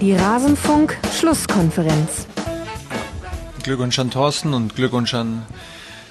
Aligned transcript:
Die 0.00 0.14
Rasenfunk-Schlusskonferenz. 0.14 2.28
Glückwunsch 3.64 3.98
an 3.98 4.12
Thorsten 4.12 4.54
und 4.54 4.76
Glückwunsch 4.76 5.12
an 5.12 5.44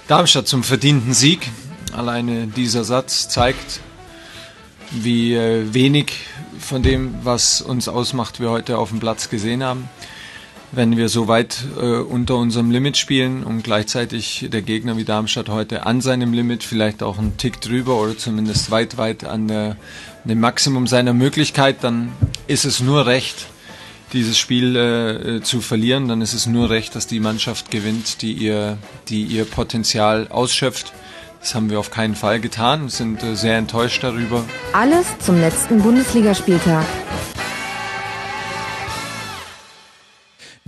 Darmstadt 0.09 0.45
zum 0.45 0.63
verdienten 0.63 1.13
Sieg. 1.13 1.47
Alleine 1.93 2.47
dieser 2.47 2.83
Satz 2.83 3.29
zeigt, 3.29 3.79
wie 4.91 5.35
äh, 5.35 5.73
wenig 5.73 6.11
von 6.59 6.83
dem, 6.83 7.15
was 7.23 7.61
uns 7.61 7.87
ausmacht, 7.87 8.41
wir 8.41 8.49
heute 8.49 8.77
auf 8.77 8.89
dem 8.89 8.99
Platz 8.99 9.29
gesehen 9.29 9.63
haben. 9.63 9.87
Wenn 10.73 10.97
wir 10.97 11.07
so 11.07 11.29
weit 11.29 11.55
äh, 11.79 11.99
unter 11.99 12.35
unserem 12.35 12.71
Limit 12.71 12.97
spielen 12.97 13.45
und 13.45 13.63
gleichzeitig 13.63 14.49
der 14.51 14.63
Gegner 14.63 14.97
wie 14.97 15.05
Darmstadt 15.05 15.47
heute 15.47 15.85
an 15.85 16.01
seinem 16.01 16.33
Limit, 16.33 16.65
vielleicht 16.65 17.03
auch 17.03 17.17
einen 17.17 17.37
Tick 17.37 17.61
drüber 17.61 18.01
oder 18.01 18.17
zumindest 18.17 18.69
weit, 18.69 18.97
weit 18.97 19.23
an 19.23 19.47
der, 19.47 19.77
dem 20.25 20.41
Maximum 20.41 20.87
seiner 20.87 21.13
Möglichkeit, 21.13 21.85
dann 21.85 22.11
ist 22.47 22.65
es 22.65 22.81
nur 22.81 23.05
recht, 23.05 23.47
dieses 24.13 24.37
Spiel 24.37 24.75
äh, 24.75 25.41
zu 25.41 25.61
verlieren, 25.61 26.07
dann 26.07 26.21
ist 26.21 26.33
es 26.33 26.45
nur 26.45 26.69
recht, 26.69 26.95
dass 26.95 27.07
die 27.07 27.19
Mannschaft 27.19 27.71
gewinnt, 27.71 28.21
die 28.21 28.33
ihr, 28.33 28.77
die 29.09 29.23
ihr 29.23 29.45
Potenzial 29.45 30.27
ausschöpft. 30.29 30.93
Das 31.39 31.53
haben 31.55 31.69
wir 31.69 31.79
auf 31.79 31.91
keinen 31.91 32.15
Fall 32.15 32.39
getan, 32.39 32.89
sind 32.89 33.23
äh, 33.23 33.35
sehr 33.35 33.57
enttäuscht 33.57 34.03
darüber. 34.03 34.43
Alles 34.73 35.07
zum 35.19 35.39
letzten 35.39 35.81
Bundesligaspieltag. 35.81 36.85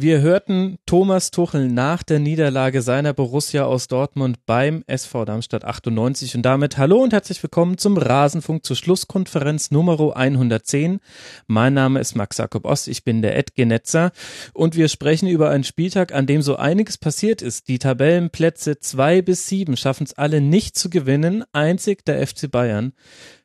Wir 0.01 0.21
hörten 0.21 0.77
Thomas 0.85 1.29
Tuchel 1.29 1.67
nach 1.67 2.03
der 2.03 2.19
Niederlage 2.19 2.81
seiner 2.81 3.11
Borussia 3.11 3.65
aus 3.65 3.89
Dortmund 3.89 4.37
beim 4.45 4.81
SV 4.87 5.25
Darmstadt 5.25 5.65
98 5.65 6.37
und 6.37 6.43
damit 6.43 6.77
hallo 6.77 7.03
und 7.03 7.11
herzlich 7.11 7.43
willkommen 7.43 7.77
zum 7.77 7.97
Rasenfunk 7.97 8.65
zur 8.65 8.77
Schlusskonferenz 8.77 9.71
Nummer 9.71 9.99
110. 10.15 11.01
Mein 11.47 11.73
Name 11.73 11.99
ist 11.99 12.15
Max 12.15 12.37
Jakob 12.37 12.63
Ost, 12.63 12.87
ich 12.87 13.03
bin 13.03 13.21
der 13.21 13.35
Ed 13.35 13.55
Genetzer 13.55 14.13
und 14.53 14.77
wir 14.77 14.87
sprechen 14.87 15.27
über 15.27 15.49
einen 15.49 15.65
Spieltag, 15.65 16.13
an 16.13 16.27
dem 16.27 16.41
so 16.41 16.55
einiges 16.55 16.97
passiert 16.97 17.41
ist. 17.41 17.67
Die 17.67 17.77
Tabellenplätze 17.77 18.79
zwei 18.79 19.21
bis 19.21 19.49
sieben 19.49 19.75
schaffen 19.75 20.05
es 20.05 20.13
alle 20.13 20.39
nicht 20.39 20.77
zu 20.77 20.89
gewinnen, 20.89 21.43
einzig 21.51 22.05
der 22.05 22.25
FC 22.25 22.49
Bayern 22.49 22.93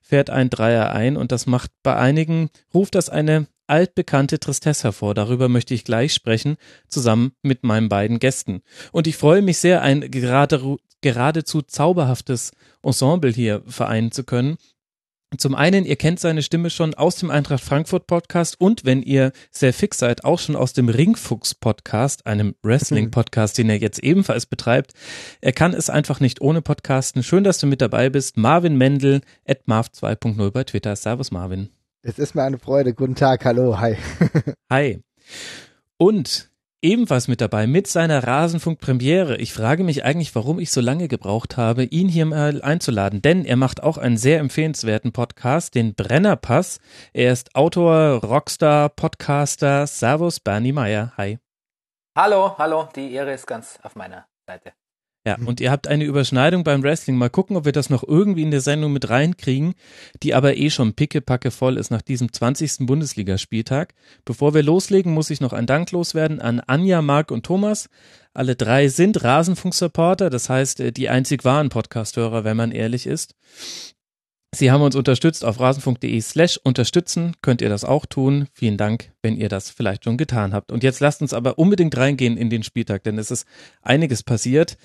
fährt 0.01 0.31
ein 0.31 0.51
Dreier 0.51 0.93
ein 0.93 1.17
und 1.17 1.33
das 1.33 1.47
macht 1.47 1.73
bei 1.83 1.97
einigen, 1.97 2.51
ruft 2.73 2.95
das 2.95 3.09
eine 3.09 3.49
altbekannte 3.67 4.39
Tristesse 4.39 4.85
hervor. 4.85 5.15
Darüber 5.15 5.49
möchte 5.49 5.75
ich 5.75 5.85
gleich 5.85 6.13
sprechen, 6.13 6.57
zusammen 6.89 7.33
mit 7.43 7.65
meinen 7.65 7.89
beiden 7.89 8.19
Gästen. 8.19 8.63
Und 8.93 9.07
ich 9.07 9.17
freue 9.17 9.43
mich 9.43 9.59
sehr, 9.59 9.83
ein 9.83 10.11
gerade, 10.11 10.77
geradezu 11.01 11.63
zauberhaftes 11.63 12.53
Ensemble 12.83 13.31
hier 13.31 13.63
vereinen 13.67 14.13
zu 14.13 14.25
können. 14.25 14.57
Zum 15.39 15.55
einen, 15.55 15.85
ihr 15.85 15.97
kennt 15.97 16.21
seine 16.21 16.43
Stimme 16.43 16.71
schon 16.71 16.95
aus 16.95 17.17
dem 17.17 17.31
Eintracht 17.31 17.65
Frankfurt 17.65 18.07
Podcast 18.07 18.61
und 18.61 18.85
wenn 18.85 19.03
ihr 19.03 19.33
sehr 19.51 19.73
fix 19.73 19.99
seid, 19.99 20.25
auch 20.25 20.39
schon 20.39 20.55
aus 20.55 20.75
dem 20.75 20.89
Ringfuchs 20.89 21.55
Podcast, 21.55 22.27
einem 22.27 22.55
Wrestling 22.63 23.11
Podcast, 23.11 23.59
den 23.59 23.69
er 23.69 23.79
jetzt 23.79 23.99
ebenfalls 23.99 24.47
betreibt. 24.47 24.93
Er 25.41 25.53
kann 25.53 25.75
es 25.75 25.91
einfach 25.91 26.21
nicht 26.21 26.41
ohne 26.41 26.63
Podcasten. 26.63 27.23
Schön, 27.23 27.43
dass 27.45 27.59
du 27.59 27.67
mit 27.67 27.81
dabei 27.81 28.11
bist. 28.11 28.37
Marvin 28.37 28.77
Mendel, 28.77 29.23
at 29.47 29.67
Marv 29.67 29.89
2.0 29.89 30.51
bei 30.51 30.65
Twitter. 30.65 30.95
Servus 30.95 31.31
Marvin. 31.31 31.74
Es 32.07 32.19
ist 32.19 32.35
mir 32.35 32.43
eine 32.43 32.59
Freude. 32.59 32.93
Guten 32.93 33.15
Tag, 33.15 33.47
hallo, 33.47 33.81
hi. 33.81 33.97
hi. 34.71 35.03
Und 35.97 36.51
ebenfalls 36.83 37.29
mit 37.29 37.41
dabei 37.41 37.67
mit 37.67 37.87
seiner 37.87 38.23
Rasenfunk-Premiere. 38.23 39.39
Ich 39.39 39.55
frage 39.55 39.85
mich 39.85 40.05
eigentlich, 40.05 40.35
warum 40.35 40.59
ich 40.59 40.71
so 40.71 40.83
lange 40.83 41.09
gebraucht 41.09 41.57
habe, 41.57 41.85
ihn 41.85 42.11
hier 42.11 42.27
mal 42.27 42.61
einzuladen, 42.61 43.23
denn 43.23 43.47
er 43.47 43.57
macht 43.57 43.83
auch 43.83 43.97
einen 43.97 44.19
sehr 44.19 44.41
empfehlenswerten 44.41 45.13
Podcast, 45.13 45.75
den 45.77 45.95
Brennerpass. 45.95 46.79
Er 47.15 47.33
ist 47.33 47.55
Autor, 47.55 48.23
Rockstar, 48.23 48.91
Podcaster. 48.91 49.87
Servus, 49.87 50.41
Bernie 50.41 50.73
Meyer. 50.73 51.15
Hi. 51.17 51.39
Hallo, 52.15 52.59
hallo, 52.59 52.87
die 52.95 53.15
Ehre 53.15 53.33
ist 53.33 53.47
ganz 53.47 53.79
auf 53.83 53.97
meiner 53.97 54.27
Seite. 54.47 54.75
Ja, 55.27 55.39
und 55.47 55.59
ihr 55.63 55.71
habt 55.71 55.89
eine 55.89 56.05
Überschneidung 56.05 56.65
beim 56.65 56.83
Wrestling. 56.83 57.17
Mal 57.17 57.31
gucken, 57.31 57.57
ob 57.57 57.65
wir 57.65 57.73
das 57.73 57.89
noch 57.89 58.03
irgendwie 58.07 58.43
in 58.43 58.51
der 58.51 58.61
Sendung 58.61 58.93
mit 58.93 59.09
reinkriegen, 59.09 59.75
die 60.23 60.35
aber 60.35 60.59
eh 60.59 60.69
schon 60.69 60.93
pickepacke 60.93 61.51
voll 61.51 61.79
ist 61.79 61.91
nach 61.91 62.03
diesem 62.03 62.31
20. 62.31 62.87
Bundesligaspieltag. 62.87 63.95
Bevor 64.27 64.53
wir 64.53 64.63
loslegen, 64.63 65.15
muss 65.15 65.31
ich 65.31 65.41
noch 65.41 65.55
ein 65.55 65.65
Dank 65.65 65.91
loswerden 65.93 66.43
an 66.43 66.61
Anja, 66.61 67.01
Marc 67.01 67.31
und 67.31 67.47
Thomas. 67.47 67.89
Alle 68.35 68.55
drei 68.55 68.89
sind 68.89 69.25
Rasenfunk-Supporter, 69.25 70.29
das 70.29 70.51
heißt, 70.51 70.81
äh, 70.81 70.93
die 70.93 71.09
einzig 71.09 71.45
wahren 71.45 71.71
Podcasthörer, 71.71 72.45
wenn 72.45 72.59
man 72.59 72.71
ehrlich 72.71 73.07
ist. 73.07 73.35
Sie 74.55 74.71
haben 74.71 74.83
uns 74.83 74.95
unterstützt 74.95 75.45
auf 75.45 75.59
rasenfunk.de 75.59 76.21
slash 76.21 76.59
unterstützen. 76.63 77.35
Könnt 77.43 77.61
ihr 77.61 77.69
das 77.69 77.85
auch 77.85 78.07
tun. 78.07 78.47
Vielen 78.53 78.77
Dank, 78.77 79.13
wenn 79.23 79.37
ihr 79.37 79.49
das 79.49 79.71
vielleicht 79.71 80.05
schon 80.05 80.17
getan 80.17 80.55
habt. 80.55 80.71
Und 80.71 80.83
jetzt 80.83 81.01
lasst 81.01 81.23
uns 81.23 81.33
aber 81.33 81.59
unbedingt 81.59 81.97
reingehen 81.97 82.37
in 82.37 82.51
den 82.51 82.63
Spieltag, 82.63 83.03
denn 83.03 83.19
es 83.19 83.31
ist 83.31 83.47
einiges 83.83 84.23
passiert. 84.23 84.77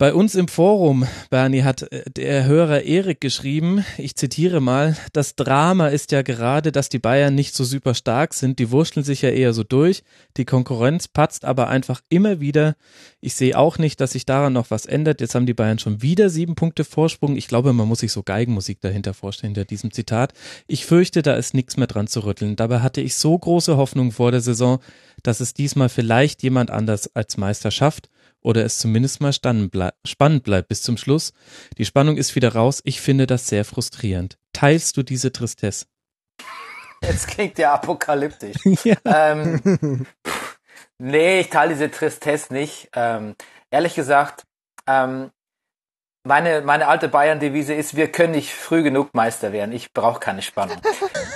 Bei 0.00 0.14
uns 0.14 0.34
im 0.34 0.48
Forum, 0.48 1.06
Bernie, 1.28 1.62
hat 1.62 1.82
äh, 1.92 2.10
der 2.10 2.46
Hörer 2.46 2.84
Erik 2.84 3.20
geschrieben, 3.20 3.84
ich 3.98 4.16
zitiere 4.16 4.62
mal, 4.62 4.96
das 5.12 5.36
Drama 5.36 5.88
ist 5.88 6.10
ja 6.10 6.22
gerade, 6.22 6.72
dass 6.72 6.88
die 6.88 6.98
Bayern 6.98 7.34
nicht 7.34 7.54
so 7.54 7.64
super 7.64 7.92
stark 7.92 8.32
sind, 8.32 8.58
die 8.58 8.70
wurschteln 8.70 9.04
sich 9.04 9.20
ja 9.20 9.28
eher 9.28 9.52
so 9.52 9.62
durch, 9.62 10.02
die 10.38 10.46
Konkurrenz 10.46 11.06
patzt 11.06 11.44
aber 11.44 11.68
einfach 11.68 12.00
immer 12.08 12.40
wieder. 12.40 12.76
Ich 13.20 13.34
sehe 13.34 13.58
auch 13.58 13.76
nicht, 13.76 14.00
dass 14.00 14.12
sich 14.12 14.24
daran 14.24 14.54
noch 14.54 14.70
was 14.70 14.86
ändert. 14.86 15.20
Jetzt 15.20 15.34
haben 15.34 15.44
die 15.44 15.52
Bayern 15.52 15.78
schon 15.78 16.00
wieder 16.00 16.30
sieben 16.30 16.54
Punkte 16.54 16.84
Vorsprung. 16.84 17.36
Ich 17.36 17.46
glaube, 17.46 17.74
man 17.74 17.86
muss 17.86 17.98
sich 17.98 18.10
so 18.10 18.22
Geigenmusik 18.22 18.80
dahinter 18.80 19.12
vorstellen, 19.12 19.54
hinter 19.54 19.66
diesem 19.66 19.90
Zitat. 19.90 20.32
Ich 20.66 20.86
fürchte, 20.86 21.20
da 21.20 21.34
ist 21.34 21.52
nichts 21.52 21.76
mehr 21.76 21.88
dran 21.88 22.06
zu 22.06 22.20
rütteln. 22.20 22.56
Dabei 22.56 22.80
hatte 22.80 23.02
ich 23.02 23.16
so 23.16 23.38
große 23.38 23.76
Hoffnung 23.76 24.12
vor 24.12 24.30
der 24.30 24.40
Saison, 24.40 24.78
dass 25.22 25.40
es 25.40 25.52
diesmal 25.52 25.90
vielleicht 25.90 26.42
jemand 26.42 26.70
anders 26.70 27.14
als 27.14 27.36
Meister 27.36 27.70
schafft 27.70 28.08
oder 28.42 28.64
es 28.64 28.78
zumindest 28.78 29.20
mal 29.20 29.32
spannend 29.32 29.70
bleibt 29.70 30.68
bis 30.68 30.82
zum 30.82 30.96
Schluss. 30.96 31.32
Die 31.78 31.84
Spannung 31.84 32.16
ist 32.16 32.34
wieder 32.34 32.54
raus. 32.54 32.80
Ich 32.84 33.00
finde 33.00 33.26
das 33.26 33.46
sehr 33.48 33.64
frustrierend. 33.64 34.38
Teilst 34.52 34.96
du 34.96 35.02
diese 35.02 35.32
Tristesse? 35.32 35.86
Jetzt 37.02 37.28
klingt 37.28 37.58
ja 37.58 37.74
apokalyptisch. 37.74 38.56
ja. 38.84 38.96
Ähm, 39.04 40.06
nee, 40.98 41.40
ich 41.40 41.50
teile 41.50 41.72
diese 41.72 41.90
Tristesse 41.90 42.52
nicht. 42.52 42.90
Ähm, 42.94 43.34
ehrlich 43.70 43.94
gesagt, 43.94 44.44
ähm, 44.86 45.30
meine, 46.24 46.60
meine 46.60 46.88
alte 46.88 47.08
Bayern-Devise 47.08 47.72
ist, 47.72 47.96
wir 47.96 48.12
können 48.12 48.32
nicht 48.32 48.52
früh 48.52 48.82
genug 48.82 49.14
Meister 49.14 49.52
werden. 49.52 49.72
Ich 49.72 49.94
brauche 49.94 50.20
keine 50.20 50.42
Spannung. 50.42 50.76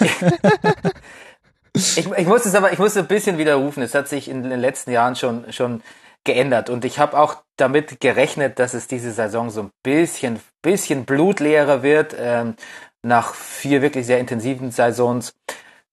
ich, 1.75 2.06
ich 2.06 2.26
muss 2.26 2.44
es 2.44 2.54
aber, 2.54 2.72
ich 2.72 2.78
muss 2.78 2.97
ein 2.97 3.06
bisschen 3.06 3.38
widerrufen. 3.38 3.82
Es 3.82 3.94
hat 3.94 4.09
sich 4.09 4.28
in 4.28 4.43
den 4.43 4.60
letzten 4.60 4.91
Jahren 4.91 5.16
schon, 5.16 5.50
schon 5.53 5.82
geändert. 6.25 6.71
Und 6.71 6.85
ich 6.85 6.99
habe 6.99 7.19
auch 7.19 7.37
damit 7.57 8.01
gerechnet, 8.01 8.59
dass 8.59 8.75
es 8.75 8.87
diese 8.87 9.12
Saison 9.12 9.51
so 9.51 9.62
ein 9.62 9.71
bisschen, 9.83 10.41
bisschen 10.62 11.05
blutleerer 11.05 11.83
wird, 11.83 12.15
ähm, 12.19 12.57
nach 13.03 13.35
vier 13.35 13.83
wirklich 13.83 14.07
sehr 14.07 14.19
intensiven 14.19 14.71
Saisons. 14.71 15.35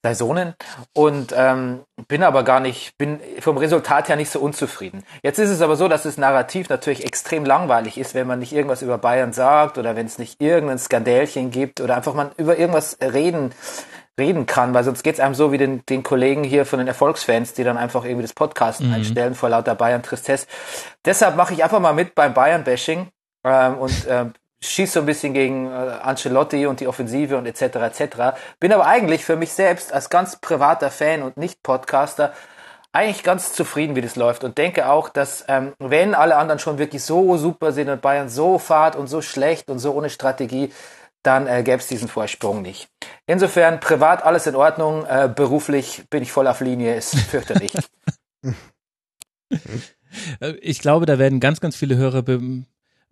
Saisonen 0.04 0.56
und 0.94 1.32
ähm, 1.38 1.82
bin 2.08 2.24
aber 2.24 2.44
gar 2.44 2.60
nicht, 2.60 2.98
bin 2.98 3.20
vom 3.40 3.58
Resultat 3.58 4.10
her 4.10 4.16
nicht 4.16 4.32
so 4.32 4.40
unzufrieden. 4.40 5.04
Jetzt 5.22 5.38
ist 5.38 5.52
es 5.52 5.62
aber 5.62 5.76
so, 5.76 5.88
dass 5.88 6.04
das 6.04 6.18
Narrativ 6.18 6.70
natürlich 6.70 7.06
extrem 7.06 7.46
langweilig 7.46 8.00
ist, 8.00 8.16
wenn 8.16 8.26
man 8.26 8.40
nicht 8.40 8.52
irgendwas 8.52 8.82
über 8.82 8.98
Bayern 8.98 9.32
sagt 9.32 9.78
oder 9.78 9.96
wenn 9.96 10.08
es 10.08 10.18
nicht 10.18 10.42
irgendein 10.42 10.80
Skandälchen 10.80 11.52
gibt 11.52 11.82
oder 11.82 11.98
einfach 11.98 12.16
man 12.16 12.32
über 12.38 12.58
irgendwas 12.58 12.98
reden 13.00 13.54
reden 14.22 14.46
kann, 14.46 14.74
weil 14.74 14.84
sonst 14.84 15.04
geht's 15.04 15.20
einem 15.20 15.36
so 15.36 15.52
wie 15.52 15.58
den, 15.58 15.84
den 15.88 16.04
Kollegen 16.04 16.44
hier 16.44 16.66
von 16.66 16.80
den 16.80 16.88
Erfolgsfans, 16.88 17.54
die 17.54 17.64
dann 17.64 17.78
einfach 17.78 18.06
irgendwie 18.06 18.22
das 18.22 18.34
Podcast 18.34 18.82
mhm. 18.82 18.94
einstellen 18.94 19.36
vor 19.36 19.50
lauter 19.50 19.76
Bayern 19.76 20.04
Tristesse. 20.04 20.48
Deshalb 21.04 21.36
mache 21.36 21.54
ich 21.54 21.64
einfach 21.64 21.80
mal 21.80 21.94
mit 21.94 22.14
beim 22.16 22.34
Bayern-Bashing 22.34 23.08
ähm, 23.44 23.78
und 23.78 24.08
äh, 24.08 24.26
schieße 24.64 24.94
so 24.94 25.00
ein 25.00 25.06
bisschen 25.06 25.34
gegen 25.34 25.72
äh, 25.72 25.74
Ancelotti 25.74 26.68
und 26.68 26.80
die 26.80 26.88
Offensive 26.88 27.38
und 27.38 27.46
etc. 27.48 27.62
etc. 27.62 28.18
Bin 28.60 28.72
aber 28.72 28.86
eigentlich 28.86 29.26
für 29.26 29.36
mich 29.36 29.52
selbst 29.54 29.92
als 29.92 30.10
ganz 30.10 30.36
privater 30.36 30.92
Fan 30.92 31.24
und 31.24 31.38
nicht 31.38 31.64
Podcaster 31.64 32.34
eigentlich 32.94 33.24
ganz 33.24 33.54
zufrieden, 33.54 33.96
wie 33.96 34.02
das 34.02 34.18
läuft 34.18 34.44
und 34.44 34.58
denke 34.58 34.90
auch, 34.90 35.08
dass 35.10 35.46
ähm, 35.48 35.74
wenn 35.80 36.14
alle 36.14 36.36
anderen 36.36 36.60
schon 36.60 36.78
wirklich 36.78 37.04
so 37.04 37.38
super 37.38 37.72
sind 37.72 37.90
und 37.90 38.02
Bayern 38.02 38.28
so 38.28 38.60
fad 38.60 38.96
und 38.96 39.08
so 39.08 39.22
schlecht 39.22 39.70
und 39.70 39.80
so 39.80 39.94
ohne 39.94 40.10
Strategie, 40.10 40.74
dann 41.24 41.48
äh, 41.48 41.64
gäbe 41.64 41.78
es 41.78 41.88
diesen 41.88 42.08
Vorsprung 42.08 42.62
nicht. 42.62 42.90
Insofern 43.28 43.80
privat 43.80 44.24
alles 44.24 44.48
in 44.48 44.56
Ordnung, 44.56 45.06
äh, 45.06 45.32
beruflich 45.34 46.04
bin 46.10 46.24
ich 46.24 46.32
voll 46.32 46.48
auf 46.48 46.62
Linie, 46.62 46.96
ist 46.96 47.16
fürchterlich. 47.16 47.74
ich 50.62 50.80
glaube, 50.80 51.06
da 51.06 51.20
werden 51.20 51.40
ganz, 51.40 51.60
ganz 51.60 51.76
viele 51.76 51.98
Hörer 51.98 52.24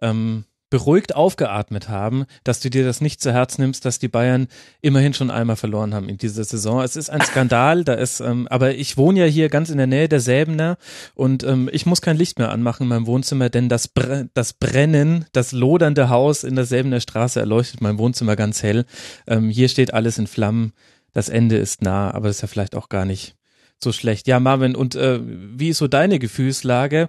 ähm, 0.01 0.45
beruhigt 0.69 1.15
aufgeatmet 1.15 1.89
haben, 1.89 2.25
dass 2.43 2.59
du 2.59 2.69
dir 2.69 2.83
das 2.83 3.01
nicht 3.01 3.21
zu 3.21 3.31
Herz 3.31 3.57
nimmst, 3.57 3.85
dass 3.85 3.99
die 3.99 4.07
Bayern 4.07 4.47
immerhin 4.81 5.13
schon 5.13 5.31
einmal 5.31 5.55
verloren 5.55 5.93
haben 5.93 6.09
in 6.09 6.17
dieser 6.17 6.43
Saison. 6.43 6.81
Es 6.81 6.95
ist 6.95 7.09
ein 7.09 7.21
Skandal, 7.21 7.83
da 7.83 7.93
ist, 7.93 8.19
ähm, 8.19 8.47
aber 8.49 8.75
ich 8.75 8.97
wohne 8.97 9.21
ja 9.21 9.25
hier 9.25 9.49
ganz 9.49 9.69
in 9.69 9.77
der 9.77 9.87
Nähe 9.87 10.07
der 10.07 10.19
Säbener 10.19 10.77
und 11.15 11.43
ähm, 11.43 11.69
ich 11.71 11.85
muss 11.85 12.01
kein 12.01 12.17
Licht 12.17 12.39
mehr 12.39 12.51
anmachen 12.51 12.83
in 12.83 12.89
meinem 12.89 13.07
Wohnzimmer, 13.07 13.49
denn 13.49 13.69
das, 13.69 13.87
Bre 13.87 14.29
das 14.33 14.53
Brennen, 14.53 15.25
das 15.31 15.51
lodernde 15.51 16.09
Haus 16.09 16.43
in 16.43 16.55
der 16.55 16.65
Säbener 16.65 17.01
Straße 17.01 17.39
erleuchtet 17.39 17.81
mein 17.81 17.97
Wohnzimmer 17.97 18.35
ganz 18.35 18.61
hell. 18.61 18.85
Ähm, 19.27 19.49
hier 19.49 19.69
steht 19.69 19.93
alles 19.93 20.17
in 20.17 20.27
Flammen. 20.27 20.73
Das 21.13 21.29
Ende 21.29 21.57
ist 21.57 21.81
nah, 21.81 22.11
aber 22.13 22.27
das 22.27 22.37
ist 22.37 22.41
ja 22.43 22.47
vielleicht 22.47 22.75
auch 22.75 22.89
gar 22.89 23.05
nicht 23.05 23.35
so 23.81 23.91
schlecht. 23.91 24.27
Ja, 24.27 24.39
Marvin, 24.39 24.75
und 24.75 24.95
äh, 24.95 25.19
wie 25.23 25.69
ist 25.69 25.77
so 25.77 25.87
deine 25.87 26.19
Gefühlslage? 26.19 27.07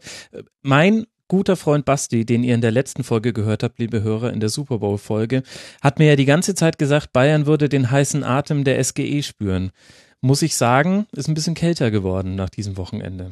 Mein 0.63 1.06
guter 1.31 1.56
Freund 1.56 1.85
Basti, 1.85 2.27
den 2.27 2.43
ihr 2.43 2.56
in 2.56 2.61
der 2.61 2.73
letzten 2.73 3.05
Folge 3.05 3.32
gehört 3.32 3.62
habt, 3.62 3.79
liebe 3.79 4.03
Hörer, 4.03 4.32
in 4.32 4.41
der 4.41 4.49
Super 4.49 4.81
Bowl 4.81 4.99
Folge, 4.99 5.44
hat 5.81 6.00
mir 6.00 6.09
ja 6.09 6.17
die 6.17 6.25
ganze 6.25 6.56
Zeit 6.56 6.77
gesagt, 6.77 7.12
Bayern 7.12 7.47
würde 7.47 7.69
den 7.69 7.91
heißen 7.91 8.25
Atem 8.25 8.65
der 8.65 8.82
SGE 8.82 9.23
spüren. 9.23 9.71
Muss 10.21 10.43
ich 10.43 10.56
sagen, 10.56 11.06
ist 11.12 11.29
ein 11.29 11.35
bisschen 11.35 11.55
kälter 11.55 11.93
geworden 11.93 12.35
nach 12.35 12.50
diesem 12.50 12.77
Wochenende. 12.77 13.31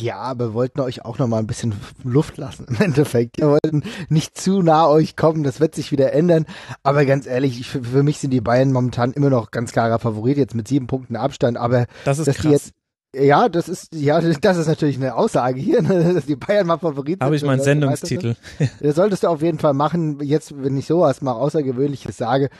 Ja, 0.00 0.16
aber 0.16 0.48
wir 0.48 0.54
wollten 0.54 0.80
euch 0.80 1.04
auch 1.04 1.18
noch 1.18 1.28
mal 1.28 1.38
ein 1.38 1.46
bisschen 1.46 1.74
Luft 2.02 2.36
lassen 2.36 2.66
im 2.68 2.80
Endeffekt. 2.80 3.38
Wir 3.38 3.48
wollten 3.48 3.84
nicht 4.08 4.36
zu 4.36 4.62
nah 4.62 4.88
euch 4.88 5.14
kommen, 5.14 5.44
das 5.44 5.60
wird 5.60 5.76
sich 5.76 5.92
wieder 5.92 6.12
ändern. 6.12 6.46
Aber 6.82 7.04
ganz 7.04 7.26
ehrlich, 7.26 7.68
für, 7.68 7.82
für 7.82 8.02
mich 8.02 8.18
sind 8.18 8.30
die 8.30 8.40
Bayern 8.40 8.72
momentan 8.72 9.12
immer 9.12 9.30
noch 9.30 9.52
ganz 9.52 9.70
klarer 9.70 10.00
Favorit, 10.00 10.36
jetzt 10.36 10.56
mit 10.56 10.66
sieben 10.66 10.88
Punkten 10.88 11.14
Abstand. 11.14 11.58
Aber 11.58 11.86
das 12.04 12.18
ist 12.18 12.26
dass 12.26 12.36
krass. 12.36 12.46
die 12.46 12.52
jetzt 12.52 12.72
ja, 13.14 13.48
das 13.48 13.68
ist 13.68 13.94
ja, 13.94 14.20
das 14.40 14.56
ist 14.56 14.66
natürlich 14.66 14.96
eine 14.96 15.14
Aussage 15.14 15.60
hier, 15.60 15.82
ne, 15.82 16.14
dass 16.14 16.26
die 16.26 16.36
Bayern 16.36 16.66
mal 16.66 16.78
Favorit 16.78 17.18
sind. 17.18 17.24
Habe 17.24 17.36
ich 17.36 17.44
meinen 17.44 17.62
Sendungstitel. 17.62 18.36
Das 18.80 18.96
solltest 18.96 19.22
du 19.22 19.28
auf 19.28 19.42
jeden 19.42 19.58
Fall 19.58 19.74
machen. 19.74 20.18
Jetzt, 20.20 20.54
wenn 20.62 20.76
ich 20.76 20.86
sowas 20.86 21.22
mal 21.22 21.32
Außergewöhnliches 21.32 22.16
sage. 22.16 22.50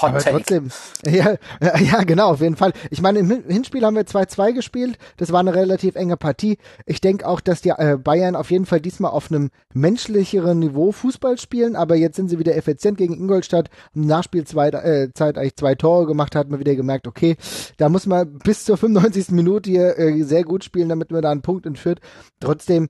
Hot 0.00 0.10
aber 0.10 0.18
take. 0.18 0.36
trotzdem, 0.36 0.70
ja, 1.06 1.36
ja, 1.60 2.02
genau, 2.04 2.30
auf 2.30 2.40
jeden 2.40 2.56
Fall. 2.56 2.72
Ich 2.90 3.00
meine, 3.02 3.18
im 3.18 3.44
Hinspiel 3.48 3.84
haben 3.84 3.96
wir 3.96 4.04
2-2 4.04 4.52
gespielt. 4.52 4.98
Das 5.16 5.32
war 5.32 5.40
eine 5.40 5.54
relativ 5.54 5.96
enge 5.96 6.16
Partie. 6.16 6.58
Ich 6.86 7.00
denke 7.00 7.26
auch, 7.26 7.40
dass 7.40 7.60
die 7.60 7.70
äh, 7.70 7.96
Bayern 8.02 8.36
auf 8.36 8.50
jeden 8.50 8.66
Fall 8.66 8.80
diesmal 8.80 9.10
auf 9.10 9.30
einem 9.30 9.50
menschlicheren 9.72 10.58
Niveau 10.58 10.92
Fußball 10.92 11.38
spielen. 11.38 11.76
Aber 11.76 11.96
jetzt 11.96 12.16
sind 12.16 12.28
sie 12.28 12.38
wieder 12.38 12.56
effizient 12.56 12.98
gegen 12.98 13.14
Ingolstadt. 13.14 13.70
Im 13.94 14.06
Nachspielzeit 14.06 14.74
äh, 14.74 15.08
Zeit 15.14 15.38
eigentlich 15.38 15.56
zwei 15.56 15.74
Tore 15.74 16.06
gemacht, 16.06 16.34
hat 16.36 16.48
man 16.48 16.60
wieder 16.60 16.74
gemerkt, 16.74 17.06
okay, 17.06 17.36
da 17.76 17.88
muss 17.88 18.06
man 18.06 18.38
bis 18.38 18.64
zur 18.64 18.76
95. 18.76 19.30
Minute 19.30 19.70
hier 19.70 19.98
äh, 20.08 20.22
sehr 20.22 20.44
gut 20.44 20.64
spielen, 20.64 20.88
damit 20.88 21.10
man 21.10 21.22
da 21.22 21.30
einen 21.30 21.42
Punkt 21.42 21.66
entführt. 21.66 22.00
Trotzdem, 22.40 22.88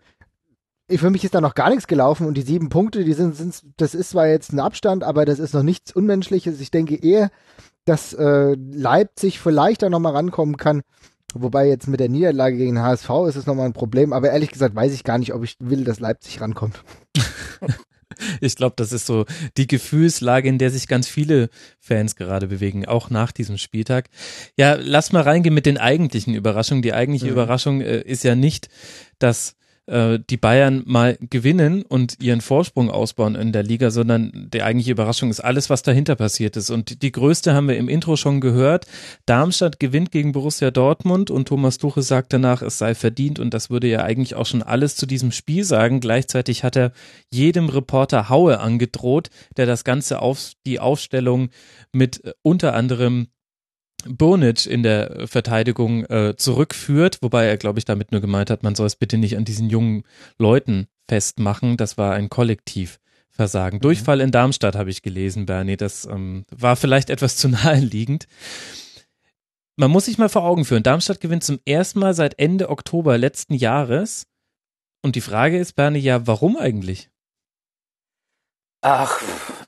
für 0.90 1.10
mich 1.10 1.24
ist 1.24 1.34
da 1.34 1.40
noch 1.40 1.54
gar 1.54 1.70
nichts 1.70 1.86
gelaufen 1.86 2.26
und 2.26 2.34
die 2.34 2.42
sieben 2.42 2.68
Punkte, 2.68 3.04
die 3.04 3.14
sind, 3.14 3.34
sind 3.34 3.62
das 3.76 3.94
ist 3.94 4.10
zwar 4.10 4.28
jetzt 4.28 4.52
ein 4.52 4.60
Abstand, 4.60 5.02
aber 5.02 5.24
das 5.24 5.38
ist 5.38 5.54
noch 5.54 5.62
nichts 5.62 5.92
Unmenschliches. 5.92 6.60
Ich 6.60 6.70
denke 6.70 6.96
eher, 6.96 7.30
dass 7.84 8.12
äh, 8.12 8.54
Leipzig 8.54 9.40
vielleicht 9.40 9.82
da 9.82 9.90
nochmal 9.90 10.12
rankommen 10.12 10.56
kann. 10.56 10.82
Wobei 11.34 11.68
jetzt 11.68 11.88
mit 11.88 11.98
der 11.98 12.08
Niederlage 12.08 12.56
gegen 12.56 12.80
HSV 12.80 13.10
ist 13.28 13.36
es 13.36 13.46
nochmal 13.46 13.66
ein 13.66 13.72
Problem, 13.72 14.12
aber 14.12 14.30
ehrlich 14.30 14.52
gesagt 14.52 14.76
weiß 14.76 14.92
ich 14.92 15.02
gar 15.02 15.18
nicht, 15.18 15.34
ob 15.34 15.42
ich 15.42 15.56
will, 15.58 15.84
dass 15.84 15.98
Leipzig 15.98 16.40
rankommt. 16.40 16.84
Ich 18.40 18.56
glaube, 18.56 18.74
das 18.76 18.92
ist 18.92 19.06
so 19.06 19.24
die 19.56 19.66
Gefühlslage, 19.66 20.48
in 20.48 20.58
der 20.58 20.70
sich 20.70 20.88
ganz 20.88 21.08
viele 21.08 21.48
Fans 21.80 22.16
gerade 22.16 22.46
bewegen, 22.46 22.86
auch 22.86 23.10
nach 23.10 23.32
diesem 23.32 23.58
Spieltag. 23.58 24.08
Ja, 24.56 24.74
lass 24.74 25.12
mal 25.12 25.22
reingehen 25.22 25.54
mit 25.54 25.66
den 25.66 25.78
eigentlichen 25.78 26.34
Überraschungen. 26.34 26.82
Die 26.82 26.92
eigentliche 26.92 27.26
mhm. 27.26 27.32
Überraschung 27.32 27.80
äh, 27.80 28.00
ist 28.00 28.24
ja 28.24 28.34
nicht, 28.34 28.68
dass 29.18 29.56
äh, 29.86 30.18
die 30.30 30.36
Bayern 30.36 30.82
mal 30.86 31.18
gewinnen 31.20 31.82
und 31.82 32.22
ihren 32.22 32.40
Vorsprung 32.40 32.90
ausbauen 32.90 33.34
in 33.34 33.52
der 33.52 33.62
Liga, 33.62 33.90
sondern 33.90 34.48
die 34.52 34.62
eigentliche 34.62 34.92
Überraschung 34.92 35.30
ist 35.30 35.40
alles, 35.40 35.70
was 35.70 35.82
dahinter 35.82 36.16
passiert 36.16 36.56
ist. 36.56 36.70
Und 36.70 37.02
die 37.02 37.12
größte 37.12 37.54
haben 37.54 37.68
wir 37.68 37.76
im 37.76 37.88
Intro 37.88 38.16
schon 38.16 38.40
gehört. 38.40 38.86
Darmstadt 39.26 39.80
gewinnt 39.80 40.10
gegen 40.10 40.32
Borussia 40.32 40.70
Dortmund 40.70 41.30
und 41.30 41.48
Thomas 41.48 41.78
Tuche 41.78 42.02
sagt 42.02 42.32
danach, 42.32 42.62
es 42.62 42.78
sei 42.78 42.94
verdient 42.94 43.38
und 43.38 43.52
das 43.52 43.70
würde 43.70 43.88
ja 43.88 44.02
eigentlich 44.02 44.34
auch 44.34 44.46
schon 44.46 44.62
alles 44.62 44.96
zu 44.96 45.06
diesem 45.06 45.32
Spiel 45.32 45.64
sagen. 45.64 46.00
Gleichzeitig 46.00 46.64
hat 46.64 46.76
er 46.76 46.92
jedem 47.30 47.68
Reporter 47.68 48.28
Haue 48.28 48.60
angedroht, 48.60 49.28
der 49.56 49.66
das 49.66 49.84
Ganze 49.84 50.20
auf 50.22 50.52
die 50.66 50.80
Aufstellung 50.80 51.50
mit 51.92 52.24
äh, 52.24 52.32
unter 52.42 52.74
anderem 52.74 53.28
Bonic 54.06 54.66
in 54.66 54.82
der 54.82 55.26
Verteidigung 55.26 56.04
äh, 56.06 56.34
zurückführt, 56.36 57.18
wobei 57.22 57.46
er, 57.46 57.56
glaube 57.56 57.78
ich, 57.78 57.84
damit 57.84 58.12
nur 58.12 58.20
gemeint 58.20 58.50
hat, 58.50 58.62
man 58.62 58.74
soll 58.74 58.86
es 58.86 58.96
bitte 58.96 59.18
nicht 59.18 59.36
an 59.36 59.44
diesen 59.44 59.70
jungen 59.70 60.04
Leuten 60.38 60.86
festmachen. 61.08 61.76
Das 61.76 61.98
war 61.98 62.14
ein 62.14 62.28
Kollektivversagen. 62.28 63.78
Mhm. 63.78 63.82
Durchfall 63.82 64.20
in 64.20 64.30
Darmstadt 64.30 64.76
habe 64.76 64.90
ich 64.90 65.02
gelesen, 65.02 65.46
Bernie. 65.46 65.76
Das 65.76 66.04
ähm, 66.04 66.44
war 66.50 66.76
vielleicht 66.76 67.10
etwas 67.10 67.36
zu 67.36 67.48
naheliegend. 67.50 68.26
Man 69.76 69.90
muss 69.90 70.04
sich 70.04 70.18
mal 70.18 70.28
vor 70.28 70.44
Augen 70.44 70.64
führen. 70.64 70.82
Darmstadt 70.84 71.20
gewinnt 71.20 71.42
zum 71.42 71.58
ersten 71.66 71.98
Mal 71.98 72.14
seit 72.14 72.38
Ende 72.38 72.68
Oktober 72.68 73.18
letzten 73.18 73.54
Jahres. 73.54 74.26
Und 75.02 75.16
die 75.16 75.20
Frage 75.20 75.58
ist, 75.58 75.74
Bernie, 75.74 75.98
ja, 75.98 76.26
warum 76.26 76.56
eigentlich? 76.56 77.10
Ach, 78.80 79.20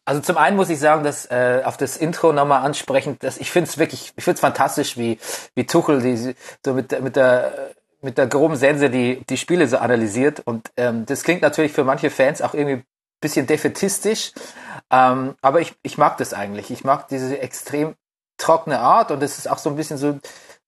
also 0.07 0.21
zum 0.21 0.37
einen 0.37 0.57
muss 0.57 0.71
ich 0.71 0.79
sagen, 0.79 1.05
dass 1.05 1.27
äh, 1.27 1.63
auf 1.65 1.77
das 1.77 1.97
Intro 1.97 2.33
nochmal 2.33 2.65
ansprechend, 2.65 3.23
dass 3.25 3.39
ich 3.39 3.51
finde 3.51 3.69
es 3.69 3.77
wirklich, 3.77 4.13
ich 4.17 4.25
finde 4.25 4.37
es 4.37 4.41
fantastisch, 4.41 4.97
wie 4.97 5.19
wie 5.55 5.67
Tuchel 5.67 6.01
die 6.01 6.35
so 6.65 6.75
mit 6.75 7.03
mit 7.03 7.17
der 7.17 7.75
mit 8.01 8.17
der 8.17 8.29
groben 8.29 8.57
Sense 8.57 8.89
die 8.89 9.23
die 9.29 9.37
Spiele 9.37 9.67
so 9.67 9.79
analysiert 9.79 10.41
und 10.41 10.71
ähm, 10.77 11.05
das 11.07 11.25
klingt 11.25 11.43
natürlich 11.43 11.73
für 11.73 11.85
manche 11.85 12.11
Fans 12.11 12.41
auch 12.41 12.55
irgendwie 12.55 12.85
bisschen 13.21 13.47
defetistisch, 13.47 14.33
ähm, 14.91 15.35
aber 15.43 15.61
ich 15.61 15.75
ich 15.83 15.99
mag 15.99 16.17
das 16.19 16.33
eigentlich. 16.33 16.71
Ich 16.71 16.85
mag 16.85 17.09
diese 17.09 17.39
extrem 17.41 17.97
trockene 18.39 18.79
Art 18.79 19.11
und 19.11 19.23
es 19.23 19.39
ist 19.39 19.51
auch 19.51 19.59
so 19.59 19.71
ein 19.71 19.77
bisschen 19.77 19.99
so 19.99 20.21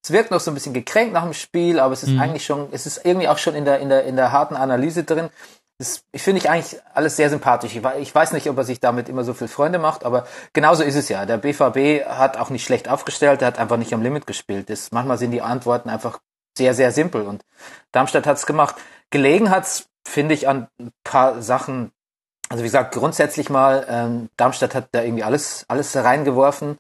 es 0.03 0.13
wirkt 0.13 0.31
noch 0.31 0.41
so 0.41 0.51
ein 0.51 0.55
bisschen 0.55 0.75
gekränkt 0.75 1.13
nach 1.13 1.25
dem 1.25 1.35
Spiel, 1.35 1.81
aber 1.81 1.93
es 1.93 2.03
ist 2.03 2.11
mhm. 2.11 2.21
eigentlich 2.21 2.45
schon, 2.45 2.69
es 2.73 2.87
ist 2.87 3.05
irgendwie 3.05 3.29
auch 3.29 3.39
schon 3.39 3.55
in 3.55 3.65
der, 3.65 3.81
in 3.81 3.89
der, 3.89 4.05
in 4.05 4.17
der 4.17 4.33
harten 4.33 4.57
Analyse 4.57 5.05
drin. 5.05 5.29
Das 5.79 6.05
ich 6.11 6.23
finde 6.23 6.41
ich 6.41 6.51
eigentlich 6.51 6.81
alles 6.93 7.17
sehr 7.17 7.31
sympathisch. 7.31 7.77
Ich, 7.77 7.85
ich 8.01 8.15
weiß 8.15 8.33
nicht, 8.33 8.51
ob 8.51 8.59
er 8.59 8.65
sich 8.65 8.81
damit 8.81 9.09
immer 9.09 9.23
so 9.23 9.33
viel 9.33 9.47
Freunde 9.47 9.79
macht, 9.79 10.05
aber 10.05 10.27
genauso 10.53 10.83
ist 10.83 10.97
es 10.97 11.09
ja. 11.09 11.25
Der 11.25 11.39
BVB 11.39 12.05
hat 12.07 12.37
auch 12.37 12.51
nicht 12.51 12.65
schlecht 12.65 12.89
aufgestellt, 12.89 13.41
der 13.41 13.49
hat 13.49 13.59
einfach 13.59 13.77
nicht 13.77 13.95
am 13.95 14.03
Limit 14.03 14.27
gespielt. 14.27 14.71
Das, 14.71 14.91
manchmal 14.91 15.19
sind 15.19 15.31
die 15.31 15.43
Antworten 15.43 15.89
einfach 15.89 16.19
sehr, 16.57 16.75
sehr 16.75 16.91
simpel 16.91 17.23
und 17.23 17.45
Darmstadt 17.93 18.27
hat's 18.27 18.45
gemacht. 18.45 18.75
Gelegen 19.11 19.51
hat's, 19.51 19.87
finde 20.07 20.35
ich, 20.35 20.49
an 20.49 20.67
ein 20.81 20.91
paar 21.05 21.41
Sachen. 21.43 21.93
Also 22.49 22.65
wie 22.65 22.69
gesagt, 22.69 22.95
grundsätzlich 22.95 23.49
mal, 23.49 23.87
ähm, 23.89 24.31
Darmstadt 24.37 24.75
hat 24.75 24.89
da 24.93 25.03
irgendwie 25.03 25.23
alles, 25.23 25.65
alles 25.69 25.95
reingeworfen 25.95 26.79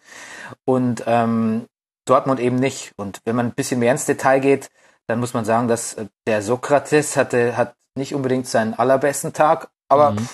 und 0.65 1.05
ähm, 1.07 1.67
Dortmund 2.05 2.41
eben 2.41 2.57
nicht. 2.57 2.93
Und 2.97 3.21
wenn 3.25 3.37
man 3.37 3.47
ein 3.47 3.55
bisschen 3.55 3.79
mehr 3.79 3.93
ins 3.93 4.07
Detail 4.07 4.41
geht, 4.41 4.71
dann 5.07 5.21
muss 5.21 5.35
man 5.35 5.45
sagen, 5.45 5.69
dass 5.69 5.95
äh, 5.95 6.07
der 6.27 6.43
Sokrates 6.43 7.17
hatte, 7.17 7.57
hat 7.57 7.75
nicht 7.99 8.15
unbedingt 8.15 8.47
seinen 8.47 8.75
allerbesten 8.75 9.33
Tag, 9.33 9.69
aber 9.89 10.13
mhm. 10.13 10.29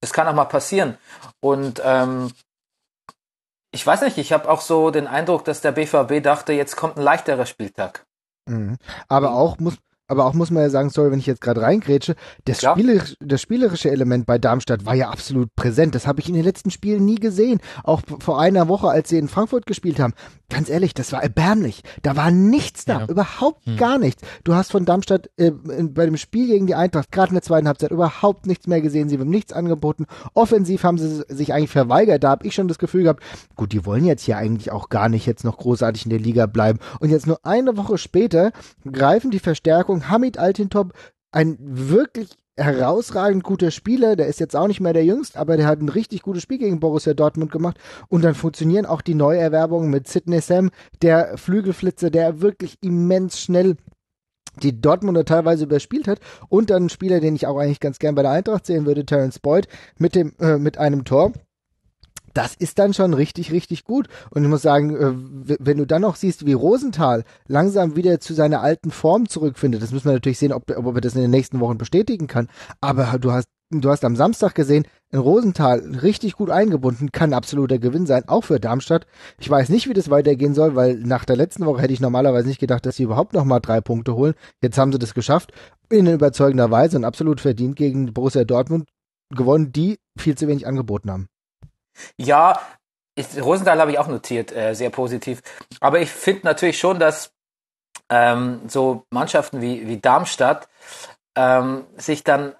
das 0.00 0.12
kann 0.12 0.28
auch 0.28 0.34
mal 0.34 0.44
passieren. 0.44 0.96
Und 1.40 1.82
ähm, 1.84 2.30
ich 3.72 3.84
weiß 3.84 4.02
nicht, 4.02 4.18
ich 4.18 4.32
habe 4.32 4.48
auch 4.48 4.60
so 4.60 4.90
den 4.90 5.08
Eindruck, 5.08 5.44
dass 5.44 5.60
der 5.60 5.72
BVB 5.72 6.22
dachte, 6.22 6.52
jetzt 6.52 6.76
kommt 6.76 6.96
ein 6.96 7.02
leichterer 7.02 7.46
Spieltag. 7.46 8.06
Mhm. 8.46 8.78
Aber 9.08 9.34
auch 9.34 9.58
muss, 9.58 9.74
aber 10.06 10.26
auch 10.26 10.34
muss 10.34 10.50
man 10.50 10.62
ja 10.62 10.70
sagen, 10.70 10.90
sorry, 10.90 11.10
wenn 11.10 11.18
ich 11.18 11.26
jetzt 11.26 11.40
gerade 11.40 11.62
reingrätsche, 11.62 12.14
das, 12.44 12.60
ja. 12.60 12.72
spielerisch, 12.72 13.16
das 13.20 13.40
spielerische 13.40 13.90
Element 13.90 14.26
bei 14.26 14.38
Darmstadt 14.38 14.84
war 14.84 14.94
ja 14.94 15.08
absolut 15.08 15.48
präsent. 15.56 15.94
Das 15.94 16.06
habe 16.06 16.20
ich 16.20 16.28
in 16.28 16.34
den 16.34 16.44
letzten 16.44 16.70
Spielen 16.70 17.04
nie 17.04 17.16
gesehen. 17.16 17.60
Auch 17.82 18.02
vor 18.20 18.40
einer 18.40 18.68
Woche, 18.68 18.88
als 18.88 19.08
sie 19.08 19.18
in 19.18 19.28
Frankfurt 19.28 19.66
gespielt 19.66 19.98
haben. 19.98 20.14
Ganz 20.50 20.68
ehrlich, 20.68 20.94
das 20.94 21.12
war 21.12 21.22
erbärmlich. 21.22 21.82
Da 22.02 22.16
war 22.16 22.30
nichts 22.30 22.84
da, 22.84 23.00
ja. 23.00 23.06
überhaupt 23.06 23.64
hm. 23.66 23.76
gar 23.76 23.98
nichts. 23.98 24.22
Du 24.44 24.54
hast 24.54 24.70
von 24.70 24.84
Darmstadt 24.84 25.30
äh, 25.36 25.50
bei 25.50 26.04
dem 26.04 26.16
Spiel 26.16 26.46
gegen 26.46 26.66
die 26.66 26.74
Eintracht, 26.74 27.10
gerade 27.10 27.30
in 27.30 27.34
der 27.34 27.42
zweiten 27.42 27.66
Halbzeit, 27.66 27.90
überhaupt 27.90 28.46
nichts 28.46 28.66
mehr 28.66 28.80
gesehen. 28.80 29.08
Sie 29.08 29.18
haben 29.18 29.30
nichts 29.30 29.52
angeboten. 29.52 30.06
Offensiv 30.34 30.84
haben 30.84 30.98
sie 30.98 31.24
sich 31.28 31.52
eigentlich 31.54 31.70
verweigert. 31.70 32.24
Da 32.24 32.30
habe 32.30 32.46
ich 32.46 32.54
schon 32.54 32.68
das 32.68 32.78
Gefühl 32.78 33.04
gehabt, 33.04 33.22
gut, 33.56 33.72
die 33.72 33.86
wollen 33.86 34.04
jetzt 34.04 34.22
hier 34.22 34.36
eigentlich 34.36 34.70
auch 34.70 34.90
gar 34.90 35.08
nicht 35.08 35.26
jetzt 35.26 35.44
noch 35.44 35.56
großartig 35.56 36.04
in 36.04 36.10
der 36.10 36.20
Liga 36.20 36.46
bleiben. 36.46 36.78
Und 37.00 37.10
jetzt 37.10 37.26
nur 37.26 37.40
eine 37.44 37.76
Woche 37.76 37.96
später 37.98 38.52
greifen 38.90 39.30
die 39.30 39.38
Verstärkung 39.38 40.08
Hamid 40.08 40.38
Altintop, 40.38 40.92
ein 41.32 41.56
wirklich 41.60 42.30
herausragend 42.56 43.42
guter 43.42 43.70
Spieler, 43.70 44.16
der 44.16 44.26
ist 44.26 44.40
jetzt 44.40 44.54
auch 44.54 44.68
nicht 44.68 44.80
mehr 44.80 44.92
der 44.92 45.04
Jüngst, 45.04 45.36
aber 45.36 45.56
der 45.56 45.66
hat 45.66 45.80
ein 45.80 45.88
richtig 45.88 46.22
gutes 46.22 46.42
Spiel 46.42 46.58
gegen 46.58 46.80
Borussia 46.80 47.14
Dortmund 47.14 47.50
gemacht. 47.50 47.78
Und 48.08 48.22
dann 48.22 48.34
funktionieren 48.34 48.86
auch 48.86 49.02
die 49.02 49.14
Neuerwerbungen 49.14 49.90
mit 49.90 50.08
Sidney 50.08 50.40
Sam, 50.40 50.70
der 51.02 51.36
Flügelflitzer, 51.36 52.10
der 52.10 52.40
wirklich 52.40 52.78
immens 52.80 53.40
schnell 53.40 53.76
die 54.62 54.80
Dortmunder 54.80 55.24
teilweise 55.24 55.64
überspielt 55.64 56.06
hat. 56.06 56.20
Und 56.48 56.70
dann 56.70 56.86
ein 56.86 56.90
Spieler, 56.90 57.20
den 57.20 57.34
ich 57.34 57.46
auch 57.46 57.58
eigentlich 57.58 57.80
ganz 57.80 57.98
gern 57.98 58.14
bei 58.14 58.22
der 58.22 58.30
Eintracht 58.30 58.66
sehen 58.66 58.86
würde, 58.86 59.04
Terence 59.04 59.40
Boyd 59.40 59.66
mit 59.98 60.14
dem 60.14 60.34
äh, 60.38 60.58
mit 60.58 60.78
einem 60.78 61.04
Tor 61.04 61.32
das 62.34 62.54
ist 62.54 62.78
dann 62.78 62.92
schon 62.92 63.14
richtig, 63.14 63.52
richtig 63.52 63.84
gut. 63.84 64.08
Und 64.30 64.42
ich 64.42 64.50
muss 64.50 64.62
sagen, 64.62 64.96
äh, 64.96 65.56
wenn 65.60 65.78
du 65.78 65.86
dann 65.86 66.02
noch 66.02 66.16
siehst, 66.16 66.44
wie 66.44 66.52
Rosenthal 66.52 67.24
langsam 67.46 67.96
wieder 67.96 68.20
zu 68.20 68.34
seiner 68.34 68.60
alten 68.60 68.90
Form 68.90 69.28
zurückfindet, 69.28 69.82
das 69.82 69.92
müssen 69.92 70.06
wir 70.06 70.12
natürlich 70.12 70.38
sehen, 70.38 70.52
ob, 70.52 70.70
ob 70.76 70.94
er 70.94 71.00
das 71.00 71.14
in 71.14 71.22
den 71.22 71.30
nächsten 71.30 71.60
Wochen 71.60 71.78
bestätigen 71.78 72.26
kann. 72.26 72.48
Aber 72.80 73.18
du 73.18 73.32
hast, 73.32 73.48
du 73.70 73.88
hast 73.88 74.04
am 74.04 74.16
Samstag 74.16 74.54
gesehen, 74.54 74.84
in 75.10 75.20
Rosenthal 75.20 75.78
richtig 76.02 76.34
gut 76.34 76.50
eingebunden, 76.50 77.12
kann 77.12 77.32
absoluter 77.32 77.78
Gewinn 77.78 78.06
sein, 78.06 78.28
auch 78.28 78.42
für 78.42 78.58
Darmstadt. 78.58 79.06
Ich 79.38 79.48
weiß 79.48 79.68
nicht, 79.68 79.88
wie 79.88 79.94
das 79.94 80.10
weitergehen 80.10 80.54
soll, 80.54 80.74
weil 80.74 80.96
nach 80.96 81.24
der 81.24 81.36
letzten 81.36 81.64
Woche 81.66 81.82
hätte 81.82 81.92
ich 81.92 82.00
normalerweise 82.00 82.48
nicht 82.48 82.60
gedacht, 82.60 82.84
dass 82.84 82.96
sie 82.96 83.04
überhaupt 83.04 83.32
noch 83.32 83.44
mal 83.44 83.60
drei 83.60 83.80
Punkte 83.80 84.14
holen. 84.16 84.34
Jetzt 84.60 84.76
haben 84.76 84.92
sie 84.92 84.98
das 84.98 85.14
geschafft, 85.14 85.52
in 85.88 86.06
überzeugender 86.06 86.70
Weise 86.70 86.96
und 86.96 87.04
absolut 87.04 87.40
verdient 87.40 87.76
gegen 87.76 88.12
Borussia 88.12 88.44
Dortmund 88.44 88.88
gewonnen, 89.30 89.72
die 89.72 89.98
viel 90.18 90.36
zu 90.36 90.48
wenig 90.48 90.66
angeboten 90.66 91.10
haben. 91.10 91.28
Ja, 92.16 92.60
ich, 93.14 93.40
Rosenthal 93.40 93.80
habe 93.80 93.92
ich 93.92 93.98
auch 93.98 94.08
notiert, 94.08 94.52
äh, 94.52 94.74
sehr 94.74 94.90
positiv. 94.90 95.42
Aber 95.80 96.00
ich 96.00 96.10
finde 96.10 96.42
natürlich 96.44 96.78
schon, 96.78 96.98
dass 96.98 97.32
ähm, 98.10 98.62
so 98.68 99.04
Mannschaften 99.10 99.60
wie, 99.60 99.86
wie 99.86 100.00
Darmstadt 100.00 100.68
ähm, 101.36 101.84
sich 101.96 102.24
dann 102.24 102.54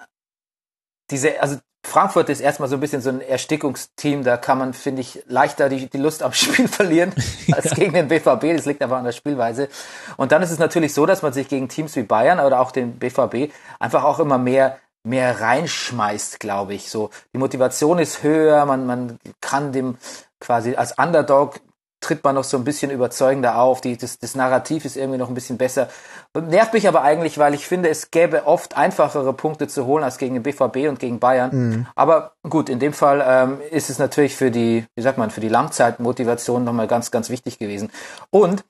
diese, 1.11 1.41
also 1.41 1.59
Frankfurt 1.85 2.31
ist 2.31 2.41
erstmal 2.41 2.69
so 2.69 2.77
ein 2.77 2.81
bisschen 2.81 3.03
so 3.03 3.11
ein 3.11 3.21
Erstickungsteam, 3.21 4.25
da 4.25 4.39
kann 4.39 4.57
man, 4.57 4.73
finde 4.73 5.03
ich, 5.03 5.23
leichter 5.27 5.69
die, 5.69 5.87
die 5.87 5.99
Lust 5.99 6.23
am 6.23 6.33
Spiel 6.35 6.67
verlieren 6.67 7.13
als 7.53 7.65
ja. 7.71 7.75
gegen 7.75 7.93
den 7.93 8.09
BVB. 8.09 8.57
Das 8.57 8.65
liegt 8.65 8.83
einfach 8.83 8.97
an 8.97 9.05
der 9.05 9.13
Spielweise. 9.13 9.69
Und 10.17 10.33
dann 10.33 10.43
ist 10.43 10.51
es 10.51 10.59
natürlich 10.59 10.95
so, 10.95 11.05
dass 11.05 11.23
man 11.23 11.33
sich 11.33 11.49
gegen 11.49 11.69
Teams 11.69 11.95
wie 11.97 12.03
Bayern 12.03 12.41
oder 12.41 12.61
auch 12.61 12.73
den 12.73 12.99
BVB 12.99 13.53
einfach 13.79 14.05
auch 14.05 14.19
immer 14.19 14.39
mehr 14.39 14.79
mehr 15.05 15.41
reinschmeißt, 15.41 16.41
glaube 16.41 16.75
ich. 16.75 16.91
So 16.91 17.11
die 17.33 17.39
Motivation 17.39 17.99
ist 17.99 18.23
höher, 18.23 18.67
man 18.67 18.87
man 18.87 19.19
kann 19.41 19.73
dem 19.73 19.97
quasi 20.41 20.75
als 20.75 20.99
Underdog 20.99 21.61
tritt 22.05 22.23
man 22.23 22.35
noch 22.35 22.45
so 22.45 22.57
ein 22.57 22.65
bisschen 22.65 22.91
überzeugender 22.91 23.59
auf. 23.59 23.81
Die, 23.81 23.97
das, 23.97 24.19
das 24.19 24.35
Narrativ 24.35 24.85
ist 24.85 24.97
irgendwie 24.97 25.19
noch 25.19 25.29
ein 25.29 25.35
bisschen 25.35 25.59
besser. 25.59 25.89
Nervt 26.35 26.75
mich 26.75 26.87
aber 26.87 27.03
eigentlich, 27.03 27.39
weil 27.39 27.55
ich 27.55 27.67
finde, 27.67 27.89
es 27.89 28.11
gäbe 28.11 28.47
oft 28.47 28.77
einfachere 28.77 29.33
Punkte 29.33 29.69
zu 29.69 29.87
holen 29.87 30.05
als 30.05 30.19
gegen 30.19 30.35
den 30.35 30.43
BVB 30.43 30.89
und 30.89 30.99
gegen 30.99 31.19
Bayern. 31.19 31.51
Mhm. 31.53 31.87
Aber 31.95 32.35
gut, 32.49 32.69
in 32.69 32.79
dem 32.79 32.93
Fall 32.93 33.25
ähm, 33.27 33.61
ist 33.71 33.91
es 33.91 33.99
natürlich 33.99 34.37
für 34.37 34.51
die, 34.51 34.85
wie 34.95 35.03
sagt 35.03 35.19
man, 35.19 35.31
für 35.31 35.41
die 35.41 35.49
Langzeitmotivation 35.49 36.63
nochmal 36.63 36.87
ganz, 36.87 37.11
ganz 37.11 37.31
wichtig 37.31 37.59
gewesen. 37.59 37.91
Und 38.31 38.65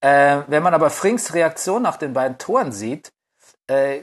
äh, 0.00 0.38
wenn 0.46 0.62
man 0.62 0.74
aber 0.74 0.90
Frings 0.90 1.34
Reaktion 1.34 1.82
nach 1.82 1.96
den 1.96 2.12
beiden 2.12 2.38
Toren 2.38 2.72
sieht, 2.72 3.12
äh, 3.68 4.02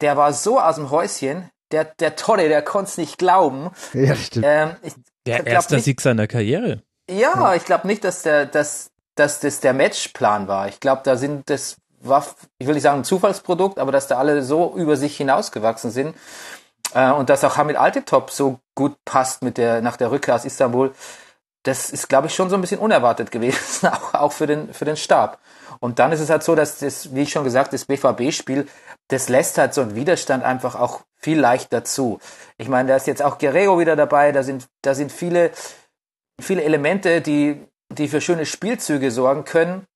der 0.00 0.16
war 0.16 0.32
so 0.32 0.58
aus 0.60 0.76
dem 0.76 0.90
Häuschen, 0.90 1.50
der, 1.70 1.84
der 1.84 2.16
Tolle, 2.16 2.48
der 2.48 2.62
konnte 2.62 2.90
es 2.90 2.98
nicht 2.98 3.18
glauben. 3.18 3.70
Ja, 3.92 4.16
stimmt. 4.16 4.46
Ähm, 4.48 4.76
ich, 4.82 4.94
der 5.26 5.46
erste 5.46 5.78
Sieg 5.78 6.00
seiner 6.00 6.26
Karriere. 6.26 6.82
Ja, 7.08 7.54
ich 7.54 7.64
glaube 7.64 7.86
nicht, 7.86 8.04
dass 8.04 8.22
der, 8.22 8.46
dass, 8.46 8.90
dass 9.14 9.40
das 9.40 9.60
der 9.60 9.72
Matchplan 9.72 10.48
war. 10.48 10.68
Ich 10.68 10.80
glaube, 10.80 11.02
da 11.04 11.16
sind 11.16 11.48
das 11.50 11.76
war, 12.00 12.26
ich 12.58 12.66
will 12.66 12.74
nicht 12.74 12.82
sagen 12.82 13.00
ein 13.00 13.04
Zufallsprodukt, 13.04 13.78
aber 13.78 13.92
dass 13.92 14.06
da 14.06 14.18
alle 14.18 14.42
so 14.42 14.74
über 14.74 14.96
sich 14.96 15.16
hinausgewachsen 15.16 15.90
sind 15.90 16.16
äh, 16.94 17.10
und 17.10 17.28
dass 17.28 17.44
auch 17.44 17.56
Hamid 17.56 17.76
Altitop 17.76 18.30
so 18.30 18.58
gut 18.74 18.96
passt 19.04 19.42
mit 19.42 19.58
der 19.58 19.82
nach 19.82 19.96
der 19.96 20.10
Rückkehr 20.10 20.34
aus 20.34 20.44
Istanbul. 20.44 20.92
Das 21.62 21.90
ist, 21.90 22.08
glaube 22.08 22.28
ich, 22.28 22.34
schon 22.34 22.48
so 22.48 22.54
ein 22.54 22.62
bisschen 22.62 22.80
unerwartet 22.80 23.30
gewesen, 23.30 23.88
auch, 23.88 24.14
auch 24.14 24.32
für 24.32 24.46
den 24.46 24.72
für 24.72 24.84
den 24.84 24.96
Stab. 24.96 25.38
Und 25.80 25.98
dann 25.98 26.12
ist 26.12 26.20
es 26.20 26.28
halt 26.30 26.42
so, 26.42 26.54
dass 26.54 26.78
das, 26.78 27.14
wie 27.14 27.22
ich 27.22 27.32
schon 27.32 27.44
gesagt, 27.44 27.72
das 27.72 27.86
BVB-Spiel, 27.86 28.68
das 29.08 29.28
lässt 29.28 29.56
halt 29.58 29.74
so 29.74 29.80
einen 29.80 29.94
Widerstand 29.94 30.44
einfach 30.44 30.74
auch 30.74 31.02
viel 31.16 31.40
leichter 31.40 31.84
zu. 31.84 32.20
Ich 32.58 32.68
meine, 32.68 32.90
da 32.90 32.96
ist 32.96 33.06
jetzt 33.06 33.22
auch 33.22 33.38
Guerrero 33.38 33.78
wieder 33.78 33.96
dabei, 33.96 34.30
da 34.32 34.42
sind, 34.42 34.68
da 34.82 34.94
sind 34.94 35.10
viele, 35.10 35.50
viele 36.40 36.62
Elemente, 36.62 37.22
die, 37.22 37.60
die 37.88 38.08
für 38.08 38.20
schöne 38.20 38.44
Spielzüge 38.44 39.10
sorgen 39.10 39.44
können, 39.44 39.86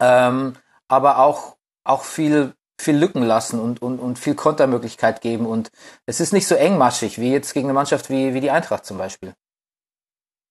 ähm, 0.00 0.54
aber 0.86 1.18
auch, 1.18 1.56
auch 1.82 2.04
viel, 2.04 2.54
viel 2.80 2.96
Lücken 2.96 3.22
lassen 3.22 3.58
und, 3.58 3.82
und, 3.82 3.98
und 3.98 4.20
viel 4.20 4.36
Kontermöglichkeit 4.36 5.20
geben. 5.20 5.46
Und 5.46 5.72
es 6.06 6.20
ist 6.20 6.32
nicht 6.32 6.46
so 6.46 6.54
engmaschig 6.54 7.18
wie 7.18 7.32
jetzt 7.32 7.54
gegen 7.54 7.66
eine 7.66 7.74
Mannschaft 7.74 8.08
wie, 8.08 8.34
wie 8.34 8.40
die 8.40 8.52
Eintracht 8.52 8.86
zum 8.86 8.98
Beispiel. 8.98 9.34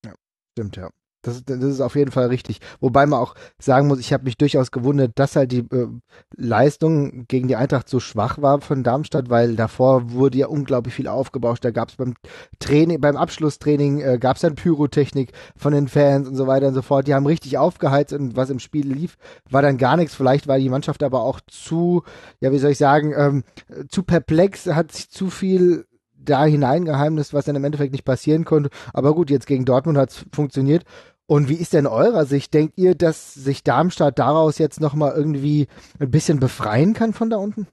Ja, 0.06 0.14
stimmt, 0.52 0.76
ja. 0.76 0.90
Das, 1.24 1.44
das 1.44 1.64
ist 1.64 1.82
auf 1.82 1.96
jeden 1.96 2.12
Fall 2.12 2.28
richtig. 2.28 2.60
Wobei 2.80 3.06
man 3.06 3.20
auch 3.20 3.34
sagen 3.60 3.88
muss, 3.88 4.00
ich 4.00 4.14
habe 4.14 4.24
mich 4.24 4.38
durchaus 4.38 4.72
gewundert, 4.72 5.14
dass 5.16 5.36
halt 5.36 5.52
die 5.52 5.66
äh, 5.72 5.88
Leistung 6.36 7.26
gegen 7.28 7.48
die 7.48 7.56
Eintracht 7.56 7.90
so 7.90 8.00
schwach 8.00 8.42
war 8.42 8.62
von 8.62 8.84
Darmstadt, 8.84 9.30
weil 9.30 9.56
davor 9.56 10.12
wurde 10.12 10.38
ja 10.38 10.48
unglaublich 10.48 10.94
viel 10.94 11.08
aufgebauscht. 11.08 11.66
Da 11.66 11.72
gab 11.72 11.90
es 11.90 11.96
beim 11.96 12.14
Training, 12.60 13.02
beim 13.02 13.18
Abschlusstraining 13.18 14.00
äh, 14.00 14.18
gab 14.20 14.36
es 14.36 14.44
dann 14.44 14.56
Pyrotechnik 14.56 15.32
von 15.56 15.74
den 15.74 15.88
Fans 15.88 16.28
und 16.28 16.36
so 16.36 16.46
weiter 16.46 16.68
und 16.68 16.76
so 16.76 16.84
fort. 16.84 17.08
Die 17.08 17.16
haben 17.16 17.26
richtig 17.26 17.58
aufgeheizt 17.58 18.14
und 18.14 18.36
was 18.36 18.52
im 18.52 18.60
Spiel 18.60 18.88
lief, 18.88 19.18
war 19.50 19.64
dann 19.64 19.78
gar 19.78 19.98
nichts. 19.98 20.14
Vielleicht 20.14 20.48
war 20.48 20.60
die 20.60 20.70
Mannschaft 20.70 21.02
aber 21.02 21.24
auch 21.24 21.42
zu, 21.48 22.04
ja 22.40 22.52
wie 22.52 22.60
soll 22.60 22.72
ich 22.72 22.78
sagen, 22.78 23.14
ähm, 23.18 23.44
zu 23.90 24.04
perplex, 24.04 24.68
hat 24.68 24.92
sich 24.92 25.10
zu 25.10 25.32
viel 25.32 25.87
da 26.30 26.46
hineingeheimnis, 26.46 27.34
was 27.34 27.46
dann 27.46 27.56
im 27.56 27.64
Endeffekt 27.64 27.92
nicht 27.92 28.06
passieren 28.06 28.46
konnte. 28.46 28.70
Aber 28.94 29.14
gut, 29.14 29.30
jetzt 29.30 29.48
gegen 29.48 29.66
Dortmund 29.66 29.98
hat 29.98 30.12
es 30.12 30.26
funktioniert. 30.32 30.84
Und 31.26 31.50
wie 31.50 31.56
ist 31.56 31.74
denn 31.74 31.88
eurer 31.88 32.26
Sicht? 32.26 32.54
Denkt 32.54 32.78
ihr, 32.78 32.96
dass 32.96 33.34
sich 33.34 33.64
Darmstadt 33.64 34.18
daraus 34.18 34.58
jetzt 34.58 34.80
nochmal 34.80 35.14
irgendwie 35.14 35.68
ein 36.00 36.10
bisschen 36.10 36.40
befreien 36.40 36.94
kann 36.94 37.14
von 37.14 37.30
da 37.30 37.38
unten? 37.38 37.68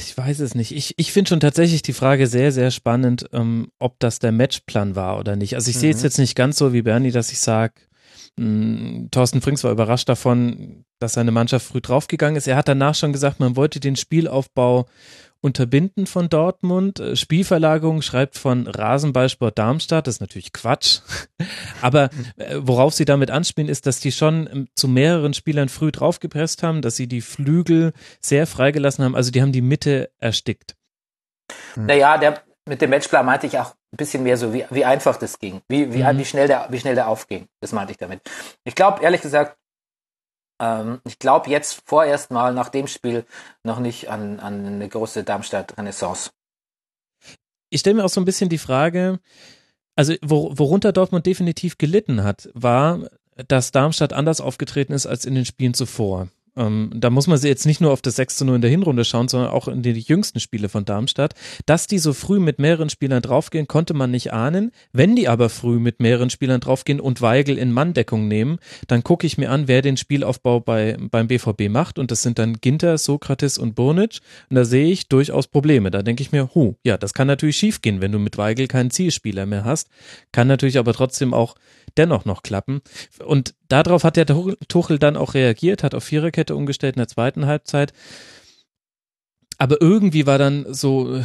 Ich 0.00 0.16
weiß 0.16 0.40
es 0.40 0.54
nicht. 0.54 0.70
Ich, 0.70 0.94
ich 0.96 1.12
finde 1.12 1.28
schon 1.30 1.40
tatsächlich 1.40 1.82
die 1.82 1.92
Frage 1.92 2.28
sehr, 2.28 2.52
sehr 2.52 2.70
spannend, 2.70 3.28
ähm, 3.32 3.72
ob 3.80 3.98
das 3.98 4.20
der 4.20 4.30
Matchplan 4.30 4.94
war 4.94 5.18
oder 5.18 5.34
nicht. 5.34 5.56
Also 5.56 5.68
ich 5.70 5.76
mhm. 5.76 5.80
sehe 5.80 5.90
es 5.90 6.02
jetzt 6.02 6.18
nicht 6.18 6.36
ganz 6.36 6.56
so 6.56 6.72
wie 6.72 6.82
Bernie, 6.82 7.10
dass 7.10 7.32
ich 7.32 7.40
sage, 7.40 7.74
hm, 7.76 7.85
Thorsten 8.38 9.40
Frings 9.40 9.64
war 9.64 9.72
überrascht 9.72 10.08
davon, 10.08 10.84
dass 10.98 11.14
seine 11.14 11.30
Mannschaft 11.30 11.66
früh 11.66 11.80
draufgegangen 11.80 12.36
ist. 12.36 12.46
Er 12.46 12.56
hat 12.56 12.68
danach 12.68 12.94
schon 12.94 13.12
gesagt, 13.12 13.40
man 13.40 13.56
wollte 13.56 13.80
den 13.80 13.96
Spielaufbau 13.96 14.86
Unterbinden 15.40 16.06
von 16.06 16.28
Dortmund. 16.28 16.98
Äh, 16.98 17.14
Spielverlagerung 17.14 18.02
schreibt 18.02 18.36
von 18.36 18.66
Rasenballsport 18.66 19.56
Darmstadt. 19.56 20.06
Das 20.06 20.16
ist 20.16 20.20
natürlich 20.20 20.52
Quatsch. 20.52 21.00
Aber 21.82 22.10
äh, 22.36 22.56
worauf 22.58 22.94
sie 22.94 23.04
damit 23.04 23.30
anspielen, 23.30 23.68
ist, 23.68 23.86
dass 23.86 24.00
die 24.00 24.12
schon 24.12 24.48
ähm, 24.50 24.68
zu 24.74 24.88
mehreren 24.88 25.34
Spielern 25.34 25.68
früh 25.68 25.92
draufgepresst 25.92 26.62
haben, 26.62 26.82
dass 26.82 26.96
sie 26.96 27.06
die 27.06 27.20
Flügel 27.20 27.92
sehr 28.20 28.46
freigelassen 28.46 29.04
haben. 29.04 29.14
Also 29.14 29.30
die 29.30 29.40
haben 29.40 29.52
die 29.52 29.62
Mitte 29.62 30.10
erstickt. 30.18 30.74
Hm. 31.74 31.86
Naja, 31.86 32.18
der, 32.18 32.42
mit 32.66 32.80
dem 32.80 32.90
Matchplan 32.90 33.24
meinte 33.24 33.46
ich 33.46 33.58
auch 33.58 33.74
ein 33.96 34.04
bisschen 34.04 34.22
mehr 34.22 34.36
so, 34.36 34.52
wie, 34.52 34.66
wie 34.70 34.84
einfach 34.84 35.16
das 35.16 35.38
ging, 35.38 35.62
wie, 35.68 35.92
wie, 35.92 36.02
mhm. 36.02 36.18
wie, 36.18 36.24
schnell 36.24 36.46
der, 36.46 36.66
wie 36.70 36.78
schnell 36.78 36.94
der 36.94 37.08
aufging. 37.08 37.48
Das 37.60 37.72
meinte 37.72 37.92
ich 37.92 37.98
damit. 37.98 38.20
Ich 38.64 38.74
glaube, 38.74 39.02
ehrlich 39.02 39.22
gesagt, 39.22 39.56
ähm, 40.60 41.00
ich 41.04 41.18
glaube 41.18 41.50
jetzt 41.50 41.82
vorerst 41.86 42.30
mal 42.30 42.52
nach 42.52 42.68
dem 42.68 42.86
Spiel 42.86 43.24
noch 43.62 43.78
nicht 43.78 44.10
an, 44.10 44.38
an 44.38 44.66
eine 44.66 44.88
große 44.88 45.24
Darmstadt-Renaissance. 45.24 46.30
Ich 47.70 47.80
stelle 47.80 47.96
mir 47.96 48.04
auch 48.04 48.10
so 48.10 48.20
ein 48.20 48.26
bisschen 48.26 48.48
die 48.48 48.58
Frage, 48.58 49.18
also 49.96 50.14
worunter 50.22 50.92
Dortmund 50.92 51.24
definitiv 51.24 51.78
gelitten 51.78 52.22
hat, 52.22 52.50
war, 52.52 53.08
dass 53.48 53.72
Darmstadt 53.72 54.12
anders 54.12 54.40
aufgetreten 54.40 54.92
ist 54.92 55.06
als 55.06 55.24
in 55.24 55.34
den 55.34 55.46
Spielen 55.46 55.74
zuvor. 55.74 56.28
Ähm, 56.56 56.90
da 56.94 57.10
muss 57.10 57.26
man 57.26 57.38
sie 57.38 57.48
jetzt 57.48 57.66
nicht 57.66 57.80
nur 57.80 57.92
auf 57.92 58.02
das 58.02 58.16
6 58.16 58.36
zu 58.36 58.44
0 58.44 58.56
in 58.56 58.60
der 58.62 58.70
Hinrunde 58.70 59.04
schauen, 59.04 59.28
sondern 59.28 59.50
auch 59.50 59.68
in 59.68 59.82
die 59.82 59.92
jüngsten 59.92 60.40
Spiele 60.40 60.68
von 60.68 60.84
Darmstadt. 60.84 61.34
Dass 61.66 61.86
die 61.86 61.98
so 61.98 62.12
früh 62.12 62.40
mit 62.40 62.58
mehreren 62.58 62.88
Spielern 62.88 63.22
draufgehen, 63.22 63.66
konnte 63.66 63.94
man 63.94 64.10
nicht 64.10 64.32
ahnen. 64.32 64.72
Wenn 64.92 65.16
die 65.16 65.28
aber 65.28 65.48
früh 65.48 65.78
mit 65.78 66.00
mehreren 66.00 66.30
Spielern 66.30 66.60
draufgehen 66.60 67.00
und 67.00 67.20
Weigel 67.20 67.58
in 67.58 67.72
Manndeckung 67.72 68.28
nehmen, 68.28 68.58
dann 68.86 69.04
gucke 69.04 69.26
ich 69.26 69.38
mir 69.38 69.50
an, 69.50 69.68
wer 69.68 69.82
den 69.82 69.96
Spielaufbau 69.96 70.60
bei, 70.60 70.96
beim 70.98 71.28
BVB 71.28 71.68
macht. 71.68 71.98
Und 71.98 72.10
das 72.10 72.22
sind 72.22 72.38
dann 72.38 72.60
Ginter, 72.60 72.98
Sokrates 72.98 73.58
und 73.58 73.74
Burnic. 73.74 74.20
Und 74.48 74.56
da 74.56 74.64
sehe 74.64 74.90
ich 74.90 75.08
durchaus 75.08 75.46
Probleme. 75.46 75.90
Da 75.90 76.02
denke 76.02 76.22
ich 76.22 76.32
mir, 76.32 76.54
hu, 76.54 76.74
ja, 76.84 76.96
das 76.96 77.14
kann 77.14 77.26
natürlich 77.26 77.56
schiefgehen, 77.56 78.00
wenn 78.00 78.12
du 78.12 78.18
mit 78.18 78.38
Weigel 78.38 78.66
keinen 78.66 78.90
Zielspieler 78.90 79.46
mehr 79.46 79.64
hast. 79.64 79.88
Kann 80.32 80.48
natürlich 80.48 80.78
aber 80.78 80.94
trotzdem 80.94 81.34
auch 81.34 81.54
dennoch 81.96 82.24
noch 82.24 82.42
klappen. 82.42 82.80
Und 83.24 83.54
darauf 83.68 84.04
hat 84.04 84.16
der 84.16 84.26
Tuchel 84.26 84.98
dann 84.98 85.16
auch 85.16 85.34
reagiert, 85.34 85.82
hat 85.82 85.94
auf 85.94 86.04
Viererkette 86.04 86.54
umgestellt 86.54 86.96
in 86.96 87.00
der 87.00 87.08
zweiten 87.08 87.46
Halbzeit. 87.46 87.92
Aber 89.58 89.80
irgendwie 89.80 90.26
war 90.26 90.38
dann 90.38 90.66
so, 90.72 91.16
äh, 91.16 91.24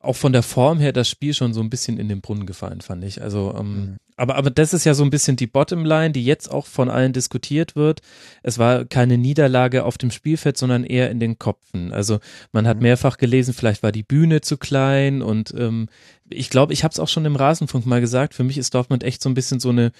auch 0.00 0.16
von 0.16 0.32
der 0.32 0.42
Form 0.42 0.78
her, 0.78 0.92
das 0.92 1.08
Spiel 1.08 1.34
schon 1.34 1.52
so 1.52 1.60
ein 1.60 1.70
bisschen 1.70 1.98
in 1.98 2.08
den 2.08 2.20
Brunnen 2.20 2.46
gefallen, 2.46 2.80
fand 2.80 3.04
ich. 3.04 3.22
Also, 3.22 3.54
ähm, 3.58 3.74
mhm. 3.74 3.96
aber, 4.16 4.36
aber 4.36 4.50
das 4.50 4.74
ist 4.74 4.84
ja 4.84 4.94
so 4.94 5.02
ein 5.02 5.10
bisschen 5.10 5.36
die 5.36 5.46
Bottomline, 5.46 6.12
die 6.12 6.24
jetzt 6.24 6.50
auch 6.50 6.66
von 6.66 6.88
allen 6.88 7.12
diskutiert 7.12 7.76
wird. 7.76 8.00
Es 8.42 8.58
war 8.58 8.84
keine 8.84 9.18
Niederlage 9.18 9.84
auf 9.84 9.98
dem 9.98 10.10
Spielfeld, 10.10 10.56
sondern 10.56 10.84
eher 10.84 11.10
in 11.10 11.20
den 11.20 11.38
Kopfen. 11.38 11.92
Also 11.92 12.20
man 12.52 12.66
hat 12.66 12.78
mhm. 12.78 12.84
mehrfach 12.84 13.16
gelesen, 13.16 13.54
vielleicht 13.54 13.82
war 13.82 13.92
die 13.92 14.02
Bühne 14.02 14.40
zu 14.40 14.56
klein 14.56 15.22
und 15.22 15.54
ähm, 15.56 15.88
ich 16.30 16.48
glaube, 16.48 16.72
ich 16.72 16.84
habe 16.84 16.92
es 16.92 17.00
auch 17.00 17.08
schon 17.08 17.26
im 17.26 17.36
Rasenfunk 17.36 17.84
mal 17.84 18.00
gesagt, 18.00 18.34
für 18.34 18.44
mich 18.44 18.56
ist 18.56 18.74
Dortmund 18.74 19.04
echt 19.04 19.22
so 19.22 19.28
ein 19.28 19.34
bisschen 19.34 19.60
so 19.60 19.68
eine, 19.68 19.92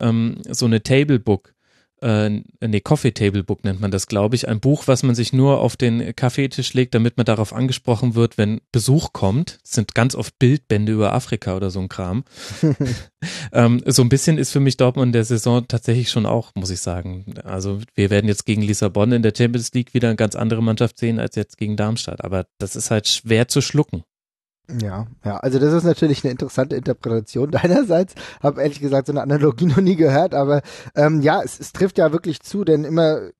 ähm, 0.00 0.42
so 0.50 0.66
eine 0.66 0.82
Tablebook 0.82 1.54
äh, 2.00 2.42
nee, 2.60 2.80
Coffee 2.80 3.12
Table 3.12 3.42
Book 3.42 3.64
nennt 3.64 3.80
man 3.80 3.90
das, 3.90 4.06
glaube 4.06 4.36
ich. 4.36 4.48
Ein 4.48 4.60
Buch, 4.60 4.84
was 4.86 5.02
man 5.02 5.14
sich 5.14 5.32
nur 5.32 5.60
auf 5.60 5.76
den 5.76 6.14
Kaffeetisch 6.14 6.74
legt, 6.74 6.94
damit 6.94 7.16
man 7.16 7.26
darauf 7.26 7.52
angesprochen 7.52 8.14
wird, 8.14 8.38
wenn 8.38 8.60
Besuch 8.72 9.12
kommt. 9.12 9.58
Das 9.62 9.72
sind 9.72 9.94
ganz 9.94 10.14
oft 10.14 10.38
Bildbände 10.38 10.92
über 10.92 11.12
Afrika 11.12 11.56
oder 11.56 11.70
so 11.70 11.80
ein 11.80 11.88
Kram. 11.88 12.24
ähm, 13.52 13.82
so 13.86 14.02
ein 14.02 14.08
bisschen 14.08 14.38
ist 14.38 14.52
für 14.52 14.60
mich 14.60 14.76
Dortmund 14.76 15.08
in 15.08 15.12
der 15.12 15.24
Saison 15.24 15.66
tatsächlich 15.66 16.10
schon 16.10 16.26
auch, 16.26 16.54
muss 16.54 16.70
ich 16.70 16.80
sagen. 16.80 17.34
Also 17.44 17.80
wir 17.94 18.10
werden 18.10 18.28
jetzt 18.28 18.46
gegen 18.46 18.62
Lissabon 18.62 19.12
in 19.12 19.22
der 19.22 19.32
Champions 19.36 19.72
League 19.72 19.94
wieder 19.94 20.08
eine 20.08 20.16
ganz 20.16 20.36
andere 20.36 20.62
Mannschaft 20.62 20.98
sehen 20.98 21.18
als 21.18 21.34
jetzt 21.34 21.56
gegen 21.58 21.76
Darmstadt. 21.76 22.22
Aber 22.24 22.46
das 22.58 22.76
ist 22.76 22.90
halt 22.90 23.08
schwer 23.08 23.48
zu 23.48 23.60
schlucken. 23.60 24.04
Ja, 24.70 25.06
ja, 25.24 25.38
also 25.38 25.58
das 25.58 25.72
ist 25.72 25.84
natürlich 25.84 26.24
eine 26.24 26.32
interessante 26.32 26.76
Interpretation 26.76 27.50
deinerseits. 27.52 28.14
Habe 28.42 28.62
ehrlich 28.62 28.80
gesagt 28.80 29.06
so 29.06 29.12
eine 29.12 29.22
Analogie 29.22 29.66
noch 29.66 29.80
nie 29.80 29.96
gehört, 29.96 30.34
aber 30.34 30.60
ähm, 30.94 31.22
ja, 31.22 31.42
es, 31.42 31.58
es 31.58 31.72
trifft 31.72 31.98
ja 31.98 32.12
wirklich 32.12 32.40
zu, 32.40 32.64
denn 32.64 32.84
immer 32.84 33.30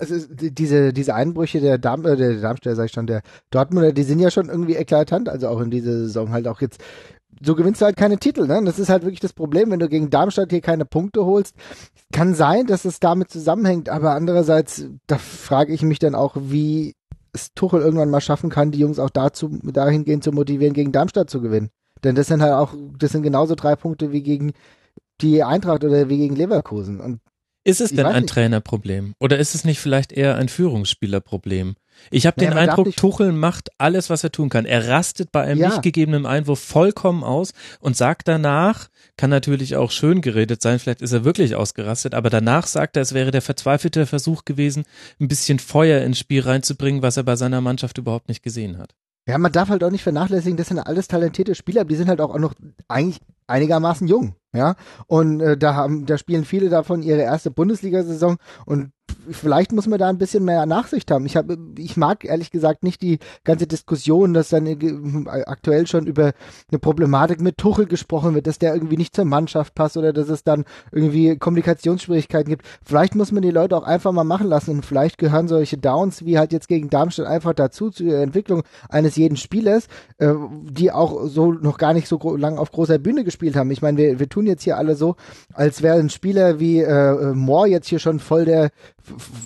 also 0.00 0.14
diese 0.28 0.92
diese 0.94 1.14
Einbrüche 1.14 1.60
der 1.60 1.76
Darm 1.76 2.06
äh, 2.06 2.16
der 2.16 2.40
Darmstädter 2.40 2.76
sag 2.76 2.86
ich 2.86 2.92
schon 2.92 3.06
der 3.06 3.22
Dortmunder, 3.50 3.92
die 3.92 4.04
sind 4.04 4.20
ja 4.20 4.30
schon 4.30 4.48
irgendwie 4.48 4.74
eklatant, 4.74 5.28
also 5.28 5.48
auch 5.48 5.60
in 5.60 5.70
dieser 5.70 5.92
Saison 5.92 6.30
halt 6.32 6.48
auch 6.48 6.60
jetzt 6.62 6.82
so 7.44 7.54
gewinnst 7.54 7.80
du 7.80 7.86
halt 7.86 7.96
keine 7.96 8.18
Titel, 8.18 8.46
ne? 8.46 8.62
Das 8.64 8.78
ist 8.78 8.88
halt 8.88 9.02
wirklich 9.02 9.20
das 9.20 9.32
Problem, 9.32 9.70
wenn 9.70 9.80
du 9.80 9.88
gegen 9.88 10.10
Darmstadt 10.10 10.50
hier 10.50 10.60
keine 10.60 10.84
Punkte 10.84 11.24
holst. 11.24 11.54
Kann 12.12 12.34
sein, 12.34 12.66
dass 12.66 12.84
es 12.84 13.00
damit 13.00 13.30
zusammenhängt, 13.30 13.88
aber 13.88 14.12
andererseits, 14.12 14.86
da 15.06 15.18
frage 15.18 15.72
ich 15.72 15.82
mich 15.82 15.98
dann 15.98 16.14
auch, 16.14 16.36
wie 16.38 16.94
es 17.32 17.54
Tuchel 17.54 17.80
irgendwann 17.80 18.10
mal 18.10 18.20
schaffen 18.20 18.50
kann, 18.50 18.70
die 18.70 18.78
Jungs 18.78 18.98
auch 18.98 19.10
dazu, 19.10 19.58
dahingehend 19.62 20.24
zu 20.24 20.32
motivieren, 20.32 20.74
gegen 20.74 20.92
Darmstadt 20.92 21.30
zu 21.30 21.40
gewinnen. 21.40 21.70
Denn 22.04 22.14
das 22.14 22.26
sind 22.26 22.42
halt 22.42 22.52
auch, 22.52 22.74
das 22.98 23.12
sind 23.12 23.22
genauso 23.22 23.54
drei 23.54 23.76
Punkte 23.76 24.12
wie 24.12 24.22
gegen 24.22 24.52
die 25.20 25.42
Eintracht 25.42 25.84
oder 25.84 26.08
wie 26.08 26.18
gegen 26.18 26.36
Leverkusen. 26.36 27.00
Und 27.00 27.20
ist 27.64 27.80
es 27.80 27.90
denn 27.90 28.06
ein 28.06 28.22
nicht. 28.22 28.34
Trainerproblem? 28.34 29.14
Oder 29.20 29.38
ist 29.38 29.54
es 29.54 29.64
nicht 29.64 29.78
vielleicht 29.78 30.12
eher 30.12 30.36
ein 30.36 30.48
Führungsspielerproblem? 30.48 31.76
Ich 32.10 32.26
habe 32.26 32.40
naja, 32.40 32.50
den 32.50 32.58
Eindruck, 32.58 32.96
Tuchel 32.96 33.32
macht 33.32 33.70
alles, 33.78 34.10
was 34.10 34.24
er 34.24 34.32
tun 34.32 34.48
kann. 34.48 34.64
Er 34.64 34.88
rastet 34.88 35.32
bei 35.32 35.42
einem 35.42 35.60
ja. 35.60 35.68
nicht 35.68 35.82
gegebenen 35.82 36.26
Einwurf 36.26 36.60
vollkommen 36.60 37.24
aus 37.24 37.52
und 37.80 37.96
sagt 37.96 38.28
danach, 38.28 38.88
kann 39.16 39.30
natürlich 39.30 39.76
auch 39.76 39.90
schön 39.90 40.20
geredet 40.20 40.62
sein, 40.62 40.78
vielleicht 40.78 41.02
ist 41.02 41.12
er 41.12 41.24
wirklich 41.24 41.54
ausgerastet, 41.54 42.14
aber 42.14 42.30
danach 42.30 42.66
sagt 42.66 42.96
er, 42.96 43.02
es 43.02 43.14
wäre 43.14 43.30
der 43.30 43.42
verzweifelte 43.42 44.06
Versuch 44.06 44.44
gewesen, 44.44 44.84
ein 45.20 45.28
bisschen 45.28 45.58
Feuer 45.58 46.02
ins 46.02 46.18
Spiel 46.18 46.42
reinzubringen, 46.42 47.02
was 47.02 47.16
er 47.16 47.22
bei 47.22 47.36
seiner 47.36 47.60
Mannschaft 47.60 47.98
überhaupt 47.98 48.28
nicht 48.28 48.42
gesehen 48.42 48.78
hat. 48.78 48.94
Ja, 49.28 49.38
man 49.38 49.52
darf 49.52 49.68
halt 49.68 49.84
auch 49.84 49.90
nicht 49.90 50.02
vernachlässigen, 50.02 50.56
das 50.56 50.68
sind 50.68 50.80
alles 50.80 51.06
talentierte 51.06 51.54
Spieler, 51.54 51.84
die 51.84 51.94
sind 51.94 52.08
halt 52.08 52.20
auch 52.20 52.36
noch 52.38 52.54
eigentlich 52.88 53.20
einigermaßen 53.46 54.08
jung, 54.08 54.34
ja. 54.52 54.74
Und 55.06 55.40
äh, 55.40 55.56
da 55.56 55.74
haben, 55.74 56.06
da 56.06 56.18
spielen 56.18 56.44
viele 56.44 56.70
davon 56.70 57.02
ihre 57.02 57.20
erste 57.20 57.50
Bundesliga-Saison 57.50 58.38
und 58.66 58.90
vielleicht 59.30 59.72
muss 59.72 59.86
man 59.86 59.98
da 59.98 60.08
ein 60.08 60.18
bisschen 60.18 60.44
mehr 60.44 60.66
Nachsicht 60.66 61.10
haben. 61.10 61.26
Ich 61.26 61.36
habe, 61.36 61.58
ich 61.78 61.96
mag 61.96 62.24
ehrlich 62.24 62.50
gesagt 62.50 62.82
nicht 62.82 63.02
die 63.02 63.18
ganze 63.44 63.66
Diskussion, 63.66 64.34
dass 64.34 64.48
dann 64.48 65.26
aktuell 65.26 65.86
schon 65.86 66.06
über 66.06 66.32
eine 66.70 66.78
Problematik 66.78 67.40
mit 67.40 67.58
Tuchel 67.58 67.86
gesprochen 67.86 68.34
wird, 68.34 68.46
dass 68.46 68.58
der 68.58 68.74
irgendwie 68.74 68.96
nicht 68.96 69.14
zur 69.14 69.24
Mannschaft 69.24 69.74
passt 69.74 69.96
oder 69.96 70.12
dass 70.12 70.28
es 70.28 70.44
dann 70.44 70.64
irgendwie 70.90 71.36
Kommunikationsschwierigkeiten 71.36 72.50
gibt. 72.50 72.66
Vielleicht 72.84 73.14
muss 73.14 73.32
man 73.32 73.42
die 73.42 73.50
Leute 73.50 73.76
auch 73.76 73.84
einfach 73.84 74.12
mal 74.12 74.24
machen 74.24 74.48
lassen 74.48 74.70
und 74.72 74.86
vielleicht 74.86 75.18
gehören 75.18 75.48
solche 75.48 75.78
Downs 75.78 76.24
wie 76.24 76.38
halt 76.38 76.52
jetzt 76.52 76.68
gegen 76.68 76.90
Darmstadt 76.90 77.26
einfach 77.26 77.54
dazu 77.54 77.90
zur 77.90 78.14
Entwicklung 78.18 78.62
eines 78.88 79.16
jeden 79.16 79.36
Spielers, 79.36 79.86
äh, 80.18 80.32
die 80.64 80.92
auch 80.92 81.26
so 81.26 81.52
noch 81.52 81.78
gar 81.78 81.94
nicht 81.94 82.08
so 82.08 82.18
lang 82.36 82.58
auf 82.58 82.72
großer 82.72 82.98
Bühne 82.98 83.24
gespielt 83.24 83.56
haben. 83.56 83.70
Ich 83.70 83.82
meine, 83.82 83.98
wir, 83.98 84.18
wir 84.18 84.28
tun 84.28 84.46
jetzt 84.46 84.62
hier 84.62 84.76
alle 84.76 84.94
so, 84.94 85.16
als 85.52 85.82
wäre 85.82 85.98
ein 85.98 86.10
Spieler 86.10 86.60
wie 86.60 86.80
äh, 86.80 87.34
Moore 87.34 87.68
jetzt 87.68 87.88
hier 87.88 87.98
schon 87.98 88.18
voll 88.18 88.44
der 88.44 88.70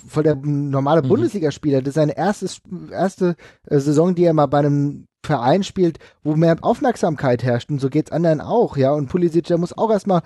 voll 0.07 0.23
der 0.23 0.35
normale 0.35 1.03
mhm. 1.03 1.09
Bundesligaspieler. 1.09 1.79
Das 1.79 1.89
ist 1.89 1.95
seine 1.95 2.17
erste, 2.17 2.47
erste 2.91 3.35
äh, 3.67 3.79
Saison, 3.79 4.15
die 4.15 4.23
er 4.23 4.33
mal 4.33 4.47
bei 4.47 4.59
einem 4.59 5.07
Verein 5.27 5.63
spielt, 5.63 5.99
wo 6.23 6.35
mehr 6.35 6.55
Aufmerksamkeit 6.61 7.43
herrscht 7.43 7.69
und 7.69 7.79
so 7.79 7.89
geht's 7.89 8.11
anderen 8.11 8.39
auch, 8.39 8.77
ja. 8.77 8.93
Und 8.93 9.09
Pulisic, 9.09 9.45
der 9.45 9.57
muss 9.57 9.77
auch 9.77 9.91
erstmal, 9.91 10.21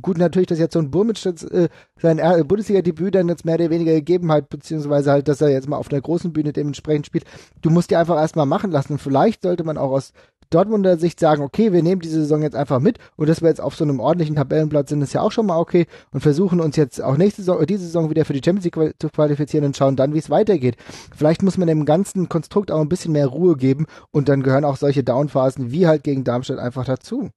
gut 0.00 0.18
natürlich, 0.18 0.46
dass 0.46 0.60
jetzt 0.60 0.74
so 0.74 0.78
ein 0.78 0.90
jetzt, 0.92 1.50
äh, 1.50 1.68
sein 2.00 2.20
Bundesliga-Debüt 2.46 3.14
dann 3.14 3.28
jetzt 3.28 3.44
mehr 3.44 3.56
oder 3.56 3.70
weniger 3.70 3.92
gegeben 3.92 4.30
hat, 4.30 4.48
beziehungsweise 4.48 5.10
halt, 5.10 5.28
dass 5.28 5.40
er 5.40 5.50
jetzt 5.50 5.68
mal 5.68 5.76
auf 5.76 5.88
der 5.88 6.00
großen 6.00 6.32
Bühne 6.32 6.52
dementsprechend 6.52 7.06
spielt. 7.06 7.24
Du 7.60 7.70
musst 7.70 7.90
die 7.90 7.96
einfach 7.96 8.16
erstmal 8.16 8.46
machen 8.46 8.70
lassen. 8.70 8.94
Und 8.94 9.00
vielleicht 9.00 9.42
sollte 9.42 9.64
man 9.64 9.78
auch 9.78 9.90
aus 9.90 10.12
Dortmunder 10.50 10.98
Sicht 10.98 11.18
sagen, 11.20 11.42
okay, 11.42 11.72
wir 11.72 11.82
nehmen 11.82 12.00
diese 12.00 12.20
Saison 12.20 12.42
jetzt 12.42 12.56
einfach 12.56 12.80
mit 12.80 12.98
und 13.16 13.28
dass 13.28 13.42
wir 13.42 13.48
jetzt 13.48 13.60
auf 13.60 13.74
so 13.74 13.84
einem 13.84 14.00
ordentlichen 14.00 14.36
Tabellenplatz 14.36 14.90
sind, 14.90 15.02
ist 15.02 15.12
ja 15.12 15.20
auch 15.20 15.32
schon 15.32 15.46
mal 15.46 15.58
okay 15.58 15.86
und 16.12 16.20
versuchen 16.20 16.60
uns 16.60 16.76
jetzt 16.76 17.00
auch 17.02 17.16
nächste 17.16 17.42
Saison, 17.42 17.64
diese 17.66 17.84
Saison 17.84 18.10
wieder 18.10 18.24
für 18.24 18.32
die 18.32 18.42
Champions 18.44 18.64
League 18.64 18.94
zu 19.00 19.08
qualifizieren 19.08 19.64
und 19.66 19.76
schauen 19.76 19.96
dann, 19.96 20.14
wie 20.14 20.18
es 20.18 20.30
weitergeht. 20.30 20.76
Vielleicht 21.16 21.42
muss 21.42 21.58
man 21.58 21.68
dem 21.68 21.84
ganzen 21.84 22.28
Konstrukt 22.28 22.70
auch 22.70 22.80
ein 22.80 22.88
bisschen 22.88 23.12
mehr 23.12 23.26
Ruhe 23.26 23.56
geben 23.56 23.86
und 24.10 24.28
dann 24.28 24.42
gehören 24.42 24.64
auch 24.64 24.76
solche 24.76 25.02
Downphasen 25.02 25.70
wie 25.72 25.86
halt 25.86 26.04
gegen 26.04 26.24
Darmstadt 26.24 26.58
einfach 26.58 26.84
dazu. 26.84 27.30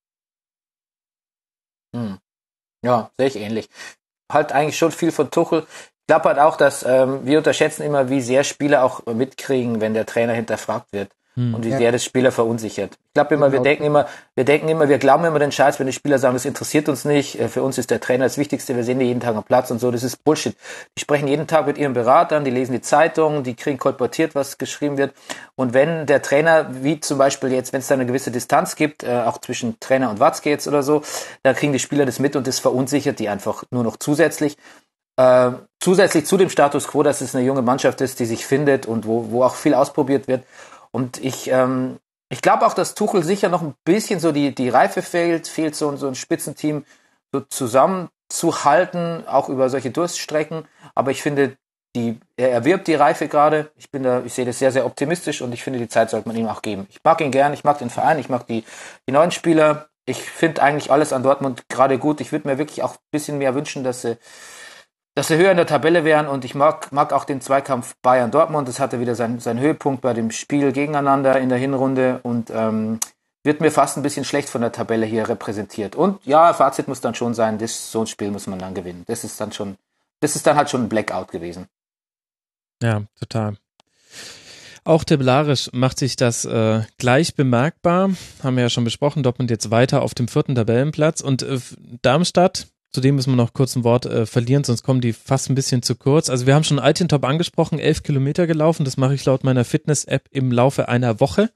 Hm. 1.95 2.17
Ja, 2.83 3.11
sehe 3.17 3.27
ich 3.27 3.35
ähnlich. 3.35 3.69
Halt 4.31 4.51
eigentlich 4.51 4.77
schon 4.77 4.91
viel 4.91 5.11
von 5.11 5.31
Tuchel. 5.31 5.65
Glaube 6.07 6.29
halt 6.29 6.39
auch, 6.39 6.55
dass 6.55 6.83
ähm, 6.83 7.25
wir 7.25 7.39
unterschätzen 7.39 7.83
immer, 7.83 8.09
wie 8.09 8.21
sehr 8.21 8.43
Spieler 8.43 8.83
auch 8.83 9.05
mitkriegen, 9.05 9.81
wenn 9.81 9.93
der 9.93 10.05
Trainer 10.05 10.33
hinterfragt 10.33 10.93
wird 10.93 11.09
hm. 11.39 11.53
und 11.55 11.63
wie 11.63 11.69
ja. 11.69 11.77
sehr 11.77 11.91
das 11.93 12.03
Spieler 12.03 12.33
verunsichert. 12.33 12.97
Ich 13.07 13.13
glaube 13.13 13.33
immer, 13.33 13.49
genau. 13.49 13.63
wir 13.63 13.69
denken 13.69 13.85
immer, 13.85 14.07
wir 14.35 14.43
denken 14.43 14.67
immer, 14.67 14.89
wir 14.89 14.97
glauben 14.97 15.23
immer 15.23 15.39
den 15.39 15.53
Scheiß, 15.53 15.79
wenn 15.79 15.87
die 15.87 15.93
Spieler 15.93 16.19
sagen, 16.19 16.33
das 16.33 16.43
interessiert 16.43 16.89
uns 16.89 17.05
nicht, 17.05 17.39
äh, 17.39 17.47
für 17.47 17.63
uns 17.63 17.77
ist 17.77 17.91
der 17.91 18.01
Trainer 18.01 18.25
das 18.25 18.37
Wichtigste, 18.37 18.75
wir 18.75 18.83
sehen 18.83 18.99
die 18.99 19.05
jeden 19.05 19.21
Tag 19.21 19.37
am 19.37 19.43
Platz 19.43 19.71
und 19.71 19.79
so, 19.79 19.89
das 19.89 20.03
ist 20.03 20.21
Bullshit. 20.25 20.53
Die 20.97 21.01
sprechen 21.01 21.29
jeden 21.29 21.47
Tag 21.47 21.65
mit 21.65 21.77
ihren 21.77 21.93
Beratern, 21.93 22.43
die 22.43 22.51
lesen 22.51 22.73
die 22.73 22.81
Zeitungen, 22.81 23.43
die 23.43 23.55
kriegen 23.55 23.77
kolportiert, 23.77 24.35
was 24.35 24.57
geschrieben 24.57 24.97
wird. 24.97 25.13
Und 25.55 25.73
wenn 25.73 26.05
der 26.05 26.21
Trainer, 26.21 26.67
wie 26.81 26.99
zum 26.99 27.17
Beispiel 27.17 27.53
jetzt, 27.53 27.71
wenn 27.71 27.79
es 27.79 27.87
da 27.87 27.95
eine 27.95 28.05
gewisse 28.05 28.31
Distanz 28.31 28.75
gibt, 28.75 29.03
äh, 29.03 29.21
auch 29.25 29.37
zwischen 29.37 29.79
Trainer 29.79 30.09
und 30.09 30.19
Watzke 30.19 30.49
jetzt 30.49 30.67
oder 30.67 30.83
so, 30.83 31.03
dann 31.43 31.55
kriegen 31.55 31.71
die 31.71 31.79
Spieler 31.79 32.05
das 32.05 32.19
mit 32.19 32.35
und 32.35 32.47
das 32.47 32.59
verunsichert 32.59 33.17
die 33.19 33.29
einfach 33.29 33.63
nur 33.71 33.83
noch 33.83 33.95
zusätzlich. 33.95 34.57
Äh, 35.19 35.51
zusätzlich 35.81 36.25
zu 36.25 36.37
dem 36.37 36.49
Status 36.49 36.87
quo, 36.87 37.03
dass 37.03 37.19
es 37.19 37.35
eine 37.35 37.45
junge 37.45 37.61
Mannschaft 37.61 37.99
ist, 37.99 38.21
die 38.21 38.25
sich 38.25 38.45
findet 38.45 38.85
und 38.85 39.05
wo, 39.05 39.31
wo 39.31 39.43
auch 39.43 39.55
viel 39.55 39.73
ausprobiert 39.73 40.29
wird. 40.29 40.43
Und 40.91 41.23
ich, 41.23 41.49
ähm, 41.49 41.99
ich 42.29 42.41
glaube 42.41 42.65
auch, 42.65 42.73
dass 42.73 42.95
Tuchel 42.95 43.23
sicher 43.23 43.49
noch 43.49 43.61
ein 43.61 43.75
bisschen 43.85 44.19
so 44.19 44.31
die, 44.31 44.53
die 44.53 44.69
Reife 44.69 45.01
fehlt, 45.01 45.47
fehlt 45.47 45.75
so, 45.75 45.95
so 45.95 46.07
ein 46.07 46.15
Spitzenteam 46.15 46.85
so 47.31 47.41
zusammenzuhalten, 47.41 49.27
auch 49.27 49.49
über 49.49 49.69
solche 49.69 49.91
Durststrecken. 49.91 50.67
Aber 50.95 51.11
ich 51.11 51.21
finde, 51.21 51.57
die, 51.95 52.19
er 52.37 52.51
erwirbt 52.51 52.87
die 52.87 52.95
Reife 52.95 53.27
gerade. 53.27 53.71
Ich 53.75 53.89
bin 53.89 54.03
da, 54.03 54.21
ich 54.23 54.33
sehe 54.33 54.45
das 54.45 54.59
sehr, 54.59 54.71
sehr 54.71 54.85
optimistisch 54.85 55.41
und 55.41 55.53
ich 55.53 55.63
finde, 55.63 55.79
die 55.79 55.87
Zeit 55.87 56.09
sollte 56.09 56.27
man 56.27 56.37
ihm 56.37 56.47
auch 56.47 56.61
geben. 56.61 56.87
Ich 56.89 56.99
mag 57.03 57.19
ihn 57.21 57.31
gern, 57.31 57.53
ich 57.53 57.63
mag 57.63 57.79
den 57.79 57.89
Verein, 57.89 58.19
ich 58.19 58.29
mag 58.29 58.47
die, 58.47 58.63
die 59.07 59.11
neuen 59.11 59.31
Spieler. 59.31 59.89
Ich 60.05 60.21
finde 60.21 60.61
eigentlich 60.61 60.91
alles 60.91 61.13
an 61.13 61.23
Dortmund 61.23 61.69
gerade 61.69 61.99
gut. 61.99 62.21
Ich 62.21 62.31
würde 62.31 62.47
mir 62.47 62.57
wirklich 62.57 62.83
auch 62.83 62.93
ein 62.93 63.11
bisschen 63.11 63.37
mehr 63.37 63.53
wünschen, 63.55 63.83
dass 63.83 64.01
sie 64.01 64.17
dass 65.19 65.27
sie 65.27 65.35
höher 65.35 65.51
in 65.51 65.57
der 65.57 65.65
Tabelle 65.65 66.05
wären 66.05 66.29
und 66.29 66.45
ich 66.45 66.55
mag, 66.55 66.93
mag 66.93 67.11
auch 67.11 67.25
den 67.25 67.41
Zweikampf 67.41 67.93
Bayern-Dortmund. 68.01 68.69
Das 68.69 68.79
hatte 68.79 69.01
wieder 69.01 69.15
seinen, 69.15 69.41
seinen 69.41 69.59
Höhepunkt 69.59 69.99
bei 69.99 70.13
dem 70.13 70.31
Spiel 70.31 70.71
gegeneinander 70.71 71.37
in 71.41 71.49
der 71.49 71.57
Hinrunde 71.57 72.21
und 72.23 72.49
ähm, 72.51 73.01
wird 73.43 73.59
mir 73.59 73.69
fast 73.69 73.97
ein 73.97 74.01
bisschen 74.01 74.23
schlecht 74.23 74.47
von 74.47 74.61
der 74.61 74.71
Tabelle 74.71 75.05
hier 75.05 75.27
repräsentiert. 75.27 75.97
Und 75.97 76.25
ja, 76.25 76.53
Fazit 76.53 76.87
muss 76.87 77.01
dann 77.01 77.15
schon 77.15 77.33
sein, 77.33 77.57
das, 77.57 77.91
so 77.91 77.99
ein 77.99 78.07
Spiel 78.07 78.31
muss 78.31 78.47
man 78.47 78.59
dann 78.59 78.73
gewinnen. 78.73 79.03
Das 79.07 79.25
ist 79.25 79.41
dann 79.41 79.51
schon, 79.51 79.75
das 80.21 80.37
ist 80.37 80.47
dann 80.47 80.55
halt 80.55 80.69
schon 80.69 80.83
ein 80.83 80.89
Blackout 80.89 81.33
gewesen. 81.33 81.67
Ja, 82.81 83.01
total. 83.19 83.57
Auch 84.85 85.03
tabellarisch 85.03 85.69
macht 85.73 85.99
sich 85.99 86.15
das 86.15 86.45
äh, 86.45 86.83
gleich 86.97 87.35
bemerkbar. 87.35 88.11
Haben 88.41 88.55
wir 88.55 88.63
ja 88.63 88.69
schon 88.69 88.85
besprochen. 88.85 89.23
Dortmund 89.23 89.51
jetzt 89.51 89.69
weiter 89.69 90.01
auf 90.01 90.13
dem 90.13 90.29
vierten 90.29 90.55
Tabellenplatz 90.55 91.19
und 91.19 91.43
äh, 91.43 91.59
Darmstadt 92.01 92.67
Zudem 92.91 93.15
müssen 93.15 93.31
wir 93.31 93.37
noch 93.37 93.53
kurz 93.53 93.75
ein 93.75 93.83
Wort 93.83 94.07
äh, 94.07 94.25
verlieren, 94.25 94.63
sonst 94.63 94.81
kommen 94.81 94.99
die 94.99 95.13
fast 95.13 95.49
ein 95.49 95.55
bisschen 95.55 95.83
zu 95.83 95.95
kurz. 95.95 96.29
Also 96.29 96.47
wir 96.47 96.55
haben 96.55 96.63
schon 96.63 96.79
Altintop 96.79 97.23
angesprochen, 97.23 97.77
elf 97.77 98.01
Kilometer 98.01 98.47
gelaufen. 98.47 98.83
Das 98.83 98.97
mache 98.97 99.13
ich 99.13 99.25
laut 99.25 99.43
meiner 99.43 99.63
Fitness-App 99.63 100.23
im 100.31 100.51
Laufe 100.51 100.89
einer 100.89 101.19
Woche. 101.19 101.51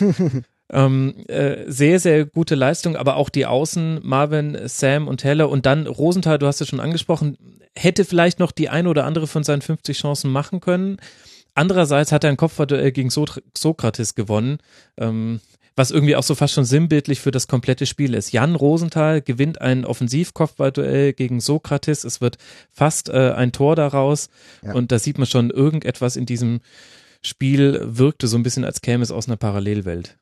ähm, 0.72 1.14
äh, 1.28 1.70
sehr, 1.70 2.00
sehr 2.00 2.24
gute 2.26 2.56
Leistung, 2.56 2.96
aber 2.96 3.16
auch 3.16 3.28
die 3.28 3.46
Außen, 3.46 4.00
Marvin, 4.02 4.58
Sam 4.64 5.06
und 5.06 5.22
Heller 5.22 5.48
und 5.48 5.64
dann 5.64 5.86
Rosenthal, 5.86 6.38
du 6.38 6.46
hast 6.46 6.60
es 6.60 6.68
schon 6.68 6.80
angesprochen, 6.80 7.38
hätte 7.76 8.04
vielleicht 8.04 8.40
noch 8.40 8.50
die 8.50 8.68
eine 8.68 8.88
oder 8.88 9.04
andere 9.04 9.28
von 9.28 9.44
seinen 9.44 9.62
50 9.62 9.96
Chancen 9.96 10.32
machen 10.32 10.60
können. 10.60 10.98
Andererseits 11.54 12.10
hat 12.10 12.24
er 12.24 12.30
ein 12.30 12.36
Kopfballduell 12.36 12.90
gegen 12.90 13.10
Sokrates 13.10 14.16
gewonnen. 14.16 14.58
Ähm, 14.96 15.40
was 15.76 15.90
irgendwie 15.90 16.16
auch 16.16 16.22
so 16.22 16.34
fast 16.34 16.54
schon 16.54 16.64
sinnbildlich 16.64 17.20
für 17.20 17.30
das 17.30 17.48
komplette 17.48 17.86
Spiel 17.86 18.14
ist. 18.14 18.32
Jan 18.32 18.54
Rosenthal 18.54 19.20
gewinnt 19.20 19.60
ein 19.60 19.84
Offensivkopfballduell 19.84 21.12
gegen 21.12 21.40
Sokrates. 21.40 22.04
Es 22.04 22.20
wird 22.20 22.38
fast 22.70 23.08
äh, 23.08 23.32
ein 23.32 23.52
Tor 23.52 23.76
daraus 23.76 24.28
ja. 24.62 24.72
und 24.72 24.92
da 24.92 24.98
sieht 24.98 25.18
man 25.18 25.26
schon, 25.26 25.50
irgendetwas 25.50 26.16
in 26.16 26.26
diesem 26.26 26.60
Spiel 27.22 27.80
wirkte 27.82 28.26
so 28.26 28.36
ein 28.36 28.42
bisschen, 28.42 28.64
als 28.64 28.82
käme 28.82 29.02
es 29.02 29.10
aus 29.10 29.26
einer 29.26 29.36
Parallelwelt. 29.36 30.16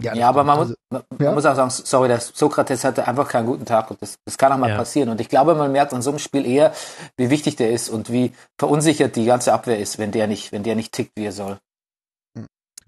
Ja, 0.00 0.14
ja 0.14 0.28
aber 0.28 0.44
man, 0.44 0.58
also, 0.58 0.74
muss, 0.90 1.02
man 1.10 1.26
ja? 1.26 1.32
muss 1.32 1.46
auch 1.46 1.56
sagen, 1.56 1.70
sorry, 1.70 2.08
der 2.08 2.20
Sokrates 2.20 2.84
hatte 2.84 3.06
einfach 3.06 3.28
keinen 3.28 3.46
guten 3.46 3.64
Tag 3.64 3.90
und 3.90 4.00
das, 4.00 4.16
das 4.24 4.38
kann 4.38 4.52
auch 4.52 4.58
mal 4.58 4.70
ja. 4.70 4.76
passieren. 4.76 5.08
Und 5.08 5.20
ich 5.20 5.28
glaube, 5.28 5.54
man 5.54 5.72
merkt 5.72 5.92
an 5.92 6.02
so 6.02 6.10
einem 6.10 6.18
Spiel 6.18 6.46
eher, 6.46 6.72
wie 7.16 7.30
wichtig 7.30 7.56
der 7.56 7.70
ist 7.70 7.88
und 7.88 8.10
wie 8.12 8.32
verunsichert 8.58 9.16
die 9.16 9.26
ganze 9.26 9.52
Abwehr 9.52 9.78
ist, 9.78 9.98
wenn 9.98 10.12
der 10.12 10.26
nicht, 10.26 10.52
wenn 10.52 10.62
der 10.62 10.76
nicht 10.76 10.92
tickt, 10.92 11.12
wie 11.16 11.26
er 11.26 11.32
soll. 11.32 11.58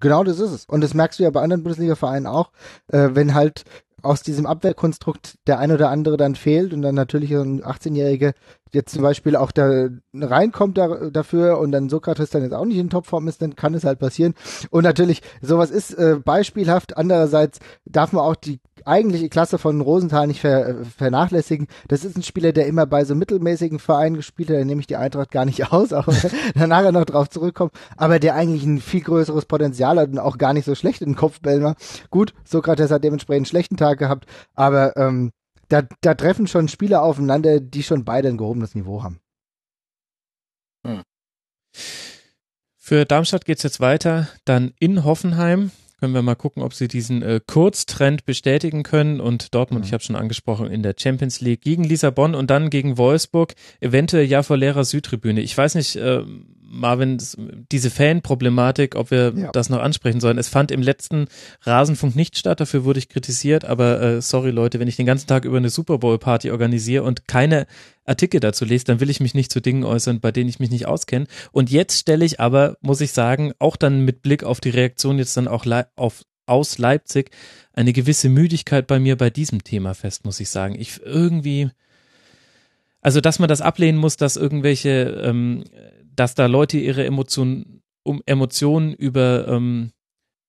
Genau 0.00 0.24
das 0.24 0.38
ist 0.38 0.50
es. 0.50 0.64
Und 0.64 0.80
das 0.80 0.94
merkst 0.94 1.18
du 1.18 1.22
ja 1.22 1.30
bei 1.30 1.42
anderen 1.42 1.62
Bundesliga-Vereinen 1.62 2.26
auch, 2.26 2.50
äh, 2.88 3.10
wenn 3.12 3.34
halt 3.34 3.64
aus 4.02 4.22
diesem 4.22 4.46
Abwehrkonstrukt 4.46 5.34
der 5.46 5.58
ein 5.58 5.72
oder 5.72 5.90
andere 5.90 6.16
dann 6.16 6.34
fehlt 6.34 6.72
und 6.72 6.82
dann 6.82 6.94
natürlich 6.94 7.32
ein 7.32 7.62
18-Jähriger 7.62 8.32
jetzt 8.72 8.92
zum 8.92 9.02
Beispiel 9.02 9.36
auch 9.36 9.50
da 9.52 9.88
reinkommt 10.14 10.78
da, 10.78 11.10
dafür 11.10 11.58
und 11.58 11.72
dann 11.72 11.88
Sokrates 11.88 12.30
dann 12.30 12.42
jetzt 12.42 12.54
auch 12.54 12.64
nicht 12.64 12.78
in 12.78 12.90
Topform 12.90 13.28
ist, 13.28 13.42
dann 13.42 13.56
kann 13.56 13.74
es 13.74 13.84
halt 13.84 13.98
passieren. 13.98 14.34
Und 14.70 14.84
natürlich, 14.84 15.22
sowas 15.42 15.70
ist 15.70 15.94
äh, 15.94 16.16
beispielhaft. 16.24 16.96
Andererseits 16.96 17.58
darf 17.84 18.12
man 18.12 18.24
auch 18.24 18.36
die 18.36 18.60
eigentliche 18.84 19.28
Klasse 19.28 19.58
von 19.58 19.80
Rosenthal 19.80 20.26
nicht 20.26 20.40
ver, 20.40 20.84
vernachlässigen. 20.96 21.66
Das 21.88 22.04
ist 22.04 22.16
ein 22.16 22.22
Spieler, 22.22 22.52
der 22.52 22.66
immer 22.66 22.86
bei 22.86 23.04
so 23.04 23.14
mittelmäßigen 23.14 23.78
Vereinen 23.78 24.16
gespielt 24.16 24.50
hat, 24.50 24.56
da 24.56 24.64
nehme 24.64 24.80
ich 24.80 24.86
die 24.86 24.96
Eintracht 24.96 25.30
gar 25.30 25.44
nicht 25.44 25.72
aus, 25.72 25.92
auch 25.92 26.06
wenn 26.54 26.68
nachher 26.68 26.92
noch 26.92 27.04
drauf 27.04 27.28
zurückkommt, 27.28 27.72
aber 27.96 28.18
der 28.18 28.34
eigentlich 28.34 28.64
ein 28.64 28.80
viel 28.80 29.02
größeres 29.02 29.46
Potenzial 29.46 29.98
hat 29.98 30.10
und 30.10 30.18
auch 30.18 30.38
gar 30.38 30.52
nicht 30.52 30.64
so 30.64 30.74
schlecht 30.74 31.02
in 31.02 31.10
den 31.10 31.16
Kopfbällen 31.16 31.62
war. 31.62 31.76
Gut, 32.10 32.32
Sokrates 32.44 32.90
hat 32.90 33.04
dementsprechend 33.04 33.40
einen 33.40 33.46
schlechten 33.46 33.76
Tag 33.76 33.89
gehabt, 33.94 34.26
aber 34.54 34.96
ähm, 34.96 35.32
da, 35.68 35.82
da 36.00 36.14
treffen 36.14 36.46
schon 36.46 36.68
Spieler 36.68 37.02
aufeinander, 37.02 37.60
die 37.60 37.82
schon 37.82 38.04
beide 38.04 38.28
ein 38.28 38.36
gehobenes 38.36 38.74
Niveau 38.74 39.02
haben. 39.02 39.20
Hm. 40.86 41.02
Für 42.76 43.04
Darmstadt 43.04 43.44
geht's 43.44 43.62
jetzt 43.62 43.80
weiter, 43.80 44.28
dann 44.44 44.72
in 44.80 45.04
Hoffenheim. 45.04 45.70
Können 46.00 46.14
wir 46.14 46.22
mal 46.22 46.34
gucken, 46.34 46.62
ob 46.62 46.72
sie 46.72 46.88
diesen 46.88 47.20
äh, 47.20 47.40
Kurztrend 47.46 48.24
bestätigen 48.24 48.82
können. 48.82 49.20
Und 49.20 49.54
Dortmund, 49.54 49.84
mhm. 49.84 49.86
ich 49.86 49.92
habe 49.92 50.02
schon 50.02 50.16
angesprochen, 50.16 50.66
in 50.68 50.82
der 50.82 50.94
Champions 50.98 51.42
League 51.42 51.60
gegen 51.60 51.84
Lissabon 51.84 52.34
und 52.34 52.48
dann 52.48 52.70
gegen 52.70 52.96
Wolfsburg, 52.96 53.54
eventuell 53.80 54.24
ja 54.24 54.42
vor 54.42 54.56
leerer 54.56 54.84
Südtribüne. 54.84 55.42
Ich 55.42 55.56
weiß 55.56 55.74
nicht, 55.74 55.96
äh, 55.96 56.24
Marvin, 56.72 57.18
diese 57.72 57.90
Fan-Problematik, 57.90 58.94
ob 58.94 59.10
wir 59.10 59.32
ja. 59.36 59.50
das 59.50 59.70
noch 59.70 59.80
ansprechen 59.80 60.20
sollen. 60.20 60.38
Es 60.38 60.48
fand 60.48 60.70
im 60.70 60.82
letzten 60.82 61.26
Rasenfunk 61.62 62.14
nicht 62.14 62.38
statt, 62.38 62.60
dafür 62.60 62.84
wurde 62.84 63.00
ich 63.00 63.08
kritisiert, 63.08 63.64
aber 63.64 64.00
äh, 64.00 64.22
sorry 64.22 64.52
Leute, 64.52 64.78
wenn 64.78 64.86
ich 64.86 64.94
den 64.94 65.04
ganzen 65.04 65.26
Tag 65.26 65.44
über 65.44 65.56
eine 65.56 65.68
Super 65.68 65.98
Bowl-Party 65.98 66.52
organisiere 66.52 67.02
und 67.02 67.26
keine 67.26 67.66
Artikel 68.04 68.38
dazu 68.38 68.64
lese, 68.64 68.84
dann 68.84 69.00
will 69.00 69.10
ich 69.10 69.18
mich 69.18 69.34
nicht 69.34 69.50
zu 69.50 69.60
Dingen 69.60 69.82
äußern, 69.82 70.20
bei 70.20 70.30
denen 70.30 70.48
ich 70.48 70.60
mich 70.60 70.70
nicht 70.70 70.86
auskenne. 70.86 71.26
Und 71.50 71.70
jetzt 71.70 71.98
stelle 71.98 72.24
ich 72.24 72.38
aber, 72.38 72.76
muss 72.80 73.00
ich 73.00 73.10
sagen, 73.10 73.52
auch 73.58 73.76
dann 73.76 74.04
mit 74.04 74.22
Blick 74.22 74.44
auf 74.44 74.60
die 74.60 74.70
Reaktion 74.70 75.18
jetzt 75.18 75.36
dann 75.36 75.48
auch 75.48 75.66
auf, 75.96 76.24
aus 76.46 76.78
Leipzig, 76.78 77.32
eine 77.72 77.92
gewisse 77.92 78.28
Müdigkeit 78.28 78.86
bei 78.86 79.00
mir 79.00 79.16
bei 79.16 79.30
diesem 79.30 79.64
Thema 79.64 79.94
fest, 79.94 80.24
muss 80.24 80.38
ich 80.38 80.50
sagen. 80.50 80.76
Ich 80.78 81.00
irgendwie, 81.04 81.70
also 83.00 83.20
dass 83.20 83.40
man 83.40 83.48
das 83.48 83.60
ablehnen 83.60 83.98
muss, 83.98 84.16
dass 84.16 84.36
irgendwelche 84.36 85.22
ähm, 85.24 85.64
dass 86.14 86.34
da 86.34 86.46
Leute 86.46 86.78
ihre 86.78 87.04
Emotionen, 87.04 87.82
um 88.02 88.22
Emotionen 88.26 88.94
über 88.94 89.46
ähm, 89.48 89.92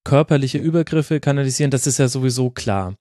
körperliche 0.04 0.58
Übergriffe 0.58 1.20
kanalisieren, 1.20 1.72
das 1.72 1.88
ist 1.88 2.00
ja 2.00 2.08
sowieso 2.08 2.50
klar. 2.50 2.96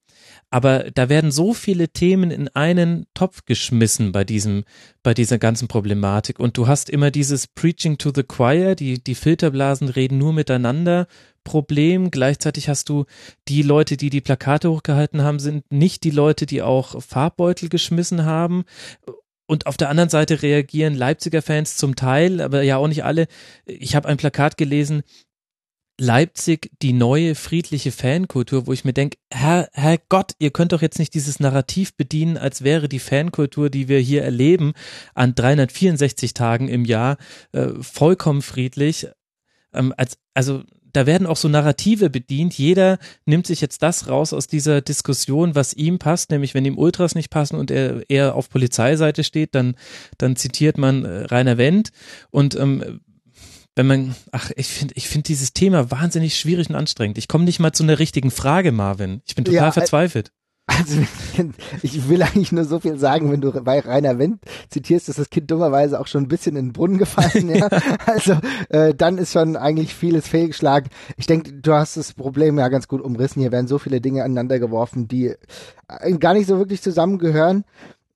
Aber 0.51 0.91
da 0.91 1.09
werden 1.09 1.31
so 1.31 1.55
viele 1.55 1.89
Themen 1.89 2.31
in 2.31 2.49
einen 2.49 3.07
Topf 3.15 3.45
geschmissen 3.47 4.13
bei 4.13 4.25
diesem, 4.25 4.65
bei 5.03 5.15
dieser 5.15 5.39
ganzen 5.39 5.69
Problematik. 5.69 6.39
Und 6.39 6.57
du 6.57 6.67
hast 6.67 6.91
immer 6.91 7.11
dieses 7.11 7.47
Preaching 7.47 7.99
to 7.99 8.11
the 8.15 8.23
Choir, 8.23 8.75
die, 8.75 9.03
die 9.03 9.15
Filterblasen 9.15 9.89
reden 9.89 10.19
nur 10.19 10.33
miteinander. 10.33 11.07
Problem. 11.43 12.11
Gleichzeitig 12.11 12.69
hast 12.69 12.91
du 12.91 13.07
die 13.49 13.63
Leute, 13.63 13.97
die 13.97 14.11
die 14.11 14.21
Plakate 14.21 14.71
hochgehalten 14.71 15.23
haben, 15.23 15.39
sind 15.39 15.65
nicht 15.73 16.05
die 16.05 16.11
Leute, 16.11 16.45
die 16.45 16.61
auch 16.61 17.01
Farbbeutel 17.03 17.71
geschmissen 17.71 18.27
haben. 18.27 18.65
Und 19.51 19.67
auf 19.67 19.77
der 19.77 19.89
anderen 19.89 20.11
Seite 20.11 20.43
reagieren 20.43 20.95
Leipziger 20.95 21.43
Fans 21.43 21.77
zum 21.77 21.97
Teil, 21.97 22.41
aber 22.41 22.63
ja 22.63 22.77
auch 22.77 22.87
nicht 22.87 23.03
alle. 23.03 23.27
Ich 23.67 23.97
habe 23.97 24.07
ein 24.07 24.17
Plakat 24.17 24.57
gelesen, 24.57 25.03
Leipzig 25.99 26.71
die 26.83 26.93
neue 26.93 27.35
friedliche 27.35 27.91
Fankultur, 27.91 28.69
wo 28.69 28.73
ich 28.73 28.85
mir 28.85 28.93
denke, 28.93 29.19
Herr, 29.29 29.69
Herr 29.73 29.99
Gott, 30.09 30.35
ihr 30.39 30.53
könnt 30.53 30.71
doch 30.71 30.83
jetzt 30.83 31.01
nicht 31.01 31.15
dieses 31.15 31.41
Narrativ 31.41 31.97
bedienen, 31.97 32.37
als 32.37 32.63
wäre 32.63 32.89
die 32.89 33.01
Fankultur, 33.01 33.71
die 33.71 33.89
wir 33.89 33.99
hier 33.99 34.23
erleben, 34.23 34.73
an 35.17 35.35
364 35.35 36.33
Tagen 36.33 36.69
im 36.69 36.85
Jahr 36.85 37.17
äh, 37.51 37.71
vollkommen 37.81 38.43
friedlich. 38.43 39.09
Ähm, 39.75 39.93
als, 39.97 40.17
also 40.33 40.63
da 40.93 41.07
werden 41.07 41.27
auch 41.27 41.37
so 41.37 41.49
Narrative 41.49 42.11
bedient. 42.11 42.57
Jeder 42.57 42.99
nimmt 43.25 43.47
sich 43.47 43.61
jetzt 43.61 43.83
das 43.83 44.09
raus 44.09 44.33
aus 44.33 44.47
dieser 44.47 44.81
Diskussion, 44.81 45.55
was 45.55 45.75
ihm 45.75 45.99
passt, 45.99 46.31
nämlich 46.31 46.55
wenn 46.55 46.65
ihm 46.65 46.79
Ultras 46.79 47.15
nicht 47.15 47.31
passen 47.31 47.57
und 47.57 47.71
er 47.71 48.09
eher 48.09 48.35
auf 48.35 48.51
Polizeiseite 48.51 49.25
steht, 49.25 49.55
dann, 49.55 49.77
dann 50.19 50.37
zitiert 50.37 50.79
man 50.79 51.05
äh, 51.05 51.25
Rainer 51.25 51.59
Wendt 51.59 51.91
und 52.31 52.55
ähm, 52.57 53.01
wenn 53.77 53.87
man, 53.87 54.15
ach, 54.33 54.51
ich 54.57 54.67
finde, 54.67 54.95
ich 54.97 55.09
finde 55.09 55.29
dieses 55.29 55.53
Thema 55.53 55.91
wahnsinnig 55.91 56.39
schwierig 56.39 56.69
und 56.69 56.75
anstrengend. 56.75 57.19
Ich 57.19 57.29
komme 57.29 57.45
nicht 57.45 57.61
mal 57.61 57.73
zu 57.73 57.83
einer 57.83 57.99
richtigen 57.99 58.31
Frage, 58.31 58.73
Marvin. 58.73 59.23
Ich 59.27 59.37
bin 59.37 59.45
total 59.45 59.63
ja, 59.63 59.69
äh, 59.69 59.73
verzweifelt. 59.73 60.33
Also 60.81 61.01
ich 61.83 62.09
will 62.09 62.23
eigentlich 62.23 62.53
nur 62.53 62.65
so 62.65 62.81
viel 62.81 62.99
sagen, 62.99 63.31
wenn 63.31 63.41
du 63.41 63.53
bei 63.63 63.81
Rainer 63.81 64.19
Wendt 64.19 64.41
zitierst, 64.69 65.09
ist 65.09 65.19
das 65.19 65.31
Kind 65.31 65.51
dummerweise 65.51 66.01
auch 66.01 66.07
schon 66.07 66.25
ein 66.25 66.29
bisschen 66.29 66.57
in 66.57 66.67
den 66.67 66.73
Brunnen 66.73 66.99
gefallen. 66.99 67.55
ja. 67.55 67.69
Also 68.07 68.39
äh, 68.71 68.95
dann 68.95 69.19
ist 69.19 69.33
schon 69.33 69.57
eigentlich 69.57 69.95
vieles 69.95 70.27
fehlgeschlagen. 70.27 70.91
Ich 71.17 71.27
denke, 71.27 71.53
du 71.53 71.75
hast 71.75 71.97
das 71.97 72.13
Problem 72.13 72.59
ja 72.59 72.69
ganz 72.69 72.89
gut 72.89 73.01
umrissen. 73.01 73.41
Hier 73.41 73.53
werden 73.53 73.69
so 73.69 73.79
viele 73.79 74.01
Dinge 74.01 74.25
aneinander 74.25 74.59
geworfen, 74.59 75.07
die 75.09 75.35
äh, 75.89 76.13
gar 76.19 76.35
nicht 76.35 76.47
so 76.47 76.59
wirklich 76.59 76.83
zusammengehören. 76.83 77.65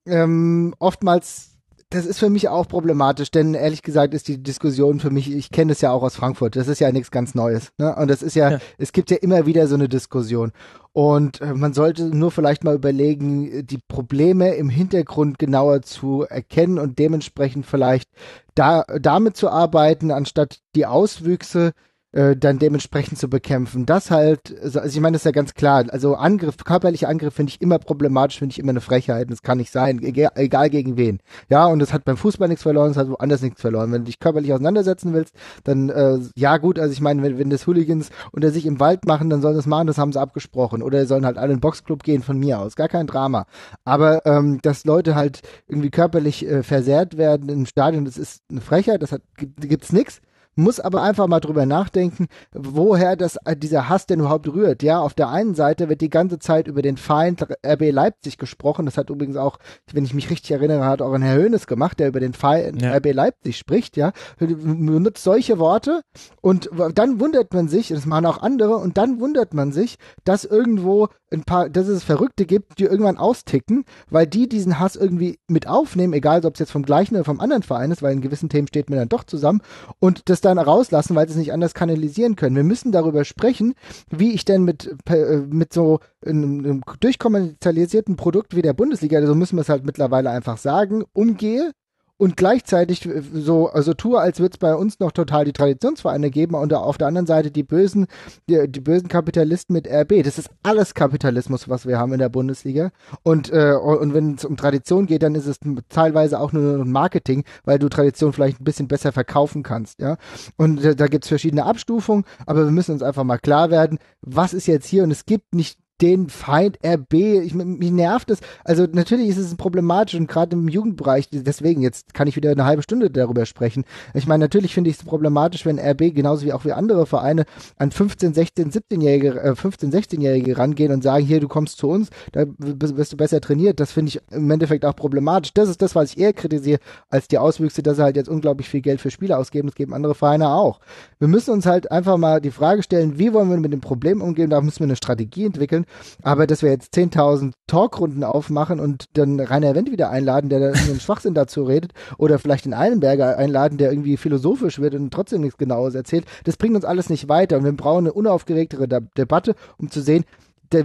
Ähm, 0.05 0.75
oftmals 0.79 1.54
das 1.95 2.05
ist 2.05 2.19
für 2.19 2.29
mich 2.29 2.49
auch 2.49 2.67
problematisch, 2.67 3.31
denn 3.31 3.53
ehrlich 3.53 3.81
gesagt 3.81 4.13
ist 4.13 4.27
die 4.27 4.41
Diskussion 4.41 4.99
für 4.99 5.09
mich, 5.09 5.31
ich 5.31 5.49
kenne 5.49 5.71
das 5.71 5.81
ja 5.81 5.91
auch 5.91 6.03
aus 6.03 6.15
Frankfurt, 6.15 6.55
das 6.55 6.67
ist 6.67 6.79
ja 6.79 6.91
nichts 6.91 7.09
ganz 7.09 7.35
Neues. 7.35 7.71
Ne? 7.77 7.95
Und 7.95 8.09
das 8.09 8.21
ist 8.21 8.35
ja, 8.35 8.51
ja, 8.51 8.59
es 8.77 8.91
gibt 8.91 9.11
ja 9.11 9.17
immer 9.17 9.45
wieder 9.45 9.67
so 9.67 9.75
eine 9.75 9.87
Diskussion. 9.87 10.51
Und 10.91 11.41
äh, 11.41 11.53
man 11.53 11.73
sollte 11.73 12.03
nur 12.05 12.31
vielleicht 12.31 12.63
mal 12.63 12.75
überlegen, 12.75 13.65
die 13.65 13.79
Probleme 13.87 14.55
im 14.55 14.69
Hintergrund 14.69 15.39
genauer 15.39 15.81
zu 15.83 16.23
erkennen 16.23 16.79
und 16.79 16.99
dementsprechend 16.99 17.65
vielleicht 17.65 18.09
da 18.55 18.83
damit 18.99 19.37
zu 19.37 19.49
arbeiten, 19.49 20.11
anstatt 20.11 20.59
die 20.75 20.85
Auswüchse 20.85 21.67
äh, 21.67 21.71
dann 22.15 22.59
dementsprechend 22.59 23.17
zu 23.17 23.29
bekämpfen. 23.29 23.85
Das 23.85 24.09
halt, 24.09 24.55
also 24.63 24.79
ich 24.81 24.99
meine, 25.01 25.15
das 25.15 25.21
ist 25.21 25.25
ja 25.25 25.31
ganz 25.31 25.53
klar. 25.53 25.83
Also 25.89 26.15
Angriff, 26.15 26.55
körperlicher 26.63 27.09
Angriff 27.09 27.33
finde 27.33 27.49
ich 27.49 27.61
immer 27.61 27.77
problematisch, 27.77 28.39
finde 28.39 28.53
ich 28.53 28.59
immer 28.59 28.69
eine 28.69 28.79
Frechheit. 28.79 29.29
Das 29.29 29.41
kann 29.41 29.57
nicht 29.57 29.71
sein, 29.71 30.01
egal, 30.01 30.69
gegen 30.69 30.95
wen. 30.95 31.19
Ja, 31.49 31.65
und 31.65 31.79
das 31.79 31.91
hat 31.91 32.05
beim 32.05 32.15
Fußball 32.15 32.47
nichts 32.47 32.63
verloren, 32.63 32.91
es 32.91 32.97
hat 32.97 33.09
woanders 33.09 33.41
nichts 33.41 33.59
verloren. 33.59 33.91
Wenn 33.91 34.01
du 34.01 34.05
dich 34.05 34.19
körperlich 34.19 34.53
auseinandersetzen 34.53 35.13
willst, 35.13 35.35
dann 35.65 35.89
äh, 35.89 36.19
ja 36.35 36.57
gut, 36.57 36.79
also 36.79 36.93
ich 36.93 37.01
meine, 37.01 37.21
wenn, 37.21 37.37
wenn 37.37 37.49
das 37.49 37.67
Hooligans 37.67 38.09
unter 38.31 38.51
sich 38.51 38.65
im 38.65 38.79
Wald 38.79 39.05
machen, 39.05 39.29
dann 39.29 39.41
sollen 39.41 39.57
das 39.57 39.65
machen, 39.65 39.87
das 39.87 39.97
haben 39.97 40.13
sie 40.13 40.21
abgesprochen. 40.21 40.81
Oder 40.81 41.05
sollen 41.07 41.25
halt 41.25 41.37
alle 41.37 41.51
in 41.51 41.57
den 41.57 41.61
Boxclub 41.61 42.03
gehen 42.03 42.23
von 42.23 42.37
mir 42.37 42.59
aus. 42.59 42.75
Gar 42.75 42.87
kein 42.87 43.07
Drama. 43.07 43.45
Aber 43.83 44.25
ähm, 44.25 44.59
dass 44.61 44.85
Leute 44.85 45.15
halt 45.15 45.41
irgendwie 45.67 45.89
körperlich 45.89 46.47
äh, 46.47 46.63
versehrt 46.63 47.17
werden 47.17 47.49
im 47.49 47.65
Stadion, 47.65 48.05
das 48.05 48.17
ist 48.17 48.41
eine 48.49 48.61
Frechheit, 48.61 49.01
das 49.01 49.11
hat, 49.11 49.21
gibt's 49.37 49.91
nix 49.91 50.21
muss 50.55 50.79
aber 50.79 51.03
einfach 51.03 51.27
mal 51.27 51.39
drüber 51.39 51.65
nachdenken, 51.65 52.27
woher 52.53 53.15
das, 53.15 53.37
äh, 53.45 53.55
dieser 53.55 53.89
Hass 53.89 54.05
denn 54.05 54.19
überhaupt 54.19 54.47
rührt. 54.47 54.83
Ja, 54.83 54.99
auf 54.99 55.13
der 55.13 55.29
einen 55.29 55.55
Seite 55.55 55.89
wird 55.89 56.01
die 56.01 56.09
ganze 56.09 56.39
Zeit 56.39 56.67
über 56.67 56.81
den 56.81 56.97
Feind 56.97 57.45
RB 57.65 57.91
Leipzig 57.91 58.37
gesprochen. 58.37 58.85
Das 58.85 58.97
hat 58.97 59.09
übrigens 59.09 59.37
auch, 59.37 59.57
wenn 59.91 60.05
ich 60.05 60.13
mich 60.13 60.29
richtig 60.29 60.51
erinnere, 60.51 60.85
hat 60.85 61.01
auch 61.01 61.13
ein 61.13 61.21
Herr 61.21 61.35
Höhnes 61.35 61.67
gemacht, 61.67 61.99
der 61.99 62.07
über 62.07 62.19
den 62.19 62.33
Feind 62.33 62.81
ja. 62.81 62.95
RB 62.95 63.13
Leipzig 63.13 63.57
spricht. 63.57 63.97
Ja, 63.97 64.11
benutzt 64.39 65.23
solche 65.23 65.59
Worte 65.59 66.01
und 66.41 66.69
dann 66.93 67.19
wundert 67.19 67.53
man 67.53 67.67
sich, 67.67 67.89
das 67.89 68.05
machen 68.05 68.25
auch 68.25 68.41
andere, 68.41 68.77
und 68.77 68.97
dann 68.97 69.19
wundert 69.19 69.53
man 69.53 69.71
sich, 69.71 69.97
dass 70.23 70.45
irgendwo 70.45 71.09
ein 71.31 71.43
paar, 71.43 71.69
dass 71.69 71.87
es 71.87 72.03
Verrückte 72.03 72.45
gibt, 72.45 72.79
die 72.79 72.85
irgendwann 72.85 73.17
austicken, 73.17 73.85
weil 74.09 74.27
die 74.27 74.47
diesen 74.47 74.79
Hass 74.79 74.95
irgendwie 74.95 75.39
mit 75.47 75.67
aufnehmen, 75.67 76.13
egal 76.13 76.45
ob 76.45 76.53
es 76.53 76.59
jetzt 76.59 76.71
vom 76.71 76.83
gleichen 76.83 77.15
oder 77.15 77.23
vom 77.23 77.39
anderen 77.39 77.63
Verein 77.63 77.91
ist, 77.91 78.01
weil 78.01 78.13
in 78.13 78.21
gewissen 78.21 78.49
Themen 78.49 78.67
steht 78.67 78.89
man 78.89 78.99
dann 78.99 79.09
doch 79.09 79.23
zusammen 79.23 79.61
und 79.99 80.29
das 80.29 80.41
dann 80.45 80.57
rauslassen, 80.57 81.15
weil 81.15 81.27
sie 81.27 81.33
es 81.33 81.39
nicht 81.39 81.53
anders 81.53 81.73
kanalisieren 81.73 82.35
können. 82.35 82.55
Wir 82.55 82.63
müssen 82.63 82.91
darüber 82.91 83.25
sprechen, 83.25 83.73
wie 84.09 84.33
ich 84.33 84.45
denn 84.45 84.63
mit, 84.63 84.95
äh, 85.09 85.37
mit 85.37 85.73
so 85.73 85.99
einem, 86.25 86.59
einem 86.59 86.81
durchkommerzialisierten 86.99 88.15
Produkt 88.15 88.55
wie 88.55 88.61
der 88.61 88.73
Bundesliga, 88.73 89.25
so 89.25 89.35
müssen 89.35 89.57
wir 89.57 89.61
es 89.61 89.69
halt 89.69 89.85
mittlerweile 89.85 90.29
einfach 90.29 90.57
sagen, 90.57 91.03
umgehe 91.13 91.71
und 92.17 92.37
gleichzeitig 92.37 93.07
so 93.33 93.67
also 93.67 93.93
tue, 93.93 94.19
als 94.19 94.39
würde 94.39 94.53
es 94.53 94.57
bei 94.57 94.73
uns 94.75 94.99
noch 94.99 95.11
total 95.11 95.45
die 95.45 95.53
Traditionsvereine 95.53 96.31
geben 96.31 96.55
und 96.55 96.73
auf 96.73 96.97
der 96.97 97.07
anderen 97.07 97.27
Seite 97.27 97.51
die 97.51 97.63
bösen 97.63 98.07
die, 98.49 98.69
die, 98.69 98.79
bösen 98.79 99.07
Kapitalisten 99.07 99.73
mit 99.73 99.87
RB. 99.87 100.23
Das 100.23 100.37
ist 100.37 100.49
alles 100.63 100.93
Kapitalismus, 100.93 101.67
was 101.67 101.85
wir 101.85 101.99
haben 101.99 102.13
in 102.13 102.19
der 102.19 102.29
Bundesliga 102.29 102.91
und 103.23 103.51
äh, 103.51 103.73
und 103.73 104.13
wenn 104.13 104.35
es 104.35 104.45
um 104.45 104.57
Tradition 104.57 105.05
geht, 105.05 105.23
dann 105.23 105.35
ist 105.35 105.45
es 105.45 105.57
teilweise 105.89 106.39
auch 106.39 106.53
nur 106.53 106.85
Marketing, 106.85 107.43
weil 107.63 107.79
du 107.79 107.89
Tradition 107.89 108.33
vielleicht 108.33 108.61
ein 108.61 108.65
bisschen 108.65 108.87
besser 108.87 109.11
verkaufen 109.11 109.63
kannst, 109.63 109.99
ja. 109.99 110.17
Und 110.57 110.83
äh, 110.83 110.95
da 110.95 111.07
gibt's 111.07 111.27
verschiedene 111.27 111.65
Abstufungen, 111.65 112.23
aber 112.45 112.63
wir 112.65 112.71
müssen 112.71 112.91
uns 112.91 113.03
einfach 113.03 113.23
mal 113.23 113.37
klar 113.37 113.71
werden, 113.71 113.99
was 114.21 114.53
ist 114.53 114.67
jetzt 114.67 114.87
hier 114.87 115.03
und 115.03 115.11
es 115.11 115.25
gibt 115.25 115.53
nicht 115.53 115.79
den 116.01 116.29
Feind 116.29 116.77
RB. 116.85 117.13
Ich, 117.13 117.53
mich 117.53 117.91
nervt 117.91 118.29
es. 118.29 118.39
Also 118.63 118.85
natürlich 118.91 119.29
ist 119.29 119.37
es 119.37 119.55
problematisch 119.55 120.19
und 120.19 120.27
gerade 120.27 120.55
im 120.55 120.67
Jugendbereich, 120.67 121.29
deswegen, 121.31 121.81
jetzt 121.81 122.13
kann 122.13 122.27
ich 122.27 122.35
wieder 122.35 122.51
eine 122.51 122.65
halbe 122.65 122.83
Stunde 122.83 123.09
darüber 123.09 123.45
sprechen. 123.45 123.85
Ich 124.13 124.27
meine, 124.27 124.43
natürlich 124.43 124.73
finde 124.73 124.89
ich 124.89 124.97
es 124.97 125.03
problematisch, 125.03 125.65
wenn 125.65 125.79
RB 125.79 126.13
genauso 126.13 126.45
wie 126.45 126.53
auch 126.53 126.65
wie 126.65 126.73
andere 126.73 127.05
Vereine 127.05 127.45
an 127.77 127.91
15, 127.91 128.33
16, 128.33 128.71
17-Jährige, 128.71 129.39
äh, 129.39 129.55
15, 129.55 129.91
16-Jährige 129.91 130.57
rangehen 130.57 130.91
und 130.91 131.03
sagen, 131.03 131.25
hier, 131.25 131.39
du 131.39 131.47
kommst 131.47 131.77
zu 131.77 131.87
uns, 131.87 132.09
da 132.33 132.45
wirst 132.57 133.13
du 133.13 133.17
besser 133.17 133.39
trainiert. 133.39 133.79
Das 133.79 133.91
finde 133.91 134.09
ich 134.09 134.21
im 134.31 134.51
Endeffekt 134.51 134.85
auch 134.85 134.95
problematisch. 134.95 135.53
Das 135.53 135.69
ist 135.69 135.81
das, 135.81 135.95
was 135.95 136.11
ich 136.11 136.17
eher 136.17 136.33
kritisiere, 136.33 136.79
als 137.09 137.27
die 137.27 137.37
Auswüchse, 137.37 137.83
dass 137.83 137.97
sie 137.97 138.03
halt 138.03 138.17
jetzt 138.17 138.29
unglaublich 138.29 138.67
viel 138.67 138.81
Geld 138.81 138.99
für 138.99 139.11
Spieler 139.11 139.39
ausgeben. 139.39 139.67
Das 139.69 139.75
geben 139.75 139.93
andere 139.93 140.15
Vereine 140.15 140.49
auch. 140.49 140.81
Wir 141.19 141.29
müssen 141.29 141.51
uns 141.51 141.65
halt 141.65 141.91
einfach 141.91 142.17
mal 142.17 142.41
die 142.41 142.51
Frage 142.51 142.83
stellen, 142.83 143.17
wie 143.17 143.31
wollen 143.33 143.49
wir 143.49 143.57
mit 143.57 143.71
dem 143.71 143.81
Problem 143.81 144.21
umgehen? 144.21 144.49
Da 144.49 144.59
müssen 144.59 144.79
wir 144.79 144.85
eine 144.85 144.95
Strategie 144.97 145.45
entwickeln 145.45 145.84
Aber 146.23 146.47
dass 146.47 146.61
wir 146.61 146.69
jetzt 146.69 146.95
10.000 146.95 147.53
Talkrunden 147.67 148.23
aufmachen 148.23 148.79
und 148.79 149.05
dann 149.13 149.39
Rainer 149.39 149.75
Wendt 149.75 149.91
wieder 149.91 150.09
einladen, 150.09 150.49
der 150.49 150.59
da 150.59 150.79
einen 150.79 150.99
Schwachsinn 150.99 151.33
dazu 151.33 151.63
redet, 151.63 151.93
oder 152.17 152.39
vielleicht 152.39 152.65
den 152.65 152.73
Eilenberger 152.73 153.37
einladen, 153.37 153.77
der 153.77 153.91
irgendwie 153.91 154.17
philosophisch 154.17 154.79
wird 154.79 154.95
und 154.95 155.11
trotzdem 155.11 155.41
nichts 155.41 155.57
Genaues 155.57 155.95
erzählt, 155.95 156.25
das 156.43 156.57
bringt 156.57 156.75
uns 156.75 156.85
alles 156.85 157.09
nicht 157.09 157.29
weiter. 157.29 157.57
Und 157.57 157.63
wir 157.63 157.71
brauchen 157.73 158.05
eine 158.05 158.13
unaufgeregtere 158.13 158.87
De 158.87 159.01
Debatte, 159.17 159.55
um 159.77 159.89
zu 159.89 160.01
sehen, 160.01 160.25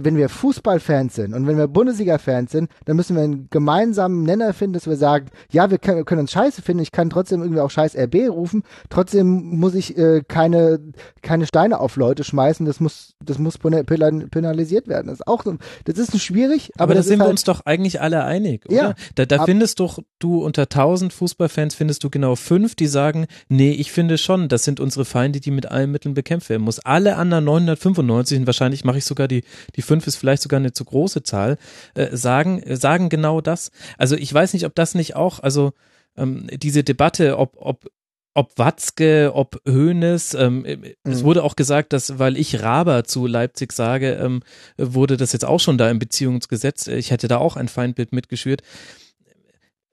wenn 0.03 0.17
wir 0.17 0.29
Fußballfans 0.29 1.15
sind 1.15 1.33
und 1.33 1.47
wenn 1.47 1.57
wir 1.57 1.67
Bundesliga-Fans 1.67 2.51
sind, 2.51 2.69
dann 2.85 2.95
müssen 2.95 3.15
wir 3.15 3.23
einen 3.23 3.47
gemeinsamen 3.49 4.23
Nenner 4.23 4.53
finden, 4.53 4.73
dass 4.73 4.87
wir 4.87 4.97
sagen, 4.97 5.27
ja, 5.51 5.69
wir 5.69 5.77
können, 5.77 5.97
wir 5.97 6.05
können 6.05 6.21
uns 6.21 6.31
scheiße 6.31 6.61
finden, 6.61 6.83
ich 6.83 6.91
kann 6.91 7.09
trotzdem 7.09 7.41
irgendwie 7.41 7.61
auch 7.61 7.71
scheiß 7.71 7.95
RB 7.95 8.29
rufen, 8.29 8.63
trotzdem 8.89 9.57
muss 9.57 9.75
ich 9.75 9.97
äh, 9.97 10.21
keine, 10.27 10.79
keine 11.21 11.45
Steine 11.45 11.79
auf 11.79 11.95
Leute 11.95 12.23
schmeißen, 12.23 12.65
das 12.65 12.79
muss, 12.79 13.15
das 13.23 13.37
muss 13.37 13.57
penalisiert 13.57 14.87
werden. 14.87 15.07
Das 15.07 15.19
ist 15.19 15.27
auch, 15.27 15.43
das 15.85 15.97
ist 15.97 16.19
schwierig. 16.21 16.71
Aber, 16.75 16.83
aber 16.83 16.95
da 16.95 17.03
sind 17.03 17.19
wir 17.19 17.23
halt 17.23 17.31
uns 17.31 17.43
doch 17.43 17.65
eigentlich 17.65 18.01
alle 18.01 18.23
einig, 18.23 18.65
oder? 18.65 18.75
Ja, 18.75 18.93
da, 19.15 19.25
da 19.25 19.45
findest 19.45 19.79
doch 19.79 19.99
du 20.19 20.43
unter 20.43 20.69
tausend 20.69 21.13
Fußballfans 21.13 21.75
findest 21.75 22.03
du 22.03 22.09
genau 22.09 22.35
fünf, 22.35 22.75
die 22.75 22.87
sagen, 22.87 23.27
nee, 23.49 23.71
ich 23.71 23.91
finde 23.91 24.17
schon, 24.17 24.49
das 24.49 24.63
sind 24.63 24.79
unsere 24.79 25.05
Feinde, 25.05 25.39
die 25.39 25.51
mit 25.51 25.65
allen 25.65 25.91
Mitteln 25.91 26.13
bekämpft 26.13 26.49
werden 26.49 26.63
muss. 26.63 26.79
Alle 26.79 27.15
anderen 27.17 27.45
995, 27.45 28.39
und 28.39 28.45
wahrscheinlich 28.45 28.83
mache 28.83 28.97
ich 28.97 29.05
sogar 29.05 29.27
die, 29.27 29.43
die 29.75 29.80
fünf 29.81 30.07
ist 30.07 30.15
vielleicht 30.15 30.43
sogar 30.43 30.59
eine 30.59 30.73
zu 30.73 30.85
große 30.85 31.23
Zahl, 31.23 31.57
äh, 31.95 32.15
sagen, 32.15 32.63
sagen 32.75 33.09
genau 33.09 33.41
das. 33.41 33.71
Also 33.97 34.15
ich 34.15 34.33
weiß 34.33 34.53
nicht, 34.53 34.65
ob 34.65 34.75
das 34.75 34.95
nicht 34.95 35.15
auch, 35.15 35.39
also 35.39 35.73
ähm, 36.17 36.47
diese 36.51 36.83
Debatte, 36.83 37.37
ob, 37.37 37.55
ob 37.57 37.85
ob 38.33 38.57
Watzke, 38.57 39.31
ob 39.33 39.61
Hoeneß, 39.67 40.35
ähm, 40.35 40.65
äh, 40.65 40.77
mhm. 40.77 40.93
es 41.03 41.23
wurde 41.23 41.43
auch 41.43 41.55
gesagt, 41.55 41.93
dass, 41.93 42.17
weil 42.17 42.37
ich 42.37 42.61
Raber 42.61 43.03
zu 43.03 43.27
Leipzig 43.27 43.73
sage, 43.73 44.13
ähm, 44.13 44.41
wurde 44.77 45.17
das 45.17 45.33
jetzt 45.33 45.45
auch 45.45 45.59
schon 45.59 45.77
da 45.77 45.89
im 45.89 45.99
Beziehungsgesetz, 45.99 46.87
ich 46.87 47.11
hätte 47.11 47.27
da 47.27 47.37
auch 47.37 47.57
ein 47.57 47.67
Feindbild 47.67 48.13
mitgeschürt. 48.13 48.61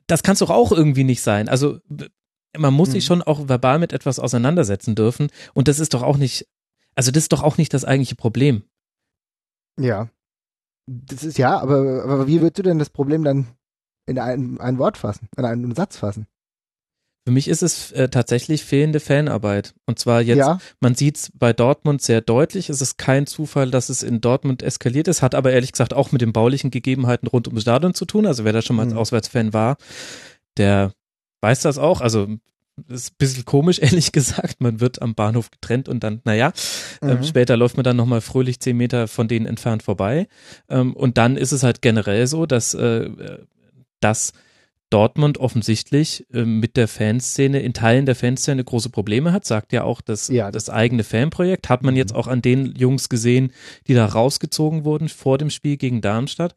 Das 0.06 0.22
kann 0.22 0.34
es 0.34 0.38
doch 0.38 0.50
auch 0.50 0.72
irgendwie 0.72 1.04
nicht 1.04 1.20
sein. 1.20 1.48
Also 1.48 1.80
man 2.56 2.72
muss 2.72 2.90
mhm. 2.90 2.92
sich 2.92 3.04
schon 3.04 3.22
auch 3.22 3.48
verbal 3.48 3.78
mit 3.78 3.92
etwas 3.92 4.18
auseinandersetzen 4.18 4.94
dürfen 4.94 5.28
und 5.54 5.68
das 5.68 5.80
ist 5.80 5.94
doch 5.94 6.02
auch 6.02 6.16
nicht, 6.16 6.46
also 6.94 7.10
das 7.10 7.24
ist 7.24 7.32
doch 7.32 7.42
auch 7.42 7.58
nicht 7.58 7.74
das 7.74 7.84
eigentliche 7.84 8.14
Problem. 8.14 8.62
Ja. 9.78 10.08
Das 10.86 11.22
ist 11.22 11.38
ja, 11.38 11.58
aber, 11.58 12.04
aber 12.04 12.26
wie 12.26 12.40
würdest 12.40 12.58
du 12.58 12.62
denn 12.62 12.78
das 12.78 12.90
Problem 12.90 13.24
dann 13.24 13.46
in 14.06 14.18
ein, 14.18 14.58
ein 14.60 14.78
Wort 14.78 14.96
fassen, 14.96 15.28
in 15.36 15.44
einen 15.44 15.74
Satz 15.74 15.96
fassen? 15.96 16.26
Für 17.26 17.32
mich 17.32 17.48
ist 17.48 17.62
es 17.62 17.92
äh, 17.92 18.08
tatsächlich 18.08 18.64
fehlende 18.64 19.00
Fanarbeit. 19.00 19.74
Und 19.84 19.98
zwar 19.98 20.22
jetzt, 20.22 20.38
ja. 20.38 20.58
man 20.80 20.94
sieht 20.94 21.18
es 21.18 21.30
bei 21.34 21.52
Dortmund 21.52 22.00
sehr 22.00 22.22
deutlich. 22.22 22.70
Es 22.70 22.80
ist 22.80 22.96
kein 22.96 23.26
Zufall, 23.26 23.70
dass 23.70 23.90
es 23.90 24.02
in 24.02 24.22
Dortmund 24.22 24.62
eskaliert 24.62 25.08
ist. 25.08 25.20
Hat 25.20 25.34
aber 25.34 25.52
ehrlich 25.52 25.72
gesagt 25.72 25.92
auch 25.92 26.10
mit 26.10 26.22
den 26.22 26.32
baulichen 26.32 26.70
Gegebenheiten 26.70 27.28
rund 27.28 27.46
ums 27.46 27.60
Stadion 27.60 27.92
zu 27.92 28.06
tun. 28.06 28.24
Also 28.24 28.44
wer 28.44 28.54
da 28.54 28.62
schon 28.62 28.76
mal 28.76 28.86
mhm. 28.86 28.92
als 28.92 28.98
Auswärtsfan 28.98 29.52
war, 29.52 29.76
der 30.56 30.92
weiß 31.42 31.60
das 31.60 31.76
auch. 31.76 32.00
Also 32.00 32.28
das 32.88 33.02
ist 33.02 33.12
ein 33.12 33.16
bisschen 33.18 33.44
komisch, 33.44 33.78
ehrlich 33.82 34.12
gesagt. 34.12 34.60
Man 34.60 34.80
wird 34.80 35.02
am 35.02 35.14
Bahnhof 35.14 35.50
getrennt 35.50 35.88
und 35.88 36.04
dann, 36.04 36.20
naja, 36.24 36.52
ähm, 37.02 37.08
mhm. 37.08 37.16
ähm, 37.16 37.24
später 37.24 37.56
läuft 37.56 37.76
man 37.76 37.84
dann 37.84 37.96
nochmal 37.96 38.20
fröhlich 38.20 38.60
zehn 38.60 38.76
Meter 38.76 39.08
von 39.08 39.28
denen 39.28 39.46
entfernt 39.46 39.82
vorbei. 39.82 40.28
Ähm, 40.68 40.94
und 40.94 41.18
dann 41.18 41.36
ist 41.36 41.52
es 41.52 41.62
halt 41.62 41.82
generell 41.82 42.26
so, 42.26 42.46
dass, 42.46 42.74
äh, 42.74 43.10
dass 44.00 44.32
Dortmund 44.90 45.38
offensichtlich 45.38 46.26
äh, 46.32 46.44
mit 46.44 46.76
der 46.76 46.88
Fanszene, 46.88 47.60
in 47.60 47.74
Teilen 47.74 48.06
der 48.06 48.14
Fanszene 48.14 48.64
große 48.64 48.88
Probleme 48.88 49.32
hat, 49.32 49.44
sagt 49.44 49.72
ja 49.72 49.84
auch 49.84 50.00
das, 50.00 50.28
ja. 50.28 50.50
das 50.50 50.70
eigene 50.70 51.04
Fanprojekt, 51.04 51.68
hat 51.68 51.82
man 51.82 51.96
jetzt 51.96 52.12
mhm. 52.12 52.18
auch 52.18 52.26
an 52.26 52.42
den 52.42 52.74
Jungs 52.74 53.08
gesehen, 53.08 53.52
die 53.86 53.94
da 53.94 54.06
rausgezogen 54.06 54.84
wurden 54.84 55.08
vor 55.08 55.36
dem 55.38 55.50
Spiel 55.50 55.76
gegen 55.76 56.00
Darmstadt. 56.00 56.54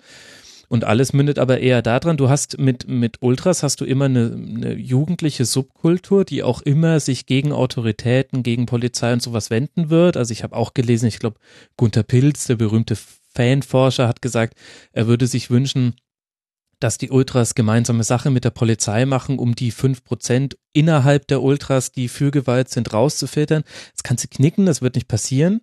Und 0.71 0.86
alles 0.86 1.12
mündet 1.12 1.38
aber 1.38 1.60
eher 1.60 1.81
daran, 1.81 2.15
du 2.15 2.29
hast 2.29 2.57
mit, 2.57 2.88
mit 2.88 3.17
Ultras 3.21 3.62
hast 3.62 3.81
du 3.81 3.86
immer 3.86 4.05
eine, 4.05 4.31
eine 4.31 4.73
jugendliche 4.75 5.43
Subkultur, 5.43 6.23
die 6.23 6.43
auch 6.43 6.62
immer 6.62 7.01
sich 7.01 7.25
gegen 7.25 7.51
Autoritäten, 7.51 8.41
gegen 8.41 8.67
Polizei 8.67 9.12
und 9.12 9.21
sowas 9.21 9.49
wenden 9.49 9.89
wird. 9.89 10.15
Also 10.15 10.31
ich 10.31 10.43
habe 10.43 10.55
auch 10.55 10.73
gelesen, 10.73 11.07
ich 11.07 11.19
glaube, 11.19 11.36
Gunther 11.75 12.03
Pilz, 12.03 12.47
der 12.47 12.55
berühmte 12.55 12.95
Fanforscher, 12.95 14.07
hat 14.07 14.21
gesagt, 14.21 14.57
er 14.93 15.07
würde 15.07 15.27
sich 15.27 15.49
wünschen, 15.49 15.95
dass 16.79 16.97
die 16.97 17.12
Ultras 17.12 17.53
gemeinsame 17.53 18.05
Sache 18.05 18.29
mit 18.29 18.45
der 18.45 18.51
Polizei 18.51 19.05
machen, 19.05 19.39
um 19.39 19.55
die 19.55 19.71
fünf 19.71 20.05
Prozent 20.05 20.57
innerhalb 20.71 21.27
der 21.27 21.43
Ultras, 21.43 21.91
die 21.91 22.07
für 22.07 22.31
Gewalt 22.31 22.69
sind, 22.69 22.93
rauszufiltern. 22.93 23.63
Das 23.91 24.03
kannst 24.03 24.23
du 24.23 24.29
knicken, 24.29 24.67
das 24.67 24.81
wird 24.81 24.95
nicht 24.95 25.10
passieren. 25.10 25.60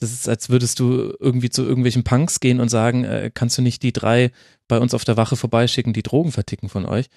Das 0.00 0.12
ist, 0.12 0.28
als 0.28 0.48
würdest 0.48 0.80
du 0.80 1.14
irgendwie 1.20 1.50
zu 1.50 1.62
irgendwelchen 1.62 2.04
Punks 2.04 2.40
gehen 2.40 2.60
und 2.60 2.68
sagen, 2.68 3.04
äh, 3.04 3.30
kannst 3.32 3.58
du 3.58 3.62
nicht 3.62 3.82
die 3.82 3.92
drei 3.92 4.32
bei 4.66 4.78
uns 4.78 4.94
auf 4.94 5.04
der 5.04 5.16
Wache 5.16 5.36
vorbeischicken, 5.36 5.92
die 5.92 6.02
Drogen 6.02 6.32
verticken 6.32 6.68
von 6.68 6.86
euch? 6.86 7.08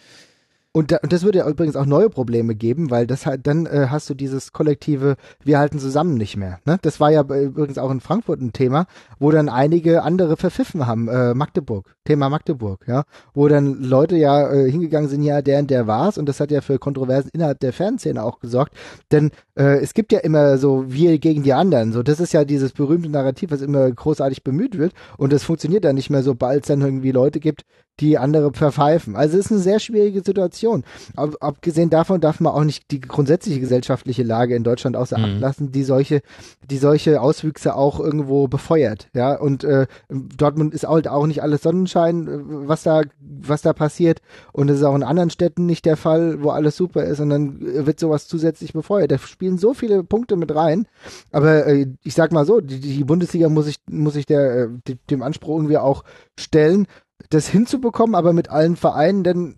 Und, 0.76 0.92
da, 0.92 0.98
und 1.04 1.14
das 1.14 1.22
würde 1.22 1.38
ja 1.38 1.48
übrigens 1.48 1.76
auch 1.76 1.86
neue 1.86 2.10
Probleme 2.10 2.56
geben, 2.56 2.90
weil 2.90 3.06
das 3.06 3.28
halt, 3.28 3.46
dann 3.46 3.68
äh, 3.68 3.88
hast 3.92 4.10
du 4.10 4.16
dieses 4.16 4.54
kollektive, 4.54 5.18
wir 5.44 5.60
halten 5.60 5.78
zusammen 5.78 6.16
nicht 6.16 6.36
mehr. 6.36 6.62
Ne? 6.66 6.80
Das 6.82 7.00
war 7.00 7.12
ja 7.12 7.22
übrigens 7.22 7.78
auch 7.78 7.92
in 7.92 8.02
Frankfurt 8.02 8.42
ein 8.42 8.54
Thema, 8.54 8.88
wo 9.20 9.30
dann 9.30 9.50
einige 9.50 10.02
andere 10.02 10.36
verpfiffen 10.36 10.88
haben. 10.88 11.08
Äh, 11.10 11.36
Magdeburg, 11.36 11.94
Thema 12.06 12.28
Magdeburg, 12.30 12.88
ja, 12.88 13.04
wo 13.36 13.48
dann 13.48 13.84
Leute 13.84 14.18
ja 14.18 14.52
äh, 14.52 14.72
hingegangen 14.72 15.10
sind, 15.10 15.22
ja, 15.22 15.44
der 15.44 15.60
und 15.60 15.70
der 15.70 15.86
war's 15.86 16.18
und 16.18 16.28
das 16.28 16.40
hat 16.40 16.50
ja 16.50 16.62
für 16.62 16.80
Kontroversen 16.80 17.30
innerhalb 17.34 17.60
der 17.60 17.72
Fanszene 17.72 18.24
auch 18.24 18.40
gesorgt. 18.40 18.74
Denn 19.12 19.30
äh, 19.56 19.80
es 19.80 19.94
gibt 19.94 20.12
ja 20.12 20.20
immer 20.20 20.58
so 20.58 20.86
wir 20.88 21.20
gegen 21.20 21.44
die 21.44 21.54
anderen. 21.54 21.94
So, 21.94 22.04
das 22.04 22.20
ist 22.20 22.34
ja 22.34 22.46
dieses 22.46 22.72
berühmte 22.72 23.10
Narrativ, 23.10 23.52
was 23.52 23.62
immer 23.62 23.92
großartig 23.92 24.44
bemüht 24.44 24.78
wird 24.78 24.94
und 25.18 25.34
das 25.34 25.44
funktioniert 25.44 25.86
dann 25.86 25.96
nicht 25.96 26.10
mehr, 26.10 26.24
sobald 26.24 26.64
es 26.64 26.68
dann 26.68 26.82
irgendwie 26.82 27.12
Leute 27.12 27.40
gibt, 27.40 27.64
die 28.00 28.18
andere 28.18 28.52
verpfeifen. 28.54 29.16
Also 29.16 29.38
es 29.38 29.46
ist 29.46 29.52
eine 29.52 29.62
sehr 29.62 29.80
schwierige 29.80 30.22
Situation. 30.24 30.84
Ab, 31.16 31.36
abgesehen 31.42 31.92
davon 31.92 32.22
darf 32.22 32.40
man 32.40 32.54
auch 32.54 32.64
nicht 32.64 32.90
die 32.90 33.00
grundsätzliche 33.00 33.60
gesellschaftliche 33.60 34.24
Lage 34.24 34.56
in 34.56 34.64
Deutschland 34.64 34.96
außer 34.96 35.18
Acht 35.18 35.36
mhm. 35.36 35.40
lassen, 35.40 35.72
die 35.72 35.84
solche, 35.84 36.22
die 36.70 36.78
solche 36.78 37.22
Auswüchse 37.22 37.76
auch 37.76 38.00
irgendwo 38.00 38.48
befeuert. 38.48 39.10
Ja, 39.14 39.36
und 39.36 39.64
äh, 39.64 39.86
Dortmund 40.10 40.74
ist 40.74 40.88
halt 40.88 41.08
auch 41.08 41.28
nicht 41.28 41.44
alles 41.44 41.62
Sonnenschein, 41.62 42.28
äh, 42.28 42.40
was 42.68 42.82
da, 42.82 43.04
was 43.20 43.62
da 43.62 43.74
passiert. 43.74 44.22
Und 44.54 44.70
es 44.72 44.78
ist 44.78 44.84
auch 44.84 44.96
in 44.96 45.04
anderen 45.04 45.30
Städten 45.30 45.68
nicht 45.68 45.86
der 45.86 45.98
Fall, 45.98 46.42
wo 46.42 46.50
alles 46.50 46.76
super 46.76 47.04
ist, 47.04 47.20
und 47.20 47.30
dann 47.30 47.60
wird 47.62 48.00
sowas 48.00 48.28
zusätzlich 48.28 48.74
befeuert. 48.74 49.12
Da 49.12 49.20
spielen 49.44 49.58
so 49.58 49.74
viele 49.74 50.04
Punkte 50.04 50.38
mit 50.38 50.56
rein. 50.56 50.88
Aber 51.32 51.68
äh, 51.68 51.88
ich 52.02 52.14
sag 52.14 52.32
mal 52.32 52.46
so, 52.46 52.62
die, 52.62 52.80
die 52.80 53.04
Bundesliga 53.04 53.50
muss 53.50 53.68
ich, 53.68 53.76
muss 53.90 54.16
ich 54.16 54.26
der, 54.26 54.70
äh, 54.88 54.96
dem 55.10 55.22
Anspruch 55.22 55.58
irgendwie 55.58 55.78
auch 55.78 56.06
stellen, 56.40 56.88
das 57.30 57.48
hinzubekommen, 57.48 58.16
aber 58.16 58.32
mit 58.32 58.50
allen 58.50 58.78
Vereinen, 58.78 59.24
denn 59.26 59.56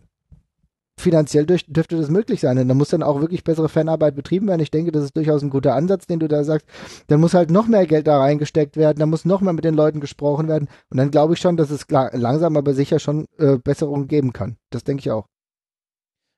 finanziell 0.98 1.46
durch, 1.46 1.66
dürfte 1.68 1.98
das 1.98 2.10
möglich 2.10 2.40
sein. 2.40 2.58
Und 2.58 2.68
da 2.68 2.74
muss 2.74 2.90
dann 2.90 3.04
auch 3.04 3.22
wirklich 3.22 3.44
bessere 3.44 3.70
Fanarbeit 3.70 4.16
betrieben 4.16 4.48
werden. 4.48 4.62
Ich 4.62 4.72
denke, 4.72 4.92
das 4.92 5.04
ist 5.04 5.16
durchaus 5.16 5.44
ein 5.44 5.52
guter 5.52 5.76
Ansatz, 5.76 6.08
den 6.08 6.20
du 6.20 6.28
da 6.28 6.44
sagst. 6.44 6.66
Dann 7.08 7.20
muss 7.20 7.36
halt 7.36 7.52
noch 7.52 7.68
mehr 7.68 7.86
Geld 7.86 8.08
da 8.08 8.18
reingesteckt 8.18 8.78
werden, 8.78 8.98
da 8.98 9.06
muss 9.06 9.26
noch 9.26 9.42
mehr 9.42 9.54
mit 9.54 9.66
den 9.66 9.76
Leuten 9.76 10.00
gesprochen 10.00 10.48
werden. 10.48 10.68
Und 10.90 10.98
dann 10.98 11.12
glaube 11.12 11.34
ich 11.36 11.40
schon, 11.40 11.58
dass 11.58 11.70
es 11.70 11.86
langsam 11.90 12.58
aber 12.58 12.74
sicher 12.74 12.98
schon 12.98 13.28
äh, 13.38 13.58
Besserungen 13.58 14.08
geben 14.08 14.34
kann. 14.34 14.58
Das 14.72 14.84
denke 14.84 15.02
ich 15.02 15.12
auch. 15.12 15.28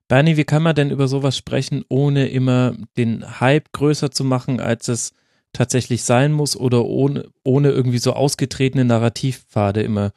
Bernie, 0.07 0.37
wie 0.37 0.45
kann 0.45 0.63
man 0.63 0.75
denn 0.75 0.91
über 0.91 1.07
sowas 1.07 1.35
sprechen, 1.35 1.83
ohne 1.89 2.27
immer 2.29 2.75
den 2.97 3.39
Hype 3.39 3.71
größer 3.73 4.11
zu 4.11 4.23
machen, 4.23 4.59
als 4.59 4.87
es 4.87 5.13
tatsächlich 5.53 6.03
sein 6.03 6.31
muss 6.31 6.55
oder 6.55 6.85
ohne, 6.85 7.29
ohne 7.43 7.71
irgendwie 7.71 7.97
so 7.97 8.13
ausgetretene 8.13 8.85
Narrativpfade 8.85 9.81
immer 9.81 10.11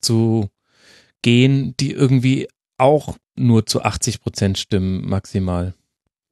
zu 0.00 0.48
gehen, 1.22 1.74
die 1.78 1.92
irgendwie 1.92 2.48
auch 2.78 3.16
nur 3.36 3.66
zu 3.66 3.82
80 3.82 4.20
Prozent 4.20 4.58
stimmen 4.58 5.08
maximal. 5.08 5.74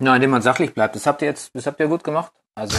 Ja, 0.00 0.14
indem 0.14 0.30
man 0.30 0.42
sachlich 0.42 0.74
bleibt. 0.74 0.94
Das 0.96 1.06
habt 1.06 1.22
ihr 1.22 1.28
jetzt, 1.28 1.54
das 1.54 1.66
habt 1.66 1.80
ihr 1.80 1.88
gut 1.88 2.04
gemacht. 2.04 2.32
Also 2.58 2.78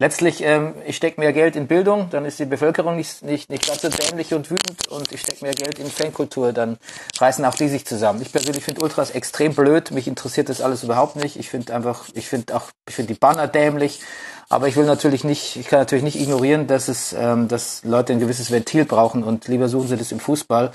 letztlich, 0.00 0.42
ähm, 0.42 0.74
ich 0.84 0.96
stecke 0.96 1.20
mehr 1.20 1.32
Geld 1.32 1.54
in 1.54 1.68
Bildung, 1.68 2.10
dann 2.10 2.24
ist 2.24 2.40
die 2.40 2.44
Bevölkerung 2.44 2.96
nicht, 2.96 3.22
nicht, 3.22 3.50
nicht 3.50 3.68
ganz 3.68 3.82
so 3.82 3.88
dämlich 3.88 4.34
und 4.34 4.50
wütend 4.50 4.88
und 4.88 5.12
ich 5.12 5.20
stecke 5.20 5.44
mehr 5.44 5.54
Geld 5.54 5.78
in 5.78 5.86
Fankultur, 5.86 6.52
dann 6.52 6.76
reißen 7.20 7.44
auch 7.44 7.54
die 7.54 7.68
sich 7.68 7.86
zusammen. 7.86 8.20
Ich 8.20 8.32
persönlich 8.32 8.64
finde 8.64 8.82
Ultras 8.82 9.12
extrem 9.12 9.54
blöd, 9.54 9.92
mich 9.92 10.08
interessiert 10.08 10.48
das 10.48 10.60
alles 10.60 10.82
überhaupt 10.82 11.14
nicht. 11.14 11.36
Ich 11.36 11.50
finde 11.50 11.72
einfach, 11.72 12.08
ich 12.14 12.26
finde 12.26 12.56
auch, 12.56 12.70
ich 12.88 12.96
finde 12.96 13.12
die 13.12 13.18
Banner 13.18 13.46
dämlich. 13.46 14.00
Aber 14.48 14.66
ich 14.66 14.76
will 14.76 14.84
natürlich 14.84 15.22
nicht, 15.22 15.56
ich 15.56 15.68
kann 15.68 15.78
natürlich 15.78 16.04
nicht 16.04 16.20
ignorieren, 16.20 16.66
dass 16.66 16.88
es, 16.88 17.14
ähm, 17.14 17.46
dass 17.46 17.84
Leute 17.84 18.12
ein 18.12 18.20
gewisses 18.20 18.50
Ventil 18.50 18.84
brauchen 18.84 19.22
und 19.22 19.46
lieber 19.46 19.68
suchen 19.68 19.88
sie 19.88 19.96
das 19.96 20.12
im 20.12 20.20
Fußball 20.20 20.72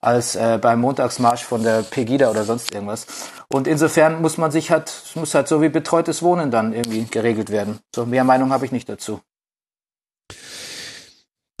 als 0.00 0.34
äh, 0.36 0.58
beim 0.60 0.80
Montagsmarsch 0.80 1.44
von 1.44 1.62
der 1.62 1.82
Pegida 1.82 2.30
oder 2.30 2.44
sonst 2.44 2.72
irgendwas. 2.72 3.06
Und 3.48 3.66
insofern 3.66 4.22
muss 4.22 4.38
man 4.38 4.50
sich 4.50 4.70
halt, 4.70 4.92
muss 5.14 5.34
halt 5.34 5.48
so 5.48 5.60
wie 5.60 5.68
betreutes 5.68 6.22
Wohnen 6.22 6.50
dann 6.50 6.72
irgendwie 6.72 7.04
geregelt 7.04 7.50
werden. 7.50 7.80
So 7.94 8.06
mehr 8.06 8.24
Meinung 8.24 8.52
habe 8.52 8.64
ich 8.64 8.72
nicht 8.72 8.88
dazu. 8.88 9.20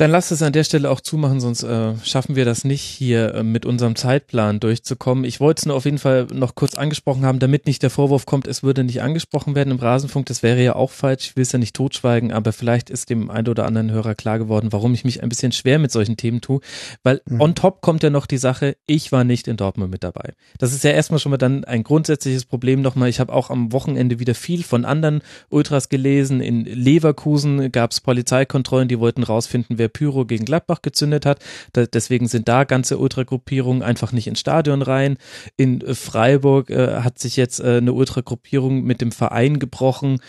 Dann 0.00 0.12
lasst 0.12 0.32
es 0.32 0.40
an 0.40 0.54
der 0.54 0.64
Stelle 0.64 0.88
auch 0.90 1.02
zumachen, 1.02 1.40
sonst 1.40 1.62
äh, 1.62 1.92
schaffen 2.02 2.34
wir 2.34 2.46
das 2.46 2.64
nicht, 2.64 2.80
hier 2.80 3.34
äh, 3.34 3.42
mit 3.42 3.66
unserem 3.66 3.96
Zeitplan 3.96 4.58
durchzukommen. 4.58 5.24
Ich 5.24 5.40
wollte 5.40 5.60
es 5.60 5.66
nur 5.66 5.76
auf 5.76 5.84
jeden 5.84 5.98
Fall 5.98 6.26
noch 6.32 6.54
kurz 6.54 6.74
angesprochen 6.74 7.26
haben, 7.26 7.38
damit 7.38 7.66
nicht 7.66 7.82
der 7.82 7.90
Vorwurf 7.90 8.24
kommt, 8.24 8.46
es 8.46 8.62
würde 8.62 8.82
nicht 8.82 9.02
angesprochen 9.02 9.54
werden 9.54 9.72
im 9.72 9.78
Rasenfunk. 9.78 10.24
Das 10.24 10.42
wäre 10.42 10.64
ja 10.64 10.74
auch 10.74 10.90
falsch. 10.90 11.26
Ich 11.26 11.36
will 11.36 11.42
es 11.42 11.52
ja 11.52 11.58
nicht 11.58 11.76
totschweigen, 11.76 12.32
aber 12.32 12.54
vielleicht 12.54 12.88
ist 12.88 13.10
dem 13.10 13.30
einen 13.30 13.48
oder 13.48 13.66
anderen 13.66 13.90
Hörer 13.90 14.14
klar 14.14 14.38
geworden, 14.38 14.72
warum 14.72 14.94
ich 14.94 15.04
mich 15.04 15.22
ein 15.22 15.28
bisschen 15.28 15.52
schwer 15.52 15.78
mit 15.78 15.92
solchen 15.92 16.16
Themen 16.16 16.40
tue. 16.40 16.60
Weil 17.02 17.20
mhm. 17.26 17.42
on 17.42 17.54
top 17.54 17.82
kommt 17.82 18.02
ja 18.02 18.08
noch 18.08 18.24
die 18.24 18.38
Sache, 18.38 18.78
ich 18.86 19.12
war 19.12 19.24
nicht 19.24 19.48
in 19.48 19.58
Dortmund 19.58 19.90
mit 19.90 20.02
dabei. 20.02 20.32
Das 20.56 20.72
ist 20.72 20.82
ja 20.82 20.92
erstmal 20.92 21.20
schon 21.20 21.28
mal 21.28 21.36
dann 21.36 21.64
ein 21.64 21.84
grundsätzliches 21.84 22.46
Problem 22.46 22.80
nochmal. 22.80 23.10
Ich 23.10 23.20
habe 23.20 23.34
auch 23.34 23.50
am 23.50 23.70
Wochenende 23.70 24.18
wieder 24.18 24.34
viel 24.34 24.62
von 24.62 24.86
anderen 24.86 25.20
Ultras 25.50 25.90
gelesen. 25.90 26.40
In 26.40 26.64
Leverkusen 26.64 27.70
gab 27.70 27.90
es 27.90 28.00
Polizeikontrollen, 28.00 28.88
die 28.88 28.98
wollten 28.98 29.24
rausfinden, 29.24 29.76
wer 29.76 29.89
Pyro 29.90 30.24
gegen 30.24 30.44
Gladbach 30.44 30.82
gezündet 30.82 31.26
hat. 31.26 31.40
Da, 31.72 31.86
deswegen 31.86 32.28
sind 32.28 32.48
da 32.48 32.64
ganze 32.64 32.98
Ultragruppierungen 32.98 33.82
einfach 33.82 34.12
nicht 34.12 34.26
ins 34.26 34.40
Stadion 34.40 34.82
rein. 34.82 35.18
In 35.56 35.80
Freiburg 35.94 36.70
äh, 36.70 37.00
hat 37.02 37.18
sich 37.18 37.36
jetzt 37.36 37.60
äh, 37.60 37.78
eine 37.78 37.92
Ultragruppierung 37.92 38.82
mit 38.82 39.00
dem 39.00 39.12
Verein 39.12 39.58
gebrochen 39.58 40.20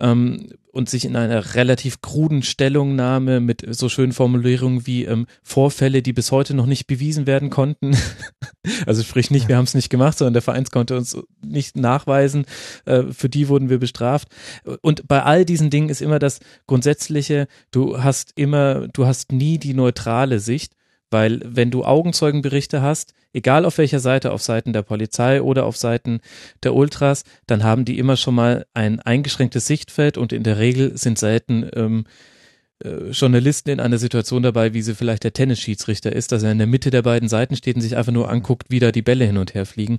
ähm, 0.00 0.48
und 0.78 0.88
sich 0.88 1.04
in 1.04 1.16
einer 1.16 1.56
relativ 1.56 2.00
kruden 2.02 2.44
Stellungnahme 2.44 3.40
mit 3.40 3.66
so 3.68 3.88
schönen 3.88 4.12
Formulierungen 4.12 4.86
wie 4.86 5.04
ähm, 5.06 5.26
Vorfälle, 5.42 6.02
die 6.02 6.12
bis 6.12 6.30
heute 6.30 6.54
noch 6.54 6.66
nicht 6.66 6.86
bewiesen 6.86 7.26
werden 7.26 7.50
konnten. 7.50 7.96
also 8.86 9.02
sprich 9.02 9.32
nicht, 9.32 9.48
wir 9.48 9.56
haben 9.56 9.64
es 9.64 9.74
nicht 9.74 9.90
gemacht, 9.90 10.16
sondern 10.16 10.34
der 10.34 10.42
Verein 10.42 10.64
konnte 10.66 10.96
uns 10.96 11.18
nicht 11.44 11.76
nachweisen. 11.76 12.46
Äh, 12.84 13.02
für 13.10 13.28
die 13.28 13.48
wurden 13.48 13.70
wir 13.70 13.78
bestraft. 13.78 14.28
Und 14.80 15.08
bei 15.08 15.24
all 15.24 15.44
diesen 15.44 15.68
Dingen 15.68 15.88
ist 15.88 16.00
immer 16.00 16.20
das 16.20 16.38
Grundsätzliche, 16.68 17.48
du 17.72 18.00
hast 18.00 18.32
immer, 18.36 18.86
du 18.86 19.04
hast 19.04 19.32
nie 19.32 19.58
die 19.58 19.74
neutrale 19.74 20.38
Sicht. 20.38 20.74
Weil 21.10 21.40
wenn 21.44 21.70
du 21.70 21.84
Augenzeugenberichte 21.84 22.82
hast, 22.82 23.14
egal 23.32 23.64
auf 23.64 23.78
welcher 23.78 24.00
Seite, 24.00 24.32
auf 24.32 24.42
Seiten 24.42 24.72
der 24.72 24.82
Polizei 24.82 25.42
oder 25.42 25.64
auf 25.64 25.76
Seiten 25.76 26.20
der 26.62 26.74
Ultras, 26.74 27.24
dann 27.46 27.64
haben 27.64 27.84
die 27.84 27.98
immer 27.98 28.16
schon 28.16 28.34
mal 28.34 28.66
ein 28.74 29.00
eingeschränktes 29.00 29.66
Sichtfeld 29.66 30.18
und 30.18 30.32
in 30.32 30.42
der 30.42 30.58
Regel 30.58 30.96
sind 30.96 31.18
selten 31.18 31.68
ähm, 31.74 32.04
äh, 32.84 33.10
Journalisten 33.10 33.70
in 33.70 33.80
einer 33.80 33.98
Situation 33.98 34.42
dabei, 34.42 34.72
wie 34.72 34.82
sie 34.82 34.94
vielleicht 34.94 35.24
der 35.24 35.32
Tennisschiedsrichter 35.32 36.12
ist, 36.12 36.30
dass 36.30 36.42
er 36.42 36.52
in 36.52 36.58
der 36.58 36.66
Mitte 36.66 36.90
der 36.90 37.02
beiden 37.02 37.28
Seiten 37.28 37.56
steht 37.56 37.76
und 37.76 37.82
sich 37.82 37.96
einfach 37.96 38.12
nur 38.12 38.30
anguckt, 38.30 38.66
wie 38.70 38.78
da 38.78 38.92
die 38.92 39.02
Bälle 39.02 39.24
hin 39.24 39.36
und 39.36 39.54
her 39.54 39.66
fliegen. 39.66 39.96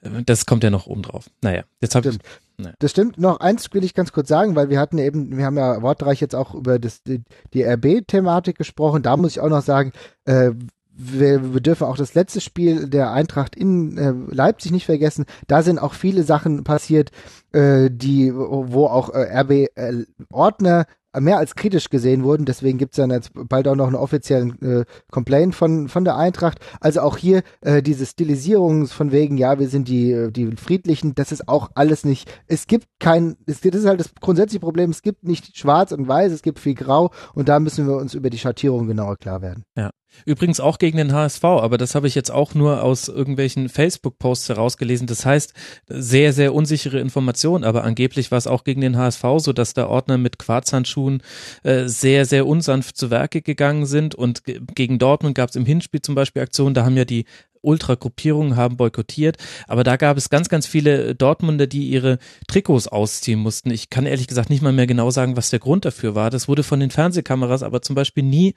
Äh, 0.00 0.22
das 0.24 0.46
kommt 0.46 0.62
ja 0.62 0.70
noch 0.70 0.86
oben 0.86 1.02
drauf. 1.02 1.30
Naja, 1.42 1.64
jetzt 1.80 1.94
habe 1.94 2.10
ich. 2.10 2.18
Naja. 2.60 2.74
Das 2.78 2.90
stimmt. 2.90 3.18
Noch 3.18 3.40
eins 3.40 3.72
will 3.72 3.84
ich 3.84 3.94
ganz 3.94 4.12
kurz 4.12 4.28
sagen, 4.28 4.56
weil 4.56 4.70
wir 4.70 4.78
hatten 4.78 4.98
eben, 4.98 5.36
wir 5.36 5.44
haben 5.44 5.56
ja 5.56 5.82
wortreich 5.82 6.20
jetzt 6.20 6.34
auch 6.34 6.54
über 6.54 6.78
das, 6.78 7.02
die, 7.02 7.22
die 7.54 7.64
RB-Thematik 7.64 8.56
gesprochen. 8.56 9.02
Da 9.02 9.16
muss 9.16 9.32
ich 9.32 9.40
auch 9.40 9.48
noch 9.48 9.62
sagen, 9.62 9.92
äh, 10.24 10.52
wir, 10.92 11.54
wir 11.54 11.60
dürfen 11.60 11.84
auch 11.84 11.96
das 11.96 12.14
letzte 12.14 12.40
Spiel 12.40 12.88
der 12.88 13.12
Eintracht 13.12 13.56
in 13.56 13.96
äh, 13.96 14.12
Leipzig 14.34 14.70
nicht 14.70 14.84
vergessen. 14.84 15.24
Da 15.46 15.62
sind 15.62 15.78
auch 15.78 15.94
viele 15.94 16.24
Sachen 16.24 16.62
passiert, 16.62 17.10
äh, 17.52 17.88
die, 17.90 18.34
wo 18.34 18.86
auch 18.86 19.08
äh, 19.10 19.40
RB 19.40 19.50
äh, 19.74 20.04
Ordner 20.30 20.86
mehr 21.18 21.38
als 21.38 21.54
kritisch 21.54 21.90
gesehen 21.90 22.22
wurden. 22.22 22.44
Deswegen 22.44 22.78
gibt's 22.78 22.96
dann 22.96 23.10
jetzt 23.10 23.32
bald 23.34 23.66
auch 23.68 23.74
noch 23.74 23.86
einen 23.86 23.96
offiziellen 23.96 24.60
äh, 24.62 24.84
Complaint 25.10 25.54
von, 25.54 25.88
von 25.88 26.04
der 26.04 26.16
Eintracht. 26.16 26.58
Also 26.80 27.00
auch 27.00 27.16
hier 27.16 27.42
äh, 27.62 27.82
diese 27.82 28.06
Stilisierung 28.06 28.86
von 28.86 29.12
wegen, 29.12 29.36
ja, 29.36 29.58
wir 29.58 29.68
sind 29.68 29.88
die, 29.88 30.12
äh, 30.12 30.30
die 30.30 30.56
Friedlichen, 30.56 31.14
das 31.14 31.32
ist 31.32 31.48
auch 31.48 31.70
alles 31.74 32.04
nicht. 32.04 32.30
Es 32.46 32.66
gibt 32.66 32.86
kein, 32.98 33.36
es, 33.46 33.60
das 33.60 33.74
ist 33.74 33.86
halt 33.86 34.00
das 34.00 34.14
grundsätzliche 34.20 34.60
Problem, 34.60 34.90
es 34.90 35.02
gibt 35.02 35.24
nicht 35.24 35.56
schwarz 35.56 35.92
und 35.92 36.06
weiß, 36.06 36.32
es 36.32 36.42
gibt 36.42 36.58
viel 36.58 36.74
grau 36.74 37.10
und 37.34 37.48
da 37.48 37.60
müssen 37.60 37.86
wir 37.86 37.96
uns 37.96 38.14
über 38.14 38.30
die 38.30 38.38
Schattierung 38.38 38.86
genauer 38.86 39.16
klar 39.16 39.42
werden. 39.42 39.64
Ja. 39.76 39.90
Übrigens 40.24 40.60
auch 40.60 40.78
gegen 40.78 40.98
den 40.98 41.12
HSV, 41.12 41.44
aber 41.44 41.78
das 41.78 41.94
habe 41.94 42.06
ich 42.06 42.14
jetzt 42.14 42.30
auch 42.30 42.54
nur 42.54 42.82
aus 42.82 43.08
irgendwelchen 43.08 43.68
Facebook-Posts 43.68 44.50
herausgelesen. 44.50 45.06
Das 45.06 45.24
heißt, 45.24 45.54
sehr, 45.88 46.32
sehr 46.32 46.54
unsichere 46.54 47.00
Informationen, 47.00 47.64
aber 47.64 47.84
angeblich 47.84 48.30
war 48.30 48.38
es 48.38 48.46
auch 48.46 48.64
gegen 48.64 48.80
den 48.80 48.96
HSV 48.96 49.24
so, 49.38 49.52
dass 49.52 49.74
der 49.74 49.88
Ordner 49.88 50.18
mit 50.18 50.38
Quarzhandschuhen 50.38 51.22
äh, 51.62 51.86
sehr, 51.86 52.26
sehr 52.26 52.46
unsanft 52.46 52.96
zu 52.96 53.10
Werke 53.10 53.42
gegangen 53.42 53.86
sind 53.86 54.14
und 54.14 54.42
gegen 54.44 54.98
Dortmund 54.98 55.34
gab 55.34 55.50
es 55.50 55.56
im 55.56 55.66
Hinspiel 55.66 56.02
zum 56.02 56.14
Beispiel 56.14 56.42
Aktionen, 56.42 56.74
da 56.74 56.84
haben 56.84 56.96
ja 56.96 57.04
die 57.04 57.24
Ultragruppierungen 57.62 58.56
haben 58.56 58.76
boykottiert, 58.76 59.36
aber 59.68 59.84
da 59.84 59.96
gab 59.96 60.16
es 60.16 60.30
ganz, 60.30 60.48
ganz 60.48 60.66
viele 60.66 61.14
Dortmunder, 61.14 61.66
die 61.66 61.88
ihre 61.88 62.18
Trikots 62.48 62.88
ausziehen 62.88 63.40
mussten. 63.40 63.70
Ich 63.70 63.90
kann 63.90 64.06
ehrlich 64.06 64.28
gesagt 64.28 64.50
nicht 64.50 64.62
mal 64.62 64.72
mehr 64.72 64.86
genau 64.86 65.10
sagen, 65.10 65.36
was 65.36 65.50
der 65.50 65.58
Grund 65.58 65.84
dafür 65.84 66.14
war. 66.14 66.30
Das 66.30 66.48
wurde 66.48 66.62
von 66.62 66.80
den 66.80 66.90
Fernsehkameras 66.90 67.62
aber 67.62 67.82
zum 67.82 67.94
Beispiel 67.94 68.22
nie 68.22 68.54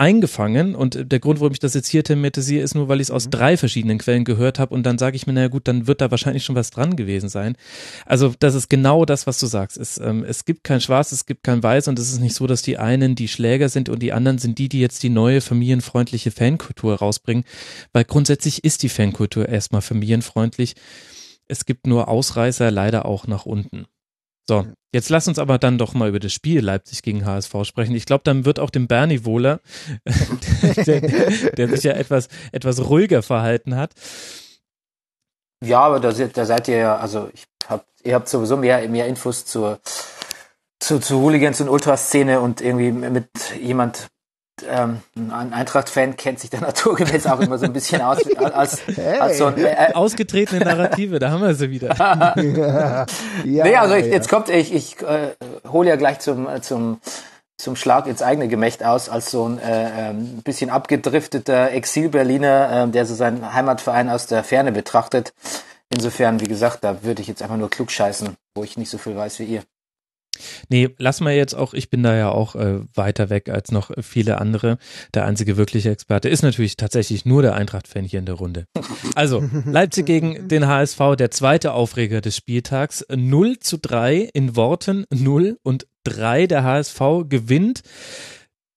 eingefangen 0.00 0.74
und 0.74 1.12
der 1.12 1.20
Grund, 1.20 1.40
warum 1.40 1.52
ich 1.52 1.58
das 1.58 1.74
jetzt 1.74 1.88
hier 1.88 2.02
thematisiere, 2.02 2.64
ist 2.64 2.74
nur, 2.74 2.88
weil 2.88 3.00
ich 3.00 3.08
es 3.08 3.10
aus 3.10 3.26
mhm. 3.26 3.32
drei 3.32 3.56
verschiedenen 3.58 3.98
Quellen 3.98 4.24
gehört 4.24 4.58
habe 4.58 4.74
und 4.74 4.84
dann 4.84 4.96
sage 4.96 5.14
ich 5.14 5.26
mir, 5.26 5.34
naja 5.34 5.48
gut, 5.48 5.68
dann 5.68 5.86
wird 5.86 6.00
da 6.00 6.10
wahrscheinlich 6.10 6.42
schon 6.42 6.56
was 6.56 6.70
dran 6.70 6.96
gewesen 6.96 7.28
sein. 7.28 7.54
Also 8.06 8.32
das 8.38 8.54
ist 8.54 8.70
genau 8.70 9.04
das, 9.04 9.26
was 9.26 9.38
du 9.38 9.46
sagst. 9.46 9.76
Es, 9.76 9.98
ähm, 9.98 10.24
es 10.24 10.46
gibt 10.46 10.64
kein 10.64 10.80
Schwarz, 10.80 11.12
es 11.12 11.26
gibt 11.26 11.44
kein 11.44 11.62
Weiß 11.62 11.86
und 11.86 11.98
es 11.98 12.10
ist 12.10 12.20
nicht 12.20 12.34
so, 12.34 12.46
dass 12.46 12.62
die 12.62 12.78
einen 12.78 13.14
die 13.14 13.28
Schläger 13.28 13.68
sind 13.68 13.90
und 13.90 14.02
die 14.02 14.14
anderen 14.14 14.38
sind 14.38 14.58
die, 14.58 14.70
die 14.70 14.80
jetzt 14.80 15.02
die 15.02 15.10
neue 15.10 15.42
familienfreundliche 15.42 16.30
Fankultur 16.30 16.94
rausbringen, 16.94 17.44
weil 17.92 18.04
grundsätzlich 18.04 18.64
ist 18.64 18.82
die 18.82 18.88
Fankultur 18.88 19.48
erstmal 19.50 19.82
familienfreundlich. 19.82 20.76
Es 21.46 21.66
gibt 21.66 21.86
nur 21.86 22.08
Ausreißer 22.08 22.70
leider 22.70 23.04
auch 23.04 23.26
nach 23.26 23.44
unten. 23.44 23.84
So, 24.50 24.66
jetzt 24.92 25.10
lass 25.10 25.28
uns 25.28 25.38
aber 25.38 25.58
dann 25.58 25.78
doch 25.78 25.94
mal 25.94 26.08
über 26.08 26.18
das 26.18 26.32
Spiel 26.32 26.58
Leipzig 26.58 27.02
gegen 27.02 27.24
HSV 27.24 27.54
sprechen. 27.62 27.94
Ich 27.94 28.04
glaube, 28.04 28.22
dann 28.24 28.44
wird 28.44 28.58
auch 28.58 28.70
dem 28.70 28.88
Bernie 28.88 29.24
wohler, 29.24 29.60
der, 30.86 31.02
der, 31.52 31.68
sich 31.68 31.84
ja 31.84 31.92
etwas, 31.92 32.26
etwas 32.50 32.80
ruhiger 32.88 33.22
verhalten 33.22 33.76
hat. 33.76 33.92
Ja, 35.64 35.82
aber 35.82 36.00
da, 36.00 36.10
da 36.10 36.44
seid 36.44 36.66
ihr 36.66 36.78
ja, 36.78 36.96
also 36.96 37.30
ich 37.32 37.44
hab, 37.68 37.86
ihr 38.02 38.16
habt 38.16 38.28
sowieso 38.28 38.56
mehr, 38.56 38.88
mehr 38.88 39.06
Infos 39.06 39.46
zur, 39.46 39.78
zu, 40.80 40.98
zu 40.98 41.20
Hooligans 41.20 41.60
und 41.60 41.68
Ultraszene 41.68 42.40
und 42.40 42.60
irgendwie 42.60 42.90
mit 42.90 43.28
jemand 43.62 44.08
ähm, 44.68 45.00
ein 45.16 45.52
Eintracht-Fan 45.52 46.16
kennt 46.16 46.40
sich 46.40 46.50
da 46.50 46.60
naturgemäß 46.60 47.26
auch 47.28 47.40
immer 47.40 47.58
so 47.58 47.66
ein 47.66 47.72
bisschen 47.72 48.00
aus 48.02 48.18
als, 48.36 48.82
hey. 48.86 49.18
als 49.18 49.38
so 49.38 49.46
ein 49.46 49.58
äh, 49.58 49.90
ausgetretene 49.94 50.64
Narrative, 50.64 51.18
da 51.18 51.30
haben 51.30 51.42
wir 51.42 51.54
sie 51.54 51.70
wieder. 51.70 51.94
ja, 53.44 53.64
nee, 53.64 53.76
also 53.76 53.94
ich, 53.94 54.06
jetzt 54.06 54.28
kommt 54.28 54.48
ich 54.48 54.74
ich 54.74 55.00
äh, 55.02 55.34
hole 55.68 55.88
ja 55.88 55.96
gleich 55.96 56.20
zum 56.20 56.48
zum 56.62 57.00
zum 57.60 57.76
Schlag 57.76 58.06
ins 58.06 58.22
eigene 58.22 58.48
Gemächt 58.48 58.82
aus 58.82 59.08
als 59.08 59.30
so 59.30 59.46
ein 59.46 59.58
äh, 59.58 60.10
ähm, 60.10 60.42
bisschen 60.42 60.70
abgedrifteter 60.70 61.70
Exil-Berliner, 61.72 62.86
äh, 62.86 62.88
der 62.88 63.06
so 63.06 63.14
seinen 63.14 63.52
Heimatverein 63.52 64.08
aus 64.08 64.26
der 64.26 64.42
Ferne 64.42 64.72
betrachtet. 64.72 65.32
Insofern, 65.90 66.40
wie 66.40 66.46
gesagt, 66.46 66.84
da 66.84 67.02
würde 67.02 67.20
ich 67.20 67.28
jetzt 67.28 67.42
einfach 67.42 67.56
nur 67.56 67.68
klug 67.68 67.90
scheißen, 67.90 68.36
wo 68.54 68.64
ich 68.64 68.76
nicht 68.76 68.90
so 68.90 68.98
viel 68.98 69.16
weiß 69.16 69.38
wie 69.40 69.44
ihr. 69.44 69.62
Nee, 70.68 70.90
lass 70.98 71.20
mal 71.20 71.34
jetzt 71.34 71.54
auch, 71.54 71.74
ich 71.74 71.90
bin 71.90 72.02
da 72.02 72.16
ja 72.16 72.30
auch 72.30 72.54
äh, 72.54 72.80
weiter 72.94 73.30
weg 73.30 73.48
als 73.48 73.72
noch 73.72 73.90
viele 74.00 74.40
andere. 74.40 74.78
Der 75.14 75.24
einzige 75.24 75.56
wirkliche 75.56 75.90
Experte 75.90 76.28
ist 76.28 76.42
natürlich 76.42 76.76
tatsächlich 76.76 77.24
nur 77.24 77.42
der 77.42 77.54
Eintracht-Fan 77.54 78.04
hier 78.04 78.20
in 78.20 78.26
der 78.26 78.36
Runde. 78.36 78.64
Also, 79.14 79.42
Leipzig 79.66 80.06
gegen 80.06 80.48
den 80.48 80.66
HSV, 80.66 81.16
der 81.18 81.30
zweite 81.30 81.72
Aufreger 81.72 82.20
des 82.20 82.36
Spieltags. 82.36 83.04
0 83.14 83.58
zu 83.58 83.78
3 83.78 84.30
in 84.32 84.56
Worten 84.56 85.04
0 85.10 85.58
und 85.62 85.86
3. 86.04 86.46
Der 86.46 86.64
HSV 86.64 87.00
gewinnt 87.28 87.82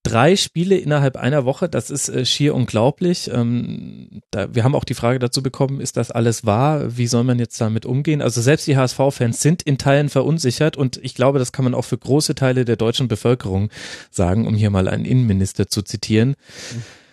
drei 0.03 0.35
Spiele 0.35 0.77
innerhalb 0.77 1.15
einer 1.15 1.45
Woche, 1.45 1.69
das 1.69 1.89
ist 1.89 2.09
äh, 2.09 2.25
schier 2.25 2.53
unglaublich. 2.53 3.31
Ähm, 3.33 4.21
da, 4.31 4.53
wir 4.53 4.63
haben 4.63 4.75
auch 4.75 4.83
die 4.83 4.93
Frage 4.93 5.19
dazu 5.19 5.41
bekommen, 5.41 5.79
ist 5.79 5.97
das 5.97 6.11
alles 6.11 6.45
wahr? 6.45 6.97
Wie 6.97 7.07
soll 7.07 7.23
man 7.23 7.39
jetzt 7.39 7.59
damit 7.59 7.85
umgehen? 7.85 8.21
Also 8.21 8.41
selbst 8.41 8.67
die 8.67 8.77
HSV-Fans 8.77 9.41
sind 9.41 9.63
in 9.63 9.77
Teilen 9.77 10.09
verunsichert 10.09 10.77
und 10.77 10.97
ich 10.97 11.15
glaube, 11.15 11.39
das 11.39 11.51
kann 11.51 11.63
man 11.63 11.73
auch 11.73 11.85
für 11.85 11.97
große 11.97 12.35
Teile 12.35 12.65
der 12.65 12.75
deutschen 12.75 13.07
Bevölkerung 13.07 13.69
sagen, 14.11 14.45
um 14.45 14.55
hier 14.55 14.69
mal 14.69 14.87
einen 14.87 15.05
Innenminister 15.05 15.67
zu 15.67 15.81
zitieren. 15.81 16.35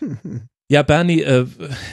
Ja, 0.71 0.85
Bernie, 0.85 1.23
äh, 1.23 1.47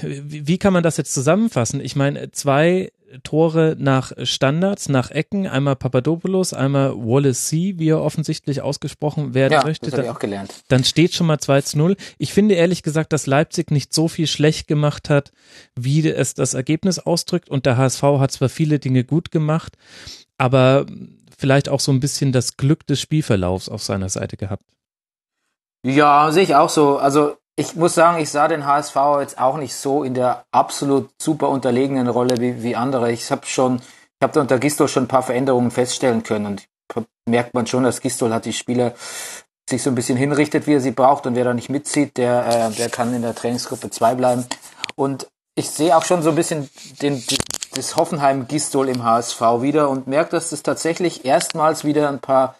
wie 0.04 0.60
kann 0.60 0.72
man 0.72 0.84
das 0.84 0.98
jetzt 0.98 1.12
zusammenfassen? 1.12 1.82
Ich 1.82 1.96
meine, 1.96 2.30
zwei 2.30 2.92
Tore 3.24 3.76
nach 3.78 4.12
Standards, 4.24 4.90
nach 4.90 5.12
Ecken, 5.12 5.48
einmal 5.48 5.76
Papadopoulos, 5.76 6.54
einmal 6.54 6.94
Wallace 6.96 7.48
C, 7.48 7.76
wie 7.78 7.90
er 7.90 8.02
offensichtlich 8.02 8.62
ausgesprochen 8.62 9.34
werden 9.34 9.54
ja, 9.54 9.64
möchte. 9.64 9.90
Das 9.90 10.00
ich 10.00 10.10
auch 10.10 10.20
gelernt. 10.20 10.54
Dann 10.68 10.84
steht 10.84 11.14
schon 11.14 11.28
mal 11.28 11.40
2 11.40 11.62
zu 11.62 11.78
0. 11.78 11.96
Ich 12.18 12.34
finde 12.34 12.56
ehrlich 12.56 12.84
gesagt, 12.84 13.14
dass 13.14 13.26
Leipzig 13.26 13.72
nicht 13.72 13.94
so 13.94 14.08
viel 14.08 14.28
schlecht 14.28 14.68
gemacht 14.68 15.10
hat, 15.10 15.32
wie 15.76 16.08
es 16.08 16.34
das 16.34 16.54
Ergebnis 16.54 17.00
ausdrückt. 17.00 17.50
Und 17.50 17.66
der 17.66 17.78
HSV 17.78 18.04
hat 18.04 18.32
zwar 18.32 18.50
viele 18.50 18.80
Dinge 18.80 19.04
gut 19.04 19.32
gemacht, 19.32 19.78
aber 20.38 20.86
vielleicht 21.38 21.70
auch 21.70 21.80
so 21.80 21.92
ein 21.92 22.00
bisschen 22.00 22.32
das 22.32 22.58
Glück 22.58 22.86
des 22.88 23.00
Spielverlaufs 23.00 23.70
auf 23.70 23.84
seiner 23.84 24.10
Seite 24.10 24.38
gehabt. 24.38 24.64
Ja, 25.84 26.32
sehe 26.32 26.44
ich 26.44 26.56
auch 26.56 26.70
so. 26.70 26.98
Also 26.98 27.38
ich 27.60 27.76
muss 27.76 27.96
sagen, 27.96 28.22
ich 28.22 28.30
sah 28.30 28.48
den 28.48 28.66
HSV 28.66 28.96
jetzt 29.20 29.40
auch 29.40 29.58
nicht 29.58 29.76
so 29.76 30.04
in 30.04 30.14
der 30.14 30.46
absolut 30.52 31.10
super 31.20 31.50
unterlegenen 31.50 32.08
Rolle 32.08 32.40
wie, 32.40 32.62
wie 32.62 32.76
andere. 32.76 33.12
Ich 33.12 33.30
habe 33.32 33.48
schon, 33.48 33.78
ich 33.78 34.22
habe 34.22 34.34
da 34.34 34.42
unter 34.42 34.60
Gistol 34.60 34.88
schon 34.88 35.06
ein 35.06 35.08
paar 35.08 35.24
Veränderungen 35.24 35.72
feststellen 35.72 36.22
können 36.22 36.46
und 36.46 36.68
merkt 37.28 37.56
man 37.56 37.66
schon, 37.66 37.84
dass 37.84 38.00
Gistol 38.00 38.32
hat 38.32 38.46
die 38.46 38.54
Spieler 38.54 38.94
sich 39.68 39.82
so 39.82 39.90
ein 39.90 39.96
bisschen 39.96 40.18
hinrichtet, 40.18 40.68
wie 40.68 40.76
er 40.76 40.82
sie 40.82 40.92
braucht 40.92 41.26
und 41.26 41.36
wer 41.36 41.44
da 41.44 41.54
nicht 41.54 41.70
mitzieht, 41.70 42.16
der, 42.18 42.70
äh, 42.70 42.76
der 42.76 42.90
kann 42.90 43.14
in 43.14 43.24
der 43.24 43.36
Trainingsgruppe 43.36 43.90
2 43.90 44.16
bleiben. 44.16 44.46
Und 44.96 45.28
ich 45.56 45.70
sehe 45.72 45.98
auch 45.98 46.06
schon 46.06 46.22
so 46.22 46.30
ein 46.30 46.36
bisschen 46.36 46.70
den, 47.02 47.22
das 47.74 47.96
Hoffenheim-Gistol 47.96 48.88
im 48.88 49.04
HSV 49.04 49.42
wieder 49.62 49.90
und 49.90 50.08
merke, 50.08 50.32
dass 50.32 50.52
das 50.52 50.64
tatsächlich 50.64 51.26
erstmals 51.26 51.84
wieder 51.84 52.08
ein 52.08 52.20
paar 52.20 52.56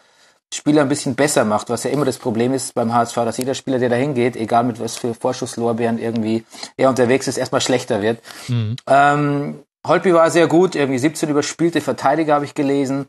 Spieler 0.52 0.82
ein 0.82 0.88
bisschen 0.88 1.14
besser 1.14 1.44
macht, 1.44 1.68
was 1.68 1.84
ja 1.84 1.90
immer 1.90 2.04
das 2.04 2.18
Problem 2.18 2.54
ist 2.54 2.74
beim 2.74 2.92
HSV, 2.92 3.14
dass 3.16 3.36
jeder 3.36 3.54
Spieler, 3.54 3.78
der 3.78 3.90
da 3.90 3.96
hingeht, 3.96 4.34
egal 4.34 4.64
mit 4.64 4.80
was 4.80 4.96
für 4.96 5.14
Vorschusslorbeeren 5.14 5.98
irgendwie 5.98 6.44
er 6.76 6.88
unterwegs 6.88 7.28
ist, 7.28 7.36
erstmal 7.36 7.60
schlechter 7.60 8.00
wird. 8.00 8.20
Mhm. 8.48 8.76
Ähm, 8.86 9.64
Holpi 9.86 10.14
war 10.14 10.30
sehr 10.30 10.46
gut, 10.46 10.74
irgendwie 10.74 10.98
17 10.98 11.28
überspielte 11.28 11.80
Verteidiger 11.80 12.34
habe 12.34 12.44
ich 12.44 12.54
gelesen. 12.54 13.06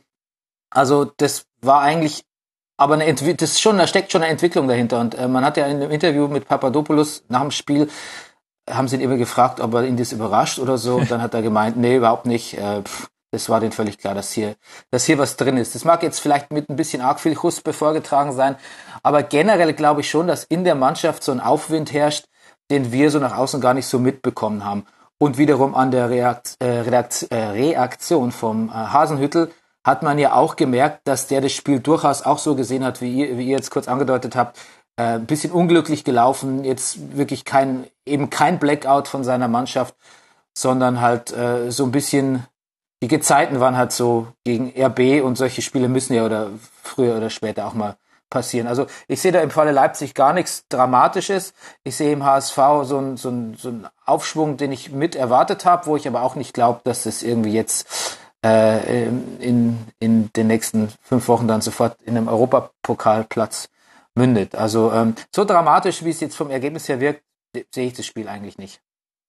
Also 0.69 1.05
das 1.17 1.45
war 1.61 1.81
eigentlich, 1.81 2.23
aber 2.77 2.95
eine 2.95 3.05
Entwi 3.05 3.35
das 3.35 3.51
ist 3.51 3.61
schon, 3.61 3.77
da 3.77 3.87
steckt 3.87 4.11
schon 4.11 4.21
eine 4.21 4.31
Entwicklung 4.31 4.67
dahinter. 4.67 4.99
Und 4.99 5.15
äh, 5.15 5.27
man 5.27 5.45
hat 5.45 5.57
ja 5.57 5.65
in 5.65 5.77
einem 5.77 5.91
Interview 5.91 6.27
mit 6.27 6.47
Papadopoulos 6.47 7.23
nach 7.29 7.41
dem 7.41 7.51
Spiel 7.51 7.89
haben 8.69 8.87
sie 8.87 8.97
ihn 8.97 9.01
immer 9.01 9.17
gefragt, 9.17 9.59
ob 9.59 9.73
er 9.73 9.85
ihn 9.85 9.97
das 9.97 10.11
überrascht 10.11 10.59
oder 10.59 10.77
so. 10.77 10.97
Und 10.97 11.09
dann 11.09 11.21
hat 11.21 11.33
er 11.33 11.41
gemeint, 11.41 11.77
nee, 11.77 11.95
überhaupt 11.95 12.25
nicht. 12.25 12.57
Äh, 12.57 12.83
pff, 12.83 13.09
das 13.31 13.49
war 13.49 13.59
denen 13.59 13.71
völlig 13.71 13.97
klar, 13.97 14.15
dass 14.15 14.31
hier, 14.31 14.55
dass 14.91 15.05
hier 15.05 15.17
was 15.17 15.35
drin 15.35 15.57
ist. 15.57 15.75
Das 15.75 15.85
mag 15.85 16.03
jetzt 16.03 16.19
vielleicht 16.19 16.51
mit 16.51 16.69
ein 16.69 16.75
bisschen 16.75 17.01
arg 17.01 17.19
viel 17.19 17.35
Huspe 17.37 17.73
vorgetragen 17.73 18.31
sein, 18.33 18.55
aber 19.03 19.23
generell 19.23 19.73
glaube 19.73 20.01
ich 20.01 20.09
schon, 20.09 20.27
dass 20.27 20.43
in 20.43 20.63
der 20.63 20.75
Mannschaft 20.75 21.23
so 21.23 21.31
ein 21.31 21.39
Aufwind 21.39 21.93
herrscht, 21.93 22.25
den 22.71 22.91
wir 22.91 23.11
so 23.11 23.19
nach 23.19 23.37
außen 23.37 23.61
gar 23.61 23.73
nicht 23.73 23.87
so 23.87 23.99
mitbekommen 23.99 24.63
haben. 24.63 24.85
Und 25.17 25.37
wiederum 25.37 25.75
an 25.75 25.91
der 25.91 26.09
Reakt, 26.09 26.55
äh, 26.59 26.65
Reakt, 26.65 27.27
äh, 27.29 27.35
Reaktion 27.35 28.31
vom 28.31 28.69
äh, 28.69 28.71
Hasenhüttel 28.71 29.51
hat 29.83 30.01
man 30.03 30.17
ja 30.17 30.33
auch 30.33 30.55
gemerkt, 30.55 31.01
dass 31.05 31.27
der 31.27 31.41
das 31.41 31.51
Spiel 31.51 31.79
durchaus 31.79 32.21
auch 32.21 32.37
so 32.37 32.55
gesehen 32.55 32.83
hat, 32.83 33.01
wie 33.01 33.13
ihr, 33.13 33.37
wie 33.37 33.47
ihr 33.47 33.57
jetzt 33.57 33.71
kurz 33.71 33.87
angedeutet 33.87 34.35
habt. 34.35 34.57
Äh, 34.97 35.15
ein 35.15 35.25
bisschen 35.25 35.51
unglücklich 35.51 36.03
gelaufen, 36.03 36.63
jetzt 36.63 37.17
wirklich 37.17 37.43
kein, 37.43 37.87
eben 38.05 38.29
kein 38.29 38.59
Blackout 38.59 39.07
von 39.07 39.23
seiner 39.23 39.47
Mannschaft, 39.47 39.95
sondern 40.57 41.01
halt 41.01 41.31
äh, 41.31 41.71
so 41.71 41.83
ein 41.85 41.91
bisschen 41.91 42.45
die 43.01 43.07
Gezeiten 43.07 43.59
waren 43.59 43.77
halt 43.77 43.91
so 43.91 44.27
gegen 44.43 44.73
RB 44.77 45.23
und 45.23 45.37
solche 45.37 45.61
Spiele 45.61 45.87
müssen 45.87 46.13
ja 46.13 46.25
oder 46.25 46.49
früher 46.83 47.17
oder 47.17 47.29
später 47.29 47.65
auch 47.67 47.73
mal 47.73 47.95
passieren. 48.29 48.67
Also 48.67 48.85
ich 49.07 49.21
sehe 49.21 49.31
da 49.31 49.39
im 49.39 49.49
Falle 49.49 49.71
Leipzig 49.71 50.13
gar 50.13 50.33
nichts 50.33 50.65
Dramatisches. 50.69 51.53
Ich 51.83 51.95
sehe 51.95 52.11
im 52.11 52.23
HSV 52.23 52.57
so 52.83 52.97
einen 52.97 53.17
so 53.17 53.33
so 53.57 53.69
ein 53.69 53.87
Aufschwung, 54.05 54.57
den 54.57 54.71
ich 54.71 54.91
mit 54.91 55.15
erwartet 55.15 55.65
habe, 55.65 55.87
wo 55.87 55.95
ich 55.95 56.07
aber 56.07 56.21
auch 56.23 56.35
nicht 56.35 56.53
glaube, 56.53 56.81
dass 56.83 57.05
es 57.05 57.23
irgendwie 57.23 57.53
jetzt 57.53 58.17
äh, 58.45 59.07
in, 59.07 59.87
in 59.99 60.31
den 60.33 60.47
nächsten 60.47 60.89
fünf 61.01 61.27
Wochen 61.27 61.47
dann 61.47 61.61
sofort 61.61 62.01
in 62.03 62.15
einem 62.15 62.27
Europapokalplatz 62.27 63.69
mündet. 64.15 64.55
Also 64.55 64.91
ähm, 64.91 65.15
so 65.33 65.45
dramatisch, 65.45 66.03
wie 66.03 66.09
es 66.09 66.19
jetzt 66.19 66.35
vom 66.35 66.49
Ergebnis 66.49 66.87
her 66.87 66.99
wirkt, 66.99 67.23
sehe 67.73 67.87
ich 67.87 67.93
das 67.93 68.05
Spiel 68.05 68.27
eigentlich 68.27 68.57
nicht. 68.57 68.81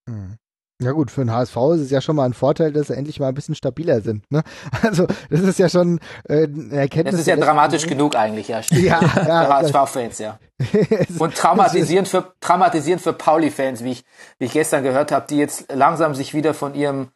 Mhm. 0.07 0.37
Ja 0.81 0.93
gut, 0.93 1.11
für 1.11 1.21
den 1.21 1.31
HSV 1.31 1.57
ist 1.75 1.81
es 1.81 1.91
ja 1.91 2.01
schon 2.01 2.17
mal 2.17 2.25
ein 2.25 2.33
Vorteil, 2.33 2.73
dass 2.73 2.87
sie 2.87 2.97
endlich 2.97 3.21
mal 3.21 3.29
ein 3.29 3.35
bisschen 3.35 3.55
stabiler 3.55 4.01
sind. 4.01 4.31
Ne? 4.31 4.43
Also 4.83 5.07
das 5.29 5.41
ist 5.41 5.59
ja 5.59 5.69
schon 5.69 6.01
äh, 6.25 6.45
eine 6.45 6.75
Erkenntnis. 6.75 7.13
Das 7.13 7.21
ist 7.21 7.27
ja 7.27 7.37
dramatisch 7.37 7.87
genug 7.87 8.17
eigentlich, 8.17 8.49
ja. 8.49 8.63
Stimmt. 8.63 8.81
Ja, 8.91 9.01
ja 9.01 9.49
HSV-Fans, 9.49 10.19
ja. 10.19 10.39
Und 11.19 11.35
traumatisierend 11.35 12.09
für 12.09 12.33
traumatisierend 12.41 13.03
für 13.03 13.13
Pauli-Fans, 13.13 13.85
wie 13.85 13.93
ich, 13.93 14.05
wie 14.39 14.47
ich 14.47 14.53
gestern 14.53 14.83
gehört 14.83 15.13
habe, 15.13 15.27
die 15.29 15.37
jetzt 15.37 15.73
langsam 15.73 16.15
sich 16.15 16.35
wieder 16.35 16.55
von 16.55 16.75
ihrem 16.75 17.09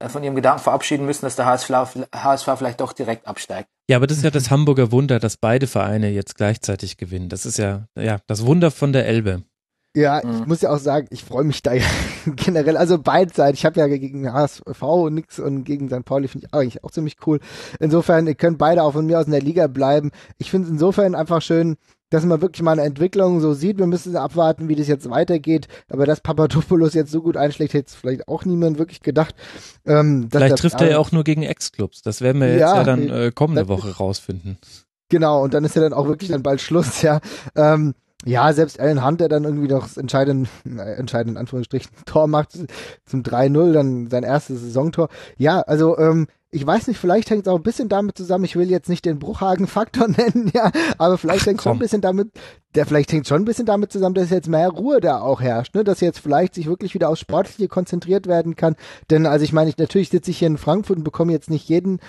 äh, 0.00 0.08
von 0.08 0.24
ihrem 0.24 0.34
Gedanken 0.34 0.62
verabschieden 0.62 1.06
müssen, 1.06 1.26
dass 1.26 1.36
der 1.36 1.46
HSV, 1.46 1.70
HSV 2.14 2.48
vielleicht 2.56 2.80
doch 2.80 2.92
direkt 2.92 3.28
absteigt. 3.28 3.68
Ja, 3.88 3.96
aber 3.96 4.06
das 4.06 4.18
ist 4.18 4.24
ja 4.24 4.30
das 4.30 4.50
Hamburger 4.50 4.92
Wunder, 4.92 5.18
dass 5.18 5.36
beide 5.36 5.66
Vereine 5.66 6.10
jetzt 6.10 6.36
gleichzeitig 6.36 6.96
gewinnen. 6.96 7.28
Das 7.28 7.44
ist 7.44 7.58
ja, 7.58 7.86
ja, 7.96 8.18
das 8.26 8.46
Wunder 8.46 8.70
von 8.70 8.92
der 8.92 9.06
Elbe. 9.06 9.42
Ja, 9.96 10.20
mhm. 10.24 10.40
ich 10.40 10.46
muss 10.46 10.60
ja 10.60 10.70
auch 10.70 10.78
sagen, 10.78 11.08
ich 11.10 11.24
freue 11.24 11.42
mich 11.42 11.62
da 11.62 11.72
ja 11.72 11.84
generell, 12.36 12.76
also 12.76 12.98
beidseitig. 12.98 13.60
Ich 13.60 13.66
habe 13.66 13.80
ja 13.80 13.88
gegen 13.88 14.32
HSV 14.32 14.82
nix 15.10 15.40
und 15.40 15.64
gegen 15.64 15.88
St. 15.88 16.04
Pauli 16.04 16.28
finde 16.28 16.46
ich 16.46 16.54
eigentlich 16.54 16.84
auch 16.84 16.92
ziemlich 16.92 17.16
cool. 17.26 17.40
Insofern, 17.80 18.26
ihr 18.28 18.36
könnt 18.36 18.58
beide 18.58 18.84
auch 18.84 18.92
von 18.92 19.06
mir 19.06 19.18
aus 19.18 19.26
in 19.26 19.32
der 19.32 19.42
Liga 19.42 19.66
bleiben. 19.66 20.12
Ich 20.38 20.50
finde 20.50 20.66
es 20.66 20.72
insofern 20.72 21.16
einfach 21.16 21.42
schön, 21.42 21.76
dass 22.10 22.24
man 22.24 22.40
wirklich 22.40 22.62
mal 22.62 22.72
eine 22.72 22.82
Entwicklung 22.82 23.40
so 23.40 23.52
sieht. 23.52 23.78
Wir 23.78 23.86
müssen 23.86 24.16
abwarten, 24.16 24.68
wie 24.68 24.76
das 24.76 24.88
jetzt 24.88 25.08
weitergeht. 25.10 25.66
Aber 25.88 26.06
dass 26.06 26.20
Papadopoulos 26.20 26.94
jetzt 26.94 27.10
so 27.10 27.22
gut 27.22 27.36
einschlägt, 27.36 27.74
hätte 27.74 27.88
es 27.88 27.94
vielleicht 27.94 28.28
auch 28.28 28.44
niemand 28.44 28.78
wirklich 28.78 29.00
gedacht. 29.00 29.34
Ähm, 29.86 30.28
vielleicht 30.30 30.58
trifft 30.58 30.80
er 30.80 30.90
ja 30.90 30.98
auch 30.98 31.12
nur 31.12 31.24
gegen 31.24 31.42
Ex-Clubs. 31.42 32.02
Das 32.02 32.20
werden 32.20 32.40
wir 32.40 32.48
jetzt 32.48 32.60
ja, 32.60 32.76
ja 32.76 32.84
dann 32.84 33.08
äh, 33.08 33.32
kommende 33.34 33.68
Woche 33.68 33.96
rausfinden. 33.96 34.58
Genau, 35.08 35.42
und 35.42 35.54
dann 35.54 35.64
ist 35.64 35.74
ja 35.74 35.82
dann 35.82 35.92
auch 35.92 36.06
wirklich 36.06 36.30
dann 36.30 36.42
bald 36.42 36.60
Schluss, 36.60 37.02
ja. 37.02 37.20
Ähm, 37.56 37.94
ja, 38.26 38.52
selbst 38.52 38.78
Alan 38.78 39.04
Hunt, 39.04 39.20
der 39.20 39.28
dann 39.28 39.44
irgendwie 39.44 39.68
noch 39.68 39.82
das 39.82 39.96
entscheidende, 39.96 40.48
äh, 40.66 40.94
entscheidend 40.94 41.32
in 41.32 41.36
Anführungsstrichen, 41.38 41.90
Tor 42.06 42.26
macht 42.26 42.58
zum 43.06 43.22
3-0, 43.22 43.72
dann 43.72 44.08
sein 44.08 44.24
erstes 44.24 44.60
Saisontor. 44.60 45.08
Ja, 45.38 45.60
also 45.60 45.96
ähm, 45.98 46.26
ich 46.52 46.66
weiß 46.66 46.88
nicht, 46.88 46.98
vielleicht 46.98 47.30
hängt 47.30 47.46
es 47.46 47.52
auch 47.52 47.56
ein 47.56 47.62
bisschen 47.62 47.88
damit 47.88 48.18
zusammen, 48.18 48.44
ich 48.44 48.56
will 48.56 48.70
jetzt 48.70 48.88
nicht 48.88 49.04
den 49.04 49.20
Bruchhagen-Faktor 49.20 50.08
nennen, 50.16 50.50
ja, 50.52 50.70
aber 50.98 51.16
vielleicht 51.16 51.46
hängt 51.46 51.60
es 51.60 51.64
schon 51.64 51.74
ein 51.74 51.78
bisschen 51.78 52.00
damit, 52.00 52.28
der 52.74 52.86
vielleicht 52.86 53.12
hängt 53.12 53.28
schon 53.28 53.42
ein 53.42 53.44
bisschen 53.44 53.66
damit 53.66 53.92
zusammen, 53.92 54.16
dass 54.16 54.30
jetzt 54.30 54.48
mehr 54.48 54.68
Ruhe 54.68 55.00
da 55.00 55.20
auch 55.20 55.40
herrscht, 55.40 55.74
ne, 55.74 55.84
dass 55.84 56.00
jetzt 56.00 56.18
vielleicht 56.18 56.54
sich 56.54 56.66
wirklich 56.66 56.92
wieder 56.92 57.08
aufs 57.08 57.20
Sportliche 57.20 57.68
konzentriert 57.68 58.26
werden 58.26 58.56
kann. 58.56 58.74
Denn 59.10 59.26
also 59.26 59.44
ich 59.44 59.52
meine, 59.52 59.70
ich, 59.70 59.78
natürlich 59.78 60.10
sitze 60.10 60.32
ich 60.32 60.38
hier 60.38 60.48
in 60.48 60.58
Frankfurt 60.58 60.98
und 60.98 61.04
bekomme 61.04 61.32
jetzt 61.32 61.50
nicht 61.50 61.68
jeden 61.68 62.00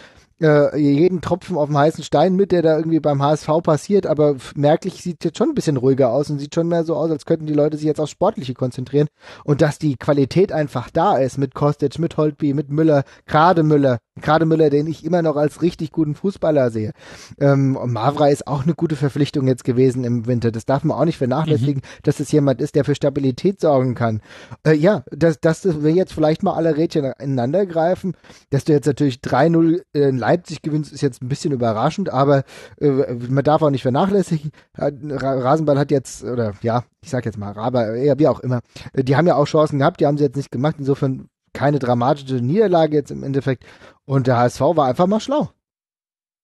äh, 0.41 0.77
jeden 0.77 1.21
Tropfen 1.21 1.57
auf 1.57 1.67
dem 1.67 1.77
heißen 1.77 2.03
Stein 2.03 2.35
mit, 2.35 2.51
der 2.51 2.61
da 2.61 2.77
irgendwie 2.77 2.99
beim 2.99 3.21
HSV 3.21 3.47
passiert, 3.63 4.07
aber 4.07 4.35
merklich 4.55 5.01
sieht 5.01 5.23
jetzt 5.23 5.37
schon 5.37 5.49
ein 5.49 5.55
bisschen 5.55 5.77
ruhiger 5.77 6.11
aus 6.11 6.29
und 6.29 6.39
sieht 6.39 6.55
schon 6.55 6.67
mehr 6.67 6.83
so 6.83 6.95
aus, 6.95 7.11
als 7.11 7.25
könnten 7.25 7.45
die 7.45 7.53
Leute 7.53 7.77
sich 7.77 7.85
jetzt 7.85 7.99
aufs 7.99 8.11
Sportliche 8.11 8.53
konzentrieren. 8.53 9.07
Und 9.43 9.61
dass 9.61 9.79
die 9.79 9.95
Qualität 9.95 10.51
einfach 10.51 10.89
da 10.89 11.17
ist 11.17 11.37
mit 11.37 11.53
Kostic, 11.53 11.99
mit 11.99 12.17
Holtby, 12.17 12.53
mit 12.53 12.69
Müller, 12.69 13.03
gerade 13.25 13.63
Müller, 13.63 13.99
gerade 14.21 14.45
Müller, 14.45 14.69
den 14.69 14.87
ich 14.87 15.03
immer 15.05 15.21
noch 15.21 15.35
als 15.35 15.61
richtig 15.61 15.91
guten 15.91 16.15
Fußballer 16.15 16.71
sehe. 16.71 16.91
Ähm, 17.39 17.75
und 17.75 17.91
Mavra 17.91 18.27
ist 18.27 18.47
auch 18.47 18.63
eine 18.63 18.73
gute 18.73 18.95
Verpflichtung 18.95 19.47
jetzt 19.47 19.63
gewesen 19.63 20.03
im 20.03 20.27
Winter. 20.27 20.51
Das 20.51 20.65
darf 20.65 20.83
man 20.83 20.97
auch 20.97 21.05
nicht 21.05 21.17
vernachlässigen, 21.17 21.81
mhm. 21.83 22.01
dass 22.03 22.19
es 22.19 22.31
jemand 22.31 22.61
ist, 22.61 22.75
der 22.75 22.85
für 22.85 22.95
Stabilität 22.95 23.59
sorgen 23.59 23.95
kann. 23.95 24.21
Äh, 24.65 24.73
ja, 24.73 25.03
dass, 25.11 25.39
dass 25.39 25.83
wir 25.83 25.91
jetzt 25.91 26.13
vielleicht 26.13 26.43
mal 26.43 26.53
alle 26.53 26.77
Rädchen 26.77 27.05
ineinander 27.19 27.65
greifen, 27.65 28.15
dass 28.49 28.63
du 28.63 28.73
jetzt 28.73 28.85
natürlich 28.85 29.17
3-0 29.17 29.81
in 29.93 30.17
Leipzig 30.17 30.61
gewinnst, 30.61 30.93
ist 30.93 31.01
jetzt 31.01 31.21
ein 31.21 31.29
bisschen 31.29 31.51
überraschend, 31.51 32.09
aber 32.09 32.43
äh, 32.79 33.13
man 33.29 33.43
darf 33.43 33.61
auch 33.61 33.69
nicht 33.69 33.81
vernachlässigen. 33.81 34.51
Rasenball 34.77 35.77
hat 35.77 35.91
jetzt, 35.91 36.23
oder 36.23 36.53
ja, 36.61 36.83
ich 37.03 37.09
sag 37.09 37.25
jetzt 37.25 37.37
mal, 37.37 37.51
Raber, 37.51 37.95
ja, 37.95 38.17
wie 38.19 38.27
auch 38.27 38.39
immer, 38.39 38.61
äh, 38.93 39.03
die 39.03 39.15
haben 39.15 39.27
ja 39.27 39.35
auch 39.35 39.45
Chancen 39.45 39.79
gehabt, 39.79 39.99
die 39.99 40.05
haben 40.05 40.17
sie 40.17 40.23
jetzt 40.23 40.37
nicht 40.37 40.51
gemacht. 40.51 40.75
Insofern 40.79 41.29
keine 41.53 41.79
dramatische 41.79 42.35
Niederlage 42.35 42.95
jetzt 42.95 43.11
im 43.11 43.23
Endeffekt. 43.23 43.65
Und 44.05 44.27
der 44.27 44.37
HSV 44.37 44.61
war 44.61 44.87
einfach 44.87 45.07
mal 45.07 45.19
schlau. 45.19 45.51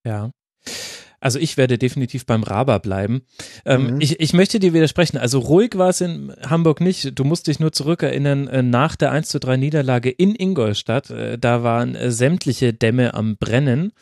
Ja. 0.06 0.32
Also 1.20 1.40
ich 1.40 1.58
werde 1.58 1.80
definitiv 1.80 2.28
beim 2.28 2.44
Raber 2.44 2.80
bleiben. 2.80 3.24
Ähm, 3.66 3.96
mhm. 3.96 4.02
ich, 4.02 4.20
ich 4.20 4.34
möchte 4.34 4.60
dir 4.60 4.74
widersprechen. 4.74 5.18
Also 5.18 5.40
ruhig 5.40 5.76
war 5.76 5.90
es 5.90 6.00
in 6.02 6.32
Hamburg 6.48 6.80
nicht. 6.80 7.18
Du 7.18 7.24
musst 7.24 7.48
dich 7.48 7.60
nur 7.60 7.72
zurückerinnern, 7.72 8.48
äh, 8.48 8.62
nach 8.62 8.96
der 8.96 9.12
1 9.12 9.30
zu 9.30 9.40
3 9.40 9.58
Niederlage 9.58 10.12
in 10.12 10.36
Ingolstadt, 10.36 11.10
äh, 11.10 11.40
da 11.40 11.64
waren 11.64 11.96
äh, 11.96 12.12
sämtliche 12.12 12.72
Dämme 12.72 13.16
am 13.16 13.36
Brennen. 13.38 13.94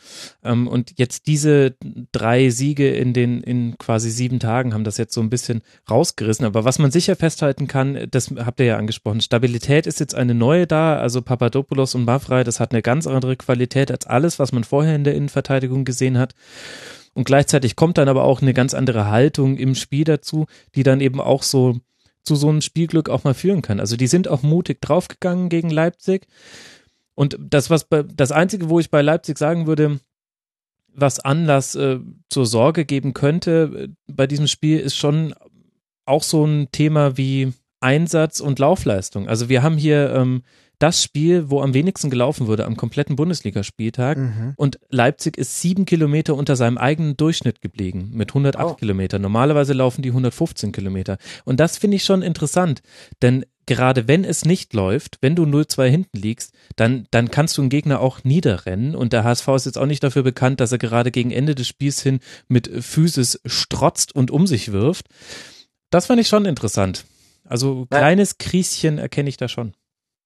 Ähm, 0.44 0.68
und 0.68 0.92
jetzt 0.96 1.26
diese 1.26 1.74
drei 2.12 2.50
Siege 2.50 2.90
in 2.90 3.14
den 3.14 3.40
in 3.40 3.78
quasi 3.78 4.10
sieben 4.10 4.38
Tagen 4.38 4.74
haben 4.74 4.84
das 4.84 4.98
jetzt 4.98 5.14
so 5.14 5.22
ein 5.22 5.30
bisschen 5.30 5.62
rausgerissen. 5.90 6.44
Aber 6.44 6.64
was 6.64 6.78
man 6.78 6.90
sicher 6.90 7.16
festhalten 7.16 7.66
kann, 7.66 8.08
das 8.10 8.30
habt 8.36 8.60
ihr 8.60 8.66
ja 8.66 8.76
angesprochen, 8.76 9.22
Stabilität 9.22 9.86
ist 9.86 10.00
jetzt 10.00 10.14
eine 10.14 10.34
neue 10.34 10.66
da. 10.66 10.98
Also 10.98 11.22
Papadopoulos 11.22 11.94
und 11.94 12.04
Mavrai, 12.04 12.44
das 12.44 12.60
hat 12.60 12.72
eine 12.72 12.82
ganz 12.82 13.06
andere 13.06 13.36
Qualität 13.36 13.90
als 13.90 14.06
alles, 14.06 14.38
was 14.38 14.52
man 14.52 14.64
vorher 14.64 14.94
in 14.94 15.04
der 15.04 15.14
Innenverteidigung 15.14 15.86
gesehen 15.86 16.18
hat. 16.18 16.34
Und 17.16 17.24
gleichzeitig 17.24 17.76
kommt 17.76 17.96
dann 17.96 18.10
aber 18.10 18.24
auch 18.24 18.42
eine 18.42 18.52
ganz 18.52 18.74
andere 18.74 19.06
Haltung 19.06 19.56
im 19.56 19.74
Spiel 19.74 20.04
dazu, 20.04 20.44
die 20.74 20.82
dann 20.82 21.00
eben 21.00 21.18
auch 21.18 21.42
so 21.42 21.80
zu 22.24 22.36
so 22.36 22.50
einem 22.50 22.60
Spielglück 22.60 23.08
auch 23.08 23.24
mal 23.24 23.32
führen 23.32 23.62
kann. 23.62 23.80
Also 23.80 23.96
die 23.96 24.06
sind 24.06 24.28
auch 24.28 24.42
mutig 24.42 24.82
draufgegangen 24.82 25.48
gegen 25.48 25.70
Leipzig. 25.70 26.26
Und 27.14 27.38
das, 27.40 27.70
was 27.70 27.84
bei, 27.84 28.02
das 28.02 28.32
Einzige, 28.32 28.68
wo 28.68 28.80
ich 28.80 28.90
bei 28.90 29.00
Leipzig 29.00 29.38
sagen 29.38 29.66
würde, 29.66 29.98
was 30.92 31.18
Anlass 31.18 31.74
äh, 31.74 32.00
zur 32.28 32.44
Sorge 32.44 32.84
geben 32.84 33.14
könnte 33.14 33.88
äh, 33.88 34.12
bei 34.12 34.26
diesem 34.26 34.46
Spiel, 34.46 34.78
ist 34.78 34.96
schon 34.96 35.34
auch 36.04 36.22
so 36.22 36.44
ein 36.44 36.68
Thema 36.70 37.16
wie 37.16 37.54
Einsatz 37.80 38.40
und 38.40 38.58
Laufleistung. 38.58 39.26
Also 39.26 39.48
wir 39.48 39.62
haben 39.62 39.78
hier 39.78 40.12
ähm, 40.12 40.42
das 40.78 41.02
Spiel, 41.02 41.50
wo 41.50 41.62
am 41.62 41.74
wenigsten 41.74 42.10
gelaufen 42.10 42.46
wurde 42.46 42.66
am 42.66 42.76
kompletten 42.76 43.16
Bundesligaspieltag. 43.16 44.18
Mhm. 44.18 44.54
Und 44.56 44.78
Leipzig 44.90 45.36
ist 45.38 45.60
sieben 45.60 45.86
Kilometer 45.86 46.34
unter 46.34 46.56
seinem 46.56 46.78
eigenen 46.78 47.16
Durchschnitt 47.16 47.60
geblieben 47.62 48.10
mit 48.12 48.30
108 48.30 48.64
oh. 48.64 48.74
Kilometern. 48.74 49.22
Normalerweise 49.22 49.72
laufen 49.72 50.02
die 50.02 50.10
115 50.10 50.72
Kilometer. 50.72 51.18
Und 51.44 51.60
das 51.60 51.78
finde 51.78 51.96
ich 51.96 52.04
schon 52.04 52.22
interessant, 52.22 52.82
denn 53.22 53.44
gerade 53.66 54.06
wenn 54.06 54.24
es 54.24 54.44
nicht 54.44 54.74
läuft, 54.74 55.18
wenn 55.20 55.34
du 55.34 55.44
0-2 55.44 55.86
hinten 55.86 56.18
liegst, 56.18 56.54
dann, 56.76 57.06
dann 57.10 57.30
kannst 57.30 57.58
du 57.58 57.62
einen 57.62 57.68
Gegner 57.68 58.00
auch 58.00 58.22
niederrennen. 58.22 58.94
Und 58.94 59.12
der 59.12 59.24
HSV 59.24 59.48
ist 59.48 59.66
jetzt 59.66 59.78
auch 59.78 59.86
nicht 59.86 60.02
dafür 60.02 60.22
bekannt, 60.22 60.60
dass 60.60 60.72
er 60.72 60.78
gerade 60.78 61.10
gegen 61.10 61.32
Ende 61.32 61.54
des 61.54 61.66
Spiels 61.66 62.00
hin 62.00 62.20
mit 62.48 62.70
Physis 62.84 63.40
strotzt 63.44 64.14
und 64.14 64.30
um 64.30 64.46
sich 64.46 64.72
wirft. 64.72 65.08
Das 65.90 66.06
fand 66.06 66.20
ich 66.20 66.28
schon 66.28 66.44
interessant. 66.44 67.04
Also 67.44 67.86
kleines 67.90 68.38
Krieschen 68.38 68.98
erkenne 68.98 69.28
ich 69.28 69.36
da 69.36 69.48
schon. 69.48 69.72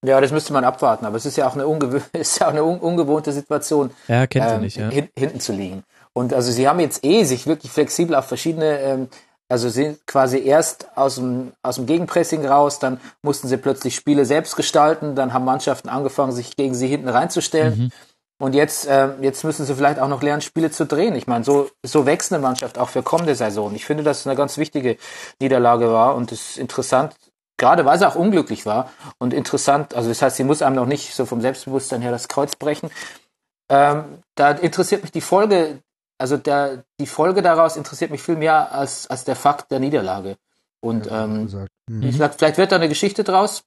Ja, 0.04 0.20
das 0.20 0.32
müsste 0.32 0.52
man 0.52 0.64
abwarten, 0.64 1.04
aber 1.04 1.16
es 1.16 1.26
ist 1.26 1.36
ja 1.36 1.46
auch 1.46 1.54
eine, 1.54 1.66
ungewö 1.66 2.00
ist 2.12 2.40
ja 2.40 2.46
auch 2.46 2.52
eine 2.52 2.64
un 2.64 2.78
ungewohnte 2.78 3.32
Situation, 3.32 3.90
ja, 4.08 4.26
kennt 4.26 4.50
ähm, 4.50 4.60
nicht, 4.62 4.76
ja. 4.76 4.88
hin 4.88 5.08
hinten 5.16 5.40
zu 5.40 5.52
liegen. 5.52 5.84
Und 6.12 6.32
also 6.32 6.50
sie 6.50 6.68
haben 6.68 6.80
jetzt 6.80 7.04
eh 7.04 7.24
sich 7.24 7.46
wirklich 7.46 7.70
flexibel 7.70 8.14
auf 8.14 8.26
verschiedene, 8.26 8.80
ähm, 8.80 9.08
also 9.48 9.68
sind 9.68 10.06
quasi 10.06 10.38
erst 10.38 10.88
aus 10.96 11.16
dem, 11.16 11.52
aus 11.62 11.76
dem 11.76 11.86
Gegenpressing 11.86 12.46
raus, 12.46 12.78
dann 12.78 13.00
mussten 13.22 13.48
sie 13.48 13.56
plötzlich 13.56 13.94
Spiele 13.94 14.24
selbst 14.24 14.56
gestalten, 14.56 15.14
dann 15.14 15.32
haben 15.32 15.44
Mannschaften 15.44 15.88
angefangen, 15.88 16.32
sich 16.32 16.56
gegen 16.56 16.74
sie 16.74 16.86
hinten 16.86 17.08
reinzustellen. 17.08 17.78
Mhm. 17.78 17.90
Und 18.40 18.54
jetzt, 18.54 18.86
äh, 18.86 19.10
jetzt 19.20 19.44
müssen 19.44 19.66
sie 19.66 19.74
vielleicht 19.74 19.98
auch 19.98 20.08
noch 20.08 20.22
lernen, 20.22 20.40
Spiele 20.40 20.70
zu 20.70 20.86
drehen. 20.86 21.14
Ich 21.14 21.26
meine, 21.26 21.44
so, 21.44 21.68
so 21.84 22.06
wächst 22.06 22.32
eine 22.32 22.40
Mannschaft 22.40 22.78
auch 22.78 22.88
für 22.88 23.02
kommende 23.02 23.34
Saison. 23.34 23.74
Ich 23.74 23.84
finde, 23.84 24.02
dass 24.02 24.20
es 24.20 24.26
eine 24.26 24.34
ganz 24.34 24.56
wichtige 24.56 24.96
Niederlage 25.40 25.92
war 25.92 26.14
und 26.14 26.32
es 26.32 26.52
ist 26.52 26.58
interessant, 26.58 27.14
gerade 27.60 27.84
weil 27.84 27.98
sie 27.98 28.08
auch 28.08 28.16
unglücklich 28.16 28.66
war 28.66 28.90
und 29.18 29.32
interessant, 29.32 29.94
also 29.94 30.08
das 30.08 30.20
heißt, 30.22 30.36
sie 30.36 30.44
muss 30.44 30.62
einem 30.62 30.76
noch 30.76 30.86
nicht 30.86 31.14
so 31.14 31.26
vom 31.26 31.40
Selbstbewusstsein 31.40 32.00
her 32.00 32.10
das 32.10 32.26
Kreuz 32.26 32.56
brechen. 32.56 32.90
Ähm, 33.68 34.22
da 34.34 34.50
interessiert 34.50 35.02
mich 35.02 35.12
die 35.12 35.20
Folge, 35.20 35.78
also 36.18 36.36
der, 36.36 36.84
die 36.98 37.06
Folge 37.06 37.42
daraus 37.42 37.76
interessiert 37.76 38.10
mich 38.10 38.22
viel 38.22 38.36
mehr 38.36 38.72
als, 38.72 39.08
als 39.08 39.24
der 39.24 39.36
Fakt 39.36 39.70
der 39.70 39.78
Niederlage. 39.78 40.36
Und 40.80 41.06
ja, 41.06 41.24
ähm, 41.24 41.68
mhm. 41.86 42.12
vielleicht, 42.12 42.34
vielleicht 42.38 42.58
wird 42.58 42.72
da 42.72 42.76
eine 42.76 42.88
Geschichte 42.88 43.22
draus. 43.22 43.62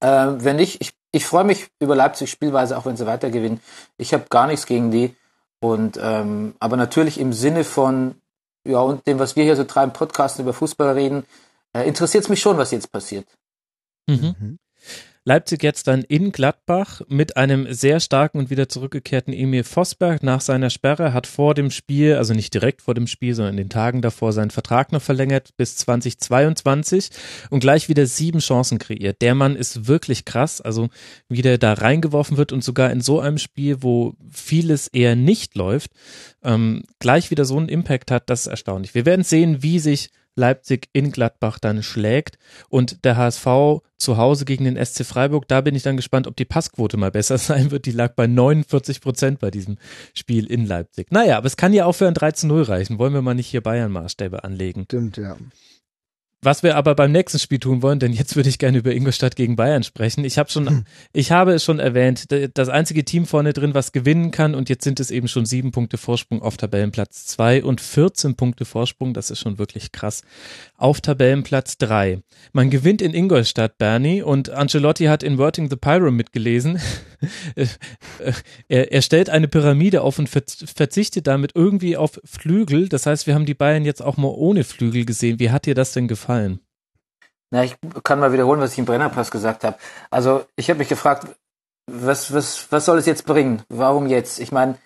Ähm, 0.00 0.44
wenn 0.44 0.56
nicht, 0.56 0.80
ich, 0.82 0.92
ich 1.10 1.24
freue 1.24 1.44
mich 1.44 1.68
über 1.80 1.96
Leipzig 1.96 2.30
Spielweise, 2.30 2.76
auch 2.76 2.84
wenn 2.84 2.96
sie 2.96 3.06
weiter 3.06 3.30
gewinnen. 3.30 3.60
Ich 3.96 4.12
habe 4.12 4.26
gar 4.28 4.46
nichts 4.46 4.66
gegen 4.66 4.90
die. 4.90 5.16
Und 5.60 5.98
ähm, 6.00 6.54
aber 6.60 6.76
natürlich 6.76 7.18
im 7.18 7.32
Sinne 7.32 7.64
von 7.64 8.16
ja 8.66 8.80
und 8.80 9.06
dem, 9.06 9.18
was 9.18 9.34
wir 9.34 9.44
hier 9.44 9.56
so 9.56 9.64
treiben, 9.64 9.94
Podcasten 9.94 10.44
über 10.44 10.52
Fußball 10.52 10.92
reden, 10.92 11.24
äh, 11.74 11.86
interessiert 11.86 12.24
es 12.24 12.30
mich 12.30 12.40
schon, 12.40 12.56
was 12.56 12.70
jetzt 12.70 12.90
passiert. 12.90 13.26
Mhm. 14.06 14.34
mhm. 14.38 14.58
Leipzig 15.26 15.62
jetzt 15.62 15.88
dann 15.88 16.02
in 16.02 16.32
Gladbach 16.32 17.00
mit 17.08 17.38
einem 17.38 17.72
sehr 17.72 17.98
starken 17.98 18.38
und 18.38 18.50
wieder 18.50 18.68
zurückgekehrten 18.68 19.32
Emil 19.32 19.64
Vosberg 19.64 20.22
nach 20.22 20.42
seiner 20.42 20.68
Sperre, 20.68 21.14
hat 21.14 21.26
vor 21.26 21.54
dem 21.54 21.70
Spiel, 21.70 22.16
also 22.16 22.34
nicht 22.34 22.52
direkt 22.52 22.82
vor 22.82 22.92
dem 22.92 23.06
Spiel, 23.06 23.34
sondern 23.34 23.54
in 23.54 23.64
den 23.64 23.70
Tagen 23.70 24.02
davor 24.02 24.34
seinen 24.34 24.50
Vertrag 24.50 24.92
noch 24.92 25.00
verlängert 25.00 25.56
bis 25.56 25.76
2022 25.76 27.08
und 27.48 27.60
gleich 27.60 27.88
wieder 27.88 28.04
sieben 28.04 28.40
Chancen 28.40 28.76
kreiert. 28.78 29.22
Der 29.22 29.34
Mann 29.34 29.56
ist 29.56 29.88
wirklich 29.88 30.26
krass, 30.26 30.60
also 30.60 30.90
wie 31.30 31.40
der 31.40 31.56
da 31.56 31.72
reingeworfen 31.72 32.36
wird 32.36 32.52
und 32.52 32.62
sogar 32.62 32.90
in 32.90 33.00
so 33.00 33.18
einem 33.18 33.38
Spiel, 33.38 33.82
wo 33.82 34.12
vieles 34.30 34.88
eher 34.88 35.16
nicht 35.16 35.54
läuft, 35.54 35.90
ähm, 36.42 36.82
gleich 36.98 37.30
wieder 37.30 37.46
so 37.46 37.56
einen 37.56 37.70
Impact 37.70 38.10
hat, 38.10 38.28
das 38.28 38.42
ist 38.42 38.48
erstaunlich. 38.48 38.94
Wir 38.94 39.06
werden 39.06 39.24
sehen, 39.24 39.62
wie 39.62 39.78
sich 39.78 40.10
Leipzig 40.36 40.88
in 40.92 41.12
Gladbach 41.12 41.58
dann 41.58 41.82
schlägt 41.82 42.38
und 42.68 43.04
der 43.04 43.16
HSV 43.16 43.82
zu 43.96 44.16
Hause 44.16 44.44
gegen 44.44 44.64
den 44.64 44.82
SC 44.84 45.04
Freiburg, 45.04 45.48
da 45.48 45.60
bin 45.60 45.74
ich 45.74 45.82
dann 45.82 45.96
gespannt, 45.96 46.26
ob 46.26 46.36
die 46.36 46.44
Passquote 46.44 46.96
mal 46.96 47.10
besser 47.10 47.38
sein 47.38 47.70
wird. 47.70 47.86
Die 47.86 47.92
lag 47.92 48.14
bei 48.14 48.26
49 48.26 49.00
Prozent 49.00 49.40
bei 49.40 49.50
diesem 49.50 49.78
Spiel 50.14 50.46
in 50.46 50.66
Leipzig. 50.66 51.10
Naja, 51.10 51.38
aber 51.38 51.46
es 51.46 51.56
kann 51.56 51.72
ja 51.72 51.86
auch 51.86 51.94
für 51.94 52.08
ein 52.08 52.14
13-0 52.14 52.68
reichen. 52.68 52.98
Wollen 52.98 53.14
wir 53.14 53.22
mal 53.22 53.34
nicht 53.34 53.48
hier 53.48 53.62
Bayern-Maßstäbe 53.62 54.44
anlegen? 54.44 54.84
Stimmt, 54.84 55.16
ja. 55.16 55.36
Was 56.44 56.62
wir 56.62 56.76
aber 56.76 56.94
beim 56.94 57.10
nächsten 57.10 57.38
Spiel 57.38 57.58
tun 57.58 57.80
wollen, 57.80 57.98
denn 57.98 58.12
jetzt 58.12 58.36
würde 58.36 58.50
ich 58.50 58.58
gerne 58.58 58.76
über 58.76 58.92
Ingolstadt 58.92 59.34
gegen 59.34 59.56
Bayern 59.56 59.82
sprechen. 59.82 60.24
Ich 60.24 60.36
habe 60.36 60.50
schon, 60.50 60.68
hm. 60.68 60.84
ich 61.14 61.32
habe 61.32 61.54
es 61.54 61.64
schon 61.64 61.78
erwähnt, 61.78 62.26
das 62.52 62.68
einzige 62.68 63.02
Team 63.02 63.24
vorne 63.24 63.54
drin, 63.54 63.72
was 63.72 63.92
gewinnen 63.92 64.30
kann 64.30 64.54
und 64.54 64.68
jetzt 64.68 64.84
sind 64.84 65.00
es 65.00 65.10
eben 65.10 65.26
schon 65.26 65.46
sieben 65.46 65.72
Punkte 65.72 65.96
Vorsprung 65.96 66.42
auf 66.42 66.58
Tabellenplatz 66.58 67.24
zwei 67.24 67.64
und 67.64 67.80
14 67.80 68.36
Punkte 68.36 68.66
Vorsprung, 68.66 69.14
das 69.14 69.30
ist 69.30 69.38
schon 69.38 69.58
wirklich 69.58 69.90
krass, 69.90 70.22
auf 70.76 71.00
Tabellenplatz 71.00 71.78
drei. 71.78 72.20
Man 72.52 72.68
gewinnt 72.68 73.00
in 73.00 73.14
Ingolstadt, 73.14 73.78
Bernie, 73.78 74.20
und 74.20 74.50
Ancelotti 74.50 75.06
hat 75.06 75.22
in 75.22 75.38
Worting 75.38 75.70
the 75.70 75.76
Pyro 75.76 76.10
mitgelesen. 76.10 76.78
er, 78.68 78.92
er 78.92 79.02
stellt 79.02 79.30
eine 79.30 79.48
Pyramide 79.48 80.02
auf 80.02 80.18
und 80.18 80.28
verzichtet 80.28 81.26
damit 81.26 81.52
irgendwie 81.54 81.96
auf 81.96 82.20
Flügel. 82.24 82.88
Das 82.88 83.06
heißt, 83.06 83.26
wir 83.26 83.34
haben 83.34 83.46
die 83.46 83.54
Bayern 83.54 83.84
jetzt 83.84 84.02
auch 84.02 84.16
mal 84.16 84.28
ohne 84.28 84.64
Flügel 84.64 85.04
gesehen. 85.04 85.38
Wie 85.38 85.50
hat 85.50 85.66
dir 85.66 85.74
das 85.74 85.92
denn 85.92 86.08
gefallen? 86.08 86.60
Na, 87.50 87.64
ich 87.64 87.76
kann 88.02 88.20
mal 88.20 88.32
wiederholen, 88.32 88.60
was 88.60 88.72
ich 88.72 88.78
im 88.78 88.84
Brennerpass 88.84 89.30
gesagt 89.30 89.64
habe. 89.64 89.76
Also 90.10 90.44
ich 90.56 90.70
habe 90.70 90.78
mich 90.78 90.88
gefragt, 90.88 91.26
was, 91.86 92.32
was, 92.32 92.66
was 92.70 92.84
soll 92.84 92.98
es 92.98 93.06
jetzt 93.06 93.26
bringen? 93.26 93.62
Warum 93.68 94.06
jetzt? 94.06 94.40
Ich 94.40 94.50
meine, 94.52 94.76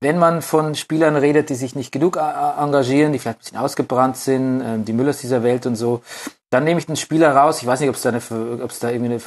wenn 0.00 0.18
man 0.18 0.42
von 0.42 0.74
Spielern 0.74 1.16
redet, 1.16 1.48
die 1.48 1.54
sich 1.54 1.74
nicht 1.74 1.92
genug 1.92 2.16
engagieren, 2.16 3.12
die 3.12 3.18
vielleicht 3.18 3.38
ein 3.38 3.44
bisschen 3.44 3.58
ausgebrannt 3.58 4.16
sind, 4.16 4.60
ähm, 4.60 4.84
die 4.84 4.92
Müllers 4.92 5.20
dieser 5.20 5.42
Welt 5.42 5.66
und 5.66 5.76
so, 5.76 6.02
dann 6.50 6.64
nehme 6.64 6.78
ich 6.78 6.86
den 6.86 6.96
Spieler 6.96 7.34
raus. 7.34 7.62
Ich 7.62 7.66
weiß 7.66 7.80
nicht, 7.80 7.88
ob 7.88 7.96
es 7.96 8.02
da, 8.02 8.10
eine, 8.10 8.20
ob 8.62 8.70
es 8.70 8.78
da 8.78 8.90
irgendwie 8.90 9.12
eine 9.12 9.22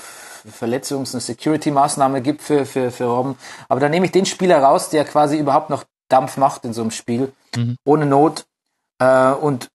Verletzungs-, 0.47 1.13
eine 1.13 1.21
Security-Maßnahme 1.21 2.21
gibt 2.21 2.41
für, 2.41 2.65
für, 2.65 2.91
für 2.91 3.05
Robben, 3.05 3.37
aber 3.67 3.79
dann 3.79 3.91
nehme 3.91 4.05
ich 4.05 4.11
den 4.11 4.25
Spieler 4.25 4.61
raus, 4.61 4.89
der 4.89 5.05
quasi 5.05 5.37
überhaupt 5.37 5.69
noch 5.69 5.83
Dampf 6.09 6.37
macht 6.37 6.65
in 6.65 6.73
so 6.73 6.81
einem 6.81 6.91
Spiel, 6.91 7.31
mhm. 7.55 7.77
ohne 7.85 8.05
Not. 8.05 8.45
Äh, 8.99 9.31
und 9.31 9.69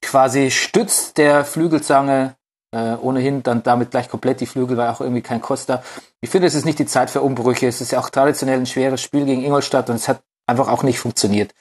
quasi 0.00 0.50
stützt 0.50 1.18
der 1.18 1.44
Flügelzange 1.44 2.36
äh, 2.74 2.96
ohnehin 2.96 3.42
dann 3.44 3.62
damit 3.62 3.92
gleich 3.92 4.08
komplett 4.08 4.40
die 4.40 4.46
Flügel, 4.46 4.76
weil 4.76 4.88
auch 4.88 5.00
irgendwie 5.00 5.22
kein 5.22 5.40
Costa. 5.40 5.82
Ich 6.20 6.30
finde, 6.30 6.48
es 6.48 6.54
ist 6.54 6.64
nicht 6.64 6.80
die 6.80 6.86
Zeit 6.86 7.08
für 7.08 7.22
Umbrüche. 7.22 7.68
Es 7.68 7.80
ist 7.80 7.92
ja 7.92 8.00
auch 8.00 8.10
traditionell 8.10 8.58
ein 8.58 8.66
schweres 8.66 9.00
Spiel 9.00 9.24
gegen 9.24 9.44
Ingolstadt 9.44 9.88
und 9.90 9.96
es 9.96 10.08
hat 10.08 10.22
einfach 10.46 10.68
auch 10.68 10.82
nicht 10.82 10.98
funktioniert. 10.98 11.54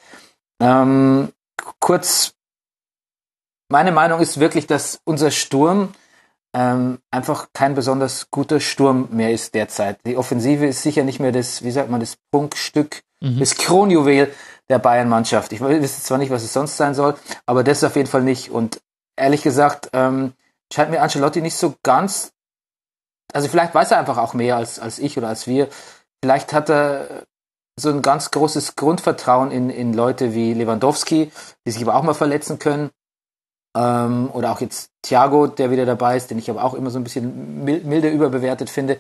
Ähm, 0.60 1.32
kurz, 1.80 2.34
meine 3.70 3.92
Meinung 3.92 4.22
ist 4.22 4.40
wirklich, 4.40 4.66
dass 4.66 5.02
unser 5.04 5.30
Sturm 5.30 5.94
ähm, 6.54 7.00
einfach 7.12 7.48
kein 7.54 7.74
besonders 7.74 8.30
guter 8.30 8.60
Sturm 8.60 9.08
mehr 9.12 9.32
ist 9.32 9.56
derzeit. 9.56 10.00
Die 10.06 10.18
Offensive 10.18 10.66
ist 10.66 10.84
sicher 10.84 11.04
nicht 11.04 11.20
mehr 11.20 11.32
das, 11.32 11.64
wie 11.64 11.72
sagt 11.72 11.90
man, 11.90 12.00
das 12.00 12.18
Prunkstück, 12.32 13.02
mhm. 13.22 13.40
das 13.40 13.56
Kronjuwel 13.56 14.34
der 14.70 14.80
Bayern-Mannschaft. 14.80 15.52
Ich 15.52 15.62
weiß 15.62 16.04
zwar 16.04 16.18
nicht, 16.18 16.32
was 16.32 16.44
es 16.44 16.54
sonst 16.54 16.78
sein 16.78 16.94
soll, 16.94 17.16
aber 17.46 17.64
das 17.64 17.84
auf 17.84 17.96
jeden 17.96 18.10
Fall 18.10 18.22
nicht. 18.22 18.52
Und 18.52 18.82
ehrlich 19.16 19.42
gesagt, 19.42 19.90
ähm, 19.94 20.34
scheint 20.72 20.92
mir 20.92 21.02
Ancelotti 21.02 21.42
nicht 21.42 21.56
so 21.56 21.76
ganz, 21.84 22.32
also 23.34 23.48
vielleicht 23.48 23.74
weiß 23.74 23.92
er 23.92 24.00
einfach 24.00 24.18
auch 24.18 24.34
mehr 24.34 24.56
als, 24.56 24.80
als 24.80 25.00
ich 25.00 25.18
oder 25.18 25.28
als 25.30 25.48
wir. 25.48 25.70
Vielleicht 26.24 26.54
hat 26.54 26.70
er 26.70 27.26
so 27.76 27.90
ein 27.90 28.02
ganz 28.04 28.32
großes 28.32 28.76
Grundvertrauen 28.76 29.52
in, 29.52 29.70
in 29.70 29.94
Leute 29.94 30.34
wie 30.34 30.54
Lewandowski, 30.54 31.32
die 31.66 31.72
sich 31.72 31.82
aber 31.82 31.96
auch 31.96 32.04
mal 32.04 32.14
verletzen 32.14 32.60
können. 32.60 32.92
Ähm, 33.76 34.30
oder 34.34 34.52
auch 34.52 34.62
jetzt 34.62 34.92
Thiago, 35.02 35.48
der 35.48 35.72
wieder 35.72 35.86
dabei 35.86 36.16
ist, 36.18 36.30
den 36.30 36.38
ich 36.38 36.50
aber 36.50 36.64
auch 36.64 36.74
immer 36.74 36.90
so 36.90 37.00
ein 37.00 37.04
bisschen 37.04 37.64
milde 37.64 38.10
überbewertet 38.10 38.70
finde. 38.70 38.98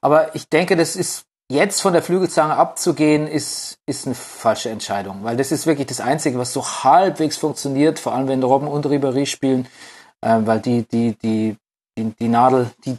Aber 0.00 0.34
ich 0.34 0.48
denke, 0.48 0.76
das 0.76 0.96
ist 0.96 1.26
jetzt 1.48 1.80
von 1.80 1.92
der 1.92 2.02
Flügelzange 2.02 2.56
abzugehen, 2.56 3.26
ist, 3.26 3.78
ist 3.86 4.06
eine 4.06 4.14
falsche 4.14 4.70
Entscheidung, 4.70 5.22
weil 5.22 5.36
das 5.36 5.52
ist 5.52 5.66
wirklich 5.66 5.86
das 5.86 6.00
Einzige, 6.00 6.38
was 6.38 6.52
so 6.52 6.64
halbwegs 6.64 7.36
funktioniert, 7.36 7.98
vor 7.98 8.14
allem 8.14 8.28
wenn 8.28 8.42
Robben 8.42 8.68
und 8.68 8.86
Ribéry 8.86 9.26
spielen, 9.26 9.68
äh, 10.22 10.38
weil 10.40 10.60
die, 10.60 10.86
die, 10.88 11.16
die, 11.16 11.56
die, 11.96 12.14
die 12.18 12.28
Nadel, 12.28 12.70
die, 12.84 12.98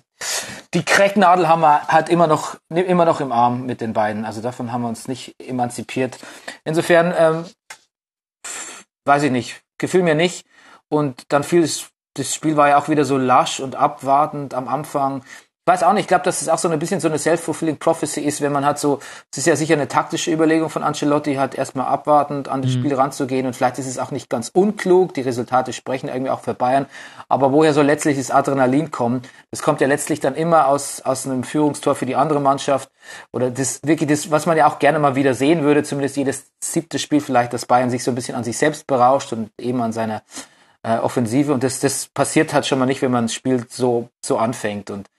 die 0.73 0.83
Cracknadel 0.83 1.47
haben 1.47 1.61
wir 1.61 1.87
halt 1.87 2.09
immer 2.09 2.27
noch, 2.27 2.57
immer 2.69 3.05
noch 3.05 3.19
im 3.19 3.31
Arm 3.31 3.65
mit 3.65 3.81
den 3.81 3.93
beiden. 3.93 4.25
Also 4.25 4.41
davon 4.41 4.71
haben 4.71 4.81
wir 4.81 4.89
uns 4.89 5.07
nicht 5.07 5.35
emanzipiert. 5.39 6.17
Insofern, 6.63 7.13
ähm, 7.17 7.45
weiß 9.05 9.23
ich 9.23 9.31
nicht, 9.31 9.61
gefühl 9.77 10.03
mir 10.03 10.15
nicht. 10.15 10.45
Und 10.89 11.23
dann 11.29 11.43
fiel 11.43 11.63
es, 11.63 11.89
das 12.15 12.33
Spiel 12.33 12.57
war 12.57 12.69
ja 12.69 12.77
auch 12.77 12.89
wieder 12.89 13.05
so 13.05 13.17
lasch 13.17 13.59
und 13.59 13.75
abwartend 13.75 14.53
am 14.53 14.67
Anfang. 14.67 15.23
Weiß 15.67 15.83
auch 15.83 15.91
nicht, 15.91 16.03
ich 16.03 16.07
glaube, 16.07 16.23
dass 16.23 16.41
es 16.41 16.47
auch 16.47 16.59
so 16.59 16.69
ein 16.69 16.79
bisschen 16.79 17.01
so 17.01 17.09
eine 17.09 17.19
self-fulfilling 17.19 17.75
prophecy 17.75 18.21
ist, 18.21 18.39
wenn 18.39 18.53
man 18.53 18.63
hat 18.63 18.79
so, 18.79 18.99
es 19.33 19.39
ist 19.39 19.47
ja 19.47 19.57
sicher 19.57 19.73
eine 19.73 19.89
taktische 19.89 20.31
Überlegung 20.31 20.69
von 20.69 20.81
Ancelotti, 20.81 21.35
halt 21.35 21.55
erstmal 21.55 21.87
abwartend 21.87 22.47
an 22.47 22.61
das 22.61 22.71
mhm. 22.71 22.79
Spiel 22.79 22.95
ranzugehen. 22.95 23.45
Und 23.45 23.53
vielleicht 23.53 23.77
ist 23.77 23.85
es 23.85 23.99
auch 23.99 24.11
nicht 24.11 24.29
ganz 24.29 24.47
unklug, 24.47 25.13
die 25.13 25.23
Resultate 25.23 25.73
sprechen 25.73 26.07
irgendwie 26.07 26.29
auch 26.29 26.39
für 26.39 26.53
Bayern, 26.53 26.85
aber 27.27 27.51
woher 27.51 27.73
soll 27.73 27.85
letztlich 27.85 28.15
das 28.17 28.31
Adrenalin 28.31 28.91
kommen? 28.91 29.23
Das 29.51 29.61
kommt 29.61 29.81
ja 29.81 29.87
letztlich 29.87 30.21
dann 30.21 30.35
immer 30.35 30.69
aus, 30.69 31.01
aus 31.01 31.25
einem 31.25 31.43
Führungstor 31.43 31.95
für 31.95 32.05
die 32.05 32.15
andere 32.15 32.39
Mannschaft. 32.39 32.89
Oder 33.33 33.51
das 33.51 33.81
wirklich 33.83 34.07
das, 34.07 34.31
was 34.31 34.45
man 34.45 34.55
ja 34.55 34.67
auch 34.67 34.79
gerne 34.79 34.99
mal 34.99 35.15
wieder 35.15 35.33
sehen 35.33 35.63
würde, 35.63 35.83
zumindest 35.83 36.15
jedes 36.15 36.45
siebte 36.63 36.97
Spiel 36.97 37.19
vielleicht, 37.19 37.51
dass 37.51 37.65
Bayern 37.65 37.89
sich 37.89 38.05
so 38.05 38.11
ein 38.11 38.15
bisschen 38.15 38.35
an 38.35 38.45
sich 38.45 38.57
selbst 38.57 38.87
berauscht 38.87 39.33
und 39.33 39.49
eben 39.59 39.81
an 39.81 39.91
seiner 39.91 40.23
äh, 40.87 40.99
Offensive 40.99 41.53
und 41.53 41.63
das, 41.63 41.79
das 41.79 42.07
passiert 42.07 42.53
halt 42.53 42.65
schon 42.65 42.79
mal 42.79 42.85
nicht, 42.85 43.01
wenn 43.01 43.11
man 43.11 43.25
das 43.25 43.33
Spiel 43.33 43.65
so, 43.69 44.09
so 44.23 44.37
anfängt 44.37 44.89
und 44.89 45.09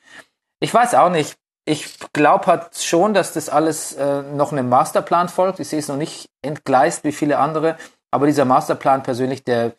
ich 0.61 0.73
weiß 0.73 0.95
auch 0.95 1.11
nicht. 1.11 1.37
Ich 1.65 1.99
glaube 2.15 2.47
halt 2.47 2.79
schon, 2.79 3.13
dass 3.13 3.35
das 3.35 3.51
alles 3.51 3.93
äh, 3.95 4.23
noch 4.23 4.53
einem 4.53 4.71
Masterplan 4.71 5.29
folgt. 5.29 5.61
Ich 5.61 5.69
sehe 5.69 5.79
es 5.79 5.89
noch 5.89 5.99
nicht 5.99 6.31
entgleist 6.41 7.05
wie 7.05 7.13
viele 7.13 7.39
andere, 7.39 7.77
aber 8.11 8.27
dieser 8.27 8.47
Masterplan 8.47 9.03
persönlich, 9.03 9.45
der, 9.45 9.73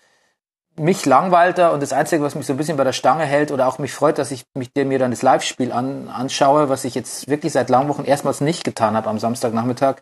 mich 0.80 1.06
langweilt 1.06 1.58
er 1.58 1.74
und 1.74 1.82
das 1.82 1.92
Einzige, 1.92 2.24
was 2.24 2.36
mich 2.36 2.46
so 2.46 2.54
ein 2.54 2.58
bisschen 2.58 2.78
bei 2.78 2.84
der 2.84 2.94
Stange 2.94 3.26
hält 3.26 3.52
oder 3.52 3.68
auch 3.68 3.80
mich 3.80 3.94
freut, 3.94 4.18
dass 4.18 4.32
ich 4.32 4.46
mich 4.54 4.72
mir 4.76 5.00
dann 5.00 5.12
das 5.12 5.22
Live-Spiel 5.22 5.72
an, 5.72 6.08
anschaue, 6.08 6.70
was 6.70 6.86
ich 6.86 6.96
jetzt 6.96 7.28
wirklich 7.28 7.52
seit 7.54 7.70
langen 7.70 7.90
Wochen 7.90 8.06
erstmals 8.06 8.40
nicht 8.40 8.64
getan 8.64 8.96
habe 8.96 9.10
am 9.10 9.20
Samstagnachmittag. 9.20 9.98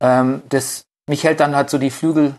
Ähm, 0.00 0.42
das, 0.48 0.86
mich 1.08 1.24
hält 1.24 1.40
dann 1.40 1.56
halt 1.56 1.70
so 1.70 1.78
die 1.78 1.90
Flügel, 1.90 2.34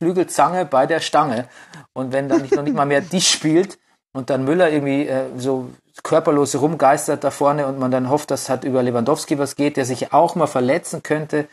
Flügelzange 0.00 0.64
bei 0.64 0.86
der 0.86 1.00
Stange. 1.00 1.48
Und 1.96 2.12
wenn 2.12 2.28
dann 2.28 2.42
nicht, 2.42 2.54
noch 2.54 2.62
nicht 2.62 2.76
mal 2.76 2.84
mehr 2.84 3.00
die 3.00 3.22
spielt 3.22 3.78
und 4.12 4.28
dann 4.28 4.44
Müller 4.44 4.70
irgendwie 4.70 5.08
äh, 5.08 5.30
so 5.38 5.70
körperlos 6.02 6.54
rumgeistert 6.54 7.24
da 7.24 7.30
vorne 7.30 7.66
und 7.66 7.78
man 7.78 7.90
dann 7.90 8.10
hofft, 8.10 8.30
dass 8.30 8.50
halt 8.50 8.64
über 8.64 8.82
Lewandowski 8.82 9.38
was 9.38 9.56
geht, 9.56 9.78
der 9.78 9.86
sich 9.86 10.12
auch 10.12 10.34
mal 10.34 10.46
verletzen 10.46 11.02
könnte, 11.02 11.48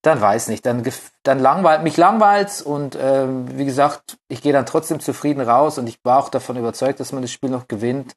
dann 0.00 0.22
weiß 0.22 0.48
nicht, 0.48 0.64
dann, 0.64 0.90
dann 1.22 1.38
langweilt 1.38 1.82
mich 1.82 1.98
langweilt's 1.98 2.62
und 2.62 2.96
ähm, 2.98 3.58
wie 3.58 3.66
gesagt, 3.66 4.16
ich 4.28 4.40
gehe 4.40 4.54
dann 4.54 4.64
trotzdem 4.64 5.00
zufrieden 5.00 5.42
raus 5.42 5.76
und 5.76 5.86
ich 5.86 5.98
war 6.02 6.18
auch 6.18 6.30
davon 6.30 6.56
überzeugt, 6.56 6.98
dass 6.98 7.12
man 7.12 7.20
das 7.20 7.30
Spiel 7.30 7.50
noch 7.50 7.68
gewinnt. 7.68 8.16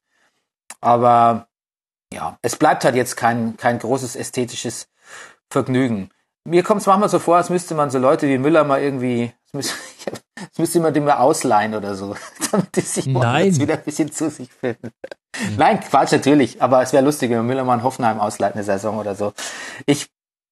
Aber 0.79 1.47
ja, 2.13 2.37
es 2.41 2.55
bleibt 2.55 2.85
halt 2.85 2.95
jetzt 2.95 3.17
kein, 3.17 3.57
kein 3.57 3.77
großes 3.79 4.15
ästhetisches 4.15 4.87
Vergnügen. 5.49 6.11
Mir 6.45 6.63
kommt 6.63 6.79
es 6.79 6.87
manchmal 6.87 7.09
so 7.09 7.19
vor, 7.19 7.35
als 7.35 7.49
müsste 7.49 7.75
man 7.75 7.89
so 7.89 7.99
Leute 7.99 8.29
wie 8.29 8.37
Müller 8.37 8.63
mal 8.63 8.81
irgendwie, 8.81 9.33
als 9.47 9.53
müsste, 9.53 9.73
als 10.39 10.57
müsste 10.57 10.79
man 10.79 10.93
den 10.93 11.05
mal 11.05 11.17
ausleihen 11.17 11.75
oder 11.75 11.95
so, 11.95 12.15
damit 12.51 12.75
die 12.75 12.81
sich 12.81 13.05
Nein. 13.07 13.55
wieder 13.57 13.75
ein 13.75 13.83
bisschen 13.83 14.11
zu 14.11 14.29
sich 14.29 14.51
finden. 14.51 14.91
Nein, 15.57 15.79
Quatsch 15.79 16.11
natürlich, 16.11 16.61
aber 16.61 16.81
es 16.81 16.93
wäre 16.93 17.03
lustig, 17.03 17.29
wenn 17.29 17.45
Müller 17.45 17.63
mal 17.63 17.75
in 17.75 17.83
Hoffenheim 17.83 18.19
ausleiht 18.19 18.53
eine 18.53 18.63
Saison 18.63 18.97
oder 18.97 19.15
so. 19.15 19.33
Ich 19.85 20.07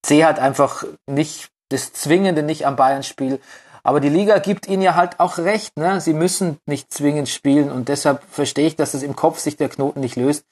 sehe 0.06 0.26
halt 0.26 0.40
einfach 0.40 0.86
nicht 1.08 1.50
das 1.70 1.94
Zwingende 1.94 2.44
nicht 2.44 2.66
am 2.68 2.76
Bayern-Spiel. 2.76 3.40
Aber 3.84 4.00
die 4.00 4.10
Liga 4.10 4.40
gibt 4.40 4.68
ihnen 4.68 4.82
ja 4.82 4.96
halt 4.96 5.20
auch 5.20 5.38
recht. 5.38 5.78
Ne? 5.78 6.02
Sie 6.02 6.14
müssen 6.14 6.58
nicht 6.66 6.92
zwingend 6.94 7.30
spielen 7.30 7.72
und 7.72 7.90
deshalb 7.90 8.24
verstehe 8.30 8.68
ich, 8.68 8.76
dass 8.76 8.94
es 8.94 9.04
im 9.04 9.16
Kopf 9.16 9.40
sich 9.40 9.58
der 9.58 9.70
Knoten 9.70 10.00
nicht 10.00 10.16
löst. 10.16 10.46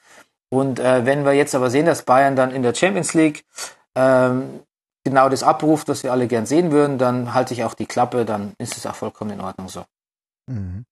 Und 0.50 0.80
äh, 0.80 1.06
wenn 1.06 1.26
wir 1.26 1.34
jetzt 1.34 1.56
aber 1.56 1.72
sehen, 1.72 1.88
dass 1.88 2.04
Bayern 2.04 2.36
dann 2.36 2.52
in 2.52 2.62
der 2.62 2.76
Champions 2.76 3.14
League 3.16 3.44
ähm, 3.96 4.60
genau 5.04 5.30
das 5.30 5.44
abruft, 5.44 5.88
was 5.90 6.04
wir 6.04 6.12
alle 6.12 6.28
gern 6.28 6.46
sehen 6.46 6.72
würden, 6.72 6.98
dann 6.98 7.34
halte 7.34 7.54
ich 7.54 7.64
auch 7.64 7.74
die 7.74 7.86
Klappe, 7.86 8.26
dann 8.26 8.54
ist 8.58 8.78
es 8.78 8.86
auch 8.86 8.96
vollkommen 8.96 9.32
in 9.32 9.42
Ordnung 9.42 9.70
so. 9.70 9.84
Mhm. 10.48 10.86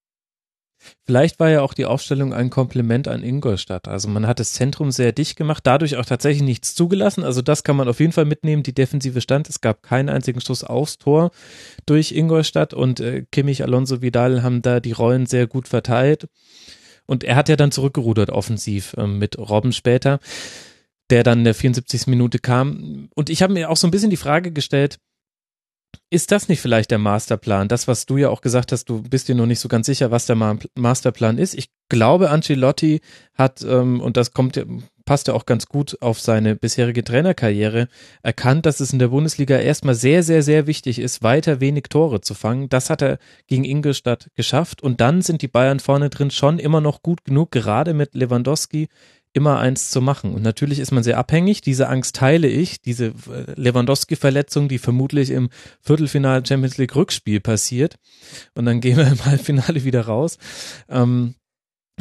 Vielleicht 1.05 1.39
war 1.39 1.49
ja 1.49 1.61
auch 1.61 1.75
die 1.75 1.85
Aufstellung 1.85 2.33
ein 2.33 2.49
Kompliment 2.49 3.07
an 3.07 3.23
Ingolstadt. 3.23 3.87
Also 3.87 4.07
man 4.07 4.25
hat 4.25 4.39
das 4.39 4.53
Zentrum 4.53 4.91
sehr 4.91 5.11
dicht 5.11 5.35
gemacht, 5.35 5.61
dadurch 5.65 5.95
auch 5.97 6.05
tatsächlich 6.05 6.41
nichts 6.41 6.73
zugelassen. 6.73 7.23
Also 7.23 7.43
das 7.43 7.63
kann 7.63 7.75
man 7.75 7.87
auf 7.87 7.99
jeden 7.99 8.13
Fall 8.13 8.25
mitnehmen. 8.25 8.63
Die 8.63 8.73
Defensive 8.73 9.21
stand. 9.21 9.47
Es 9.47 9.61
gab 9.61 9.83
keinen 9.83 10.09
einzigen 10.09 10.41
Schuss 10.41 10.63
aufs 10.63 10.97
Tor 10.97 11.31
durch 11.85 12.13
Ingolstadt 12.13 12.73
und 12.73 12.99
äh, 12.99 13.25
Kimmich, 13.31 13.63
Alonso, 13.63 14.01
Vidal 14.01 14.41
haben 14.41 14.63
da 14.63 14.79
die 14.79 14.91
Rollen 14.91 15.27
sehr 15.27 15.45
gut 15.45 15.67
verteilt. 15.67 16.27
Und 17.05 17.23
er 17.23 17.35
hat 17.35 17.49
ja 17.49 17.55
dann 17.55 17.71
zurückgerudert 17.71 18.29
offensiv 18.29 18.93
äh, 18.93 19.05
mit 19.05 19.37
Robben 19.37 19.73
später, 19.73 20.19
der 21.11 21.23
dann 21.23 21.39
in 21.39 21.43
der 21.43 21.53
74. 21.53 22.07
Minute 22.07 22.39
kam. 22.39 23.09
Und 23.13 23.29
ich 23.29 23.43
habe 23.43 23.53
mir 23.53 23.69
auch 23.69 23.77
so 23.77 23.85
ein 23.87 23.91
bisschen 23.91 24.09
die 24.09 24.17
Frage 24.17 24.51
gestellt, 24.51 24.97
ist 26.09 26.31
das 26.31 26.49
nicht 26.49 26.61
vielleicht 26.61 26.91
der 26.91 26.97
Masterplan? 26.97 27.67
Das, 27.67 27.87
was 27.87 28.05
du 28.05 28.17
ja 28.17 28.29
auch 28.29 28.41
gesagt 28.41 28.71
hast, 28.71 28.85
du 28.85 29.01
bist 29.01 29.27
dir 29.27 29.35
noch 29.35 29.45
nicht 29.45 29.59
so 29.59 29.69
ganz 29.69 29.85
sicher, 29.85 30.11
was 30.11 30.25
der 30.25 30.35
Masterplan 30.75 31.37
ist. 31.37 31.53
Ich 31.53 31.69
glaube, 31.89 32.29
Ancelotti 32.29 32.99
hat, 33.33 33.61
ähm, 33.63 34.01
und 34.01 34.17
das 34.17 34.33
kommt, 34.33 34.61
passt 35.05 35.29
ja 35.29 35.33
auch 35.33 35.45
ganz 35.45 35.67
gut 35.67 35.97
auf 36.01 36.19
seine 36.19 36.55
bisherige 36.55 37.03
Trainerkarriere, 37.03 37.87
erkannt, 38.23 38.65
dass 38.65 38.81
es 38.81 38.91
in 38.91 38.99
der 38.99 39.09
Bundesliga 39.09 39.57
erstmal 39.57 39.95
sehr, 39.95 40.23
sehr, 40.23 40.43
sehr 40.43 40.67
wichtig 40.67 40.99
ist, 40.99 41.23
weiter 41.23 41.61
wenig 41.61 41.83
Tore 41.89 42.19
zu 42.19 42.33
fangen. 42.33 42.67
Das 42.67 42.89
hat 42.89 43.01
er 43.01 43.17
gegen 43.47 43.63
Ingolstadt 43.63 44.29
geschafft. 44.35 44.81
Und 44.83 44.99
dann 44.99 45.21
sind 45.21 45.41
die 45.41 45.47
Bayern 45.47 45.79
vorne 45.79 46.09
drin 46.09 46.31
schon 46.31 46.59
immer 46.59 46.81
noch 46.81 47.03
gut 47.03 47.23
genug, 47.23 47.51
gerade 47.51 47.93
mit 47.93 48.15
Lewandowski, 48.15 48.89
immer 49.33 49.59
eins 49.59 49.91
zu 49.91 50.01
machen. 50.01 50.33
Und 50.33 50.41
natürlich 50.41 50.79
ist 50.79 50.91
man 50.91 51.03
sehr 51.03 51.17
abhängig. 51.17 51.61
Diese 51.61 51.87
Angst 51.87 52.15
teile 52.15 52.47
ich. 52.47 52.81
Diese 52.81 53.07
äh, 53.07 53.53
Lewandowski-Verletzung, 53.55 54.67
die 54.67 54.77
vermutlich 54.77 55.29
im 55.29 55.49
Viertelfinale 55.81 56.45
Champions 56.45 56.77
League 56.77 56.95
Rückspiel 56.95 57.39
passiert. 57.39 57.95
Und 58.55 58.65
dann 58.65 58.81
gehen 58.81 58.97
wir 58.97 59.07
im 59.07 59.25
Halbfinale 59.25 59.83
wieder 59.83 60.05
raus. 60.05 60.37
Ähm, 60.89 61.35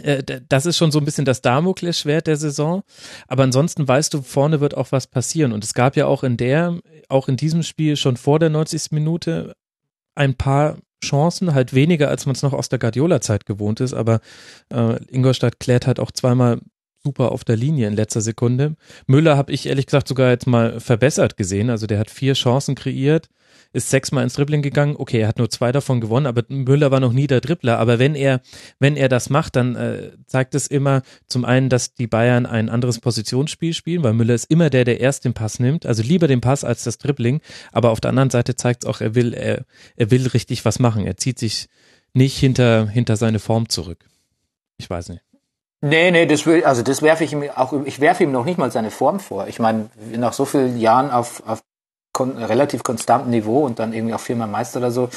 äh, 0.03 0.23
das 0.49 0.67
ist 0.67 0.77
schon 0.77 0.91
so 0.91 0.99
ein 0.99 1.05
bisschen 1.05 1.25
das 1.25 1.43
Damoklesschwert 1.43 2.27
der 2.27 2.37
Saison. 2.37 2.83
Aber 3.29 3.45
ansonsten 3.45 3.87
weißt 3.87 4.13
du, 4.15 4.23
vorne 4.23 4.61
wird 4.61 4.77
auch 4.77 4.91
was 4.91 5.07
passieren. 5.07 5.53
Und 5.53 5.63
es 5.63 5.75
gab 5.75 5.97
ja 5.97 6.07
auch 6.07 6.25
in 6.25 6.37
der, 6.37 6.81
auch 7.09 7.29
in 7.29 7.37
diesem 7.37 7.63
Spiel 7.63 7.97
schon 7.97 8.17
vor 8.17 8.39
der 8.39 8.51
90. 8.51 8.91
Minute 8.91 9.55
ein 10.17 10.35
paar 10.35 10.79
Chancen, 11.03 11.55
halt 11.55 11.75
weniger, 11.75 12.09
als 12.09 12.27
man 12.27 12.35
es 12.35 12.43
noch 12.43 12.53
aus 12.53 12.69
der 12.69 12.79
Guardiola-Zeit 12.79 13.47
gewohnt 13.47 13.81
ist, 13.81 13.95
aber 13.95 14.21
äh, 14.71 15.03
Ingolstadt 15.07 15.59
klärt 15.59 15.87
halt 15.87 15.99
auch 15.99 16.11
zweimal 16.11 16.61
super 17.03 17.33
auf 17.33 17.45
der 17.45 17.57
Linie 17.57 17.89
in 17.89 17.95
letzter 17.95 18.21
Sekunde. 18.21 18.77
Müller 19.07 19.37
habe 19.37 19.53
ich 19.53 19.67
ehrlich 19.67 19.87
gesagt 19.87 20.09
sogar 20.09 20.31
jetzt 20.31 20.47
mal 20.47 20.81
verbessert 20.81 21.37
gesehen. 21.37 21.71
Also 21.71 21.87
der 21.87 21.99
hat 21.99 22.11
vier 22.11 22.35
Chancen 22.35 22.75
kreiert, 22.75 23.29
ist 23.73 23.91
sechsmal 23.91 24.25
ins 24.25 24.35
Dribbling 24.35 24.63
gegangen. 24.63 24.97
Okay, 24.99 25.21
er 25.21 25.29
hat 25.29 25.39
nur 25.39 25.49
zwei 25.49 25.73
davon 25.73 26.01
gewonnen, 26.01 26.27
aber 26.27 26.43
Müller 26.49 26.91
war 26.91 27.01
noch 27.01 27.13
nie 27.13 27.27
der 27.27 27.41
Dribbler. 27.41 27.79
Aber 27.79 27.99
wenn 27.99 28.15
er, 28.15 28.41
wenn 28.79 28.97
er 28.97 29.09
das 29.09 29.31
macht, 29.31 29.57
dann 29.57 29.77
äh, 29.77 30.11
zeigt 30.27 30.55
es 30.55 30.67
immer 30.67 31.03
zum 31.27 31.45
einen, 31.45 31.69
dass 31.69 31.95
die 31.95 32.07
Bayern 32.07 32.47
ein 32.47 32.69
anderes 32.69 32.99
Positionsspiel 33.01 33.73
spielen, 33.75 34.03
weil 34.03 34.13
Müller 34.13 34.35
ist 34.35 34.51
immer 34.51 34.71
der, 34.71 34.85
der 34.85 35.01
erst 35.01 35.25
den 35.25 35.35
Pass 35.35 35.61
nimmt. 35.61 35.87
Also 35.87 36.03
lieber 36.03 36.27
den 36.27 36.41
Pass 36.41 36.65
als 36.65 36.85
das 36.85 36.99
Dribbling. 36.99 37.41
Aber 37.73 37.91
auf 37.91 38.01
der 38.01 38.11
anderen 38.11 38.31
Seite 38.31 38.57
zeigt 38.57 38.85
es 38.85 38.91
auch, 38.91 39.01
er 39.01 39.15
will, 39.15 39.35
er, 39.35 39.65
er 39.97 40.11
will 40.11 40.27
richtig 40.27 40.65
was 40.65 40.79
machen. 40.79 41.07
Er 41.07 41.17
zieht 41.17 41.39
sich 41.39 41.69
nicht 42.13 42.37
hinter, 42.39 42.89
hinter 42.89 43.17
seine 43.17 43.39
Form 43.39 43.69
zurück. 43.69 44.09
Ich 44.79 44.91
weiß 44.91 45.11
nicht. 45.11 45.23
Nee, 45.83 46.11
nee, 46.11 46.27
das 46.27 46.45
will, 46.45 46.65
also 46.65 46.83
das 46.83 47.01
werfe 47.01 47.25
ich 47.25 47.33
ihm 47.33 47.49
auch, 47.55 47.73
ich 47.85 48.01
werfe 48.01 48.25
ihm 48.25 48.33
noch 48.33 48.45
nicht 48.45 48.59
mal 48.59 48.71
seine 48.71 48.91
Form 48.91 49.19
vor. 49.19 49.47
Ich 49.49 49.59
meine, 49.59 49.89
nach 50.13 50.35
so 50.35 50.45
vielen 50.45 50.79
Jahren 50.79 51.11
auf, 51.11 51.43
auf 51.47 51.63
kon 52.13 52.37
relativ 52.37 52.83
konstantem 52.83 53.31
Niveau 53.31 53.65
und 53.65 53.79
dann 53.79 53.93
irgendwie 53.93 54.15
auch 54.15 54.21
viermal 54.21 54.49
Meister 54.49 54.81
oder 54.81 54.91
so, 54.91 55.09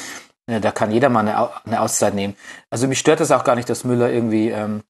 ja, 0.48 0.60
da 0.60 0.70
kann 0.70 0.90
jeder 0.90 1.08
mal 1.08 1.20
eine, 1.20 1.64
eine 1.64 1.80
Auszeit 1.80 2.14
nehmen. 2.14 2.36
Also 2.70 2.86
mich 2.86 2.98
stört 2.98 3.20
das 3.20 3.30
auch 3.30 3.44
gar 3.44 3.56
nicht, 3.56 3.68
dass 3.68 3.84
Müller 3.84 4.10
irgendwie 4.10 4.50
ähm, 4.50 4.82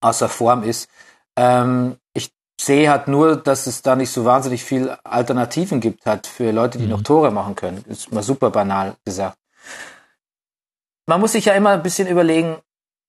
außer 0.00 0.28
Form 0.28 0.62
ist. 0.62 0.88
Ähm, 1.36 1.96
ich 2.12 2.30
sehe 2.60 2.90
halt 2.90 3.08
nur, 3.08 3.36
dass 3.36 3.66
es 3.66 3.82
da 3.82 3.96
nicht 3.96 4.10
so 4.10 4.24
wahnsinnig 4.24 4.62
viel 4.62 4.90
Alternativen 5.04 5.80
gibt 5.80 6.06
hat 6.06 6.26
für 6.26 6.50
Leute, 6.50 6.78
die 6.78 6.84
mhm. 6.84 6.90
noch 6.90 7.02
Tore 7.02 7.30
machen 7.30 7.56
können. 7.56 7.84
Ist 7.88 8.12
mal 8.12 8.22
super 8.22 8.50
banal 8.50 8.96
gesagt. 9.04 9.38
Man 11.06 11.20
muss 11.20 11.32
sich 11.32 11.46
ja 11.46 11.54
immer 11.54 11.70
ein 11.70 11.82
bisschen 11.82 12.06
überlegen, 12.06 12.58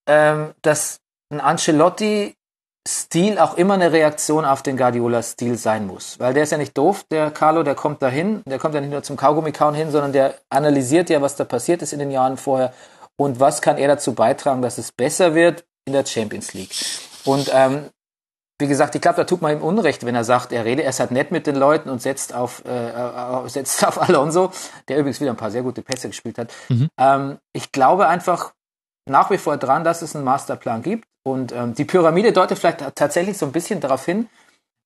ähm, 0.08 0.54
dass 0.62 1.01
ein 1.32 1.40
Ancelotti-Stil 1.40 3.40
auch 3.40 3.58
immer 3.58 3.76
eine 3.76 3.92
Reaktion 3.92 4.46
auf 4.46 4.62
den 4.62 4.78
Guardiola-Stil 4.78 5.58
sein 5.58 5.88
muss. 5.88 6.20
Weil 6.20 6.34
der 6.34 6.44
ist 6.44 6.52
ja 6.52 6.58
nicht 6.58 6.78
doof, 6.78 7.06
der 7.10 7.32
Carlo, 7.32 7.64
der 7.64 7.76
kommt 7.76 8.02
dahin, 8.02 8.44
der 8.46 8.60
kommt 8.60 8.76
ja 8.76 8.82
nicht 8.82 8.92
nur 8.92 9.04
zum 9.04 9.18
Kaugummikauen 9.18 9.76
hin, 9.76 9.92
sondern 9.92 10.14
der 10.14 10.36
analysiert 10.50 11.10
ja, 11.10 11.22
was 11.22 11.36
da 11.36 11.46
passiert 11.46 11.82
ist 11.82 11.94
in 11.94 12.00
den 12.00 12.12
Jahren 12.12 12.38
vorher 12.38 12.74
und 13.18 13.40
was 13.40 13.62
kann 13.62 13.78
er 13.78 13.88
dazu 13.88 14.14
beitragen, 14.14 14.62
dass 14.62 14.78
es 14.78 14.92
besser 14.92 15.34
wird 15.34 15.64
in 15.86 15.94
der 15.94 16.06
Champions 16.06 16.54
League. 16.54 16.76
Und 17.26 17.52
ähm, 17.54 17.90
wie 18.60 18.68
gesagt, 18.68 18.94
ich 18.96 19.02
glaube, 19.02 19.18
da 19.18 19.24
tut 19.24 19.42
man 19.42 19.54
ihm 19.54 19.62
Unrecht, 19.62 20.06
wenn 20.06 20.16
er 20.16 20.24
sagt, 20.24 20.52
er 20.52 20.66
rede, 20.66 20.84
er 20.84 20.92
ist 20.92 21.00
halt 21.00 21.12
nett 21.12 21.32
mit 21.32 21.48
den 21.48 21.56
Leuten 21.56 21.90
und 21.90 22.02
setzt 22.02 22.34
auf, 22.34 22.64
äh, 22.66 22.90
äh 22.90 23.50
setzt 23.50 23.84
auf 23.88 24.02
Alonso, 24.02 24.52
der 24.88 24.98
übrigens 24.98 25.20
wieder 25.20 25.32
ein 25.32 25.38
paar 25.38 25.52
sehr 25.52 25.64
gute 25.64 25.82
Pässe 25.82 26.08
gespielt 26.08 26.38
hat. 26.38 26.54
Mhm. 26.70 26.90
Ähm, 27.00 27.38
ich 27.54 27.72
glaube 27.72 28.08
einfach 28.08 28.54
nach 29.06 29.30
wie 29.32 29.38
vor 29.38 29.58
dran, 29.58 29.84
dass 29.84 30.02
es 30.02 30.16
einen 30.16 30.26
Masterplan 30.26 30.82
gibt. 30.82 31.06
Und 31.24 31.52
ähm, 31.52 31.76
die 31.76 31.86
Pyramide 31.86 32.34
deutet 32.34 32.58
vielleicht 32.58 32.96
tatsächlich 32.96 33.38
so 33.38 33.46
ein 33.46 33.52
bisschen 33.52 33.80
darauf 33.80 34.06
hin, 34.06 34.28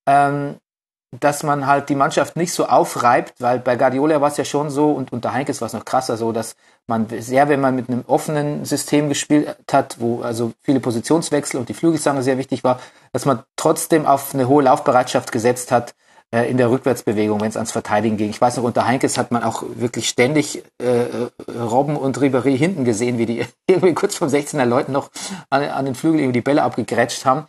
ähm, 0.07 0.57
dass 1.19 1.43
man 1.43 1.65
halt 1.65 1.87
die 1.89 1.95
Mannschaft 1.95 2.35
nicht 2.35 2.51
so 2.51 2.65
aufreibt, 2.65 3.41
weil 3.41 3.59
bei 3.59 3.75
Guardiola 3.75 4.19
war 4.19 4.29
es 4.29 4.37
ja 4.37 4.43
schon 4.43 4.69
so 4.69 4.91
und 4.91 5.13
unter 5.13 5.33
Heinkes 5.33 5.61
war 5.61 5.67
es 5.67 5.73
noch 5.73 5.85
krasser 5.85 6.17
so, 6.17 6.31
dass 6.33 6.55
man 6.87 7.07
sehr, 7.07 7.47
wenn 7.47 7.61
man 7.61 7.75
mit 7.75 7.89
einem 7.89 8.03
offenen 8.07 8.65
System 8.65 9.07
gespielt 9.07 9.55
hat, 9.71 9.99
wo 9.99 10.21
also 10.21 10.51
viele 10.61 10.79
Positionswechsel 10.79 11.59
und 11.59 11.69
die 11.69 11.73
Flügelzange 11.73 12.21
sehr 12.21 12.37
wichtig 12.37 12.63
war, 12.63 12.79
dass 13.13 13.25
man 13.25 13.43
trotzdem 13.55 14.05
auf 14.05 14.33
eine 14.33 14.47
hohe 14.47 14.63
Laufbereitschaft 14.63 15.31
gesetzt 15.31 15.71
hat, 15.71 15.95
äh, 16.31 16.49
in 16.49 16.57
der 16.57 16.69
Rückwärtsbewegung, 16.69 17.41
wenn 17.41 17.49
es 17.49 17.57
ans 17.57 17.71
Verteidigen 17.71 18.17
ging. 18.17 18.29
Ich 18.29 18.41
weiß 18.41 18.57
noch, 18.57 18.63
unter 18.63 18.87
Heinkes 18.87 19.17
hat 19.17 19.31
man 19.31 19.43
auch 19.43 19.63
wirklich 19.75 20.09
ständig 20.09 20.63
äh, 20.81 21.03
äh 21.03 21.29
Robben 21.59 21.95
und 21.95 22.17
Ribéry 22.17 22.57
hinten 22.57 22.85
gesehen, 22.85 23.17
wie 23.17 23.25
die 23.25 23.45
irgendwie 23.67 23.93
kurz 23.93 24.15
vom 24.15 24.27
16er 24.27 24.65
Leuten 24.65 24.91
noch 24.91 25.11
an, 25.49 25.63
an 25.63 25.85
den 25.85 25.95
Flügel 25.95 26.19
irgendwie 26.19 26.39
die 26.39 26.43
Bälle 26.43 26.63
abgegrätscht 26.63 27.25
haben. 27.25 27.45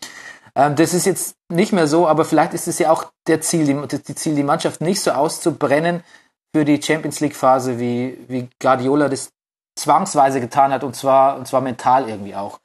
Ähm, 0.55 0.75
das 0.77 0.95
ist 0.95 1.07
jetzt 1.07 1.37
nicht 1.49 1.73
mehr 1.73 1.87
so, 1.87 2.09
aber 2.09 2.25
vielleicht 2.25 2.55
ist 2.55 2.67
es 2.67 2.79
ja 2.79 2.91
auch 2.91 3.13
der 3.27 3.41
Ziel, 3.41 3.67
die, 3.67 3.99
die 3.99 4.15
Ziel, 4.15 4.35
die 4.35 4.43
Mannschaft 4.43 4.81
nicht 4.81 5.01
so 5.01 5.13
auszubrennen 5.13 6.03
für 6.55 6.65
die 6.65 6.81
Champions 6.83 7.21
League 7.21 7.37
Phase, 7.37 7.79
wie, 7.79 8.19
wie 8.29 8.49
Guardiola 8.59 9.09
das 9.09 9.31
zwangsweise 9.77 10.41
getan 10.41 10.73
hat 10.73 10.83
und 10.85 10.97
zwar, 10.97 11.37
und 11.37 11.47
zwar 11.47 11.61
mental 11.61 12.09
irgendwie 12.09 12.35
auch. 12.35 12.61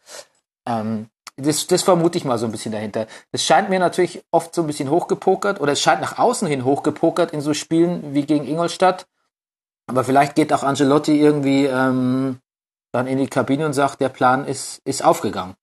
Ähm, 0.65 1.07
das, 1.37 1.67
das 1.67 1.83
vermute 1.83 2.17
ich 2.17 2.25
mal 2.25 2.37
so 2.37 2.45
ein 2.45 2.51
bisschen 2.51 2.71
dahinter. 2.71 3.07
Es 3.31 3.43
scheint 3.43 3.69
mir 3.69 3.79
natürlich 3.79 4.23
oft 4.31 4.53
so 4.53 4.61
ein 4.61 4.67
bisschen 4.67 4.89
hochgepokert 4.89 5.59
oder 5.59 5.73
es 5.73 5.81
scheint 5.81 6.01
nach 6.01 6.17
außen 6.17 6.47
hin 6.47 6.65
hochgepokert 6.65 7.31
in 7.31 7.41
so 7.41 7.53
Spielen 7.53 8.13
wie 8.13 8.25
gegen 8.25 8.45
Ingolstadt. 8.45 9.07
Aber 9.87 10.03
vielleicht 10.03 10.35
geht 10.35 10.53
auch 10.53 10.63
Angelotti 10.63 11.19
irgendwie 11.19 11.65
ähm, 11.65 12.39
dann 12.91 13.07
in 13.07 13.17
die 13.17 13.27
Kabine 13.27 13.65
und 13.65 13.73
sagt, 13.73 14.01
der 14.01 14.09
Plan 14.09 14.45
ist, 14.45 14.81
ist 14.85 15.03
aufgegangen. 15.03 15.55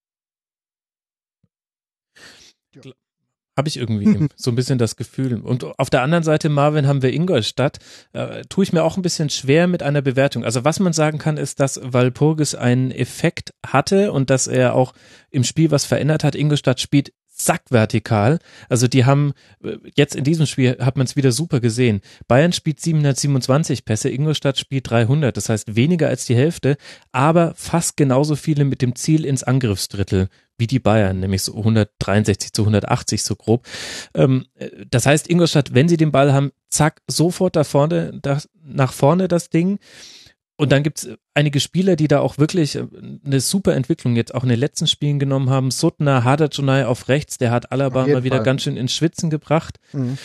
Habe 3.58 3.68
ich 3.68 3.76
irgendwie 3.76 4.28
so 4.36 4.50
ein 4.50 4.54
bisschen 4.54 4.78
das 4.78 4.96
Gefühl. 4.96 5.34
Und 5.40 5.64
auf 5.78 5.90
der 5.90 6.02
anderen 6.02 6.24
Seite, 6.24 6.48
Marvin, 6.48 6.86
haben 6.86 7.02
wir 7.02 7.12
Ingolstadt. 7.12 7.78
Äh, 8.12 8.42
tue 8.48 8.62
ich 8.64 8.72
mir 8.72 8.84
auch 8.84 8.96
ein 8.96 9.02
bisschen 9.02 9.28
schwer 9.28 9.66
mit 9.66 9.82
einer 9.82 10.00
Bewertung. 10.00 10.44
Also 10.44 10.64
was 10.64 10.80
man 10.80 10.92
sagen 10.92 11.18
kann, 11.18 11.36
ist, 11.36 11.60
dass 11.60 11.80
Walpurgis 11.82 12.54
einen 12.54 12.92
Effekt 12.92 13.52
hatte 13.66 14.12
und 14.12 14.30
dass 14.30 14.46
er 14.46 14.74
auch 14.74 14.94
im 15.30 15.44
Spiel 15.44 15.70
was 15.70 15.84
verändert 15.84 16.24
hat. 16.24 16.34
Ingolstadt 16.34 16.80
spielt 16.80 17.12
sackvertikal. 17.40 18.38
Also 18.68 18.88
die 18.88 19.04
haben, 19.04 19.32
äh, 19.62 19.76
jetzt 19.94 20.16
in 20.16 20.24
diesem 20.24 20.46
Spiel 20.46 20.76
hat 20.80 20.96
man 20.96 21.06
es 21.06 21.16
wieder 21.16 21.32
super 21.32 21.60
gesehen. 21.60 22.00
Bayern 22.26 22.52
spielt 22.52 22.80
727 22.80 23.84
Pässe, 23.84 24.10
Ingolstadt 24.10 24.58
spielt 24.58 24.90
300. 24.90 25.36
Das 25.36 25.48
heißt 25.48 25.76
weniger 25.76 26.08
als 26.08 26.26
die 26.26 26.36
Hälfte, 26.36 26.76
aber 27.12 27.54
fast 27.56 27.96
genauso 27.96 28.36
viele 28.36 28.64
mit 28.64 28.82
dem 28.82 28.94
Ziel 28.94 29.24
ins 29.24 29.42
Angriffsdrittel 29.42 30.28
wie 30.58 30.66
die 30.66 30.80
Bayern, 30.80 31.20
nämlich 31.20 31.42
so 31.42 31.56
163 31.56 32.52
zu 32.52 32.62
180 32.62 33.22
so 33.22 33.36
grob. 33.36 33.66
Ähm, 34.14 34.46
äh, 34.56 34.68
das 34.90 35.06
heißt, 35.06 35.30
Ingolstadt, 35.30 35.74
wenn 35.74 35.88
sie 35.88 35.96
den 35.96 36.12
Ball 36.12 36.32
haben, 36.32 36.50
zack, 36.68 37.00
sofort 37.06 37.56
da 37.56 37.64
vorne, 37.64 38.18
da, 38.20 38.40
nach 38.64 38.92
vorne 38.92 39.28
das 39.28 39.50
Ding. 39.50 39.78
Und 40.58 40.72
dann 40.72 40.82
gibt's 40.82 41.08
einige 41.34 41.60
Spieler, 41.60 41.94
die 41.94 42.08
da 42.08 42.18
auch 42.18 42.36
wirklich 42.36 42.74
äh, 42.74 42.84
eine 43.24 43.40
super 43.40 43.74
Entwicklung 43.74 44.16
jetzt 44.16 44.34
auch 44.34 44.42
in 44.42 44.48
den 44.48 44.58
letzten 44.58 44.88
Spielen 44.88 45.20
genommen 45.20 45.50
haben. 45.50 45.70
Suttner, 45.70 46.24
Hadajonai 46.24 46.84
auf 46.84 47.08
rechts, 47.08 47.38
der 47.38 47.52
hat 47.52 47.70
Alaba 47.70 48.06
mal 48.06 48.24
wieder 48.24 48.36
Fall. 48.36 48.44
ganz 48.44 48.62
schön 48.62 48.76
ins 48.76 48.92
Schwitzen 48.92 49.30
gebracht. 49.30 49.78
Mhm. 49.92 50.18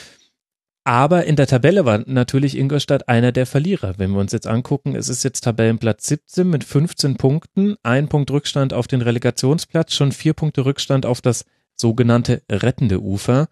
Aber 0.86 1.26
in 1.26 1.36
der 1.36 1.48
Tabelle 1.48 1.86
war 1.86 2.04
natürlich 2.08 2.58
Ingolstadt 2.58 3.08
einer 3.08 3.32
der 3.32 3.46
Verlierer. 3.46 3.94
Wenn 3.98 4.12
wir 4.12 4.20
uns 4.20 4.34
jetzt 4.34 4.48
angucken, 4.48 4.96
es 4.96 5.08
ist 5.08 5.24
jetzt 5.24 5.42
Tabellenplatz 5.42 6.08
17 6.08 6.50
mit 6.50 6.64
15 6.64 7.16
Punkten, 7.16 7.76
ein 7.84 8.10
Punkt 8.10 8.32
Rückstand 8.32 8.74
auf 8.74 8.88
den 8.88 9.02
Relegationsplatz, 9.02 9.94
schon 9.94 10.12
vier 10.12 10.34
Punkte 10.34 10.66
Rückstand 10.66 11.06
auf 11.06 11.22
das 11.22 11.46
sogenannte 11.76 12.42
rettende 12.52 13.02
Ufer. 13.02 13.48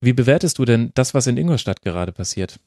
Wie 0.00 0.14
bewertest 0.14 0.58
du 0.58 0.64
denn 0.64 0.90
das, 0.94 1.14
was 1.14 1.28
in 1.28 1.36
Ingolstadt 1.36 1.82
gerade 1.82 2.12
passiert? 2.12 2.58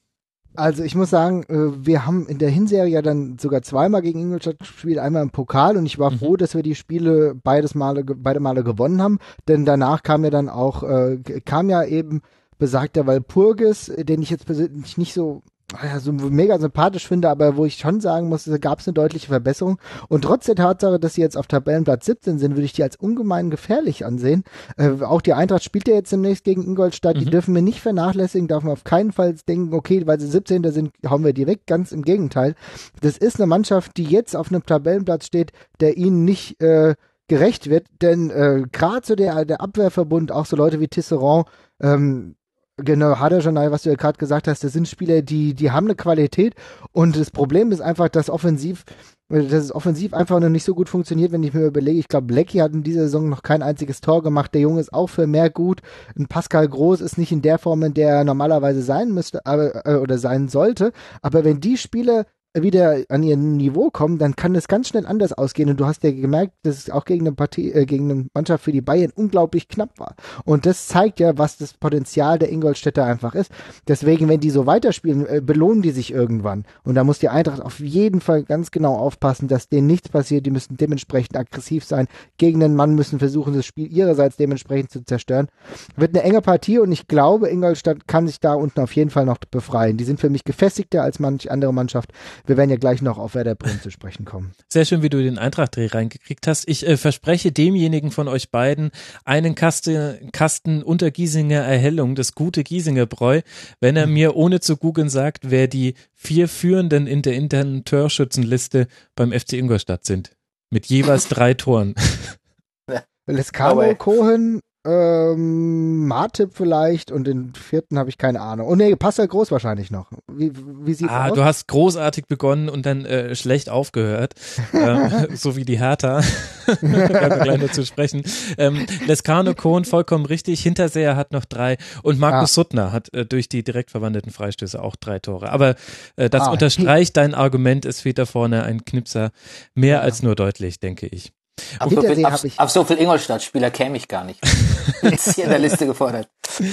Also 0.55 0.83
ich 0.83 0.95
muss 0.95 1.09
sagen, 1.09 1.43
äh, 1.43 1.85
wir 1.85 2.05
haben 2.05 2.27
in 2.27 2.37
der 2.37 2.49
Hinserie 2.49 2.91
ja 2.91 3.01
dann 3.01 3.37
sogar 3.37 3.61
zweimal 3.61 4.01
gegen 4.01 4.19
Ingolstadt 4.19 4.59
gespielt, 4.59 4.99
einmal 4.99 5.23
im 5.23 5.31
Pokal 5.31 5.77
und 5.77 5.85
ich 5.85 5.99
war 5.99 6.11
mhm. 6.11 6.19
froh, 6.19 6.35
dass 6.37 6.55
wir 6.55 6.63
die 6.63 6.75
Spiele 6.75 7.35
beides 7.35 7.75
Male, 7.75 8.03
beide 8.03 8.39
Male 8.39 8.63
gewonnen 8.63 9.01
haben, 9.01 9.19
denn 9.47 9.65
danach 9.65 10.03
kam 10.03 10.23
ja 10.23 10.29
dann 10.29 10.49
auch, 10.49 10.83
äh, 10.83 11.17
kam 11.45 11.69
ja 11.69 11.83
eben 11.83 12.21
besagter 12.57 13.05
Walpurgis, 13.05 13.91
den 13.97 14.21
ich 14.21 14.29
jetzt 14.29 14.45
persönlich 14.45 14.97
nicht 14.97 15.13
so 15.13 15.43
ja, 15.83 15.99
so 15.99 16.11
mega 16.11 16.59
sympathisch 16.59 17.07
finde, 17.07 17.29
aber 17.29 17.57
wo 17.57 17.65
ich 17.65 17.77
schon 17.77 17.99
sagen 17.99 18.29
muss, 18.29 18.43
da 18.43 18.57
gab 18.57 18.79
es 18.79 18.87
eine 18.87 18.93
deutliche 18.93 19.27
Verbesserung. 19.27 19.79
Und 20.09 20.23
trotz 20.23 20.45
der 20.45 20.55
Tatsache, 20.55 20.99
dass 20.99 21.15
sie 21.15 21.21
jetzt 21.21 21.37
auf 21.37 21.47
Tabellenplatz 21.47 22.05
17 22.05 22.37
sind, 22.37 22.51
würde 22.51 22.65
ich 22.65 22.73
die 22.73 22.83
als 22.83 22.95
ungemein 22.95 23.49
gefährlich 23.49 24.05
ansehen. 24.05 24.43
Äh, 24.77 25.03
auch 25.03 25.21
die 25.21 25.33
Eintracht 25.33 25.63
spielt 25.63 25.87
ja 25.87 25.95
jetzt 25.95 26.11
demnächst 26.11 26.43
gegen 26.43 26.63
Ingolstadt. 26.63 27.15
Mhm. 27.15 27.19
Die 27.19 27.25
dürfen 27.25 27.55
wir 27.55 27.61
nicht 27.61 27.81
vernachlässigen, 27.81 28.47
darf 28.47 28.63
man 28.63 28.73
auf 28.73 28.83
keinen 28.83 29.11
Fall 29.11 29.35
denken, 29.47 29.73
okay, 29.73 30.05
weil 30.05 30.19
sie 30.19 30.27
17. 30.27 30.71
sind, 30.71 30.91
hauen 31.07 31.25
wir 31.25 31.33
die 31.33 31.47
weg. 31.47 31.61
Ganz 31.65 31.91
im 31.91 32.03
Gegenteil. 32.03 32.53
Das 33.01 33.17
ist 33.17 33.39
eine 33.39 33.47
Mannschaft, 33.47 33.97
die 33.97 34.03
jetzt 34.03 34.35
auf 34.35 34.51
einem 34.51 34.65
Tabellenplatz 34.65 35.25
steht, 35.25 35.51
der 35.79 35.97
ihnen 35.97 36.25
nicht 36.25 36.61
äh, 36.61 36.95
gerecht 37.27 37.69
wird, 37.69 37.87
denn 38.01 38.29
äh, 38.29 38.63
gerade 38.71 39.05
so 39.05 39.15
der, 39.15 39.45
der 39.45 39.61
Abwehrverbund, 39.61 40.31
auch 40.31 40.45
so 40.45 40.55
Leute 40.55 40.79
wie 40.79 40.87
Tisserand, 40.87 41.47
ähm, 41.81 42.35
Genau, 42.77 43.19
Haderjanai, 43.19 43.71
was 43.71 43.83
du 43.83 43.89
ja 43.89 43.95
gerade 43.95 44.17
gesagt 44.17 44.49
hast, 44.49 44.61
das 44.65 44.73
sind 44.73 44.89
Spieler, 44.89 45.21
die, 45.21 45.53
die 45.53 45.71
haben 45.71 45.87
eine 45.87 45.95
Qualität. 45.95 46.55
Und 46.91 47.15
das 47.15 47.31
Problem 47.31 47.71
ist 47.71 47.79
einfach, 47.79 48.09
dass 48.09 48.29
offensiv, 48.29 48.83
dass 49.29 49.53
es 49.53 49.73
offensiv 49.73 50.13
einfach 50.13 50.41
noch 50.41 50.49
nicht 50.49 50.65
so 50.65 50.75
gut 50.75 50.89
funktioniert, 50.89 51.31
wenn 51.31 51.43
ich 51.43 51.53
mir 51.53 51.67
überlege, 51.67 51.97
ich 51.99 52.09
glaube, 52.09 52.33
Lecky 52.33 52.57
hat 52.57 52.73
in 52.73 52.83
dieser 52.83 53.03
Saison 53.03 53.29
noch 53.29 53.43
kein 53.43 53.63
einziges 53.63 54.01
Tor 54.01 54.21
gemacht, 54.23 54.53
der 54.53 54.59
Junge 54.59 54.81
ist 54.81 54.91
auch 54.93 55.07
für 55.07 55.25
mehr 55.25 55.49
gut, 55.49 55.81
ein 56.17 56.27
Pascal 56.27 56.67
Groß 56.67 56.99
ist 56.99 57.17
nicht 57.17 57.31
in 57.31 57.41
der 57.41 57.59
Form, 57.59 57.81
in 57.81 57.93
der 57.93 58.09
er 58.09 58.23
normalerweise 58.25 58.81
sein 58.81 59.13
müsste, 59.13 59.45
aber, 59.45 59.85
äh, 59.85 59.95
oder 59.95 60.17
sein 60.17 60.49
sollte, 60.49 60.91
aber 61.21 61.45
wenn 61.45 61.61
die 61.61 61.77
Spieler 61.77 62.25
wieder 62.61 63.03
an 63.09 63.23
ihr 63.23 63.37
Niveau 63.37 63.89
kommen, 63.89 64.17
dann 64.17 64.35
kann 64.35 64.55
es 64.55 64.67
ganz 64.67 64.87
schnell 64.87 65.05
anders 65.05 65.33
ausgehen. 65.33 65.69
Und 65.69 65.79
du 65.79 65.85
hast 65.85 66.03
ja 66.03 66.11
gemerkt, 66.11 66.53
dass 66.63 66.77
es 66.77 66.89
auch 66.89 67.05
gegen 67.05 67.27
eine 67.27 67.35
Partie, 67.35 67.71
äh, 67.71 67.85
gegen 67.85 68.09
eine 68.09 68.25
Mannschaft 68.33 68.63
für 68.63 68.71
die 68.71 68.81
Bayern 68.81 69.11
unglaublich 69.15 69.67
knapp 69.67 69.99
war. 69.99 70.15
Und 70.45 70.65
das 70.65 70.87
zeigt 70.87 71.19
ja, 71.19 71.37
was 71.37 71.57
das 71.57 71.73
Potenzial 71.73 72.39
der 72.39 72.51
Ingolstädter 72.51 73.05
einfach 73.05 73.35
ist. 73.35 73.51
Deswegen, 73.87 74.27
wenn 74.29 74.39
die 74.39 74.49
so 74.49 74.65
weiterspielen, 74.65 75.25
äh, 75.27 75.41
belohnen 75.41 75.81
die 75.81 75.91
sich 75.91 76.11
irgendwann. 76.11 76.65
Und 76.83 76.95
da 76.95 77.03
muss 77.03 77.19
die 77.19 77.29
Eintracht 77.29 77.61
auf 77.61 77.79
jeden 77.79 78.21
Fall 78.21 78.43
ganz 78.43 78.71
genau 78.71 78.95
aufpassen, 78.95 79.47
dass 79.47 79.69
denen 79.69 79.87
nichts 79.87 80.09
passiert. 80.09 80.45
Die 80.45 80.51
müssen 80.51 80.77
dementsprechend 80.77 81.37
aggressiv 81.37 81.83
sein. 81.83 82.07
Gegen 82.37 82.59
den 82.59 82.75
Mann 82.75 82.95
müssen 82.95 83.19
versuchen, 83.19 83.53
das 83.53 83.65
Spiel 83.65 83.91
ihrerseits 83.91 84.37
dementsprechend 84.37 84.91
zu 84.91 85.03
zerstören. 85.03 85.47
Wird 85.95 86.15
eine 86.15 86.23
enge 86.23 86.41
Partie 86.41 86.79
und 86.79 86.91
ich 86.91 87.07
glaube, 87.07 87.49
Ingolstadt 87.49 88.07
kann 88.07 88.27
sich 88.27 88.39
da 88.39 88.53
unten 88.53 88.79
auf 88.79 88.95
jeden 88.95 89.09
Fall 89.09 89.25
noch 89.25 89.37
befreien. 89.51 89.97
Die 89.97 90.03
sind 90.03 90.19
für 90.19 90.29
mich 90.29 90.43
gefestigter 90.43 91.03
als 91.03 91.19
manch 91.19 91.51
andere 91.51 91.73
Mannschaft 91.73 92.11
wir 92.47 92.57
werden 92.57 92.69
ja 92.69 92.77
gleich 92.77 93.01
noch 93.01 93.17
auf 93.17 93.35
Werder 93.35 93.55
Bremen 93.55 93.81
zu 93.81 93.91
sprechen 93.91 94.25
kommen. 94.25 94.51
Sehr 94.67 94.85
schön, 94.85 95.01
wie 95.01 95.09
du 95.09 95.21
den 95.21 95.37
Eintracht-Dreh 95.37 95.87
reingekriegt 95.87 96.47
hast. 96.47 96.67
Ich 96.67 96.87
äh, 96.87 96.97
verspreche 96.97 97.51
demjenigen 97.51 98.11
von 98.11 98.27
euch 98.27 98.51
beiden 98.51 98.91
einen 99.23 99.55
Kasten, 99.55 100.31
Kasten 100.31 100.83
unter 100.83 101.11
Giesinger 101.11 101.61
Erhellung, 101.61 102.15
das 102.15 102.35
gute 102.35 102.63
Giesinger 102.63 103.05
Bräu, 103.05 103.41
wenn 103.79 103.95
er 103.95 104.07
mhm. 104.07 104.13
mir 104.13 104.35
ohne 104.35 104.59
zu 104.59 104.77
googeln 104.77 105.09
sagt, 105.09 105.49
wer 105.49 105.67
die 105.67 105.95
vier 106.13 106.47
Führenden 106.47 107.07
in 107.07 107.21
der 107.21 107.33
internen 107.33 107.85
Torschützenliste 107.85 108.87
beim 109.15 109.31
FC 109.31 109.53
Ingolstadt 109.53 110.05
sind. 110.05 110.31
Mit 110.69 110.87
jeweils 110.87 111.27
drei 111.27 111.53
Toren. 111.53 111.95
Lescano, 113.27 113.95
Cohen, 113.95 114.59
ähm, 114.85 116.07
Martip 116.07 116.51
vielleicht 116.53 117.11
und 117.11 117.25
den 117.25 117.53
vierten 117.53 117.97
habe 117.97 118.09
ich 118.09 118.17
keine 118.17 118.41
Ahnung. 118.41 118.67
Oh 118.67 118.75
nee, 118.75 118.95
Pascal 118.95 119.27
Groß 119.27 119.51
wahrscheinlich 119.51 119.89
noch. 119.89 120.11
Wie, 120.31 120.51
wie 120.53 120.93
sieht's 120.93 121.11
ah, 121.11 121.29
aus? 121.29 121.33
Du 121.33 121.43
hast 121.43 121.67
großartig 121.67 122.25
begonnen 122.27 122.69
und 122.69 122.85
dann 122.85 123.05
äh, 123.05 123.35
schlecht 123.35 123.69
aufgehört, 123.69 124.33
ähm, 124.73 125.35
so 125.35 125.55
wie 125.55 125.65
die 125.65 125.79
Hertha. 125.79 126.21
gleich 126.81 127.61
noch 127.61 127.71
zu 127.71 127.85
sprechen. 127.85 128.23
Ähm, 128.57 128.85
Lescano 129.07 129.53
Kohn 129.53 129.85
vollkommen 129.85 130.25
richtig. 130.25 130.61
Hinterseher 130.61 131.15
hat 131.15 131.31
noch 131.31 131.45
drei 131.45 131.77
und 132.03 132.19
Markus 132.19 132.51
ah. 132.51 132.53
Suttner 132.53 132.91
hat 132.91 133.13
äh, 133.13 133.25
durch 133.25 133.49
die 133.49 133.63
direkt 133.63 133.91
verwandelten 133.91 134.31
Freistöße 134.31 134.81
auch 134.81 134.95
drei 134.95 135.19
Tore. 135.19 135.51
Aber 135.51 135.75
äh, 136.15 136.29
das 136.29 136.43
ah. 136.43 136.51
unterstreicht 136.51 137.17
dein 137.17 137.33
Argument. 137.33 137.85
Es 137.85 138.01
fehlt 138.01 138.17
da 138.17 138.25
vorne 138.25 138.63
ein 138.63 138.85
Knipser 138.85 139.31
mehr 139.73 139.95
ja. 139.95 140.01
als 140.01 140.21
nur 140.21 140.35
deutlich, 140.35 140.79
denke 140.79 141.07
ich. 141.07 141.33
Auf 141.79 141.91
so, 141.91 142.01
viel, 142.01 142.25
auf, 142.25 142.45
auf 142.57 142.69
so 142.69 142.83
viel 142.83 142.99
Ingolstadt-Spieler 142.99 143.71
käme 143.71 143.97
ich 143.97 144.07
gar 144.07 144.23
nicht. 144.25 144.39
Jetzt 145.01 145.35
hier 145.35 145.45
in 145.45 145.49
der 145.49 145.59
Liste 145.59 145.85
gefordert. 145.85 146.27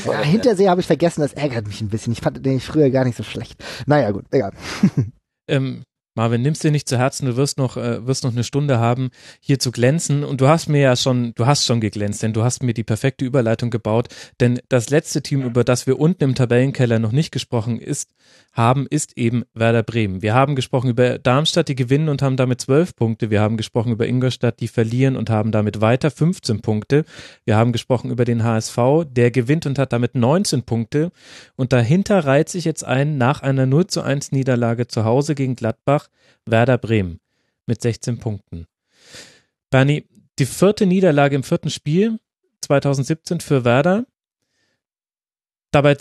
Ja, 0.05 0.21
Hintersee 0.23 0.69
habe 0.69 0.81
ich 0.81 0.87
vergessen, 0.87 1.23
das 1.23 1.33
ärgert 1.33 1.67
mich 1.67 1.81
ein 1.81 1.89
bisschen. 1.89 2.13
Ich 2.13 2.21
fand 2.21 2.45
den 2.45 2.61
früher 2.61 2.91
gar 2.91 3.05
nicht 3.05 3.17
so 3.17 3.23
schlecht. 3.23 3.63
Naja, 3.87 4.11
gut, 4.11 4.25
egal. 4.31 4.53
Ähm, 5.49 5.83
Marvin, 6.15 6.43
nimmst 6.43 6.63
dir 6.63 6.71
nicht 6.71 6.89
zu 6.89 6.99
Herzen, 6.99 7.25
du 7.25 7.37
wirst 7.37 7.57
noch, 7.57 7.79
äh, 7.79 8.07
wirst 8.07 8.25
noch 8.25 8.33
eine 8.33 8.45
Stunde 8.45 8.79
haben, 8.79 9.11
hier 9.41 9.59
zu 9.59 9.73
glänzen. 9.73 10.25
Und 10.25 10.43
du 10.43 10.49
hast 10.49 10.69
mir 10.69 10.81
ja 10.81 10.95
schon, 10.95 11.33
du 11.37 11.47
hast 11.47 11.65
schon 11.65 11.81
geglänzt, 11.81 12.23
denn 12.23 12.35
du 12.35 12.45
hast 12.45 12.63
mir 12.63 12.75
die 12.75 12.85
perfekte 12.85 13.25
Überleitung 13.25 13.71
gebaut. 13.71 14.09
Denn 14.39 14.61
das 14.69 14.91
letzte 14.91 15.23
Team, 15.23 15.43
über 15.43 15.65
das 15.65 15.87
wir 15.87 15.99
unten 15.99 16.25
im 16.25 16.35
Tabellenkeller 16.35 16.99
noch 16.99 17.13
nicht 17.13 17.33
gesprochen 17.33 17.81
ist, 17.81 18.11
haben, 18.53 18.87
ist 18.91 19.17
eben 19.17 19.45
Werder 19.55 19.83
Bremen. 19.83 20.21
Wir 20.21 20.35
haben 20.35 20.55
gesprochen 20.55 20.91
über 20.91 21.19
Darmstadt, 21.19 21.69
die 21.69 21.75
gewinnen 21.75 22.11
und 22.11 22.21
haben 22.21 22.37
damit 22.37 22.61
zwölf 22.61 22.95
Punkte. 22.95 23.31
Wir 23.31 23.41
haben 23.41 23.57
gesprochen 23.57 23.93
über 23.93 24.07
Ingolstadt, 24.07 24.61
die 24.61 24.69
verlieren 24.69 25.17
und 25.17 25.31
haben 25.31 25.53
damit 25.53 25.81
weiter 25.81 26.11
15 26.11 26.61
Punkte. 26.61 27.05
Wir 27.47 27.57
haben 27.57 27.73
gesprochen 27.73 28.11
über 28.11 28.27
den 28.27 28.45
HSV, 28.45 28.77
der 29.11 29.31
gewinnt 29.31 29.65
und 29.65 29.79
hat 29.79 29.95
damit 29.95 30.15
19 30.15 30.65
Punkte. 30.65 31.11
Und 31.57 31.73
dahinter 31.73 32.27
reiht 32.27 32.51
sich 32.51 32.67
jetzt 32.67 32.85
ein 32.85 33.17
nach 33.17 33.41
einer 33.41 33.65
0 33.65 33.87
zu 33.87 34.03
1 34.03 34.33
Niederlage 34.33 34.87
zu 34.87 35.05
Hause 35.07 35.35
gegen 35.35 35.57
Gladbach 35.57 36.02
Werder 36.47 36.79
Bremen 36.79 37.21
mit 37.67 37.83
16 37.83 38.19
Punkten. 38.19 38.67
Bernie, 39.71 40.07
die 40.39 40.47
vierte 40.47 40.87
Niederlage 40.87 41.37
im 41.37 41.43
vierten 41.43 41.71
Spiel 41.71 42.19
2017 42.63 43.41
für 43.41 43.65
Werder. 43.65 44.07
Dabei 45.71 45.97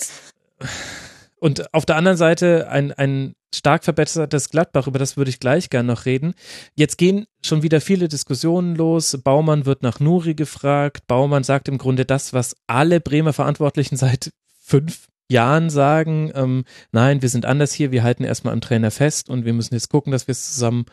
und 1.40 1.74
auf 1.74 1.86
der 1.86 1.96
anderen 1.96 2.18
Seite 2.18 2.70
ein, 2.70 2.92
ein 2.92 3.34
stark 3.54 3.84
verbessertes 3.84 4.50
Gladbach, 4.50 4.88
über 4.88 5.00
das 5.00 5.18
würde 5.18 5.30
ich 5.30 5.40
gleich 5.40 5.70
gern 5.70 5.88
noch 5.88 6.06
reden. 6.06 6.34
Jetzt 6.76 6.98
gehen 6.98 7.26
schon 7.44 7.64
wieder 7.64 7.82
viele 7.82 8.08
Diskussionen 8.08 8.76
los. 8.76 9.18
Baumann 9.24 9.66
wird 9.66 9.82
nach 9.82 10.00
Nuri 10.00 10.36
gefragt. 10.36 11.08
Baumann 11.08 11.44
sagt 11.44 11.68
im 11.68 11.78
Grunde 11.78 12.06
das, 12.06 12.34
was 12.34 12.56
alle 12.68 13.02
Bremer 13.02 13.34
Verantwortlichen 13.34 13.98
seit 13.98 14.32
fünf 14.60 15.08
Jahren 15.32 15.70
sagen, 15.70 16.32
ähm, 16.36 16.66
nein, 16.92 17.22
wir 17.22 17.30
sind 17.30 17.46
anders 17.46 17.74
hier, 17.74 17.92
wir 17.92 18.04
halten 18.04 18.24
erstmal 18.24 18.54
am 18.54 18.62
Trainer 18.62 18.92
fest 18.92 19.30
und 19.30 19.46
wir 19.46 19.54
müssen 19.54 19.74
jetzt 19.74 19.90
gucken, 19.90 20.12
dass 20.12 20.28
wir 20.28 20.34
es 20.34 20.54
zusammen 20.54 20.86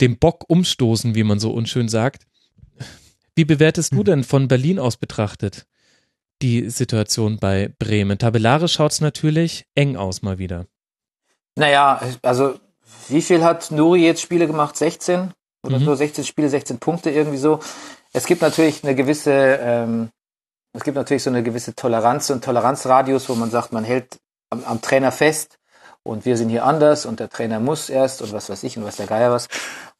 dem 0.00 0.18
Bock 0.18 0.44
umstoßen, 0.48 1.14
wie 1.14 1.24
man 1.24 1.38
so 1.40 1.50
unschön 1.52 1.88
sagt. 1.88 2.26
Wie 3.34 3.44
bewertest 3.44 3.92
du 3.92 3.98
hm. 3.98 4.04
denn 4.04 4.24
von 4.24 4.48
Berlin 4.48 4.78
aus 4.78 4.96
betrachtet 4.96 5.66
die 6.42 6.68
Situation 6.70 7.38
bei 7.38 7.72
Bremen? 7.78 8.18
Tabellarisch 8.18 8.74
schaut 8.74 8.92
es 8.92 9.00
natürlich 9.00 9.64
eng 9.74 9.96
aus 9.96 10.22
mal 10.22 10.38
wieder. 10.38 10.66
Naja, 11.56 12.00
also 12.22 12.58
wie 13.08 13.22
viel 13.22 13.42
hat 13.42 13.70
Nuri 13.70 14.04
jetzt 14.04 14.20
Spiele 14.20 14.46
gemacht? 14.46 14.76
16? 14.76 15.32
Oder 15.64 15.78
Mhm. 15.78 15.84
so 15.84 15.94
16 15.94 16.24
Spiele, 16.24 16.48
16 16.48 16.78
Punkte 16.78 17.10
irgendwie 17.10 17.38
so. 17.38 17.60
Es 18.12 18.26
gibt 18.26 18.42
natürlich 18.42 18.82
eine 18.82 18.94
gewisse, 18.94 19.32
ähm, 19.32 20.10
es 20.72 20.84
gibt 20.84 20.96
natürlich 20.96 21.22
so 21.22 21.30
eine 21.30 21.42
gewisse 21.42 21.74
Toleranz 21.74 22.30
und 22.30 22.44
Toleranzradius, 22.44 23.28
wo 23.28 23.34
man 23.34 23.50
sagt, 23.50 23.72
man 23.72 23.84
hält 23.84 24.18
am, 24.50 24.64
am 24.64 24.80
Trainer 24.80 25.12
fest 25.12 25.58
und 26.02 26.24
wir 26.24 26.36
sind 26.36 26.48
hier 26.48 26.64
anders 26.64 27.06
und 27.06 27.20
der 27.20 27.28
Trainer 27.28 27.60
muss 27.60 27.90
erst 27.90 28.22
und 28.22 28.32
was 28.32 28.48
weiß 28.48 28.62
ich 28.64 28.76
und 28.76 28.84
was 28.84 28.96
der 28.96 29.06
Geier 29.06 29.30
was. 29.30 29.48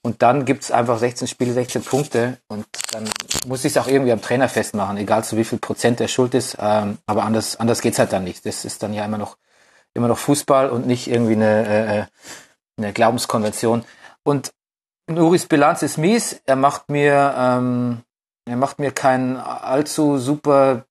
Und 0.03 0.23
dann 0.23 0.45
gibt's 0.45 0.73
einfach 0.73 0.99
16 0.99 1.29
Spiele, 1.29 1.53
16 1.53 1.83
Punkte 1.83 2.39
und 2.49 2.66
dann 2.91 3.05
muss 3.47 3.64
ich 3.64 3.73
es 3.73 3.79
auch 3.79 3.87
irgendwie 3.87 4.12
am 4.12 4.20
Trainer 4.20 4.49
festmachen, 4.49 4.97
egal 4.97 5.25
zu 5.25 5.37
wie 5.37 5.45
viel 5.45 5.59
Prozent 5.59 6.01
der 6.01 6.09
Schuld 6.09 6.35
ist. 6.35 6.57
Ähm, 6.59 6.99
aber 7.07 7.25
anders, 7.25 7.61
anders 7.61 7.81
geht's 7.81 7.99
halt 7.99 8.12
dann 8.12 8.25
nicht. 8.25 8.45
Das 8.45 8.64
ist 8.64 8.83
dann 8.83 8.95
ja 8.95 9.05
immer 9.05 9.18
noch, 9.18 9.37
immer 9.95 10.09
noch 10.09 10.18
Fußball 10.18 10.70
und 10.70 10.87
nicht 10.87 11.09
irgendwie 11.09 11.35
eine, 11.35 11.66
äh, 11.66 12.05
eine 12.79 12.93
Glaubenskonvention. 12.93 13.85
Und 14.25 14.53
Nuris 15.09 15.47
Bilanz 15.47 15.83
ist 15.83 15.99
mies. 15.99 16.41
Er 16.47 16.57
macht 16.57 16.89
mir, 16.91 17.35
ähm, 17.37 18.03
er 18.47 18.57
macht 18.57 18.78
mir 18.78 18.93
keinen 18.93 19.36
allzu 19.36 20.18
super 20.18 20.84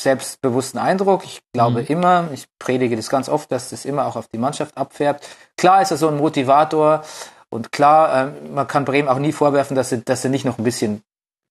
selbstbewussten 0.00 0.80
Eindruck. 0.80 1.24
Ich 1.24 1.40
glaube 1.52 1.80
Mhm. 1.82 1.86
immer, 1.88 2.28
ich 2.32 2.46
predige 2.58 2.96
das 2.96 3.08
ganz 3.10 3.28
oft, 3.28 3.50
dass 3.50 3.70
das 3.70 3.84
immer 3.84 4.06
auch 4.06 4.16
auf 4.16 4.28
die 4.28 4.38
Mannschaft 4.38 4.76
abfärbt. 4.76 5.26
Klar 5.56 5.82
ist 5.82 5.90
er 5.90 5.96
so 5.96 6.08
ein 6.08 6.16
Motivator 6.16 7.02
und 7.50 7.72
klar, 7.72 8.28
ähm, 8.28 8.54
man 8.54 8.68
kann 8.68 8.84
Bremen 8.84 9.08
auch 9.08 9.18
nie 9.18 9.32
vorwerfen, 9.32 9.74
dass 9.74 9.88
sie, 9.88 10.04
dass 10.04 10.22
sie 10.22 10.28
nicht 10.28 10.44
noch 10.44 10.58
ein 10.58 10.64
bisschen 10.64 11.02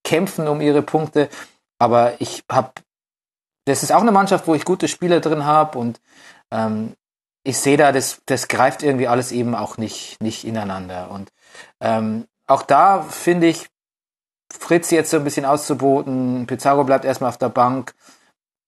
kämpfen 0.03 0.47
um 0.47 0.61
ihre 0.61 0.81
Punkte. 0.81 1.29
Aber 1.79 2.13
ich 2.21 2.43
habe, 2.49 2.71
das 3.65 3.83
ist 3.83 3.91
auch 3.91 4.01
eine 4.01 4.11
Mannschaft, 4.13 4.47
wo 4.47 4.55
ich 4.55 4.63
gute 4.63 4.87
Spieler 4.87 5.19
drin 5.19 5.45
habe 5.45 5.77
und 5.77 5.99
ähm, 6.51 6.93
ich 7.43 7.57
sehe 7.59 7.77
da, 7.77 7.91
das, 7.91 8.21
das 8.25 8.47
greift 8.47 8.83
irgendwie 8.83 9.07
alles 9.07 9.31
eben 9.31 9.55
auch 9.55 9.77
nicht, 9.77 10.21
nicht 10.21 10.45
ineinander. 10.45 11.11
Und 11.11 11.31
ähm, 11.81 12.27
auch 12.45 12.61
da 12.61 13.01
finde 13.01 13.47
ich, 13.47 13.67
Fritz 14.51 14.91
jetzt 14.91 15.11
so 15.11 15.17
ein 15.17 15.23
bisschen 15.23 15.45
auszuboten. 15.45 16.47
Pizarro 16.47 16.83
bleibt 16.83 17.05
erstmal 17.05 17.29
auf 17.29 17.37
der 17.37 17.49
Bank, 17.49 17.93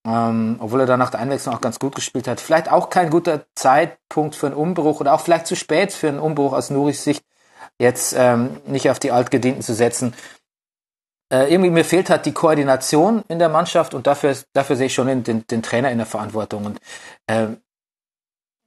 ähm, 0.05 0.57
obwohl 0.59 0.81
er 0.81 0.85
dann 0.85 0.99
nach 0.99 1.11
der 1.11 1.19
Einwechslung 1.19 1.55
auch 1.55 1.61
ganz 1.61 1.79
gut 1.79 1.95
gespielt 1.95 2.27
hat. 2.27 2.39
Vielleicht 2.39 2.71
auch 2.71 2.89
kein 2.89 3.09
guter 3.09 3.45
Zeitpunkt 3.55 4.35
für 4.35 4.47
einen 4.47 4.55
Umbruch 4.55 4.99
oder 4.99 5.13
auch 5.13 5.21
vielleicht 5.21 5.47
zu 5.47 5.55
spät 5.55 5.93
für 5.93 6.09
einen 6.09 6.19
Umbruch 6.19 6.53
aus 6.53 6.69
Nuris 6.69 7.03
Sicht, 7.03 7.23
jetzt 7.79 8.13
ähm, 8.17 8.57
nicht 8.65 8.89
auf 8.89 8.99
die 8.99 9.11
Altgedienten 9.11 9.61
zu 9.61 9.73
setzen. 9.73 10.13
Äh, 11.31 11.51
irgendwie 11.53 11.69
mir 11.69 11.85
fehlt 11.85 12.09
halt 12.09 12.25
die 12.25 12.33
Koordination 12.33 13.23
in 13.27 13.39
der 13.39 13.49
Mannschaft 13.49 13.93
und 13.93 14.07
dafür, 14.07 14.35
dafür 14.53 14.75
sehe 14.75 14.87
ich 14.87 14.93
schon 14.93 15.07
den, 15.07 15.23
den, 15.23 15.45
den 15.47 15.61
Trainer 15.61 15.91
in 15.91 15.99
der 15.99 16.07
Verantwortung. 16.07 16.65
Und 16.65 16.79
ähm, 17.27 17.61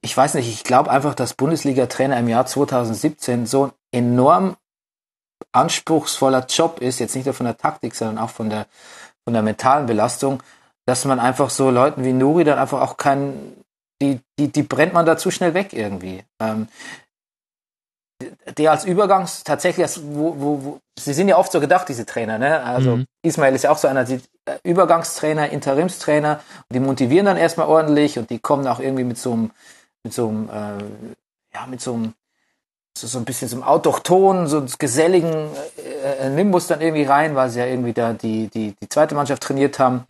ich 0.00 0.16
weiß 0.16 0.34
nicht, 0.34 0.48
ich 0.48 0.64
glaube 0.64 0.90
einfach, 0.90 1.14
dass 1.14 1.34
Bundesliga-Trainer 1.34 2.18
im 2.18 2.28
Jahr 2.28 2.46
2017 2.46 3.46
so 3.46 3.72
enorm 3.92 4.56
anspruchsvoller 5.53 6.47
Job 6.47 6.80
ist, 6.80 7.01
jetzt 7.01 7.16
nicht 7.16 7.24
nur 7.24 7.34
von 7.34 7.47
der 7.47 7.57
Taktik, 7.57 7.95
sondern 7.95 8.18
auch 8.18 8.30
von 8.30 8.51
der, 8.51 8.66
von 9.24 9.32
der 9.34 9.43
mentalen 9.43 9.86
Belastung, 9.86 10.43
dass 10.86 11.05
man 11.05 11.20
einfach 11.20 11.51
so 11.51 11.70
Leuten 11.70 12.05
wie 12.05 12.12
Nuri 12.12 12.45
dann 12.45 12.59
einfach 12.59 12.80
auch 12.80 12.97
kein, 12.97 13.34
die, 14.01 14.20
die, 14.38 14.49
die 14.49 14.62
brennt 14.62 14.93
man 14.95 15.07
da 15.07 15.16
zu 15.16 15.30
schnell 15.30 15.55
weg 15.55 15.72
irgendwie. 15.72 16.24
Ähm, 16.40 16.68
der 18.57 18.70
als 18.70 18.84
Übergangs 18.84 19.45
tatsächlich, 19.45 19.84
als, 19.84 20.01
wo, 20.03 20.34
wo, 20.38 20.64
wo, 20.64 20.80
sie 20.99 21.12
sind 21.12 21.28
ja 21.28 21.36
oft 21.38 21.53
so 21.53 21.61
gedacht, 21.61 21.88
diese 21.88 22.07
Trainer, 22.07 22.38
ne? 22.38 22.62
Also 22.62 22.97
Mhm. 22.97 23.07
Ismail 23.24 23.55
ist 23.55 23.64
ja 23.64 23.70
auch 23.70 23.78
so 23.78 23.88
einer, 23.88 24.05
die 24.05 24.20
äh, 24.45 24.59
Übergangstrainer, 24.64 25.51
Interimstrainer, 25.51 26.40
und 26.68 26.74
die 26.74 26.80
motivieren 26.80 27.26
dann 27.26 27.36
erstmal 27.36 27.68
ordentlich 27.68 28.18
und 28.18 28.30
die 28.30 28.38
kommen 28.38 28.66
auch 28.66 28.80
irgendwie 28.80 29.05
mit 29.05 29.18
so 29.18 29.32
einem, 29.32 29.51
mit 30.05 30.12
so 30.12 30.28
einem, 30.28 30.49
äh, 30.49 30.84
ja, 31.55 31.66
mit 31.66 31.80
so 31.80 31.95
einem, 31.95 32.14
so, 32.97 33.07
so 33.07 33.18
ein 33.18 33.24
bisschen 33.24 33.49
so 33.49 33.57
einem 33.57 33.64
autochtonen, 33.64 34.47
so 34.47 34.64
geselligen 34.78 35.49
äh, 36.05 36.26
äh, 36.26 36.30
Nimbus 36.30 36.66
dann 36.66 36.80
irgendwie 36.80 37.05
rein, 37.05 37.34
weil 37.34 37.51
sie 37.51 37.61
ja 37.61 37.66
irgendwie 37.66 37.93
da 37.93 38.12
die, 38.12 38.49
die, 38.49 38.74
die 38.80 38.88
zweite 38.88 39.14
Mannschaft 39.14 39.43
trainiert 39.43 39.78
haben 39.78 40.05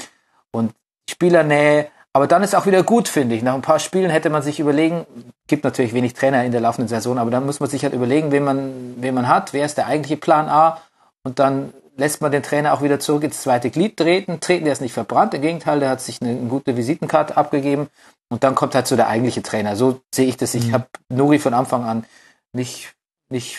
und 0.50 0.72
Spielernähe. 1.08 1.88
Aber 2.14 2.26
dann 2.26 2.42
ist 2.42 2.54
auch 2.54 2.66
wieder 2.66 2.82
gut, 2.82 3.08
finde 3.08 3.34
ich. 3.34 3.42
Nach 3.42 3.54
ein 3.54 3.62
paar 3.62 3.78
Spielen 3.78 4.10
hätte 4.10 4.28
man 4.28 4.42
sich 4.42 4.60
überlegen, 4.60 5.06
gibt 5.46 5.64
natürlich 5.64 5.94
wenig 5.94 6.12
Trainer 6.14 6.44
in 6.44 6.52
der 6.52 6.60
laufenden 6.60 6.88
Saison, 6.88 7.18
aber 7.18 7.30
dann 7.30 7.46
muss 7.46 7.60
man 7.60 7.70
sich 7.70 7.84
halt 7.84 7.94
überlegen, 7.94 8.32
wen 8.32 8.44
man, 8.44 8.94
wen 8.98 9.14
man 9.14 9.28
hat, 9.28 9.52
wer 9.54 9.64
ist 9.64 9.78
der 9.78 9.86
eigentliche 9.86 10.18
Plan 10.18 10.48
A 10.48 10.78
und 11.22 11.38
dann 11.38 11.72
lässt 11.96 12.20
man 12.20 12.32
den 12.32 12.42
Trainer 12.42 12.74
auch 12.74 12.82
wieder 12.82 12.98
zurück 13.00 13.22
ins 13.24 13.42
zweite 13.42 13.70
Glied 13.70 13.96
treten. 13.96 14.40
Treten, 14.40 14.64
der 14.64 14.72
ist 14.72 14.80
nicht 14.82 14.92
verbrannt, 14.92 15.34
im 15.34 15.42
Gegenteil, 15.42 15.80
der 15.80 15.90
hat 15.90 16.00
sich 16.00 16.20
eine, 16.20 16.30
eine 16.32 16.48
gute 16.48 16.76
Visitenkarte 16.76 17.36
abgegeben 17.36 17.88
und 18.28 18.44
dann 18.44 18.54
kommt 18.54 18.74
halt 18.74 18.86
so 18.86 18.96
der 18.96 19.08
eigentliche 19.08 19.42
Trainer. 19.42 19.76
So 19.76 20.00
sehe 20.14 20.26
ich 20.26 20.36
das. 20.36 20.54
Ich 20.54 20.68
Mhm. 20.68 20.72
habe 20.72 20.86
Nuri 21.08 21.38
von 21.38 21.54
Anfang 21.54 21.84
an 21.84 22.04
nicht, 22.52 22.94
nicht 23.28 23.58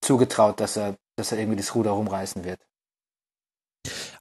zugetraut, 0.00 0.60
dass 0.60 0.76
er, 0.76 0.96
dass 1.16 1.32
er 1.32 1.38
irgendwie 1.38 1.56
das 1.56 1.74
Ruder 1.74 1.90
rumreißen 1.90 2.44
wird. 2.44 2.60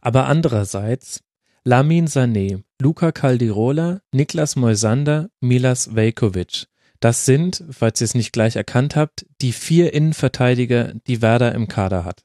Aber 0.01 0.27
andererseits, 0.27 1.21
Lamin 1.63 2.07
Sané, 2.07 2.63
Luca 2.79 3.11
Caldirola, 3.11 4.01
Niklas 4.11 4.55
Moisander, 4.55 5.29
Milas 5.39 5.95
Vejkovic. 5.95 6.67
Das 6.99 7.25
sind, 7.25 7.63
falls 7.71 8.01
ihr 8.01 8.05
es 8.05 8.15
nicht 8.15 8.31
gleich 8.31 8.55
erkannt 8.55 8.95
habt, 8.95 9.25
die 9.41 9.51
vier 9.51 9.93
Innenverteidiger, 9.93 10.93
die 11.07 11.21
Werder 11.21 11.53
im 11.53 11.67
Kader 11.67 12.05
hat. 12.05 12.23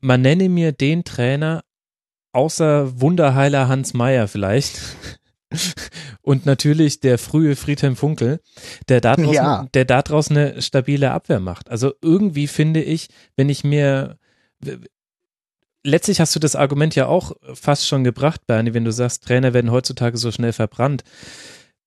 Man 0.00 0.20
nenne 0.22 0.48
mir 0.48 0.72
den 0.72 1.04
Trainer 1.04 1.64
außer 2.32 3.00
Wunderheiler 3.00 3.68
Hans 3.68 3.94
Meyer 3.94 4.28
vielleicht. 4.28 4.80
Und 6.20 6.44
natürlich 6.46 7.00
der 7.00 7.18
frühe 7.18 7.56
Friedhelm 7.56 7.96
Funkel, 7.96 8.40
der 8.88 9.00
daraus, 9.00 9.34
Ja. 9.34 9.66
der 9.74 9.84
daraus 9.84 10.30
eine 10.30 10.60
stabile 10.60 11.10
Abwehr 11.12 11.40
macht. 11.40 11.70
Also 11.70 11.94
irgendwie 12.02 12.46
finde 12.46 12.82
ich, 12.82 13.08
wenn 13.36 13.48
ich 13.48 13.64
mir 13.64 14.18
letztlich 15.84 16.20
hast 16.20 16.34
du 16.34 16.40
das 16.40 16.56
Argument 16.56 16.94
ja 16.94 17.06
auch 17.06 17.32
fast 17.54 17.86
schon 17.86 18.04
gebracht, 18.04 18.46
Bernie, 18.46 18.74
wenn 18.74 18.84
du 18.84 18.92
sagst, 18.92 19.24
Trainer 19.24 19.54
werden 19.54 19.70
heutzutage 19.70 20.16
so 20.18 20.30
schnell 20.30 20.52
verbrannt. 20.52 21.02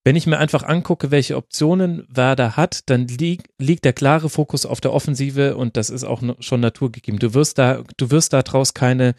Wenn 0.04 0.16
ich 0.16 0.26
mir 0.26 0.38
einfach 0.38 0.64
angucke, 0.64 1.12
welche 1.12 1.36
Optionen 1.36 2.04
Werder 2.08 2.56
hat, 2.56 2.90
dann 2.90 3.06
lieg, 3.06 3.44
liegt 3.58 3.84
der 3.84 3.92
klare 3.92 4.28
Fokus 4.28 4.66
auf 4.66 4.80
der 4.80 4.92
Offensive 4.92 5.56
und 5.56 5.76
das 5.76 5.90
ist 5.90 6.02
auch 6.02 6.22
schon 6.40 6.60
naturgegeben. 6.60 7.20
Du 7.20 7.34
wirst 7.34 7.58
da, 7.58 7.84
du 7.96 8.10
wirst 8.10 8.32
da 8.32 8.42
draus 8.42 8.74
keine 8.74 9.14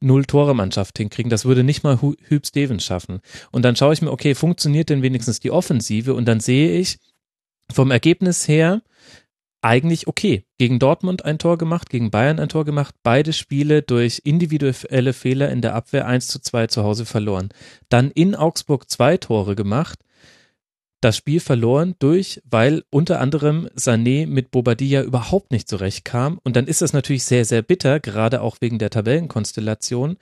Null-Tore-Mannschaft 0.00 0.98
hinkriegen. 0.98 1.30
Das 1.30 1.44
würde 1.44 1.64
nicht 1.64 1.82
mal 1.82 2.00
Hüb 2.00 2.46
Stevens 2.46 2.84
schaffen. 2.84 3.20
Und 3.50 3.64
dann 3.64 3.76
schaue 3.76 3.94
ich 3.94 4.02
mir, 4.02 4.12
okay, 4.12 4.34
funktioniert 4.34 4.90
denn 4.90 5.02
wenigstens 5.02 5.40
die 5.40 5.50
Offensive? 5.50 6.14
Und 6.14 6.26
dann 6.26 6.40
sehe 6.40 6.78
ich 6.78 6.98
vom 7.72 7.90
Ergebnis 7.90 8.46
her, 8.48 8.82
eigentlich 9.62 10.06
okay. 10.06 10.44
Gegen 10.58 10.78
Dortmund 10.78 11.24
ein 11.24 11.38
Tor 11.38 11.58
gemacht, 11.58 11.90
gegen 11.90 12.10
Bayern 12.10 12.38
ein 12.38 12.48
Tor 12.48 12.64
gemacht, 12.64 12.94
beide 13.02 13.32
Spiele 13.32 13.82
durch 13.82 14.22
individuelle 14.24 15.12
Fehler 15.12 15.50
in 15.50 15.60
der 15.60 15.74
Abwehr 15.74 16.06
1 16.06 16.28
zu 16.28 16.40
2 16.40 16.68
zu 16.68 16.84
Hause 16.84 17.04
verloren. 17.04 17.48
Dann 17.88 18.10
in 18.12 18.34
Augsburg 18.34 18.88
zwei 18.88 19.16
Tore 19.16 19.56
gemacht, 19.56 19.98
das 21.06 21.16
Spiel 21.16 21.38
verloren 21.38 21.94
durch, 22.00 22.42
weil 22.50 22.82
unter 22.90 23.20
anderem 23.20 23.68
Sané 23.76 24.26
mit 24.26 24.50
Bobadilla 24.50 25.02
überhaupt 25.02 25.52
nicht 25.52 25.68
zurechtkam. 25.68 26.40
Und 26.42 26.56
dann 26.56 26.66
ist 26.66 26.82
das 26.82 26.92
natürlich 26.92 27.22
sehr, 27.22 27.44
sehr 27.44 27.62
bitter, 27.62 28.00
gerade 28.00 28.40
auch 28.40 28.56
wegen 28.60 28.78
der 28.78 28.90
Tabellenkonstellation. 28.90 30.16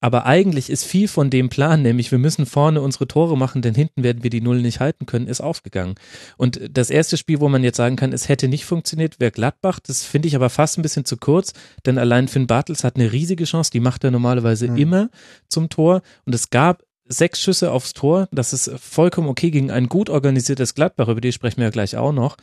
Aber 0.00 0.26
eigentlich 0.26 0.70
ist 0.70 0.84
viel 0.84 1.08
von 1.08 1.28
dem 1.28 1.48
Plan, 1.48 1.82
nämlich 1.82 2.12
wir 2.12 2.18
müssen 2.18 2.46
vorne 2.46 2.82
unsere 2.82 3.08
Tore 3.08 3.36
machen, 3.36 3.62
denn 3.62 3.74
hinten 3.74 4.04
werden 4.04 4.22
wir 4.22 4.30
die 4.30 4.40
Null 4.40 4.62
nicht 4.62 4.78
halten 4.78 5.06
können, 5.06 5.26
ist 5.26 5.40
aufgegangen. 5.40 5.96
Und 6.36 6.60
das 6.70 6.90
erste 6.90 7.16
Spiel, 7.16 7.40
wo 7.40 7.48
man 7.48 7.64
jetzt 7.64 7.78
sagen 7.78 7.96
kann, 7.96 8.12
es 8.12 8.28
hätte 8.28 8.46
nicht 8.46 8.64
funktioniert, 8.64 9.18
wäre 9.18 9.32
Gladbach. 9.32 9.80
Das 9.80 10.04
finde 10.04 10.28
ich 10.28 10.36
aber 10.36 10.50
fast 10.50 10.78
ein 10.78 10.82
bisschen 10.82 11.04
zu 11.04 11.16
kurz, 11.16 11.52
denn 11.84 11.98
allein 11.98 12.28
Finn 12.28 12.46
Bartels 12.46 12.84
hat 12.84 12.94
eine 12.94 13.10
riesige 13.10 13.42
Chance, 13.44 13.72
die 13.72 13.80
macht 13.80 14.04
er 14.04 14.12
normalerweise 14.12 14.68
Mhm. 14.68 14.76
immer 14.76 15.10
zum 15.48 15.68
Tor. 15.68 16.02
Und 16.26 16.34
es 16.34 16.50
gab 16.50 16.84
sechs 17.08 17.40
Schüsse 17.40 17.72
aufs 17.72 17.92
Tor. 17.92 18.28
Das 18.32 18.52
ist 18.52 18.70
vollkommen 18.78 19.28
okay 19.28 19.50
gegen 19.50 19.70
ein 19.70 19.88
gut 19.88 20.10
organisiertes 20.10 20.74
Gladbach, 20.74 21.08
über 21.08 21.20
die 21.20 21.32
sprechen 21.32 21.58
wir 21.58 21.64
ja 21.64 21.70
gleich 21.70 21.96
auch 21.96 22.12
noch. 22.12 22.36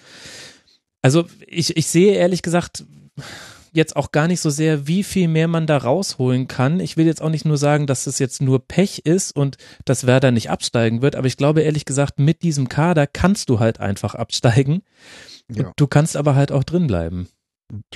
Also 1.02 1.26
ich, 1.48 1.78
ich 1.78 1.88
sehe 1.88 2.14
ehrlich 2.14 2.42
gesagt 2.42 2.84
jetzt 3.72 3.96
auch 3.96 4.12
gar 4.12 4.28
nicht 4.28 4.40
so 4.40 4.50
sehr, 4.50 4.88
wie 4.88 5.04
viel 5.04 5.28
mehr 5.28 5.48
man 5.48 5.68
da 5.68 5.78
rausholen 5.78 6.48
kann. 6.48 6.80
Ich 6.80 6.98
will 6.98 7.06
jetzt 7.06 7.22
auch 7.22 7.30
nicht 7.30 7.46
nur 7.46 7.58
sagen, 7.58 7.88
dass 7.88 8.08
es 8.08 8.20
jetzt 8.20 8.42
nur 8.42 8.66
Pech 8.66 9.00
ist 9.04 9.36
und 9.36 9.58
dass 9.84 10.08
Werder 10.08 10.32
nicht 10.32 10.50
absteigen 10.50 11.02
wird, 11.02 11.16
aber 11.16 11.28
ich 11.28 11.38
glaube 11.38 11.62
ehrlich 11.62 11.86
gesagt, 11.86 12.18
mit 12.18 12.42
diesem 12.42 12.70
Kader 12.70 13.06
kannst 13.06 13.50
du 13.50 13.60
halt 13.60 13.80
einfach 13.80 14.16
absteigen. 14.16 14.82
Ja. 15.52 15.72
Du 15.76 15.88
kannst 15.88 16.18
aber 16.18 16.36
halt 16.36 16.52
auch 16.52 16.64
drin 16.64 16.88
bleiben. 16.88 17.28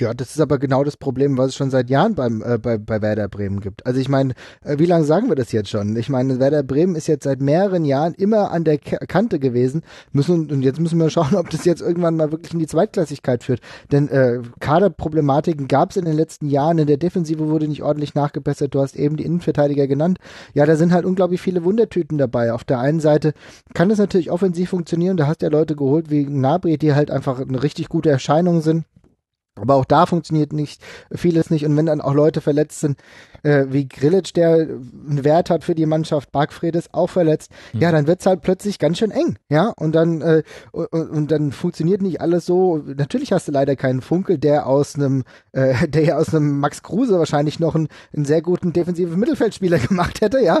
Ja, 0.00 0.14
das 0.14 0.30
ist 0.30 0.40
aber 0.40 0.58
genau 0.58 0.82
das 0.82 0.96
Problem, 0.96 1.38
was 1.38 1.50
es 1.50 1.54
schon 1.54 1.70
seit 1.70 1.90
Jahren 1.90 2.16
beim, 2.16 2.42
äh, 2.42 2.58
bei, 2.58 2.76
bei 2.76 3.00
Werder 3.02 3.28
Bremen 3.28 3.60
gibt. 3.60 3.86
Also 3.86 4.00
ich 4.00 4.08
meine, 4.08 4.34
äh, 4.64 4.78
wie 4.80 4.86
lange 4.86 5.04
sagen 5.04 5.28
wir 5.28 5.36
das 5.36 5.52
jetzt 5.52 5.70
schon? 5.70 5.94
Ich 5.94 6.08
meine, 6.08 6.40
Werder 6.40 6.64
Bremen 6.64 6.96
ist 6.96 7.06
jetzt 7.06 7.22
seit 7.22 7.40
mehreren 7.40 7.84
Jahren 7.84 8.14
immer 8.14 8.50
an 8.50 8.64
der 8.64 8.78
K 8.78 8.96
Kante 9.06 9.38
gewesen. 9.38 9.82
Müssen, 10.10 10.50
und 10.50 10.62
jetzt 10.62 10.80
müssen 10.80 10.98
wir 10.98 11.08
schauen, 11.10 11.36
ob 11.36 11.50
das 11.50 11.64
jetzt 11.64 11.82
irgendwann 11.82 12.16
mal 12.16 12.32
wirklich 12.32 12.52
in 12.52 12.58
die 12.58 12.66
Zweitklassigkeit 12.66 13.44
führt. 13.44 13.60
Denn 13.92 14.08
äh, 14.08 14.40
Kaderproblematiken 14.58 15.68
gab 15.68 15.90
es 15.90 15.96
in 15.96 16.04
den 16.04 16.16
letzten 16.16 16.48
Jahren. 16.48 16.78
In 16.78 16.88
der 16.88 16.96
Defensive 16.96 17.48
wurde 17.48 17.68
nicht 17.68 17.84
ordentlich 17.84 18.16
nachgebessert. 18.16 18.74
Du 18.74 18.80
hast 18.80 18.96
eben 18.96 19.16
die 19.16 19.24
Innenverteidiger 19.24 19.86
genannt. 19.86 20.18
Ja, 20.52 20.66
da 20.66 20.74
sind 20.74 20.92
halt 20.92 21.04
unglaublich 21.04 21.40
viele 21.40 21.62
Wundertüten 21.62 22.18
dabei. 22.18 22.52
Auf 22.52 22.64
der 22.64 22.80
einen 22.80 22.98
Seite 22.98 23.34
kann 23.72 23.88
das 23.88 23.98
natürlich 23.98 24.32
offensiv 24.32 24.70
funktionieren. 24.70 25.16
Da 25.16 25.28
hast 25.28 25.42
du 25.42 25.46
ja 25.46 25.52
Leute 25.52 25.76
geholt 25.76 26.10
wie 26.10 26.24
Nabri, 26.24 26.76
die 26.76 26.92
halt 26.92 27.12
einfach 27.12 27.38
eine 27.38 27.62
richtig 27.62 27.88
gute 27.88 28.10
Erscheinung 28.10 28.62
sind. 28.62 28.84
Aber 29.56 29.74
auch 29.74 29.84
da 29.84 30.06
funktioniert 30.06 30.52
nicht 30.52 30.82
vieles 31.12 31.50
nicht. 31.50 31.66
Und 31.66 31.76
wenn 31.76 31.86
dann 31.86 32.00
auch 32.00 32.14
Leute 32.14 32.40
verletzt 32.40 32.80
sind, 32.80 32.98
äh, 33.42 33.66
wie 33.70 33.88
Grillitsch, 33.88 34.32
der 34.34 34.54
einen 34.54 35.24
Wert 35.24 35.50
hat 35.50 35.64
für 35.64 35.74
die 35.74 35.86
Mannschaft, 35.86 36.32
Bargfred 36.32 36.76
ist 36.76 36.94
auch 36.94 37.08
verletzt, 37.08 37.50
mhm. 37.72 37.80
ja, 37.80 37.92
dann 37.92 38.06
wird's 38.06 38.26
halt 38.26 38.42
plötzlich 38.42 38.78
ganz 38.78 38.98
schön 38.98 39.10
eng. 39.10 39.38
Ja, 39.48 39.72
und 39.76 39.94
dann, 39.94 40.20
äh, 40.20 40.42
und, 40.72 40.86
und, 40.92 41.30
dann 41.30 41.52
funktioniert 41.52 42.00
nicht 42.00 42.20
alles 42.20 42.46
so. 42.46 42.78
Natürlich 42.78 43.32
hast 43.32 43.48
du 43.48 43.52
leider 43.52 43.76
keinen 43.76 44.02
Funkel, 44.02 44.38
der 44.38 44.66
aus 44.66 44.94
einem, 44.94 45.24
äh, 45.52 45.88
der 45.88 46.04
ja 46.04 46.16
aus 46.16 46.34
einem 46.34 46.60
Max 46.60 46.82
Kruse 46.82 47.18
wahrscheinlich 47.18 47.60
noch 47.60 47.74
einen, 47.74 47.88
einen 48.14 48.24
sehr 48.24 48.42
guten 48.42 48.72
defensiven 48.72 49.18
Mittelfeldspieler 49.18 49.78
gemacht 49.88 50.20
hätte, 50.20 50.40
ja. 50.40 50.60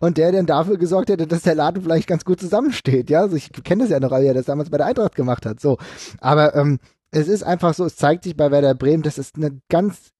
Und 0.00 0.18
der 0.18 0.32
dann 0.32 0.46
dafür 0.46 0.76
gesorgt 0.78 1.10
hätte, 1.10 1.26
dass 1.26 1.42
der 1.42 1.54
Laden 1.54 1.82
vielleicht 1.82 2.06
ganz 2.06 2.24
gut 2.24 2.40
zusammensteht. 2.40 3.10
Ja, 3.10 3.22
also 3.22 3.36
ich 3.36 3.50
kenne 3.64 3.84
das 3.84 3.90
ja 3.90 4.00
noch, 4.00 4.10
weil 4.10 4.24
er 4.24 4.34
das 4.34 4.46
damals 4.46 4.70
bei 4.70 4.76
der 4.76 4.86
Eintracht 4.86 5.14
gemacht 5.14 5.46
hat. 5.46 5.60
So. 5.60 5.78
Aber 6.20 6.54
ähm, 6.54 6.78
es 7.10 7.28
ist 7.28 7.42
einfach 7.42 7.74
so, 7.74 7.84
es 7.84 7.96
zeigt 7.96 8.24
sich 8.24 8.36
bei 8.36 8.50
Werder 8.50 8.74
Bremen, 8.74 9.02
dass 9.02 9.18
es 9.18 9.34
eine 9.34 9.60
ganz 9.68 10.12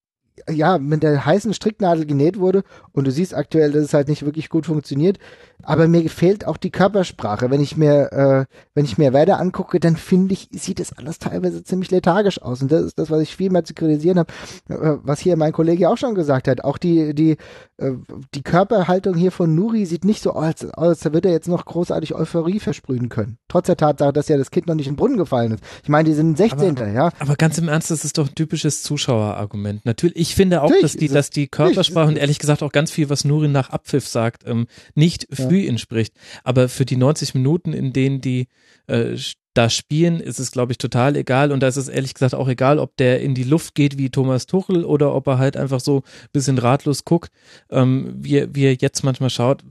ja, 0.48 0.78
mit 0.78 1.02
der 1.02 1.24
heißen 1.24 1.54
Stricknadel 1.54 2.06
genäht 2.06 2.38
wurde 2.38 2.62
und 2.92 3.06
du 3.06 3.10
siehst 3.10 3.34
aktuell, 3.34 3.72
dass 3.72 3.84
es 3.84 3.94
halt 3.94 4.08
nicht 4.08 4.24
wirklich 4.24 4.48
gut 4.48 4.66
funktioniert. 4.66 5.18
Aber 5.62 5.88
mir 5.88 6.08
fehlt 6.08 6.46
auch 6.46 6.56
die 6.56 6.70
Körpersprache. 6.70 7.50
Wenn 7.50 7.60
ich 7.60 7.76
mir, 7.76 8.12
äh, 8.12 8.44
wenn 8.74 8.84
ich 8.84 8.98
mir 8.98 9.12
Werder 9.12 9.38
angucke, 9.38 9.80
dann 9.80 9.96
finde 9.96 10.32
ich, 10.32 10.48
sieht 10.52 10.80
das 10.80 10.96
alles 10.96 11.18
teilweise 11.18 11.62
ziemlich 11.62 11.90
lethargisch 11.90 12.40
aus. 12.40 12.62
Und 12.62 12.72
das 12.72 12.82
ist 12.82 12.98
das, 12.98 13.10
was 13.10 13.20
ich 13.20 13.36
viel 13.36 13.50
mehr 13.50 13.64
zu 13.64 13.74
kritisieren 13.74 14.18
habe, 14.18 14.32
äh, 14.68 14.98
was 15.02 15.20
hier 15.20 15.36
mein 15.36 15.52
Kollege 15.52 15.88
auch 15.88 15.98
schon 15.98 16.14
gesagt 16.14 16.48
hat. 16.48 16.64
Auch 16.64 16.78
die, 16.78 17.14
die, 17.14 17.36
äh, 17.76 17.92
die 18.34 18.42
Körperhaltung 18.42 19.14
hier 19.14 19.32
von 19.32 19.54
Nuri 19.54 19.84
sieht 19.86 20.04
nicht 20.04 20.22
so 20.22 20.32
aus, 20.32 20.64
als 20.72 21.04
wird 21.04 21.26
er 21.26 21.32
jetzt 21.32 21.48
noch 21.48 21.64
großartig 21.64 22.14
Euphorie 22.14 22.60
versprühen 22.60 23.08
können. 23.08 23.38
Trotz 23.48 23.66
der 23.66 23.76
Tatsache, 23.76 24.12
dass 24.12 24.28
ja 24.28 24.38
das 24.38 24.50
Kind 24.50 24.66
noch 24.66 24.74
nicht 24.74 24.86
in 24.86 24.94
den 24.94 24.98
Brunnen 24.98 25.16
gefallen 25.16 25.52
ist. 25.52 25.64
Ich 25.82 25.88
meine, 25.88 26.08
die 26.08 26.14
sind 26.14 26.36
16. 26.36 26.78
Aber, 26.78 26.88
ja. 26.88 27.10
Aber 27.18 27.36
ganz 27.36 27.58
im 27.58 27.68
Ernst, 27.68 27.90
das 27.90 28.04
ist 28.04 28.18
doch 28.18 28.28
ein 28.28 28.34
typisches 28.34 28.82
Zuschauerargument. 28.82 29.84
Natürlich, 29.84 30.16
ich 30.16 30.29
finde 30.34 30.62
auch, 30.62 30.72
dass 30.80 30.96
die, 30.96 31.08
dass 31.08 31.30
die 31.30 31.48
Körpersprache 31.48 32.08
und 32.08 32.16
ehrlich 32.16 32.38
gesagt 32.38 32.62
auch 32.62 32.72
ganz 32.72 32.90
viel, 32.90 33.08
was 33.08 33.24
Nurin 33.24 33.52
nach 33.52 33.70
Abpfiff 33.70 34.06
sagt, 34.06 34.46
ähm, 34.46 34.66
nicht 34.94 35.26
ja. 35.30 35.48
für 35.48 35.56
ihn 35.56 35.78
spricht. 35.78 36.14
Aber 36.44 36.68
für 36.68 36.84
die 36.84 36.96
90 36.96 37.34
Minuten, 37.34 37.72
in 37.72 37.92
denen 37.92 38.20
die 38.20 38.48
äh, 38.86 39.16
da 39.54 39.68
spielen, 39.68 40.20
ist 40.20 40.38
es, 40.38 40.52
glaube 40.52 40.72
ich, 40.72 40.78
total 40.78 41.16
egal. 41.16 41.52
Und 41.52 41.60
da 41.60 41.68
ist 41.68 41.76
es 41.76 41.88
ehrlich 41.88 42.14
gesagt 42.14 42.34
auch 42.34 42.48
egal, 42.48 42.78
ob 42.78 42.96
der 42.96 43.20
in 43.20 43.34
die 43.34 43.44
Luft 43.44 43.74
geht 43.74 43.98
wie 43.98 44.10
Thomas 44.10 44.46
Tuchel 44.46 44.84
oder 44.84 45.14
ob 45.14 45.26
er 45.26 45.38
halt 45.38 45.56
einfach 45.56 45.80
so 45.80 45.98
ein 45.98 46.28
bisschen 46.32 46.58
ratlos 46.58 47.04
guckt, 47.04 47.32
ähm, 47.70 48.14
wie, 48.16 48.46
wie 48.54 48.64
er 48.64 48.74
jetzt 48.74 49.02
manchmal 49.02 49.30
schaut. 49.30 49.64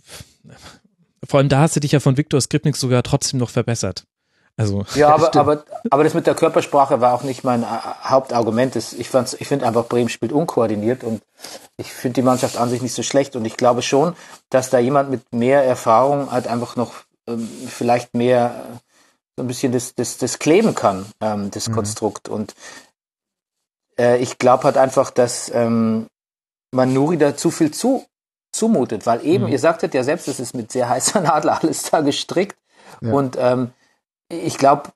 Vor 1.24 1.39
allem 1.39 1.49
da 1.49 1.62
hast 1.62 1.76
du 1.76 1.80
dich 1.80 1.91
ja 1.91 1.99
von 1.99 2.18
Viktor 2.18 2.41
Skripnik 2.41 2.76
sogar 2.76 3.03
trotzdem 3.03 3.39
noch 3.39 3.49
verbessert. 3.49 4.05
Also, 4.57 4.83
ja, 4.95 5.09
aber, 5.13 5.35
aber, 5.35 5.63
aber 5.89 6.03
das 6.03 6.13
mit 6.13 6.27
der 6.27 6.35
Körpersprache 6.35 7.01
war 7.01 7.13
auch 7.13 7.23
nicht 7.23 7.43
mein 7.43 7.63
äh, 7.63 7.67
Hauptargument. 8.03 8.75
Ich, 8.75 9.09
fand's, 9.09 9.33
ich 9.33 9.47
finde 9.47 9.65
einfach, 9.65 9.87
Bremen 9.87 10.09
spielt 10.09 10.31
unkoordiniert 10.31 11.03
und 11.03 11.21
ich 11.77 11.91
finde 11.93 12.15
die 12.15 12.21
Mannschaft 12.21 12.57
an 12.57 12.69
sich 12.69 12.81
nicht 12.81 12.93
so 12.93 13.03
schlecht. 13.03 13.35
Und 13.35 13.45
ich 13.45 13.57
glaube 13.57 13.81
schon, 13.81 14.15
dass 14.49 14.69
da 14.69 14.79
jemand 14.79 15.09
mit 15.09 15.33
mehr 15.33 15.63
Erfahrung 15.63 16.31
halt 16.31 16.47
einfach 16.47 16.75
noch 16.75 16.93
ähm, 17.27 17.49
vielleicht 17.67 18.13
mehr 18.13 18.65
äh, 18.73 18.77
so 19.37 19.43
ein 19.43 19.47
bisschen 19.47 19.71
das, 19.71 19.95
das, 19.95 20.17
das 20.17 20.39
kleben 20.39 20.75
kann, 20.75 21.05
ähm, 21.21 21.49
das 21.51 21.69
mhm. 21.69 21.75
Konstrukt. 21.75 22.27
Und 22.27 22.55
äh, 23.97 24.17
ich 24.17 24.37
glaube 24.37 24.65
halt 24.65 24.77
einfach, 24.77 25.11
dass 25.11 25.49
ähm, 25.53 26.07
man 26.71 26.93
Nuri 26.93 27.17
da 27.17 27.37
zu 27.37 27.51
viel 27.51 27.71
zu, 27.71 28.05
zumutet, 28.51 29.05
weil 29.05 29.23
eben, 29.25 29.45
mhm. 29.45 29.51
ihr 29.51 29.59
sagtet 29.59 29.93
ja 29.93 30.03
selbst, 30.03 30.27
es 30.27 30.39
ist 30.39 30.55
mit 30.55 30.71
sehr 30.71 30.89
heißer 30.89 31.21
Nadel 31.21 31.51
alles 31.51 31.83
da 31.83 32.01
gestrickt. 32.01 32.57
Ja. 33.01 33.13
Und 33.13 33.37
ähm, 33.39 33.71
ich 34.30 34.57
glaube, 34.57 34.91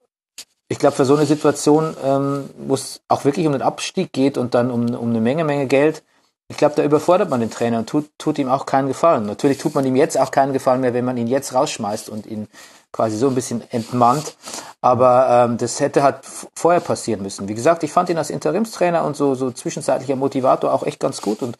ich 0.69 0.79
glaube, 0.79 0.95
für 0.95 1.05
so 1.05 1.15
eine 1.15 1.25
Situation, 1.25 1.95
ähm, 2.03 2.49
wo 2.57 2.73
es 2.73 3.01
auch 3.07 3.25
wirklich 3.25 3.45
um 3.45 3.53
den 3.53 3.61
Abstieg 3.61 4.11
geht 4.13 4.37
und 4.37 4.55
dann 4.55 4.71
um, 4.71 4.95
um 4.95 5.09
eine 5.09 5.21
Menge, 5.21 5.43
Menge 5.43 5.67
Geld, 5.67 6.03
ich 6.49 6.57
glaube, 6.57 6.75
da 6.75 6.83
überfordert 6.83 7.29
man 7.29 7.39
den 7.39 7.49
Trainer 7.49 7.79
und 7.79 7.89
tut, 7.89 8.09
tut 8.17 8.37
ihm 8.37 8.49
auch 8.49 8.65
keinen 8.65 8.87
Gefallen. 8.87 9.25
Natürlich 9.25 9.57
tut 9.57 9.75
man 9.75 9.85
ihm 9.85 9.95
jetzt 9.95 10.19
auch 10.19 10.31
keinen 10.31 10.53
Gefallen 10.53 10.81
mehr, 10.81 10.93
wenn 10.93 11.05
man 11.05 11.17
ihn 11.17 11.27
jetzt 11.27 11.53
rausschmeißt 11.53 12.09
und 12.09 12.25
ihn 12.25 12.47
quasi 12.91 13.17
so 13.17 13.27
ein 13.27 13.35
bisschen 13.35 13.63
entmannt. 13.71 14.35
Aber 14.81 15.27
ähm, 15.29 15.57
das 15.57 15.79
hätte 15.79 16.03
halt 16.03 16.17
vorher 16.55 16.81
passieren 16.81 17.23
müssen. 17.23 17.47
Wie 17.47 17.55
gesagt, 17.55 17.83
ich 17.83 17.91
fand 17.91 18.09
ihn 18.09 18.17
als 18.17 18.29
Interimstrainer 18.29 19.03
und 19.03 19.15
so, 19.15 19.35
so 19.35 19.51
zwischenzeitlicher 19.51 20.15
Motivator 20.15 20.73
auch 20.73 20.83
echt 20.83 20.99
ganz 20.99 21.21
gut 21.21 21.41
und 21.41 21.57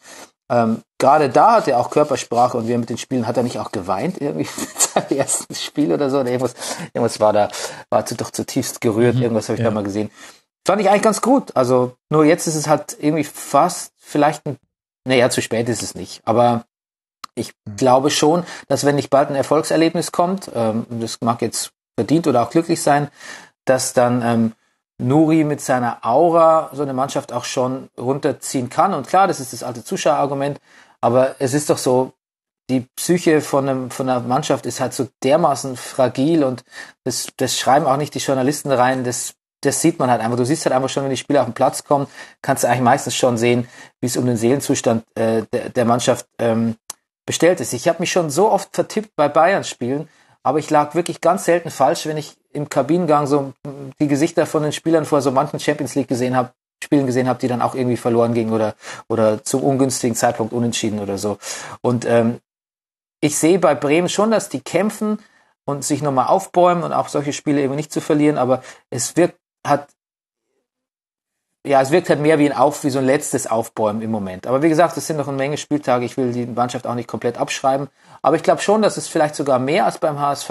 ähm, 0.50 0.82
gerade 0.98 1.30
da 1.30 1.54
hat 1.56 1.68
er 1.68 1.78
auch 1.78 1.90
Körpersprache 1.90 2.56
und 2.56 2.68
wir 2.68 2.78
mit 2.78 2.90
den 2.90 2.98
Spielen 2.98 3.26
hat 3.26 3.36
er 3.36 3.42
nicht 3.42 3.58
auch 3.58 3.72
geweint 3.72 4.20
irgendwie 4.20 4.48
seinem 4.94 5.18
ersten 5.18 5.54
Spiel 5.54 5.92
oder 5.92 6.10
so. 6.10 6.20
Oder 6.20 6.30
irgendwas, 6.30 6.54
irgendwas 6.92 7.20
war 7.20 7.32
da, 7.32 7.48
war 7.90 8.04
zu, 8.04 8.14
doch 8.14 8.30
zutiefst 8.30 8.80
gerührt, 8.80 9.16
mhm, 9.16 9.22
irgendwas 9.22 9.48
habe 9.48 9.54
ich 9.54 9.60
ja. 9.60 9.70
da 9.70 9.74
mal 9.74 9.84
gesehen. 9.84 10.10
Fand 10.66 10.80
ich 10.80 10.88
eigentlich 10.88 11.02
ganz 11.02 11.20
gut. 11.20 11.54
Also 11.56 11.96
nur 12.10 12.24
jetzt 12.24 12.46
ist 12.46 12.54
es 12.54 12.68
halt 12.68 12.96
irgendwie 12.98 13.24
fast 13.24 13.92
vielleicht 13.96 14.46
ein, 14.46 14.56
naja, 15.06 15.30
zu 15.30 15.42
spät 15.42 15.68
ist 15.68 15.82
es 15.82 15.94
nicht. 15.94 16.20
Aber 16.24 16.64
ich 17.34 17.52
mhm. 17.64 17.76
glaube 17.76 18.10
schon, 18.10 18.44
dass 18.68 18.84
wenn 18.84 18.96
nicht 18.96 19.10
bald 19.10 19.30
ein 19.30 19.36
Erfolgserlebnis 19.36 20.12
kommt, 20.12 20.50
ähm, 20.54 20.86
das 20.90 21.20
mag 21.20 21.42
jetzt 21.42 21.72
verdient 21.96 22.26
oder 22.26 22.42
auch 22.42 22.50
glücklich 22.50 22.82
sein, 22.82 23.08
dass 23.64 23.92
dann 23.92 24.22
ähm, 24.22 24.52
Nuri 24.98 25.44
mit 25.44 25.60
seiner 25.60 26.04
Aura 26.04 26.70
so 26.72 26.82
eine 26.82 26.94
Mannschaft 26.94 27.32
auch 27.32 27.44
schon 27.44 27.88
runterziehen 27.98 28.68
kann. 28.68 28.94
Und 28.94 29.08
klar, 29.08 29.26
das 29.26 29.40
ist 29.40 29.52
das 29.52 29.62
alte 29.62 29.84
Zuschauerargument, 29.84 30.60
aber 31.00 31.36
es 31.38 31.54
ist 31.54 31.70
doch 31.70 31.78
so, 31.78 32.12
die 32.70 32.86
Psyche 32.96 33.40
von, 33.40 33.68
einem, 33.68 33.90
von 33.90 34.08
einer 34.08 34.20
Mannschaft 34.20 34.64
ist 34.66 34.80
halt 34.80 34.94
so 34.94 35.08
dermaßen 35.22 35.76
fragil 35.76 36.44
und 36.44 36.64
das, 37.04 37.28
das 37.36 37.58
schreiben 37.58 37.86
auch 37.86 37.98
nicht 37.98 38.14
die 38.14 38.20
Journalisten 38.20 38.70
rein, 38.70 39.04
das, 39.04 39.34
das 39.60 39.82
sieht 39.82 39.98
man 39.98 40.10
halt 40.10 40.22
einfach. 40.22 40.36
Du 40.36 40.46
siehst 40.46 40.64
halt 40.64 40.74
einfach 40.74 40.88
schon, 40.88 41.02
wenn 41.02 41.10
die 41.10 41.16
Spieler 41.16 41.40
auf 41.40 41.46
den 41.46 41.54
Platz 41.54 41.84
kommen, 41.84 42.06
kannst 42.40 42.64
du 42.64 42.68
eigentlich 42.68 42.80
meistens 42.82 43.16
schon 43.16 43.36
sehen, 43.36 43.68
wie 44.00 44.06
es 44.06 44.16
um 44.16 44.24
den 44.24 44.36
Seelenzustand 44.36 45.04
äh, 45.14 45.42
der, 45.52 45.70
der 45.70 45.84
Mannschaft 45.84 46.26
ähm, 46.38 46.76
bestellt 47.26 47.60
ist. 47.60 47.72
Ich 47.72 47.88
habe 47.88 48.00
mich 48.00 48.12
schon 48.12 48.30
so 48.30 48.50
oft 48.50 48.74
vertippt 48.74 49.14
bei 49.16 49.28
Bayern-Spielen, 49.28 50.08
aber 50.42 50.58
ich 50.58 50.70
lag 50.70 50.94
wirklich 50.94 51.20
ganz 51.20 51.44
selten 51.44 51.70
falsch, 51.70 52.06
wenn 52.06 52.16
ich 52.16 52.36
im 52.54 52.68
Kabinengang 52.68 53.26
so 53.26 53.52
die 54.00 54.08
Gesichter 54.08 54.46
von 54.46 54.62
den 54.62 54.72
Spielern 54.72 55.04
vor 55.04 55.20
so 55.20 55.30
manchen 55.30 55.60
Champions 55.60 55.94
League 55.94 56.08
gesehen 56.08 56.36
habe, 56.36 56.52
Spielen 56.82 57.06
gesehen 57.06 57.28
habe, 57.28 57.38
die 57.38 57.48
dann 57.48 57.62
auch 57.62 57.74
irgendwie 57.74 57.96
verloren 57.96 58.34
gingen 58.34 58.52
oder 58.52 58.74
oder 59.08 59.42
zum 59.42 59.62
ungünstigen 59.62 60.16
Zeitpunkt 60.16 60.52
unentschieden 60.52 61.00
oder 61.00 61.18
so. 61.18 61.38
Und 61.82 62.04
ähm, 62.04 62.40
ich 63.20 63.38
sehe 63.38 63.58
bei 63.58 63.74
Bremen 63.74 64.08
schon, 64.08 64.30
dass 64.30 64.48
die 64.48 64.60
kämpfen 64.60 65.18
und 65.64 65.84
sich 65.84 66.02
nochmal 66.02 66.26
aufbäumen 66.26 66.84
und 66.84 66.92
auch 66.92 67.08
solche 67.08 67.32
Spiele 67.32 67.62
eben 67.62 67.74
nicht 67.74 67.92
zu 67.92 68.00
verlieren, 68.00 68.38
aber 68.38 68.62
es 68.90 69.16
wirkt 69.16 69.38
hat 69.66 69.88
ja, 71.66 71.80
es 71.80 71.90
wirkt 71.90 72.10
halt 72.10 72.20
mehr 72.20 72.38
wie 72.38 72.50
ein 72.50 72.56
Auf, 72.56 72.84
wie 72.84 72.90
so 72.90 72.98
ein 72.98 73.06
letztes 73.06 73.46
Aufbäumen 73.46 74.02
im 74.02 74.10
Moment. 74.10 74.46
Aber 74.46 74.62
wie 74.62 74.68
gesagt, 74.68 74.98
es 74.98 75.06
sind 75.06 75.16
noch 75.16 75.28
eine 75.28 75.36
Menge 75.38 75.56
Spieltage. 75.56 76.04
Ich 76.04 76.18
will 76.18 76.30
die 76.32 76.44
Mannschaft 76.44 76.86
auch 76.86 76.94
nicht 76.94 77.08
komplett 77.08 77.38
abschreiben. 77.38 77.88
Aber 78.20 78.36
ich 78.36 78.42
glaube 78.42 78.60
schon, 78.60 78.82
dass 78.82 78.98
es 78.98 79.08
vielleicht 79.08 79.34
sogar 79.34 79.58
mehr 79.58 79.86
als 79.86 79.96
beim 79.98 80.18
HSV 80.18 80.50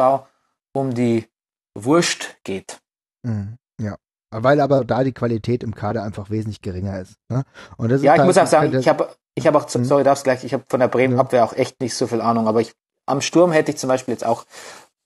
um 0.73 0.95
die 0.95 1.27
Wurst 1.75 2.37
geht. 2.43 2.79
Mhm, 3.23 3.57
ja. 3.79 3.95
Weil 4.31 4.59
aber 4.61 4.83
da 4.83 5.03
die 5.03 5.13
Qualität 5.13 5.63
im 5.63 5.75
Kader 5.75 6.03
einfach 6.03 6.29
wesentlich 6.29 6.61
geringer 6.61 6.99
ist. 6.99 7.15
Ne? 7.29 7.43
Und 7.77 7.89
das 7.89 8.01
ja, 8.01 8.15
ist 8.15 8.21
ich 8.21 8.25
muss 8.25 8.37
auch 8.37 8.47
sagen, 8.47 8.77
ich 8.77 8.87
habe 8.87 9.09
ich 9.35 9.47
hab 9.47 9.55
auch, 9.55 9.73
mhm. 9.73 9.85
sorry, 9.85 10.03
darfst 10.03 10.23
gleich, 10.23 10.43
ich 10.43 10.53
habe 10.53 10.63
von 10.67 10.79
der 10.79 10.87
Bremen 10.87 11.19
Abwehr 11.19 11.43
auch 11.43 11.53
echt 11.53 11.81
nicht 11.81 11.95
so 11.95 12.07
viel 12.07 12.21
Ahnung, 12.21 12.47
aber 12.47 12.61
ich, 12.61 12.73
am 13.05 13.21
Sturm 13.21 13.51
hätte 13.51 13.71
ich 13.71 13.77
zum 13.77 13.89
Beispiel 13.89 14.13
jetzt 14.13 14.25
auch, 14.25 14.45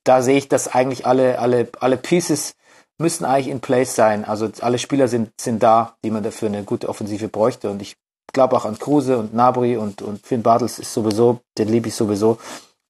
da 0.03 0.21
sehe 0.21 0.37
ich, 0.37 0.47
dass 0.47 0.73
eigentlich 0.73 1.05
alle, 1.05 1.39
alle, 1.39 1.69
alle 1.79 1.97
Pieces 1.97 2.55
müssen 2.97 3.25
eigentlich 3.25 3.49
in 3.49 3.59
place 3.59 3.95
sein. 3.95 4.25
Also 4.25 4.49
alle 4.61 4.79
Spieler 4.79 5.07
sind, 5.07 5.31
sind 5.39 5.61
da, 5.61 5.97
die 6.03 6.11
man 6.11 6.23
dafür 6.23 6.47
eine 6.47 6.63
gute 6.63 6.89
Offensive 6.89 7.27
bräuchte. 7.27 7.69
Und 7.69 7.81
ich 7.81 7.97
glaube 8.33 8.55
auch 8.55 8.65
an 8.65 8.79
Kruse 8.79 9.17
und 9.17 9.33
Nabri 9.33 9.77
und, 9.77 10.01
und 10.01 10.25
Finn 10.25 10.43
Bartels 10.43 10.79
ist 10.79 10.93
sowieso, 10.93 11.41
den 11.57 11.67
liebe 11.67 11.89
ich 11.89 11.95
sowieso. 11.95 12.39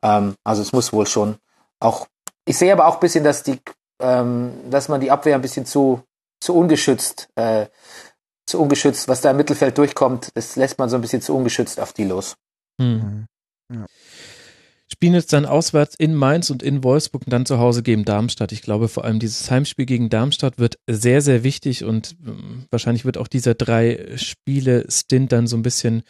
Ähm, 0.03 0.36
also 0.43 0.61
es 0.61 0.73
muss 0.73 0.93
wohl 0.93 1.07
schon 1.07 1.38
auch, 1.80 2.07
ich 2.47 2.57
sehe 2.57 2.71
aber 2.71 2.87
auch 2.87 2.95
ein 2.95 2.99
bisschen, 2.99 3.23
dass 3.23 3.43
die, 3.43 3.59
ähm, 4.01 4.53
dass 4.69 4.89
man 4.89 5.01
die 5.01 5.11
Abwehr 5.11 5.35
ein 5.35 5.41
bisschen 5.41 5.65
zu, 5.65 6.01
zu 6.39 6.55
ungeschützt, 6.55 7.29
äh, 7.35 7.67
zu 8.45 8.61
ungeschützt, 8.61 9.07
was 9.07 9.21
da 9.21 9.31
im 9.31 9.37
Mittelfeld 9.37 9.77
durchkommt, 9.77 10.29
das 10.33 10.55
lässt 10.55 10.79
man 10.79 10.89
so 10.89 10.95
ein 10.95 11.01
bisschen 11.01 11.21
zu 11.21 11.35
ungeschützt 11.35 11.79
auf 11.79 11.93
die 11.93 12.05
los. 12.05 12.35
Hm. 12.81 13.25
Ja. 13.73 13.85
spielen 14.89 15.15
jetzt 15.15 15.33
dann 15.33 15.45
auswärts 15.45 15.95
in 15.95 16.15
Mainz 16.15 16.49
und 16.49 16.63
in 16.63 16.83
Wolfsburg 16.83 17.23
und 17.25 17.33
dann 17.33 17.45
zu 17.45 17.57
Hause 17.57 17.83
gegen 17.83 18.05
Darmstadt. 18.05 18.53
Ich 18.53 18.61
glaube, 18.61 18.87
vor 18.87 19.03
allem 19.03 19.19
dieses 19.19 19.51
Heimspiel 19.51 19.85
gegen 19.85 20.09
Darmstadt 20.09 20.57
wird 20.57 20.77
sehr, 20.87 21.21
sehr 21.21 21.43
wichtig 21.43 21.83
und 21.83 22.15
ähm, 22.25 22.65
wahrscheinlich 22.69 23.03
wird 23.03 23.17
auch 23.17 23.27
dieser 23.27 23.55
drei 23.55 24.15
Spiele-Stint 24.15 25.33
dann 25.33 25.47
so 25.47 25.57
ein 25.57 25.63
bisschen 25.63 26.03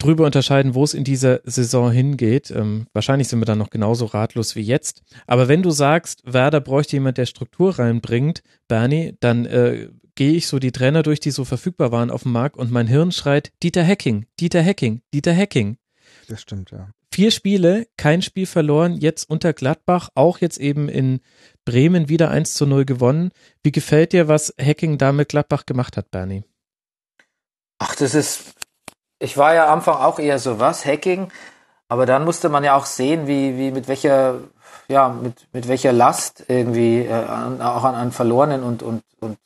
drüber 0.00 0.26
unterscheiden, 0.26 0.74
wo 0.74 0.82
es 0.82 0.94
in 0.94 1.04
dieser 1.04 1.40
Saison 1.44 1.92
hingeht. 1.92 2.50
Ähm, 2.50 2.86
wahrscheinlich 2.92 3.28
sind 3.28 3.40
wir 3.40 3.46
dann 3.46 3.58
noch 3.58 3.70
genauso 3.70 4.06
ratlos 4.06 4.56
wie 4.56 4.62
jetzt. 4.62 5.02
Aber 5.26 5.48
wenn 5.48 5.62
du 5.62 5.70
sagst, 5.70 6.22
Werder 6.24 6.60
bräuchte 6.60 6.96
jemand, 6.96 7.18
der 7.18 7.26
Struktur 7.26 7.78
reinbringt, 7.78 8.42
Bernie, 8.68 9.16
dann 9.20 9.46
äh, 9.46 9.88
gehe 10.14 10.32
ich 10.32 10.48
so 10.48 10.58
die 10.58 10.72
Trainer 10.72 11.02
durch, 11.02 11.20
die 11.20 11.30
so 11.30 11.44
verfügbar 11.44 11.92
waren 11.92 12.10
auf 12.10 12.24
dem 12.24 12.32
Markt 12.32 12.56
und 12.56 12.70
mein 12.70 12.86
Hirn 12.86 13.12
schreit 13.12 13.52
Dieter 13.62 13.86
Hacking, 13.86 14.26
Dieter 14.38 14.64
Hacking, 14.64 15.02
Dieter 15.14 15.34
Hacking. 15.34 15.76
Das 16.28 16.42
stimmt, 16.42 16.70
ja. 16.70 16.90
Vier 17.12 17.32
Spiele, 17.32 17.88
kein 17.96 18.22
Spiel 18.22 18.46
verloren, 18.46 18.96
jetzt 18.96 19.28
unter 19.28 19.52
Gladbach, 19.52 20.10
auch 20.14 20.38
jetzt 20.38 20.58
eben 20.58 20.88
in 20.88 21.20
Bremen 21.64 22.08
wieder 22.08 22.30
1 22.30 22.54
zu 22.54 22.66
0 22.66 22.84
gewonnen. 22.84 23.30
Wie 23.64 23.72
gefällt 23.72 24.12
dir, 24.12 24.28
was 24.28 24.54
Hacking 24.60 24.96
da 24.96 25.10
mit 25.10 25.30
Gladbach 25.30 25.66
gemacht 25.66 25.96
hat, 25.96 26.10
Bernie? 26.10 26.44
Ach, 27.78 27.96
das 27.96 28.14
ist, 28.14 28.54
ich 29.20 29.36
war 29.36 29.54
ja 29.54 29.66
am 29.66 29.74
Anfang 29.74 29.96
auch 29.96 30.18
eher 30.18 30.38
so, 30.38 30.58
was, 30.58 30.84
Hacking? 30.84 31.30
Aber 31.88 32.06
dann 32.06 32.24
musste 32.24 32.48
man 32.48 32.64
ja 32.64 32.74
auch 32.74 32.86
sehen, 32.86 33.26
wie, 33.26 33.56
wie 33.56 33.70
mit 33.70 33.86
welcher, 33.86 34.36
ja, 34.88 35.08
mit, 35.08 35.46
mit 35.52 35.68
welcher 35.68 35.92
Last 35.92 36.44
irgendwie, 36.48 37.04
äh, 37.04 37.12
an, 37.12 37.60
auch 37.60 37.84
an, 37.84 37.94
an 37.94 38.12
verlorenen 38.12 38.62
und, 38.62 38.82
und, 38.82 39.02
und 39.20 39.38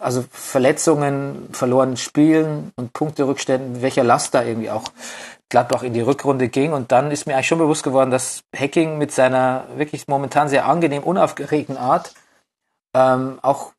also 0.00 0.24
Verletzungen, 0.30 1.48
verlorenen 1.52 1.96
Spielen 1.96 2.72
und 2.76 2.92
Punkterückständen, 2.92 3.72
mit 3.72 3.82
welcher 3.82 4.04
Last 4.04 4.34
da 4.34 4.42
irgendwie 4.44 4.70
auch 4.70 4.84
Gladbach 5.48 5.82
in 5.82 5.92
die 5.92 6.00
Rückrunde 6.00 6.48
ging. 6.48 6.72
Und 6.72 6.92
dann 6.92 7.10
ist 7.10 7.26
mir 7.26 7.34
eigentlich 7.34 7.48
schon 7.48 7.58
bewusst 7.58 7.82
geworden, 7.82 8.10
dass 8.10 8.44
Hacking 8.56 8.98
mit 8.98 9.12
seiner 9.12 9.66
wirklich 9.76 10.06
momentan 10.06 10.48
sehr 10.48 10.66
angenehm 10.66 11.02
unaufgeregten 11.02 11.76
Art 11.76 12.14
ähm, 12.94 13.38
auch 13.42 13.72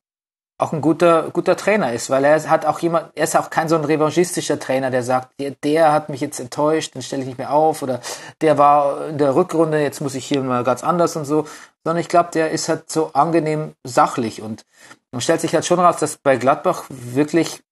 auch 0.60 0.72
ein 0.72 0.80
guter 0.80 1.30
guter 1.30 1.56
Trainer 1.56 1.92
ist, 1.92 2.10
weil 2.10 2.24
er 2.24 2.48
hat 2.48 2.66
auch 2.66 2.78
jemand, 2.80 3.10
er 3.14 3.24
ist 3.24 3.36
auch 3.36 3.50
kein 3.50 3.68
so 3.68 3.76
ein 3.76 3.84
revanchistischer 3.84 4.58
Trainer, 4.58 4.90
der 4.90 5.02
sagt, 5.02 5.40
der, 5.40 5.52
der 5.62 5.92
hat 5.92 6.08
mich 6.08 6.20
jetzt 6.20 6.40
enttäuscht, 6.40 6.94
den 6.94 7.02
stelle 7.02 7.22
ich 7.22 7.28
nicht 7.28 7.38
mehr 7.38 7.52
auf 7.52 7.82
oder 7.82 8.00
der 8.40 8.58
war 8.58 9.08
in 9.08 9.18
der 9.18 9.34
Rückrunde, 9.34 9.80
jetzt 9.80 10.00
muss 10.00 10.14
ich 10.14 10.26
hier 10.26 10.42
mal 10.42 10.64
ganz 10.64 10.84
anders 10.84 11.16
und 11.16 11.24
so, 11.24 11.46
sondern 11.84 12.00
ich 12.00 12.08
glaube, 12.08 12.30
der 12.32 12.50
ist 12.50 12.68
halt 12.68 12.90
so 12.90 13.12
angenehm 13.12 13.74
sachlich 13.84 14.42
und 14.42 14.64
man 15.12 15.20
stellt 15.20 15.40
sich 15.40 15.54
halt 15.54 15.66
schon 15.66 15.80
raus, 15.80 15.96
dass 15.98 16.18
bei 16.18 16.36
Gladbach 16.36 16.84
wirklich 16.88 17.62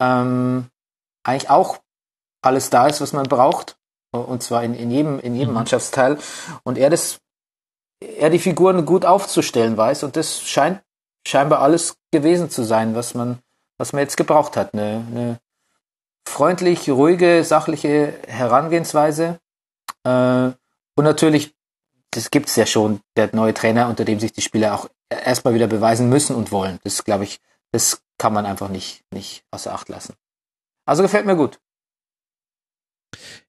ähm, 0.00 0.66
eigentlich 1.24 1.50
auch 1.50 1.78
alles 2.42 2.70
da 2.70 2.86
ist, 2.86 3.00
was 3.00 3.12
man 3.12 3.28
braucht. 3.28 3.76
Und 4.10 4.42
zwar 4.42 4.64
in, 4.64 4.74
in 4.74 4.90
jedem, 4.90 5.20
in 5.20 5.34
jedem 5.34 5.50
mhm. 5.50 5.54
Mannschaftsteil. 5.54 6.18
Und 6.62 6.78
er 6.78 6.88
das, 6.88 7.20
er 8.00 8.30
die 8.30 8.38
Figuren 8.38 8.86
gut 8.86 9.04
aufzustellen 9.04 9.76
weiß. 9.76 10.02
Und 10.04 10.16
das 10.16 10.40
scheint 10.40 10.80
scheinbar 11.28 11.60
alles 11.60 11.96
gewesen 12.10 12.50
zu 12.50 12.62
sein, 12.62 12.94
was 12.94 13.14
man, 13.14 13.38
was 13.76 13.92
man 13.92 14.00
jetzt 14.00 14.16
gebraucht 14.16 14.56
hat. 14.56 14.72
Eine, 14.72 15.04
eine 15.10 15.40
freundlich, 16.26 16.88
ruhige, 16.88 17.44
sachliche 17.44 18.14
Herangehensweise. 18.26 19.38
Äh, 20.04 20.50
und 20.96 21.04
natürlich, 21.04 21.54
das 22.10 22.30
gibt's 22.30 22.56
ja 22.56 22.66
schon, 22.66 23.00
der 23.16 23.34
neue 23.34 23.54
Trainer, 23.54 23.88
unter 23.88 24.04
dem 24.04 24.20
sich 24.20 24.32
die 24.32 24.40
Spieler 24.40 24.74
auch 24.74 24.88
erstmal 25.10 25.54
wieder 25.54 25.66
beweisen 25.66 26.08
müssen 26.08 26.34
und 26.34 26.50
wollen. 26.50 26.78
Das 26.84 27.04
glaube 27.04 27.24
ich, 27.24 27.40
das 27.72 28.02
kann 28.16 28.32
man 28.32 28.46
einfach 28.46 28.68
nicht, 28.68 29.04
nicht 29.12 29.44
außer 29.50 29.72
Acht 29.72 29.88
lassen. 29.88 30.14
Also 30.86 31.02
gefällt 31.02 31.26
mir 31.26 31.36
gut. 31.36 31.60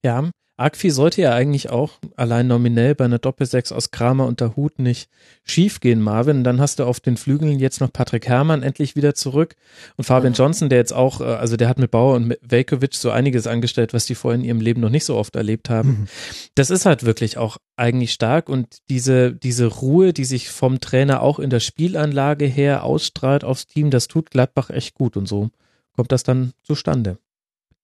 Ja, 0.04 0.30
Agfi 0.60 0.92
sollte 0.92 1.22
ja 1.22 1.34
eigentlich 1.34 1.70
auch 1.70 1.94
allein 2.16 2.48
nominell 2.48 2.94
bei 2.96 3.06
einer 3.06 3.20
Doppelsechs 3.20 3.72
aus 3.72 3.92
Kramer 3.92 4.26
und 4.26 4.42
der 4.42 4.56
Hut 4.56 4.80
nicht 4.80 5.10
schiefgehen, 5.44 6.02
Marvin. 6.02 6.44
Dann 6.44 6.60
hast 6.60 6.80
du 6.80 6.86
auf 6.86 7.00
den 7.00 7.18
Flügeln 7.18 7.60
jetzt 7.60 7.80
noch 7.80 7.92
Patrick 7.92 8.28
Herrmann 8.28 8.62
endlich 8.62 8.96
wieder 8.96 9.16
zurück 9.16 9.56
und 9.96 10.04
Fabian 10.04 10.34
Johnson, 10.34 10.70
der 10.70 10.80
jetzt 10.80 10.94
auch, 10.94 11.22
äh, 11.22 11.26
also 11.26 11.56
der 11.56 11.70
hat 11.70 11.80
mit 11.80 11.92
Bauer 11.92 12.16
und 12.16 12.36
Velkovic 12.42 12.96
so 12.96 13.10
einiges 13.10 13.48
angestellt, 13.48 13.94
was 13.94 14.06
die 14.06 14.16
vorher 14.16 14.40
in 14.40 14.46
ihrem 14.46 14.62
Leben 14.62 14.82
noch 14.82 14.90
nicht 14.90 15.06
so 15.06 15.16
oft 15.16 15.36
erlebt 15.36 15.70
haben. 15.70 15.90
Mhm. 15.90 16.08
Das 16.56 16.70
ist 16.70 16.86
halt 16.86 17.04
wirklich 17.04 17.38
auch 17.38 17.58
eigentlich 17.78 18.12
stark 18.12 18.50
und 18.50 18.80
diese, 18.90 19.34
diese 19.34 19.68
Ruhe, 19.68 20.14
die 20.14 20.26
sich 20.26 20.50
vom 20.50 20.80
Trainer 20.82 21.22
auch 21.22 21.40
in 21.40 21.50
der 21.50 21.62
Spielanlage 21.62 22.46
her 22.46 22.84
ausstrahlt 22.84 23.44
aufs 23.44 23.68
Team, 23.68 23.92
das 23.92 24.08
tut 24.08 24.32
Gladbach 24.32 24.70
echt 24.70 24.94
gut 24.94 25.16
und 25.16 25.28
so 25.28 25.50
kommt 25.96 26.12
das 26.14 26.24
dann 26.24 26.54
zustande 26.64 27.18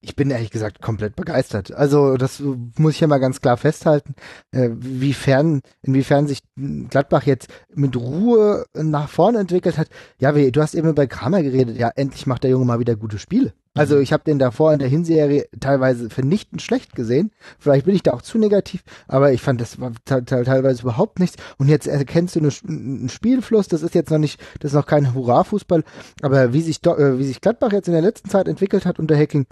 ich 0.05 0.15
bin 0.15 0.29
ehrlich 0.29 0.51
gesagt 0.51 0.81
komplett 0.81 1.15
begeistert. 1.15 1.73
Also 1.73 2.15
das 2.15 2.41
muss 2.77 2.93
ich 2.93 2.99
ja 2.99 3.07
mal 3.07 3.17
ganz 3.17 3.41
klar 3.41 3.57
festhalten, 3.57 4.13
äh, 4.51 4.69
wiefern, 4.71 5.61
inwiefern 5.81 6.27
sich 6.27 6.39
Gladbach 6.55 7.23
jetzt 7.23 7.49
mit 7.73 7.95
Ruhe 7.95 8.65
nach 8.73 9.09
vorne 9.09 9.39
entwickelt 9.39 9.77
hat. 9.79 9.89
Ja, 10.19 10.31
du 10.31 10.61
hast 10.61 10.75
eben 10.75 10.93
bei 10.93 11.07
Kramer 11.07 11.41
geredet, 11.41 11.77
ja, 11.77 11.89
endlich 11.95 12.27
macht 12.27 12.43
der 12.43 12.51
Junge 12.51 12.65
mal 12.65 12.79
wieder 12.79 12.95
gute 12.95 13.17
Spiele. 13.17 13.53
Also 13.75 13.97
mhm. 13.97 14.01
ich 14.01 14.13
habe 14.13 14.23
den 14.23 14.39
davor 14.39 14.73
in 14.73 14.79
der 14.79 14.87
Hinserie 14.87 15.47
teilweise 15.59 16.09
vernichtend 16.09 16.61
schlecht 16.61 16.95
gesehen. 16.95 17.31
Vielleicht 17.59 17.85
bin 17.85 17.93
ich 17.93 18.03
da 18.03 18.13
auch 18.13 18.21
zu 18.21 18.37
negativ, 18.37 18.83
aber 19.07 19.33
ich 19.33 19.41
fand 19.41 19.61
das 19.61 19.79
war 19.79 19.91
teilweise 20.05 20.81
überhaupt 20.81 21.19
nichts. 21.19 21.37
Und 21.57 21.67
jetzt 21.67 21.85
erkennst 21.85 22.35
du 22.35 22.39
einen 22.39 23.09
Spielfluss. 23.09 23.67
Das 23.67 23.83
ist 23.83 23.93
jetzt 23.93 24.09
noch 24.09 24.17
nicht, 24.17 24.41
das 24.59 24.71
ist 24.71 24.75
noch 24.75 24.87
kein 24.87 25.13
Hurra-Fußball, 25.13 25.83
aber 26.21 26.53
wie 26.53 26.61
sich 26.61 26.83
äh, 26.85 27.19
wie 27.19 27.25
sich 27.25 27.41
Gladbach 27.41 27.73
jetzt 27.73 27.87
in 27.87 27.93
der 27.93 28.01
letzten 28.01 28.29
Zeit 28.29 28.47
entwickelt 28.47 28.85
hat 28.85 28.97
unter 28.97 29.17
Hacking, 29.17 29.45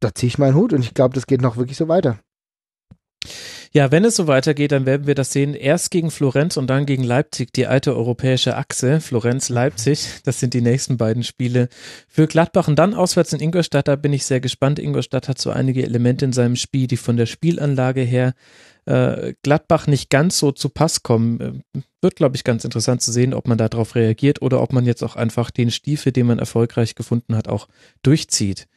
da 0.00 0.14
ziehe 0.14 0.28
ich 0.28 0.38
meinen 0.38 0.54
Hut 0.54 0.72
und 0.72 0.80
ich 0.80 0.94
glaube, 0.94 1.14
das 1.14 1.26
geht 1.26 1.40
noch 1.40 1.56
wirklich 1.56 1.78
so 1.78 1.88
weiter. 1.88 2.18
Ja, 3.76 3.92
wenn 3.92 4.06
es 4.06 4.16
so 4.16 4.26
weitergeht, 4.26 4.72
dann 4.72 4.86
werden 4.86 5.06
wir 5.06 5.14
das 5.14 5.32
sehen. 5.32 5.52
Erst 5.52 5.90
gegen 5.90 6.10
Florenz 6.10 6.56
und 6.56 6.66
dann 6.68 6.86
gegen 6.86 7.04
Leipzig, 7.04 7.52
die 7.52 7.66
alte 7.66 7.94
europäische 7.94 8.56
Achse. 8.56 9.02
Florenz-Leipzig, 9.02 10.22
das 10.24 10.40
sind 10.40 10.54
die 10.54 10.62
nächsten 10.62 10.96
beiden 10.96 11.22
Spiele 11.22 11.68
für 12.08 12.26
Gladbach. 12.26 12.68
Und 12.68 12.78
dann 12.78 12.94
auswärts 12.94 13.34
in 13.34 13.40
Ingolstadt, 13.40 13.86
da 13.86 13.96
bin 13.96 14.14
ich 14.14 14.24
sehr 14.24 14.40
gespannt. 14.40 14.78
Ingolstadt 14.78 15.28
hat 15.28 15.38
so 15.38 15.50
einige 15.50 15.82
Elemente 15.82 16.24
in 16.24 16.32
seinem 16.32 16.56
Spiel, 16.56 16.86
die 16.86 16.96
von 16.96 17.18
der 17.18 17.26
Spielanlage 17.26 18.00
her 18.00 18.32
äh, 18.86 19.34
Gladbach 19.42 19.86
nicht 19.86 20.08
ganz 20.08 20.38
so 20.38 20.52
zu 20.52 20.70
Pass 20.70 21.02
kommen. 21.02 21.62
Äh, 21.74 21.80
wird, 22.00 22.16
glaube 22.16 22.36
ich, 22.36 22.44
ganz 22.44 22.64
interessant 22.64 23.02
zu 23.02 23.12
sehen, 23.12 23.34
ob 23.34 23.46
man 23.46 23.58
darauf 23.58 23.94
reagiert 23.94 24.40
oder 24.40 24.62
ob 24.62 24.72
man 24.72 24.86
jetzt 24.86 25.04
auch 25.04 25.16
einfach 25.16 25.50
den 25.50 25.70
Stiefel, 25.70 26.12
den 26.12 26.28
man 26.28 26.38
erfolgreich 26.38 26.94
gefunden 26.94 27.36
hat, 27.36 27.46
auch 27.46 27.68
durchzieht. 28.02 28.68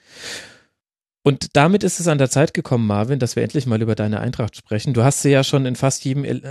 Und 1.29 1.55
damit 1.55 1.83
ist 1.83 1.99
es 1.99 2.07
an 2.07 2.17
der 2.17 2.31
Zeit 2.31 2.55
gekommen, 2.55 2.87
Marvin, 2.87 3.19
dass 3.19 3.35
wir 3.35 3.43
endlich 3.43 3.67
mal 3.67 3.79
über 3.83 3.93
deine 3.93 4.19
Eintracht 4.19 4.55
sprechen. 4.55 4.95
Du 4.95 5.03
hast 5.03 5.21
sie 5.21 5.29
ja 5.29 5.43
schon 5.43 5.67
in 5.67 5.75
fast 5.75 6.03
jedem, 6.03 6.25
äh, 6.25 6.41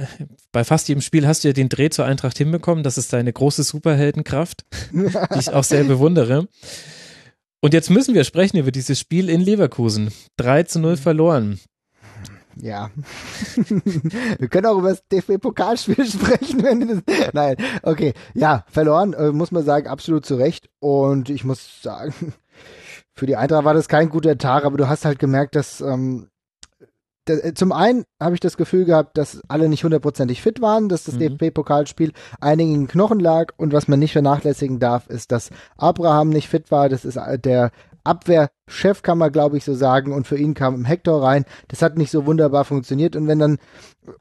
bei 0.52 0.62
fast 0.62 0.86
jedem 0.86 1.00
Spiel 1.00 1.26
hast 1.26 1.42
du 1.42 1.48
ja 1.48 1.52
den 1.52 1.68
Dreh 1.68 1.90
zur 1.90 2.04
Eintracht 2.04 2.38
hinbekommen. 2.38 2.84
Das 2.84 2.96
ist 2.96 3.12
deine 3.12 3.32
große 3.32 3.64
Superheldenkraft, 3.64 4.64
die 4.92 5.38
ich 5.40 5.52
auch 5.52 5.64
sehr 5.64 5.82
bewundere. 5.82 6.46
Und 7.60 7.74
jetzt 7.74 7.90
müssen 7.90 8.14
wir 8.14 8.22
sprechen 8.22 8.56
über 8.56 8.70
dieses 8.70 9.00
Spiel 9.00 9.28
in 9.28 9.40
Leverkusen. 9.40 10.12
3 10.36 10.62
zu 10.62 10.78
0 10.78 10.96
verloren. 10.96 11.58
Ja. 12.54 12.92
wir 14.38 14.46
können 14.46 14.66
auch 14.66 14.78
über 14.78 14.90
das 14.90 15.02
DFB-Pokalspiel 15.08 16.06
sprechen, 16.06 16.62
wenn 16.62 16.86
das. 16.86 17.32
Nein, 17.32 17.56
okay. 17.82 18.14
Ja, 18.34 18.64
verloren, 18.70 19.12
äh, 19.12 19.32
muss 19.32 19.50
man 19.50 19.64
sagen, 19.64 19.88
absolut 19.88 20.24
zu 20.24 20.36
Recht. 20.36 20.70
Und 20.78 21.30
ich 21.30 21.42
muss 21.42 21.82
sagen, 21.82 22.14
für 23.18 23.26
die 23.26 23.36
Eintracht 23.36 23.64
war 23.64 23.74
das 23.74 23.88
kein 23.88 24.08
guter 24.08 24.38
Tag, 24.38 24.64
aber 24.64 24.76
du 24.76 24.88
hast 24.88 25.04
halt 25.04 25.18
gemerkt, 25.18 25.56
dass 25.56 25.80
ähm, 25.80 26.28
äh, 27.28 27.52
zum 27.54 27.72
einen 27.72 28.04
habe 28.20 28.34
ich 28.34 28.40
das 28.40 28.56
Gefühl 28.56 28.84
gehabt, 28.84 29.18
dass 29.18 29.40
alle 29.48 29.68
nicht 29.68 29.84
hundertprozentig 29.84 30.42
fit 30.42 30.60
waren, 30.60 30.88
dass 30.88 31.04
das 31.04 31.16
mhm. 31.16 31.38
DFB-Pokalspiel 31.38 32.12
einigen 32.40 32.86
Knochen 32.88 33.20
lag 33.20 33.52
und 33.56 33.72
was 33.72 33.88
man 33.88 33.98
nicht 33.98 34.12
vernachlässigen 34.12 34.78
darf, 34.78 35.08
ist, 35.08 35.32
dass 35.32 35.50
Abraham 35.76 36.30
nicht 36.30 36.48
fit 36.48 36.70
war. 36.70 36.88
Das 36.88 37.04
ist 37.04 37.16
äh, 37.16 37.38
der 37.38 37.70
Abwehrchef, 38.04 39.02
kann 39.02 39.18
man 39.18 39.32
glaube 39.32 39.56
ich 39.56 39.64
so 39.64 39.74
sagen, 39.74 40.12
und 40.12 40.26
für 40.26 40.38
ihn 40.38 40.54
kam 40.54 40.84
Hector 40.84 41.22
rein. 41.22 41.44
Das 41.66 41.82
hat 41.82 41.98
nicht 41.98 42.10
so 42.10 42.24
wunderbar 42.24 42.64
funktioniert 42.64 43.16
und 43.16 43.26
wenn 43.28 43.38
dann 43.38 43.58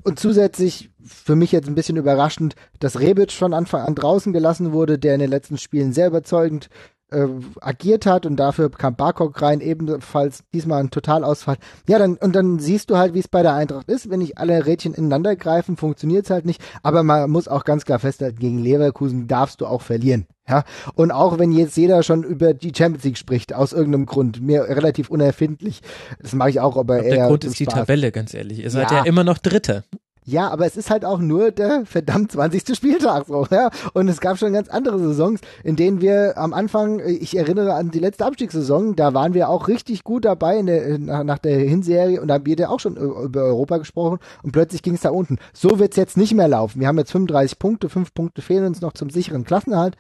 und 0.03 0.19
zusätzlich 0.19 0.89
für 1.01 1.35
mich 1.35 1.53
jetzt 1.53 1.69
ein 1.69 1.75
bisschen 1.75 1.95
überraschend, 1.95 2.55
dass 2.79 2.99
Rebic 2.99 3.31
von 3.31 3.53
Anfang 3.53 3.81
an 3.81 3.95
draußen 3.95 4.33
gelassen 4.33 4.73
wurde, 4.73 4.99
der 4.99 5.13
in 5.13 5.21
den 5.21 5.29
letzten 5.29 5.57
Spielen 5.57 5.93
sehr 5.93 6.07
überzeugend 6.07 6.69
äh, 7.11 7.27
agiert 7.61 8.05
hat 8.05 8.25
und 8.25 8.35
dafür 8.37 8.69
kam 8.69 8.95
Barkok 8.95 9.41
rein, 9.41 9.61
ebenfalls 9.61 10.43
diesmal 10.53 10.81
ein 10.81 10.91
Totalausfall. 10.91 11.57
Ja, 11.87 11.99
dann 11.99 12.15
und 12.15 12.35
dann 12.35 12.59
siehst 12.59 12.89
du 12.89 12.97
halt, 12.97 13.13
wie 13.13 13.19
es 13.19 13.27
bei 13.27 13.41
der 13.41 13.53
Eintracht 13.53 13.89
ist. 13.89 14.09
Wenn 14.09 14.19
nicht 14.19 14.37
alle 14.37 14.65
Rädchen 14.65 14.93
ineinander 14.93 15.35
greifen, 15.35 15.77
funktioniert 15.77 16.25
es 16.25 16.31
halt 16.31 16.45
nicht. 16.45 16.61
Aber 16.83 17.03
man 17.03 17.29
muss 17.29 17.47
auch 17.47 17.63
ganz 17.63 17.85
klar 17.85 17.99
festhalten, 17.99 18.39
gegen 18.39 18.59
Leverkusen 18.59 19.27
darfst 19.27 19.61
du 19.61 19.65
auch 19.67 19.81
verlieren. 19.81 20.27
Ja, 20.49 20.63
und 20.95 21.11
auch 21.11 21.39
wenn 21.39 21.51
jetzt 21.51 21.75
jeder 21.75 22.03
schon 22.03 22.23
über 22.23 22.53
die 22.53 22.71
Champions 22.75 23.03
League 23.03 23.17
spricht, 23.17 23.53
aus 23.53 23.73
irgendeinem 23.73 24.05
Grund, 24.05 24.41
mir 24.41 24.63
relativ 24.63 25.09
unerfindlich, 25.09 25.81
das 26.21 26.33
mache 26.33 26.51
ich 26.51 26.61
auch, 26.61 26.77
aber 26.77 27.03
eher. 27.03 27.15
Der 27.15 27.27
Grund 27.27 27.43
ist 27.43 27.59
die 27.59 27.65
Tabelle, 27.65 28.13
ganz 28.13 28.34
ehrlich. 28.34 28.59
Ihr 28.59 28.71
seid 28.71 28.91
ja, 28.91 28.99
ja 28.99 29.03
immer 29.03 29.25
noch 29.25 29.39
Dritter. 29.39 29.84
Ja, 30.29 30.49
aber 30.49 30.65
es 30.65 30.75
ist 30.75 30.89
halt 30.89 31.05
auch 31.05 31.19
nur 31.19 31.51
der 31.51 31.85
verdammt 31.85 32.33
20. 32.33 32.75
Spieltag 32.75 33.27
so, 33.27 33.47
ja. 33.49 33.69
Und 33.93 34.09
es 34.09 34.19
gab 34.19 34.37
schon 34.37 34.51
ganz 34.51 34.67
andere 34.67 34.99
Saisons, 34.99 35.39
in 35.63 35.77
denen 35.77 36.01
wir 36.01 36.37
am 36.37 36.53
Anfang, 36.53 36.99
ich 36.99 37.37
erinnere 37.37 37.75
an 37.75 37.91
die 37.91 37.99
letzte 37.99 38.25
Abstiegssaison, 38.25 38.97
da 38.97 39.13
waren 39.13 39.33
wir 39.33 39.47
auch 39.47 39.69
richtig 39.69 40.03
gut 40.03 40.25
dabei 40.25 40.57
in 40.57 40.65
der, 40.65 40.97
nach 40.97 41.37
der 41.37 41.57
Hinserie 41.59 42.21
und 42.21 42.27
da 42.27 42.33
haben 42.33 42.45
wir 42.45 42.69
auch 42.69 42.81
schon 42.81 42.97
über 42.97 43.43
Europa 43.43 43.77
gesprochen 43.77 44.19
und 44.43 44.51
plötzlich 44.51 44.83
ging 44.83 44.95
es 44.95 45.01
da 45.01 45.11
unten. 45.11 45.37
So 45.53 45.79
wird's 45.79 45.95
jetzt 45.95 46.17
nicht 46.17 46.33
mehr 46.33 46.49
laufen. 46.49 46.81
Wir 46.81 46.89
haben 46.89 46.97
jetzt 46.97 47.13
35 47.13 47.57
Punkte, 47.57 47.87
fünf 47.87 48.13
Punkte 48.13 48.41
fehlen 48.41 48.65
uns 48.65 48.81
noch 48.81 48.91
zum 48.91 49.09
sicheren 49.09 49.45
Klassenerhalt 49.45 49.95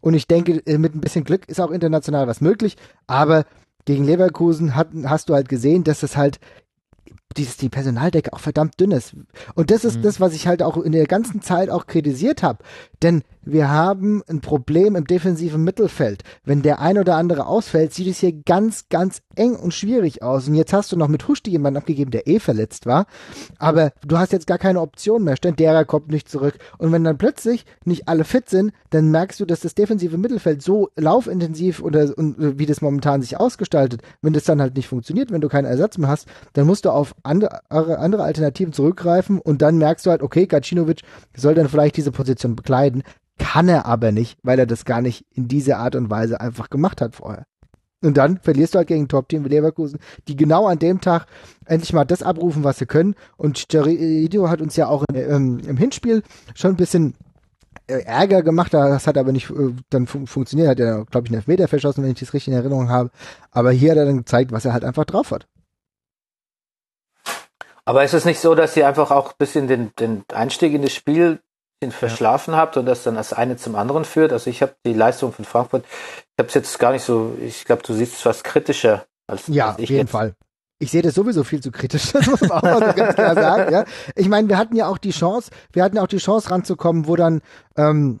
und 0.00 0.14
ich 0.14 0.28
denke, 0.28 0.62
mit 0.78 0.94
ein 0.94 1.00
bisschen 1.00 1.24
Glück 1.24 1.48
ist 1.48 1.60
auch 1.60 1.72
international 1.72 2.28
was 2.28 2.40
möglich, 2.40 2.76
aber 3.08 3.46
gegen 3.84 4.04
Leverkusen 4.04 4.76
hat, 4.76 4.90
hast 5.06 5.28
du 5.28 5.34
halt 5.34 5.48
gesehen, 5.48 5.82
dass 5.82 6.04
es 6.04 6.16
halt 6.16 6.38
die, 7.32 7.46
die 7.46 7.68
Personaldecke 7.68 8.32
auch 8.32 8.40
verdammt 8.40 8.78
dünn 8.80 8.90
ist. 8.90 9.14
Und 9.54 9.70
das 9.70 9.84
ist 9.84 9.98
mhm. 9.98 10.02
das, 10.02 10.20
was 10.20 10.34
ich 10.34 10.46
halt 10.46 10.62
auch 10.62 10.76
in 10.76 10.92
der 10.92 11.06
ganzen 11.06 11.42
Zeit 11.42 11.70
auch 11.70 11.86
kritisiert 11.86 12.42
habe. 12.42 12.58
Denn 13.02 13.22
wir 13.44 13.70
haben 13.70 14.22
ein 14.28 14.40
Problem 14.40 14.94
im 14.94 15.04
defensiven 15.04 15.64
Mittelfeld. 15.64 16.22
Wenn 16.44 16.62
der 16.62 16.78
ein 16.78 16.98
oder 16.98 17.16
andere 17.16 17.46
ausfällt, 17.46 17.92
sieht 17.92 18.06
es 18.06 18.18
hier 18.18 18.32
ganz, 18.32 18.88
ganz 18.88 19.20
eng 19.34 19.56
und 19.56 19.74
schwierig 19.74 20.22
aus. 20.22 20.46
Und 20.46 20.54
jetzt 20.54 20.72
hast 20.72 20.92
du 20.92 20.96
noch 20.96 21.08
mit 21.08 21.26
Huschti 21.26 21.50
jemanden 21.50 21.78
abgegeben, 21.78 22.12
der 22.12 22.28
eh 22.28 22.38
verletzt 22.38 22.86
war. 22.86 23.06
Aber 23.58 23.92
du 24.06 24.18
hast 24.18 24.32
jetzt 24.32 24.46
gar 24.46 24.58
keine 24.58 24.80
Option 24.80 25.24
mehr. 25.24 25.36
Stendera 25.36 25.84
kommt 25.84 26.08
nicht 26.08 26.28
zurück. 26.28 26.54
Und 26.78 26.92
wenn 26.92 27.02
dann 27.02 27.18
plötzlich 27.18 27.66
nicht 27.84 28.08
alle 28.08 28.24
fit 28.24 28.48
sind, 28.48 28.72
dann 28.90 29.10
merkst 29.10 29.40
du, 29.40 29.44
dass 29.44 29.60
das 29.60 29.74
defensive 29.74 30.18
Mittelfeld 30.18 30.62
so 30.62 30.90
laufintensiv 30.96 31.82
oder 31.82 32.16
und, 32.16 32.38
äh, 32.38 32.58
wie 32.58 32.66
das 32.66 32.80
momentan 32.80 33.22
sich 33.22 33.40
ausgestaltet, 33.40 34.02
wenn 34.20 34.32
das 34.32 34.44
dann 34.44 34.60
halt 34.60 34.76
nicht 34.76 34.88
funktioniert, 34.88 35.32
wenn 35.32 35.40
du 35.40 35.48
keinen 35.48 35.64
Ersatz 35.64 35.98
mehr 35.98 36.08
hast, 36.08 36.28
dann 36.52 36.66
musst 36.66 36.84
du 36.84 36.90
auf 36.90 37.14
andere, 37.22 37.62
andere 37.70 38.24
Alternativen 38.24 38.72
zurückgreifen 38.72 39.38
und 39.38 39.62
dann 39.62 39.78
merkst 39.78 40.06
du 40.06 40.10
halt, 40.10 40.22
okay, 40.22 40.46
Gacinovic 40.46 41.02
soll 41.36 41.54
dann 41.54 41.68
vielleicht 41.68 41.96
diese 41.96 42.12
Position 42.12 42.56
bekleiden. 42.56 43.02
Kann 43.38 43.68
er 43.68 43.86
aber 43.86 44.12
nicht, 44.12 44.38
weil 44.42 44.58
er 44.58 44.66
das 44.66 44.84
gar 44.84 45.00
nicht 45.00 45.24
in 45.32 45.48
dieser 45.48 45.78
Art 45.78 45.96
und 45.96 46.10
Weise 46.10 46.40
einfach 46.40 46.70
gemacht 46.70 47.00
hat 47.00 47.16
vorher. 47.16 47.44
Und 48.02 48.16
dann 48.16 48.38
verlierst 48.38 48.74
du 48.74 48.78
halt 48.78 48.88
gegen 48.88 49.08
Top-Team 49.08 49.44
wie 49.44 49.48
Leverkusen, 49.48 49.98
die 50.26 50.36
genau 50.36 50.66
an 50.66 50.78
dem 50.78 51.00
Tag 51.00 51.26
endlich 51.66 51.92
mal 51.92 52.04
das 52.04 52.22
abrufen, 52.22 52.64
was 52.64 52.78
sie 52.78 52.86
können. 52.86 53.14
Und 53.36 53.56
Chicharito 53.56 54.48
hat 54.48 54.60
uns 54.60 54.76
ja 54.76 54.88
auch 54.88 55.04
ähm, 55.14 55.60
im 55.66 55.76
Hinspiel 55.76 56.22
schon 56.54 56.72
ein 56.72 56.76
bisschen 56.76 57.14
äh, 57.86 58.02
Ärger 58.04 58.42
gemacht, 58.42 58.74
das 58.74 59.06
hat 59.06 59.16
aber 59.16 59.32
nicht 59.32 59.50
äh, 59.50 59.72
dann 59.90 60.06
fun 60.06 60.26
funktioniert, 60.26 60.68
hat 60.68 60.80
er, 60.80 61.04
glaube 61.04 61.26
ich, 61.26 61.30
einen 61.30 61.38
Elfmeter 61.40 61.68
verschossen, 61.68 62.02
wenn 62.02 62.10
ich 62.10 62.18
das 62.20 62.34
richtig 62.34 62.52
in 62.52 62.58
Erinnerung 62.58 62.88
habe. 62.88 63.10
Aber 63.50 63.70
hier 63.70 63.92
hat 63.92 63.98
er 63.98 64.06
dann 64.06 64.18
gezeigt, 64.18 64.52
was 64.52 64.64
er 64.64 64.72
halt 64.72 64.84
einfach 64.84 65.04
drauf 65.04 65.30
hat. 65.30 65.46
Aber 67.84 68.04
ist 68.04 68.14
es 68.14 68.24
nicht 68.24 68.40
so, 68.40 68.54
dass 68.54 68.76
ihr 68.76 68.86
einfach 68.86 69.10
auch 69.10 69.30
ein 69.30 69.38
bisschen 69.38 69.66
den, 69.66 69.92
den 69.98 70.24
Einstieg 70.32 70.72
in 70.72 70.82
das 70.82 70.92
Spiel 70.92 71.40
verschlafen 71.90 72.54
ja. 72.54 72.60
habt 72.60 72.76
und 72.76 72.86
das 72.86 73.02
dann 73.02 73.16
das 73.16 73.32
eine 73.32 73.56
zum 73.56 73.74
anderen 73.74 74.04
führt? 74.04 74.32
Also 74.32 74.50
ich 74.50 74.62
habe 74.62 74.74
die 74.86 74.92
Leistung 74.92 75.32
von 75.32 75.44
Frankfurt, 75.44 75.84
ich 75.84 76.38
habe 76.38 76.48
es 76.48 76.54
jetzt 76.54 76.78
gar 76.78 76.92
nicht 76.92 77.02
so, 77.02 77.36
ich 77.40 77.64
glaube, 77.64 77.82
du 77.82 77.92
siehst 77.92 78.14
es 78.14 78.20
fast 78.20 78.44
kritischer 78.44 79.06
als, 79.26 79.48
ja, 79.48 79.70
als 79.70 79.78
ich. 79.78 79.84
auf 79.84 79.90
jeden 79.90 80.00
jetzt. 80.02 80.10
Fall. 80.10 80.34
Ich 80.78 80.90
sehe 80.90 81.02
das 81.02 81.14
sowieso 81.14 81.44
viel 81.44 81.60
zu 81.60 81.70
kritisch, 81.70 82.12
das 82.12 82.26
muss 82.26 82.40
man 82.40 82.50
auch 82.52 82.62
mal 82.62 82.88
so 82.88 82.92
ganz 82.94 83.14
klar 83.14 83.34
sagen. 83.34 83.72
Ja? 83.72 83.84
Ich 84.14 84.28
meine, 84.28 84.48
wir 84.48 84.58
hatten 84.58 84.76
ja 84.76 84.86
auch 84.86 84.98
die 84.98 85.10
Chance, 85.10 85.50
wir 85.72 85.82
hatten 85.82 85.96
ja 85.96 86.02
auch 86.02 86.08
die 86.08 86.18
Chance 86.18 86.50
ranzukommen, 86.50 87.08
wo 87.08 87.16
dann 87.16 87.40
ähm, 87.76 88.20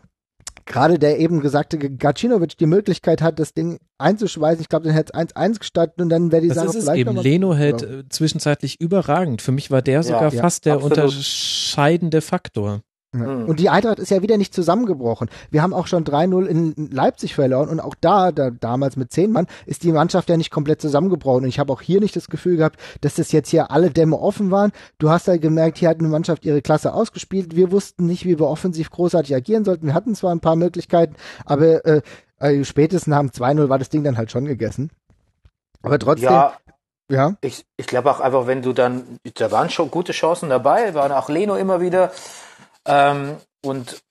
gerade 0.66 0.98
der 0.98 1.18
eben 1.18 1.40
gesagte 1.40 1.78
Gacinovic 1.78 2.56
die 2.56 2.66
Möglichkeit 2.66 3.22
hat, 3.22 3.38
das 3.38 3.54
Ding 3.54 3.78
einzuschweißen. 3.98 4.60
Ich 4.60 4.68
glaube, 4.68 4.86
dann 4.86 4.94
hätte 4.94 5.12
es 5.14 5.34
1-1 5.34 5.58
gestatten 5.58 6.02
und 6.02 6.08
dann 6.08 6.32
wäre 6.32 6.42
die 6.42 6.48
das 6.48 6.56
Sache 6.56 6.68
ist 6.68 6.74
es 6.76 6.84
vielleicht 6.84 7.00
eben. 7.00 7.16
Leno 7.16 7.54
hält 7.54 7.82
äh, 7.82 8.08
zwischenzeitlich 8.08 8.80
überragend. 8.80 9.42
Für 9.42 9.52
mich 9.52 9.70
war 9.70 9.82
der 9.82 10.02
sogar 10.02 10.32
ja, 10.32 10.40
fast 10.40 10.66
ja, 10.66 10.76
der 10.76 10.84
absolut. 10.84 10.98
unterscheidende 10.98 12.20
Faktor. 12.20 12.82
Mhm. 13.12 13.44
Und 13.44 13.60
die 13.60 13.68
Eintracht 13.68 13.98
ist 13.98 14.10
ja 14.10 14.22
wieder 14.22 14.38
nicht 14.38 14.54
zusammengebrochen. 14.54 15.28
Wir 15.50 15.62
haben 15.62 15.74
auch 15.74 15.86
schon 15.86 16.04
3-0 16.04 16.46
in 16.46 16.90
Leipzig 16.90 17.34
verloren 17.34 17.68
und 17.68 17.80
auch 17.80 17.94
da, 18.00 18.32
da, 18.32 18.50
damals 18.50 18.96
mit 18.96 19.12
zehn 19.12 19.30
Mann, 19.30 19.46
ist 19.66 19.82
die 19.82 19.92
Mannschaft 19.92 20.30
ja 20.30 20.38
nicht 20.38 20.50
komplett 20.50 20.80
zusammengebrochen. 20.80 21.44
Und 21.44 21.48
ich 21.48 21.58
habe 21.58 21.72
auch 21.72 21.82
hier 21.82 22.00
nicht 22.00 22.16
das 22.16 22.28
Gefühl 22.28 22.56
gehabt, 22.56 22.80
dass 23.02 23.14
das 23.14 23.30
jetzt 23.30 23.50
hier 23.50 23.70
alle 23.70 23.90
Dämme 23.90 24.18
offen 24.18 24.50
waren. 24.50 24.72
Du 24.98 25.10
hast 25.10 25.26
ja 25.26 25.36
gemerkt, 25.36 25.76
hier 25.78 25.90
hat 25.90 25.98
eine 25.98 26.08
Mannschaft 26.08 26.46
ihre 26.46 26.62
Klasse 26.62 26.94
ausgespielt. 26.94 27.54
Wir 27.54 27.70
wussten 27.70 28.06
nicht, 28.06 28.24
wie 28.24 28.38
wir 28.38 28.48
offensiv 28.48 28.90
großartig 28.90 29.34
agieren 29.34 29.64
sollten. 29.64 29.86
Wir 29.86 29.94
hatten 29.94 30.14
zwar 30.14 30.34
ein 30.34 30.40
paar 30.40 30.56
Möglichkeiten, 30.56 31.14
aber 31.44 31.84
äh, 31.84 32.00
äh, 32.38 32.64
spätestens 32.64 33.08
nach 33.08 33.20
dem 33.20 33.30
2-0 33.30 33.68
war 33.68 33.78
das 33.78 33.90
Ding 33.90 34.04
dann 34.04 34.16
halt 34.16 34.30
schon 34.30 34.46
gegessen. 34.46 34.90
Aber 35.82 35.98
trotzdem, 35.98 36.30
ja. 36.30 36.54
Ja. 37.10 37.34
Ich, 37.42 37.66
ich 37.76 37.86
glaube 37.86 38.10
auch 38.10 38.20
einfach, 38.20 38.46
wenn 38.46 38.62
du 38.62 38.72
dann, 38.72 39.18
da 39.34 39.50
waren 39.50 39.68
schon 39.68 39.90
gute 39.90 40.12
Chancen 40.12 40.48
dabei, 40.48 40.94
waren 40.94 41.12
auch 41.12 41.28
Leno 41.28 41.56
immer 41.56 41.82
wieder 41.82 42.10
ähm, 42.86 43.36
und 43.64 44.02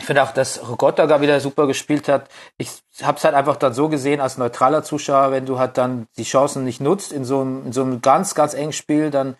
ich 0.00 0.06
finde 0.06 0.22
auch, 0.22 0.32
dass 0.32 0.68
Rogotta 0.68 1.06
gar 1.06 1.20
wieder 1.20 1.40
super 1.40 1.66
gespielt 1.66 2.08
hat. 2.08 2.28
Ich 2.56 2.70
habe 3.02 3.18
es 3.18 3.24
halt 3.24 3.34
einfach 3.34 3.56
dann 3.56 3.74
so 3.74 3.88
gesehen 3.88 4.20
als 4.20 4.38
neutraler 4.38 4.84
Zuschauer, 4.84 5.32
wenn 5.32 5.44
du 5.44 5.58
halt 5.58 5.76
dann 5.76 6.06
die 6.16 6.24
Chancen 6.24 6.64
nicht 6.64 6.80
nutzt 6.80 7.12
in 7.12 7.24
so 7.24 7.40
einem, 7.40 7.66
in 7.66 7.72
so 7.72 7.82
einem 7.82 8.00
ganz, 8.00 8.34
ganz 8.34 8.54
engen 8.54 8.72
Spiel, 8.72 9.10
dann, 9.10 9.36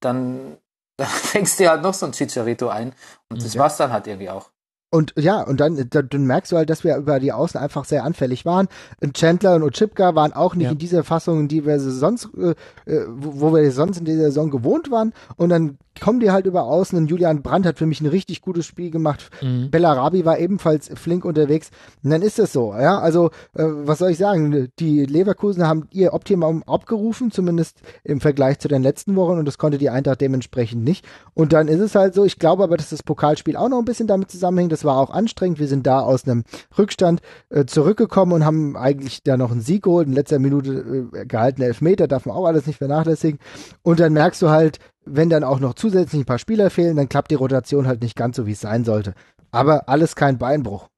dann, 0.00 0.58
dann 0.96 1.08
fängst 1.08 1.58
du 1.60 1.68
halt 1.68 1.82
noch 1.82 1.94
so 1.94 2.06
ein 2.06 2.12
Chicharito 2.12 2.68
ein. 2.68 2.94
Und 3.28 3.44
das 3.44 3.54
ja. 3.54 3.60
war's 3.60 3.76
dann 3.76 3.92
halt 3.92 4.06
irgendwie 4.06 4.30
auch. 4.30 4.50
Und 4.90 5.14
ja, 5.16 5.42
und 5.42 5.60
dann, 5.60 5.88
dann, 5.90 6.26
merkst 6.26 6.52
du 6.52 6.56
halt, 6.56 6.70
dass 6.70 6.84
wir 6.84 6.96
über 6.96 7.18
die 7.18 7.32
Außen 7.32 7.60
einfach 7.60 7.84
sehr 7.84 8.04
anfällig 8.04 8.46
waren. 8.46 8.68
Und 9.00 9.14
Chandler 9.14 9.56
und 9.56 9.64
Ochipka 9.64 10.14
waren 10.14 10.32
auch 10.32 10.54
nicht 10.54 10.66
ja. 10.66 10.72
in 10.72 10.78
dieser 10.78 11.02
Fassung, 11.02 11.48
die 11.48 11.66
wir 11.66 11.80
sonst, 11.80 12.28
äh, 12.36 12.54
äh, 12.90 13.06
wo 13.08 13.52
wir 13.52 13.70
sonst 13.72 13.98
in 13.98 14.04
dieser 14.04 14.24
Saison 14.24 14.50
gewohnt 14.50 14.90
waren. 14.90 15.12
Und 15.36 15.48
dann 15.48 15.78
kommen 16.00 16.20
die 16.20 16.30
halt 16.30 16.46
über 16.46 16.64
außen 16.64 16.96
und 16.98 17.08
Julian 17.08 17.42
Brandt 17.42 17.66
hat 17.66 17.78
für 17.78 17.86
mich 17.86 18.00
ein 18.00 18.06
richtig 18.06 18.42
gutes 18.42 18.66
Spiel 18.66 18.90
gemacht. 18.90 19.30
Mhm. 19.42 19.70
Bellarabi 19.70 20.24
war 20.24 20.38
ebenfalls 20.38 20.90
flink 20.94 21.24
unterwegs. 21.24 21.70
Und 22.02 22.10
dann 22.10 22.22
ist 22.22 22.38
es 22.38 22.52
so, 22.52 22.72
ja. 22.74 22.98
Also, 22.98 23.30
äh, 23.54 23.64
was 23.64 23.98
soll 23.98 24.10
ich 24.10 24.18
sagen? 24.18 24.68
Die 24.78 25.04
Leverkusen 25.04 25.66
haben 25.66 25.88
ihr 25.90 26.14
Optimum 26.14 26.62
abgerufen, 26.64 27.30
zumindest 27.30 27.80
im 28.04 28.20
Vergleich 28.20 28.58
zu 28.58 28.68
den 28.68 28.82
letzten 28.82 29.16
Wochen 29.16 29.38
und 29.38 29.46
das 29.46 29.58
konnte 29.58 29.78
die 29.78 29.90
Eintracht 29.90 30.20
dementsprechend 30.20 30.84
nicht. 30.84 31.04
Und 31.34 31.52
dann 31.52 31.68
ist 31.68 31.80
es 31.80 31.94
halt 31.94 32.14
so, 32.14 32.24
ich 32.24 32.38
glaube 32.38 32.62
aber, 32.62 32.76
dass 32.76 32.90
das 32.90 33.02
Pokalspiel 33.02 33.56
auch 33.56 33.68
noch 33.68 33.78
ein 33.78 33.84
bisschen 33.84 34.06
damit 34.06 34.30
zusammenhängt. 34.30 34.72
Das 34.76 34.84
war 34.84 34.98
auch 34.98 35.08
anstrengend. 35.08 35.58
Wir 35.58 35.68
sind 35.68 35.86
da 35.86 36.00
aus 36.00 36.28
einem 36.28 36.44
Rückstand 36.76 37.22
äh, 37.48 37.64
zurückgekommen 37.64 38.32
und 38.32 38.44
haben 38.44 38.76
eigentlich 38.76 39.22
da 39.22 39.38
noch 39.38 39.50
einen 39.50 39.62
Sieg 39.62 39.84
geholt. 39.84 40.06
In 40.06 40.12
letzter 40.12 40.38
Minute 40.38 41.08
äh, 41.14 41.24
gehalten 41.24 41.62
Elfmeter, 41.62 42.06
darf 42.06 42.26
man 42.26 42.36
auch 42.36 42.44
alles 42.44 42.66
nicht 42.66 42.76
vernachlässigen. 42.76 43.40
Und 43.80 44.00
dann 44.00 44.12
merkst 44.12 44.42
du 44.42 44.50
halt, 44.50 44.78
wenn 45.06 45.30
dann 45.30 45.44
auch 45.44 45.60
noch 45.60 45.72
zusätzlich 45.72 46.20
ein 46.20 46.26
paar 46.26 46.38
Spieler 46.38 46.68
fehlen, 46.68 46.94
dann 46.94 47.08
klappt 47.08 47.30
die 47.30 47.36
Rotation 47.36 47.86
halt 47.86 48.02
nicht 48.02 48.16
ganz 48.16 48.36
so, 48.36 48.44
wie 48.44 48.52
es 48.52 48.60
sein 48.60 48.84
sollte. 48.84 49.14
Aber 49.50 49.88
alles 49.88 50.14
kein 50.14 50.36
Beinbruch. 50.36 50.88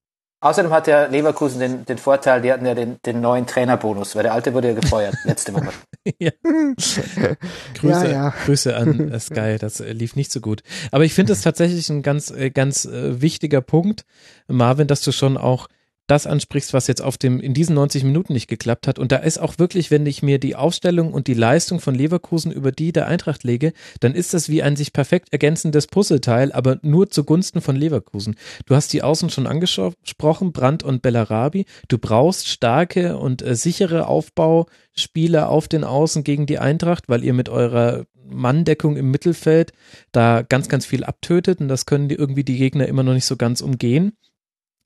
Außerdem 0.40 0.70
hat 0.70 0.86
ja 0.86 1.06
Leverkusen 1.06 1.58
den, 1.58 1.84
den 1.84 1.98
Vorteil, 1.98 2.42
die 2.42 2.52
hatten 2.52 2.64
ja 2.64 2.74
den, 2.74 2.98
den 3.04 3.20
neuen 3.20 3.46
Trainerbonus, 3.46 4.14
weil 4.14 4.22
der 4.22 4.32
alte 4.32 4.54
wurde 4.54 4.68
ja 4.68 4.74
gefeuert 4.74 5.16
letzte 5.24 5.52
Woche. 5.52 5.72
ja. 6.18 6.30
Grüße, 7.74 8.06
ja, 8.06 8.08
ja. 8.08 8.34
Grüße 8.44 8.76
an 8.76 9.18
Sky, 9.18 9.56
das 9.58 9.80
äh, 9.80 9.92
lief 9.92 10.14
nicht 10.14 10.30
so 10.30 10.40
gut. 10.40 10.62
Aber 10.92 11.04
ich 11.04 11.14
finde 11.14 11.32
es 11.32 11.40
tatsächlich 11.40 11.90
ein 11.90 12.02
ganz, 12.02 12.30
äh, 12.30 12.50
ganz 12.50 12.84
äh, 12.84 13.20
wichtiger 13.20 13.60
Punkt, 13.62 14.04
Marvin, 14.46 14.86
dass 14.86 15.00
du 15.00 15.10
schon 15.10 15.36
auch 15.36 15.68
das 16.08 16.26
ansprichst, 16.26 16.72
was 16.72 16.86
jetzt 16.86 17.02
auf 17.02 17.18
dem, 17.18 17.38
in 17.38 17.54
diesen 17.54 17.74
90 17.74 18.02
Minuten 18.02 18.32
nicht 18.32 18.48
geklappt 18.48 18.88
hat. 18.88 18.98
Und 18.98 19.12
da 19.12 19.16
ist 19.16 19.38
auch 19.38 19.58
wirklich, 19.58 19.90
wenn 19.90 20.06
ich 20.06 20.22
mir 20.22 20.38
die 20.38 20.56
Aufstellung 20.56 21.12
und 21.12 21.26
die 21.26 21.34
Leistung 21.34 21.80
von 21.80 21.94
Leverkusen 21.94 22.50
über 22.50 22.72
die 22.72 22.92
der 22.92 23.06
Eintracht 23.06 23.44
lege, 23.44 23.72
dann 24.00 24.14
ist 24.14 24.34
das 24.34 24.48
wie 24.48 24.62
ein 24.62 24.74
sich 24.74 24.92
perfekt 24.92 25.28
ergänzendes 25.32 25.86
Puzzleteil, 25.86 26.50
aber 26.52 26.78
nur 26.82 27.10
zugunsten 27.10 27.60
von 27.60 27.76
Leverkusen. 27.76 28.36
Du 28.66 28.74
hast 28.74 28.92
die 28.92 29.02
Außen 29.02 29.28
schon 29.28 29.46
angesprochen, 29.46 30.52
Brandt 30.52 30.82
und 30.82 31.02
Bellarabi. 31.02 31.66
Du 31.88 31.98
brauchst 31.98 32.48
starke 32.48 33.18
und 33.18 33.42
äh, 33.42 33.54
sichere 33.54 34.06
Aufbauspieler 34.06 35.50
auf 35.50 35.68
den 35.68 35.84
Außen 35.84 36.24
gegen 36.24 36.46
die 36.46 36.58
Eintracht, 36.58 37.04
weil 37.08 37.22
ihr 37.22 37.34
mit 37.34 37.50
eurer 37.50 38.06
Manndeckung 38.24 38.96
im 38.96 39.10
Mittelfeld 39.10 39.72
da 40.12 40.42
ganz, 40.42 40.68
ganz 40.68 40.86
viel 40.86 41.04
abtötet 41.04 41.60
und 41.60 41.68
das 41.68 41.86
können 41.86 42.08
die 42.08 42.14
irgendwie 42.14 42.44
die 42.44 42.56
Gegner 42.56 42.86
immer 42.86 43.02
noch 43.02 43.14
nicht 43.14 43.24
so 43.24 43.36
ganz 43.36 43.60
umgehen 43.60 44.12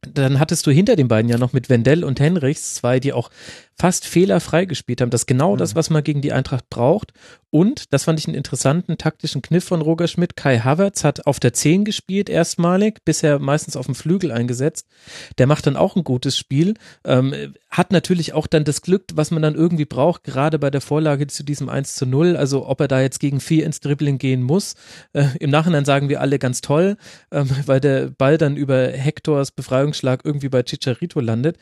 dann 0.02 0.40
hattest 0.40 0.66
du 0.66 0.70
hinter 0.70 0.96
den 0.96 1.08
beiden 1.08 1.30
ja 1.30 1.38
noch 1.38 1.52
mit 1.52 1.68
Wendell 1.68 2.04
und 2.04 2.20
Henrichs 2.20 2.74
zwei, 2.74 2.98
die 3.00 3.12
auch 3.12 3.30
fast 3.76 4.06
fehlerfrei 4.06 4.64
gespielt 4.64 5.00
haben. 5.00 5.10
Das 5.10 5.22
ist 5.22 5.26
genau 5.26 5.54
mhm. 5.54 5.58
das, 5.58 5.74
was 5.74 5.90
man 5.90 6.02
gegen 6.02 6.22
die 6.22 6.32
Eintracht 6.32 6.68
braucht. 6.70 7.12
Und, 7.54 7.92
das 7.92 8.04
fand 8.04 8.18
ich 8.18 8.26
einen 8.26 8.34
interessanten 8.34 8.96
taktischen 8.96 9.42
Kniff 9.42 9.64
von 9.64 9.82
Roger 9.82 10.08
Schmidt, 10.08 10.36
Kai 10.36 10.60
Havertz 10.60 11.04
hat 11.04 11.26
auf 11.26 11.38
der 11.38 11.52
10 11.52 11.84
gespielt 11.84 12.30
erstmalig, 12.30 13.04
bisher 13.04 13.38
meistens 13.40 13.76
auf 13.76 13.84
dem 13.84 13.94
Flügel 13.94 14.32
eingesetzt. 14.32 14.86
Der 15.36 15.46
macht 15.46 15.66
dann 15.66 15.76
auch 15.76 15.94
ein 15.94 16.02
gutes 16.02 16.38
Spiel, 16.38 16.72
ähm, 17.04 17.34
hat 17.68 17.92
natürlich 17.92 18.32
auch 18.32 18.46
dann 18.46 18.64
das 18.64 18.80
Glück, 18.80 19.04
was 19.12 19.30
man 19.30 19.42
dann 19.42 19.54
irgendwie 19.54 19.84
braucht, 19.84 20.24
gerade 20.24 20.58
bei 20.58 20.70
der 20.70 20.80
Vorlage 20.80 21.26
zu 21.26 21.42
diesem 21.42 21.68
1 21.68 21.94
zu 21.94 22.06
0, 22.06 22.38
also 22.38 22.66
ob 22.66 22.80
er 22.80 22.88
da 22.88 23.02
jetzt 23.02 23.20
gegen 23.20 23.38
vier 23.38 23.66
ins 23.66 23.80
Dribbling 23.80 24.16
gehen 24.16 24.42
muss. 24.42 24.74
Äh, 25.12 25.26
Im 25.38 25.50
Nachhinein 25.50 25.84
sagen 25.84 26.08
wir 26.08 26.22
alle 26.22 26.38
ganz 26.38 26.62
toll, 26.62 26.96
ähm, 27.30 27.50
weil 27.66 27.80
der 27.80 28.08
Ball 28.08 28.38
dann 28.38 28.56
über 28.56 28.88
Hektors 28.88 29.50
Befreiungsschlag 29.50 30.22
irgendwie 30.24 30.48
bei 30.48 30.62
Chicharito 30.62 31.20
landet. 31.20 31.58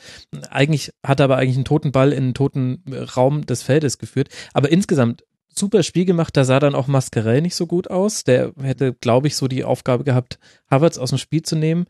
Eigentlich 0.51 0.93
hat 1.05 1.19
er 1.19 1.25
aber 1.25 1.39
eigentlich 1.39 1.57
einen 1.57 1.65
toten 1.65 1.91
Ball 1.91 2.13
in 2.13 2.23
einen 2.23 2.35
toten 2.35 2.85
Raum 3.17 3.45
des 3.45 3.65
Feldes 3.65 3.99
geführt. 3.99 4.29
Aber 4.53 4.71
insgesamt 4.71 5.25
super 5.55 5.83
Spiel 5.83 6.05
gemacht, 6.05 6.37
da 6.37 6.45
sah 6.45 6.61
dann 6.61 6.75
auch 6.75 6.87
Mascarell 6.87 7.41
nicht 7.43 7.55
so 7.55 7.67
gut 7.67 7.91
aus. 7.91 8.25
Der 8.25 8.53
hätte, 8.61 8.95
glaube 8.95 9.27
ich, 9.27 9.37
so 9.37 9.49
die 9.49 9.65
Aufgabe 9.65 10.05
gehabt, 10.05 10.39
Havertz 10.71 10.99
aus 10.99 11.11
dem 11.11 11.19
Spiel 11.19 11.43
zu 11.43 11.57
nehmen. 11.57 11.87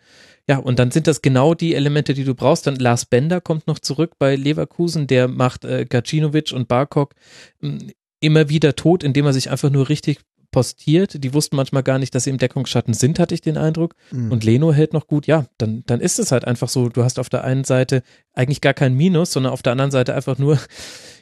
Ja, 0.49 0.59
und 0.59 0.79
dann 0.79 0.91
sind 0.91 1.07
das 1.07 1.23
genau 1.23 1.55
die 1.55 1.75
Elemente, 1.75 2.15
die 2.15 2.25
du 2.25 2.35
brauchst. 2.35 2.67
Dann 2.67 2.77
Lars 2.77 3.07
Bender 3.07 3.41
kommt 3.41 3.67
noch 3.67 3.79
zurück 3.79 4.13
bei 4.19 4.37
Leverkusen, 4.37 5.07
der 5.07 5.29
macht 5.29 5.65
äh, 5.65 5.85
Gacinovic 5.85 6.53
und 6.53 6.69
Barkok 6.69 7.15
hm, 7.61 7.93
immer 8.21 8.49
wieder 8.49 8.77
tot, 8.77 9.03
indem 9.03 9.27
er 9.27 9.33
sich 9.33 9.51
einfach 9.51 9.71
nur 9.71 9.89
richtig 9.89 10.19
postiert. 10.51 11.23
Die 11.23 11.33
wussten 11.33 11.57
manchmal 11.57 11.83
gar 11.83 11.99
nicht, 11.99 12.15
dass 12.15 12.25
sie 12.25 12.31
im 12.31 12.39
Deckungsschatten 12.39 12.95
sind, 12.95 13.19
hatte 13.19 13.35
ich 13.35 13.41
den 13.41 13.57
Eindruck. 13.57 13.95
Mhm. 14.11 14.33
Und 14.33 14.45
Leno 14.45 14.73
hält 14.73 14.93
noch 14.93 15.07
gut. 15.07 15.27
Ja, 15.27 15.47
dann, 15.59 15.85
dann 15.87 16.01
ist 16.01 16.19
es 16.19 16.33
halt 16.33 16.45
einfach 16.45 16.69
so. 16.69 16.89
Du 16.89 17.05
hast 17.05 17.19
auf 17.19 17.29
der 17.29 17.45
einen 17.45 17.65
Seite 17.65 18.03
eigentlich 18.35 18.61
gar 18.61 18.75
kein 18.75 18.95
Minus, 18.95 19.33
sondern 19.33 19.53
auf 19.53 19.63
der 19.63 19.73
anderen 19.73 19.91
Seite 19.91 20.15
einfach 20.15 20.39
nur 20.39 20.59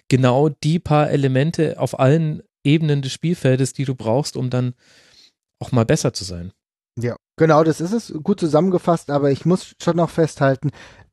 genau 0.08 0.48
die 0.48 0.78
paar 0.78 1.10
Elemente 1.10 1.78
auf 1.78 1.98
allen 1.98 2.42
Ebenen 2.64 3.02
des 3.02 3.12
Spielfeldes, 3.12 3.72
die 3.72 3.84
du 3.84 3.94
brauchst, 3.94 4.36
um 4.36 4.50
dann 4.50 4.74
auch 5.58 5.72
mal 5.72 5.84
besser 5.84 6.12
zu 6.12 6.24
sein. 6.24 6.52
Ja, 6.98 7.16
genau, 7.36 7.62
das 7.64 7.80
ist 7.80 7.92
es. 7.92 8.12
Gut 8.22 8.40
zusammengefasst, 8.40 9.10
aber 9.10 9.30
ich 9.30 9.44
muss 9.46 9.74
schon 9.80 9.96
noch 9.96 10.10
festhalten, 10.10 10.70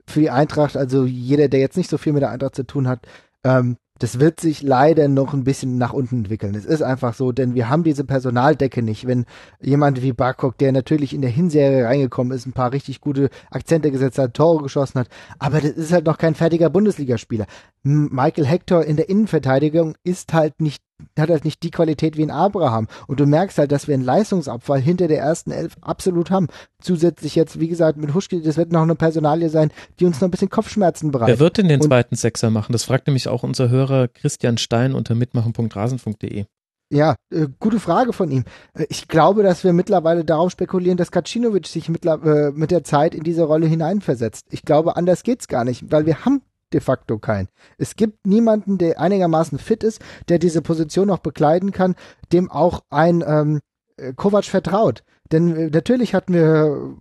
für 0.07 0.19
die 0.19 0.29
Eintracht, 0.29 0.77
also 0.77 1.05
jeder, 1.05 1.47
der 1.47 1.59
jetzt 1.59 1.77
nicht 1.77 1.89
so 1.89 1.97
viel 1.97 2.13
mit 2.13 2.21
der 2.21 2.29
Eintracht 2.29 2.55
zu 2.55 2.65
tun 2.65 2.87
hat, 2.87 3.07
ähm, 3.43 3.77
das 3.99 4.19
wird 4.19 4.39
sich 4.41 4.61
leider 4.61 5.07
noch 5.07 5.33
ein 5.33 5.45
bisschen 5.45 5.77
nach 5.77 5.93
unten 5.93 6.19
entwickeln. 6.19 6.55
Es 6.55 6.65
ist 6.65 6.81
einfach 6.81 7.13
so, 7.13 7.31
denn 7.31 7.55
wir 7.55 7.69
haben 7.69 7.83
diese 7.83 8.03
Personaldecke 8.03 8.81
nicht. 8.81 9.07
Wenn 9.07 9.25
jemand 9.61 10.01
wie 10.01 10.11
Barkok, 10.11 10.57
der 10.57 10.71
natürlich 10.71 11.13
in 11.13 11.21
der 11.21 11.29
Hinserie 11.29 11.85
reingekommen 11.85 12.35
ist, 12.35 12.45
ein 12.45 12.53
paar 12.53 12.73
richtig 12.73 12.99
gute 12.99 13.29
Akzente 13.49 13.91
gesetzt 13.91 14.17
hat, 14.17 14.33
Tore 14.33 14.63
geschossen 14.63 14.99
hat, 14.99 15.07
aber 15.39 15.61
das 15.61 15.71
ist 15.71 15.93
halt 15.93 16.05
noch 16.05 16.17
kein 16.17 16.35
fertiger 16.35 16.69
Bundesligaspieler. 16.69 17.45
Michael 17.83 18.45
Hector 18.45 18.83
in 18.83 18.97
der 18.97 19.09
Innenverteidigung 19.09 19.95
ist 20.03 20.33
halt 20.33 20.59
nicht 20.59 20.83
hat 21.17 21.29
halt 21.29 21.45
nicht 21.45 21.63
die 21.63 21.71
Qualität 21.71 22.17
wie 22.17 22.23
ein 22.23 22.31
Abraham. 22.31 22.87
Und 23.07 23.19
du 23.19 23.25
merkst 23.25 23.57
halt, 23.57 23.71
dass 23.71 23.87
wir 23.87 23.93
einen 23.95 24.03
Leistungsabfall 24.03 24.79
hinter 24.79 25.07
der 25.07 25.19
ersten 25.19 25.51
Elf 25.51 25.75
absolut 25.81 26.31
haben. 26.31 26.47
Zusätzlich 26.81 27.35
jetzt, 27.35 27.59
wie 27.59 27.67
gesagt, 27.67 27.97
mit 27.97 28.13
Huschke, 28.13 28.41
das 28.41 28.57
wird 28.57 28.71
noch 28.71 28.83
eine 28.83 28.95
Personalie 28.95 29.49
sein, 29.49 29.71
die 29.99 30.05
uns 30.05 30.21
noch 30.21 30.27
ein 30.27 30.31
bisschen 30.31 30.49
Kopfschmerzen 30.49 31.11
bereitet. 31.11 31.39
Wer 31.39 31.39
wird 31.39 31.57
denn 31.57 31.67
den 31.67 31.81
Und, 31.81 31.87
zweiten 31.87 32.15
Sechser 32.15 32.49
machen? 32.49 32.73
Das 32.73 32.83
fragt 32.83 33.07
nämlich 33.07 33.27
auch 33.27 33.43
unser 33.43 33.69
Hörer 33.69 34.07
Christian 34.07 34.57
Stein 34.57 34.93
unter 34.93 35.15
mitmachen.rasen.de. 35.15 36.45
Ja, 36.91 37.15
äh, 37.31 37.47
gute 37.59 37.79
Frage 37.79 38.13
von 38.13 38.29
ihm. 38.29 38.43
Äh, 38.73 38.85
ich 38.89 39.07
glaube, 39.07 39.43
dass 39.43 39.63
wir 39.63 39.73
mittlerweile 39.73 40.23
darauf 40.23 40.51
spekulieren, 40.51 40.97
dass 40.97 41.11
Kacinovic 41.11 41.67
sich 41.67 41.89
mit, 41.89 42.05
äh, 42.05 42.51
mit 42.53 42.71
der 42.71 42.83
Zeit 42.83 43.15
in 43.15 43.23
diese 43.23 43.43
Rolle 43.43 43.65
hineinversetzt. 43.65 44.45
Ich 44.51 44.61
glaube, 44.61 44.95
anders 44.95 45.23
geht's 45.23 45.47
gar 45.47 45.63
nicht, 45.63 45.91
weil 45.91 46.05
wir 46.05 46.25
haben 46.25 46.41
de 46.73 46.81
facto 46.81 47.17
keinen. 47.19 47.47
Es 47.77 47.95
gibt 47.95 48.25
niemanden, 48.25 48.77
der 48.77 48.99
einigermaßen 48.99 49.59
fit 49.59 49.83
ist, 49.83 50.01
der 50.29 50.39
diese 50.39 50.61
Position 50.61 51.07
noch 51.07 51.19
bekleiden 51.19 51.71
kann, 51.71 51.95
dem 52.31 52.51
auch 52.51 52.83
ein 52.89 53.23
ähm, 53.25 53.61
äh, 53.97 54.13
Kovac 54.13 54.45
vertraut. 54.45 55.03
Denn 55.31 55.55
äh, 55.55 55.69
natürlich 55.69 56.13
hatten 56.13 56.33
wir, 56.33 56.95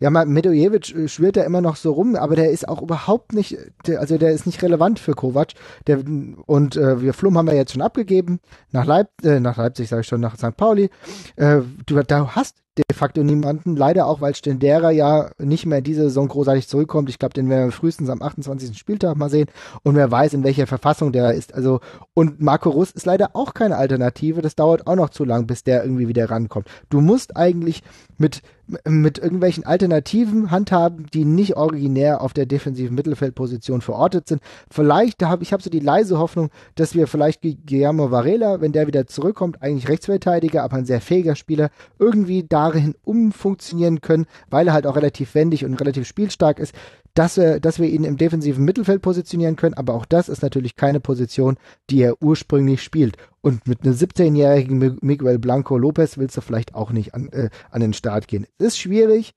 ja, 0.00 0.10
Medojevic 0.10 0.94
äh, 0.94 1.08
schwirrt 1.08 1.36
ja 1.36 1.44
immer 1.44 1.60
noch 1.60 1.76
so 1.76 1.92
rum, 1.92 2.16
aber 2.16 2.36
der 2.36 2.50
ist 2.50 2.68
auch 2.68 2.82
überhaupt 2.82 3.32
nicht, 3.32 3.56
also 3.98 4.18
der 4.18 4.32
ist 4.32 4.46
nicht 4.46 4.62
relevant 4.62 4.98
für 4.98 5.12
Kovac. 5.12 5.52
Der, 5.86 6.00
und 6.46 6.76
äh, 6.76 7.00
wir 7.00 7.14
Flum 7.14 7.38
haben 7.38 7.46
wir 7.46 7.54
jetzt 7.54 7.72
schon 7.72 7.82
abgegeben, 7.82 8.40
nach, 8.70 8.84
Leip, 8.84 9.08
äh, 9.22 9.40
nach 9.40 9.56
Leipzig 9.56 9.88
sage 9.88 10.02
ich 10.02 10.06
schon, 10.06 10.20
nach 10.20 10.36
St. 10.36 10.56
Pauli. 10.56 10.90
Äh, 11.36 11.60
du 11.86 12.02
da 12.02 12.34
hast 12.34 12.62
de 12.78 12.84
facto 12.94 13.22
niemanden. 13.22 13.76
Leider 13.76 14.06
auch, 14.06 14.20
weil 14.20 14.34
Stendera 14.34 14.90
ja 14.90 15.30
nicht 15.38 15.66
mehr 15.66 15.82
diese 15.82 16.04
Saison 16.04 16.28
großartig 16.28 16.68
zurückkommt. 16.68 17.10
Ich 17.10 17.18
glaube, 17.18 17.34
den 17.34 17.50
werden 17.50 17.66
wir 17.66 17.72
frühestens 17.72 18.08
am 18.08 18.22
28. 18.22 18.78
Spieltag 18.78 19.16
mal 19.16 19.28
sehen. 19.28 19.48
Und 19.82 19.94
wer 19.94 20.10
weiß, 20.10 20.32
in 20.32 20.44
welcher 20.44 20.66
Verfassung 20.66 21.12
der 21.12 21.34
ist. 21.34 21.54
Also, 21.54 21.80
und 22.14 22.40
Marco 22.40 22.70
Russ 22.70 22.90
ist 22.90 23.04
leider 23.04 23.30
auch 23.34 23.52
keine 23.52 23.76
Alternative. 23.76 24.40
Das 24.40 24.56
dauert 24.56 24.86
auch 24.86 24.96
noch 24.96 25.10
zu 25.10 25.24
lang, 25.24 25.46
bis 25.46 25.64
der 25.64 25.84
irgendwie 25.84 26.08
wieder 26.08 26.30
rankommt. 26.30 26.68
Du 26.88 27.00
musst 27.00 27.36
eigentlich 27.36 27.51
mit 27.60 28.42
mit 28.88 29.18
irgendwelchen 29.18 29.64
Alternativen 29.64 30.50
handhaben, 30.50 31.06
die 31.12 31.24
nicht 31.24 31.56
originär 31.56 32.22
auf 32.22 32.32
der 32.32 32.46
defensiven 32.46 32.94
Mittelfeldposition 32.94 33.80
verortet 33.80 34.28
sind. 34.28 34.40
Vielleicht, 34.70 35.20
da 35.20 35.28
habe 35.28 35.42
ich 35.42 35.52
habe 35.52 35.62
so 35.62 35.68
die 35.68 35.80
leise 35.80 36.18
Hoffnung, 36.18 36.50
dass 36.74 36.94
wir 36.94 37.06
vielleicht 37.06 37.42
Guillermo 37.42 38.10
Varela, 38.10 38.60
wenn 38.60 38.72
der 38.72 38.86
wieder 38.86 39.06
zurückkommt, 39.06 39.62
eigentlich 39.62 39.88
Rechtsverteidiger, 39.88 40.62
aber 40.62 40.76
ein 40.76 40.86
sehr 40.86 41.00
fähiger 41.00 41.36
Spieler, 41.36 41.70
irgendwie 41.98 42.44
darin 42.44 42.94
umfunktionieren 43.04 44.00
können, 44.00 44.26
weil 44.48 44.68
er 44.68 44.74
halt 44.74 44.86
auch 44.86 44.96
relativ 44.96 45.34
wendig 45.34 45.64
und 45.64 45.74
relativ 45.74 46.06
spielstark 46.06 46.58
ist, 46.58 46.74
dass 47.14 47.36
wir, 47.36 47.60
dass 47.60 47.78
wir 47.78 47.88
ihn 47.88 48.04
im 48.04 48.16
defensiven 48.16 48.64
Mittelfeld 48.64 49.02
positionieren 49.02 49.56
können, 49.56 49.74
aber 49.74 49.94
auch 49.94 50.06
das 50.06 50.28
ist 50.28 50.42
natürlich 50.42 50.76
keine 50.76 51.00
Position, 51.00 51.56
die 51.90 52.02
er 52.02 52.22
ursprünglich 52.22 52.82
spielt. 52.82 53.16
Und 53.40 53.66
mit 53.66 53.82
einem 53.82 53.94
17-jährigen 53.94 54.98
Miguel 55.02 55.38
Blanco 55.38 55.76
Lopez 55.76 56.16
willst 56.18 56.36
du 56.36 56.40
vielleicht 56.40 56.74
auch 56.74 56.90
nicht 56.90 57.14
an, 57.14 57.28
äh, 57.28 57.50
an 57.70 57.80
den 57.80 57.92
Start 57.92 58.28
gehen. 58.28 58.46
Ist 58.58 58.78
schwierig 58.78 59.32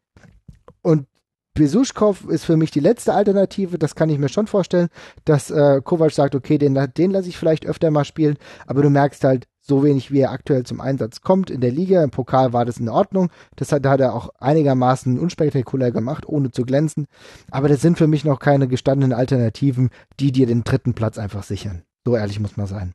und 0.82 1.08
Besuschkow 1.56 2.30
ist 2.30 2.44
für 2.44 2.58
mich 2.58 2.72
die 2.72 2.82
letzte 2.82 3.14
Alternative. 3.14 3.80
Das 3.80 3.96
kann 3.96 4.10
ich 4.10 4.20
mir 4.20 4.28
schon 4.28 4.46
vorstellen, 4.46 4.90
dass 5.24 5.50
äh, 5.50 5.82
Kovac 5.82 6.12
sagt, 6.12 6.36
okay, 6.36 6.58
den, 6.58 6.78
den 6.98 7.12
lasse 7.12 7.30
ich 7.30 7.38
vielleicht 7.38 7.66
öfter 7.66 7.92
mal 7.92 8.04
spielen. 8.04 8.38
Aber 8.68 8.82
du 8.82 8.90
merkst 8.90 9.24
halt, 9.24 9.48
so 9.68 9.84
wenig 9.84 10.12
wie 10.12 10.20
er 10.20 10.32
aktuell 10.32 10.64
zum 10.64 10.80
Einsatz 10.80 11.22
kommt 11.22 11.50
in 11.50 11.62
der 11.62 11.72
Liga. 11.72 12.04
Im 12.04 12.12
Pokal 12.12 12.54
war 12.54 12.66
das 12.66 12.78
in 12.78 12.90
Ordnung. 12.90 13.32
Das 13.56 13.72
hat, 13.72 13.86
hat 13.86 14.00
er 14.00 14.14
auch 14.14 14.30
einigermaßen 14.40 15.20
unspektakulär 15.20 15.92
gemacht, 15.92 16.28
ohne 16.28 16.52
zu 16.52 16.64
glänzen. 16.64 17.08
Aber 17.50 17.68
das 17.68 17.82
sind 17.82 17.98
für 17.98 18.08
mich 18.08 18.24
noch 18.24 18.40
keine 18.40 18.68
gestandenen 18.68 19.14
Alternativen, 19.14 19.90
die 20.20 20.32
dir 20.32 20.46
den 20.46 20.64
dritten 20.64 20.94
Platz 20.94 21.18
einfach 21.18 21.44
sichern. 21.44 21.84
So 22.06 22.16
ehrlich 22.16 22.40
muss 22.40 22.58
man 22.58 22.68
sein. 22.68 22.94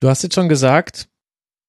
Du 0.00 0.08
hast 0.08 0.22
jetzt 0.22 0.34
schon 0.34 0.48
gesagt, 0.48 1.08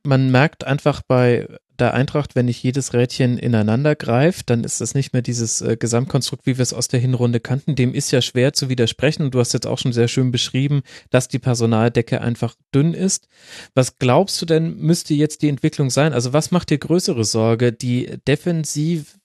man 0.04 0.30
merkt 0.30 0.66
einfach 0.66 1.02
bei 1.08 1.48
der 1.80 1.94
Eintracht, 1.94 2.36
wenn 2.36 2.45
nicht 2.45 2.62
jedes 2.64 2.94
Rädchen 2.94 3.38
ineinander 3.38 3.95
greift, 3.95 4.49
dann 4.49 4.64
ist 4.64 4.82
das 4.82 4.94
nicht 4.94 5.14
mehr 5.14 5.22
dieses 5.22 5.62
äh, 5.62 5.78
Gesamtkonstrukt, 5.78 6.45
wie 6.45 6.58
wir 6.58 6.64
es 6.64 6.74
aus 6.74 6.88
der 6.88 6.99
Hinrunde 6.99 7.40
kannten. 7.40 7.76
Dem 7.76 7.94
ist 7.94 8.12
ja 8.12 8.22
schwer 8.22 8.54
zu 8.54 8.70
widersprechen. 8.70 9.24
Und 9.24 9.34
du 9.34 9.40
hast 9.40 9.54
jetzt 9.54 9.68
auch 9.68 9.78
schon 9.78 9.94
sehr 9.94 10.08
schön 10.08 10.32
beschrieben, 10.32 10.82
dass 11.10 11.28
die 11.28 11.40
Personaldecke 11.40 12.22
einfach 12.22 12.56
dünn 12.74 12.94
ist. 12.94 13.28
Was 13.74 13.98
glaubst 13.98 14.41
du 14.41 14.45
denn, 14.45 14.78
müsste 14.78 15.14
jetzt 15.14 15.41
die 15.41 15.49
Entwicklung 15.49 15.90
sein? 15.90 16.14
Also 16.14 16.34
was 16.34 16.52
macht 16.52 16.70
dir 16.70 16.78
größere 16.78 17.24
Sorge? 17.24 17.72
Die 17.72 18.18
defensiv 18.28 19.18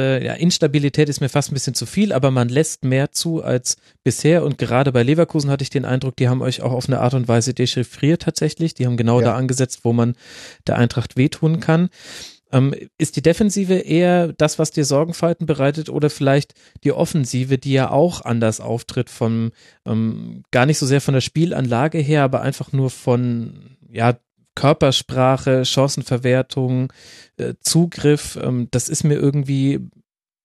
ja, 0.00 0.34
Instabilität 0.34 1.08
ist 1.08 1.20
mir 1.20 1.28
fast 1.28 1.50
ein 1.50 1.54
bisschen 1.54 1.74
zu 1.74 1.86
viel, 1.86 2.12
aber 2.12 2.30
man 2.30 2.48
lässt 2.48 2.84
mehr 2.84 3.12
zu 3.12 3.42
als 3.42 3.76
bisher 4.04 4.44
und 4.44 4.58
gerade 4.58 4.92
bei 4.92 5.02
Leverkusen 5.02 5.50
hatte 5.50 5.62
ich 5.62 5.70
den 5.70 5.84
Eindruck, 5.84 6.16
die 6.16 6.28
haben 6.28 6.42
euch 6.42 6.62
auch 6.62 6.72
auf 6.72 6.86
eine 6.86 7.00
Art 7.00 7.14
und 7.14 7.28
Weise 7.28 7.54
dechiffriert 7.54 8.22
tatsächlich. 8.22 8.74
Die 8.74 8.86
haben 8.86 8.96
genau 8.96 9.20
ja. 9.20 9.26
da 9.26 9.36
angesetzt, 9.36 9.80
wo 9.84 9.92
man 9.92 10.14
der 10.66 10.76
Eintracht 10.76 11.16
wehtun 11.16 11.60
kann. 11.60 11.88
Ähm, 12.52 12.74
ist 12.98 13.16
die 13.16 13.22
Defensive 13.22 13.74
eher 13.74 14.32
das, 14.34 14.58
was 14.58 14.70
dir 14.70 14.84
Sorgenfalten 14.84 15.46
bereitet 15.46 15.88
oder 15.88 16.10
vielleicht 16.10 16.52
die 16.84 16.92
Offensive, 16.92 17.56
die 17.56 17.72
ja 17.72 17.90
auch 17.90 18.20
anders 18.22 18.60
auftritt 18.60 19.08
von 19.08 19.52
ähm, 19.86 20.42
gar 20.50 20.66
nicht 20.66 20.78
so 20.78 20.86
sehr 20.86 21.00
von 21.00 21.14
der 21.14 21.22
Spielanlage 21.22 21.98
her, 21.98 22.22
aber 22.22 22.42
einfach 22.42 22.72
nur 22.72 22.90
von 22.90 23.76
ja 23.90 24.18
Körpersprache, 24.54 25.64
Chancenverwertung, 25.64 26.92
äh, 27.36 27.54
Zugriff, 27.60 28.38
ähm, 28.40 28.68
das 28.70 28.88
ist 28.88 29.04
mir 29.04 29.14
irgendwie 29.14 29.80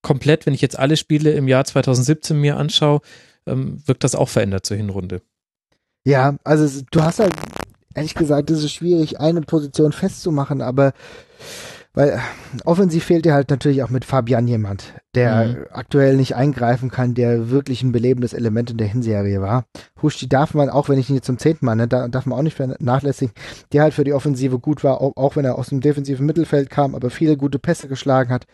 komplett, 0.02 0.46
wenn 0.46 0.54
ich 0.54 0.62
jetzt 0.62 0.78
alle 0.78 0.96
Spiele 0.96 1.32
im 1.32 1.48
Jahr 1.48 1.64
2017 1.64 2.40
mir 2.40 2.56
anschaue, 2.56 3.00
ähm, 3.46 3.82
wirkt 3.86 4.04
das 4.04 4.14
auch 4.14 4.28
verändert 4.28 4.64
zur 4.64 4.76
Hinrunde. 4.76 5.22
Ja, 6.04 6.36
also 6.44 6.82
du 6.90 7.02
hast 7.02 7.18
halt, 7.18 7.34
ehrlich 7.94 8.14
gesagt, 8.14 8.50
es 8.50 8.64
ist 8.64 8.72
schwierig, 8.72 9.20
eine 9.20 9.42
Position 9.42 9.92
festzumachen, 9.92 10.62
aber 10.62 10.92
weil 11.94 12.20
offensiv 12.64 13.04
fehlt 13.04 13.24
dir 13.24 13.34
halt 13.34 13.50
natürlich 13.50 13.82
auch 13.82 13.90
mit 13.90 14.04
Fabian 14.04 14.46
jemand, 14.46 14.94
der 15.14 15.44
mhm. 15.44 15.56
aktuell 15.72 16.16
nicht 16.16 16.36
eingreifen 16.36 16.90
kann, 16.90 17.14
der 17.14 17.50
wirklich 17.50 17.82
ein 17.82 17.92
belebendes 17.92 18.34
Element 18.34 18.70
in 18.70 18.76
der 18.76 18.86
Hinserie 18.86 19.40
war. 19.40 19.64
Husch, 20.02 20.24
darf 20.28 20.54
man, 20.54 20.70
auch 20.70 20.88
wenn 20.88 20.98
ich 20.98 21.08
ihn 21.08 21.16
jetzt 21.16 21.26
zum 21.26 21.38
zehnten 21.38 21.66
Mal, 21.66 21.74
ne, 21.74 21.88
da 21.88 22.08
darf 22.08 22.26
man 22.26 22.38
auch 22.38 22.42
nicht 22.42 22.56
vernachlässigen, 22.56 23.34
der 23.72 23.82
halt 23.82 23.94
für 23.94 24.04
die 24.04 24.12
Offensive 24.12 24.58
gut 24.58 24.84
war, 24.84 25.00
auch, 25.00 25.16
auch 25.16 25.36
wenn 25.36 25.44
er 25.44 25.58
aus 25.58 25.70
dem 25.70 25.80
defensiven 25.80 26.26
Mittelfeld 26.26 26.70
kam, 26.70 26.94
aber 26.94 27.10
viele 27.10 27.36
gute 27.36 27.58
Pässe 27.58 27.88
geschlagen 27.88 28.30
hat. 28.30 28.46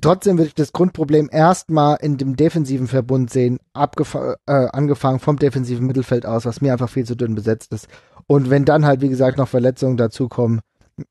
Trotzdem 0.00 0.36
würde 0.36 0.48
ich 0.48 0.54
das 0.54 0.72
Grundproblem 0.72 1.28
erstmal 1.32 1.96
in 2.00 2.16
dem 2.16 2.36
defensiven 2.36 2.88
Verbund 2.88 3.30
sehen, 3.30 3.58
äh, 3.74 4.36
angefangen 4.46 5.18
vom 5.18 5.38
defensiven 5.38 5.86
Mittelfeld 5.86 6.26
aus, 6.26 6.44
was 6.44 6.60
mir 6.60 6.72
einfach 6.72 6.90
viel 6.90 7.04
zu 7.04 7.16
dünn 7.16 7.34
besetzt 7.34 7.72
ist. 7.72 7.88
Und 8.26 8.50
wenn 8.50 8.64
dann 8.64 8.86
halt, 8.86 9.00
wie 9.00 9.08
gesagt, 9.08 9.38
noch 9.38 9.48
Verletzungen 9.48 9.96
dazukommen, 9.96 10.60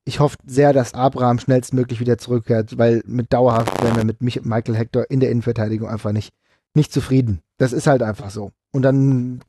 ich 0.05 0.19
hoffe 0.19 0.37
sehr, 0.45 0.73
dass 0.73 0.93
Abraham 0.93 1.39
schnellstmöglich 1.39 1.99
wieder 1.99 2.17
zurückkehrt, 2.17 2.77
weil 2.77 3.01
mit 3.05 3.33
dauerhaft 3.33 3.83
wären 3.83 3.97
wir 3.97 4.03
mit 4.05 4.21
Michael 4.21 4.75
Hector 4.75 5.05
in 5.09 5.19
der 5.19 5.31
Innenverteidigung 5.31 5.87
einfach 5.87 6.11
nicht, 6.11 6.33
nicht 6.73 6.91
zufrieden. 6.91 7.41
Das 7.57 7.73
ist 7.73 7.87
halt 7.87 8.01
einfach 8.01 8.29
so. 8.29 8.51
Und 8.71 8.83
dann 8.83 9.41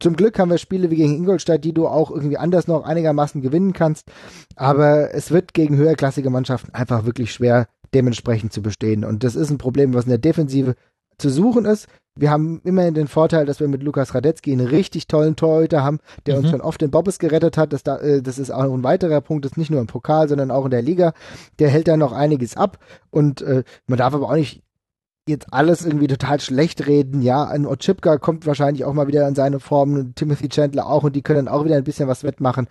zum 0.00 0.16
Glück 0.16 0.38
haben 0.38 0.50
wir 0.50 0.58
Spiele 0.58 0.90
wie 0.90 0.96
gegen 0.96 1.14
Ingolstadt, 1.14 1.64
die 1.64 1.72
du 1.72 1.86
auch 1.86 2.10
irgendwie 2.10 2.36
anders 2.36 2.66
noch 2.66 2.84
einigermaßen 2.84 3.40
gewinnen 3.40 3.72
kannst. 3.72 4.10
Aber 4.56 5.14
es 5.14 5.30
wird 5.30 5.54
gegen 5.54 5.76
höherklassige 5.76 6.28
Mannschaften 6.28 6.74
einfach 6.74 7.04
wirklich 7.04 7.32
schwer, 7.32 7.68
dementsprechend 7.94 8.52
zu 8.52 8.62
bestehen. 8.62 9.04
Und 9.04 9.22
das 9.22 9.36
ist 9.36 9.50
ein 9.50 9.58
Problem, 9.58 9.94
was 9.94 10.04
in 10.04 10.10
der 10.10 10.18
Defensive 10.18 10.74
zu 11.22 11.30
suchen 11.30 11.64
ist. 11.64 11.86
Wir 12.14 12.30
haben 12.30 12.60
immerhin 12.64 12.92
den 12.92 13.08
Vorteil, 13.08 13.46
dass 13.46 13.60
wir 13.60 13.68
mit 13.68 13.82
Lukas 13.82 14.14
Radetzky 14.14 14.52
einen 14.52 14.66
richtig 14.66 15.06
tollen 15.06 15.34
Torhüter 15.34 15.82
haben, 15.82 15.98
der 16.26 16.34
mhm. 16.34 16.42
uns 16.42 16.50
schon 16.50 16.60
oft 16.60 16.80
den 16.80 16.90
Bobbes 16.90 17.18
gerettet 17.18 17.56
hat. 17.56 17.72
Das, 17.72 17.82
da, 17.82 17.98
äh, 17.98 18.20
das 18.20 18.38
ist 18.38 18.50
auch 18.50 18.70
ein 18.70 18.82
weiterer 18.82 19.22
Punkt, 19.22 19.46
das 19.46 19.52
ist 19.52 19.58
nicht 19.58 19.70
nur 19.70 19.80
im 19.80 19.86
Pokal, 19.86 20.28
sondern 20.28 20.50
auch 20.50 20.66
in 20.66 20.70
der 20.70 20.82
Liga. 20.82 21.14
Der 21.58 21.70
hält 21.70 21.88
da 21.88 21.96
noch 21.96 22.12
einiges 22.12 22.56
ab 22.56 22.78
und 23.10 23.40
äh, 23.40 23.64
man 23.86 23.98
darf 23.98 24.12
aber 24.12 24.28
auch 24.28 24.34
nicht 24.34 24.62
jetzt 25.28 25.52
alles 25.52 25.86
irgendwie 25.86 26.08
total 26.08 26.40
schlecht 26.40 26.86
reden. 26.86 27.22
Ja, 27.22 27.44
ein 27.44 27.64
Ochipka 27.64 28.18
kommt 28.18 28.46
wahrscheinlich 28.46 28.84
auch 28.84 28.92
mal 28.92 29.06
wieder 29.06 29.26
in 29.28 29.34
seine 29.34 29.60
Form, 29.60 30.14
Timothy 30.14 30.48
Chandler 30.48 30.86
auch 30.86 31.04
und 31.04 31.14
die 31.14 31.22
können 31.22 31.48
auch 31.48 31.64
wieder 31.64 31.76
ein 31.76 31.84
bisschen 31.84 32.08
was 32.08 32.24
wettmachen. 32.24 32.68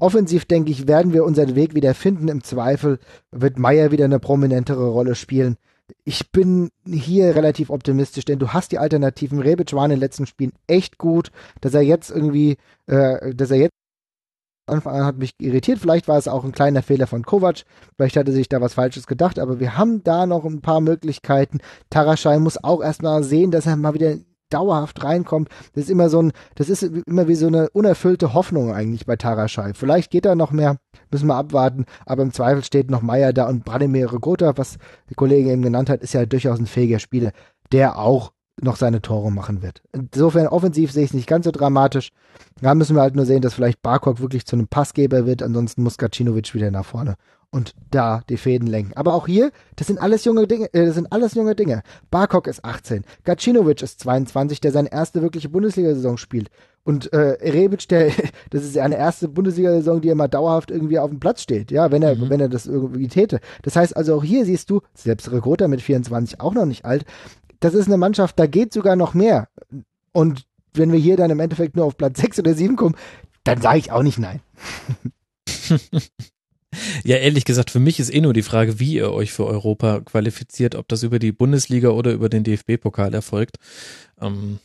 Offensiv, 0.00 0.44
denke 0.44 0.72
ich, 0.72 0.88
werden 0.88 1.12
wir 1.12 1.24
unseren 1.24 1.54
Weg 1.54 1.74
wieder 1.74 1.94
finden. 1.94 2.28
Im 2.28 2.42
Zweifel 2.42 2.98
wird 3.30 3.58
Meyer 3.58 3.92
wieder 3.92 4.04
eine 4.04 4.18
prominentere 4.18 4.88
Rolle 4.88 5.14
spielen. 5.14 5.56
Ich 6.04 6.30
bin 6.30 6.70
hier 6.86 7.34
relativ 7.34 7.70
optimistisch, 7.70 8.24
denn 8.24 8.38
du 8.38 8.48
hast 8.48 8.72
die 8.72 8.78
Alternativen. 8.78 9.40
Rebic 9.40 9.72
war 9.74 9.84
in 9.84 9.90
den 9.90 10.00
letzten 10.00 10.26
Spielen 10.26 10.52
echt 10.66 10.98
gut, 10.98 11.30
dass 11.60 11.74
er 11.74 11.82
jetzt 11.82 12.10
irgendwie, 12.10 12.56
äh, 12.86 13.34
dass 13.34 13.50
er 13.50 13.58
jetzt 13.58 13.72
Anfang 14.66 14.94
an 14.94 15.04
hat 15.04 15.18
mich 15.18 15.32
irritiert. 15.38 15.78
Vielleicht 15.78 16.08
war 16.08 16.16
es 16.16 16.28
auch 16.28 16.44
ein 16.44 16.52
kleiner 16.52 16.82
Fehler 16.82 17.06
von 17.06 17.22
Kovac. 17.22 17.64
Vielleicht 17.96 18.16
hatte 18.16 18.32
sich 18.32 18.48
da 18.48 18.60
was 18.60 18.74
Falsches 18.74 19.06
gedacht. 19.06 19.38
Aber 19.38 19.60
wir 19.60 19.76
haben 19.76 20.02
da 20.04 20.26
noch 20.26 20.44
ein 20.44 20.62
paar 20.62 20.80
Möglichkeiten. 20.80 21.58
Taraschai 21.90 22.38
muss 22.38 22.62
auch 22.62 22.82
erstmal 22.82 23.22
sehen, 23.24 23.50
dass 23.50 23.66
er 23.66 23.76
mal 23.76 23.94
wieder 23.94 24.16
dauerhaft 24.50 25.02
reinkommt. 25.02 25.48
Das 25.74 25.84
ist 25.84 25.90
immer 25.90 26.08
so 26.08 26.22
ein, 26.22 26.32
das 26.54 26.68
ist 26.68 26.82
immer 26.82 27.28
wie 27.28 27.34
so 27.34 27.46
eine 27.46 27.70
unerfüllte 27.70 28.34
Hoffnung 28.34 28.72
eigentlich 28.72 29.06
bei 29.06 29.16
Taraschai. 29.16 29.72
Vielleicht 29.74 30.10
geht 30.10 30.24
da 30.24 30.34
noch 30.34 30.52
mehr, 30.52 30.76
müssen 31.10 31.26
wir 31.26 31.36
abwarten. 31.36 31.86
Aber 32.06 32.22
im 32.22 32.32
Zweifel 32.32 32.64
steht 32.64 32.90
noch 32.90 33.02
Meier 33.02 33.32
da 33.32 33.48
und 33.48 33.64
Branimir 33.64 34.06
Gotha, 34.06 34.56
was 34.56 34.78
die 35.10 35.14
Kollegin 35.14 35.52
eben 35.52 35.62
genannt 35.62 35.90
hat, 35.90 36.02
ist 36.02 36.14
ja 36.14 36.26
durchaus 36.26 36.58
ein 36.58 36.66
fähiger 36.66 36.98
Spieler, 36.98 37.32
der 37.72 37.98
auch 37.98 38.32
noch 38.62 38.76
seine 38.76 39.02
Tore 39.02 39.32
machen 39.32 39.62
wird. 39.62 39.82
Insofern 39.92 40.46
offensiv 40.46 40.92
sehe 40.92 41.02
ich 41.02 41.10
es 41.10 41.14
nicht 41.14 41.26
ganz 41.26 41.44
so 41.44 41.50
dramatisch. 41.50 42.10
Da 42.60 42.74
müssen 42.74 42.94
wir 42.94 43.02
halt 43.02 43.16
nur 43.16 43.26
sehen, 43.26 43.42
dass 43.42 43.54
vielleicht 43.54 43.82
Barkok 43.82 44.20
wirklich 44.20 44.46
zu 44.46 44.54
einem 44.54 44.68
Passgeber 44.68 45.26
wird, 45.26 45.42
ansonsten 45.42 45.82
muss 45.82 45.98
Gacinovic 45.98 46.54
wieder 46.54 46.70
nach 46.70 46.84
vorne 46.84 47.16
und 47.54 47.72
da 47.92 48.22
die 48.28 48.36
Fäden 48.36 48.66
lenken. 48.66 48.94
Aber 48.96 49.14
auch 49.14 49.28
hier, 49.28 49.52
das 49.76 49.86
sind 49.86 50.00
alles 50.00 50.24
junge 50.24 50.48
Dinge, 50.48 50.74
äh, 50.74 50.86
das 50.86 50.96
sind 50.96 51.12
alles 51.12 51.34
junge 51.34 51.54
Dinge. 51.54 51.84
Barkok 52.10 52.48
ist 52.48 52.64
18, 52.64 53.04
Gacinovic 53.22 53.80
ist 53.80 54.00
22, 54.00 54.60
der 54.60 54.72
seine 54.72 54.90
erste 54.90 55.22
wirkliche 55.22 55.48
Bundesliga-Saison 55.48 56.16
spielt. 56.16 56.50
Und 56.82 57.12
äh, 57.12 57.38
Rebic, 57.40 57.86
der, 57.88 58.10
das 58.50 58.64
ist 58.64 58.74
ja 58.74 58.82
eine 58.82 58.96
erste 58.96 59.28
Bundesliga-Saison, 59.28 60.00
die 60.00 60.08
immer 60.08 60.26
dauerhaft 60.26 60.72
irgendwie 60.72 60.98
auf 60.98 61.10
dem 61.10 61.20
Platz 61.20 61.42
steht, 61.42 61.70
ja, 61.70 61.92
wenn 61.92 62.02
er, 62.02 62.16
mhm. 62.16 62.28
wenn 62.28 62.40
er 62.40 62.48
das 62.48 62.66
irgendwie 62.66 63.06
täte. 63.06 63.38
Das 63.62 63.76
heißt 63.76 63.96
also 63.96 64.16
auch 64.16 64.24
hier 64.24 64.44
siehst 64.44 64.68
du, 64.68 64.80
selbst 64.92 65.30
Rekruter 65.30 65.68
mit 65.68 65.80
24 65.80 66.40
auch 66.40 66.54
noch 66.54 66.66
nicht 66.66 66.84
alt, 66.84 67.04
das 67.60 67.74
ist 67.74 67.86
eine 67.86 67.98
Mannschaft, 67.98 68.36
da 68.36 68.48
geht 68.48 68.72
sogar 68.72 68.96
noch 68.96 69.14
mehr. 69.14 69.46
Und 70.10 70.44
wenn 70.72 70.90
wir 70.90 70.98
hier 70.98 71.16
dann 71.16 71.30
im 71.30 71.38
Endeffekt 71.38 71.76
nur 71.76 71.84
auf 71.84 71.96
Platz 71.96 72.20
6 72.20 72.40
oder 72.40 72.54
7 72.54 72.74
kommen, 72.74 72.96
dann 73.44 73.60
sage 73.60 73.78
ich 73.78 73.92
auch 73.92 74.02
nicht 74.02 74.18
nein. 74.18 74.40
Ja, 77.04 77.16
ehrlich 77.16 77.44
gesagt, 77.44 77.70
für 77.70 77.80
mich 77.80 78.00
ist 78.00 78.12
eh 78.12 78.20
nur 78.20 78.32
die 78.32 78.42
Frage, 78.42 78.80
wie 78.80 78.94
ihr 78.94 79.12
euch 79.12 79.32
für 79.32 79.46
Europa 79.46 80.00
qualifiziert, 80.00 80.74
ob 80.74 80.88
das 80.88 81.02
über 81.02 81.18
die 81.18 81.32
Bundesliga 81.32 81.90
oder 81.90 82.12
über 82.12 82.28
den 82.28 82.44
DFB-Pokal 82.44 83.14
erfolgt. 83.14 83.56
Ähm, 84.20 84.58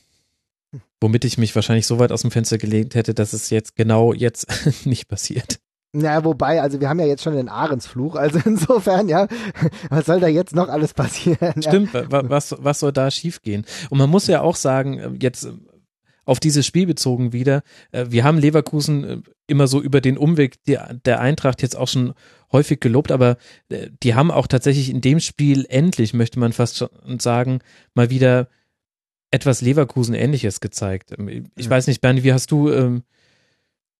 womit 1.02 1.26
ich 1.26 1.38
mich 1.38 1.56
wahrscheinlich 1.56 1.88
so 1.88 1.99
weit 1.99 2.11
aus 2.11 2.22
dem 2.22 2.31
Fenster 2.31 2.57
gelegt 2.57 2.95
hätte, 2.95 3.14
dass 3.14 3.34
es 3.34 3.49
jetzt 3.49 3.76
genau 3.76 4.14
jetzt 4.14 4.48
nicht 4.86 5.07
passiert. 5.07 5.60
Naja, 5.91 6.23
wobei, 6.23 6.61
also 6.61 6.80
wir 6.80 6.88
haben 6.88 6.99
ja 6.99 7.07
jetzt 7.07 7.23
schon 7.23 7.34
den 7.34 7.49
Ahrensfluch, 7.49 8.15
also 8.15 8.40
insofern, 8.45 9.10
ja, 9.10 9.27
was 9.90 10.06
soll 10.06 10.19
da 10.19 10.27
jetzt 10.27 10.53
noch 10.53 10.69
alles 10.69 10.94
passieren? 10.94 11.61
Stimmt, 11.61 11.90
was, 11.94 12.56
was 12.60 12.80
soll 12.80 12.91
da 12.91 13.10
schiefgehen? 13.10 13.65
Und 13.90 13.98
man 13.98 14.10
muss 14.10 14.27
ja 14.27 14.41
auch 14.41 14.56
sagen, 14.56 14.99
äh, 14.99 15.11
jetzt 15.19 15.48
auf 16.30 16.39
dieses 16.39 16.65
Spiel 16.65 16.85
bezogen 16.85 17.34
wieder, 17.34 17.64
äh, 17.91 18.06
wir 18.10 18.23
haben 18.23 18.38
Leverkusen 18.38 19.23
immer 19.47 19.68
so 19.68 19.81
über 19.81 19.99
den 19.99 20.18
Umweg 20.18 20.64
der 20.65 21.19
Eintracht 21.19 21.61
jetzt 21.61 21.76
auch 21.76 21.88
schon 21.88 22.14
häufig 22.51 22.80
gelobt, 22.80 23.11
aber 23.11 23.38
die 24.03 24.14
haben 24.14 24.30
auch 24.30 24.47
tatsächlich 24.47 24.89
in 24.89 25.01
dem 25.01 25.19
Spiel 25.19 25.65
endlich, 25.69 26.14
möchte 26.14 26.39
man 26.39 26.53
fast 26.53 26.77
schon 26.77 27.19
sagen, 27.19 27.60
mal 27.95 28.11
wieder 28.11 28.47
etwas 29.31 29.61
Leverkusen-ähnliches 29.61 30.60
gezeigt. 30.60 31.15
Ich 31.56 31.65
ja. 31.65 31.72
weiß 31.72 31.88
nicht, 31.88 32.01
Bernie, 32.01 32.23
wie 32.23 32.34
hast 32.34 32.51
du 32.51 32.72
ähm, 32.72 33.03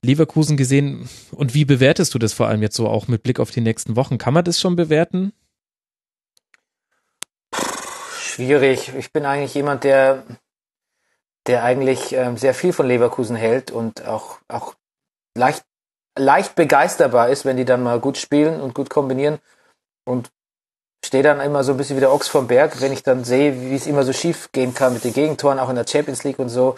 Leverkusen 0.02 0.58
gesehen 0.58 1.10
und 1.32 1.54
wie 1.54 1.66
bewertest 1.66 2.14
du 2.14 2.20
das 2.20 2.34
vor 2.34 2.48
allem 2.48 2.62
jetzt 2.62 2.76
so 2.76 2.88
auch 2.88 3.08
mit 3.08 3.24
Blick 3.24 3.40
auf 3.40 3.52
die 3.52 3.62
nächsten 3.62 3.96
Wochen? 3.96 4.18
Kann 4.18 4.34
man 4.34 4.46
das 4.46 4.60
schon 4.60 4.76
bewerten? 4.76 5.34
Schwierig. 8.18 8.94
Ich 8.98 9.12
bin 9.12 9.26
eigentlich 9.26 9.54
jemand, 9.54 9.84
der, 9.84 10.24
der 11.50 11.64
eigentlich 11.64 12.14
ähm, 12.14 12.38
sehr 12.38 12.54
viel 12.54 12.74
von 12.74 12.86
Leverkusen 12.86 13.36
hält 13.36 13.72
und 13.72 14.06
auch, 14.06 14.38
auch 14.48 14.76
leicht, 15.36 15.64
leicht 16.16 16.54
begeisterbar 16.54 17.30
ist, 17.30 17.44
wenn 17.44 17.58
die 17.58 17.66
dann 17.66 17.82
mal 17.82 18.00
gut 18.00 18.20
spielen 18.20 18.62
und 18.62 18.76
gut 18.76 18.92
kombinieren. 18.92 19.40
Und 20.08 20.30
stehe 21.04 21.24
dann 21.24 21.40
immer 21.40 21.64
so 21.64 21.72
ein 21.72 21.78
bisschen 21.78 21.96
wie 21.96 22.02
der 22.02 22.14
Ochs 22.14 22.28
vom 22.28 22.46
Berg, 22.46 22.80
wenn 22.82 22.94
ich 22.94 23.02
dann 23.02 23.24
sehe, 23.24 23.60
wie 23.62 23.74
es 23.74 23.88
immer 23.88 24.04
so 24.04 24.14
schief 24.14 24.52
gehen 24.52 24.76
kann 24.76 24.94
mit 24.94 25.04
den 25.04 25.14
Gegentoren, 25.14 25.58
auch 25.58 25.70
in 25.70 25.76
der 25.76 25.88
Champions 25.88 26.24
League 26.24 26.38
und 26.38 26.50
so. 26.50 26.76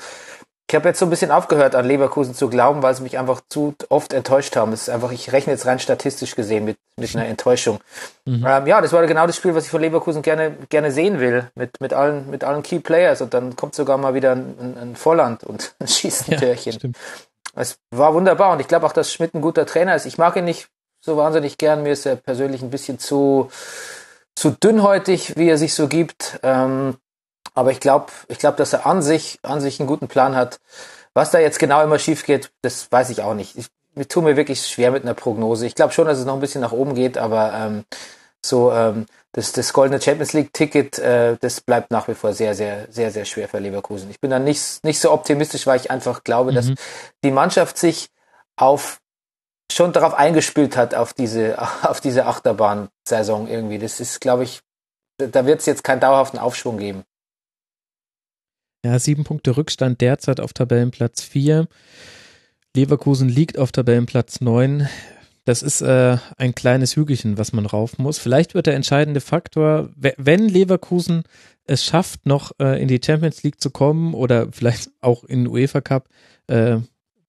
Ich 0.72 0.76
habe 0.76 0.88
jetzt 0.88 1.00
so 1.00 1.06
ein 1.06 1.10
bisschen 1.10 1.32
aufgehört, 1.32 1.76
an 1.76 1.86
Leverkusen 1.86 2.34
zu 2.34 2.48
glauben, 2.48 2.82
weil 2.82 2.96
sie 2.96 3.04
mich 3.04 3.20
einfach 3.20 3.42
zu 3.50 3.76
oft 3.90 4.14
enttäuscht 4.14 4.56
haben. 4.56 4.72
Es 4.72 4.84
ist 4.84 4.90
einfach, 4.90 5.12
ich 5.12 5.34
rechne 5.34 5.52
jetzt 5.52 5.66
rein 5.66 5.80
statistisch 5.80 6.34
gesehen 6.34 6.64
mit, 6.64 6.78
mit 6.96 7.14
einer 7.14 7.26
Enttäuschung. 7.26 7.82
Mhm. 8.24 8.46
Ähm, 8.48 8.68
ja, 8.68 8.80
das 8.80 8.94
war 8.94 9.06
genau 9.06 9.28
das 9.28 9.36
Spiel, 9.36 9.54
was 9.54 9.66
ich 9.66 9.70
von 9.70 9.82
Leverkusen 9.82 10.22
gerne, 10.22 10.56
gerne 10.70 10.94
sehen 10.94 11.20
will, 11.20 11.52
mit, 11.56 11.82
mit 11.82 11.92
allen, 11.92 12.30
mit 12.30 12.46
allen 12.46 12.64
Key 12.64 12.80
Players. 12.80 13.20
Und 13.20 13.34
dann 13.34 13.58
kommt 13.58 13.76
sogar 13.76 13.98
mal 13.98 14.14
wieder 14.14 14.32
ein, 14.32 14.78
ein, 14.82 14.96
Volland 14.96 15.44
und 15.44 15.76
schießt 15.86 16.28
ein 16.30 16.32
ja, 16.36 16.40
Törchen. 16.40 16.72
Stimmt. 16.72 16.98
Es 17.54 17.78
war 17.94 18.14
wunderbar 18.14 18.54
und 18.54 18.62
ich 18.62 18.70
glaube 18.70 18.86
auch, 18.86 18.94
dass 18.94 19.12
Schmidt 19.12 19.34
ein 19.34 19.42
guter 19.42 19.66
Trainer 19.66 19.94
ist. 19.94 20.06
Ich 20.06 20.18
mag 20.18 20.38
ihn 20.38 20.46
nicht 20.46 20.70
so 21.02 21.18
wahnsinnig 21.18 21.58
gern. 21.58 21.84
Mir 21.84 21.92
ist 21.92 22.06
er 22.06 22.16
persönlich 22.16 22.62
ein 22.62 22.70
bisschen 22.70 22.98
zu, 22.98 23.52
zu 24.38 24.52
dünnhäutig, 24.52 25.36
wie 25.36 25.50
er 25.50 25.58
sich 25.58 25.74
so 25.74 25.90
gibt. 25.90 26.40
Ähm, 26.44 26.96
aber 27.54 27.72
ich 27.72 27.80
glaube, 27.80 28.08
ich 28.28 28.40
glaube, 28.40 28.58
dass 28.58 28.74
er 28.74 28.86
an 28.86 29.02
sich, 29.02 29.40
an 29.44 29.62
sich 29.62 29.80
einen 29.80 29.88
guten 29.88 30.08
Plan 30.08 30.36
hat. 30.36 30.60
Was 31.14 31.32
da 31.32 31.40
jetzt 31.40 31.60
genau 31.60 31.84
immer 31.84 32.00
schief 32.00 32.26
geht, 32.26 32.52
das 32.62 32.92
weiß 32.92 33.10
ich 33.10 33.22
auch 33.22 33.34
nicht. 33.34 33.58
Ich, 33.58 33.68
ich 33.96 34.08
tue 34.08 34.24
mir 34.24 34.38
wirklich 34.38 34.66
schwer 34.66 34.92
mit 34.92 35.04
einer 35.04 35.14
Prognose. 35.14 35.66
Ich 35.66 35.76
glaube 35.76 35.94
schon, 35.94 36.08
dass 36.08 36.18
es 36.18 36.26
noch 36.26 36.36
ein 36.36 36.40
bisschen 36.40 36.62
nach 36.62 36.72
oben 36.72 36.96
geht, 36.96 37.18
aber 37.18 37.54
ähm, 37.54 37.84
so 38.44 38.72
ähm, 38.72 39.06
das, 39.34 39.52
das 39.52 39.74
goldene 39.74 40.02
Champions 40.02 40.34
League 40.34 40.54
Ticket, 40.54 41.00
äh, 41.00 41.38
das 41.40 41.62
bleibt 41.62 41.92
nach 41.92 42.08
wie 42.08 42.14
vor 42.14 42.34
sehr, 42.34 42.56
sehr, 42.56 42.88
sehr, 42.90 43.12
sehr 43.12 43.26
schwer 43.26 43.50
für 43.50 43.60
Leverkusen. 43.60 44.10
Ich 44.10 44.20
bin 44.20 44.32
da 44.32 44.40
nicht, 44.40 44.84
nicht 44.84 45.00
so 45.00 45.12
optimistisch, 45.12 45.68
weil 45.68 45.80
ich 45.80 45.92
einfach 45.92 46.24
glaube, 46.24 46.52
mhm. 46.52 46.56
dass 46.56 46.72
die 47.24 47.32
Mannschaft 47.32 47.78
sich 47.78 48.10
auf 48.56 49.02
schon 49.72 49.94
darauf 49.94 50.14
eingespielt 50.14 50.76
hat 50.76 50.96
auf 50.96 51.14
diese 51.14 51.58
auf 51.84 52.02
diese 52.02 52.26
Achterbahn-Saison 52.26 53.48
irgendwie. 53.48 53.80
Das 53.80 54.00
ist, 54.00 54.22
glaube 54.22 54.44
ich, 54.44 54.62
da 55.18 55.46
wird 55.46 55.60
es 55.60 55.66
jetzt 55.66 55.84
keinen 55.84 56.00
dauerhaften 56.00 56.40
Aufschwung 56.40 56.78
geben. 56.78 57.04
Ja, 58.84 58.98
sieben 58.98 59.24
Punkte 59.24 59.58
Rückstand 59.58 60.02
derzeit 60.02 60.40
auf 60.40 60.54
Tabellenplatz 60.54 61.22
vier. 61.22 61.68
Leverkusen 62.76 63.30
liegt 63.30 63.60
auf 63.60 63.72
Tabellenplatz 63.72 64.42
neun. 64.42 64.88
Das 65.46 65.62
ist 65.62 65.82
äh, 65.82 66.18
ein 66.38 66.56
kleines 66.56 66.96
Hügelchen, 66.96 67.38
was 67.38 67.54
man 67.54 67.66
rauf 67.66 68.00
muss. 68.00 68.18
Vielleicht 68.18 68.56
wird 68.56 68.68
der 68.68 68.76
entscheidende 68.76 69.22
Faktor, 69.22 69.90
wenn 69.96 70.48
Leverkusen 70.48 71.24
es 71.66 71.84
schafft, 71.86 72.26
noch 72.26 72.54
äh, 72.60 72.82
in 72.82 72.88
die 72.88 73.02
Champions 73.04 73.44
League 73.44 73.62
zu 73.62 73.70
kommen 73.70 74.14
oder 74.16 74.52
vielleicht 74.52 74.90
auch 75.00 75.24
in 75.24 75.44
den 75.44 75.48
UEFA 75.48 75.82
Cup, 75.82 76.08
äh, 76.48 76.78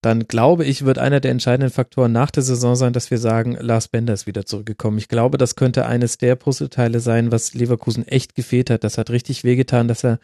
dann 0.00 0.26
glaube 0.26 0.64
ich, 0.64 0.84
wird 0.84 0.98
einer 0.98 1.20
der 1.20 1.30
entscheidenden 1.30 1.70
Faktoren 1.70 2.12
nach 2.12 2.30
der 2.30 2.42
Saison 2.42 2.76
sein, 2.76 2.92
dass 2.92 3.10
wir 3.10 3.18
sagen, 3.18 3.56
Lars 3.60 3.88
Bender 3.88 4.14
ist 4.14 4.26
wieder 4.26 4.46
zurückgekommen. 4.46 4.98
Ich 4.98 5.08
glaube, 5.08 5.38
das 5.38 5.54
könnte 5.54 5.86
eines 5.86 6.18
der 6.18 6.34
Puzzleteile 6.34 6.98
sein, 7.00 7.30
was 7.30 7.54
Leverkusen 7.54 8.06
echt 8.08 8.34
gefehlt 8.34 8.70
hat. 8.70 8.84
Das 8.84 8.98
hat 8.98 9.10
richtig 9.10 9.44
wehgetan, 9.44 9.86
dass 9.86 10.04
er 10.04 10.18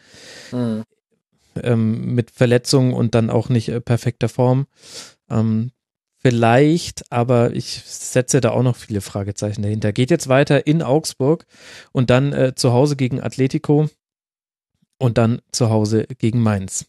mhm 0.51 0.83
ähm, 1.63 2.15
mit 2.15 2.31
Verletzungen 2.31 2.93
und 2.93 3.15
dann 3.15 3.29
auch 3.29 3.49
nicht 3.49 3.69
äh, 3.69 3.81
perfekter 3.81 4.29
Form. 4.29 4.67
Ähm, 5.29 5.71
vielleicht, 6.17 7.11
aber 7.11 7.53
ich 7.53 7.81
setze 7.85 8.41
da 8.41 8.51
auch 8.51 8.63
noch 8.63 8.75
viele 8.75 9.01
Fragezeichen 9.01 9.61
dahinter. 9.61 9.93
Geht 9.93 10.11
jetzt 10.11 10.27
weiter 10.27 10.67
in 10.67 10.81
Augsburg 10.81 11.45
und 11.91 12.09
dann 12.09 12.33
äh, 12.33 12.53
zu 12.55 12.73
Hause 12.73 12.95
gegen 12.95 13.21
Atletico 13.21 13.89
und 14.99 15.17
dann 15.17 15.41
zu 15.51 15.69
Hause 15.69 16.05
gegen 16.17 16.41
Mainz. 16.41 16.85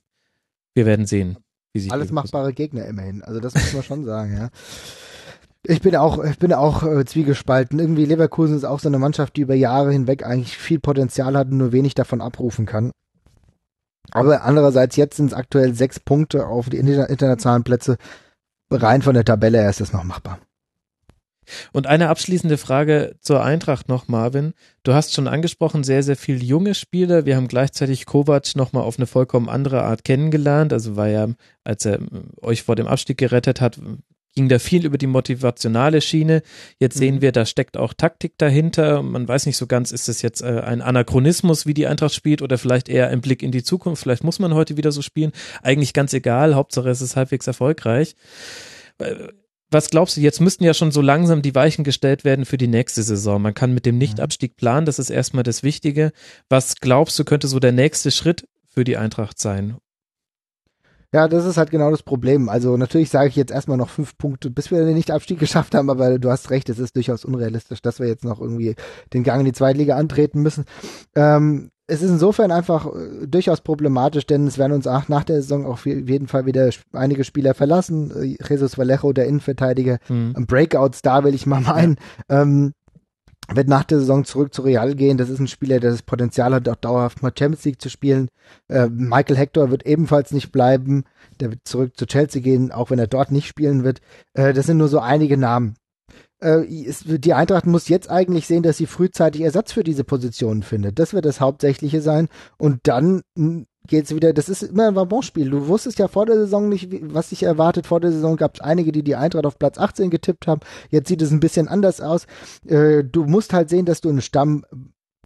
Wir 0.75 0.87
werden 0.87 1.07
sehen. 1.07 1.39
Wie 1.73 1.81
sich 1.81 1.93
Alles 1.93 2.11
machbare 2.11 2.53
Gegner 2.53 2.87
immerhin. 2.87 3.23
Also 3.23 3.41
das 3.41 3.55
muss 3.55 3.73
man 3.73 3.83
schon 3.83 4.05
sagen, 4.05 4.37
ja. 4.37 4.51
Ich 5.63 5.83
bin 5.83 5.95
auch, 5.95 6.25
ich 6.25 6.39
bin 6.39 6.53
auch 6.53 6.83
äh, 6.83 7.05
zwiegespalten. 7.05 7.79
Irgendwie 7.79 8.07
Leverkusen 8.07 8.57
ist 8.57 8.65
auch 8.65 8.81
so 8.81 8.89
eine 8.89 8.99
Mannschaft, 8.99 9.37
die 9.37 9.43
über 9.43 9.55
Jahre 9.55 9.93
hinweg 9.93 10.25
eigentlich 10.25 10.57
viel 10.57 10.81
Potenzial 10.81 11.37
hat 11.37 11.49
und 11.51 11.59
nur 11.59 11.73
wenig 11.73 11.95
davon 11.95 12.21
abrufen 12.23 12.67
kann. 12.67 12.93
Aber 14.13 14.43
andererseits, 14.43 14.97
jetzt 14.97 15.17
sind 15.17 15.27
es 15.27 15.35
aktuell 15.35 15.75
sechs 15.75 16.01
Punkte 16.01 16.47
auf 16.47 16.69
die 16.69 16.79
internationalen 16.79 17.65
Plätze. 17.65 17.97
Rein 18.71 19.03
von 19.03 19.15
der 19.15 19.25
Tabelle 19.25 19.59
her 19.59 19.71
ist 19.71 19.81
das 19.81 19.93
noch 19.93 20.05
machbar. 20.05 20.39
Und 21.73 21.87
eine 21.87 22.09
abschließende 22.09 22.59
Frage 22.59 23.17
zur 23.21 23.43
Eintracht 23.43 23.89
noch, 23.89 24.09
Marvin. 24.09 24.55
Du 24.83 24.93
hast 24.93 25.15
schon 25.15 25.29
angesprochen, 25.29 25.85
sehr, 25.85 26.03
sehr 26.03 26.17
viele 26.17 26.39
junge 26.39 26.75
Spieler. 26.75 27.25
Wir 27.25 27.37
haben 27.37 27.49
gleichzeitig 27.49 28.07
Kovac 28.07 28.55
nochmal 28.55 28.85
auf 28.85 28.99
eine 28.99 29.07
vollkommen 29.07 29.49
andere 29.49 29.83
Art 29.83 30.05
kennengelernt. 30.05 30.73
Also 30.73 30.97
war 30.97 31.09
ja, 31.09 31.29
als 31.65 31.85
er 31.85 31.99
euch 32.41 32.63
vor 32.63 32.77
dem 32.77 32.87
Abstieg 32.87 33.19
gerettet 33.19 33.61
hat, 33.61 33.81
ging 34.35 34.49
da 34.49 34.59
viel 34.59 34.87
über 34.87 34.99
die 34.99 35.07
motivationale 35.07 36.01
Schiene. 36.01 36.43
Jetzt 36.79 36.97
sehen 36.97 37.17
mhm. 37.17 37.23
wir, 37.23 37.33
da 37.33 37.47
steckt 37.47 37.77
auch 37.77 37.95
Taktik 37.95 38.35
dahinter. 38.39 39.03
Man 39.03 39.27
weiß 39.27 39.47
nicht 39.47 39.57
so 39.57 39.67
ganz, 39.67 39.93
ist 39.93 40.09
das 40.09 40.23
jetzt 40.23 40.43
äh, 40.43 40.61
ein 40.61 40.83
Anachronismus, 40.83 41.67
wie 41.67 41.75
die 41.75 41.87
Eintracht 41.87 42.15
spielt 42.15 42.43
oder 42.43 42.59
vielleicht 42.59 42.89
eher 42.89 43.09
ein 43.09 43.21
Blick 43.21 43.43
in 43.43 43.53
die 43.53 43.63
Zukunft. 43.63 44.03
Vielleicht 44.03 44.25
muss 44.25 44.39
man 44.39 44.55
heute 44.55 44.77
wieder 44.77 44.93
so 44.93 45.03
spielen. 45.03 45.33
Eigentlich 45.63 45.93
ganz 45.93 46.13
egal. 46.13 46.55
Hauptsache 46.55 46.89
es 46.89 47.01
ist 47.01 47.17
halbwegs 47.17 47.47
erfolgreich. 47.47 48.15
Äh, 48.99 49.29
was 49.73 49.89
glaubst 49.89 50.17
du, 50.17 50.21
jetzt 50.21 50.41
müssten 50.41 50.65
ja 50.65 50.75
schon 50.75 50.91
so 50.91 51.01
langsam 51.01 51.43
die 51.43 51.55
Weichen 51.55 51.85
gestellt 51.85 52.25
werden 52.25 52.45
für 52.45 52.59
die 52.59 52.67
nächste 52.67 53.05
Saison. 53.05 53.41
Man 53.41 53.55
kann 53.55 53.73
mit 53.73 53.87
dem 53.87 53.99
Nichtabstieg 53.99 54.57
planen, 54.57 54.85
das 54.85 54.99
ist 54.99 55.11
erstmal 55.11 55.45
das 55.45 55.63
Wichtige. 55.63 56.11
Was 56.49 56.77
glaubst 56.77 57.17
du, 57.19 57.25
könnte 57.25 57.47
so 57.47 57.61
der 57.61 57.71
nächste 57.71 58.11
Schritt 58.11 58.49
für 58.69 58.83
die 58.83 58.97
Eintracht 58.97 59.39
sein? 59.39 59.77
Ja, 61.13 61.27
das 61.27 61.45
ist 61.45 61.57
halt 61.57 61.71
genau 61.71 61.91
das 61.91 62.03
Problem. 62.03 62.49
Also 62.49 62.77
natürlich 62.77 63.11
sage 63.11 63.29
ich 63.29 63.37
jetzt 63.37 63.51
erstmal 63.51 63.77
noch 63.77 63.89
fünf 63.91 64.17
Punkte, 64.17 64.49
bis 64.49 64.71
wir 64.71 64.85
den 64.85 64.95
Nicht-Abstieg 64.95 65.39
geschafft 65.41 65.75
haben, 65.75 65.91
aber 65.91 66.19
du 66.19 66.31
hast 66.31 66.51
recht, 66.51 66.69
es 66.69 66.79
ist 66.79 66.97
durchaus 66.97 67.25
unrealistisch, 67.25 67.83
dass 67.83 67.99
wir 67.99 68.07
jetzt 68.07 68.25
noch 68.25 68.41
irgendwie 68.41 68.77
den 69.13 69.25
Gang 69.25 69.41
in 69.41 69.47
die 69.47 69.53
Zweitliga 69.53 69.97
antreten 69.97 70.41
müssen. 70.43 70.65
Ähm, 71.15 71.71
es 71.91 72.03
ist 72.03 72.11
insofern 72.11 72.53
einfach 72.53 72.87
äh, 72.87 73.27
durchaus 73.27 73.61
problematisch, 73.63 74.25
denn 74.25 74.47
es 74.47 74.59
werden 74.59 74.73
uns 74.73 74.87
auch 74.87 75.09
nach 75.09 75.25
der 75.25 75.43
Saison 75.43 75.67
auf 75.67 75.87
jeden 75.87 76.29
Fall 76.29 76.47
wieder 76.47 76.71
einige 76.93 77.25
Spieler 77.25 77.55
verlassen. 77.55 78.13
Äh, 78.15 78.37
Jesus 78.49 78.79
Vallejo, 78.79 79.13
der 79.13 79.27
Innenverteidiger, 79.27 79.99
mhm. 80.09 80.35
ein 80.37 80.47
Breakout-Star 80.47 81.25
will 81.25 81.35
ich 81.35 81.47
mal 81.47 81.61
meinen. 81.61 81.97
Ähm, 82.29 82.75
wird 83.49 83.69
nach 83.69 83.85
der 83.85 83.99
Saison 83.99 84.25
zurück 84.25 84.55
zu 84.55 84.63
Real 84.63 84.95
gehen. 84.95 85.19
Das 85.19 85.29
ist 85.29 85.41
ein 85.41 85.49
Spieler, 85.49 85.81
der 85.81 85.91
das 85.91 86.03
Potenzial 86.03 86.55
hat, 86.55 86.69
auch 86.69 86.77
dauerhaft 86.77 87.23
mal 87.23 87.33
Champions 87.37 87.65
League 87.65 87.83
zu 87.83 87.89
spielen. 87.89 88.29
Äh, 88.69 88.89
Michael 88.89 89.37
Hector 89.37 89.71
wird 89.71 89.87
ebenfalls 89.87 90.33
nicht 90.33 90.53
bleiben. 90.53 91.05
Der 91.41 91.51
wird 91.51 91.61
zurück 91.65 91.97
zu 91.97 92.07
Chelsea 92.07 92.43
gehen, 92.43 92.71
auch 92.71 92.91
wenn 92.91 92.99
er 92.99 93.07
dort 93.07 93.33
nicht 93.33 93.49
spielen 93.49 93.83
wird. 93.85 94.01
Äh, 94.35 94.53
das 94.53 94.67
sind 94.67 94.77
nur 94.77 94.89
so 94.89 95.01
einige 95.01 95.37
Namen. 95.37 95.75
Äh, 96.41 96.63
die 96.67 97.35
Eintracht 97.35 97.67
muss 97.67 97.89
jetzt 97.89 98.11
eigentlich 98.11 98.47
sehen, 98.47 98.63
dass 98.63 98.77
sie 98.77 98.87
frühzeitig 98.87 99.43
Ersatz 99.43 99.73
für 99.73 99.85
diese 99.85 100.05
Positionen 100.05 100.63
findet. 100.63 100.99
Das 100.99 101.13
wird 101.13 101.25
das 101.25 101.41
Hauptsächliche 101.41 102.01
sein. 102.01 102.29
Und 102.57 102.81
dann 102.85 103.23
geht's 103.87 104.15
wieder, 104.15 104.33
das 104.33 104.49
ist 104.49 104.63
immer 104.63 104.89
ein 104.89 104.97
Wabonspiel. 104.97 105.51
Du 105.51 105.69
wusstest 105.69 105.99
ja 105.99 106.09
vor 106.09 106.27
der 106.27 106.37
Saison 106.37 106.69
nicht, 106.69 106.89
was 107.13 107.31
sich 107.31 107.43
erwartet. 107.43 107.87
Vor 107.87 108.01
der 108.01 108.13
Saison 108.13 108.37
gab 108.37 108.55
es 108.55 108.61
einige, 108.61 108.93
die 108.93 109.03
die 109.03 109.17
Eintracht 109.17 109.47
auf 109.47 109.59
Platz 109.59 109.79
18 109.79 110.11
getippt 110.11 110.47
haben. 110.47 110.61
Jetzt 110.91 111.09
sieht 111.09 111.23
es 111.23 111.31
ein 111.31 111.41
bisschen 111.41 111.69
anders 111.69 112.01
aus. 112.01 112.27
Äh, 112.67 113.05
du 113.05 113.25
musst 113.25 113.53
halt 113.53 113.69
sehen, 113.69 113.87
dass 113.87 114.01
du 114.01 114.09
einen 114.09 114.23
Stamm 114.23 114.65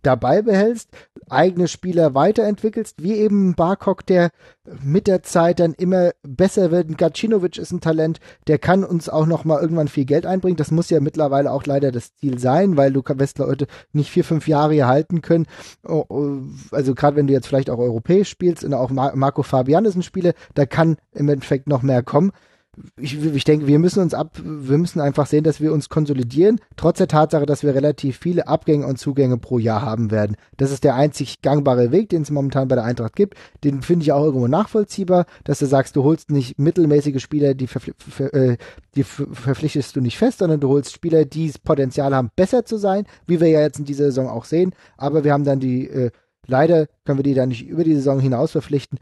dabei 0.06 0.42
behältst, 0.42 0.90
eigene 1.28 1.68
Spieler 1.68 2.14
weiterentwickelst, 2.14 3.02
wie 3.02 3.14
eben 3.14 3.54
Barkok, 3.54 4.06
der 4.06 4.30
mit 4.82 5.06
der 5.06 5.22
Zeit 5.22 5.60
dann 5.60 5.74
immer 5.74 6.12
besser 6.22 6.70
wird. 6.70 6.96
Gacinovic 6.96 7.58
ist 7.58 7.72
ein 7.72 7.80
Talent, 7.80 8.20
der 8.46 8.58
kann 8.58 8.84
uns 8.84 9.08
auch 9.08 9.26
noch 9.26 9.44
mal 9.44 9.60
irgendwann 9.60 9.88
viel 9.88 10.04
Geld 10.04 10.26
einbringen. 10.26 10.56
Das 10.56 10.70
muss 10.70 10.90
ja 10.90 11.00
mittlerweile 11.00 11.50
auch 11.50 11.66
leider 11.66 11.92
das 11.92 12.14
Ziel 12.14 12.38
sein, 12.38 12.76
weil 12.76 12.92
du 12.92 13.02
wirst 13.04 13.38
Leute 13.38 13.66
nicht 13.92 14.10
vier, 14.10 14.24
fünf 14.24 14.48
Jahre 14.48 14.74
hier 14.74 14.86
halten 14.86 15.22
können. 15.22 15.46
Oh, 15.86 16.04
oh, 16.08 16.36
also 16.70 16.94
gerade 16.94 17.16
wenn 17.16 17.26
du 17.26 17.32
jetzt 17.32 17.46
vielleicht 17.46 17.70
auch 17.70 17.78
europäisch 17.78 18.28
spielst 18.28 18.64
und 18.64 18.74
auch 18.74 18.90
Marco 18.90 19.42
Fabian 19.42 19.84
ist 19.84 19.96
ein 19.96 20.02
Spieler, 20.02 20.32
da 20.54 20.66
kann 20.66 20.96
im 21.12 21.28
Endeffekt 21.28 21.68
noch 21.68 21.82
mehr 21.82 22.02
kommen 22.02 22.32
ich, 22.98 23.22
ich 23.22 23.44
denke, 23.44 23.66
wir 23.66 23.78
müssen 23.78 24.00
uns 24.00 24.14
ab, 24.14 24.36
wir 24.42 24.78
müssen 24.78 25.00
einfach 25.00 25.26
sehen, 25.26 25.44
dass 25.44 25.60
wir 25.60 25.72
uns 25.72 25.88
konsolidieren, 25.88 26.60
trotz 26.76 26.98
der 26.98 27.08
Tatsache, 27.08 27.46
dass 27.46 27.62
wir 27.62 27.74
relativ 27.74 28.18
viele 28.18 28.48
Abgänge 28.48 28.86
und 28.86 28.98
Zugänge 28.98 29.38
pro 29.38 29.58
Jahr 29.58 29.82
haben 29.82 30.10
werden. 30.10 30.36
Das 30.56 30.70
ist 30.70 30.84
der 30.84 30.94
einzig 30.94 31.42
gangbare 31.42 31.92
Weg, 31.92 32.08
den 32.08 32.22
es 32.22 32.30
momentan 32.30 32.68
bei 32.68 32.74
der 32.74 32.84
Eintracht 32.84 33.16
gibt. 33.16 33.34
Den 33.62 33.82
finde 33.82 34.04
ich 34.04 34.12
auch 34.12 34.24
irgendwo 34.24 34.48
nachvollziehbar, 34.48 35.26
dass 35.44 35.58
du 35.58 35.66
sagst, 35.66 35.96
du 35.96 36.04
holst 36.04 36.30
nicht 36.30 36.58
mittelmäßige 36.58 37.22
Spieler, 37.22 37.54
die, 37.54 37.66
verpfli 37.66 37.92
äh, 38.24 38.56
die 38.94 39.04
verpflichtest 39.04 39.96
du 39.96 40.00
nicht 40.00 40.18
fest, 40.18 40.38
sondern 40.38 40.60
du 40.60 40.68
holst 40.68 40.92
Spieler, 40.92 41.24
die 41.24 41.48
das 41.48 41.58
Potenzial 41.58 42.14
haben, 42.14 42.30
besser 42.36 42.64
zu 42.64 42.76
sein, 42.76 43.06
wie 43.26 43.40
wir 43.40 43.48
ja 43.48 43.60
jetzt 43.60 43.78
in 43.78 43.84
dieser 43.84 44.06
Saison 44.06 44.28
auch 44.28 44.44
sehen. 44.44 44.74
Aber 44.96 45.24
wir 45.24 45.32
haben 45.32 45.44
dann 45.44 45.60
die, 45.60 45.88
äh, 45.88 46.10
leider 46.46 46.86
können 47.04 47.18
wir 47.18 47.24
die 47.24 47.34
dann 47.34 47.48
nicht 47.48 47.66
über 47.66 47.84
die 47.84 47.94
Saison 47.94 48.20
hinaus 48.20 48.52
verpflichten. 48.52 48.98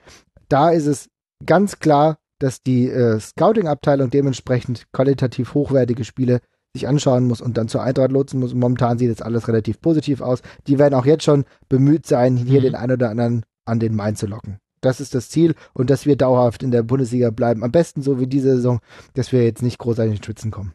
Da 0.48 0.70
ist 0.70 0.86
es 0.86 1.08
ganz 1.46 1.78
klar, 1.78 2.18
dass 2.42 2.62
die 2.62 2.88
äh, 2.88 3.20
Scouting-Abteilung 3.20 4.10
dementsprechend 4.10 4.86
qualitativ 4.92 5.54
hochwertige 5.54 6.04
Spiele 6.04 6.40
sich 6.74 6.88
anschauen 6.88 7.26
muss 7.26 7.40
und 7.40 7.56
dann 7.56 7.68
zur 7.68 7.82
Eintracht 7.82 8.12
lotsen 8.12 8.40
muss. 8.40 8.54
momentan 8.54 8.98
sieht 8.98 9.10
das 9.10 9.22
alles 9.22 9.46
relativ 9.46 9.80
positiv 9.80 10.20
aus. 10.20 10.40
Die 10.66 10.78
werden 10.78 10.94
auch 10.94 11.04
jetzt 11.04 11.24
schon 11.24 11.44
bemüht 11.68 12.06
sein, 12.06 12.36
hier 12.36 12.60
mhm. 12.60 12.64
den 12.64 12.74
einen 12.74 12.92
oder 12.92 13.10
anderen 13.10 13.44
an 13.66 13.78
den 13.78 13.94
Main 13.94 14.16
zu 14.16 14.26
locken. 14.26 14.58
Das 14.80 15.00
ist 15.00 15.14
das 15.14 15.28
Ziel 15.28 15.54
und 15.74 15.90
dass 15.90 16.06
wir 16.06 16.16
dauerhaft 16.16 16.62
in 16.62 16.72
der 16.72 16.82
Bundesliga 16.82 17.30
bleiben. 17.30 17.62
Am 17.62 17.70
besten 17.70 18.02
so 18.02 18.18
wie 18.18 18.26
diese 18.26 18.56
Saison, 18.56 18.80
dass 19.14 19.30
wir 19.30 19.44
jetzt 19.44 19.62
nicht 19.62 19.78
großartig 19.78 20.12
in 20.12 20.18
den 20.18 20.24
Schwitzen 20.24 20.50
kommen. 20.50 20.72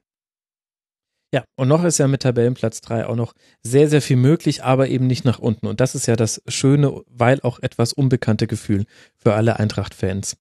Ja, 1.33 1.43
und 1.57 1.67
noch 1.67 1.83
ist 1.83 1.97
ja 1.97 2.07
mit 2.07 2.21
Tabellenplatz 2.21 2.79
3 2.79 3.07
auch 3.07 3.17
noch 3.17 3.33
sehr, 3.61 3.89
sehr 3.89 4.01
viel 4.01 4.15
möglich, 4.15 4.63
aber 4.63 4.87
eben 4.87 5.07
nicht 5.07 5.25
nach 5.25 5.39
unten. 5.39 5.67
Und 5.67 5.81
das 5.81 5.93
ist 5.93 6.05
ja 6.05 6.15
das 6.15 6.41
schöne, 6.47 7.01
weil 7.07 7.41
auch 7.41 7.59
etwas 7.59 7.91
unbekannte 7.91 8.47
Gefühl 8.47 8.85
für 9.17 9.33
alle 9.33 9.59
Eintracht-Fans. 9.59 10.37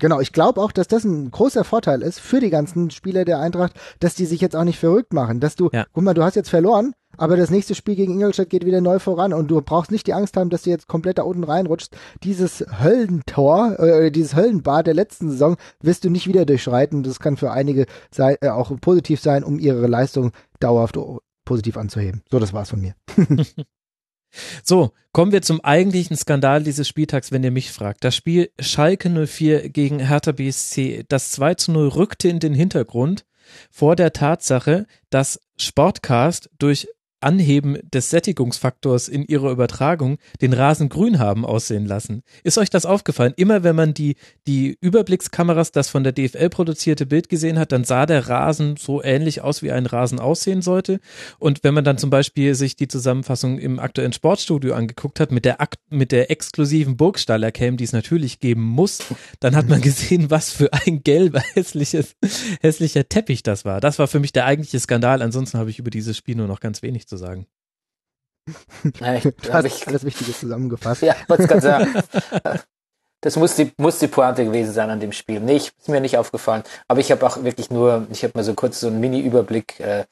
Genau, 0.00 0.20
ich 0.20 0.32
glaube 0.32 0.60
auch, 0.60 0.70
dass 0.70 0.86
das 0.86 1.04
ein 1.04 1.30
großer 1.30 1.64
Vorteil 1.64 2.02
ist 2.02 2.20
für 2.20 2.38
die 2.38 2.50
ganzen 2.50 2.90
Spieler 2.90 3.24
der 3.24 3.40
Eintracht, 3.40 3.72
dass 3.98 4.14
die 4.14 4.26
sich 4.26 4.40
jetzt 4.40 4.54
auch 4.54 4.64
nicht 4.64 4.78
verrückt 4.78 5.12
machen. 5.12 5.40
Dass 5.40 5.56
du, 5.56 5.70
ja. 5.72 5.86
guck 5.92 6.04
mal, 6.04 6.14
du 6.14 6.22
hast 6.22 6.36
jetzt 6.36 6.50
verloren, 6.50 6.94
aber 7.16 7.36
das 7.36 7.50
nächste 7.50 7.74
Spiel 7.74 7.96
gegen 7.96 8.12
Ingolstadt 8.12 8.48
geht 8.48 8.64
wieder 8.64 8.80
neu 8.80 9.00
voran 9.00 9.32
und 9.32 9.50
du 9.50 9.60
brauchst 9.60 9.90
nicht 9.90 10.06
die 10.06 10.14
Angst 10.14 10.36
haben, 10.36 10.50
dass 10.50 10.62
du 10.62 10.70
jetzt 10.70 10.86
komplett 10.86 11.18
da 11.18 11.22
unten 11.22 11.42
reinrutschst. 11.42 11.96
Dieses 12.22 12.64
Höllentor, 12.80 13.78
äh, 13.80 14.12
dieses 14.12 14.36
Höllenbad 14.36 14.86
der 14.86 14.94
letzten 14.94 15.30
Saison 15.30 15.56
wirst 15.80 16.04
du 16.04 16.10
nicht 16.10 16.28
wieder 16.28 16.46
durchschreiten. 16.46 17.02
Das 17.02 17.18
kann 17.18 17.36
für 17.36 17.50
einige 17.50 17.86
sei, 18.12 18.36
äh, 18.40 18.50
auch 18.50 18.70
positiv 18.80 19.20
sein, 19.20 19.42
um 19.42 19.58
ihre 19.58 19.88
Leistung 19.88 20.30
dauerhaft 20.60 20.96
positiv 21.44 21.76
anzuheben. 21.76 22.22
So, 22.30 22.38
das 22.38 22.52
war's 22.52 22.70
von 22.70 22.80
mir. 22.80 22.94
So, 24.62 24.92
kommen 25.12 25.32
wir 25.32 25.42
zum 25.42 25.62
eigentlichen 25.62 26.16
Skandal 26.16 26.62
dieses 26.62 26.86
Spieltags, 26.86 27.32
wenn 27.32 27.42
ihr 27.42 27.50
mich 27.50 27.70
fragt. 27.70 28.04
Das 28.04 28.14
Spiel 28.14 28.50
Schalke 28.60 29.08
04 29.08 29.70
gegen 29.70 29.98
Hertha 29.98 30.32
BSC, 30.32 31.04
das 31.08 31.30
2 31.32 31.54
zu 31.54 31.72
0 31.72 31.88
rückte 31.88 32.28
in 32.28 32.38
den 32.38 32.54
Hintergrund 32.54 33.24
vor 33.70 33.96
der 33.96 34.12
Tatsache, 34.12 34.86
dass 35.10 35.40
Sportcast 35.56 36.50
durch 36.58 36.88
Anheben 37.20 37.78
des 37.82 38.10
Sättigungsfaktors 38.10 39.08
in 39.08 39.24
ihrer 39.24 39.50
Übertragung 39.50 40.18
den 40.40 40.52
Rasen 40.52 40.88
grün 40.88 41.18
haben 41.18 41.44
aussehen 41.44 41.86
lassen. 41.86 42.22
Ist 42.44 42.58
euch 42.58 42.70
das 42.70 42.86
aufgefallen? 42.86 43.34
Immer 43.36 43.64
wenn 43.64 43.76
man 43.76 43.94
die, 43.94 44.16
die 44.46 44.76
Überblickskameras, 44.80 45.72
das 45.72 45.88
von 45.88 46.04
der 46.04 46.12
DFL 46.12 46.48
produzierte 46.48 47.06
Bild 47.06 47.28
gesehen 47.28 47.58
hat, 47.58 47.72
dann 47.72 47.84
sah 47.84 48.06
der 48.06 48.28
Rasen 48.28 48.76
so 48.76 49.02
ähnlich 49.02 49.40
aus, 49.40 49.62
wie 49.62 49.72
ein 49.72 49.86
Rasen 49.86 50.20
aussehen 50.20 50.62
sollte. 50.62 51.00
Und 51.38 51.64
wenn 51.64 51.74
man 51.74 51.84
dann 51.84 51.98
zum 51.98 52.10
Beispiel 52.10 52.54
sich 52.54 52.76
die 52.76 52.88
Zusammenfassung 52.88 53.58
im 53.58 53.78
aktuellen 53.78 54.12
Sportstudio 54.12 54.74
angeguckt 54.74 55.20
hat, 55.20 55.32
mit 55.32 55.44
der, 55.44 55.58
mit 55.90 56.12
der 56.12 56.30
exklusiven 56.30 56.96
Burgstaller 56.96 57.50
Cam, 57.50 57.76
die 57.76 57.84
es 57.84 57.92
natürlich 57.92 58.38
geben 58.38 58.62
muss, 58.62 58.98
dann 59.40 59.56
hat 59.56 59.68
man 59.68 59.80
gesehen, 59.80 60.30
was 60.30 60.52
für 60.52 60.72
ein 60.72 61.02
gelber, 61.02 61.42
hässliches, 61.54 62.14
hässlicher 62.60 63.08
Teppich 63.08 63.42
das 63.42 63.64
war. 63.64 63.80
Das 63.80 63.98
war 63.98 64.06
für 64.06 64.20
mich 64.20 64.32
der 64.32 64.46
eigentliche 64.46 64.78
Skandal. 64.78 65.22
Ansonsten 65.22 65.58
habe 65.58 65.70
ich 65.70 65.78
über 65.78 65.90
dieses 65.90 66.16
Spiel 66.16 66.36
nur 66.36 66.46
noch 66.46 66.60
ganz 66.60 66.82
wenig 66.82 67.07
zu 67.08 67.16
sagen. 67.16 67.46
Ja, 69.00 69.18
du 69.18 69.52
hast 69.52 69.64
ich, 69.66 69.86
alles 69.86 70.04
Wichtige 70.04 70.32
zusammengefasst. 70.32 71.02
Ja, 71.08 71.16
ich 71.20 71.28
wollte 71.28 71.46
gerade 71.46 71.60
sagen. 71.60 71.94
Das 73.20 73.34
muss 73.34 73.56
die, 73.56 73.72
muss 73.78 73.98
die 73.98 74.06
Pointe 74.06 74.44
gewesen 74.44 74.72
sein 74.72 74.90
an 74.90 75.00
dem 75.00 75.10
Spiel. 75.10 75.40
Nee, 75.40 75.56
ich, 75.56 75.72
ist 75.76 75.88
mir 75.88 76.00
nicht 76.00 76.16
aufgefallen. 76.18 76.62
Aber 76.86 77.00
ich 77.00 77.10
habe 77.10 77.26
auch 77.26 77.42
wirklich 77.42 77.68
nur, 77.68 78.06
ich 78.12 78.22
habe 78.22 78.32
mal 78.36 78.44
so 78.44 78.54
kurz 78.54 78.78
so 78.78 78.86
einen 78.86 79.00
Mini-Überblick 79.00 79.80
äh, 79.80 80.04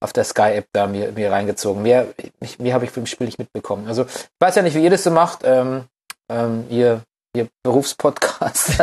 auf 0.00 0.14
der 0.14 0.24
Sky-App 0.24 0.66
da 0.72 0.86
mir, 0.86 1.12
mir 1.12 1.30
reingezogen. 1.30 1.82
Mehr, 1.82 2.06
ich, 2.40 2.58
mehr 2.58 2.72
habe 2.72 2.86
ich 2.86 2.90
vom 2.90 3.04
Spiel 3.04 3.26
nicht 3.26 3.38
mitbekommen. 3.38 3.86
Also 3.86 4.04
ich 4.04 4.40
weiß 4.40 4.54
ja 4.54 4.62
nicht, 4.62 4.74
wie 4.74 4.82
ihr 4.82 4.88
das 4.88 5.04
so 5.04 5.10
macht. 5.10 5.40
Ähm, 5.44 5.84
ähm, 6.30 6.64
ihr, 6.70 7.02
ihr 7.36 7.48
Berufspodcast. 7.62 8.82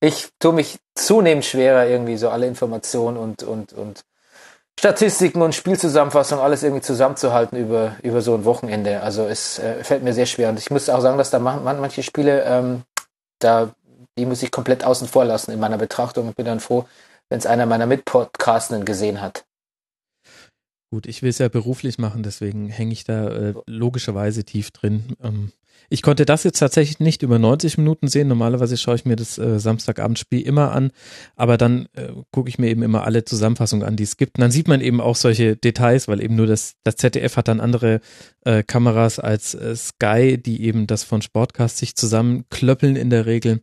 ich 0.00 0.30
tue 0.40 0.52
mich 0.52 0.80
zunehmend 0.96 1.44
schwerer, 1.44 1.86
irgendwie 1.86 2.16
so 2.16 2.30
alle 2.30 2.48
Informationen 2.48 3.16
und, 3.16 3.44
und, 3.44 3.72
und 3.74 4.02
Statistiken 4.78 5.42
und 5.42 5.54
Spielzusammenfassung 5.54 6.38
alles 6.38 6.62
irgendwie 6.62 6.82
zusammenzuhalten 6.82 7.58
über, 7.58 7.96
über 8.02 8.22
so 8.22 8.34
ein 8.34 8.44
Wochenende. 8.44 9.02
Also 9.02 9.26
es 9.26 9.58
äh, 9.58 9.84
fällt 9.84 10.02
mir 10.02 10.14
sehr 10.14 10.26
schwer. 10.26 10.48
Und 10.48 10.58
ich 10.58 10.70
muss 10.70 10.88
auch 10.88 11.00
sagen, 11.00 11.18
dass 11.18 11.30
da 11.30 11.38
man, 11.38 11.62
manche 11.62 12.02
Spiele, 12.02 12.44
ähm, 12.44 12.82
da, 13.40 13.74
die 14.16 14.24
muss 14.24 14.42
ich 14.42 14.50
komplett 14.50 14.84
außen 14.84 15.06
vor 15.06 15.24
lassen 15.24 15.50
in 15.50 15.60
meiner 15.60 15.76
Betrachtung. 15.76 16.30
Ich 16.30 16.36
bin 16.36 16.46
dann 16.46 16.60
froh, 16.60 16.86
wenn 17.28 17.38
es 17.38 17.46
einer 17.46 17.66
meiner 17.66 17.86
Mitpodcastenden 17.86 18.86
gesehen 18.86 19.20
hat. 19.20 19.44
Gut, 20.92 21.06
ich 21.06 21.22
will 21.22 21.30
es 21.30 21.38
ja 21.38 21.48
beruflich 21.48 21.98
machen, 21.98 22.24
deswegen 22.24 22.68
hänge 22.68 22.92
ich 22.92 23.04
da 23.04 23.28
äh, 23.28 23.54
logischerweise 23.66 24.44
tief 24.44 24.72
drin. 24.72 25.14
Ähm, 25.22 25.52
Ich 25.92 26.02
konnte 26.02 26.24
das 26.24 26.44
jetzt 26.44 26.60
tatsächlich 26.60 27.00
nicht 27.00 27.22
über 27.22 27.40
90 27.40 27.76
Minuten 27.76 28.06
sehen. 28.06 28.28
Normalerweise 28.28 28.76
schaue 28.76 28.94
ich 28.94 29.04
mir 29.04 29.16
das 29.16 29.38
äh, 29.38 29.58
Samstagabendspiel 29.58 30.40
immer 30.40 30.70
an, 30.70 30.92
aber 31.34 31.58
dann 31.58 31.88
äh, 31.94 32.12
gucke 32.30 32.48
ich 32.48 32.60
mir 32.60 32.68
eben 32.68 32.84
immer 32.84 33.02
alle 33.02 33.24
Zusammenfassungen 33.24 33.84
an, 33.84 33.96
die 33.96 34.04
es 34.04 34.16
gibt. 34.16 34.38
Und 34.38 34.42
dann 34.42 34.52
sieht 34.52 34.68
man 34.68 34.80
eben 34.80 35.00
auch 35.00 35.16
solche 35.16 35.56
Details, 35.56 36.06
weil 36.06 36.22
eben 36.22 36.36
nur 36.36 36.46
das, 36.46 36.76
das 36.84 36.94
ZDF 36.94 37.36
hat 37.36 37.48
dann 37.48 37.58
andere 37.58 38.00
äh, 38.44 38.62
Kameras 38.62 39.18
als 39.18 39.54
äh, 39.54 39.74
Sky, 39.74 40.38
die 40.40 40.62
eben 40.62 40.86
das 40.86 41.02
von 41.02 41.22
Sportcast 41.22 41.78
sich 41.78 41.96
zusammenklöppeln 41.96 42.94
in 42.94 43.10
der 43.10 43.26
Regel. 43.26 43.60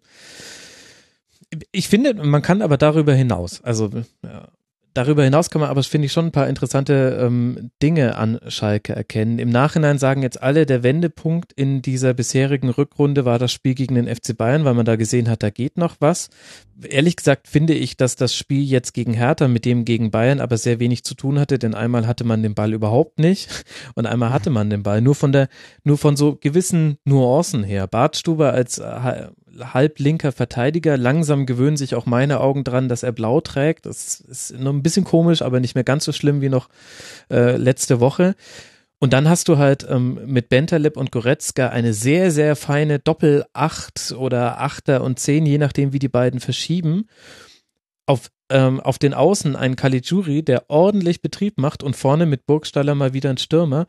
Ich 1.72 1.88
finde, 1.88 2.14
man 2.14 2.42
kann 2.42 2.62
aber 2.62 2.76
darüber 2.76 3.14
hinaus, 3.14 3.64
also 3.64 3.90
ja, 4.22 4.50
Darüber 4.98 5.24
hinaus 5.24 5.52
kann 5.52 5.62
man 5.62 5.70
aber, 5.70 5.84
finde 5.84 6.08
ich, 6.08 6.12
schon 6.12 6.26
ein 6.26 6.32
paar 6.32 6.48
interessante 6.48 7.20
ähm, 7.22 7.70
Dinge 7.84 8.16
an 8.16 8.40
Schalke 8.48 8.96
erkennen. 8.96 9.38
Im 9.38 9.50
Nachhinein 9.50 10.00
sagen 10.00 10.24
jetzt 10.24 10.42
alle, 10.42 10.66
der 10.66 10.82
Wendepunkt 10.82 11.54
in 11.54 11.84
dieser 11.84 12.16
bisherigen 12.16 12.70
Rückrunde 12.70 13.24
war 13.24 13.38
das 13.38 13.52
Spiel 13.52 13.76
gegen 13.76 13.94
den 13.94 14.08
FC 14.08 14.36
Bayern, 14.36 14.66
weil 14.66 14.74
man 14.74 14.88
da 14.88 14.96
gesehen 14.96 15.30
hat, 15.30 15.44
da 15.44 15.52
geht 15.52 15.78
noch 15.78 15.98
was. 16.00 16.32
Ehrlich 16.82 17.16
gesagt 17.16 17.48
finde 17.48 17.76
ich, 17.76 17.96
dass 17.96 18.16
das 18.16 18.34
Spiel 18.34 18.64
jetzt 18.64 18.96
gegen 18.96 19.14
Hertha 19.14 19.48
mit 19.48 19.66
dem 19.66 19.86
gegen 19.86 20.10
Bayern 20.10 20.40
aber 20.40 20.58
sehr 20.58 20.80
wenig 20.80 21.04
zu 21.04 21.14
tun 21.14 21.40
hatte, 21.40 21.60
denn 21.60 21.76
einmal 21.76 22.08
hatte 22.08 22.24
man 22.24 22.42
den 22.42 22.56
Ball 22.56 22.74
überhaupt 22.74 23.20
nicht 23.20 23.66
und 23.94 24.08
einmal 24.08 24.34
hatte 24.34 24.50
man 24.50 24.72
den 24.72 24.82
Ball. 24.82 25.02
Nur 25.02 25.14
von 25.14 25.32
der, 25.32 25.48
nur 25.84 26.00
von 26.00 26.18
so 26.18 26.40
gewissen 26.42 26.98
Nuancen 27.06 27.64
her. 27.64 27.86
Bartstuber 27.86 28.52
als 28.52 28.80
äh, 28.80 29.28
halblinker 29.60 30.32
Verteidiger. 30.32 30.98
Langsam 30.98 31.46
gewöhnen 31.46 31.78
sich 31.78 31.96
auch 31.96 32.06
meine 32.06 32.40
Augen 32.40 32.64
dran, 32.64 32.90
dass 32.90 33.04
er 33.04 33.12
blau 33.12 33.42
trägt. 33.42 33.86
Das 33.86 34.20
ist 34.20 34.58
noch 34.60 34.74
ein 34.74 34.84
bisschen 34.84 35.04
komisch, 35.04 35.42
aber 35.42 35.60
nicht 35.60 35.76
mehr 35.76 35.84
ganz 35.84 36.06
so 36.06 36.12
schlimm 36.12 36.42
wie 36.42 36.50
noch 36.50 36.70
äh, 37.32 37.58
letzte 37.58 38.00
Woche. 38.00 38.36
Und 39.00 39.14
dann 39.14 39.30
hast 39.30 39.48
du 39.48 39.58
halt 39.58 39.86
ähm, 39.90 40.20
mit 40.26 40.50
Bentaleb 40.50 40.98
und 40.98 41.12
Goretzka 41.12 41.70
eine 41.70 41.94
sehr, 41.94 42.32
sehr 42.32 42.56
feine 42.56 42.98
Doppel-Acht 43.00 44.16
oder 44.18 44.60
Achter 44.60 45.04
und 45.04 45.20
Zehn, 45.20 45.46
je 45.46 45.60
nachdem, 45.60 45.94
wie 45.94 46.00
die 46.00 46.10
beiden 46.10 46.40
verschieben. 46.40 47.08
Auf, 48.08 48.32
ähm, 48.50 48.80
auf 48.80 48.98
den 48.98 49.14
Außen 49.14 49.56
einen 49.56 49.76
Caligiuri, 49.76 50.42
der 50.42 50.70
ordentlich 50.70 51.22
Betrieb 51.22 51.60
macht 51.60 51.84
und 51.84 51.96
vorne 51.96 52.26
mit 52.26 52.48
Burgstaller 52.48 52.96
mal 52.96 53.14
wieder 53.14 53.30
ein 53.30 53.38
Stürmer. 53.38 53.86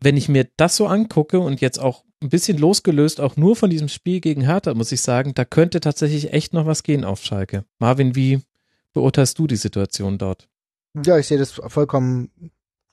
Wenn 0.00 0.16
ich 0.16 0.28
mir 0.28 0.48
das 0.56 0.76
so 0.76 0.86
angucke 0.86 1.38
und 1.38 1.60
jetzt 1.60 1.78
auch 1.78 2.04
ein 2.22 2.28
bisschen 2.28 2.58
losgelöst 2.58 3.20
auch 3.20 3.36
nur 3.36 3.56
von 3.56 3.70
diesem 3.70 3.88
Spiel 3.88 4.20
gegen 4.20 4.42
Hertha, 4.42 4.74
muss 4.74 4.92
ich 4.92 5.00
sagen, 5.00 5.34
da 5.34 5.44
könnte 5.44 5.80
tatsächlich 5.80 6.32
echt 6.32 6.52
noch 6.52 6.66
was 6.66 6.82
gehen 6.82 7.04
auf 7.04 7.22
Schalke. 7.22 7.64
Marvin, 7.78 8.14
wie 8.14 8.40
beurteilst 8.92 9.38
du 9.38 9.46
die 9.46 9.56
Situation 9.56 10.18
dort? 10.18 10.48
Ja, 11.04 11.18
ich 11.18 11.26
sehe 11.26 11.38
das 11.38 11.52
vollkommen 11.52 12.30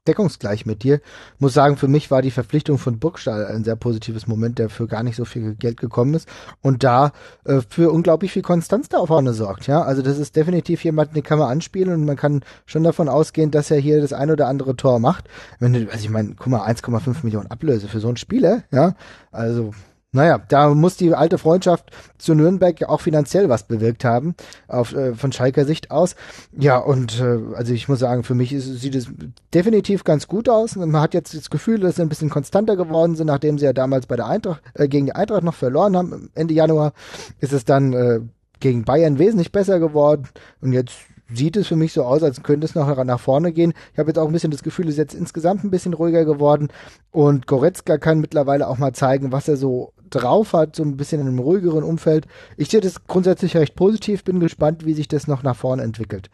deckungsgleich 0.07 0.65
mit 0.65 0.83
dir. 0.83 1.01
Muss 1.39 1.53
sagen, 1.53 1.77
für 1.77 1.87
mich 1.87 2.11
war 2.11 2.21
die 2.21 2.31
Verpflichtung 2.31 2.77
von 2.77 2.99
Burgstall 2.99 3.45
ein 3.47 3.63
sehr 3.63 3.75
positives 3.75 4.27
Moment, 4.27 4.59
der 4.59 4.69
für 4.69 4.87
gar 4.87 5.03
nicht 5.03 5.15
so 5.15 5.25
viel 5.25 5.55
Geld 5.55 5.79
gekommen 5.79 6.13
ist 6.13 6.27
und 6.61 6.83
da 6.83 7.11
äh, 7.45 7.61
für 7.69 7.91
unglaublich 7.91 8.31
viel 8.31 8.41
Konstanz 8.41 8.89
da 8.89 9.05
vorne 9.05 9.33
sorgt. 9.33 9.67
Ja, 9.67 9.81
also 9.81 10.01
das 10.01 10.17
ist 10.17 10.35
definitiv 10.35 10.83
jemand, 10.83 11.15
den 11.15 11.23
kann 11.23 11.39
man 11.39 11.49
anspielen 11.49 11.93
und 11.93 12.05
man 12.05 12.15
kann 12.15 12.41
schon 12.65 12.83
davon 12.83 13.09
ausgehen, 13.09 13.51
dass 13.51 13.71
er 13.71 13.79
hier 13.79 14.01
das 14.01 14.13
ein 14.13 14.31
oder 14.31 14.47
andere 14.47 14.75
Tor 14.75 14.99
macht. 14.99 15.25
Wenn 15.59 15.73
du, 15.73 15.79
also 15.91 16.03
ich 16.03 16.09
meine, 16.09 16.35
guck 16.37 16.47
mal, 16.47 16.67
1,5 16.67 17.17
Millionen 17.23 17.51
Ablöse 17.51 17.87
für 17.87 17.99
so 17.99 18.07
einen 18.07 18.17
Spieler, 18.17 18.63
ja, 18.71 18.95
also 19.31 19.73
naja, 20.13 20.39
da 20.47 20.73
muss 20.73 20.95
die 20.95 21.13
alte 21.13 21.37
Freundschaft 21.37 21.91
zu 22.17 22.33
Nürnberg 22.33 22.79
ja 22.79 22.89
auch 22.89 23.01
finanziell 23.01 23.49
was 23.49 23.67
bewirkt 23.67 24.05
haben, 24.05 24.35
auf, 24.67 24.93
äh, 24.93 25.13
von 25.13 25.33
Schalker 25.33 25.65
Sicht 25.65 25.91
aus. 25.91 26.15
Ja, 26.57 26.77
und 26.77 27.19
äh, 27.19 27.39
also 27.55 27.73
ich 27.73 27.89
muss 27.89 27.99
sagen, 27.99 28.23
für 28.23 28.33
mich 28.33 28.53
ist, 28.53 28.65
sieht 28.79 28.95
es 28.95 29.09
definitiv 29.53 30.05
ganz 30.05 30.27
gut 30.27 30.47
aus. 30.47 30.77
Man 30.77 31.01
hat 31.01 31.13
jetzt 31.13 31.35
das 31.35 31.49
Gefühl, 31.49 31.81
dass 31.81 31.97
sie 31.97 32.03
ein 32.03 32.09
bisschen 32.09 32.29
konstanter 32.29 32.77
geworden 32.77 33.15
sind, 33.15 33.27
nachdem 33.27 33.57
sie 33.57 33.65
ja 33.65 33.73
damals 33.73 34.05
bei 34.05 34.15
der 34.15 34.27
Eintracht, 34.27 34.61
äh, 34.75 34.87
gegen 34.87 35.07
die 35.07 35.15
Eintracht 35.15 35.43
noch 35.43 35.55
verloren 35.55 35.97
haben. 35.97 36.29
Ende 36.35 36.53
Januar 36.53 36.93
ist 37.41 37.51
es 37.51 37.65
dann 37.65 37.91
äh, 37.91 38.21
gegen 38.61 38.85
Bayern 38.85 39.19
wesentlich 39.19 39.51
besser 39.51 39.79
geworden. 39.79 40.29
Und 40.61 40.71
jetzt 40.71 40.95
sieht 41.33 41.57
es 41.57 41.67
für 41.67 41.75
mich 41.75 41.93
so 41.93 42.03
aus, 42.03 42.23
als 42.23 42.43
könnte 42.43 42.65
es 42.65 42.75
noch 42.75 43.03
nach 43.03 43.19
vorne 43.19 43.51
gehen. 43.51 43.73
Ich 43.93 43.99
habe 43.99 44.09
jetzt 44.09 44.17
auch 44.17 44.27
ein 44.27 44.33
bisschen 44.33 44.51
das 44.51 44.63
Gefühl, 44.63 44.85
es 44.85 44.93
ist 44.93 44.97
jetzt 44.97 45.13
insgesamt 45.13 45.63
ein 45.63 45.71
bisschen 45.71 45.93
ruhiger 45.93 46.25
geworden 46.25 46.69
und 47.11 47.47
Goretzka 47.47 47.97
kann 47.97 48.19
mittlerweile 48.19 48.67
auch 48.67 48.77
mal 48.77 48.93
zeigen, 48.93 49.31
was 49.31 49.47
er 49.47 49.57
so 49.57 49.93
drauf 50.09 50.53
hat, 50.53 50.75
so 50.75 50.83
ein 50.83 50.97
bisschen 50.97 51.21
in 51.21 51.27
einem 51.27 51.39
ruhigeren 51.39 51.83
Umfeld. 51.83 52.27
Ich 52.55 52.69
sehe 52.69 52.81
das 52.81 53.05
grundsätzlich 53.05 53.57
recht 53.57 53.75
positiv, 53.75 54.23
bin 54.23 54.39
gespannt, 54.39 54.85
wie 54.85 54.93
sich 54.93 55.07
das 55.07 55.27
noch 55.27 55.43
nach 55.43 55.55
vorne 55.55 55.83
entwickelt. 55.83 56.29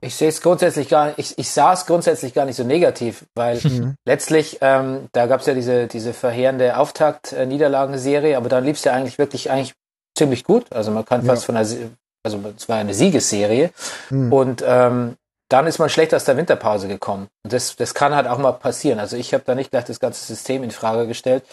Ich 0.00 0.14
sehe 0.14 0.28
es 0.28 0.40
grundsätzlich 0.40 0.88
gar 0.88 1.06
nicht, 1.06 1.18
ich, 1.18 1.38
ich 1.38 1.50
sah 1.50 1.72
es 1.72 1.86
grundsätzlich 1.86 2.34
gar 2.34 2.44
nicht 2.44 2.56
so 2.56 2.64
negativ, 2.64 3.24
weil 3.34 3.58
mhm. 3.58 3.94
letztlich, 4.04 4.58
ähm, 4.60 5.08
da 5.12 5.26
gab 5.26 5.40
es 5.40 5.46
ja 5.46 5.54
diese, 5.54 5.86
diese 5.86 6.12
verheerende 6.12 6.76
Auftakt-Niederlagenserie, 6.76 8.36
aber 8.36 8.48
dann 8.48 8.62
lief 8.62 8.76
es 8.76 8.84
ja 8.84 8.92
eigentlich 8.92 9.18
wirklich 9.18 9.50
eigentlich 9.50 9.74
ziemlich 10.16 10.44
gut. 10.44 10.66
Also 10.70 10.90
man 10.90 11.04
kann 11.04 11.22
fast 11.22 11.42
ja. 11.42 11.46
von 11.46 11.56
einer 11.56 11.66
also 12.26 12.40
es 12.56 12.68
war 12.68 12.78
eine 12.78 12.92
Siegesserie. 12.92 13.70
Hm. 14.08 14.32
Und 14.32 14.64
ähm, 14.66 15.16
dann 15.48 15.66
ist 15.68 15.78
man 15.78 15.88
schlecht 15.88 16.12
aus 16.12 16.24
der 16.24 16.36
Winterpause 16.36 16.88
gekommen. 16.88 17.28
Und 17.44 17.52
das, 17.52 17.76
das 17.76 17.94
kann 17.94 18.14
halt 18.14 18.26
auch 18.26 18.38
mal 18.38 18.52
passieren. 18.52 18.98
Also 18.98 19.16
ich 19.16 19.32
habe 19.32 19.44
da 19.46 19.54
nicht 19.54 19.70
gleich 19.70 19.84
das 19.84 20.00
ganze 20.00 20.24
System 20.24 20.64
in 20.64 20.72
Frage 20.72 21.06
gestellt. 21.06 21.44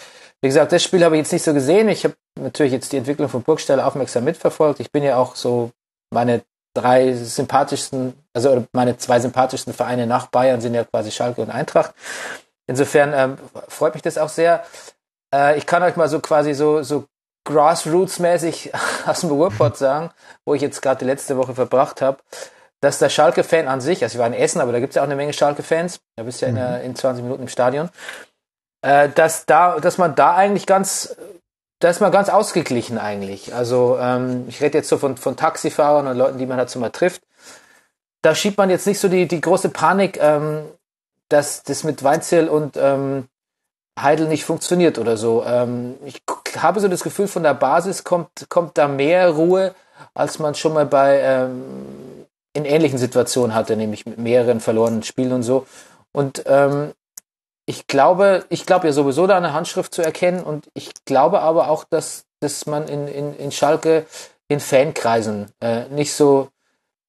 Wie 0.41 0.47
gesagt, 0.47 0.71
das 0.71 0.83
Spiel 0.83 1.05
habe 1.05 1.15
ich 1.15 1.19
jetzt 1.19 1.31
nicht 1.31 1.43
so 1.43 1.53
gesehen. 1.53 1.87
Ich 1.89 2.03
habe 2.03 2.15
natürlich 2.39 2.73
jetzt 2.73 2.91
die 2.91 2.97
Entwicklung 2.97 3.29
von 3.29 3.43
Burgstelle 3.43 3.85
aufmerksam 3.85 4.23
mitverfolgt. 4.23 4.79
Ich 4.79 4.91
bin 4.91 5.03
ja 5.03 5.17
auch 5.17 5.35
so 5.35 5.69
meine 6.11 6.41
drei 6.73 7.13
sympathischsten, 7.13 8.13
also 8.33 8.65
meine 8.73 8.97
zwei 8.97 9.19
sympathischsten 9.19 9.73
Vereine 9.73 10.07
nach 10.07 10.25
Bayern 10.27 10.59
sind 10.59 10.73
ja 10.73 10.83
quasi 10.85 11.11
Schalke 11.11 11.41
und 11.41 11.51
Eintracht. 11.51 11.93
Insofern 12.65 13.13
ähm, 13.13 13.37
freut 13.67 13.93
mich 13.93 14.01
das 14.01 14.17
auch 14.17 14.29
sehr. 14.29 14.63
Äh, 15.33 15.59
ich 15.59 15.67
kann 15.67 15.83
euch 15.83 15.95
mal 15.95 16.09
so 16.09 16.19
quasi 16.19 16.55
so, 16.55 16.81
so 16.81 17.05
Grassroots-mäßig 17.45 18.71
aus 19.05 19.21
dem 19.21 19.31
Ruhrpott 19.31 19.77
sagen, 19.77 20.11
wo 20.45 20.53
ich 20.53 20.61
jetzt 20.61 20.81
gerade 20.81 20.99
die 20.99 21.05
letzte 21.05 21.37
Woche 21.37 21.53
verbracht 21.53 22.01
habe, 22.01 22.17
dass 22.81 22.99
der 22.99 23.09
Schalke-Fan 23.09 23.67
an 23.67 23.81
sich, 23.81 24.03
also 24.03 24.15
ich 24.15 24.19
war 24.19 24.27
in 24.27 24.33
Essen, 24.33 24.59
aber 24.59 24.73
da 24.73 24.79
gibt 24.79 24.91
es 24.91 24.95
ja 24.95 25.01
auch 25.01 25.07
eine 25.07 25.15
Menge 25.15 25.33
Schalke-Fans, 25.33 26.01
da 26.17 26.23
bist 26.23 26.41
du 26.41 26.45
ja 26.45 26.49
in, 26.49 26.79
mhm. 26.79 26.85
in 26.85 26.95
20 26.95 27.23
Minuten 27.23 27.43
im 27.43 27.47
Stadion, 27.47 27.89
äh, 28.81 29.09
dass 29.09 29.45
da, 29.45 29.79
dass 29.79 29.97
man 29.97 30.15
da 30.15 30.35
eigentlich 30.35 30.65
ganz, 30.65 31.15
da 31.79 31.89
ist 31.89 32.01
man 32.01 32.11
ganz 32.11 32.29
ausgeglichen 32.29 32.97
eigentlich. 32.97 33.53
Also 33.53 33.97
ähm, 33.99 34.45
ich 34.49 34.61
rede 34.61 34.77
jetzt 34.77 34.89
so 34.89 34.97
von, 34.97 35.15
von 35.15 35.37
Taxifahrern 35.37 36.07
und 36.07 36.17
Leuten, 36.17 36.37
die 36.37 36.45
man 36.45 36.57
dazu 36.57 36.79
mal 36.79 36.89
trifft. 36.89 37.21
Da 38.21 38.35
schiebt 38.35 38.57
man 38.57 38.69
jetzt 38.69 38.87
nicht 38.87 38.99
so 38.99 39.07
die, 39.07 39.27
die 39.27 39.41
große 39.41 39.69
Panik, 39.69 40.17
ähm, 40.21 40.65
dass 41.29 41.63
das 41.63 41.83
mit 41.83 42.03
Weinzel 42.03 42.49
und 42.49 42.77
ähm, 42.77 43.27
Heidel 43.99 44.27
nicht 44.27 44.45
funktioniert 44.45 44.97
oder 44.97 45.17
so. 45.17 45.43
Ähm, 45.45 45.95
ich 46.05 46.25
habe 46.61 46.79
so 46.79 46.87
das 46.87 47.03
Gefühl, 47.03 47.27
von 47.27 47.43
der 47.43 47.53
Basis 47.53 48.03
kommt, 48.03 48.49
kommt 48.49 48.77
da 48.77 48.87
mehr 48.87 49.29
Ruhe, 49.29 49.73
als 50.13 50.39
man 50.39 50.55
schon 50.55 50.73
mal 50.73 50.85
bei 50.85 51.19
ähm, 51.21 52.25
in 52.53 52.65
ähnlichen 52.65 52.97
Situationen 52.97 53.55
hatte, 53.55 53.75
nämlich 53.75 54.05
mit 54.05 54.17
mehreren 54.17 54.59
verlorenen 54.59 55.03
Spielen 55.03 55.31
und 55.31 55.43
so. 55.43 55.65
Und 56.11 56.43
ähm, 56.45 56.93
ich 57.65 57.87
glaube, 57.87 58.45
ich 58.49 58.65
glaube 58.65 58.87
ja 58.87 58.93
sowieso 58.93 59.25
da 59.25 59.37
eine 59.37 59.53
Handschrift 59.53 59.93
zu 59.93 60.01
erkennen 60.01 60.43
und 60.43 60.69
ich 60.73 60.91
glaube 61.05 61.41
aber 61.41 61.69
auch, 61.69 61.85
dass, 61.85 62.25
dass 62.41 62.65
man 62.65 62.87
in, 62.87 63.07
in, 63.07 63.35
in 63.35 63.51
Schalke 63.51 64.05
in 64.49 64.59
Fankreisen 64.59 65.49
äh, 65.61 65.85
nicht 65.89 66.13
so 66.13 66.49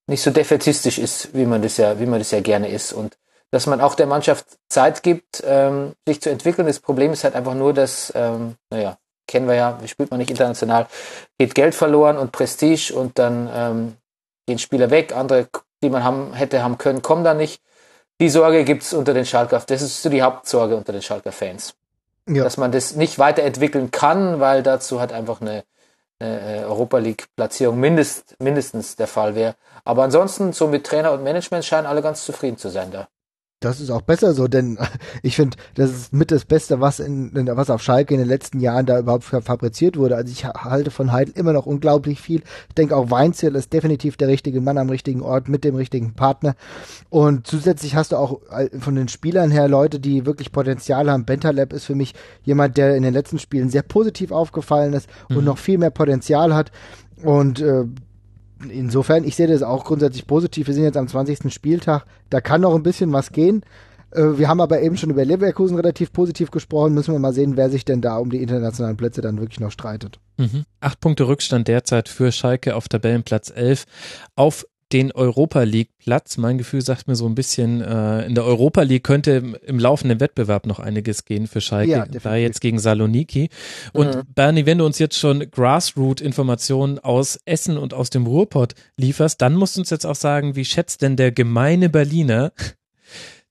nicht 0.07 0.21
so 0.21 0.31
defetistisch 0.31 0.99
ist, 0.99 1.33
wie 1.33 1.45
man 1.45 1.61
das 1.61 1.77
ja, 1.77 1.99
wie 1.99 2.05
man 2.05 2.19
das 2.19 2.31
ja 2.31 2.39
gerne 2.39 2.69
ist. 2.69 2.93
Und 2.93 3.17
dass 3.51 3.67
man 3.67 3.81
auch 3.81 3.95
der 3.95 4.07
Mannschaft 4.07 4.45
Zeit 4.69 5.03
gibt, 5.03 5.43
ähm, 5.45 5.93
sich 6.05 6.21
zu 6.21 6.29
entwickeln. 6.29 6.67
Das 6.67 6.79
Problem 6.79 7.13
ist 7.13 7.23
halt 7.23 7.35
einfach 7.35 7.53
nur, 7.53 7.73
dass, 7.73 8.11
ähm, 8.15 8.55
naja, 8.69 8.97
kennen 9.27 9.47
wir 9.47 9.55
ja, 9.55 9.79
spielt 9.85 10.11
man 10.11 10.19
nicht 10.19 10.29
international, 10.29 10.87
geht 11.37 11.55
Geld 11.55 11.75
verloren 11.75 12.17
und 12.17 12.31
Prestige 12.31 12.93
und 12.93 13.17
dann 13.19 13.49
ähm, 13.53 13.97
gehen 14.45 14.59
Spieler 14.59 14.89
weg, 14.89 15.15
andere, 15.15 15.47
die 15.81 15.89
man 15.89 16.03
haben, 16.03 16.33
hätte 16.33 16.63
haben 16.63 16.77
können, 16.77 17.01
kommen 17.01 17.23
da 17.23 17.33
nicht. 17.33 17.61
Die 18.21 18.29
Sorge 18.29 18.63
gibt's 18.63 18.93
unter 18.93 19.13
den 19.13 19.25
Schalker, 19.25 19.61
das 19.65 19.81
ist 19.81 20.01
so 20.01 20.09
die 20.09 20.21
Hauptsorge 20.21 20.75
unter 20.75 20.93
den 20.93 21.01
Schalker 21.01 21.31
Fans. 21.31 21.73
Ja. 22.27 22.43
Dass 22.43 22.57
man 22.57 22.71
das 22.71 22.95
nicht 22.95 23.19
weiterentwickeln 23.19 23.91
kann, 23.91 24.39
weil 24.39 24.63
dazu 24.63 24.99
halt 24.99 25.11
einfach 25.11 25.41
eine, 25.41 25.63
eine 26.19 26.61
äh, 26.61 26.63
Europa 26.63 26.97
League 26.97 27.27
Platzierung 27.35 27.79
mindest, 27.79 28.35
mindestens 28.39 28.95
der 28.95 29.07
Fall 29.07 29.35
wäre. 29.35 29.55
Aber 29.83 30.03
ansonsten, 30.03 30.53
so 30.53 30.67
mit 30.67 30.85
Trainer 30.85 31.11
und 31.11 31.23
Management 31.23 31.65
scheinen 31.65 31.85
alle 31.85 32.01
ganz 32.01 32.25
zufrieden 32.25 32.57
zu 32.57 32.69
sein 32.69 32.89
da. 32.91 33.07
Das 33.61 33.79
ist 33.79 33.89
auch 33.89 34.01
besser 34.01 34.33
so, 34.33 34.47
denn 34.47 34.77
ich 35.23 35.35
finde, 35.35 35.57
das 35.75 35.89
ist 35.89 36.13
mit 36.13 36.29
das 36.29 36.45
Beste, 36.45 36.81
was 36.81 36.99
in, 36.99 37.31
was 37.33 37.69
auf 37.69 37.81
Schalke 37.81 38.13
in 38.13 38.19
den 38.19 38.27
letzten 38.27 38.59
Jahren 38.59 38.85
da 38.85 38.99
überhaupt 38.99 39.23
fabriziert 39.23 39.97
wurde. 39.97 40.15
Also 40.17 40.31
ich 40.31 40.45
halte 40.45 40.91
von 40.91 41.11
Heidel 41.11 41.33
immer 41.37 41.53
noch 41.53 41.65
unglaublich 41.65 42.19
viel. 42.19 42.43
Ich 42.67 42.75
denke 42.75 42.95
auch 42.95 43.11
Weinzel 43.11 43.55
ist 43.55 43.71
definitiv 43.71 44.17
der 44.17 44.27
richtige 44.27 44.59
Mann 44.61 44.77
am 44.77 44.89
richtigen 44.89 45.21
Ort 45.21 45.47
mit 45.47 45.63
dem 45.63 45.75
richtigen 45.75 46.13
Partner. 46.13 46.55
Und 47.09 47.47
zusätzlich 47.47 47.95
hast 47.95 48.11
du 48.11 48.17
auch 48.17 48.41
von 48.77 48.95
den 48.95 49.07
Spielern 49.07 49.51
her 49.51 49.67
Leute, 49.67 49.99
die 49.99 50.25
wirklich 50.25 50.51
Potenzial 50.51 51.09
haben. 51.09 51.25
Bentaleb 51.25 51.71
ist 51.71 51.85
für 51.85 51.95
mich 51.95 52.13
jemand, 52.43 52.77
der 52.77 52.95
in 52.95 53.03
den 53.03 53.13
letzten 53.13 53.39
Spielen 53.39 53.69
sehr 53.69 53.83
positiv 53.83 54.31
aufgefallen 54.31 54.93
ist 54.93 55.09
und 55.29 55.37
mhm. 55.37 55.45
noch 55.45 55.57
viel 55.57 55.77
mehr 55.77 55.91
Potenzial 55.91 56.53
hat. 56.53 56.71
Und 57.23 57.61
äh, 57.61 57.85
insofern, 58.69 59.23
ich 59.23 59.35
sehe 59.35 59.47
das 59.47 59.63
auch 59.63 59.85
grundsätzlich 59.85 60.27
positiv. 60.27 60.67
Wir 60.67 60.73
sind 60.73 60.83
jetzt 60.83 60.97
am 60.97 61.07
20. 61.07 61.53
Spieltag, 61.53 62.05
da 62.29 62.41
kann 62.41 62.61
noch 62.61 62.75
ein 62.75 62.83
bisschen 62.83 63.11
was 63.13 63.31
gehen. 63.31 63.63
Äh, 64.11 64.37
wir 64.37 64.47
haben 64.47 64.61
aber 64.61 64.81
eben 64.81 64.97
schon 64.97 65.09
über 65.09 65.25
Leverkusen 65.25 65.75
relativ 65.75 66.13
positiv 66.13 66.51
gesprochen. 66.51 66.93
Müssen 66.93 67.13
wir 67.13 67.19
mal 67.19 67.33
sehen, 67.33 67.57
wer 67.57 67.69
sich 67.69 67.85
denn 67.85 68.01
da 68.01 68.17
um 68.17 68.29
die 68.29 68.41
internationalen 68.41 68.97
Plätze 68.97 69.21
dann 69.21 69.39
wirklich 69.39 69.59
noch 69.59 69.71
streitet. 69.71 70.19
Mhm. 70.37 70.65
Acht 70.79 70.99
Punkte 70.99 71.27
Rückstand 71.27 71.67
derzeit 71.67 72.09
für 72.09 72.31
Schalke 72.31 72.75
auf 72.75 72.87
Tabellenplatz 72.87 73.51
11 73.55 73.85
auf 74.35 74.65
den 74.95 75.11
Europa 75.11 75.63
League 75.63 75.89
Platz. 75.97 76.37
Mein 76.37 76.57
Gefühl 76.57 76.81
sagt 76.81 77.09
mir 77.09 77.17
so 77.17 77.27
ein 77.27 77.35
bisschen, 77.35 77.81
äh, 77.81 78.25
in 78.25 78.33
der 78.33 78.45
Europa 78.45 78.81
League 78.81 79.03
könnte 79.03 79.57
im, 79.65 79.77
laufenden 79.77 80.21
Wettbewerb 80.21 80.65
noch 80.65 80.79
einiges 80.79 81.25
gehen 81.25 81.47
für 81.47 81.59
Schalke, 81.59 81.91
ja, 81.91 82.05
da 82.05 82.35
jetzt 82.37 82.61
gegen 82.61 82.79
Saloniki. 82.79 83.49
Und 83.91 84.15
mhm. 84.15 84.21
Bernie, 84.33 84.65
wenn 84.65 84.77
du 84.77 84.85
uns 84.85 84.97
jetzt 84.97 85.19
schon 85.19 85.51
Grassroot-Informationen 85.51 86.99
aus 86.99 87.37
Essen 87.43 87.77
und 87.77 87.93
aus 87.93 88.09
dem 88.09 88.25
Ruhrpott 88.25 88.73
lieferst, 88.95 89.41
dann 89.41 89.55
musst 89.55 89.75
du 89.75 89.81
uns 89.81 89.89
jetzt 89.89 90.05
auch 90.05 90.15
sagen, 90.15 90.55
wie 90.55 90.63
schätzt 90.63 91.01
denn 91.01 91.17
der 91.17 91.33
gemeine 91.33 91.89
Berliner 91.89 92.53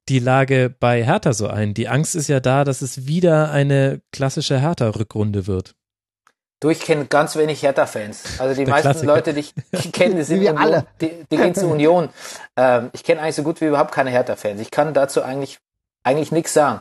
die 0.09 0.21
Lage 0.21 0.75
bei 0.81 1.05
Hertha 1.05 1.35
so 1.35 1.49
ein? 1.49 1.75
Die 1.75 1.89
Angst 1.89 2.17
ist 2.17 2.29
ja 2.29 2.41
da, 2.41 2.65
dass 2.65 2.81
es 2.81 3.07
wieder 3.07 3.51
eine 3.51 4.01
klassische 4.13 4.59
Hertha-Rückrunde 4.59 5.47
wird. 5.47 5.75
Du, 6.61 6.71
ich 6.71 6.81
kenne 6.81 7.07
ganz 7.07 7.37
wenig 7.37 7.63
Hertha-Fans. 7.63 8.41
Also 8.41 8.55
die 8.55 8.65
Der 8.65 8.73
meisten 8.73 8.91
Klassiker. 8.91 9.13
Leute, 9.13 9.35
die 9.35 9.45
ich 9.73 9.93
kenne, 9.93 10.15
die 10.15 10.23
sind 10.25 10.41
wir 10.41 10.59
alle. 10.59 10.87
Die, 11.01 11.25
die 11.31 11.37
gehen 11.37 11.55
zur 11.55 11.71
Union. 11.71 12.09
Ähm, 12.57 12.91
ich 12.93 13.05
kenne 13.05 13.21
eigentlich 13.21 13.35
so 13.35 13.43
gut 13.43 13.61
wie 13.61 13.67
überhaupt 13.67 13.93
keine 13.93 14.11
Hertha-Fans. 14.11 14.61
Ich 14.61 14.71
kann 14.71 14.95
dazu 14.95 15.23
eigentlich 15.23 15.59
eigentlich 16.05 16.33
nichts 16.33 16.53
sagen. 16.55 16.81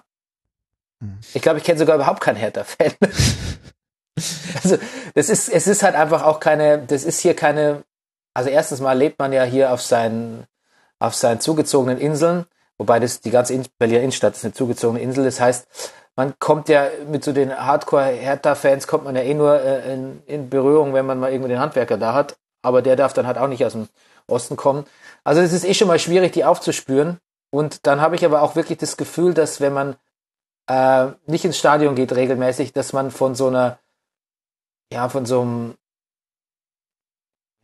Hm. 1.02 1.18
Ich 1.34 1.42
glaube, 1.42 1.58
ich 1.58 1.64
kenne 1.64 1.80
sogar 1.80 1.96
überhaupt 1.96 2.22
keinen 2.22 2.36
Hertha-Fan. 2.36 2.94
also 4.64 4.78
das 5.16 5.30
ist, 5.30 5.50
es 5.50 5.68
ist 5.68 5.84
halt 5.84 5.96
einfach 5.96 6.24
auch 6.24 6.40
keine, 6.40 6.80
das 6.80 7.04
ist 7.04 7.20
hier 7.20 7.36
keine. 7.36 7.84
Also 8.34 8.50
erstens 8.50 8.80
mal 8.80 8.98
lebt 8.98 9.20
man 9.20 9.34
ja 9.34 9.44
hier 9.44 9.72
auf 9.72 9.82
seinen 9.82 10.46
auf 11.00 11.16
seinen 11.16 11.42
zugezogenen 11.42 12.00
Inseln, 12.00 12.46
wobei 12.78 13.00
das 13.00 13.20
die 13.20 13.32
ganze 13.32 13.62
Berliner 13.78 14.00
Innenstadt 14.00 14.36
ist 14.36 14.46
eine 14.46 14.54
zugezogene 14.54 15.02
Insel. 15.02 15.26
Das 15.26 15.42
heißt, 15.42 15.68
man 16.16 16.38
kommt 16.40 16.70
ja 16.70 16.90
mit 17.08 17.24
so 17.24 17.34
den 17.34 17.56
Hardcore-Hertha-Fans 17.56 18.88
kommt 18.88 19.06
man 19.06 19.16
ja 19.16 19.24
eh 19.24 19.34
nur 19.34 19.60
äh, 19.60 19.94
in, 19.94 20.22
in 20.26 20.50
Berührung, 20.50 20.94
wenn 20.94 21.06
man 21.06 21.20
mal 21.20 21.32
irgendwie 21.32 21.50
den 21.50 21.60
Handwerker 21.60 21.98
da 21.98 22.14
hat. 22.14 22.38
Aber 22.62 22.82
der 22.82 22.96
darf 22.96 23.14
dann 23.14 23.28
halt 23.28 23.38
auch 23.38 23.48
nicht 23.48 23.66
aus 23.66 23.74
dem 23.74 23.90
Osten 24.28 24.56
kommen. 24.56 24.86
Also 25.24 25.42
es 25.42 25.54
ist 25.54 25.66
eh 25.66 25.74
schon 25.74 25.88
mal 25.88 26.00
schwierig, 26.00 26.34
die 26.34 26.46
aufzuspüren. 26.46 27.20
Und 27.52 27.86
dann 27.86 28.02
habe 28.02 28.16
ich 28.16 28.26
aber 28.26 28.42
auch 28.42 28.56
wirklich 28.56 28.78
das 28.78 28.98
Gefühl, 28.98 29.34
dass 29.34 29.60
wenn 29.60 29.74
man 29.74 29.96
äh, 30.68 31.12
nicht 31.26 31.46
ins 31.46 31.58
Stadion 31.58 31.96
geht 31.96 32.14
regelmäßig, 32.14 32.74
dass 32.74 32.94
man 32.94 33.12
von 33.12 33.36
so 33.36 33.48
einer, 33.48 33.80
ja, 34.92 35.10
von 35.10 35.26
so 35.26 35.42
einem, 35.42 35.76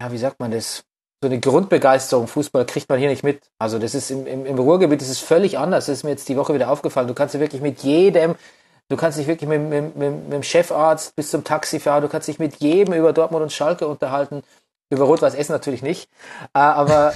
ja, 0.01 0.11
wie 0.11 0.17
sagt 0.17 0.39
man 0.39 0.51
das, 0.51 0.83
so 1.21 1.27
eine 1.27 1.39
Grundbegeisterung 1.39 2.27
Fußball 2.27 2.65
kriegt 2.65 2.87
man 2.87 2.97
hier 2.97 3.09
nicht 3.09 3.23
mit. 3.23 3.41
Also 3.57 3.77
das 3.77 3.93
ist 3.93 4.09
im, 4.09 4.25
im, 4.25 4.45
im 4.45 4.57
Ruhrgebiet 4.57 5.01
das 5.01 5.09
ist 5.09 5.19
völlig 5.19 5.57
anders. 5.57 5.87
Das 5.87 5.97
ist 5.97 6.03
mir 6.03 6.11
jetzt 6.11 6.29
die 6.29 6.37
Woche 6.37 6.53
wieder 6.53 6.69
aufgefallen. 6.71 7.07
Du 7.07 7.13
kannst 7.13 7.33
ja 7.33 7.41
wirklich 7.41 7.61
mit 7.61 7.79
jedem, 7.79 8.35
du 8.87 8.95
kannst 8.95 9.17
dich 9.17 9.27
wirklich 9.27 9.49
mit, 9.49 9.61
mit, 9.61 9.95
mit, 9.97 10.23
mit 10.23 10.33
dem 10.33 10.43
Chefarzt 10.43 11.15
bis 11.15 11.31
zum 11.31 11.43
Taxifahrer, 11.43 12.01
du 12.01 12.07
kannst 12.07 12.27
dich 12.27 12.39
mit 12.39 12.55
jedem 12.57 12.93
über 12.93 13.11
Dortmund 13.11 13.43
und 13.43 13.51
Schalke 13.51 13.87
unterhalten. 13.87 14.43
Über 14.91 15.05
Rot-Weiß 15.05 15.35
Essen 15.35 15.51
natürlich 15.51 15.83
nicht. 15.83 16.09
Äh, 16.53 16.59
aber 16.59 17.13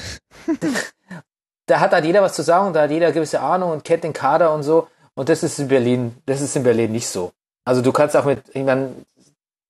da 1.66 1.80
hat 1.80 1.92
halt 1.92 2.06
jeder 2.06 2.22
was 2.22 2.34
zu 2.34 2.44
sagen, 2.44 2.74
da 2.74 2.84
hat 2.84 2.92
jeder 2.92 3.08
eine 3.08 3.16
gewisse 3.16 3.40
Ahnung 3.40 3.72
und 3.72 3.84
kennt 3.84 4.04
den 4.04 4.14
Kader 4.14 4.54
und 4.54 4.64
so. 4.64 4.88
Und 5.16 5.30
das 5.30 5.44
ist 5.44 5.60
in 5.60 5.70
Berlin, 5.70 6.16
das 6.26 6.42
ist 6.42 6.56
in 6.56 6.64
Berlin 6.64 6.92
nicht 6.92 7.08
so. 7.08 7.32
Also 7.66 7.82
du 7.82 7.92
kannst 7.94 8.18
auch 8.18 8.26
mit, 8.26 8.44
ich 8.54 8.64
meine, 8.64 8.94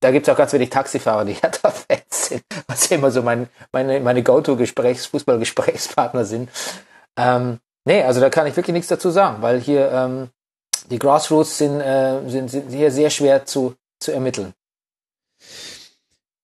da 0.04 0.10
gibt 0.10 0.28
es 0.28 0.32
auch 0.32 0.36
ganz 0.36 0.52
wenig 0.52 0.68
Taxifahrer, 0.68 1.24
die 1.24 1.32
Hertha-Fans 1.42 2.26
sind, 2.26 2.44
was 2.66 2.90
ja 2.90 2.98
immer 2.98 3.10
so 3.10 3.22
mein, 3.22 3.48
meine, 3.72 4.00
meine 4.00 4.22
Go-To-Gesprächs-, 4.22 5.06
Fußball-Gesprächspartner 5.06 6.26
sind. 6.26 6.50
Ähm, 7.16 7.58
nee, 7.86 8.02
also 8.02 8.20
da 8.20 8.28
kann 8.28 8.46
ich 8.46 8.54
wirklich 8.54 8.74
nichts 8.74 8.88
dazu 8.88 9.10
sagen, 9.10 9.40
weil 9.40 9.60
hier 9.60 9.90
ähm, 9.90 10.28
die 10.90 10.98
Grassroots 10.98 11.56
sind, 11.56 11.80
äh, 11.80 12.20
sind, 12.28 12.50
sind 12.50 12.70
hier 12.70 12.90
sehr 12.90 13.08
schwer 13.08 13.46
zu, 13.46 13.76
zu 13.98 14.12
ermitteln. 14.12 14.52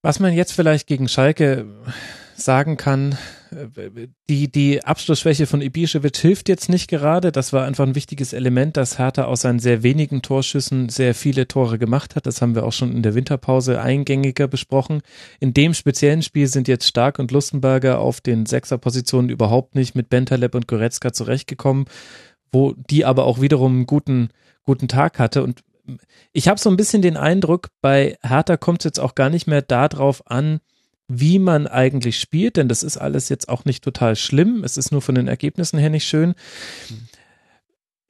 Was 0.00 0.20
man 0.20 0.32
jetzt 0.32 0.52
vielleicht 0.52 0.86
gegen 0.86 1.08
Schalke 1.08 1.66
sagen 2.34 2.78
kann, 2.78 3.18
die, 4.28 4.50
die 4.50 4.84
Abschlussschwäche 4.84 5.46
von 5.46 5.60
Ibišević 5.60 6.18
hilft 6.18 6.48
jetzt 6.48 6.68
nicht 6.68 6.88
gerade. 6.88 7.32
Das 7.32 7.52
war 7.52 7.64
einfach 7.64 7.86
ein 7.86 7.94
wichtiges 7.94 8.32
Element, 8.32 8.76
dass 8.76 8.98
Hertha 8.98 9.24
aus 9.24 9.42
seinen 9.42 9.58
sehr 9.58 9.82
wenigen 9.82 10.22
Torschüssen 10.22 10.88
sehr 10.88 11.14
viele 11.14 11.48
Tore 11.48 11.78
gemacht 11.78 12.16
hat. 12.16 12.26
Das 12.26 12.42
haben 12.42 12.54
wir 12.54 12.64
auch 12.64 12.72
schon 12.72 12.92
in 12.92 13.02
der 13.02 13.14
Winterpause 13.14 13.80
eingängiger 13.80 14.48
besprochen. 14.48 15.02
In 15.40 15.54
dem 15.54 15.74
speziellen 15.74 16.22
Spiel 16.22 16.46
sind 16.46 16.68
jetzt 16.68 16.86
Stark 16.86 17.18
und 17.18 17.30
Lustenberger 17.30 17.98
auf 17.98 18.20
den 18.20 18.46
Sechserpositionen 18.46 19.30
überhaupt 19.30 19.74
nicht 19.74 19.94
mit 19.94 20.08
Bentaleb 20.08 20.54
und 20.54 20.68
Goretzka 20.68 21.12
zurechtgekommen, 21.12 21.86
wo 22.52 22.74
die 22.74 23.04
aber 23.04 23.24
auch 23.24 23.40
wiederum 23.40 23.72
einen 23.72 23.86
guten, 23.86 24.30
guten 24.64 24.88
Tag 24.88 25.18
hatte. 25.18 25.42
Und 25.42 25.62
ich 26.32 26.48
habe 26.48 26.60
so 26.60 26.70
ein 26.70 26.76
bisschen 26.76 27.02
den 27.02 27.16
Eindruck, 27.16 27.68
bei 27.80 28.16
Hertha 28.22 28.56
kommt 28.56 28.80
es 28.80 28.84
jetzt 28.84 29.00
auch 29.00 29.14
gar 29.14 29.30
nicht 29.30 29.46
mehr 29.46 29.62
darauf 29.62 30.26
an, 30.30 30.60
wie 31.10 31.38
man 31.40 31.66
eigentlich 31.66 32.20
spielt, 32.20 32.56
denn 32.56 32.68
das 32.68 32.82
ist 32.82 32.96
alles 32.96 33.28
jetzt 33.28 33.48
auch 33.48 33.64
nicht 33.64 33.82
total 33.82 34.14
schlimm. 34.14 34.62
Es 34.62 34.76
ist 34.76 34.92
nur 34.92 35.02
von 35.02 35.16
den 35.16 35.26
Ergebnissen 35.26 35.78
her 35.78 35.90
nicht 35.90 36.04
schön. 36.06 36.34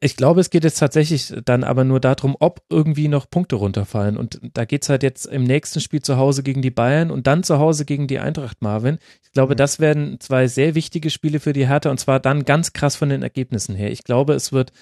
Ich 0.02 0.16
glaube, 0.16 0.40
es 0.40 0.50
geht 0.50 0.64
jetzt 0.64 0.78
tatsächlich 0.78 1.34
dann 1.44 1.64
aber 1.64 1.84
nur 1.84 2.00
darum, 2.00 2.36
ob 2.40 2.62
irgendwie 2.70 3.08
noch 3.08 3.28
Punkte 3.28 3.56
runterfallen. 3.56 4.16
Und 4.16 4.40
da 4.54 4.64
geht 4.64 4.82
es 4.82 4.88
halt 4.88 5.02
jetzt 5.02 5.26
im 5.26 5.44
nächsten 5.44 5.80
Spiel 5.80 6.00
zu 6.00 6.16
Hause 6.16 6.42
gegen 6.42 6.62
die 6.62 6.70
Bayern 6.70 7.10
und 7.10 7.26
dann 7.26 7.42
zu 7.42 7.58
Hause 7.58 7.84
gegen 7.84 8.06
die 8.06 8.18
Eintracht 8.18 8.62
Marvin. 8.62 8.98
Ich 9.22 9.32
glaube, 9.32 9.54
mhm. 9.54 9.58
das 9.58 9.78
werden 9.78 10.18
zwei 10.20 10.46
sehr 10.46 10.74
wichtige 10.74 11.10
Spiele 11.10 11.40
für 11.40 11.52
die 11.52 11.68
Hertha 11.68 11.90
und 11.90 12.00
zwar 12.00 12.20
dann 12.20 12.44
ganz 12.44 12.72
krass 12.72 12.96
von 12.96 13.08
den 13.08 13.22
Ergebnissen 13.22 13.74
her. 13.74 13.90
Ich 13.90 14.04
glaube, 14.04 14.34
es 14.34 14.52
wird 14.52 14.72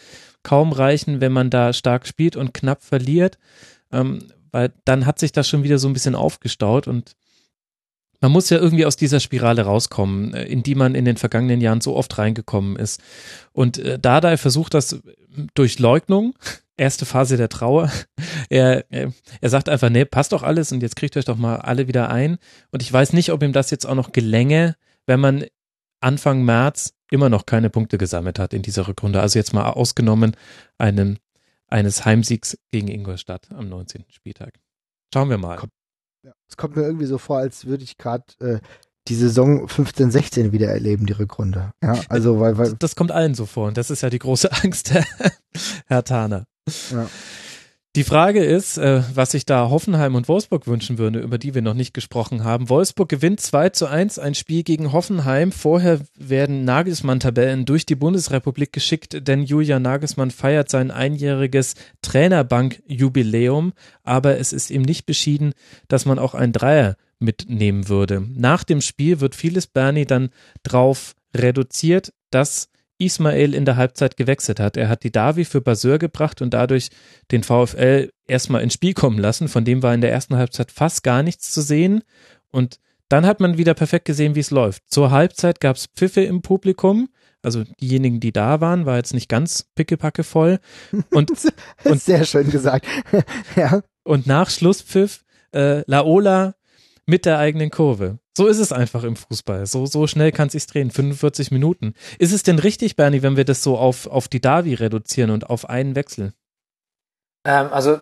kaum 0.42 0.72
reichen, 0.72 1.20
wenn 1.20 1.32
man 1.32 1.50
da 1.50 1.72
stark 1.72 2.06
spielt 2.06 2.36
und 2.36 2.54
knapp 2.54 2.82
verliert, 2.84 3.38
ähm, 3.92 4.20
weil 4.50 4.72
dann 4.84 5.04
hat 5.04 5.18
sich 5.18 5.32
das 5.32 5.48
schon 5.48 5.62
wieder 5.62 5.78
so 5.78 5.88
ein 5.88 5.94
bisschen 5.94 6.14
aufgestaut 6.14 6.86
und 6.86 7.16
man 8.20 8.32
muss 8.32 8.50
ja 8.50 8.58
irgendwie 8.58 8.86
aus 8.86 8.96
dieser 8.96 9.20
Spirale 9.20 9.62
rauskommen, 9.62 10.34
äh, 10.34 10.44
in 10.44 10.62
die 10.62 10.74
man 10.74 10.94
in 10.94 11.04
den 11.04 11.16
vergangenen 11.16 11.60
Jahren 11.60 11.80
so 11.80 11.96
oft 11.96 12.18
reingekommen 12.18 12.76
ist. 12.76 13.00
Und 13.52 13.78
äh, 13.78 13.98
Dada 13.98 14.36
versucht 14.36 14.74
das 14.74 15.00
durch 15.54 15.78
Leugnung, 15.78 16.34
erste 16.76 17.06
Phase 17.06 17.36
der 17.36 17.48
Trauer. 17.48 17.90
Er, 18.50 18.86
er, 18.90 19.12
er 19.42 19.50
sagt 19.50 19.68
einfach, 19.68 19.90
nee, 19.90 20.06
passt 20.06 20.32
doch 20.32 20.42
alles 20.42 20.72
und 20.72 20.82
jetzt 20.82 20.96
kriegt 20.96 21.18
euch 21.18 21.26
doch 21.26 21.36
mal 21.36 21.56
alle 21.56 21.86
wieder 21.86 22.08
ein. 22.08 22.38
Und 22.70 22.80
ich 22.82 22.90
weiß 22.90 23.12
nicht, 23.12 23.30
ob 23.30 23.42
ihm 23.42 23.52
das 23.52 23.70
jetzt 23.70 23.84
auch 23.84 23.94
noch 23.94 24.12
gelänge, 24.12 24.74
wenn 25.04 25.20
man 25.20 25.44
Anfang 26.00 26.46
März 26.46 26.94
immer 27.10 27.28
noch 27.28 27.44
keine 27.44 27.68
Punkte 27.68 27.98
gesammelt 27.98 28.38
hat 28.38 28.54
in 28.54 28.62
dieser 28.62 28.88
Rückrunde. 28.88 29.20
Also 29.20 29.38
jetzt 29.38 29.52
mal 29.52 29.68
ausgenommen 29.68 30.34
einen, 30.78 31.18
eines 31.66 32.06
Heimsiegs 32.06 32.58
gegen 32.70 32.88
Ingolstadt 32.88 33.50
am 33.52 33.68
19. 33.68 34.06
Spieltag. 34.08 34.58
Schauen 35.12 35.28
wir 35.28 35.36
mal. 35.36 35.56
Ja. 35.56 35.68
Es 36.48 36.56
kommt 36.56 36.76
mir 36.76 36.82
irgendwie 36.82 37.06
so 37.06 37.18
vor, 37.18 37.38
als 37.38 37.66
würde 37.66 37.84
ich 37.84 37.98
gerade 37.98 38.24
äh, 38.40 38.58
die 39.08 39.14
Saison 39.14 39.68
15, 39.68 40.10
16 40.10 40.52
wieder 40.52 40.68
erleben, 40.68 41.06
die 41.06 41.12
Rückrunde. 41.12 41.72
Ja, 41.82 41.98
also 42.08 42.40
weil, 42.40 42.58
weil 42.58 42.74
das 42.74 42.96
kommt 42.96 43.12
allen 43.12 43.34
so 43.34 43.46
vor 43.46 43.68
und 43.68 43.76
das 43.76 43.90
ist 43.90 44.02
ja 44.02 44.10
die 44.10 44.18
große 44.18 44.50
Angst, 44.62 44.92
Herr 45.86 46.04
Thaner. 46.04 46.46
Ja. 46.90 47.08
Die 47.96 48.04
Frage 48.04 48.44
ist, 48.44 48.76
äh, 48.76 49.02
was 49.14 49.30
sich 49.30 49.46
da 49.46 49.70
Hoffenheim 49.70 50.14
und 50.14 50.28
Wolfsburg 50.28 50.66
wünschen 50.66 50.98
würde, 50.98 51.20
über 51.20 51.38
die 51.38 51.54
wir 51.54 51.62
noch 51.62 51.74
nicht 51.74 51.94
gesprochen 51.94 52.44
haben. 52.44 52.68
Wolfsburg 52.68 53.08
gewinnt 53.08 53.40
2 53.40 53.70
zu 53.70 53.86
1 53.86 54.18
ein 54.18 54.34
Spiel 54.34 54.62
gegen 54.62 54.92
Hoffenheim. 54.92 55.52
Vorher 55.52 56.00
werden 56.14 56.64
Nagelsmann-Tabellen 56.64 57.64
durch 57.64 57.86
die 57.86 57.96
Bundesrepublik 57.96 58.72
geschickt, 58.72 59.26
denn 59.26 59.42
Julian 59.42 59.82
Nagelsmann 59.82 60.30
feiert 60.30 60.68
sein 60.70 60.90
einjähriges 60.90 61.74
Trainerbank-Jubiläum. 62.02 63.72
Aber 64.04 64.38
es 64.38 64.52
ist 64.52 64.70
ihm 64.70 64.82
nicht 64.82 65.06
beschieden, 65.06 65.54
dass 65.88 66.04
man 66.04 66.18
auch 66.18 66.34
ein 66.34 66.52
Dreier 66.52 66.96
mitnehmen 67.18 67.88
würde. 67.88 68.22
Nach 68.34 68.64
dem 68.64 68.82
Spiel 68.82 69.20
wird 69.20 69.34
vieles 69.34 69.66
Bernie 69.66 70.04
dann 70.04 70.28
drauf 70.62 71.14
reduziert, 71.34 72.12
dass 72.30 72.68
Ismail 72.98 73.54
in 73.54 73.64
der 73.64 73.76
Halbzeit 73.76 74.16
gewechselt 74.16 74.60
hat. 74.60 74.76
Er 74.76 74.88
hat 74.88 75.04
die 75.04 75.12
Davi 75.12 75.44
für 75.44 75.60
Baseur 75.60 75.98
gebracht 75.98 76.42
und 76.42 76.52
dadurch 76.52 76.90
den 77.30 77.42
VfL 77.42 78.10
erstmal 78.26 78.62
ins 78.62 78.74
Spiel 78.74 78.94
kommen 78.94 79.18
lassen. 79.18 79.48
Von 79.48 79.64
dem 79.64 79.82
war 79.82 79.94
in 79.94 80.00
der 80.00 80.12
ersten 80.12 80.36
Halbzeit 80.36 80.72
fast 80.72 81.02
gar 81.02 81.22
nichts 81.22 81.52
zu 81.52 81.62
sehen. 81.62 82.02
Und 82.50 82.80
dann 83.08 83.24
hat 83.24 83.40
man 83.40 83.56
wieder 83.56 83.74
perfekt 83.74 84.04
gesehen, 84.04 84.34
wie 84.34 84.40
es 84.40 84.50
läuft. 84.50 84.82
Zur 84.88 85.10
Halbzeit 85.10 85.60
gab 85.60 85.76
es 85.76 85.86
Pfiffe 85.86 86.22
im 86.22 86.42
Publikum. 86.42 87.08
Also 87.42 87.64
diejenigen, 87.80 88.20
die 88.20 88.32
da 88.32 88.60
waren, 88.60 88.84
war 88.84 88.96
jetzt 88.96 89.14
nicht 89.14 89.28
ganz 89.28 89.68
pickepacke 89.74 90.24
voll. 90.24 90.58
Und, 91.10 91.30
und 91.84 92.02
sehr 92.02 92.24
schön 92.24 92.50
gesagt. 92.50 92.86
ja. 93.56 93.82
Und 94.02 94.26
nach 94.26 94.50
Schlusspfiff 94.50 95.24
äh, 95.54 95.82
Laola 95.86 96.54
mit 97.06 97.24
der 97.24 97.38
eigenen 97.38 97.70
Kurve. 97.70 98.18
So 98.38 98.46
ist 98.46 98.60
es 98.60 98.70
einfach 98.70 99.02
im 99.02 99.16
Fußball. 99.16 99.66
So, 99.66 99.86
so 99.86 100.06
schnell 100.06 100.30
kann 100.30 100.46
es 100.46 100.52
sich 100.52 100.64
drehen. 100.68 100.92
45 100.92 101.50
Minuten. 101.50 101.94
Ist 102.20 102.32
es 102.32 102.44
denn 102.44 102.60
richtig, 102.60 102.94
Bernie, 102.94 103.20
wenn 103.22 103.36
wir 103.36 103.44
das 103.44 103.64
so 103.64 103.76
auf, 103.76 104.06
auf 104.06 104.28
die 104.28 104.40
Davi 104.40 104.74
reduzieren 104.74 105.32
und 105.32 105.50
auf 105.50 105.68
einen 105.68 105.96
Wechsel? 105.96 106.32
Ähm, 107.44 107.72
also, 107.72 107.98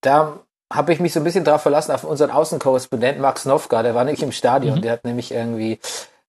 da 0.00 0.40
habe 0.72 0.92
ich 0.92 0.98
mich 0.98 1.12
so 1.12 1.20
ein 1.20 1.24
bisschen 1.24 1.44
drauf 1.44 1.62
verlassen, 1.62 1.92
auf 1.92 2.02
unseren 2.02 2.32
Außenkorrespondent 2.32 3.20
Max 3.20 3.44
Nowka. 3.44 3.84
Der 3.84 3.94
war 3.94 4.02
nämlich 4.02 4.24
im 4.24 4.32
Stadion. 4.32 4.78
Mhm. 4.78 4.82
Der 4.82 4.90
hat 4.90 5.04
nämlich 5.04 5.30
irgendwie, 5.30 5.78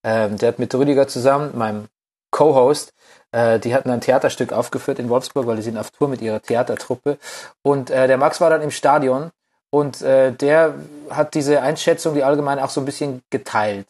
ähm, 0.03 0.37
der 0.37 0.49
hat 0.49 0.59
mit 0.59 0.75
Rüdiger 0.75 1.07
zusammen, 1.07 1.57
meinem 1.57 1.87
Co-Host. 2.29 2.93
Äh, 3.31 3.57
die 3.59 3.73
hatten 3.73 3.89
ein 3.89 4.01
Theaterstück 4.01 4.53
aufgeführt 4.53 4.99
in 4.99 5.09
Wolfsburg, 5.09 5.47
weil 5.47 5.55
die 5.55 5.63
sind 5.63 5.79
auf 5.79 5.89
Tour 5.89 6.09
mit 6.09 6.21
ihrer 6.21 6.43
Theatertruppe. 6.43 7.17
Und 7.63 7.89
äh, 7.89 8.05
der 8.05 8.19
Max 8.19 8.39
war 8.39 8.51
dann 8.51 8.61
im 8.61 8.69
Stadion 8.69 9.31
und 9.77 10.01
äh, 10.01 10.31
der 10.31 10.73
hat 11.11 11.35
diese 11.35 11.61
Einschätzung, 11.61 12.15
die 12.15 12.23
allgemein 12.23 12.57
auch 12.57 12.71
so 12.71 12.81
ein 12.81 12.85
bisschen 12.85 13.21
geteilt. 13.29 13.85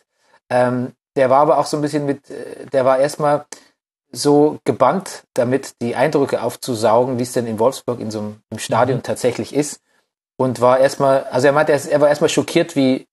Ähm, 0.49 0.91
der 1.15 1.29
war 1.29 1.39
aber 1.39 1.57
auch 1.59 1.65
so 1.65 1.77
ein 1.77 1.81
bisschen 1.81 2.05
mit, 2.05 2.29
äh, 2.29 2.65
der 2.73 2.83
war 2.83 2.99
erstmal 2.99 3.45
so 4.11 4.59
gebannt 4.65 5.23
damit, 5.33 5.81
die 5.81 5.95
Eindrücke 5.95 6.41
aufzusaugen, 6.41 7.19
wie 7.19 7.23
es 7.23 7.31
denn 7.31 7.47
in 7.47 7.57
Wolfsburg 7.57 8.01
in 8.01 8.11
so 8.11 8.19
einem 8.19 8.41
im 8.49 8.59
Stadion 8.59 8.97
mhm. 8.97 9.03
tatsächlich 9.03 9.55
ist. 9.55 9.79
Und 10.35 10.59
war 10.59 10.77
erstmal, 10.79 11.23
also 11.23 11.47
er 11.47 11.53
meinte, 11.53 11.71
er 11.71 12.01
war 12.01 12.09
erstmal 12.09 12.29
schockiert, 12.29 12.75
wie, 12.75 13.07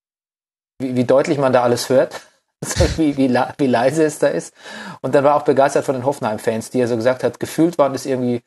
wie, 0.80 0.96
wie 0.96 1.04
deutlich 1.04 1.38
man 1.38 1.52
da 1.52 1.62
alles 1.62 1.88
hört. 1.88 2.22
wie, 2.96 3.16
wie, 3.16 3.28
wie 3.30 3.66
leise 3.66 4.04
es 4.04 4.18
da 4.18 4.26
ist. 4.26 4.52
Und 5.00 5.14
dann 5.14 5.22
war 5.22 5.36
auch 5.36 5.44
begeistert 5.44 5.84
von 5.84 5.94
den 5.94 6.04
Hoffenheim-Fans, 6.04 6.70
die 6.70 6.80
er 6.80 6.88
so 6.88 6.96
gesagt 6.96 7.22
hat, 7.22 7.38
gefühlt 7.38 7.78
waren 7.78 7.94
es 7.94 8.04
irgendwie, 8.04 8.42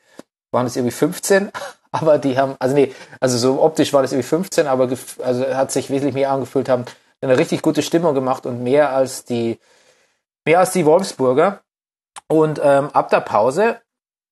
waren 0.57 0.65
es 0.65 0.75
irgendwie 0.75 0.91
15, 0.91 1.51
aber 1.91 2.17
die 2.17 2.37
haben, 2.37 2.55
also 2.59 2.75
nee, 2.75 2.93
also 3.19 3.37
so 3.37 3.61
optisch 3.61 3.93
war 3.93 4.01
das 4.01 4.11
irgendwie 4.11 4.27
15, 4.27 4.67
aber 4.67 4.89
also 5.23 5.45
hat 5.53 5.71
sich 5.71 5.89
wesentlich 5.89 6.15
mehr 6.15 6.31
angefühlt, 6.31 6.67
haben 6.67 6.85
eine 7.21 7.37
richtig 7.37 7.61
gute 7.61 7.83
Stimmung 7.83 8.15
gemacht 8.15 8.45
und 8.45 8.63
mehr 8.63 8.91
als 8.91 9.23
die, 9.23 9.59
mehr 10.45 10.59
als 10.59 10.71
die 10.71 10.85
Wolfsburger. 10.85 11.61
Und 12.27 12.59
ähm, 12.63 12.89
ab 12.93 13.09
der 13.09 13.21
Pause 13.21 13.79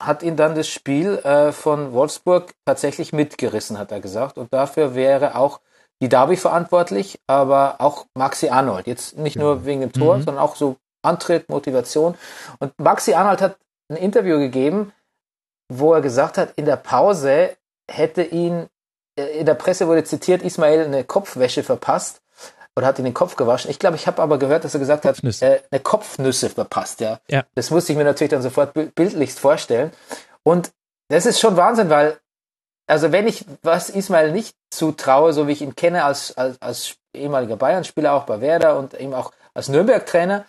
hat 0.02 0.23
ihn 0.23 0.35
dann 0.35 0.56
das 0.56 0.68
Spiel 0.68 1.18
äh, 1.19 1.52
von 1.52 1.93
Wolfsburg 1.93 2.53
tatsächlich 2.65 3.14
mitgerissen, 3.14 3.77
hat 3.77 3.91
er 3.91 4.02
gesagt. 4.02 4.38
Und 4.38 4.52
dafür 4.53 4.95
wäre 4.95 5.35
auch 5.35 5.61
die 6.02 6.10
Derby 6.10 6.35
verantwortlich, 6.35 7.19
aber 7.27 7.76
auch 7.80 8.06
Maxi 8.15 8.49
Arnold. 8.49 8.88
Jetzt 8.88 9.18
nicht 9.18 9.38
nur 9.38 9.65
wegen 9.65 9.81
dem 9.81 9.93
Tor, 9.93 10.18
mhm. 10.18 10.23
sondern 10.23 10.43
auch 10.43 10.56
so 10.56 10.76
Antritt, 11.02 11.49
Motivation. 11.49 12.15
Und 12.60 12.77
Maxi 12.80 13.14
Arnold 13.14 13.41
hat 13.41 13.57
ein 13.89 13.97
Interview 13.97 14.38
gegeben, 14.39 14.91
wo 15.70 15.94
er 15.94 16.02
gesagt 16.02 16.38
hat, 16.38 16.54
in 16.56 16.66
der 16.66 16.78
Pause 16.78 17.56
hätte 17.90 18.24
ihn, 18.24 18.68
äh, 19.18 19.40
in 19.40 19.46
der 19.46 19.56
Presse 19.56 19.88
wurde 19.88 20.04
zitiert, 20.04 20.44
Ismail 20.44 20.86
eine 20.86 21.04
Kopfwäsche 21.04 21.64
verpasst 21.64 22.22
oder 22.76 22.88
hat 22.88 23.00
ihn 23.00 23.06
den 23.06 23.14
Kopf 23.14 23.36
gewaschen. 23.36 23.72
Ich 23.72 23.80
glaube, 23.80 23.96
ich 23.96 24.08
habe 24.08 24.22
aber 24.22 24.38
gehört, 24.38 24.64
dass 24.64 24.74
er 24.74 24.80
gesagt 24.80 25.06
hat, 25.06 25.24
äh, 25.24 25.62
eine 25.72 25.80
Kopfnüsse 25.82 26.50
verpasst. 26.50 27.00
Ja. 27.00 27.20
ja. 27.30 27.44
Das 27.56 27.70
musste 27.70 27.94
ich 27.94 27.98
mir 27.98 28.04
natürlich 28.04 28.32
dann 28.32 28.42
sofort 28.42 28.74
bildlichst 28.74 29.40
vorstellen. 29.40 29.92
Und 30.44 30.72
das 31.08 31.26
ist 31.26 31.40
schon 31.40 31.56
Wahnsinn, 31.56 31.90
weil 31.90 32.20
also 32.88 33.12
wenn 33.12 33.28
ich 33.28 33.46
was 33.64 33.90
Ismail 33.90 34.32
nicht 34.32 34.56
zutraue, 34.70 35.34
so 35.34 35.48
wie 35.48 35.54
ich 35.54 35.62
ihn 35.62 35.76
kenne 35.76 36.04
als, 36.04 36.38
als, 36.38 36.62
als 36.62 36.96
ehemaliger 37.14 37.56
Bayern-Spieler, 37.56 38.14
auch 38.14 38.26
bei 38.26 38.42
Werder 38.42 38.78
und 38.78 38.94
eben 38.94 39.14
auch 39.14 39.32
als 39.54 39.70
Nürnberg-Trainer, 39.70 40.46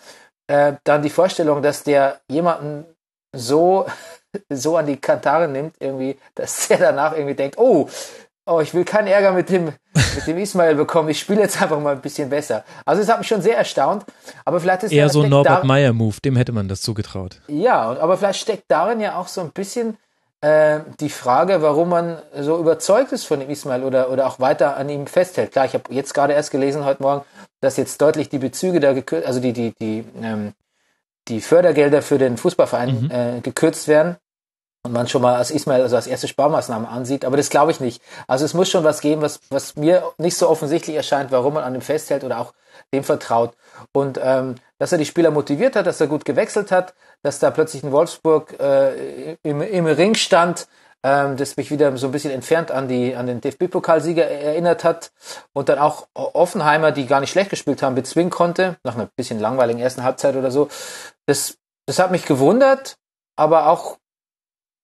äh, 0.49 0.75
dann 0.85 1.03
die 1.03 1.11
Vorstellung, 1.11 1.63
dass 1.63 1.83
der 1.83 2.21
jemanden 2.29 2.85
so, 3.35 3.87
so 4.49 4.77
an 4.77 4.87
die 4.87 4.97
Kantare 4.97 5.49
nimmt, 5.49 5.77
irgendwie, 5.81 6.17
dass 6.35 6.69
der 6.69 6.79
danach 6.79 7.13
irgendwie 7.13 7.35
denkt, 7.35 7.59
oh, 7.59 7.89
oh, 8.47 8.61
ich 8.61 8.73
will 8.75 8.85
keinen 8.85 9.09
Ärger 9.09 9.33
mit 9.33 9.51
dem, 9.51 9.73
mit 9.95 10.27
dem 10.27 10.39
Ismail 10.39 10.77
bekommen, 10.77 11.09
ich 11.09 11.19
spiele 11.19 11.41
jetzt 11.41 11.61
einfach 11.61 11.81
mal 11.81 11.95
ein 11.95 12.01
bisschen 12.01 12.31
besser. 12.31 12.65
Also 12.85 13.03
es 13.03 13.09
hat 13.09 13.19
mich 13.19 13.29
schon 13.29 13.43
sehr 13.43 13.57
erstaunt, 13.57 14.05
aber 14.45 14.61
vielleicht 14.61 14.85
ist 14.85 14.93
eher 14.93 15.09
so 15.09 15.23
ein 15.23 15.31
Norbert 15.31 15.65
Meyer-Move, 15.65 16.21
dem 16.25 16.37
hätte 16.37 16.53
man 16.53 16.69
das 16.69 16.81
zugetraut. 16.81 17.41
Ja, 17.49 17.99
aber 17.99 18.17
vielleicht 18.17 18.41
steckt 18.41 18.65
darin 18.69 19.01
ja 19.01 19.19
auch 19.19 19.29
so 19.29 19.41
ein 19.41 19.51
bisschen 19.51 19.97
äh, 20.41 20.81
die 21.01 21.09
Frage, 21.09 21.61
warum 21.63 21.89
man 21.89 22.19
so 22.39 22.59
überzeugt 22.59 23.13
ist 23.13 23.25
von 23.25 23.41
dem 23.41 23.51
Ismail 23.51 23.83
oder, 23.83 24.11
oder 24.11 24.27
auch 24.27 24.39
weiter 24.39 24.77
an 24.77 24.89
ihm 24.89 25.07
festhält. 25.07 25.53
Klar, 25.53 25.67
ich 25.67 25.75
habe 25.75 25.93
jetzt 25.93 26.15
gerade 26.15 26.35
erst 26.35 26.51
gelesen 26.51 26.85
heute 26.85 27.03
Morgen, 27.03 27.25
dass 27.61 27.77
jetzt 27.77 28.01
deutlich 28.01 28.29
die 28.29 28.39
Bezüge 28.39 28.79
da 28.79 28.93
gekürzt, 28.93 29.27
also 29.27 29.41
die, 29.41 29.53
die, 29.53 29.73
die, 29.81 30.05
ähm, 30.23 30.53
die 31.29 31.41
Fördergelder 31.41 32.03
für 32.03 32.19
den 32.19 32.37
Fußballverein 32.37 33.03
mhm. 33.03 33.11
äh, 33.11 33.41
gekürzt 33.41 33.89
werden 33.89 34.17
und 34.87 34.93
man 34.93 35.09
schon 35.09 35.23
mal 35.23 35.35
als 35.35 35.51
Ismail 35.51 35.83
also 35.83 35.97
als 35.97 36.07
erste 36.07 36.29
Sparmaßnahme 36.29 36.89
ansieht, 36.89 37.25
aber 37.25 37.37
das 37.37 37.51
glaube 37.51 37.73
ich 37.73 37.81
nicht. 37.81 38.01
Also 38.29 38.45
es 38.45 38.55
muss 38.55 38.71
schon 38.71 38.85
was 38.85 39.01
geben, 39.01 39.21
was, 39.21 39.41
was 39.51 39.77
mir 39.77 40.13
nicht 40.19 40.37
so 40.37 40.49
offensichtlich 40.49 40.97
erscheint, 40.97 41.33
warum 41.33 41.55
man 41.55 41.65
an 41.65 41.75
ihm 41.75 41.81
festhält 41.81 42.23
oder 42.23 42.39
auch 42.39 42.55
dem 42.95 43.03
vertraut. 43.03 43.55
Und 43.93 44.19
ähm, 44.23 44.55
dass 44.79 44.93
er 44.93 44.99
die 44.99 45.05
Spieler 45.05 45.31
motiviert 45.31 45.75
hat, 45.75 45.87
dass 45.87 46.01
er 46.01 46.07
gut 46.07 46.25
gewechselt 46.25 46.71
hat, 46.71 46.95
dass 47.23 47.41
da 47.41 47.51
plötzlich 47.51 47.83
in 47.83 47.93
Wolfsburg 47.93 48.59
äh, 48.61 49.35
im, 49.43 49.61
im 49.61 49.87
Ring 49.87 50.15
stand, 50.15 50.69
ähm, 51.07 51.37
das 51.37 51.57
mich 51.57 51.71
wieder 51.71 51.97
so 51.97 52.09
ein 52.09 52.11
bisschen 52.11 52.33
entfernt 52.33 52.73
an 52.73 52.89
die 52.89 53.15
an 53.15 53.29
den 53.29 53.41
DFB-Pokalsieger 53.41 54.25
erinnert 54.29 54.83
hat 54.83 55.13
und 55.53 55.69
dann 55.69 55.79
auch 55.79 56.09
Offenheimer, 56.15 56.91
die 56.91 57.07
gar 57.07 57.21
nicht 57.21 57.31
schlecht 57.31 57.51
gespielt 57.51 57.81
haben, 57.81 57.95
bezwingen 57.95 58.31
konnte 58.31 58.77
nach 58.83 58.97
einer 58.97 59.09
bisschen 59.15 59.39
langweiligen 59.39 59.79
ersten 59.79 60.03
Halbzeit 60.03 60.35
oder 60.35 60.51
so. 60.51 60.69
Das 61.27 61.59
das 61.87 62.01
hat 62.01 62.11
mich 62.11 62.27
gewundert, 62.27 62.97
aber 63.37 63.69
auch 63.69 63.99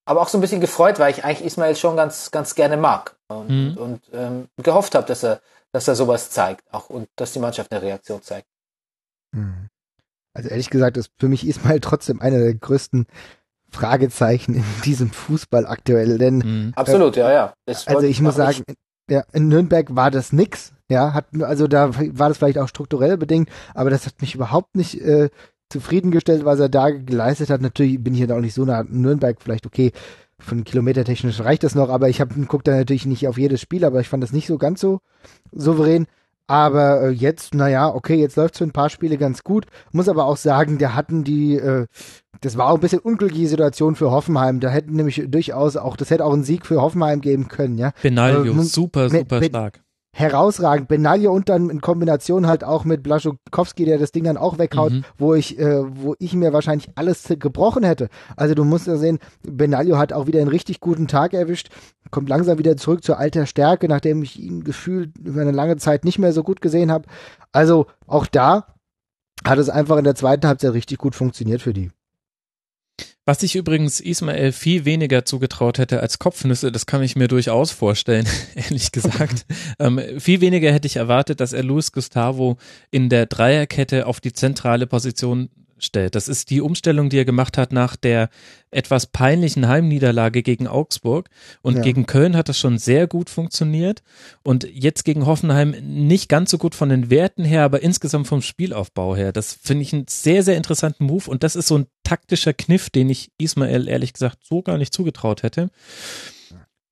aber 0.05 0.21
auch 0.21 0.29
so 0.29 0.39
ein 0.39 0.41
bisschen 0.41 0.61
gefreut, 0.61 1.01
weil 1.01 1.11
ich 1.11 1.25
eigentlich 1.25 1.45
Ismail 1.45 1.75
schon 1.75 1.97
ganz 1.97 2.31
ganz 2.31 2.55
gerne 2.55 2.77
mag 2.77 3.17
und, 3.27 3.49
mhm. 3.49 3.77
und 3.77 4.03
ähm, 4.13 4.49
gehofft 4.59 4.95
habe, 4.95 5.09
dass 5.09 5.25
er 5.25 5.41
dass 5.73 5.89
er 5.89 5.97
sowas 5.97 6.31
zeigt, 6.31 6.73
auch 6.73 6.89
und 6.89 7.09
dass 7.17 7.33
die 7.33 7.41
Mannschaft 7.41 7.73
eine 7.73 7.83
Reaktion 7.83 8.23
zeigt. 8.23 8.47
Mhm. 9.33 9.71
Also 10.35 10.51
ehrlich 10.51 10.71
gesagt 10.71 10.97
ist 10.97 11.11
für 11.19 11.29
mich 11.29 11.45
Ismail 11.49 11.81
trotzdem 11.81 12.21
einer 12.21 12.39
der 12.39 12.55
größten 12.55 13.07
Fragezeichen 13.73 14.55
in 14.55 14.65
diesem 14.85 15.11
Fußball 15.11 15.67
aktuell, 15.67 16.19
denn 16.19 16.39
mhm. 16.39 16.73
absolut, 16.77 17.17
äh, 17.17 17.21
ja, 17.21 17.33
ja. 17.33 17.55
Das 17.67 17.89
also 17.89 18.07
ich 18.07 18.21
muss 18.21 18.37
sagen, 18.37 18.63
ich. 18.67 18.77
ja, 19.11 19.25
in 19.33 19.49
Nürnberg 19.49 19.97
war 19.97 20.11
das 20.11 20.33
nix, 20.33 20.73
ja, 20.89 21.15
hat 21.15 21.27
also 21.41 21.67
da 21.67 21.91
war 21.97 22.29
das 22.29 22.39
vielleicht 22.39 22.59
auch 22.59 22.69
strukturell 22.69 23.17
bedingt, 23.17 23.49
aber 23.75 23.91
das 23.91 24.07
hat 24.07 24.21
mich 24.21 24.35
überhaupt 24.35 24.77
nicht 24.77 25.01
äh, 25.01 25.31
zufriedengestellt, 25.71 26.45
was 26.45 26.61
er 26.61 26.69
da 26.69 26.91
geleistet 26.91 27.49
hat. 27.51 27.63
Natürlich 27.63 28.03
bin 28.03 28.15
ich 28.15 28.21
jetzt 28.21 28.33
auch 28.33 28.41
nicht 28.41 28.55
so 28.55 28.65
nah 28.65 28.85
Nürnberg, 28.87 29.39
vielleicht 29.41 29.67
okay, 29.67 29.93
von 30.39 30.65
kilometertechnisch 30.65 31.41
reicht 31.41 31.65
das 31.65 31.75
noch, 31.75 31.89
aber 31.89 32.09
ich 32.09 32.21
habe 32.21 32.35
guckt 32.47 32.69
da 32.69 32.77
natürlich 32.77 33.07
nicht 33.07 33.27
auf 33.27 33.39
jedes 33.39 33.61
Spiel, 33.61 33.85
aber 33.85 34.01
ich 34.01 34.09
fand 34.09 34.23
das 34.23 34.33
nicht 34.33 34.47
so 34.47 34.59
ganz 34.59 34.81
so 34.81 35.01
souverän. 35.53 36.07
Aber 36.47 37.03
äh, 37.03 37.11
jetzt, 37.11 37.55
naja, 37.55 37.89
okay, 37.95 38.17
jetzt 38.17 38.37
läuft 38.37 38.59
für 38.59 38.65
ein 38.65 38.73
paar 38.73 38.91
Spiele 38.91 39.17
ganz 39.17 39.43
gut. 39.45 39.67
Muss 39.93 40.09
aber 40.09 40.27
auch 40.27 40.37
sagen, 40.37 40.79
der 40.79 40.95
hatten 40.95 41.25
die, 41.25 41.57
äh, 41.57 41.87
das 42.41 42.57
war 42.57 42.69
auch 42.69 42.75
ein 42.75 42.81
bisschen 42.81 42.99
unglückliche 42.99 43.49
Situation 43.49 43.95
für 43.95 44.11
Hoffenheim. 44.11 44.61
Da 44.61 44.69
hätten 44.69 44.95
nämlich 44.95 45.23
durchaus 45.29 45.77
auch, 45.77 45.97
das 45.97 46.11
hätte 46.11 46.25
auch 46.25 46.33
einen 46.33 46.45
Sieg 46.45 46.67
für 46.67 46.81
Hoffenheim 46.81 47.21
geben 47.21 47.49
können, 47.49 47.79
ja. 47.79 47.93
Benaglio, 48.03 48.55
äh, 48.55 48.63
super, 48.63 49.09
super 49.09 49.43
stark 49.43 49.81
herausragend. 50.15 50.89
Benaglio 50.89 51.33
und 51.33 51.49
dann 51.49 51.71
in 51.71 51.81
Kombination 51.81 52.47
halt 52.47 52.65
auch 52.65 52.85
mit 52.85 53.03
Blaschukowski, 53.03 53.85
der 53.85 53.99
das 53.99 54.13
Ding 54.13 54.25
dann 54.25 54.37
auch 54.37 54.59
weghaut, 54.59 54.93
mhm. 54.93 55.05
wo 55.17 55.35
ich, 55.35 55.59
äh, 55.59 55.83
wo 55.85 56.15
ich 56.19 56.35
mir 56.35 56.53
wahrscheinlich 56.53 56.91
alles 56.97 57.25
gebrochen 57.39 57.83
hätte. 57.83 58.09
Also 58.37 58.55
du 58.55 58.65
musst 58.65 58.87
ja 58.87 58.97
sehen, 58.97 59.19
Benaglio 59.43 59.97
hat 59.97 60.13
auch 60.13 60.27
wieder 60.27 60.41
einen 60.41 60.49
richtig 60.49 60.81
guten 60.81 61.09
Tag 61.09 61.33
erwischt, 61.33 61.71
kommt 62.11 62.29
langsam 62.29 62.59
wieder 62.59 62.77
zurück 62.77 63.03
zur 63.03 63.19
alter 63.19 63.47
Stärke, 63.47 63.89
nachdem 63.89 64.23
ich 64.23 64.39
ihn 64.39 64.65
gefühlt 64.65 65.17
über 65.19 65.41
eine 65.41 65.53
lange 65.53 65.79
Zeit 65.79 66.05
nicht 66.05 66.19
mehr 66.19 66.33
so 66.33 66.43
gut 66.43 66.61
gesehen 66.61 66.93
habe. 66.93 67.07
Also 67.53 67.87
auch 68.07 68.27
da 68.27 68.67
hat 69.45 69.59
es 69.59 69.71
einfach 69.71 69.97
in 69.97 70.05
der 70.05 70.15
zweiten 70.15 70.47
Halbzeit 70.47 70.75
richtig 70.75 70.99
gut 70.99 71.15
funktioniert 71.15 71.63
für 71.63 71.73
die. 71.73 71.91
Was 73.25 73.45
ich 73.45 73.55
übrigens 73.55 74.01
Ismael 74.01 74.51
viel 74.51 74.85
weniger 74.85 75.25
zugetraut 75.25 75.79
hätte 75.79 76.01
als 76.01 76.19
Kopfnüsse, 76.19 76.73
das 76.73 76.87
kann 76.87 77.05
ich 77.05 77.15
mir 77.15 77.29
durchaus 77.29 77.71
vorstellen, 77.71 78.27
ehrlich 78.57 78.91
gesagt. 78.91 79.47
ähm, 79.79 80.01
viel 80.19 80.41
weniger 80.41 80.73
hätte 80.73 80.89
ich 80.89 80.97
erwartet, 80.97 81.39
dass 81.39 81.53
er 81.53 81.63
Luis 81.63 81.93
Gustavo 81.93 82.57
in 82.91 83.09
der 83.09 83.27
Dreierkette 83.27 84.09
auf 84.09 84.21
die 84.21 84.33
zentrale 84.33 84.89
Position 84.89 85.51
stellt. 85.85 86.15
Das 86.15 86.29
ist 86.29 86.51
die 86.51 86.61
Umstellung, 86.61 87.09
die 87.09 87.19
er 87.19 87.25
gemacht 87.25 87.59
hat 87.59 87.73
nach 87.73 87.97
der 87.97 88.29
etwas 88.71 89.07
peinlichen 89.07 89.69
Heimniederlage 89.69 90.43
gegen 90.43 90.67
Augsburg. 90.67 91.29
Und 91.61 91.77
ja. 91.77 91.83
gegen 91.83 92.07
Köln 92.07 92.37
hat 92.37 92.49
das 92.49 92.59
schon 92.59 92.79
sehr 92.79 93.07
gut 93.07 93.31
funktioniert. 93.31 94.03
Und 94.43 94.67
jetzt 94.73 95.05
gegen 95.05 95.27
Hoffenheim 95.27 95.75
nicht 95.83 96.29
ganz 96.29 96.51
so 96.51 96.59
gut 96.59 96.75
von 96.75 96.89
den 96.89 97.11
Werten 97.11 97.45
her, 97.45 97.65
aber 97.65 97.83
insgesamt 97.83 98.27
vom 98.27 98.43
Spielaufbau 98.43 99.15
her. 99.15 99.33
Das 99.33 99.53
finde 99.53 99.83
ich 99.83 99.93
einen 99.93 100.07
sehr, 100.09 100.43
sehr 100.43 100.57
interessanten 100.57 101.05
Move. 101.05 101.31
Und 101.31 101.43
das 101.43 101.57
ist 101.57 101.69
so 101.69 101.79
ein 101.79 101.87
taktischer 102.05 102.53
Kniff, 102.53 102.91
den 102.91 103.11
ich 103.11 103.31
Ismael 103.39 103.89
ehrlich 103.89 104.13
gesagt 104.13 104.39
so 104.45 104.63
gar 104.63 104.79
nicht 104.79 104.93
zugetraut 104.93 105.43
hätte. 105.43 105.71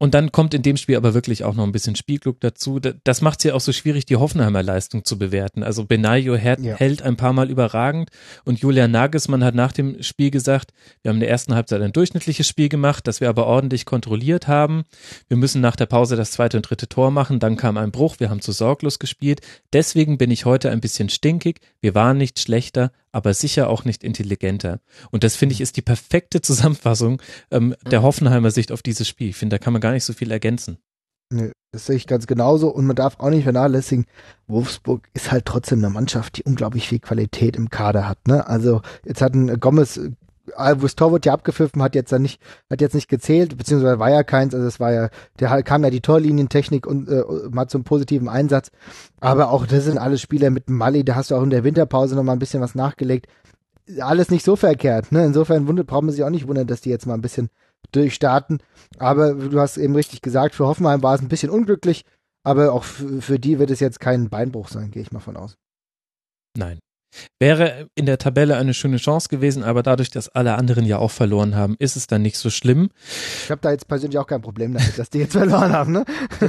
Und 0.03 0.15
dann 0.15 0.33
kommt 0.33 0.55
in 0.55 0.63
dem 0.63 0.79
Spiel 0.79 0.97
aber 0.97 1.13
wirklich 1.13 1.45
auch 1.45 1.55
noch 1.55 1.65
ein 1.65 1.73
bisschen 1.73 1.95
Spielglück 1.95 2.41
dazu. 2.41 2.81
Das 2.81 3.21
macht 3.21 3.41
es 3.41 3.45
ja 3.45 3.53
auch 3.53 3.61
so 3.61 3.71
schwierig, 3.71 4.07
die 4.07 4.17
Hoffenheimer 4.17 4.63
Leistung 4.63 5.05
zu 5.05 5.19
bewerten. 5.19 5.63
Also 5.63 5.85
Benayo 5.85 6.37
hält, 6.37 6.61
ja. 6.61 6.77
ein 6.79 7.19
paar 7.19 7.35
Mal 7.35 7.51
überragend 7.51 8.09
und 8.47 8.61
Julian 8.61 8.91
Nagelsmann 8.93 9.45
hat 9.45 9.55
nach 9.55 9.73
dem 9.73 10.03
Spiel 10.03 10.31
gesagt, 10.31 10.73
wir 11.03 11.11
haben 11.11 11.17
in 11.17 11.21
der 11.21 11.29
ersten 11.29 11.55
Halbzeit 11.55 11.83
ein 11.83 11.93
durchschnittliches 11.93 12.49
Spiel 12.49 12.71
gemacht, 12.71 13.07
das 13.07 13.21
wir 13.21 13.29
aber 13.29 13.47
ordentlich 13.47 13.85
kontrolliert 13.85 14.49
haben. 14.49 14.85
Wir 15.29 15.37
müssen 15.37 15.61
nach 15.61 15.77
der 15.77 15.85
Pause 15.85 16.17
das 16.17 16.31
zweite 16.31 16.57
und 16.57 16.63
dritte 16.63 16.89
Tor 16.89 17.11
machen, 17.11 17.39
dann 17.39 17.59
kam 17.59 17.77
ein 17.77 17.93
Bruch, 17.93 18.21
wir 18.21 18.31
haben 18.31 18.41
zu 18.41 18.53
sorglos 18.53 19.01
gespielt. 19.01 19.43
Deswegen 19.75 20.17
bin 20.17 20.31
ich 20.31 20.47
heute 20.47 20.71
ein 20.71 20.81
bisschen 20.81 21.11
stinkig. 21.11 21.61
Wir 21.83 21.95
waren 21.95 22.17
nicht 22.17 22.41
schlechter, 22.41 22.91
aber 23.13 23.35
sicher 23.35 23.69
auch 23.69 23.85
nicht 23.85 24.05
intelligenter. 24.05 24.81
Und 25.11 25.25
das 25.25 25.37
finde 25.37 25.55
ich 25.55 25.61
ist 25.61 25.77
die 25.77 25.83
perfekte 25.83 26.41
Zusammenfassung 26.41 27.21
ähm, 27.51 27.75
der. 27.91 28.01
Hoffenheimer 28.01 28.51
Sicht 28.51 28.73
auf 28.73 28.83
dieses 28.83 29.07
Spiel. 29.07 29.29
Ich 29.29 29.37
finde, 29.37 29.55
da 29.55 29.63
kann 29.63 29.75
man 29.75 29.83
gar 29.83 29.93
nicht 29.93 30.05
so 30.05 30.15
viel 30.15 30.31
ergänzen. 30.31 30.79
Nee, 31.33 31.53
das 31.73 31.87
sehe 31.87 31.97
ich 31.97 32.07
ganz 32.07 32.27
genauso. 32.27 32.71
Und 32.71 32.87
man 32.87 32.97
darf 32.97 33.21
auch 33.21 33.31
nicht 33.31 33.45
vernachlässigen, 33.45 34.07
Wolfsburg 34.49 35.09
ist 35.15 35.31
halt 35.31 35.45
trotzdem 35.45 35.79
eine 35.79 35.91
Mannschaft, 35.91 36.39
die 36.39 36.43
unglaublich 36.43 36.89
viel 36.89 36.99
Qualität 36.99 37.57
im 37.57 37.71
Kader 37.71 38.09
hat. 38.09 38.27
Ne? 38.27 38.47
Also 38.47 38.83
jetzt 39.05 39.23
hatten 39.23 39.61
Gomez 39.61 40.01
Albus 40.55 40.97
Tor 40.97 41.13
wurde 41.13 41.27
ja 41.27 41.33
abgepfiffen, 41.33 41.83
hat 41.83 41.95
jetzt 41.95 42.13
dann 42.13 42.23
nicht, 42.23 42.41
hat 42.71 42.81
jetzt 42.81 42.95
nicht 42.95 43.09
gezählt, 43.09 43.57
beziehungsweise 43.57 43.99
war 43.99 44.11
ja 44.11 44.23
keins, 44.23 44.55
also 44.55 44.67
es 44.67 44.81
war 44.81 44.93
ja, 44.93 45.11
der 45.39 45.63
kam 45.63 45.85
ja 45.85 45.91
die 45.91 46.01
Torlinientechnik 46.01 46.87
und 46.87 47.09
äh, 47.09 47.23
mal 47.51 47.69
zum 47.69 47.85
positiven 47.85 48.29
Einsatz. 48.29 48.71
Aber 49.21 49.51
auch 49.51 49.67
das 49.67 49.85
sind 49.85 49.99
alle 49.99 50.19
Spieler 50.19 50.51
mit 50.51 50.71
Mali, 50.71 51.05
da 51.05 51.15
hast 51.15 51.31
du 51.31 51.37
auch 51.37 51.43
in 51.43 51.51
der 51.51 51.65
Winterpause 51.65 52.15
noch 52.15 52.23
mal 52.23 52.33
ein 52.33 52.39
bisschen 52.39 52.61
was 52.61 52.75
nachgelegt. 52.75 53.27
Alles 54.01 54.31
nicht 54.31 54.45
so 54.45 54.57
verkehrt, 54.57 55.11
ne? 55.11 55.25
Insofern 55.25 55.67
wundert, 55.67 55.89
braucht 55.89 56.05
man 56.05 56.13
sich 56.13 56.23
auch 56.23 56.31
nicht 56.31 56.47
wundern, 56.47 56.67
dass 56.67 56.81
die 56.81 56.91
jetzt 56.91 57.07
mal 57.07 57.15
ein 57.15 57.23
bisschen 57.23 57.51
durchstarten. 57.93 58.63
Aber 58.99 59.35
du 59.35 59.59
hast 59.59 59.77
eben 59.79 59.97
richtig 59.97 60.23
gesagt, 60.23 60.55
für 60.55 60.67
Hoffenheim 60.67 61.03
war 61.03 61.15
es 61.15 61.21
ein 61.21 61.29
bisschen 61.29 61.51
unglücklich, 61.51 62.05
aber 62.43 62.73
auch 62.73 62.85
für 62.85 63.39
die 63.39 63.59
wird 63.59 63.71
es 63.71 63.81
jetzt 63.81 64.01
kein 64.01 64.29
Beinbruch 64.29 64.69
sein, 64.69 64.91
gehe 64.91 65.03
ich 65.03 65.13
mal 65.13 65.21
von 65.21 65.37
aus. 65.37 65.57
Nein. 66.57 66.79
Wäre 67.39 67.89
in 67.95 68.07
der 68.07 68.19
Tabelle 68.19 68.57
eine 68.57 68.75
schöne 68.75 68.99
Chance 68.99 69.29
gewesen, 69.29 69.65
aber 69.65 69.83
dadurch, 69.83 70.11
dass 70.11 70.29
alle 70.29 70.55
anderen 70.55 70.85
ja 70.85 70.99
auch 70.99 71.11
verloren 71.11 71.57
haben, 71.57 71.77
ist 71.79 71.97
es 71.97 72.07
dann 72.07 72.23
nicht 72.23 72.37
so 72.37 72.51
schlimm. 72.51 72.91
Ich 73.45 73.51
habe 73.51 73.61
da 73.61 73.71
jetzt 73.71 73.89
persönlich 73.89 74.19
auch 74.19 74.27
kein 74.27 74.43
Problem 74.43 74.75
damit, 74.75 74.99
dass 74.99 75.11
die 75.11 75.19
jetzt 75.19 75.33
verloren 75.35 75.73
haben. 75.73 75.93
Ne? 75.93 76.05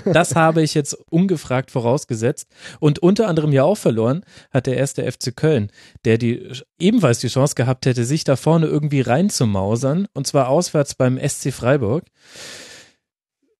Das 0.05 0.35
habe 0.35 0.61
ich 0.61 0.73
jetzt 0.73 0.93
ungefragt 1.09 1.71
vorausgesetzt. 1.71 2.47
Und 2.79 2.99
unter 2.99 3.27
anderem 3.27 3.51
ja 3.51 3.63
auch 3.63 3.77
verloren 3.77 4.23
hat 4.51 4.67
der 4.67 4.77
erste 4.77 5.09
FC 5.09 5.35
Köln, 5.35 5.71
der 6.05 6.17
die 6.17 6.51
ebenfalls 6.79 7.19
die 7.19 7.27
Chance 7.27 7.55
gehabt 7.55 7.85
hätte, 7.85 8.05
sich 8.05 8.23
da 8.23 8.35
vorne 8.35 8.67
irgendwie 8.67 9.01
reinzumausern, 9.01 10.07
und 10.13 10.27
zwar 10.27 10.49
auswärts 10.49 10.95
beim 10.95 11.17
SC 11.17 11.51
Freiburg. 11.51 12.05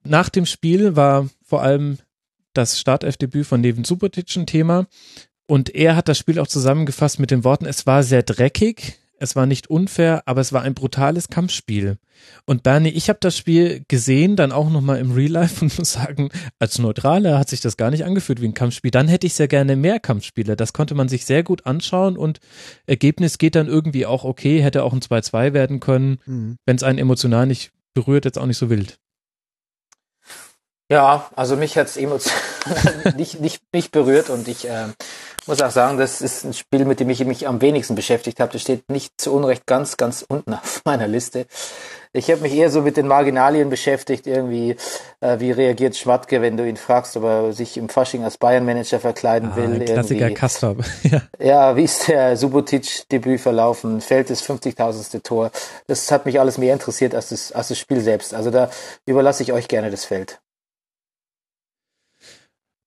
Nach 0.04 0.30
dem 0.30 0.46
Spiel 0.46 0.96
war 0.96 1.28
vor 1.44 1.62
allem 1.62 1.98
das 2.54 2.80
Startelfdebüt 2.80 3.46
von 3.46 3.62
Neven 3.62 3.84
Subotic 3.84 4.36
ein 4.36 4.46
Thema. 4.46 4.88
Und 5.52 5.76
er 5.76 5.98
hat 5.98 6.08
das 6.08 6.18
Spiel 6.18 6.40
auch 6.40 6.48
zusammengefasst 6.48 7.20
mit 7.20 7.30
den 7.30 7.44
Worten, 7.44 7.66
es 7.66 7.86
war 7.86 8.04
sehr 8.04 8.24
dreckig, 8.24 9.02
es 9.20 9.36
war 9.36 9.46
nicht 9.46 9.70
unfair, 9.70 10.24
aber 10.26 10.40
es 10.40 10.54
war 10.54 10.62
ein 10.62 10.74
brutales 10.74 11.28
Kampfspiel. 11.28 11.98
Und 12.46 12.64
Bernie, 12.64 12.88
ich 12.92 13.10
habe 13.10 13.20
das 13.20 13.36
Spiel 13.36 13.84
gesehen, 13.90 14.38
dann 14.38 14.54
auch 14.54 14.70
nochmal 14.70 15.00
im 15.00 15.12
Real 15.12 15.30
Life 15.32 15.62
und 15.62 15.78
muss 15.78 15.92
sagen, 15.92 16.30
als 16.58 16.80
Neutraler 16.80 17.38
hat 17.38 17.50
sich 17.50 17.60
das 17.60 17.76
gar 17.76 17.92
nicht 17.92 18.06
angefühlt 18.06 18.40
wie 18.40 18.46
ein 18.46 18.54
Kampfspiel. 18.54 18.92
Dann 18.92 19.10
hätte 19.10 19.28
ich 19.28 19.34
sehr 19.34 19.50
gerne 19.50 19.76
mehr 19.76 20.00
Kampfspiele. 20.00 20.56
Das 20.56 20.72
konnte 20.72 20.96
man 20.96 21.10
sich 21.10 21.26
sehr 21.26 21.44
gut 21.44 21.66
anschauen 21.66 22.16
und 22.16 22.40
Ergebnis 22.86 23.38
geht 23.38 23.56
dann 23.56 23.68
irgendwie 23.68 24.06
auch 24.06 24.24
okay, 24.24 24.64
hätte 24.64 24.84
auch 24.84 24.94
ein 24.94 25.02
2-2 25.02 25.52
werden 25.52 25.82
können, 25.82 26.22
mhm. 26.26 26.56
wenn 26.66 26.78
es 26.78 26.84
einen 26.84 26.98
emotional 26.98 27.46
nicht 27.46 27.74
berührt, 27.94 28.24
jetzt 28.24 28.38
auch 28.38 28.46
nicht 28.46 28.58
so 28.58 28.70
wild. 28.70 29.00
Ja, 30.90 31.30
also 31.36 31.58
mich 31.58 31.78
hat's 31.78 31.98
emotional 31.98 32.42
nicht, 33.18 33.42
nicht, 33.42 33.62
nicht 33.74 33.92
berührt 33.92 34.30
und 34.30 34.48
ich 34.48 34.68
äh, 34.70 34.88
muss 35.48 35.62
auch 35.62 35.72
sagen, 35.72 35.98
das 35.98 36.22
ist 36.22 36.44
ein 36.44 36.54
Spiel, 36.54 36.86
mit 36.86 37.00
dem 37.00 37.10
ich 37.10 37.24
mich 37.26 37.48
am 37.48 37.62
wenigsten 37.62 37.96
beschäftigt 37.96 38.40
habe. 38.40 38.54
Das 38.54 38.62
steht 38.62 38.90
nicht 38.90 39.14
zu 39.20 39.34
Unrecht 39.34 39.66
ganz, 39.66 39.98
ganz 39.98 40.24
unten 40.28 40.54
auf 40.54 40.82
meiner 40.86 41.08
Liste. 41.08 41.48
Ich 42.14 42.30
habe 42.30 42.42
mich 42.42 42.54
eher 42.54 42.70
so 42.70 42.82
mit 42.82 42.98
den 42.98 43.08
Marginalien 43.08 43.70
beschäftigt, 43.70 44.28
irgendwie, 44.28 44.76
äh, 45.22 45.40
wie 45.40 45.52
reagiert 45.52 45.96
Schmatke, 45.96 46.42
wenn 46.42 46.58
du 46.58 46.68
ihn 46.68 46.76
fragst, 46.76 47.16
ob 47.16 47.24
er 47.24 47.54
sich 47.54 47.78
im 47.78 47.88
Fasching 47.88 48.26
als 48.26 48.38
Bayern-Manager 48.38 49.00
verkleiden 49.00 49.52
ah, 49.54 49.56
will. 49.56 49.74
Ein 49.76 49.86
Klassiker 49.86 50.30
Kastor. 50.32 50.76
ja. 51.04 51.22
ja, 51.40 51.76
wie 51.78 51.86
ist 51.86 52.10
der 52.10 52.36
Subotic-Debüt 52.36 53.40
verlaufen? 53.40 54.02
Fällt 54.02 54.30
das 54.30 54.44
50.000. 54.44 55.24
Tor? 55.24 55.52
Das 55.88 56.12
hat 56.12 56.26
mich 56.26 56.40
alles 56.40 56.58
mehr 56.58 56.74
interessiert 56.74 57.16
als 57.16 57.30
das, 57.30 57.54
als 57.54 57.70
das 57.70 57.80
Spiel 57.80 58.02
selbst. 58.02 58.34
Also 58.34 58.52
da 58.52 58.70
überlasse 59.06 59.44
ich 59.44 59.54
euch 59.54 59.70
gerne 59.70 59.90
das 59.90 60.04
Feld. 60.04 60.42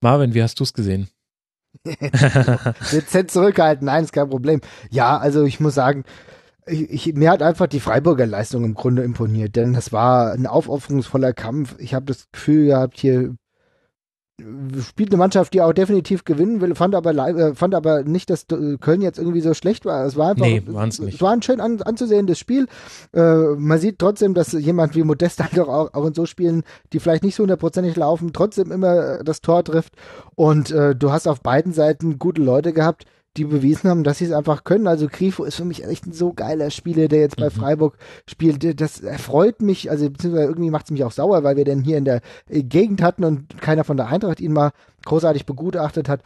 Marvin, 0.03 0.35
wie 0.35 0.43
hast 0.43 0.61
du 0.61 0.65
es 0.65 0.75
gesehen? 0.75 1.09
Dezent 2.93 3.31
zurückhalten, 3.31 3.87
nein, 3.87 4.05
ist 4.05 4.13
kein 4.13 4.31
Problem. 4.31 4.61
Ja, 4.91 5.17
also 5.19 5.45
ich 5.45 5.61
muss 5.61 5.75
sagen, 5.75 6.05
ich, 6.67 6.91
ich, 6.91 7.15
mir 7.15 7.31
hat 7.31 7.43
einfach 7.43 7.67
die 7.67 7.81
Freiburger 7.81 8.27
Leistung 8.27 8.65
im 8.65 8.75
Grunde 8.75 9.03
imponiert, 9.03 9.57
denn 9.57 9.75
das 9.75 9.93
war 9.93 10.33
ein 10.33 10.47
aufopferungsvoller 10.47 11.33
Kampf. 11.33 11.77
Ich 11.79 11.95
habe 11.95 12.07
das 12.07 12.31
Gefühl 12.33 12.67
gehabt, 12.67 12.99
hier 12.99 13.35
spielt 14.41 15.11
eine 15.11 15.19
Mannschaft, 15.19 15.55
die 15.55 15.61
auch 15.61 15.73
definitiv 15.73 16.25
gewinnen 16.25 16.61
will, 16.61 16.75
fand 16.75 16.95
aber, 16.97 17.13
äh, 17.13 17.55
fand 17.55 17.75
aber 17.75 18.03
nicht, 18.03 18.31
dass 18.31 18.47
Köln 18.81 19.01
jetzt 19.01 19.19
irgendwie 19.19 19.41
so 19.41 19.55
schlecht 19.55 19.85
war. 19.85 20.05
Es 20.05 20.17
war 20.17 20.31
einfach, 20.31 20.45
nee, 20.45 20.63
es 20.67 21.21
war 21.21 21.33
ein 21.33 21.43
schön 21.43 21.61
an, 21.61 21.81
anzusehendes 21.83 22.39
Spiel. 22.39 22.67
Äh, 23.13 23.55
man 23.57 23.79
sieht 23.79 24.01
trotzdem, 24.01 24.35
dass 24.35 24.53
jemand 24.53 24.97
wie 24.97 25.05
Modest 25.05 25.41
halt 25.41 25.59
auch, 25.61 25.95
auch 25.95 26.07
in 26.07 26.15
so 26.15 26.27
Spielen, 26.27 26.65
die 26.93 26.99
vielleicht 26.99 27.23
nicht 27.23 27.37
so 27.37 27.43
hundertprozentig 27.45 27.95
laufen, 27.95 28.33
trotzdem 28.33 28.73
immer 28.73 29.23
das 29.23 29.41
Tor 29.41 29.63
trifft. 29.63 29.95
Und 30.35 30.73
äh, 30.73 30.97
du 30.97 31.13
hast 31.13 31.29
auf 31.29 31.41
beiden 31.41 31.73
Seiten 31.73 32.19
gute 32.19 32.43
Leute 32.43 32.73
gehabt, 32.73 33.05
die 33.37 33.45
bewiesen 33.45 33.91
haben, 33.91 34.05
dass 34.05 34.19
sie 34.19 34.27
es 34.27 34.33
einfach 34.33 34.65
können. 34.65 34.87
Also 34.87 35.09
Grifo 35.09 35.45
ist 35.45 35.57
für 35.57 35.65
mich 35.65 35.85
echt 35.85 36.07
ein 36.07 36.13
so 36.13 36.33
geiler 36.33 36.71
Spieler, 36.71 37.09
der 37.09 37.21
jetzt 37.21 37.37
bei 37.37 37.47
mhm. 37.47 37.51
Freiburg 37.51 37.99
spielt. 38.29 38.81
Das 38.81 39.01
erfreut 39.01 39.61
mich, 39.61 39.91
also 39.91 40.09
beziehungsweise 40.09 40.49
irgendwie 40.49 40.71
macht 40.71 40.87
es 40.87 40.91
mich 40.93 41.05
auch 41.05 41.13
sauer, 41.13 41.43
weil 41.43 41.57
wir 41.57 41.65
den 41.65 41.83
hier 41.83 41.99
in 41.99 42.05
der 42.05 42.21
äh, 42.49 42.63
Gegend 42.63 43.03
hatten 43.03 43.25
und 43.25 43.61
keiner 43.61 43.85
von 43.85 43.97
der 43.97 44.07
Eintracht 44.07 44.41
ihn 44.41 44.53
mal 44.53 44.71
großartig 45.05 45.47
begutachtet 45.47 46.09
hat. 46.09 46.21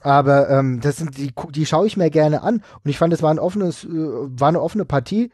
Aber 0.00 0.50
ähm, 0.50 0.80
das 0.80 0.96
sind 0.96 1.16
die, 1.16 1.32
die 1.50 1.66
schaue 1.66 1.86
ich 1.86 1.96
mir 1.96 2.10
gerne 2.10 2.42
an 2.42 2.62
und 2.84 2.90
ich 2.90 2.98
fand, 2.98 3.12
es 3.12 3.22
war 3.22 3.30
ein 3.30 3.38
offenes, 3.38 3.84
äh, 3.84 3.88
war 3.88 4.48
eine 4.48 4.60
offene 4.60 4.84
Partie 4.84 5.30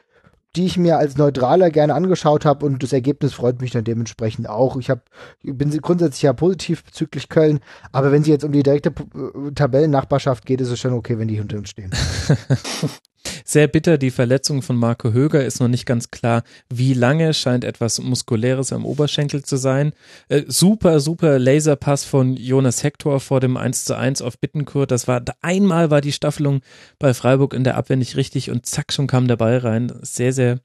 die 0.56 0.66
ich 0.66 0.76
mir 0.78 0.98
als 0.98 1.16
Neutraler 1.16 1.70
gerne 1.70 1.94
angeschaut 1.94 2.44
habe 2.44 2.64
und 2.66 2.82
das 2.82 2.92
Ergebnis 2.92 3.34
freut 3.34 3.60
mich 3.60 3.72
dann 3.72 3.84
dementsprechend 3.84 4.48
auch. 4.48 4.76
Ich 4.76 4.90
hab, 4.90 5.10
bin 5.42 5.70
grundsätzlich 5.80 6.22
ja 6.22 6.32
positiv 6.32 6.84
bezüglich 6.84 7.28
Köln, 7.28 7.60
aber 7.92 8.12
wenn 8.12 8.22
sie 8.22 8.30
jetzt 8.30 8.44
um 8.44 8.52
die 8.52 8.62
direkte 8.62 8.90
äh, 8.90 9.50
Tabellennachbarschaft 9.52 10.46
geht, 10.46 10.60
ist 10.60 10.70
es 10.70 10.78
schon 10.78 10.92
okay, 10.92 11.18
wenn 11.18 11.28
die 11.28 11.36
hinter 11.36 11.58
uns 11.58 11.70
stehen. 11.70 11.90
Sehr 13.44 13.68
bitter, 13.68 13.98
die 13.98 14.10
Verletzung 14.10 14.62
von 14.62 14.76
Marco 14.76 15.12
Höger 15.12 15.44
ist 15.44 15.60
noch 15.60 15.68
nicht 15.68 15.86
ganz 15.86 16.10
klar, 16.10 16.42
wie 16.68 16.94
lange, 16.94 17.34
scheint 17.34 17.64
etwas 17.64 18.00
Muskuläres 18.00 18.72
am 18.72 18.86
Oberschenkel 18.86 19.44
zu 19.44 19.56
sein. 19.56 19.92
Äh, 20.28 20.42
super, 20.46 21.00
super 21.00 21.38
Laserpass 21.38 22.04
von 22.04 22.36
Jonas 22.36 22.82
Hector 22.82 23.20
vor 23.20 23.40
dem 23.40 23.56
1 23.56 23.84
zu 23.84 23.96
1 23.96 24.22
auf 24.22 24.38
Bittenkurt. 24.38 24.90
Das 24.90 25.08
war, 25.08 25.22
einmal 25.42 25.90
war 25.90 26.00
die 26.00 26.12
Staffelung 26.12 26.60
bei 26.98 27.14
Freiburg 27.14 27.54
in 27.54 27.64
der 27.64 27.76
Abwehr 27.76 27.96
nicht 27.96 28.16
richtig 28.16 28.50
und 28.50 28.66
zack, 28.66 28.92
schon 28.92 29.06
kam 29.06 29.28
der 29.28 29.36
Ball 29.36 29.58
rein. 29.58 29.92
Sehr, 30.02 30.32
sehr 30.32 30.60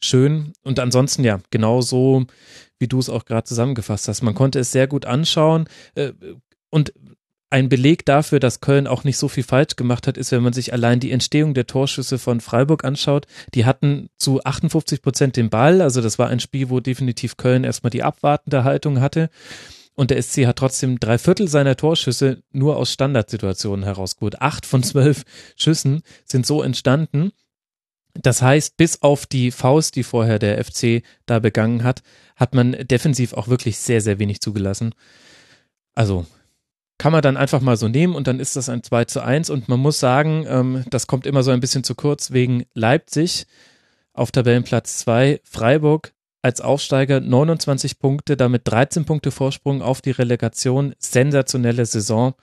schön. 0.00 0.52
Und 0.62 0.78
ansonsten, 0.78 1.24
ja, 1.24 1.40
genau 1.50 1.80
so, 1.80 2.26
wie 2.78 2.88
du 2.88 2.98
es 2.98 3.08
auch 3.10 3.24
gerade 3.24 3.44
zusammengefasst 3.44 4.08
hast. 4.08 4.22
Man 4.22 4.34
konnte 4.34 4.58
es 4.58 4.72
sehr 4.72 4.86
gut 4.86 5.06
anschauen. 5.06 5.68
Äh, 5.94 6.12
und 6.70 6.92
ein 7.50 7.68
Beleg 7.68 8.04
dafür, 8.04 8.40
dass 8.40 8.60
Köln 8.60 8.86
auch 8.86 9.04
nicht 9.04 9.16
so 9.16 9.28
viel 9.28 9.42
falsch 9.42 9.76
gemacht 9.76 10.06
hat, 10.06 10.18
ist, 10.18 10.32
wenn 10.32 10.42
man 10.42 10.52
sich 10.52 10.72
allein 10.72 11.00
die 11.00 11.12
Entstehung 11.12 11.54
der 11.54 11.66
Torschüsse 11.66 12.18
von 12.18 12.40
Freiburg 12.40 12.84
anschaut. 12.84 13.26
Die 13.54 13.64
hatten 13.64 14.10
zu 14.18 14.44
58 14.44 15.00
Prozent 15.00 15.36
den 15.36 15.48
Ball. 15.48 15.80
Also 15.80 16.02
das 16.02 16.18
war 16.18 16.28
ein 16.28 16.40
Spiel, 16.40 16.68
wo 16.68 16.80
definitiv 16.80 17.36
Köln 17.36 17.64
erstmal 17.64 17.90
die 17.90 18.02
abwartende 18.02 18.64
Haltung 18.64 19.00
hatte. 19.00 19.30
Und 19.94 20.10
der 20.10 20.22
SC 20.22 20.46
hat 20.46 20.56
trotzdem 20.56 21.00
drei 21.00 21.18
Viertel 21.18 21.48
seiner 21.48 21.74
Torschüsse 21.74 22.42
nur 22.52 22.76
aus 22.76 22.92
Standardsituationen 22.92 23.84
herausgeholt. 23.84 24.40
Acht 24.40 24.66
von 24.66 24.82
zwölf 24.82 25.24
Schüssen 25.56 26.02
sind 26.24 26.46
so 26.46 26.62
entstanden. 26.62 27.32
Das 28.14 28.42
heißt, 28.42 28.76
bis 28.76 29.02
auf 29.02 29.26
die 29.26 29.50
Faust, 29.50 29.96
die 29.96 30.02
vorher 30.02 30.38
der 30.38 30.62
FC 30.62 31.02
da 31.26 31.38
begangen 31.38 31.82
hat, 31.82 32.02
hat 32.36 32.54
man 32.54 32.72
defensiv 32.72 33.32
auch 33.32 33.48
wirklich 33.48 33.78
sehr, 33.78 34.00
sehr 34.00 34.18
wenig 34.18 34.40
zugelassen. 34.40 34.94
Also 35.94 36.26
kann 36.98 37.12
man 37.12 37.22
dann 37.22 37.36
einfach 37.36 37.60
mal 37.60 37.76
so 37.76 37.88
nehmen 37.88 38.14
und 38.14 38.26
dann 38.26 38.40
ist 38.40 38.56
das 38.56 38.68
ein 38.68 38.82
2 38.82 39.04
zu 39.04 39.22
1 39.22 39.50
und 39.50 39.68
man 39.68 39.80
muss 39.80 40.00
sagen, 40.00 40.44
ähm, 40.48 40.84
das 40.90 41.06
kommt 41.06 41.26
immer 41.26 41.42
so 41.42 41.52
ein 41.52 41.60
bisschen 41.60 41.84
zu 41.84 41.94
kurz. 41.94 42.32
Wegen 42.32 42.64
Leipzig 42.74 43.46
auf 44.12 44.32
Tabellenplatz 44.32 44.98
2, 44.98 45.40
Freiburg 45.44 46.12
als 46.42 46.60
Aufsteiger 46.60 47.20
29 47.20 47.98
Punkte, 47.98 48.36
damit 48.36 48.62
13 48.64 49.04
Punkte 49.04 49.30
Vorsprung 49.30 49.80
auf 49.80 50.00
die 50.00 50.10
Relegation, 50.10 50.94
sensationelle 50.98 51.86
Saison. 51.86 52.34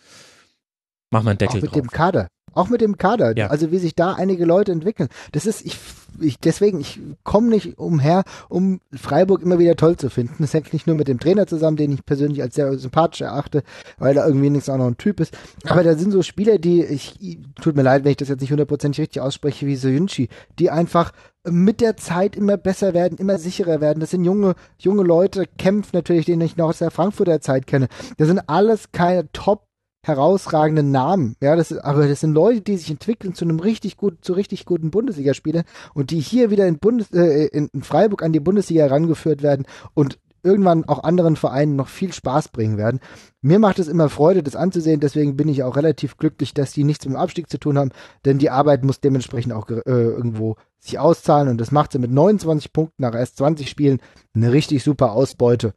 Mach 1.15 1.23
mal 1.23 1.31
einen 1.31 1.37
Deckel 1.37 1.59
Auch 1.59 1.61
mit 1.61 1.71
drauf. 1.71 1.81
dem 1.81 1.89
Kader. 1.89 2.27
Auch 2.53 2.67
mit 2.67 2.81
dem 2.81 2.97
Kader. 2.97 3.37
Ja. 3.37 3.47
Also 3.47 3.71
wie 3.71 3.77
sich 3.77 3.95
da 3.95 4.13
einige 4.13 4.43
Leute 4.43 4.73
entwickeln. 4.73 5.07
Das 5.31 5.45
ist, 5.45 5.65
ich, 5.65 5.77
ich 6.19 6.39
deswegen, 6.39 6.81
ich 6.81 6.99
komme 7.23 7.47
nicht 7.47 7.77
umher, 7.77 8.23
um 8.49 8.81
Freiburg 8.93 9.41
immer 9.41 9.59
wieder 9.59 9.77
toll 9.77 9.95
zu 9.95 10.09
finden. 10.09 10.35
Das 10.39 10.53
hängt 10.53 10.73
nicht 10.73 10.87
nur 10.87 10.97
mit 10.97 11.07
dem 11.07 11.19
Trainer 11.19 11.47
zusammen, 11.47 11.77
den 11.77 11.93
ich 11.93 12.05
persönlich 12.05 12.41
als 12.41 12.55
sehr 12.55 12.77
sympathisch 12.77 13.21
erachte, 13.21 13.63
weil 13.97 14.17
er 14.17 14.27
irgendwie 14.27 14.49
nichts 14.49 14.67
auch 14.67 14.77
noch 14.77 14.87
ein 14.87 14.97
Typ 14.97 15.21
ist. 15.21 15.37
Aber 15.65 15.83
da 15.83 15.95
sind 15.95 16.11
so 16.11 16.21
Spieler, 16.21 16.57
die, 16.57 16.83
ich, 16.83 17.39
tut 17.61 17.77
mir 17.77 17.83
leid, 17.83 18.03
wenn 18.03 18.11
ich 18.11 18.17
das 18.17 18.27
jetzt 18.27 18.41
nicht 18.41 18.51
hundertprozentig 18.51 18.99
richtig 18.99 19.21
ausspreche, 19.21 19.67
wie 19.67 19.77
Soyunchi, 19.77 20.27
die 20.59 20.69
einfach 20.69 21.13
mit 21.47 21.79
der 21.79 21.95
Zeit 21.95 22.35
immer 22.35 22.57
besser 22.57 22.93
werden, 22.93 23.17
immer 23.17 23.37
sicherer 23.37 23.79
werden. 23.79 24.01
Das 24.01 24.11
sind 24.11 24.25
junge, 24.25 24.55
junge 24.77 25.03
Leute, 25.03 25.45
kämpfen 25.57 25.91
natürlich, 25.93 26.25
den 26.25 26.41
ich 26.41 26.57
noch 26.57 26.69
aus 26.69 26.79
der 26.79 26.91
Frankfurter 26.91 27.39
Zeit 27.39 27.67
kenne. 27.67 27.87
Das 28.17 28.27
sind 28.27 28.41
alles 28.47 28.91
keine 28.91 29.31
Top 29.31 29.63
herausragenden 30.05 30.91
Namen. 30.91 31.35
Ja, 31.41 31.55
das 31.55 31.75
aber 31.77 32.07
das 32.07 32.21
sind 32.21 32.33
Leute, 32.33 32.61
die 32.61 32.77
sich 32.77 32.91
entwickeln 32.91 33.33
zu 33.33 33.45
einem 33.45 33.59
richtig 33.59 33.97
gut, 33.97 34.23
zu 34.23 34.33
richtig 34.33 34.65
guten 34.65 34.91
Bundesligaspielern 34.91 35.63
und 35.93 36.11
die 36.11 36.19
hier 36.19 36.51
wieder 36.51 36.67
in 36.67 36.77
Bundes, 36.79 37.11
äh, 37.11 37.47
in 37.47 37.83
Freiburg 37.83 38.23
an 38.23 38.33
die 38.33 38.39
Bundesliga 38.39 38.83
herangeführt 38.83 39.41
werden 39.41 39.65
und 39.93 40.19
irgendwann 40.45 40.85
auch 40.85 41.03
anderen 41.03 41.35
Vereinen 41.35 41.75
noch 41.75 41.87
viel 41.87 42.13
Spaß 42.13 42.49
bringen 42.49 42.77
werden. 42.77 42.99
Mir 43.41 43.57
macht 43.57 43.79
es 43.79 43.87
immer 43.87 44.09
Freude, 44.09 44.43
das 44.43 44.55
anzusehen, 44.55 44.99
deswegen 44.99 45.35
bin 45.35 45.49
ich 45.49 45.63
auch 45.63 45.75
relativ 45.75 46.17
glücklich, 46.17 46.53
dass 46.53 46.71
die 46.71 46.83
nichts 46.83 47.05
mit 47.05 47.15
dem 47.15 47.19
Abstieg 47.19 47.49
zu 47.49 47.57
tun 47.57 47.79
haben, 47.79 47.91
denn 48.25 48.37
die 48.37 48.51
Arbeit 48.51 48.85
muss 48.85 49.01
dementsprechend 49.01 49.53
auch 49.53 49.67
äh, 49.69 49.81
irgendwo 49.85 50.55
sich 50.79 50.99
auszahlen 50.99 51.49
und 51.49 51.59
das 51.59 51.71
macht 51.71 51.91
sie 51.91 51.99
mit 51.99 52.11
29 52.11 52.71
Punkten 52.71 53.01
nach 53.01 53.15
erst 53.15 53.37
20 53.37 53.67
Spielen 53.67 53.99
eine 54.35 54.51
richtig 54.51 54.83
super 54.83 55.13
Ausbeute. 55.13 55.73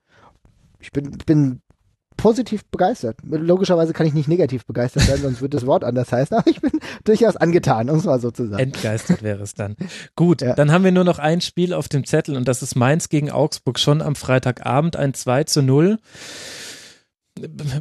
Ich 0.80 0.92
bin, 0.92 1.16
bin 1.26 1.62
positiv 2.18 2.66
begeistert. 2.66 3.16
Logischerweise 3.24 3.94
kann 3.94 4.06
ich 4.06 4.12
nicht 4.12 4.28
negativ 4.28 4.66
begeistert 4.66 5.04
sein, 5.04 5.18
sonst 5.22 5.40
wird 5.40 5.54
das 5.54 5.64
Wort 5.64 5.84
anders 5.84 6.12
heißen, 6.12 6.36
aber 6.36 6.50
ich 6.50 6.60
bin 6.60 6.72
durchaus 7.04 7.36
angetan, 7.36 7.88
um 7.88 7.96
es 7.96 8.04
mal 8.04 8.20
so 8.20 8.30
zu 8.30 8.46
sagen. 8.48 8.62
Entgeistert 8.62 9.22
wäre 9.22 9.42
es 9.42 9.54
dann. 9.54 9.76
Gut, 10.16 10.42
ja. 10.42 10.54
dann 10.54 10.70
haben 10.70 10.84
wir 10.84 10.92
nur 10.92 11.04
noch 11.04 11.18
ein 11.18 11.40
Spiel 11.40 11.72
auf 11.72 11.88
dem 11.88 12.04
Zettel 12.04 12.36
und 12.36 12.46
das 12.46 12.62
ist 12.62 12.74
Mainz 12.74 13.08
gegen 13.08 13.30
Augsburg 13.30 13.78
schon 13.78 14.02
am 14.02 14.16
Freitagabend, 14.16 14.96
ein 14.96 15.14
2 15.14 15.44
zu 15.44 15.62
0 15.62 15.98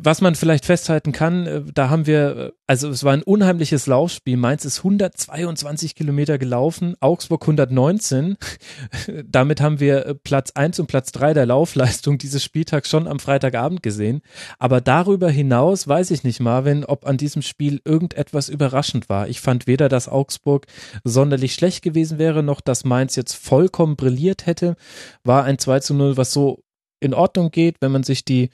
was 0.03 0.21
man 0.21 0.35
vielleicht 0.35 0.65
festhalten 0.65 1.11
kann, 1.11 1.47
äh, 1.47 1.61
da 1.73 1.89
haben 1.89 2.05
wir, 2.05 2.37
äh, 2.37 2.51
also 2.67 2.89
es 2.89 3.03
war 3.03 3.13
ein 3.13 3.23
unheimliches 3.23 3.87
Laufspiel. 3.87 4.37
Mainz 4.37 4.65
ist 4.65 4.79
122 4.79 5.95
Kilometer 5.95 6.37
gelaufen, 6.37 6.95
Augsburg 6.99 7.43
119. 7.43 8.37
Damit 9.25 9.61
haben 9.61 9.79
wir 9.79 10.05
äh, 10.05 10.15
Platz 10.15 10.51
eins 10.51 10.79
und 10.79 10.87
Platz 10.87 11.11
drei 11.11 11.33
der 11.33 11.45
Laufleistung 11.45 12.17
dieses 12.17 12.43
Spieltags 12.43 12.89
schon 12.89 13.07
am 13.07 13.19
Freitagabend 13.19 13.83
gesehen. 13.83 14.21
Aber 14.59 14.81
darüber 14.81 15.29
hinaus 15.29 15.87
weiß 15.87 16.11
ich 16.11 16.23
nicht, 16.23 16.39
Marvin, 16.39 16.85
ob 16.85 17.05
an 17.05 17.17
diesem 17.17 17.41
Spiel 17.41 17.81
irgendetwas 17.85 18.49
überraschend 18.49 19.09
war. 19.09 19.27
Ich 19.27 19.41
fand 19.41 19.67
weder, 19.67 19.89
dass 19.89 20.09
Augsburg 20.09 20.67
sonderlich 21.03 21.53
schlecht 21.53 21.83
gewesen 21.83 22.17
wäre, 22.17 22.43
noch 22.43 22.61
dass 22.61 22.85
Mainz 22.85 23.15
jetzt 23.15 23.33
vollkommen 23.33 23.95
brilliert 23.95 24.45
hätte. 24.45 24.75
War 25.23 25.43
ein 25.43 25.57
2 25.57 25.79
zu 25.79 25.93
0, 25.93 26.17
was 26.17 26.31
so 26.31 26.63
in 26.99 27.13
Ordnung 27.13 27.51
geht, 27.51 27.77
wenn 27.81 27.91
man 27.91 28.03
sich 28.03 28.25
die 28.25 28.49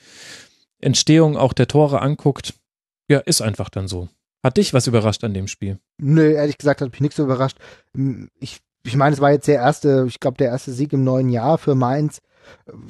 Entstehung 0.83 1.37
auch 1.37 1.53
der 1.53 1.67
Tore 1.67 2.01
anguckt, 2.01 2.53
ja, 3.09 3.19
ist 3.19 3.41
einfach 3.41 3.69
dann 3.69 3.87
so. 3.87 4.09
Hat 4.43 4.57
dich 4.57 4.73
was 4.73 4.87
überrascht 4.87 5.23
an 5.23 5.33
dem 5.33 5.47
Spiel? 5.47 5.79
Nö, 5.97 6.31
ehrlich 6.31 6.57
gesagt 6.57 6.81
hat 6.81 6.91
mich 6.91 7.01
nichts 7.01 7.19
überrascht. 7.19 7.57
Ich, 8.39 8.59
ich 8.85 8.95
meine, 8.95 9.13
es 9.13 9.21
war 9.21 9.31
jetzt 9.31 9.47
der 9.47 9.55
erste, 9.55 10.05
ich 10.07 10.19
glaube, 10.19 10.37
der 10.37 10.49
erste 10.49 10.73
Sieg 10.73 10.91
im 10.93 11.03
neuen 11.03 11.29
Jahr 11.29 11.57
für 11.57 11.75
Mainz. 11.75 12.21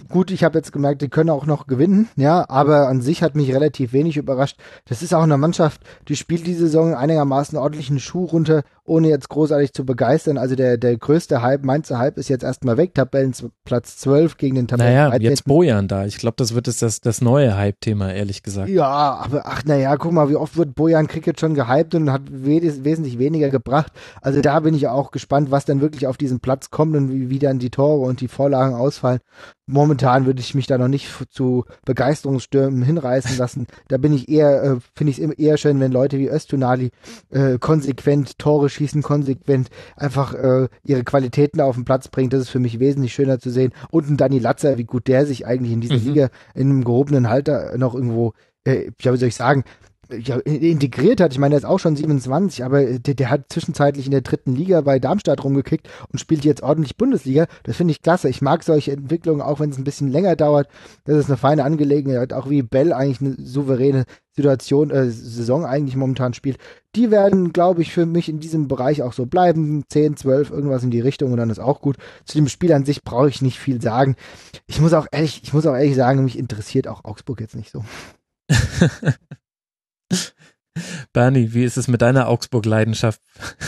Gut, 0.10 0.32
ich 0.32 0.44
habe 0.44 0.58
jetzt 0.58 0.72
gemerkt, 0.72 1.04
die 1.04 1.10
können 1.10 1.30
auch 1.30 1.46
noch 1.46 1.68
gewinnen, 1.68 2.10
ja, 2.16 2.50
aber 2.50 2.88
an 2.88 3.02
sich 3.02 3.22
hat 3.22 3.36
mich 3.36 3.54
relativ 3.54 3.94
wenig 3.94 4.18
überrascht. 4.18 4.58
Das 4.86 5.04
ist 5.04 5.14
auch 5.14 5.22
eine 5.22 5.38
Mannschaft, 5.38 5.82
die 6.08 6.16
spielt 6.16 6.48
die 6.48 6.56
Saison 6.56 6.96
einigermaßen 6.96 7.58
ordentlichen 7.58 8.00
Schuh 8.00 8.26
runter, 8.26 8.64
ohne 8.86 9.08
jetzt 9.08 9.30
großartig 9.30 9.74
zu 9.74 9.86
begeistern. 9.86 10.38
Also 10.38 10.56
der, 10.56 10.78
der 10.78 10.98
größte 10.98 11.42
Hype, 11.42 11.64
Mainzer 11.64 12.00
Hype 12.00 12.18
ist 12.18 12.30
jetzt 12.30 12.44
erstmal 12.44 12.78
weg, 12.78 12.94
Tabellenplatz 12.94 13.98
12 13.98 14.38
gegen 14.38 14.56
den 14.56 14.68
Tabellen. 14.68 14.94
Naja, 14.94 15.16
jetzt 15.20 15.46
Bojan 15.46 15.88
da. 15.88 16.06
Ich 16.06 16.18
glaube, 16.18 16.36
das 16.38 16.54
wird 16.54 16.68
jetzt 16.68 16.82
das, 16.82 17.00
das 17.00 17.22
neue 17.22 17.56
Hype-Thema, 17.56 18.14
ehrlich 18.14 18.44
gesagt. 18.44 18.70
Ja, 18.70 18.86
aber 18.86 19.44
ach 19.46 19.64
naja, 19.66 19.96
guck 19.96 20.12
mal, 20.12 20.30
wie 20.30 20.36
oft 20.36 20.58
wird 20.58 20.76
Bojan 20.76 21.08
Cricket 21.08 21.40
schon 21.40 21.54
gehypt 21.54 21.96
und 21.96 22.12
hat 22.12 22.24
wes 22.30 22.84
wesentlich 22.84 23.20
weniger 23.20 23.50
gebracht. 23.50 23.94
Also 24.22 24.42
da 24.42 24.60
bin 24.60 24.74
ich 24.74 24.88
auch 24.88 25.12
gespannt, 25.12 25.52
was 25.52 25.66
dann 25.66 25.80
wirklich 25.82 26.08
auf 26.08 26.18
diesen 26.18 26.42
Platz 26.42 26.70
kommt 26.70 26.96
und 26.96 27.12
wie, 27.12 27.30
wie 27.30 27.40
dann 27.40 27.60
die 27.60 27.70
Tore 27.70 28.06
und 28.06 28.20
die 28.20 28.28
Vorlagen 28.28 28.76
ausfallen 28.76 29.20
momentan 29.66 30.26
würde 30.26 30.42
ich 30.42 30.56
mich 30.56 30.68
da 30.68 30.78
noch 30.78 30.88
nicht 30.88 31.10
zu 31.30 31.66
Begeisterungsstürmen 31.86 32.84
hinreißen 32.84 33.38
lassen. 33.38 33.68
Da 33.88 33.98
bin 33.98 34.14
ich 34.14 34.30
eher, 34.30 34.64
äh, 34.64 34.78
finde 34.96 35.12
ich 35.12 35.20
es 35.20 35.32
eher 35.32 35.58
schön, 35.58 35.80
wenn 35.80 35.92
Leute 35.92 36.18
wie 36.20 36.28
Östunali 36.28 36.92
äh, 37.30 37.58
konsequent 37.60 38.38
Tore 38.38 38.70
schießen, 38.70 39.02
konsequent 39.02 39.70
einfach 39.96 40.34
äh, 40.34 40.68
ihre 40.84 41.04
Qualitäten 41.04 41.62
auf 41.62 41.76
den 41.76 41.86
Platz 41.86 42.08
bringen. 42.08 42.30
Das 42.30 42.42
ist 42.42 42.50
für 42.50 42.60
mich 42.60 42.80
wesentlich 42.80 43.14
schöner 43.14 43.40
zu 43.40 43.50
sehen. 43.50 43.74
Und 43.90 44.10
ein 44.10 44.18
Danny 44.18 44.40
Latzer, 44.40 44.78
wie 44.78 44.86
gut 44.86 45.08
der 45.08 45.26
sich 45.26 45.48
eigentlich 45.48 45.72
in 45.72 45.82
dieser 45.82 45.98
mhm. 45.98 46.06
Liga 46.06 46.30
in 46.56 46.70
einem 46.70 46.84
gehobenen 46.84 47.30
Halter 47.30 47.78
noch 47.78 47.96
irgendwo 47.96 48.34
äh, 48.66 48.92
ja, 49.02 49.14
wie 49.14 49.18
soll 49.18 49.30
ich 49.30 49.36
sagen, 49.36 49.64
ja, 50.20 50.38
integriert 50.38 51.22
hat. 51.22 51.34
Ich 51.34 51.40
meine, 51.40 51.56
er 51.56 51.58
ist 51.58 51.66
auch 51.66 51.80
schon 51.80 51.96
27, 51.96 52.64
aber 52.64 52.84
der, 52.84 53.14
der, 53.14 53.30
hat 53.30 53.46
zwischenzeitlich 53.50 54.06
in 54.06 54.12
der 54.12 54.22
dritten 54.22 54.56
Liga 54.56 54.82
bei 54.82 55.00
Darmstadt 55.00 55.44
rumgekickt 55.44 55.90
und 56.12 56.20
spielt 56.20 56.46
jetzt 56.46 56.64
ordentlich 56.64 56.98
Bundesliga. 56.98 57.48
Das 57.64 57.78
finde 57.78 57.92
ich 57.92 58.02
klasse. 58.02 58.30
Ich 58.30 58.42
mag 58.42 58.64
solche 58.64 58.92
Entwicklungen, 58.92 59.42
auch 59.42 59.60
wenn 59.60 59.70
es 59.70 59.78
ein 59.78 59.84
bisschen 59.84 60.12
länger 60.12 60.36
dauert. 60.36 60.68
Das 61.06 61.18
ist 61.18 61.28
eine 61.28 61.38
feine 61.38 61.64
Angelegenheit, 61.64 62.34
auch 62.34 62.50
wie 62.50 62.62
Bell 62.62 62.94
eigentlich 62.94 63.22
eine 63.22 63.36
souveräne 63.46 64.06
Situation, 64.36 64.90
äh, 64.90 65.10
Saison 65.10 65.66
eigentlich 65.66 65.96
momentan 65.96 66.34
spielt. 66.34 66.58
Die 66.96 67.12
werden, 67.12 67.54
glaube 67.54 67.82
ich, 67.82 67.94
für 67.94 68.06
mich 68.06 68.30
in 68.30 68.40
diesem 68.40 68.68
Bereich 68.68 69.04
auch 69.04 69.14
so 69.14 69.26
bleiben. 69.26 69.84
10, 69.88 70.18
12, 70.18 70.50
irgendwas 70.50 70.84
in 70.84 70.92
die 70.92 71.02
Richtung 71.02 71.32
und 71.32 71.38
dann 71.38 71.50
ist 71.50 71.60
auch 71.60 71.82
gut. 71.82 71.98
Zu 72.26 72.38
dem 72.38 72.48
Spiel 72.48 72.74
an 72.74 72.86
sich 72.86 73.04
brauche 73.04 73.30
ich 73.30 73.42
nicht 73.42 73.60
viel 73.60 73.82
sagen. 73.82 74.16
Ich 74.66 74.82
muss 74.82 74.94
auch 74.94 75.08
ehrlich, 75.12 75.42
ich 75.44 75.54
muss 75.54 75.66
auch 75.66 75.76
ehrlich 75.76 75.96
sagen, 75.96 76.24
mich 76.24 76.38
interessiert 76.38 76.88
auch 76.88 77.06
Augsburg 77.06 77.42
jetzt 77.42 77.56
nicht 77.56 77.72
so. 77.72 77.86
Bernie, 81.14 81.54
wie 81.54 81.64
ist 81.64 81.78
es 81.78 81.88
mit 81.88 82.02
deiner 82.02 82.28
Augsburg-Leidenschaft? 82.28 83.22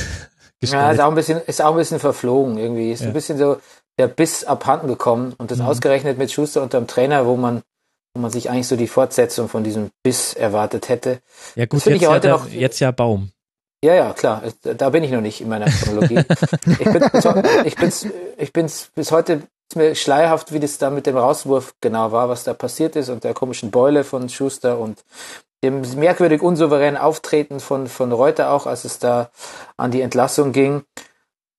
ja, 0.62 0.92
ist 0.92 1.00
auch 1.00 1.10
ein 1.10 1.16
bisschen, 1.16 1.42
ist 1.46 1.62
auch 1.62 1.72
ein 1.72 1.78
bisschen 1.78 2.00
verflogen 2.00 2.58
irgendwie. 2.58 2.92
Ist 2.92 3.02
ja. 3.02 3.08
ein 3.08 3.14
bisschen 3.14 3.38
so 3.38 3.58
der 3.98 4.08
Biss 4.08 4.44
abhanden 4.44 4.88
gekommen 4.88 5.34
und 5.38 5.52
das 5.52 5.60
mhm. 5.60 5.66
ausgerechnet 5.66 6.18
mit 6.18 6.32
Schuster 6.32 6.62
unterm 6.62 6.88
Trainer, 6.88 7.26
wo 7.26 7.36
man, 7.36 7.62
wo 8.14 8.22
man 8.22 8.32
sich 8.32 8.50
eigentlich 8.50 8.68
so 8.68 8.76
die 8.76 8.88
Fortsetzung 8.88 9.48
von 9.48 9.64
diesem 9.64 9.92
Biss 10.04 10.34
erwartet 10.34 10.90
hätte. 10.90 11.20
Ja 11.56 11.66
gut, 11.66 11.86
jetzt, 11.86 12.02
ich 12.02 12.08
heute 12.08 12.28
ja, 12.28 12.34
noch, 12.34 12.50
jetzt 12.50 12.80
ja 12.80 12.92
Baum. 12.92 13.32
Ja, 13.84 13.94
ja, 13.94 14.14
klar. 14.14 14.42
Da 14.64 14.90
bin 14.90 15.04
ich 15.04 15.12
noch 15.12 15.22
nicht 15.22 15.42
in 15.42 15.50
meiner 15.50 15.68
Chronologie. 15.68 16.18
ich 16.80 16.92
bin, 16.92 17.04
ich 17.66 17.76
bin's, 17.76 18.08
ich 18.38 18.54
bin's 18.54 18.90
bis 18.96 19.12
heute 19.12 19.44
ist 19.70 19.76
mir 19.76 19.96
schleierhaft, 19.96 20.54
wie 20.54 20.60
das 20.60 20.78
da 20.78 20.90
mit 20.90 21.06
dem 21.06 21.18
Rauswurf 21.18 21.76
genau 21.82 22.12
war, 22.12 22.30
was 22.30 22.44
da 22.44 22.54
passiert 22.54 22.96
ist 22.96 23.10
und 23.10 23.24
der 23.24 23.34
komischen 23.34 23.72
Beule 23.72 24.04
von 24.04 24.30
Schuster 24.30 24.80
und 24.80 25.04
dem 25.66 25.82
merkwürdig 25.96 26.42
unsouveränen 26.42 26.98
Auftreten 26.98 27.60
von, 27.60 27.88
von 27.88 28.12
Reuter 28.12 28.52
auch, 28.52 28.68
als 28.68 28.86
es 28.86 29.00
da 29.00 29.30
an 29.78 29.92
die 29.92 30.02
Entlassung 30.02 30.52
ging. 30.52 30.84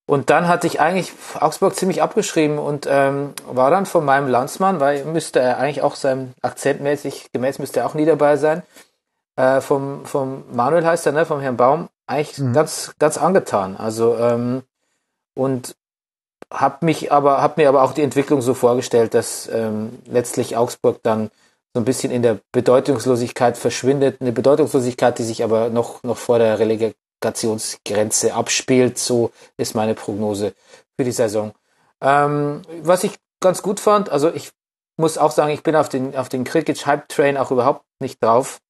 Und 0.06 0.30
dann 0.30 0.46
hatte 0.46 0.68
ich 0.68 0.80
eigentlich 0.80 1.12
Augsburg 1.40 1.74
ziemlich 1.74 2.00
abgeschrieben 2.00 2.58
und 2.58 2.86
ähm, 2.88 3.34
war 3.50 3.70
dann 3.70 3.86
von 3.86 4.04
meinem 4.04 4.28
Landsmann, 4.28 4.78
weil 4.78 5.04
müsste 5.04 5.40
er 5.40 5.58
eigentlich 5.58 5.82
auch 5.82 5.96
seinem 5.96 6.32
Akzentmäßig 6.42 7.32
gemäß 7.32 7.58
müsste 7.58 7.80
er 7.80 7.86
auch 7.86 7.94
nie 7.94 8.04
dabei 8.04 8.36
sein, 8.36 8.62
äh, 9.34 9.60
vom, 9.60 10.06
vom 10.06 10.44
Manuel 10.52 10.86
heißt 10.86 11.06
er, 11.06 11.12
ne, 11.12 11.26
vom 11.26 11.40
Herrn 11.40 11.56
Baum, 11.56 11.88
eigentlich 12.06 12.38
mhm. 12.38 12.52
ganz, 12.52 12.94
ganz 12.98 13.18
angetan. 13.18 13.76
Also 13.76 14.16
ähm, 14.16 14.62
und 15.34 15.76
hab 16.50 16.82
mich 16.82 17.10
aber, 17.10 17.42
hab 17.42 17.56
mir 17.56 17.68
aber 17.68 17.82
auch 17.82 17.92
die 17.92 18.02
Entwicklung 18.02 18.40
so 18.40 18.54
vorgestellt, 18.54 19.14
dass 19.14 19.48
ähm, 19.48 19.98
letztlich 20.06 20.56
Augsburg 20.56 21.00
dann 21.02 21.30
so 21.76 21.80
ein 21.82 21.84
bisschen 21.84 22.10
in 22.10 22.22
der 22.22 22.38
Bedeutungslosigkeit 22.52 23.58
verschwindet. 23.58 24.22
Eine 24.22 24.32
Bedeutungslosigkeit, 24.32 25.18
die 25.18 25.24
sich 25.24 25.44
aber 25.44 25.68
noch, 25.68 26.02
noch 26.04 26.16
vor 26.16 26.38
der 26.38 26.58
Relegationsgrenze 26.58 28.32
abspielt. 28.32 28.96
So 28.96 29.30
ist 29.58 29.74
meine 29.74 29.92
Prognose 29.92 30.54
für 30.96 31.04
die 31.04 31.12
Saison. 31.12 31.52
Ähm, 32.00 32.62
was 32.80 33.04
ich 33.04 33.12
ganz 33.40 33.60
gut 33.60 33.78
fand, 33.78 34.08
also 34.08 34.32
ich 34.32 34.52
muss 34.96 35.18
auch 35.18 35.32
sagen, 35.32 35.52
ich 35.52 35.62
bin 35.62 35.76
auf 35.76 35.90
den, 35.90 36.16
auf 36.16 36.30
den 36.30 36.44
Cricket 36.44 36.86
Hype 36.86 37.10
Train 37.10 37.36
auch 37.36 37.50
überhaupt 37.50 37.84
nicht 38.00 38.24
drauf. 38.24 38.62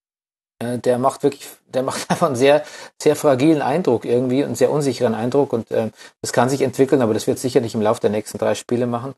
Äh, 0.59 0.79
der 0.79 0.99
macht 0.99 1.23
wirklich, 1.23 1.49
der 1.69 1.85
macht 1.85 2.07
einfach 2.11 2.27
einen 2.27 2.35
sehr, 2.35 2.65
sehr 3.01 3.15
fragilen 3.15 3.63
Eindruck 3.63 4.05
irgendwie, 4.05 4.43
einen 4.43 4.57
sehr 4.57 4.73
unsicheren 4.73 5.15
Eindruck 5.15 5.53
und 5.53 5.71
äh, 5.71 5.91
das 6.23 6.33
kann 6.33 6.49
sich 6.49 6.63
entwickeln, 6.63 7.03
aber 7.03 7.15
das 7.15 7.29
wird 7.29 7.39
sicherlich 7.39 7.77
im 7.77 7.83
Laufe 7.83 8.01
der 8.01 8.11
nächsten 8.11 8.39
drei 8.39 8.57
Spiele 8.57 8.89
machen. 8.89 9.15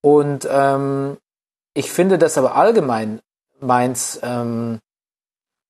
Und 0.00 0.48
ähm, 0.50 1.18
ich 1.78 1.92
finde, 1.92 2.18
dass 2.18 2.36
aber 2.36 2.56
allgemein 2.56 3.20
Mainz 3.60 4.18
ähm, 4.24 4.80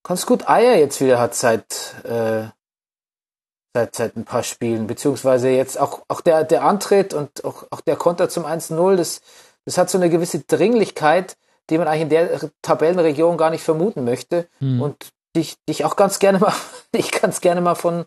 ganz 0.03 0.25
gut 0.25 0.49
Eier 0.49 0.77
jetzt 0.77 1.03
wieder 1.03 1.21
hat 1.21 1.35
seit, 1.35 1.97
äh, 2.05 2.49
seit, 3.75 3.95
seit 3.95 4.17
ein 4.17 4.25
paar 4.25 4.43
Spielen, 4.43 4.87
beziehungsweise 4.87 5.51
jetzt 5.51 5.79
auch, 5.79 6.03
auch 6.09 6.23
der, 6.23 6.45
der 6.45 6.65
Antritt 6.65 7.13
und 7.13 7.45
auch, 7.45 7.65
auch 7.71 7.83
der 7.83 7.97
Konter 7.97 8.31
zum 8.31 8.47
1-0, 8.47 8.97
das, 8.97 9.21
das 9.67 9.77
hat 9.77 9.91
so 9.91 9.99
eine 9.99 10.09
gewisse 10.09 10.41
Dringlichkeit, 10.41 11.37
die 11.69 11.77
man 11.77 11.89
eigentlich 11.89 12.03
in 12.03 12.09
der 12.09 12.41
Tabellenregion 12.63 13.37
gar 13.37 13.51
nicht 13.51 13.63
vermuten 13.63 14.05
möchte 14.05 14.49
hm. 14.61 14.81
und 14.81 15.11
dich, 15.37 15.57
dich 15.69 15.85
auch 15.85 15.97
ganz 15.97 16.21
gerne 16.21 16.39
mal, 16.39 16.55
ich 16.93 17.13
ganz 17.13 17.43
gerne 17.43 17.61
mal 17.61 17.75
von, 17.75 18.07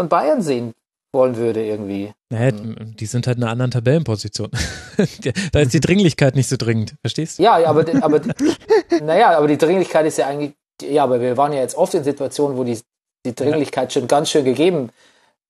von 0.00 0.08
Bayern 0.08 0.40
sehen 0.40 0.72
wollen 1.16 1.36
würde 1.36 1.64
irgendwie. 1.64 2.12
Naja, 2.30 2.52
hm. 2.52 2.94
die 2.96 3.06
sind 3.06 3.26
halt 3.26 3.38
in 3.38 3.42
einer 3.42 3.52
anderen 3.52 3.72
Tabellenposition. 3.72 4.50
da 5.52 5.60
ist 5.60 5.74
die 5.74 5.80
Dringlichkeit 5.80 6.36
nicht 6.36 6.48
so 6.48 6.56
dringend, 6.56 6.94
verstehst 7.00 7.38
du? 7.38 7.42
Ja, 7.42 7.54
aber, 7.66 7.84
aber 8.02 8.20
naja, 9.02 9.36
aber 9.36 9.48
die 9.48 9.58
Dringlichkeit 9.58 10.06
ist 10.06 10.18
ja 10.18 10.28
eigentlich, 10.28 10.52
ja, 10.82 11.02
aber 11.02 11.20
wir 11.20 11.36
waren 11.36 11.52
ja 11.52 11.60
jetzt 11.60 11.76
oft 11.76 11.94
in 11.94 12.04
Situationen, 12.04 12.56
wo 12.56 12.62
die, 12.62 12.78
die 13.24 13.34
Dringlichkeit 13.34 13.92
schon 13.92 14.06
ganz 14.06 14.30
schön 14.30 14.44
gegeben, 14.44 14.90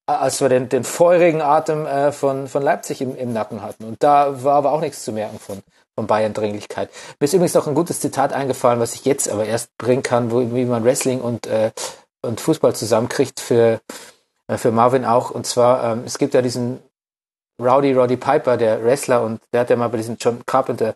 als 0.07 0.41
wir 0.41 0.49
den, 0.49 0.69
den 0.69 0.85
feurigen 0.85 1.43
Atem 1.43 1.85
äh, 1.85 2.13
von, 2.13 2.47
von 2.47 2.63
Leipzig 2.63 3.01
im, 3.03 3.17
im 3.17 3.33
Nacken 3.33 3.63
hatten. 3.63 3.85
Und 3.85 4.03
da 4.03 4.45
war 4.45 4.55
aber 4.55 4.73
auch 4.73 4.81
nichts 4.81 5.05
zu 5.05 5.13
merken 5.13 5.39
von, 5.39 5.63
von 5.97 6.07
Bayern-Dringlichkeit. 6.07 6.91
Mir 7.19 7.25
ist 7.25 7.35
übrigens 7.35 7.55
noch 7.55 7.67
ein 7.67 7.75
gutes 7.75 8.01
Zitat 8.01 8.33
eingefallen, 8.33 8.79
was 8.79 8.95
ich 8.95 9.05
jetzt 9.05 9.29
aber 9.29 9.47
erst 9.47 9.77
bringen 9.79 10.03
kann, 10.03 10.31
wo, 10.31 10.55
wie 10.55 10.65
man 10.65 10.85
Wrestling 10.85 11.21
und, 11.21 11.47
äh, 11.47 11.73
und 12.23 12.41
Fußball 12.41 12.75
zusammenkriegt 12.75 13.41
für, 13.41 13.81
für 14.49 14.71
Marvin 14.71 15.05
auch. 15.05 15.31
Und 15.31 15.47
zwar, 15.47 15.93
ähm, 15.93 16.03
es 16.07 16.19
gibt 16.19 16.35
ja 16.35 16.43
diesen 16.43 16.81
Rowdy 17.61 17.95
Roddy 17.95 18.17
Piper, 18.17 18.57
der 18.57 18.85
Wrestler, 18.85 19.23
und 19.23 19.41
der 19.53 19.63
hat 19.63 19.71
ja 19.71 19.77
mal 19.77 19.89
bei 19.89 19.97
diesem 19.97 20.17
John 20.21 20.43
Carpenter 20.45 20.95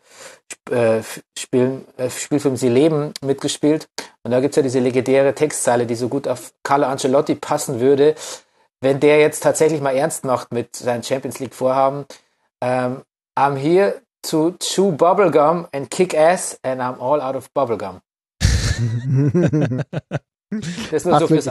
äh, 0.70 1.02
Spiel, 1.38 1.84
äh, 1.96 2.10
Spielfilm 2.10 2.56
Sie 2.56 2.68
leben 2.68 3.12
mitgespielt. 3.22 3.88
Und 4.22 4.32
da 4.32 4.40
gibt's 4.40 4.56
ja 4.56 4.62
diese 4.62 4.80
legendäre 4.80 5.34
Textzeile, 5.34 5.86
die 5.86 5.94
so 5.94 6.08
gut 6.08 6.28
auf 6.28 6.52
Carlo 6.62 6.86
Ancelotti 6.86 7.34
passen 7.34 7.80
würde, 7.80 8.14
wenn 8.82 9.00
der 9.00 9.20
jetzt 9.20 9.42
tatsächlich 9.42 9.80
mal 9.80 9.96
ernst 9.96 10.24
macht 10.24 10.52
mit 10.52 10.76
seinen 10.76 11.02
Champions 11.02 11.38
League 11.38 11.54
Vorhaben. 11.54 12.04
Ähm, 12.60 13.02
I'm 13.38 13.56
here 13.56 14.02
to 14.22 14.52
chew 14.60 14.92
bubblegum 14.92 15.66
and 15.72 15.90
kick 15.90 16.14
ass 16.14 16.58
and 16.62 16.82
I'm 16.82 17.00
all 17.00 17.22
out 17.22 17.36
of 17.36 17.48
bubblegum. 17.54 18.00
Das 20.50 20.92
ist 20.92 21.06
nur 21.06 21.14
Ach, 21.14 21.20
so 21.20 21.28
fürs, 21.28 21.48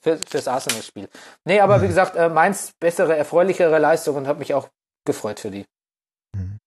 für, 0.00 0.18
fürs 0.28 0.48
Arsenal-Spiel. 0.48 1.08
Nee, 1.44 1.60
aber 1.60 1.80
wie 1.80 1.88
gesagt, 1.88 2.16
äh, 2.16 2.28
meins 2.28 2.72
bessere, 2.78 3.16
erfreulichere 3.16 3.78
Leistung 3.78 4.16
und 4.16 4.26
habe 4.26 4.40
mich 4.40 4.52
auch 4.52 4.68
gefreut 5.06 5.40
für 5.40 5.50
die. 5.50 5.64
Mhm. 6.36 6.58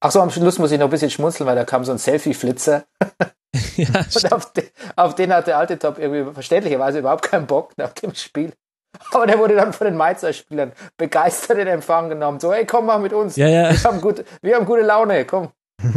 Ach 0.00 0.10
so, 0.10 0.20
am 0.20 0.30
Schluss 0.30 0.58
muss 0.58 0.72
ich 0.72 0.78
noch 0.78 0.86
ein 0.86 0.90
bisschen 0.90 1.10
schmunzeln, 1.10 1.46
weil 1.46 1.56
da 1.56 1.64
kam 1.64 1.84
so 1.84 1.92
ein 1.92 1.98
Selfie-Flitzer. 1.98 2.84
ja, 3.76 3.88
und 4.14 4.32
auf 4.32 4.52
den, 4.52 4.64
auf 4.96 5.14
den 5.14 5.32
hat 5.32 5.46
der 5.46 5.58
alte 5.58 5.78
Top 5.78 5.98
irgendwie 5.98 6.32
verständlicherweise 6.32 7.00
überhaupt 7.00 7.24
keinen 7.24 7.46
Bock 7.46 7.72
nach 7.76 7.92
dem 7.92 8.14
Spiel. 8.14 8.52
Aber 9.10 9.26
der 9.26 9.38
wurde 9.38 9.56
dann 9.56 9.72
von 9.72 9.86
den 9.86 9.96
Mainzer-Spielern 9.96 10.72
begeistert 10.96 11.58
in 11.58 11.66
Empfang 11.66 12.08
genommen. 12.08 12.40
So, 12.40 12.52
hey, 12.52 12.64
komm 12.64 12.86
mal 12.86 12.98
mit 12.98 13.12
uns. 13.12 13.36
Ja, 13.36 13.48
ja. 13.48 13.70
Wir, 13.70 13.84
haben 13.84 14.00
gut, 14.00 14.24
wir 14.40 14.56
haben 14.56 14.64
gute 14.66 14.82
Laune, 14.82 15.24
komm. 15.24 15.50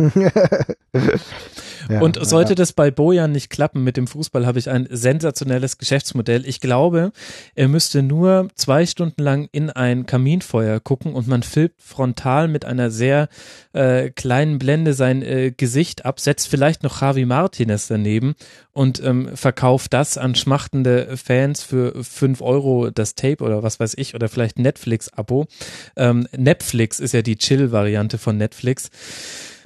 Ja, 1.90 2.02
und 2.02 2.18
sollte 2.26 2.52
ja. 2.52 2.56
das 2.56 2.74
bei 2.74 2.92
Bojan 2.92 3.32
nicht 3.32 3.50
klappen 3.50 3.84
mit 3.84 3.98
dem 3.98 4.08
Fußball, 4.08 4.46
habe 4.46 4.60
ich 4.60 4.70
ein 4.70 4.88
sensationelles 4.90 5.78
Geschäftsmodell. 5.78 6.46
Ich 6.46 6.60
glaube, 6.60 7.12
er 7.56 7.68
müsste 7.68 8.04
nur 8.04 8.48
zwei 8.56 8.86
Stunden 8.86 9.22
lang 9.22 9.48
in 9.52 9.70
ein 9.70 10.06
Kaminfeuer 10.06 10.80
gucken 10.80 11.14
und 11.14 11.28
man 11.28 11.44
filmt 11.44 11.74
frontal 11.78 12.48
mit 12.48 12.66
einer 12.66 12.92
sehr 12.92 13.30
äh, 13.74 14.10
kleinen 14.10 14.60
Blende 14.60 14.94
sein 14.94 15.22
äh, 15.22 15.52
Gesicht 15.56 16.06
ab, 16.06 16.20
setzt 16.20 16.48
vielleicht 16.48 16.84
noch 16.84 17.02
Javi 17.02 17.26
Martinez 17.26 17.88
daneben 17.88 18.36
und 18.74 19.02
ähm, 19.04 19.30
verkauft 19.36 19.94
das 19.94 20.18
an 20.18 20.36
schmachtende 20.36 21.18
Fans 21.18 21.64
für 21.64 22.04
fünf 22.04 22.42
Euro 22.42 22.90
das 22.90 23.16
Tape 23.16 23.44
oder 23.44 23.64
was 23.64 23.80
weiß 23.80 23.96
ich 23.98 24.14
oder 24.14 24.30
vielleicht 24.30 24.60
Netflix-Abo. 24.60 25.48
Ähm, 25.96 26.28
Netflix 26.36 27.00
ist 27.00 27.14
ja 27.14 27.22
die 27.22 27.38
Chill-Variante 27.38 28.18
von 28.18 28.38
Netflix 28.38 28.90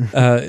äh, 0.14 0.41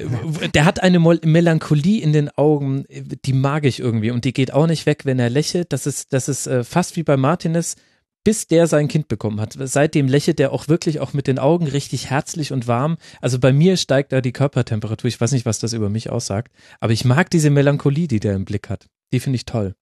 der 0.54 0.64
hat 0.64 0.82
eine 0.82 0.98
Mol 0.98 1.20
Melancholie 1.24 1.61
in 1.70 2.12
den 2.12 2.30
Augen, 2.30 2.84
die 2.88 3.32
mag 3.32 3.64
ich 3.64 3.80
irgendwie 3.80 4.10
und 4.10 4.24
die 4.24 4.32
geht 4.32 4.52
auch 4.52 4.66
nicht 4.66 4.86
weg, 4.86 5.04
wenn 5.04 5.18
er 5.18 5.30
lächelt. 5.30 5.72
Das 5.72 5.86
ist, 5.86 6.12
das 6.12 6.28
ist 6.28 6.46
äh, 6.46 6.64
fast 6.64 6.96
wie 6.96 7.02
bei 7.02 7.16
Martinez, 7.16 7.76
bis 8.24 8.46
der 8.46 8.66
sein 8.66 8.88
Kind 8.88 9.08
bekommen 9.08 9.40
hat. 9.40 9.56
Seitdem 9.58 10.06
lächelt 10.08 10.38
er 10.40 10.52
auch 10.52 10.68
wirklich 10.68 11.00
auch 11.00 11.12
mit 11.12 11.26
den 11.26 11.38
Augen 11.38 11.66
richtig 11.66 12.10
herzlich 12.10 12.52
und 12.52 12.68
warm. 12.68 12.96
Also 13.20 13.38
bei 13.38 13.52
mir 13.52 13.76
steigt 13.76 14.12
da 14.12 14.20
die 14.20 14.32
Körpertemperatur. 14.32 15.08
Ich 15.08 15.20
weiß 15.20 15.32
nicht, 15.32 15.46
was 15.46 15.58
das 15.58 15.72
über 15.72 15.88
mich 15.88 16.10
aussagt, 16.10 16.52
aber 16.80 16.92
ich 16.92 17.04
mag 17.04 17.30
diese 17.30 17.50
Melancholie, 17.50 18.08
die 18.08 18.20
der 18.20 18.34
im 18.34 18.44
Blick 18.44 18.68
hat. 18.68 18.86
Die 19.12 19.20
finde 19.20 19.36
ich 19.36 19.44
toll. 19.44 19.74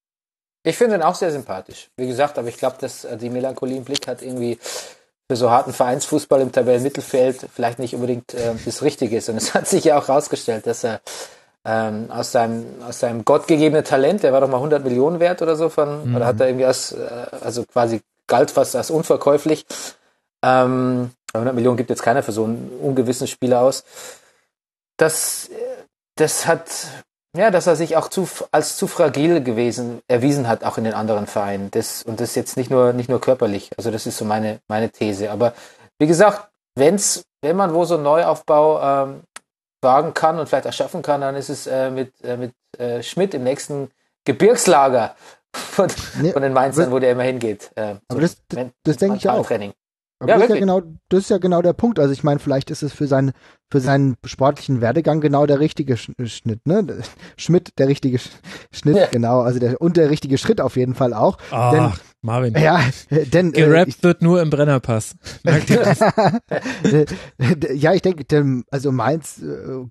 Ich 0.62 0.76
finde 0.76 0.96
ihn 0.96 1.02
auch 1.02 1.14
sehr 1.14 1.32
sympathisch. 1.32 1.88
Wie 1.96 2.06
gesagt, 2.06 2.38
aber 2.38 2.48
ich 2.48 2.58
glaube, 2.58 2.76
dass 2.80 3.04
äh, 3.04 3.16
die 3.16 3.30
Melancholie 3.30 3.78
im 3.78 3.84
Blick 3.84 4.06
hat 4.06 4.22
irgendwie 4.22 4.58
für 5.28 5.36
so 5.36 5.50
harten 5.50 5.72
Vereinsfußball 5.72 6.40
im 6.40 6.52
Tabellenmittelfeld 6.52 7.46
vielleicht 7.54 7.78
nicht 7.78 7.94
unbedingt 7.94 8.34
äh, 8.34 8.54
das 8.64 8.82
Richtige 8.82 9.16
ist. 9.16 9.28
Und 9.28 9.36
es 9.36 9.54
hat 9.54 9.68
sich 9.68 9.84
ja 9.84 9.98
auch 9.98 10.08
herausgestellt, 10.08 10.66
dass 10.66 10.84
er 10.84 11.00
ähm, 11.64 12.10
aus 12.10 12.32
seinem 12.32 12.64
aus 12.86 13.00
seinem 13.00 13.24
gottgegebenen 13.24 13.84
Talent, 13.84 14.22
der 14.22 14.32
war 14.32 14.40
doch 14.40 14.48
mal 14.48 14.56
100 14.56 14.82
Millionen 14.82 15.20
wert 15.20 15.42
oder 15.42 15.56
so 15.56 15.68
von, 15.68 16.08
mhm. 16.08 16.16
oder 16.16 16.26
hat 16.26 16.40
er 16.40 16.48
irgendwie 16.48 16.64
als, 16.64 16.92
äh, 16.92 17.26
also 17.40 17.64
quasi 17.64 18.00
galt 18.26 18.50
fast 18.50 18.76
als 18.76 18.90
unverkäuflich. 18.90 19.66
Ähm, 20.42 21.10
100 21.34 21.54
Millionen 21.54 21.76
gibt 21.76 21.90
jetzt 21.90 22.02
keiner 22.02 22.22
für 22.22 22.32
so 22.32 22.44
einen 22.44 22.70
ungewissen 22.80 23.26
Spieler 23.26 23.60
aus. 23.60 23.84
Das, 24.96 25.50
das 26.16 26.46
hat 26.46 26.68
ja, 27.36 27.52
dass 27.52 27.68
er 27.68 27.76
sich 27.76 27.96
auch 27.96 28.08
zu, 28.08 28.28
als 28.50 28.76
zu 28.76 28.88
fragil 28.88 29.40
gewesen, 29.42 30.00
erwiesen 30.08 30.48
hat, 30.48 30.64
auch 30.64 30.78
in 30.78 30.84
den 30.84 30.94
anderen 30.94 31.28
Vereinen. 31.28 31.70
Das, 31.70 32.02
und 32.02 32.18
das 32.18 32.34
jetzt 32.34 32.56
nicht 32.56 32.70
nur, 32.70 32.92
nicht 32.92 33.08
nur 33.08 33.20
körperlich. 33.20 33.70
Also 33.76 33.92
das 33.92 34.06
ist 34.06 34.16
so 34.16 34.24
meine, 34.24 34.58
meine 34.66 34.90
These. 34.90 35.30
Aber 35.30 35.54
wie 36.00 36.08
gesagt, 36.08 36.48
wenn's, 36.74 37.22
wenn 37.40 37.56
man 37.56 37.72
wo 37.72 37.84
so 37.84 37.94
einen 37.94 38.02
Neuaufbau 38.02 38.80
ähm, 38.82 39.20
wagen 39.82 40.14
kann 40.14 40.38
und 40.38 40.48
vielleicht 40.48 40.66
erschaffen 40.66 41.02
kann, 41.02 41.20
dann 41.20 41.36
ist 41.36 41.48
es 41.48 41.66
äh, 41.66 41.90
mit, 41.90 42.12
äh, 42.22 42.36
mit 42.36 42.52
äh, 42.78 43.02
Schmidt 43.02 43.34
im 43.34 43.44
nächsten 43.44 43.90
Gebirgslager 44.24 45.14
von, 45.54 45.88
nee, 46.20 46.32
von 46.32 46.42
den 46.42 46.52
Mainzern, 46.52 46.90
wo 46.90 46.98
der 46.98 47.12
immer 47.12 47.22
hingeht. 47.22 47.70
Äh, 47.74 47.96
aber 48.08 48.20
das, 48.20 48.36
das, 48.48 48.66
das 48.84 48.96
denke 48.98 49.16
ich 49.16 49.28
auch. 49.28 49.46
Training. 49.46 49.72
Aber 50.20 50.32
ja, 50.32 50.38
das, 50.38 50.44
ist 50.44 50.54
ja 50.54 50.60
genau, 50.60 50.82
das 51.08 51.20
ist 51.20 51.30
ja 51.30 51.38
genau 51.38 51.62
der 51.62 51.72
Punkt. 51.72 51.98
Also 51.98 52.12
ich 52.12 52.22
meine, 52.22 52.38
vielleicht 52.40 52.70
ist 52.70 52.82
es 52.82 52.92
für 52.92 53.06
seinen, 53.06 53.32
für 53.70 53.80
seinen 53.80 54.16
sportlichen 54.24 54.82
Werdegang 54.82 55.22
genau 55.22 55.46
der 55.46 55.60
richtige 55.60 55.96
Schnitt, 55.96 56.66
ne? 56.66 57.02
Schmidt, 57.38 57.78
der 57.78 57.88
richtige 57.88 58.20
Schnitt, 58.70 58.96
ja. 58.96 59.06
genau. 59.06 59.40
Also 59.40 59.58
der, 59.60 59.80
und 59.80 59.96
der 59.96 60.10
richtige 60.10 60.36
Schritt 60.36 60.60
auf 60.60 60.76
jeden 60.76 60.94
Fall 60.94 61.14
auch. 61.14 61.38
Ach, 61.50 61.72
denn, 61.72 61.90
Marvin. 62.20 62.54
Ja, 62.54 62.84
denn. 63.10 63.54
Äh, 63.54 63.62
Gerappt 63.62 64.00
äh, 64.00 64.02
wird 64.02 64.20
nur 64.20 64.42
im 64.42 64.50
Brennerpass. 64.50 65.16
ja, 67.72 67.94
ich 67.94 68.02
denke, 68.02 68.62
also 68.70 68.92
Mainz 68.92 69.38
äh, 69.38 69.86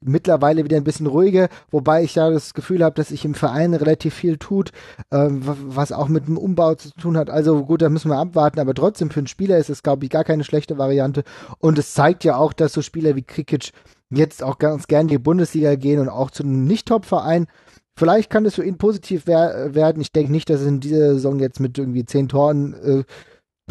mittlerweile 0.00 0.64
wieder 0.64 0.76
ein 0.76 0.84
bisschen 0.84 1.06
ruhiger, 1.06 1.48
wobei 1.70 2.02
ich 2.04 2.14
ja 2.14 2.30
das 2.30 2.54
Gefühl 2.54 2.84
habe, 2.84 2.94
dass 2.94 3.08
sich 3.08 3.24
im 3.24 3.34
Verein 3.34 3.74
relativ 3.74 4.14
viel 4.14 4.38
tut, 4.38 4.70
ähm, 5.10 5.40
was 5.42 5.92
auch 5.92 6.08
mit 6.08 6.26
dem 6.26 6.38
Umbau 6.38 6.74
zu 6.74 6.90
tun 6.92 7.16
hat. 7.16 7.30
Also 7.30 7.64
gut, 7.64 7.82
da 7.82 7.88
müssen 7.88 8.10
wir 8.10 8.18
abwarten, 8.18 8.60
aber 8.60 8.74
trotzdem 8.74 9.10
für 9.10 9.20
einen 9.20 9.26
Spieler 9.26 9.58
ist 9.58 9.70
es, 9.70 9.82
glaube 9.82 10.04
ich, 10.04 10.10
gar 10.10 10.24
keine 10.24 10.44
schlechte 10.44 10.78
Variante. 10.78 11.24
Und 11.58 11.78
es 11.78 11.94
zeigt 11.94 12.24
ja 12.24 12.36
auch, 12.36 12.52
dass 12.52 12.72
so 12.72 12.82
Spieler 12.82 13.16
wie 13.16 13.22
Krikic 13.22 13.70
jetzt 14.10 14.42
auch 14.42 14.58
ganz 14.58 14.86
gern 14.86 15.02
in 15.02 15.08
die 15.08 15.18
Bundesliga 15.18 15.74
gehen 15.74 16.00
und 16.00 16.08
auch 16.08 16.30
zu 16.30 16.42
einem 16.42 16.64
Nicht-Top-Verein. 16.64 17.46
Vielleicht 17.96 18.30
kann 18.30 18.44
das 18.44 18.56
für 18.56 18.64
ihn 18.64 18.78
positiv 18.78 19.22
wer 19.26 19.74
werden. 19.74 20.00
Ich 20.00 20.12
denke 20.12 20.32
nicht, 20.32 20.50
dass 20.50 20.60
es 20.60 20.66
in 20.66 20.80
dieser 20.80 21.14
Saison 21.14 21.38
jetzt 21.38 21.60
mit 21.60 21.78
irgendwie 21.78 22.04
zehn 22.04 22.28
Toren 22.28 22.74
äh, 22.74 23.04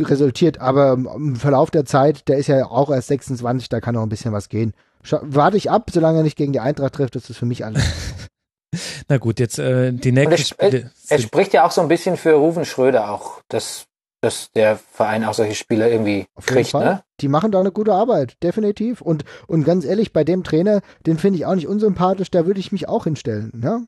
resultiert, 0.01 0.59
aber 0.59 0.93
im 0.93 1.35
Verlauf 1.35 1.69
der 1.69 1.85
Zeit, 1.85 2.27
der 2.27 2.37
ist 2.37 2.47
ja 2.47 2.65
auch 2.65 2.89
erst 2.89 3.09
26, 3.09 3.69
da 3.69 3.79
kann 3.79 3.95
noch 3.95 4.01
ein 4.01 4.09
bisschen 4.09 4.33
was 4.33 4.49
gehen 4.49 4.73
warte 5.21 5.57
ich 5.57 5.69
ab, 5.69 5.89
solange 5.91 6.19
er 6.19 6.23
nicht 6.23 6.37
gegen 6.37 6.53
die 6.53 6.59
Eintracht 6.59 6.93
trifft, 6.93 7.15
das 7.15 7.29
ist 7.29 7.37
für 7.37 7.45
mich 7.45 7.65
alles. 7.65 7.83
Na 9.07 9.17
gut, 9.17 9.39
jetzt 9.39 9.59
äh, 9.59 9.91
die 9.93 10.11
nächste 10.11 10.37
Spiele. 10.37 10.91
Er 11.09 11.19
spricht 11.19 11.53
ja 11.53 11.65
auch 11.65 11.71
so 11.71 11.81
ein 11.81 11.87
bisschen 11.87 12.17
für 12.17 12.33
Rufen 12.33 12.65
Schröder 12.65 13.11
auch, 13.11 13.41
dass, 13.47 13.85
dass 14.21 14.51
der 14.51 14.77
Verein 14.77 15.25
auch 15.25 15.33
solche 15.33 15.55
Spieler 15.55 15.89
irgendwie 15.89 16.25
Auf 16.35 16.45
kriegt. 16.45 16.73
Ne? 16.73 17.03
Die 17.21 17.27
machen 17.27 17.51
da 17.51 17.59
eine 17.59 17.71
gute 17.71 17.93
Arbeit, 17.93 18.41
definitiv. 18.41 19.01
Und, 19.01 19.25
und 19.47 19.63
ganz 19.63 19.85
ehrlich, 19.85 20.13
bei 20.13 20.23
dem 20.23 20.43
Trainer, 20.43 20.81
den 21.05 21.17
finde 21.17 21.37
ich 21.37 21.45
auch 21.45 21.55
nicht 21.55 21.67
unsympathisch, 21.67 22.31
da 22.31 22.45
würde 22.45 22.59
ich 22.59 22.71
mich 22.71 22.89
auch 22.89 23.03
hinstellen. 23.03 23.51
Ne? 23.53 23.85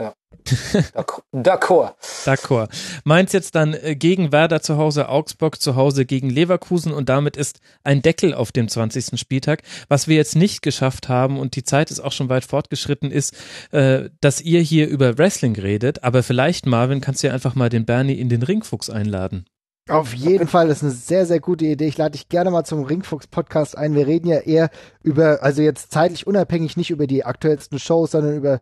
Ja. 0.00 0.14
D'accord. 1.32 1.94
D'accord. 2.24 2.68
Mainz 3.04 3.32
jetzt 3.32 3.54
dann 3.54 3.74
äh, 3.74 3.94
gegen 3.94 4.32
Werder 4.32 4.62
zu 4.62 4.76
Hause, 4.76 5.08
Augsburg 5.08 5.60
zu 5.60 5.76
Hause 5.76 6.06
gegen 6.06 6.30
Leverkusen 6.30 6.92
und 6.92 7.08
damit 7.08 7.36
ist 7.36 7.60
ein 7.84 8.00
Deckel 8.00 8.32
auf 8.32 8.52
dem 8.52 8.68
20. 8.68 9.18
Spieltag. 9.18 9.62
Was 9.88 10.08
wir 10.08 10.16
jetzt 10.16 10.36
nicht 10.36 10.62
geschafft 10.62 11.08
haben 11.08 11.38
und 11.38 11.56
die 11.56 11.64
Zeit 11.64 11.90
ist 11.90 12.00
auch 12.00 12.12
schon 12.12 12.28
weit 12.28 12.44
fortgeschritten, 12.44 13.10
ist, 13.10 13.36
äh, 13.72 14.10
dass 14.20 14.40
ihr 14.40 14.60
hier 14.60 14.88
über 14.88 15.18
Wrestling 15.18 15.56
redet. 15.56 16.02
Aber 16.04 16.22
vielleicht, 16.22 16.66
Marvin, 16.66 17.00
kannst 17.00 17.22
du 17.22 17.28
ja 17.28 17.34
einfach 17.34 17.54
mal 17.54 17.68
den 17.68 17.84
Bernie 17.84 18.18
in 18.18 18.28
den 18.28 18.42
Ringfuchs 18.42 18.88
einladen. 18.88 19.44
Auf 19.90 20.14
jeden 20.14 20.46
Fall, 20.46 20.68
das 20.68 20.78
ist 20.78 20.82
eine 20.84 20.92
sehr, 20.92 21.26
sehr 21.26 21.40
gute 21.40 21.64
Idee. 21.64 21.88
Ich 21.88 21.98
lade 21.98 22.12
dich 22.12 22.28
gerne 22.28 22.52
mal 22.52 22.64
zum 22.64 22.84
Ringfuchs-Podcast 22.84 23.76
ein. 23.76 23.94
Wir 23.94 24.06
reden 24.06 24.28
ja 24.28 24.38
eher 24.38 24.70
über, 25.02 25.42
also 25.42 25.62
jetzt 25.62 25.90
zeitlich 25.90 26.28
unabhängig, 26.28 26.76
nicht 26.76 26.90
über 26.90 27.08
die 27.08 27.24
aktuellsten 27.24 27.80
Shows, 27.80 28.12
sondern 28.12 28.36
über 28.36 28.60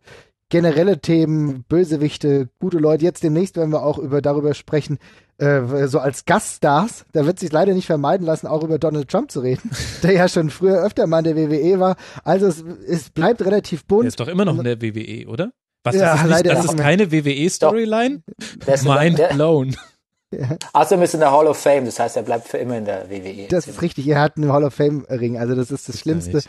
generelle 0.49 0.99
Themen, 0.99 1.63
Bösewichte, 1.69 2.49
gute 2.59 2.77
Leute. 2.77 3.05
Jetzt 3.05 3.23
demnächst 3.23 3.55
werden 3.55 3.71
wir 3.71 3.83
auch 3.83 3.97
über 3.97 4.21
darüber 4.21 4.53
sprechen, 4.53 4.97
äh, 5.37 5.87
so 5.87 5.99
als 5.99 6.25
Gaststars. 6.25 7.05
Da 7.13 7.25
wird 7.25 7.39
sich 7.39 7.51
leider 7.51 7.73
nicht 7.73 7.85
vermeiden 7.85 8.25
lassen, 8.25 8.47
auch 8.47 8.63
über 8.63 8.79
Donald 8.79 9.09
Trump 9.09 9.31
zu 9.31 9.39
reden, 9.39 9.71
der 10.03 10.13
ja 10.13 10.27
schon 10.27 10.49
früher 10.49 10.83
öfter 10.83 11.07
mal 11.07 11.25
in 11.25 11.35
der 11.35 11.37
WWE 11.37 11.79
war. 11.79 11.95
Also 12.23 12.47
es, 12.47 12.63
es 12.87 13.09
bleibt 13.09 13.41
relativ 13.41 13.85
bunt. 13.85 14.03
Der 14.03 14.09
ist 14.09 14.19
doch 14.19 14.27
immer 14.27 14.45
noch 14.45 14.57
in 14.57 14.63
der 14.63 14.81
WWE, 14.81 15.27
oder? 15.27 15.51
Was, 15.83 15.95
ja, 15.95 16.15
das 16.15 16.23
ist, 16.23 16.29
nicht, 16.29 16.45
das 16.47 16.65
ist 16.65 16.77
keine 16.77 17.11
WWE-Storyline? 17.11 18.21
Mind 18.83 19.29
blown. 19.29 19.69
Ja. 19.69 19.77
Außerdem 20.73 21.03
ist 21.03 21.13
in 21.15 21.21
der 21.21 21.31
Hall 21.31 21.47
of 21.47 21.57
Fame, 21.57 21.85
das 21.85 21.99
heißt, 21.99 22.15
er 22.15 22.23
bleibt 22.23 22.47
für 22.47 22.57
immer 22.57 22.77
in 22.77 22.85
der 22.85 23.09
WWE. 23.09 23.47
Das 23.49 23.67
ist 23.67 23.81
richtig, 23.81 24.07
er 24.07 24.21
hat 24.21 24.37
einen 24.37 24.51
Hall 24.53 24.63
of 24.63 24.73
Fame-Ring, 24.75 25.39
also 25.39 25.55
das 25.55 25.71
ist 25.71 25.87
das, 25.87 25.95
das 25.95 26.01
Schlimmste. 26.01 26.41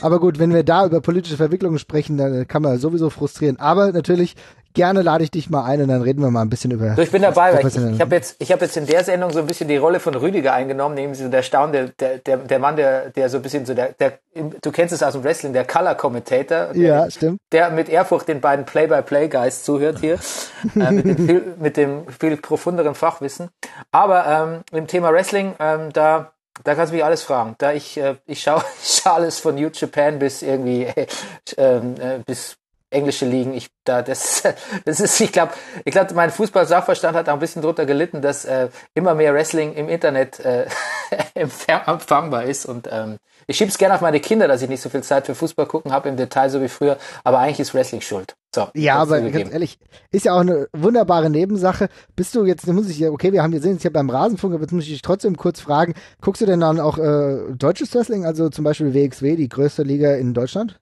Aber 0.00 0.20
gut, 0.20 0.38
wenn 0.38 0.54
wir 0.54 0.62
da 0.62 0.86
über 0.86 1.02
politische 1.02 1.36
Verwicklungen 1.36 1.78
sprechen, 1.78 2.16
dann 2.16 2.48
kann 2.48 2.62
man 2.62 2.78
sowieso 2.78 3.10
frustrieren. 3.10 3.58
Aber 3.58 3.92
natürlich 3.92 4.36
gerne 4.76 5.02
lade 5.02 5.24
ich 5.24 5.32
dich 5.32 5.50
mal 5.50 5.64
ein 5.64 5.82
und 5.82 5.88
dann 5.88 6.02
reden 6.02 6.22
wir 6.22 6.30
mal 6.30 6.42
ein 6.42 6.48
bisschen 6.48 6.70
über. 6.70 6.94
So, 6.94 7.02
ich 7.02 7.10
bin 7.10 7.22
dabei, 7.22 7.52
weil 7.54 7.66
ich, 7.66 7.76
ich 7.76 8.00
habe 8.00 8.14
jetzt, 8.14 8.36
ich 8.38 8.52
habe 8.52 8.64
jetzt 8.64 8.76
in 8.76 8.86
der 8.86 9.02
Sendung 9.02 9.32
so 9.32 9.40
ein 9.40 9.46
bisschen 9.46 9.66
die 9.66 9.76
Rolle 9.76 9.98
von 9.98 10.14
Rüdiger 10.14 10.52
eingenommen, 10.52 10.94
neben 10.94 11.14
so 11.14 11.28
der 11.28 11.42
Staun, 11.42 11.72
der, 11.72 11.88
der, 11.88 12.18
der 12.18 12.58
Mann, 12.60 12.76
der, 12.76 13.10
der 13.10 13.28
so 13.28 13.38
ein 13.38 13.42
bisschen 13.42 13.66
so 13.66 13.74
der, 13.74 13.92
der, 13.94 14.18
du 14.62 14.70
kennst 14.70 14.94
es 14.94 15.02
aus 15.02 15.14
dem 15.14 15.24
Wrestling, 15.24 15.52
der 15.52 15.64
Color 15.64 15.96
Commentator. 15.96 16.76
Ja, 16.76 17.10
stimmt. 17.10 17.40
Der 17.50 17.70
mit 17.70 17.88
Ehrfurcht 17.88 18.28
den 18.28 18.40
beiden 18.40 18.64
Play-by-Play-Guys 18.64 19.64
zuhört 19.64 19.98
hier, 19.98 20.14
äh, 20.76 20.92
mit, 20.92 21.06
dem 21.06 21.26
viel, 21.26 21.42
mit 21.58 21.76
dem 21.76 22.06
viel 22.08 22.36
profunderen 22.36 22.94
Fachwissen. 22.94 23.48
Aber 23.90 24.26
ähm, 24.26 24.78
im 24.78 24.86
Thema 24.86 25.12
Wrestling, 25.12 25.54
ähm, 25.58 25.92
da 25.92 26.32
Da 26.64 26.74
kannst 26.74 26.90
du 26.90 26.96
mich 26.96 27.04
alles 27.04 27.22
fragen. 27.22 27.54
Da 27.58 27.72
ich, 27.72 27.98
äh, 27.98 28.16
ich 28.26 28.42
schaue 28.42 28.62
ich 28.82 29.00
schau 29.02 29.12
alles 29.12 29.38
von 29.38 29.54
New 29.54 29.68
Japan 29.72 30.18
bis 30.18 30.42
irgendwie 30.42 30.84
äh, 30.84 31.06
äh, 31.56 32.20
bis 32.24 32.56
englische 32.90 33.26
Ligen. 33.26 33.54
Ich 33.54 33.68
da 33.84 34.02
das 34.02 34.42
das 34.84 35.00
ist 35.00 35.20
ich 35.20 35.32
glaube 35.32 35.52
ich 35.84 35.92
glaube 35.92 36.14
mein 36.14 36.30
Fußball-Sachverstand 36.30 37.16
hat 37.16 37.28
auch 37.28 37.34
ein 37.34 37.38
bisschen 37.38 37.62
drunter 37.62 37.86
gelitten, 37.86 38.22
dass 38.22 38.44
äh, 38.44 38.68
immer 38.94 39.14
mehr 39.14 39.34
Wrestling 39.34 39.74
im 39.74 39.88
Internet 39.88 40.40
äh, 40.40 40.66
empfangbar 41.34 42.44
ist 42.44 42.66
und 42.66 42.88
ähm, 42.90 43.18
ich 43.48 43.56
schieb's 43.56 43.78
gerne 43.78 43.94
auf 43.94 44.00
meine 44.00 44.18
Kinder, 44.18 44.48
dass 44.48 44.62
ich 44.62 44.68
nicht 44.68 44.80
so 44.80 44.88
viel 44.88 45.02
Zeit 45.02 45.26
für 45.26 45.34
Fußball 45.34 45.66
gucken 45.66 45.92
habe 45.92 46.08
im 46.08 46.16
Detail 46.16 46.50
so 46.50 46.60
wie 46.60 46.68
früher, 46.68 46.98
aber 47.22 47.38
eigentlich 47.38 47.60
ist 47.60 47.74
Wrestling 47.74 48.00
schuld. 48.00 48.34
So, 48.54 48.68
ja, 48.74 48.96
aber 48.96 49.20
ganz 49.20 49.52
ehrlich, 49.52 49.78
ist 50.10 50.24
ja 50.24 50.32
auch 50.32 50.40
eine 50.40 50.66
wunderbare 50.72 51.28
Nebensache. 51.28 51.88
Bist 52.16 52.34
du 52.34 52.44
jetzt, 52.44 52.66
muss 52.66 52.88
ich 52.88 52.98
ja, 52.98 53.10
okay, 53.10 53.32
wir 53.32 53.42
haben 53.42 53.52
gesehen, 53.52 53.74
jetzt 53.74 53.82
hier 53.82 53.92
beim 53.92 54.08
Rasenfunk, 54.08 54.54
aber 54.54 54.62
jetzt 54.62 54.72
muss 54.72 54.84
ich 54.84 54.90
dich 54.90 55.02
trotzdem 55.02 55.36
kurz 55.36 55.60
fragen, 55.60 55.94
guckst 56.22 56.40
du 56.40 56.46
denn 56.46 56.60
dann 56.60 56.80
auch 56.80 56.98
äh, 56.98 57.52
deutsches 57.54 57.94
Wrestling, 57.94 58.24
also 58.24 58.48
zum 58.48 58.64
Beispiel 58.64 58.94
WXW, 58.94 59.36
die 59.36 59.48
größte 59.48 59.82
Liga 59.82 60.14
in 60.14 60.32
Deutschland? 60.32 60.80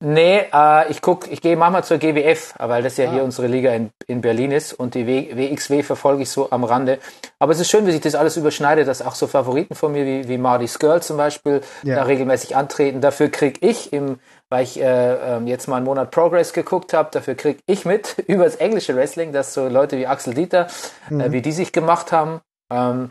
Nee, 0.00 0.44
äh, 0.52 0.90
ich 0.90 1.00
guck, 1.00 1.30
ich 1.30 1.40
gehe 1.40 1.56
manchmal 1.56 1.84
zur 1.84 1.98
GWF, 1.98 2.54
weil 2.58 2.82
das 2.82 2.96
ja 2.96 3.08
ah. 3.08 3.12
hier 3.12 3.24
unsere 3.24 3.46
Liga 3.46 3.72
in, 3.72 3.90
in 4.06 4.20
Berlin 4.20 4.50
ist 4.50 4.72
und 4.72 4.94
die 4.94 5.06
w, 5.06 5.34
WXW 5.34 5.82
verfolge 5.82 6.24
ich 6.24 6.30
so 6.30 6.50
am 6.50 6.64
Rande. 6.64 6.98
Aber 7.38 7.52
es 7.52 7.60
ist 7.60 7.70
schön, 7.70 7.86
wie 7.86 7.92
sich 7.92 8.00
das 8.00 8.14
alles 8.14 8.36
überschneidet, 8.36 8.88
dass 8.88 9.02
auch 9.02 9.14
so 9.14 9.26
Favoriten 9.26 9.74
von 9.74 9.92
mir 9.92 10.04
wie, 10.04 10.28
wie 10.28 10.36
Marty's 10.36 10.78
Girl 10.78 11.00
zum 11.00 11.16
Beispiel 11.16 11.62
ja. 11.84 11.96
da 11.96 12.02
regelmäßig 12.02 12.56
antreten. 12.56 13.00
Dafür 13.00 13.30
krieg 13.30 13.58
ich 13.62 13.92
im, 13.92 14.18
weil 14.50 14.64
ich 14.64 14.80
äh, 14.80 15.36
ähm, 15.36 15.46
jetzt 15.46 15.68
mal 15.68 15.76
einen 15.76 15.86
Monat 15.86 16.10
Progress 16.10 16.52
geguckt 16.52 16.92
habe, 16.92 17.08
dafür 17.12 17.34
krieg 17.34 17.60
ich 17.66 17.84
mit 17.84 18.16
über 18.26 18.44
das 18.44 18.56
englische 18.56 18.94
Wrestling, 18.96 19.32
dass 19.32 19.54
so 19.54 19.68
Leute 19.68 19.96
wie 19.96 20.06
Axel 20.06 20.34
Dieter, 20.34 20.66
äh, 21.08 21.14
mhm. 21.14 21.20
äh, 21.20 21.32
wie 21.32 21.40
die 21.40 21.52
sich 21.52 21.72
gemacht 21.72 22.12
haben. 22.12 22.40
Ähm, 22.70 23.10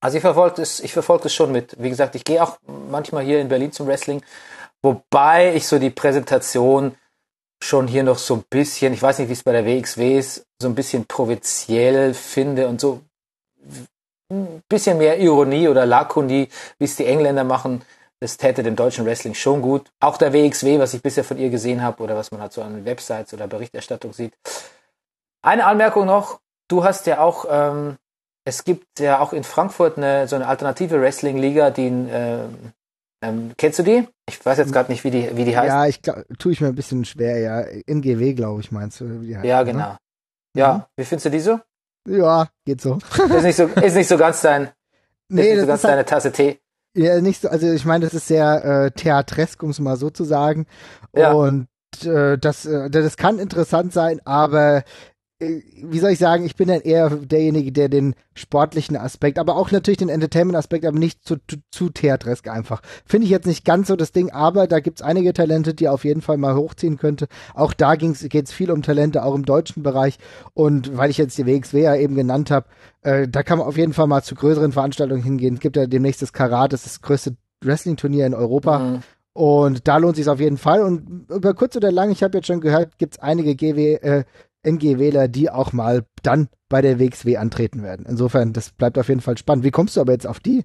also 0.00 0.16
ich 0.16 0.22
verfolge 0.22 0.56
das, 0.56 0.80
ich 0.80 0.92
verfolge 0.92 1.24
das 1.24 1.34
schon 1.34 1.52
mit. 1.52 1.76
Wie 1.78 1.88
gesagt, 1.88 2.16
ich 2.16 2.24
gehe 2.24 2.42
auch 2.42 2.58
manchmal 2.90 3.22
hier 3.22 3.40
in 3.40 3.48
Berlin 3.48 3.70
zum 3.70 3.86
Wrestling 3.86 4.22
Wobei 4.82 5.54
ich 5.54 5.66
so 5.66 5.78
die 5.78 5.90
Präsentation 5.90 6.96
schon 7.62 7.86
hier 7.86 8.02
noch 8.02 8.18
so 8.18 8.34
ein 8.34 8.44
bisschen, 8.50 8.92
ich 8.92 9.02
weiß 9.02 9.20
nicht, 9.20 9.28
wie 9.28 9.34
es 9.34 9.44
bei 9.44 9.52
der 9.52 9.64
WXW 9.64 10.18
ist, 10.18 10.44
so 10.60 10.68
ein 10.68 10.74
bisschen 10.74 11.06
provinziell 11.06 12.12
finde 12.14 12.66
und 12.66 12.80
so 12.80 13.02
ein 14.30 14.62
bisschen 14.68 14.98
mehr 14.98 15.18
Ironie 15.18 15.68
oder 15.68 15.86
Lakonie, 15.86 16.48
wie 16.78 16.84
es 16.84 16.96
die 16.96 17.06
Engländer 17.06 17.44
machen. 17.44 17.84
Das 18.20 18.36
täte 18.36 18.62
dem 18.62 18.76
deutschen 18.76 19.04
Wrestling 19.04 19.34
schon 19.34 19.62
gut. 19.62 19.90
Auch 20.00 20.16
der 20.16 20.32
WXW, 20.32 20.78
was 20.78 20.94
ich 20.94 21.02
bisher 21.02 21.24
von 21.24 21.38
ihr 21.38 21.50
gesehen 21.50 21.82
habe 21.82 22.02
oder 22.02 22.16
was 22.16 22.30
man 22.30 22.40
halt 22.40 22.52
so 22.52 22.62
an 22.62 22.84
Websites 22.84 23.34
oder 23.34 23.48
Berichterstattung 23.48 24.12
sieht. 24.12 24.34
Eine 25.42 25.66
Anmerkung 25.66 26.06
noch. 26.06 26.40
Du 26.68 26.84
hast 26.84 27.06
ja 27.06 27.20
auch, 27.20 27.46
ähm, 27.50 27.98
es 28.44 28.64
gibt 28.64 29.00
ja 29.00 29.18
auch 29.18 29.32
in 29.32 29.44
Frankfurt 29.44 29.96
eine, 29.96 30.28
so 30.28 30.36
eine 30.36 30.46
alternative 30.46 31.00
Wrestling-Liga, 31.00 31.70
die 31.70 31.86
in, 31.88 32.08
äh, 32.08 32.44
ähm, 33.22 33.52
kennst 33.56 33.78
du 33.78 33.84
die? 33.84 34.06
Ich 34.28 34.44
weiß 34.44 34.58
jetzt 34.58 34.72
gerade 34.72 34.90
nicht, 34.90 35.04
wie 35.04 35.10
die, 35.10 35.30
wie 35.36 35.44
die 35.44 35.56
heißt. 35.56 35.68
Ja, 35.68 35.86
ich 35.86 36.02
glaub, 36.02 36.24
tue 36.38 36.52
ich 36.52 36.60
mir 36.60 36.68
ein 36.68 36.74
bisschen 36.74 37.04
schwer, 37.04 37.38
ja. 37.38 37.60
NGW, 37.86 38.34
glaube 38.34 38.60
ich, 38.60 38.72
meinst 38.72 39.00
du, 39.00 39.22
wie 39.22 39.28
die 39.28 39.36
heißt. 39.36 39.46
Ja, 39.46 39.62
genau. 39.62 39.90
Ne? 39.90 39.98
Ja, 40.56 40.74
mhm. 40.74 40.82
wie 40.96 41.04
findest 41.04 41.26
du 41.26 41.30
die 41.30 41.40
so? 41.40 41.60
Ja, 42.08 42.48
geht 42.64 42.80
so. 42.80 42.98
ist 43.16 43.42
nicht 43.42 43.56
so, 43.56 43.66
ist 43.66 43.94
nicht 43.94 44.08
so 44.08 44.18
ganz 44.18 44.40
dein, 44.42 44.70
nee, 45.28 45.42
ist 45.42 45.50
nicht 45.50 45.60
so 45.60 45.66
ganz 45.66 45.82
deine 45.82 45.96
halt, 45.98 46.08
Tasse 46.08 46.32
Tee. 46.32 46.58
Ja, 46.94 47.20
nicht 47.20 47.40
so, 47.40 47.48
also 47.48 47.70
ich 47.72 47.84
meine, 47.84 48.04
das 48.04 48.12
ist 48.12 48.26
sehr 48.26 48.64
äh, 48.64 48.90
theatresk, 48.90 49.62
um 49.62 49.70
es 49.70 49.78
mal 49.78 49.96
so 49.96 50.10
zu 50.10 50.24
sagen. 50.24 50.66
Ja. 51.14 51.32
Und 51.32 51.68
äh, 52.04 52.36
das, 52.38 52.66
äh, 52.66 52.90
das 52.90 53.16
kann 53.16 53.38
interessant 53.38 53.92
sein, 53.92 54.20
aber 54.24 54.82
wie 55.42 55.98
soll 55.98 56.12
ich 56.12 56.18
sagen, 56.18 56.44
ich 56.44 56.56
bin 56.56 56.68
dann 56.68 56.80
eher 56.80 57.10
derjenige, 57.10 57.72
der 57.72 57.88
den 57.88 58.14
sportlichen 58.34 58.96
Aspekt, 58.96 59.38
aber 59.38 59.56
auch 59.56 59.70
natürlich 59.70 59.98
den 59.98 60.08
Entertainment-Aspekt, 60.08 60.84
aber 60.84 60.98
nicht 60.98 61.24
zu, 61.24 61.36
zu, 61.48 61.56
zu 61.70 61.90
theatresk 61.90 62.48
einfach. 62.48 62.82
Finde 63.04 63.24
ich 63.24 63.30
jetzt 63.30 63.46
nicht 63.46 63.64
ganz 63.64 63.88
so 63.88 63.96
das 63.96 64.12
Ding, 64.12 64.30
aber 64.30 64.66
da 64.66 64.80
gibt's 64.80 65.02
einige 65.02 65.32
Talente, 65.32 65.74
die 65.74 65.88
auf 65.88 66.04
jeden 66.04 66.22
Fall 66.22 66.36
mal 66.36 66.54
hochziehen 66.54 66.96
könnte. 66.96 67.28
Auch 67.54 67.72
da 67.72 67.96
ging's, 67.96 68.26
geht's 68.28 68.52
viel 68.52 68.70
um 68.70 68.82
Talente, 68.82 69.24
auch 69.24 69.34
im 69.34 69.44
deutschen 69.44 69.82
Bereich. 69.82 70.18
Und 70.54 70.96
weil 70.96 71.10
ich 71.10 71.18
jetzt 71.18 71.36
die 71.38 71.46
WXW 71.46 71.82
ja 71.82 71.96
eben 71.96 72.14
genannt 72.14 72.50
habe, 72.50 72.66
äh, 73.02 73.28
da 73.28 73.42
kann 73.42 73.58
man 73.58 73.66
auf 73.66 73.76
jeden 73.76 73.92
Fall 73.92 74.06
mal 74.06 74.22
zu 74.22 74.34
größeren 74.34 74.72
Veranstaltungen 74.72 75.22
hingehen. 75.22 75.54
Es 75.54 75.60
gibt 75.60 75.76
ja 75.76 75.86
demnächst 75.86 76.22
das 76.22 76.32
Karat, 76.32 76.72
das 76.72 76.86
ist 76.86 76.96
das 76.96 77.02
größte 77.02 77.36
Wrestling-Turnier 77.62 78.26
in 78.26 78.34
Europa. 78.34 78.78
Mhm. 78.78 79.02
Und 79.34 79.88
da 79.88 79.96
lohnt 79.96 80.16
sich 80.16 80.28
auf 80.28 80.40
jeden 80.40 80.58
Fall. 80.58 80.82
Und 80.82 81.30
über 81.30 81.54
kurz 81.54 81.74
oder 81.76 81.90
lang, 81.90 82.10
ich 82.10 82.22
habe 82.22 82.38
jetzt 82.38 82.46
schon 82.46 82.60
gehört, 82.60 82.98
gibt's 82.98 83.18
einige 83.18 83.54
GW, 83.54 83.94
äh, 83.94 84.24
NG-Wähler, 84.62 85.28
die 85.28 85.50
auch 85.50 85.72
mal 85.72 86.04
dann 86.22 86.48
bei 86.68 86.80
der 86.82 86.98
WXW 86.98 87.36
antreten 87.36 87.82
werden. 87.82 88.06
Insofern, 88.08 88.52
das 88.52 88.70
bleibt 88.70 88.98
auf 88.98 89.08
jeden 89.08 89.20
Fall 89.20 89.36
spannend. 89.36 89.64
Wie 89.64 89.70
kommst 89.70 89.96
du 89.96 90.00
aber 90.00 90.12
jetzt 90.12 90.26
auf 90.26 90.40
die? 90.40 90.64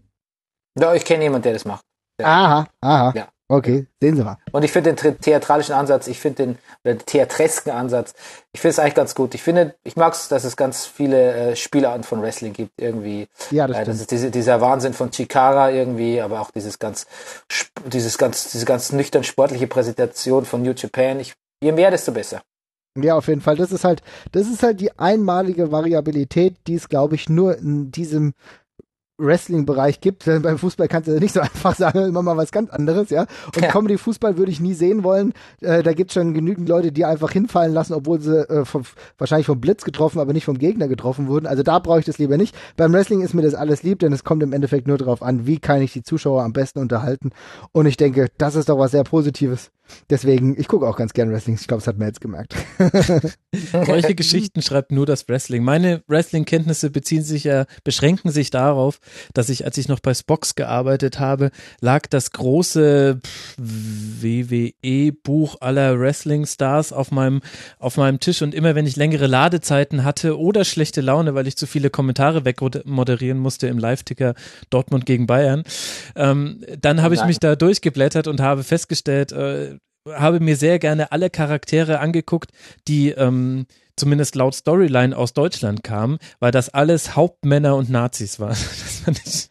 Ja, 0.79 0.93
ich 0.93 1.05
kenne 1.05 1.23
jemanden, 1.23 1.43
der 1.43 1.53
das 1.53 1.65
macht. 1.65 1.83
Ja. 2.19 2.27
Aha, 2.27 2.67
aha. 2.81 3.13
Ja. 3.15 3.27
Okay, 3.49 3.87
sehen 4.01 4.17
Sie 4.17 4.23
mal. 4.25 4.37
Und 4.51 4.63
ich 4.63 4.73
finde 4.73 4.93
den 4.93 5.19
theatralischen 5.19 5.73
Ansatz, 5.73 6.07
ich 6.07 6.19
finde 6.19 6.47
den, 6.47 6.57
den 6.83 6.99
theatresken 6.99 7.71
Ansatz, 7.71 8.13
ich 8.51 8.59
finde 8.59 8.71
es 8.71 8.79
eigentlich 8.79 8.95
ganz 8.95 9.15
gut. 9.15 9.33
Ich 9.35 9.41
finde, 9.41 9.75
ich 9.85 9.95
mag 9.95 10.13
es, 10.13 10.27
dass 10.27 10.43
es 10.43 10.57
ganz 10.57 10.85
viele 10.85 11.33
äh, 11.33 11.55
Spielarten 11.55 12.03
von 12.03 12.21
Wrestling 12.21 12.51
gibt, 12.51 12.73
irgendwie. 12.81 13.27
Ja, 13.51 13.67
das, 13.67 13.77
äh, 13.77 13.85
das 13.85 14.01
ist 14.01 14.11
diese, 14.11 14.31
dieser 14.31 14.59
Wahnsinn 14.59 14.93
von 14.93 15.11
Chikara 15.11 15.71
irgendwie, 15.71 16.19
aber 16.19 16.41
auch 16.41 16.51
dieses 16.51 16.77
ganz, 16.77 17.07
dieses 17.85 18.17
ganz, 18.17 18.51
diese 18.51 18.65
ganz 18.65 18.91
nüchtern 18.91 19.23
sportliche 19.23 19.67
Präsentation 19.67 20.43
von 20.43 20.61
New 20.61 20.73
Japan. 20.73 21.21
Ich, 21.21 21.33
je 21.63 21.71
mehr, 21.71 21.89
desto 21.89 22.11
besser. 22.11 22.41
Ja, 23.03 23.15
auf 23.15 23.27
jeden 23.27 23.41
Fall. 23.41 23.55
Das 23.55 23.71
ist 23.71 23.83
halt, 23.83 24.01
das 24.31 24.47
ist 24.47 24.63
halt 24.63 24.79
die 24.79 24.97
einmalige 24.97 25.71
Variabilität, 25.71 26.55
die 26.67 26.75
es, 26.75 26.89
glaube 26.89 27.15
ich, 27.15 27.29
nur 27.29 27.57
in 27.57 27.91
diesem 27.91 28.33
Wrestling-Bereich 29.17 29.99
gibt. 29.99 30.25
Beim 30.25 30.57
Fußball 30.57 30.87
kannst 30.87 31.07
du 31.07 31.19
nicht 31.19 31.33
so 31.33 31.39
einfach 31.41 31.75
sagen, 31.75 32.05
immer 32.05 32.21
mal 32.21 32.37
was 32.37 32.51
ganz 32.51 32.69
anderes, 32.69 33.09
ja. 33.09 33.25
Und 33.55 33.61
ja. 33.61 33.69
Comedy-Fußball 33.69 34.37
würde 34.37 34.51
ich 34.51 34.59
nie 34.59 34.73
sehen 34.73 35.03
wollen. 35.03 35.33
Äh, 35.61 35.83
da 35.83 35.93
gibt 35.93 36.11
es 36.11 36.13
schon 36.15 36.33
genügend 36.33 36.69
Leute, 36.69 36.91
die 36.91 37.05
einfach 37.05 37.31
hinfallen 37.31 37.73
lassen, 37.73 37.93
obwohl 37.93 38.21
sie 38.21 38.47
äh, 38.49 38.65
vom, 38.65 38.83
wahrscheinlich 39.17 39.47
vom 39.47 39.59
Blitz 39.59 39.83
getroffen, 39.83 40.19
aber 40.19 40.33
nicht 40.33 40.45
vom 40.45 40.59
Gegner 40.59 40.87
getroffen 40.87 41.27
wurden. 41.27 41.47
Also 41.47 41.63
da 41.63 41.79
brauche 41.79 41.99
ich 41.99 42.05
das 42.05 42.17
lieber 42.17 42.37
nicht. 42.37 42.55
Beim 42.75 42.93
Wrestling 42.93 43.21
ist 43.21 43.33
mir 43.33 43.41
das 43.41 43.55
alles 43.55 43.83
lieb, 43.83 43.99
denn 43.99 44.13
es 44.13 44.23
kommt 44.23 44.43
im 44.43 44.53
Endeffekt 44.53 44.87
nur 44.87 44.97
darauf 44.97 45.21
an, 45.21 45.47
wie 45.47 45.59
kann 45.59 45.81
ich 45.81 45.93
die 45.93 46.03
Zuschauer 46.03 46.43
am 46.43 46.53
besten 46.53 46.79
unterhalten. 46.79 47.31
Und 47.71 47.85
ich 47.87 47.97
denke, 47.97 48.27
das 48.37 48.55
ist 48.55 48.69
doch 48.69 48.77
was 48.77 48.91
sehr 48.91 49.03
Positives. 49.03 49.71
Deswegen, 50.09 50.59
ich 50.59 50.67
gucke 50.67 50.87
auch 50.87 50.97
ganz 50.97 51.13
gern 51.13 51.31
Wrestling. 51.31 51.57
Ich 51.59 51.67
glaube, 51.67 51.81
das 51.81 51.87
hat 51.87 51.97
man 51.97 52.07
jetzt 52.07 52.21
gemerkt. 52.21 52.55
Solche 53.85 54.15
Geschichten 54.15 54.61
schreibt 54.61 54.91
nur 54.91 55.05
das 55.05 55.27
Wrestling. 55.27 55.63
Meine 55.63 56.01
Wrestling-Kenntnisse 56.07 56.89
beziehen 56.89 57.23
sich 57.23 57.43
ja, 57.43 57.65
beschränken 57.83 58.31
sich 58.31 58.49
darauf, 58.49 58.99
dass 59.33 59.49
ich, 59.49 59.65
als 59.65 59.77
ich 59.77 59.87
noch 59.87 59.99
bei 59.99 60.13
Spox 60.13 60.55
gearbeitet 60.55 61.19
habe, 61.19 61.51
lag 61.81 62.07
das 62.07 62.31
große 62.31 63.19
WWE-Buch 63.57 65.57
aller 65.61 65.99
Wrestling-Stars 65.99 66.93
auf 66.93 67.11
meinem, 67.11 67.41
auf 67.79 67.97
meinem 67.97 68.19
Tisch 68.19 68.41
und 68.41 68.53
immer 68.53 68.75
wenn 68.75 68.85
ich 68.85 68.95
längere 68.95 69.27
Ladezeiten 69.27 70.03
hatte 70.03 70.39
oder 70.39 70.65
schlechte 70.65 71.01
Laune, 71.01 71.35
weil 71.35 71.47
ich 71.47 71.57
zu 71.57 71.67
viele 71.67 71.89
Kommentare 71.89 72.45
wegmoderieren 72.45 73.39
musste 73.39 73.67
im 73.67 73.77
Live-Ticker 73.77 74.33
Dortmund 74.69 75.05
gegen 75.05 75.27
Bayern, 75.27 75.63
ähm, 76.15 76.63
dann 76.79 77.01
habe 77.01 77.15
ich 77.15 77.23
mich 77.25 77.39
da 77.39 77.55
durchgeblättert 77.55 78.27
und 78.27 78.41
habe 78.41 78.63
festgestellt, 78.63 79.31
äh, 79.31 79.76
habe 80.13 80.39
mir 80.39 80.55
sehr 80.55 80.79
gerne 80.79 81.11
alle 81.11 81.29
Charaktere 81.29 81.99
angeguckt, 81.99 82.51
die 82.87 83.09
ähm, 83.09 83.65
zumindest 83.95 84.35
laut 84.35 84.55
Storyline 84.55 85.15
aus 85.15 85.33
Deutschland 85.33 85.83
kamen, 85.83 86.19
weil 86.39 86.51
das 86.51 86.69
alles 86.69 87.15
Hauptmänner 87.15 87.75
und 87.75 87.89
Nazis 87.89 88.39
waren. 88.39 88.57
Das 88.57 88.99
fand 89.03 89.21
ich 89.25 89.49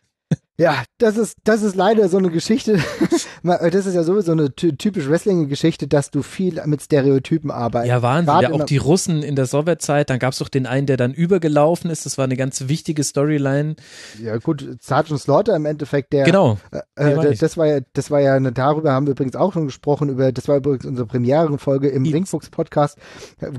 ja, 0.58 0.84
das 0.98 1.18
ist, 1.18 1.36
das 1.44 1.62
ist 1.62 1.76
leider 1.76 2.08
so 2.08 2.16
eine 2.16 2.30
Geschichte. 2.30 2.82
das 3.42 3.86
ist 3.86 3.94
ja 3.94 4.02
sowieso 4.02 4.32
eine 4.32 4.54
typisch 4.54 5.08
Wrestling-Geschichte, 5.08 5.88
dass 5.88 6.10
du 6.10 6.22
viel 6.22 6.60
mit 6.66 6.82
Stereotypen 6.82 7.50
arbeitest. 7.50 7.90
Ja, 7.90 8.02
Wahnsinn. 8.02 8.40
ja, 8.40 8.52
auch 8.52 8.64
die 8.64 8.76
Russen 8.76 9.22
in 9.22 9.36
der 9.36 9.46
Sowjetzeit. 9.46 10.10
Dann 10.10 10.18
gab's 10.18 10.38
doch 10.38 10.48
den 10.48 10.66
einen, 10.66 10.86
der 10.86 10.96
dann 10.96 11.12
übergelaufen 11.12 11.90
ist. 11.90 12.06
Das 12.06 12.18
war 12.18 12.24
eine 12.24 12.36
ganz 12.36 12.68
wichtige 12.68 13.04
Storyline. 13.04 13.76
Ja, 14.22 14.36
gut. 14.38 14.66
Sergeant 14.80 15.20
Slaughter 15.20 15.56
im 15.56 15.66
Endeffekt, 15.66 16.12
der. 16.12 16.24
Genau. 16.24 16.58
Äh, 16.96 17.12
äh 17.12 17.36
das 17.36 17.56
war 17.56 17.66
ja, 17.66 17.80
das 17.92 18.10
war 18.10 18.20
ja, 18.20 18.34
eine, 18.34 18.52
darüber 18.52 18.92
haben 18.92 19.06
wir 19.06 19.12
übrigens 19.12 19.36
auch 19.36 19.52
schon 19.52 19.66
gesprochen, 19.66 20.08
über, 20.08 20.32
das 20.32 20.48
war 20.48 20.56
übrigens 20.56 20.84
unsere 20.84 21.06
Premierenfolge 21.06 21.88
im 21.88 22.04
Linkfuchs 22.04 22.50
Podcast. 22.50 22.98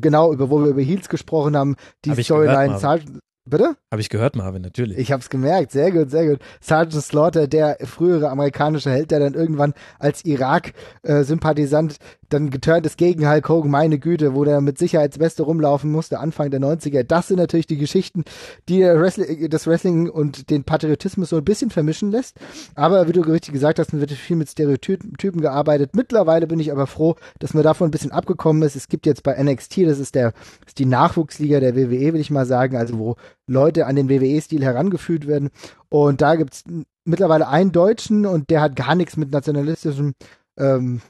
Genau, 0.01 0.33
über, 0.33 0.49
wo 0.49 0.59
wir 0.59 0.67
über 0.67 0.81
Heels 0.81 1.09
gesprochen 1.09 1.55
haben. 1.55 1.75
Die 2.05 2.11
Hab 2.11 2.21
Storyline 2.21 2.79
Sergeant, 2.79 3.19
Bitte? 3.49 3.77
Habe 3.91 4.01
ich 4.01 4.09
gehört, 4.09 4.35
Marvin, 4.35 4.61
natürlich. 4.61 4.97
Ich 4.97 5.11
habe 5.11 5.21
es 5.21 5.29
gemerkt, 5.29 5.71
sehr 5.71 5.91
gut, 5.91 6.11
sehr 6.11 6.27
gut. 6.27 6.39
Sergeant 6.59 7.03
Slaughter, 7.03 7.47
der 7.47 7.77
frühere 7.83 8.29
amerikanische 8.29 8.91
Held, 8.91 9.11
der 9.11 9.19
dann 9.19 9.33
irgendwann 9.33 9.73
als 9.99 10.25
Irak-Sympathisant 10.25 11.95
dann 12.29 12.49
geturnt 12.49 12.85
ist 12.85 12.97
gegen 12.97 13.29
Hulk 13.29 13.47
Hogan, 13.47 13.71
meine 13.71 13.99
Güte, 13.99 14.35
wo 14.35 14.43
der 14.43 14.61
mit 14.61 14.77
Sicherheitsweste 14.77 15.43
rumlaufen 15.43 15.91
musste, 15.91 16.19
Anfang 16.19 16.51
der 16.51 16.59
90er. 16.59 17.03
Das 17.03 17.27
sind 17.27 17.37
natürlich 17.37 17.67
die 17.67 17.77
Geschichten, 17.77 18.25
die 18.67 18.81
Wrestling, 18.81 19.49
das 19.49 19.67
Wrestling 19.67 20.09
und 20.09 20.49
den 20.49 20.63
Patriotismus 20.63 21.29
so 21.29 21.37
ein 21.37 21.45
bisschen 21.45 21.69
vermischen 21.69 22.11
lässt. 22.11 22.37
Aber 22.75 23.07
wie 23.07 23.13
du 23.13 23.21
richtig 23.21 23.53
gesagt 23.53 23.79
hast, 23.79 23.93
wird 23.93 24.11
viel 24.11 24.35
mit 24.35 24.49
Stereotypen 24.49 25.41
gearbeitet. 25.41 25.95
Mittlerweile 25.95 26.47
bin 26.47 26.59
ich 26.59 26.71
aber 26.71 26.87
froh, 26.87 27.15
dass 27.39 27.53
man 27.53 27.63
davon 27.63 27.87
ein 27.87 27.91
bisschen 27.91 28.11
abgekommen 28.11 28.61
ist. 28.63 28.75
Es 28.75 28.89
gibt 28.89 29.05
jetzt 29.05 29.23
bei 29.23 29.41
NXT, 29.41 29.85
das 29.85 29.99
ist 29.99 30.15
der, 30.15 30.33
ist 30.65 30.79
die 30.79 30.85
Nachwuchsliga 30.85 31.59
der 31.59 31.75
WWE, 31.75 32.13
will 32.13 32.21
ich 32.21 32.31
mal 32.31 32.45
sagen, 32.45 32.75
also 32.75 32.99
wo 32.99 33.15
Leute 33.47 33.85
an 33.85 33.95
den 33.95 34.09
WWE-Stil 34.09 34.63
herangeführt 34.63 35.27
werden. 35.27 35.49
Und 35.89 36.21
da 36.21 36.35
gibt's 36.35 36.63
mittlerweile 37.05 37.47
einen 37.47 37.71
Deutschen 37.71 38.25
und 38.25 38.49
der 38.49 38.61
hat 38.61 38.75
gar 38.75 38.95
nichts 38.95 39.15
mit 39.15 39.31
nationalistischem 39.31 40.13
ähm, 40.57 41.01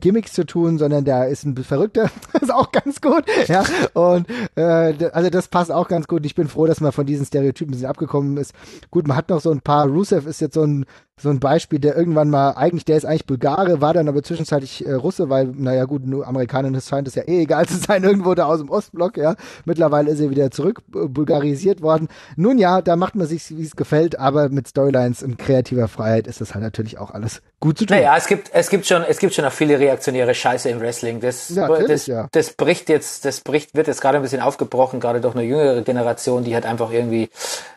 Gimmicks 0.00 0.32
zu 0.32 0.44
tun, 0.44 0.78
sondern 0.78 1.04
der 1.04 1.28
ist 1.28 1.44
ein 1.44 1.56
Verrückter. 1.56 2.10
das 2.32 2.42
ist 2.42 2.52
auch 2.52 2.72
ganz 2.72 3.00
gut. 3.00 3.24
Ja, 3.46 3.64
und 3.94 4.26
äh, 4.56 5.10
also 5.12 5.30
das 5.30 5.48
passt 5.48 5.70
auch 5.70 5.88
ganz 5.88 6.06
gut. 6.06 6.26
Ich 6.26 6.34
bin 6.34 6.48
froh, 6.48 6.66
dass 6.66 6.80
man 6.80 6.92
von 6.92 7.06
diesen 7.06 7.26
Stereotypen 7.26 7.70
ein 7.70 7.76
bisschen 7.76 7.88
abgekommen 7.88 8.36
ist. 8.36 8.52
Gut, 8.90 9.06
man 9.06 9.16
hat 9.16 9.28
noch 9.28 9.40
so 9.40 9.50
ein 9.50 9.60
paar. 9.60 9.86
Rusev 9.86 10.26
ist 10.26 10.40
jetzt 10.40 10.54
so 10.54 10.64
ein 10.64 10.86
so 11.20 11.28
ein 11.28 11.40
Beispiel, 11.40 11.78
der 11.78 11.96
irgendwann 11.96 12.30
mal, 12.30 12.52
eigentlich, 12.52 12.84
der 12.84 12.96
ist 12.96 13.04
eigentlich 13.04 13.26
Bulgare, 13.26 13.80
war 13.80 13.92
dann 13.92 14.08
aber 14.08 14.22
zwischenzeitlich 14.22 14.86
äh, 14.86 14.92
Russe, 14.92 15.28
weil, 15.28 15.46
naja 15.46 15.84
gut, 15.84 16.06
nur 16.06 16.26
Amerikanern 16.26 16.78
scheint 16.80 17.06
es 17.06 17.14
ja 17.14 17.22
eh 17.22 17.42
egal 17.42 17.66
zu 17.68 17.76
sein, 17.76 18.02
irgendwo 18.02 18.34
da 18.34 18.46
aus 18.46 18.60
dem 18.60 18.70
Ostblock, 18.70 19.18
ja. 19.18 19.36
Mittlerweile 19.64 20.10
ist 20.10 20.20
er 20.20 20.30
wieder 20.30 20.50
zurück 20.50 20.82
äh, 20.94 21.06
bulgarisiert 21.06 21.82
worden. 21.82 22.08
Nun 22.36 22.58
ja, 22.58 22.80
da 22.80 22.96
macht 22.96 23.14
man 23.14 23.26
sich, 23.26 23.56
wie 23.56 23.62
es 23.62 23.76
gefällt, 23.76 24.18
aber 24.18 24.48
mit 24.48 24.68
Storylines 24.68 25.22
und 25.22 25.38
kreativer 25.38 25.86
Freiheit 25.86 26.26
ist 26.26 26.40
das 26.40 26.54
halt 26.54 26.64
natürlich 26.64 26.98
auch 26.98 27.10
alles 27.10 27.42
gut 27.60 27.78
zu 27.78 27.86
tun. 27.86 27.96
Naja, 27.96 28.16
es 28.16 28.26
gibt, 28.26 28.50
es 28.52 28.70
gibt 28.70 28.86
schon, 28.86 29.02
es 29.02 29.18
gibt 29.18 29.34
schon 29.34 29.44
auch 29.44 29.52
viele 29.52 29.78
reaktionäre 29.78 30.34
Scheiße 30.34 30.70
im 30.70 30.80
Wrestling. 30.80 31.20
Das, 31.20 31.50
ja, 31.50 31.68
das, 31.68 32.06
ja. 32.06 32.28
das 32.32 32.54
bricht 32.54 32.88
jetzt, 32.88 33.24
das 33.26 33.40
bricht, 33.40 33.74
wird 33.74 33.86
jetzt 33.86 34.00
gerade 34.00 34.16
ein 34.16 34.22
bisschen 34.22 34.40
aufgebrochen, 34.40 34.98
gerade 34.98 35.20
durch 35.20 35.34
eine 35.34 35.44
jüngere 35.44 35.82
Generation, 35.82 36.42
die 36.42 36.54
halt 36.54 36.64
einfach 36.64 36.90
irgendwie, 36.90 37.28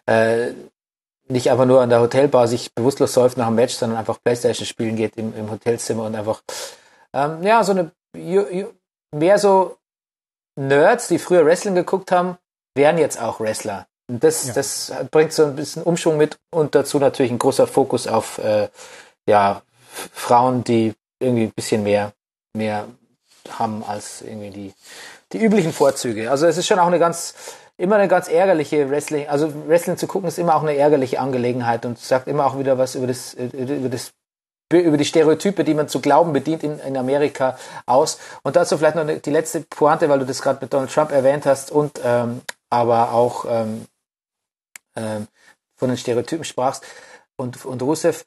äh, 0.06 0.52
nicht 1.27 1.49
einfach 1.49 1.65
nur 1.65 1.81
an 1.81 1.89
der 1.89 2.02
Hotelbar 2.02 2.47
sich 2.47 2.73
bewusstlos 2.73 3.14
säuft 3.14 3.38
nach 3.38 3.47
dem 3.47 3.56
Match, 3.56 3.76
sondern 3.76 3.97
einfach 3.99 4.19
Playstation 4.23 4.65
spielen 4.65 4.95
geht 4.95 5.18
im, 5.18 5.35
im 5.35 5.49
Hotelzimmer 5.49 6.03
und 6.03 6.15
einfach, 6.15 6.41
ähm, 7.14 7.41
ja, 7.43 7.64
so 7.64 7.72
eine, 7.72 7.91
mehr 9.11 9.39
so 9.39 9.77
Nerds, 10.56 11.07
die 11.07 11.19
früher 11.19 11.45
Wrestling 11.45 11.76
geguckt 11.76 12.11
haben, 12.11 12.38
wären 12.76 12.97
jetzt 12.97 13.19
auch 13.19 13.39
Wrestler. 13.39 13.88
Und 14.07 14.23
das, 14.23 14.47
ja. 14.47 14.53
das 14.53 14.93
bringt 15.11 15.34
so 15.34 15.45
ein 15.45 15.56
bisschen 15.56 15.84
Umschwung 15.84 16.18
mit 16.18 16.38
und 16.52 16.76
dazu 16.76 16.99
natürlich 16.99 17.31
ein 17.31 17.39
großer 17.39 17.68
Fokus 17.68 18.07
auf, 18.07 18.38
äh, 18.38 18.69
ja, 19.27 19.64
Frauen, 20.11 20.64
die 20.64 20.93
irgendwie 21.19 21.45
ein 21.45 21.53
bisschen 21.56 21.84
mehr, 21.84 22.14
mehr 22.53 22.88
haben 23.49 23.84
als 23.84 24.22
irgendwie 24.22 24.49
die, 24.49 24.73
die 25.31 25.39
üblichen 25.39 25.73
Vorzüge. 25.73 26.30
Also 26.30 26.45
es 26.45 26.57
ist 26.57 26.68
schon 26.68 26.80
auch 26.80 26.88
eine 26.88 26.99
ganz, 26.99 27.34
immer 27.77 27.97
eine 27.97 28.07
ganz 28.07 28.27
ärgerliche 28.27 28.89
Wrestling, 28.89 29.27
also 29.27 29.52
Wrestling 29.68 29.97
zu 29.97 30.07
gucken 30.07 30.27
ist 30.27 30.39
immer 30.39 30.56
auch 30.56 30.61
eine 30.61 30.76
ärgerliche 30.76 31.19
Angelegenheit 31.19 31.85
und 31.85 31.99
sagt 31.99 32.27
immer 32.27 32.45
auch 32.45 32.57
wieder 32.57 32.77
was 32.77 32.95
über 32.95 33.07
das, 33.07 33.34
über 33.34 33.89
das 33.89 34.14
über 34.73 34.97
die 34.97 35.06
Stereotype, 35.06 35.64
die 35.64 35.76
man 35.76 35.88
zu 35.88 36.02
glauben 36.02 36.34
bedient 36.34 36.64
in, 36.64 36.80
in 36.80 36.97
Amerika 36.97 37.57
aus. 37.85 38.19
Und 38.41 38.56
dazu 38.56 38.77
vielleicht 38.77 38.95
noch 38.95 39.06
die 39.06 39.30
letzte 39.30 39.61
Pointe, 39.61 40.10
weil 40.10 40.19
du 40.19 40.26
das 40.26 40.41
gerade 40.41 40.60
mit 40.61 40.73
Donald 40.73 40.91
Trump 40.91 41.11
erwähnt 41.11 41.45
hast 41.45 41.72
und 41.72 42.02
ähm, 42.03 42.41
aber 42.72 43.11
auch 43.11 43.45
ähm, 43.47 43.85
ähm, 44.95 45.27
von 45.76 45.89
den 45.89 45.97
Stereotypen 45.97 46.43
sprachst 46.43 46.84
und, 47.38 47.64
und 47.65 47.81
Rusev. 47.81 48.26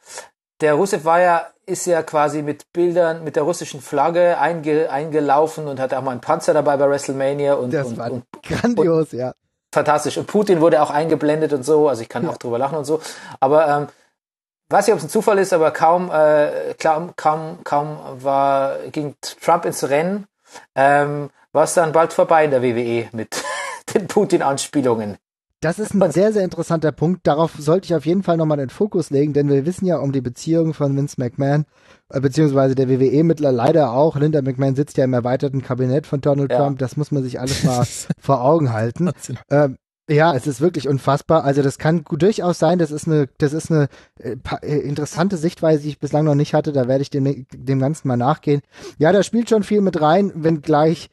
Der 0.60 0.74
Rusev 0.74 1.04
war 1.04 1.20
ja, 1.20 1.46
ist 1.66 1.86
ja 1.86 2.02
quasi 2.02 2.42
mit 2.42 2.72
Bildern, 2.72 3.22
mit 3.24 3.36
der 3.36 3.44
russischen 3.44 3.80
Flagge 3.80 4.38
einge, 4.38 4.90
eingelaufen 4.90 5.68
und 5.68 5.78
hatte 5.78 5.98
auch 5.98 6.02
mal 6.02 6.12
einen 6.12 6.20
Panzer 6.20 6.54
dabei 6.54 6.76
bei 6.76 6.88
WrestleMania 6.88 7.54
und, 7.54 7.72
das 7.72 7.88
und, 7.88 7.98
war 7.98 8.10
und 8.10 8.24
grandios, 8.42 9.12
und, 9.12 9.18
ja. 9.18 9.34
Fantastisch. 9.72 10.16
Und 10.16 10.26
Putin 10.26 10.60
wurde 10.60 10.82
auch 10.82 10.90
eingeblendet 10.90 11.52
und 11.52 11.62
so, 11.62 11.88
also 11.88 12.02
ich 12.02 12.08
kann 12.08 12.24
ja. 12.24 12.30
auch 12.30 12.38
drüber 12.38 12.58
lachen 12.58 12.78
und 12.78 12.84
so. 12.84 13.00
Aber 13.38 13.68
ähm, 13.68 13.88
weiß 14.70 14.86
nicht, 14.86 14.94
ob 14.94 14.98
es 14.98 15.04
ein 15.04 15.10
Zufall 15.10 15.38
ist, 15.38 15.52
aber 15.52 15.70
kaum, 15.70 16.10
äh, 16.10 16.74
kaum, 16.74 17.14
kaum, 17.16 17.58
kaum 17.64 17.98
war, 18.22 18.78
ging 18.90 19.14
Trump 19.20 19.64
ins 19.64 19.88
Rennen, 19.88 20.26
ähm, 20.74 21.30
war 21.52 21.64
es 21.64 21.74
dann 21.74 21.92
bald 21.92 22.12
vorbei 22.12 22.44
in 22.44 22.50
der 22.50 22.62
WWE 22.62 23.08
mit 23.12 23.44
den 23.94 24.06
Putin-Anspielungen. 24.06 25.18
Das 25.60 25.80
ist 25.80 25.92
ein 25.92 26.12
sehr, 26.12 26.32
sehr 26.32 26.44
interessanter 26.44 26.92
Punkt. 26.92 27.26
Darauf 27.26 27.54
sollte 27.58 27.86
ich 27.86 27.94
auf 27.94 28.06
jeden 28.06 28.22
Fall 28.22 28.36
nochmal 28.36 28.58
den 28.58 28.70
Fokus 28.70 29.10
legen, 29.10 29.32
denn 29.32 29.48
wir 29.48 29.66
wissen 29.66 29.86
ja 29.86 29.98
um 29.98 30.12
die 30.12 30.20
Beziehung 30.20 30.72
von 30.72 30.96
Vince 30.96 31.16
McMahon, 31.18 31.64
äh, 32.10 32.20
beziehungsweise 32.20 32.76
der 32.76 32.88
WWE-Mittler 32.88 33.50
leider 33.50 33.92
auch. 33.92 34.16
Linda 34.16 34.40
McMahon 34.40 34.76
sitzt 34.76 34.96
ja 34.98 35.04
im 35.04 35.12
erweiterten 35.14 35.62
Kabinett 35.62 36.06
von 36.06 36.20
Donald 36.20 36.52
ja. 36.52 36.58
Trump. 36.58 36.78
Das 36.78 36.96
muss 36.96 37.10
man 37.10 37.24
sich 37.24 37.40
alles 37.40 37.64
mal 37.64 37.84
vor 38.20 38.44
Augen 38.44 38.72
halten. 38.72 39.10
Ähm, 39.50 39.78
ja, 40.08 40.32
es 40.32 40.46
ist 40.46 40.60
wirklich 40.60 40.88
unfassbar. 40.88 41.42
Also 41.42 41.62
das 41.62 41.78
kann 41.78 42.04
durchaus 42.08 42.60
sein. 42.60 42.78
Das 42.78 42.92
ist 42.92 43.08
eine, 43.08 43.28
das 43.38 43.52
ist 43.52 43.72
eine 43.72 43.88
äh, 44.20 44.36
äh, 44.62 44.78
interessante 44.78 45.36
Sichtweise, 45.36 45.82
die 45.82 45.88
ich 45.88 45.98
bislang 45.98 46.24
noch 46.24 46.36
nicht 46.36 46.54
hatte. 46.54 46.72
Da 46.72 46.86
werde 46.86 47.02
ich 47.02 47.10
dem, 47.10 47.46
dem 47.52 47.80
Ganzen 47.80 48.06
mal 48.06 48.16
nachgehen. 48.16 48.62
Ja, 48.98 49.10
da 49.10 49.24
spielt 49.24 49.50
schon 49.50 49.64
viel 49.64 49.80
mit 49.80 50.00
rein, 50.00 50.30
wenn 50.36 50.62
gleich 50.62 51.10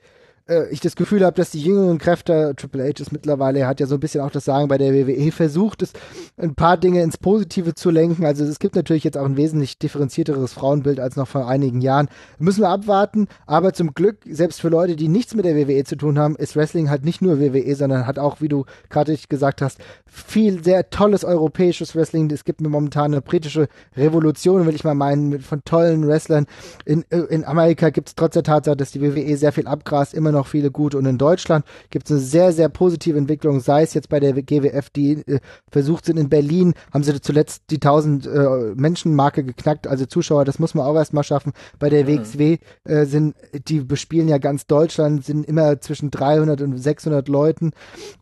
äh, 0.47 0.69
ich 0.69 0.79
das 0.79 0.95
Gefühl 0.95 1.25
habe, 1.25 1.35
dass 1.35 1.51
die 1.51 1.61
jüngeren 1.61 1.97
Kräfte, 1.97 2.53
Triple 2.55 2.83
H 2.83 3.01
ist 3.01 3.11
mittlerweile, 3.11 3.59
er 3.59 3.67
hat 3.67 3.79
ja 3.79 3.87
so 3.87 3.95
ein 3.95 3.99
bisschen 3.99 4.21
auch 4.21 4.31
das 4.31 4.45
Sagen 4.45 4.67
bei 4.67 4.77
der 4.77 4.93
WWE, 4.93 5.31
versucht 5.31 5.81
es 5.81 5.93
ein 6.37 6.55
paar 6.55 6.77
Dinge 6.77 7.01
ins 7.01 7.17
Positive 7.17 7.73
zu 7.75 7.89
lenken. 7.89 8.25
Also 8.25 8.43
es 8.43 8.59
gibt 8.59 8.75
natürlich 8.75 9.03
jetzt 9.03 9.17
auch 9.17 9.25
ein 9.25 9.37
wesentlich 9.37 9.77
differenzierteres 9.79 10.53
Frauenbild 10.53 10.99
als 10.99 11.15
noch 11.15 11.27
vor 11.27 11.47
einigen 11.47 11.81
Jahren. 11.81 12.09
Müssen 12.39 12.61
wir 12.61 12.69
abwarten, 12.69 13.27
aber 13.45 13.73
zum 13.73 13.93
Glück, 13.93 14.17
selbst 14.29 14.61
für 14.61 14.69
Leute, 14.69 14.95
die 14.95 15.07
nichts 15.07 15.33
mit 15.35 15.45
der 15.45 15.55
WWE 15.55 15.83
zu 15.83 15.95
tun 15.95 16.19
haben, 16.19 16.35
ist 16.35 16.55
Wrestling 16.55 16.89
halt 16.89 17.05
nicht 17.05 17.21
nur 17.21 17.39
WWE, 17.39 17.75
sondern 17.75 18.07
hat 18.07 18.19
auch, 18.19 18.41
wie 18.41 18.49
du 18.49 18.65
gerade 18.89 19.17
gesagt 19.29 19.61
hast, 19.61 19.79
viel 20.05 20.63
sehr 20.63 20.89
tolles 20.89 21.23
europäisches 21.25 21.95
Wrestling. 21.95 22.29
Es 22.31 22.45
gibt 22.45 22.61
mir 22.61 22.69
momentan 22.69 23.13
eine 23.13 23.21
britische 23.21 23.67
Revolution, 23.97 24.65
will 24.65 24.75
ich 24.75 24.83
mal 24.83 24.95
meinen, 24.95 25.39
von 25.41 25.63
tollen 25.65 26.07
Wrestlern. 26.07 26.45
In, 26.85 27.03
äh, 27.09 27.19
in 27.29 27.43
Amerika 27.43 27.89
gibt 27.89 28.09
es 28.09 28.15
trotz 28.15 28.33
der 28.33 28.43
Tatsache, 28.43 28.77
dass 28.77 28.91
die 28.91 29.01
WWE 29.01 29.35
sehr 29.37 29.51
viel 29.51 29.67
abgrast, 29.67 30.13
immer 30.13 30.31
noch 30.35 30.47
viele 30.47 30.71
gute. 30.71 30.97
Und 30.97 31.05
in 31.05 31.17
Deutschland 31.17 31.65
gibt 31.89 32.05
es 32.05 32.11
eine 32.11 32.19
sehr, 32.19 32.51
sehr 32.51 32.69
positive 32.69 33.17
Entwicklung, 33.17 33.59
sei 33.59 33.83
es 33.83 33.93
jetzt 33.93 34.09
bei 34.09 34.19
der 34.19 34.33
GWF, 34.33 34.89
die 34.89 35.13
äh, 35.27 35.39
versucht 35.71 36.05
sind 36.05 36.17
in 36.17 36.29
Berlin, 36.29 36.73
haben 36.93 37.03
sie 37.03 37.19
zuletzt 37.21 37.63
die 37.69 37.75
1000 37.75 38.27
äh, 38.27 38.29
Menschenmarke 38.75 39.43
geknackt, 39.43 39.87
also 39.87 40.05
Zuschauer, 40.05 40.45
das 40.45 40.59
muss 40.59 40.75
man 40.75 40.85
auch 40.85 40.95
erstmal 40.95 41.23
schaffen. 41.23 41.53
Bei 41.79 41.89
der 41.89 42.03
mhm. 42.03 42.07
WXW 42.07 42.57
äh, 42.83 43.05
sind, 43.05 43.35
die 43.67 43.81
bespielen 43.81 44.27
ja 44.27 44.37
ganz 44.37 44.67
Deutschland, 44.67 45.25
sind 45.25 45.45
immer 45.45 45.79
zwischen 45.81 46.11
300 46.11 46.61
und 46.61 46.77
600 46.77 47.27
Leuten 47.27 47.71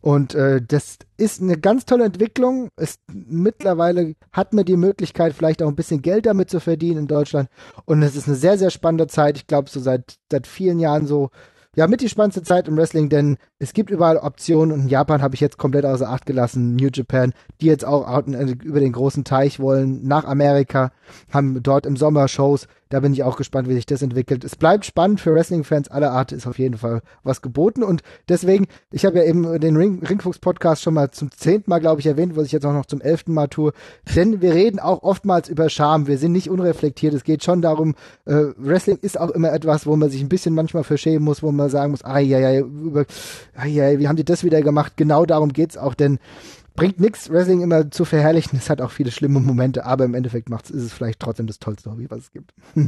und 0.00 0.34
äh, 0.34 0.60
das 0.66 0.98
ist 1.16 1.40
eine 1.40 1.56
ganz 1.56 1.84
tolle 1.84 2.04
Entwicklung. 2.04 2.70
Ist, 2.76 3.00
mittlerweile 3.08 4.14
hat 4.32 4.52
man 4.52 4.64
die 4.64 4.76
Möglichkeit, 4.76 5.32
vielleicht 5.34 5.62
auch 5.62 5.68
ein 5.68 5.76
bisschen 5.76 6.02
Geld 6.02 6.26
damit 6.26 6.50
zu 6.50 6.60
verdienen 6.60 7.00
in 7.00 7.06
Deutschland. 7.06 7.48
Und 7.84 8.02
es 8.02 8.16
ist 8.16 8.26
eine 8.26 8.36
sehr, 8.36 8.58
sehr 8.58 8.70
spannende 8.70 9.06
Zeit. 9.06 9.36
Ich 9.36 9.46
glaube, 9.46 9.70
so 9.70 9.80
seit, 9.80 10.16
seit 10.30 10.46
vielen 10.46 10.78
Jahren 10.78 11.06
so 11.06 11.30
ja, 11.76 11.86
mit 11.86 12.00
die 12.00 12.08
spannendste 12.08 12.42
Zeit 12.42 12.68
im 12.68 12.76
Wrestling, 12.76 13.08
denn 13.08 13.36
es 13.58 13.72
gibt 13.72 13.90
überall 13.90 14.18
Optionen 14.18 14.72
und 14.72 14.80
in 14.82 14.88
Japan 14.88 15.22
habe 15.22 15.34
ich 15.34 15.40
jetzt 15.40 15.58
komplett 15.58 15.84
außer 15.84 16.08
Acht 16.08 16.26
gelassen, 16.26 16.76
New 16.76 16.88
Japan, 16.92 17.32
die 17.60 17.66
jetzt 17.66 17.84
auch 17.84 18.24
über 18.26 18.80
den 18.80 18.92
großen 18.92 19.24
Teich 19.24 19.58
wollen, 19.60 20.06
nach 20.06 20.24
Amerika, 20.24 20.92
haben 21.30 21.62
dort 21.62 21.86
im 21.86 21.96
Sommer 21.96 22.28
Shows. 22.28 22.66
Da 22.94 23.00
bin 23.00 23.12
ich 23.12 23.24
auch 23.24 23.36
gespannt, 23.36 23.68
wie 23.68 23.74
sich 23.74 23.86
das 23.86 24.02
entwickelt. 24.02 24.44
Es 24.44 24.54
bleibt 24.54 24.84
spannend 24.84 25.20
für 25.20 25.34
Wrestling-Fans 25.34 25.90
aller 25.90 26.12
Art, 26.12 26.30
ist 26.30 26.46
auf 26.46 26.60
jeden 26.60 26.78
Fall 26.78 27.02
was 27.24 27.42
geboten. 27.42 27.82
Und 27.82 28.04
deswegen, 28.28 28.68
ich 28.92 29.04
habe 29.04 29.18
ja 29.18 29.24
eben 29.24 29.58
den 29.58 29.76
Ring, 29.76 30.00
Ringfuchs-Podcast 30.00 30.80
schon 30.80 30.94
mal 30.94 31.10
zum 31.10 31.32
zehnten 31.32 31.70
Mal, 31.70 31.80
glaube 31.80 32.00
ich, 32.00 32.06
erwähnt, 32.06 32.36
was 32.36 32.46
ich 32.46 32.52
jetzt 32.52 32.64
auch 32.64 32.72
noch 32.72 32.86
zum 32.86 33.00
elften 33.00 33.34
Mal 33.34 33.48
tue. 33.48 33.72
Denn 34.14 34.40
wir 34.40 34.54
reden 34.54 34.78
auch 34.78 35.02
oftmals 35.02 35.48
über 35.48 35.68
Scham. 35.70 36.06
Wir 36.06 36.18
sind 36.18 36.30
nicht 36.30 36.48
unreflektiert. 36.48 37.14
Es 37.14 37.24
geht 37.24 37.42
schon 37.42 37.62
darum, 37.62 37.96
äh, 38.26 38.52
Wrestling 38.58 38.98
ist 39.02 39.18
auch 39.18 39.30
immer 39.30 39.52
etwas, 39.52 39.88
wo 39.88 39.96
man 39.96 40.08
sich 40.08 40.20
ein 40.20 40.28
bisschen 40.28 40.54
manchmal 40.54 40.84
verschämen 40.84 41.24
muss, 41.24 41.42
wo 41.42 41.50
man 41.50 41.70
sagen 41.70 41.90
muss, 41.90 42.04
ai, 42.04 42.32
ai, 42.32 42.46
ai, 42.46 42.58
über, 42.60 43.06
ai, 43.56 43.82
ai, 43.82 43.98
wie 43.98 44.06
haben 44.06 44.14
die 44.14 44.24
das 44.24 44.44
wieder 44.44 44.62
gemacht? 44.62 44.92
Genau 44.94 45.26
darum 45.26 45.52
geht's 45.52 45.76
auch, 45.76 45.94
denn 45.94 46.20
bringt 46.74 47.00
nichts, 47.00 47.30
Wrestling 47.30 47.62
immer 47.62 47.90
zu 47.90 48.04
verherrlichen. 48.04 48.58
Es 48.58 48.70
hat 48.70 48.80
auch 48.80 48.90
viele 48.90 49.10
schlimme 49.10 49.40
Momente, 49.40 49.84
aber 49.84 50.04
im 50.04 50.14
Endeffekt 50.14 50.48
macht's, 50.48 50.70
ist 50.70 50.82
es 50.82 50.92
vielleicht 50.92 51.20
trotzdem 51.20 51.46
das 51.46 51.58
tollste 51.58 51.90
Hobby, 51.90 52.10
was 52.10 52.20
es 52.20 52.30
gibt. 52.30 52.54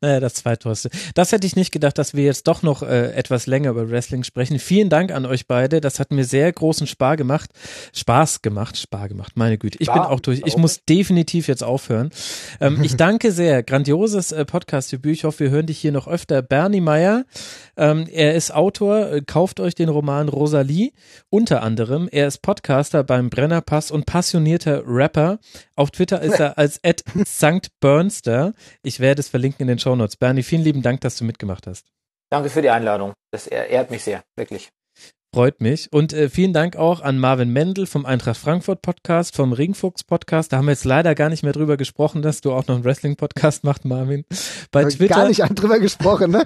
Naja, 0.00 0.20
das 0.20 0.34
zweiteuerste. 0.34 0.90
Das 1.14 1.32
hätte 1.32 1.46
ich 1.46 1.56
nicht 1.56 1.70
gedacht, 1.70 1.98
dass 1.98 2.14
wir 2.14 2.24
jetzt 2.24 2.48
doch 2.48 2.62
noch 2.62 2.82
äh, 2.82 3.12
etwas 3.12 3.46
länger 3.46 3.70
über 3.70 3.90
Wrestling 3.90 4.24
sprechen. 4.24 4.58
Vielen 4.58 4.88
Dank 4.88 5.12
an 5.12 5.26
euch 5.26 5.46
beide. 5.46 5.80
Das 5.80 6.00
hat 6.00 6.10
mir 6.12 6.24
sehr 6.24 6.50
großen 6.52 6.86
Spaß 6.86 7.16
gemacht. 7.16 7.50
Spaß 7.94 8.42
gemacht, 8.42 8.76
Spaß 8.78 9.08
gemacht. 9.08 9.32
Meine 9.34 9.58
Güte. 9.58 9.78
Ich 9.80 9.88
Klar, 9.88 10.06
bin 10.06 10.12
auch 10.12 10.20
durch. 10.20 10.42
Ich 10.44 10.56
muss 10.56 10.84
definitiv 10.84 11.48
jetzt 11.48 11.62
aufhören. 11.62 12.10
Ähm, 12.60 12.82
ich 12.82 12.96
danke 12.96 13.32
sehr. 13.32 13.62
Grandioses 13.62 14.32
äh, 14.32 14.44
Podcast-Debüt. 14.44 15.12
Ich 15.12 15.24
hoffe, 15.24 15.40
wir 15.40 15.50
hören 15.50 15.66
dich 15.66 15.78
hier 15.78 15.92
noch 15.92 16.08
öfter. 16.08 16.42
Bernie 16.42 16.80
Meyer. 16.80 17.24
Ähm, 17.80 18.06
er 18.12 18.34
ist 18.34 18.52
Autor. 18.54 19.10
Äh, 19.10 19.22
kauft 19.22 19.58
euch 19.58 19.74
den 19.74 19.88
Roman 19.88 20.28
Rosalie. 20.28 20.92
Unter 21.30 21.62
anderem. 21.62 22.08
Er 22.12 22.26
ist 22.26 22.42
Podcaster 22.42 23.02
beim 23.02 23.30
Brennerpass 23.30 23.90
und 23.90 24.04
passionierter 24.04 24.82
Rapper 24.86 25.38
Auf 25.76 25.90
Twitter 25.90 26.20
ist 26.20 26.38
er 26.38 26.58
als 26.58 26.78
at 26.84 27.02
St. 27.26 27.68
Burnster. 27.80 28.52
Ich 28.82 29.00
werde 29.00 29.20
es 29.20 29.28
verlinken 29.28 29.62
in 29.62 29.68
den 29.68 29.78
Shownotes. 29.78 30.16
Bernie, 30.16 30.42
vielen 30.42 30.62
lieben 30.62 30.82
Dank, 30.82 31.00
dass 31.00 31.16
du 31.16 31.24
mitgemacht 31.24 31.66
hast. 31.66 31.86
Danke 32.30 32.50
für 32.50 32.62
die 32.62 32.70
Einladung. 32.70 33.14
Das 33.32 33.46
ehrt 33.46 33.90
mich 33.90 34.04
sehr, 34.04 34.22
wirklich. 34.36 34.70
Freut 35.32 35.60
mich. 35.60 35.92
Und 35.92 36.12
äh, 36.12 36.28
vielen 36.28 36.52
Dank 36.52 36.74
auch 36.74 37.00
an 37.00 37.16
Marvin 37.20 37.50
Mendel 37.50 37.86
vom 37.86 38.04
Eintracht 38.04 38.36
Frankfurt 38.36 38.82
Podcast, 38.82 39.36
vom 39.36 39.52
Ringfuchs 39.52 40.02
Podcast. 40.02 40.52
Da 40.52 40.56
haben 40.56 40.64
wir 40.64 40.72
jetzt 40.72 40.84
leider 40.84 41.14
gar 41.14 41.28
nicht 41.28 41.44
mehr 41.44 41.52
drüber 41.52 41.76
gesprochen, 41.76 42.20
dass 42.20 42.40
du 42.40 42.50
auch 42.50 42.66
noch 42.66 42.74
einen 42.74 42.84
Wrestling 42.84 43.14
Podcast 43.14 43.62
machst, 43.62 43.84
Marvin. 43.84 44.24
Bei 44.72 44.84
Twitter. 44.86 45.14
Gar 45.14 45.28
nicht 45.28 45.40
drüber 45.54 45.78
gesprochen, 45.78 46.32
ne? 46.32 46.42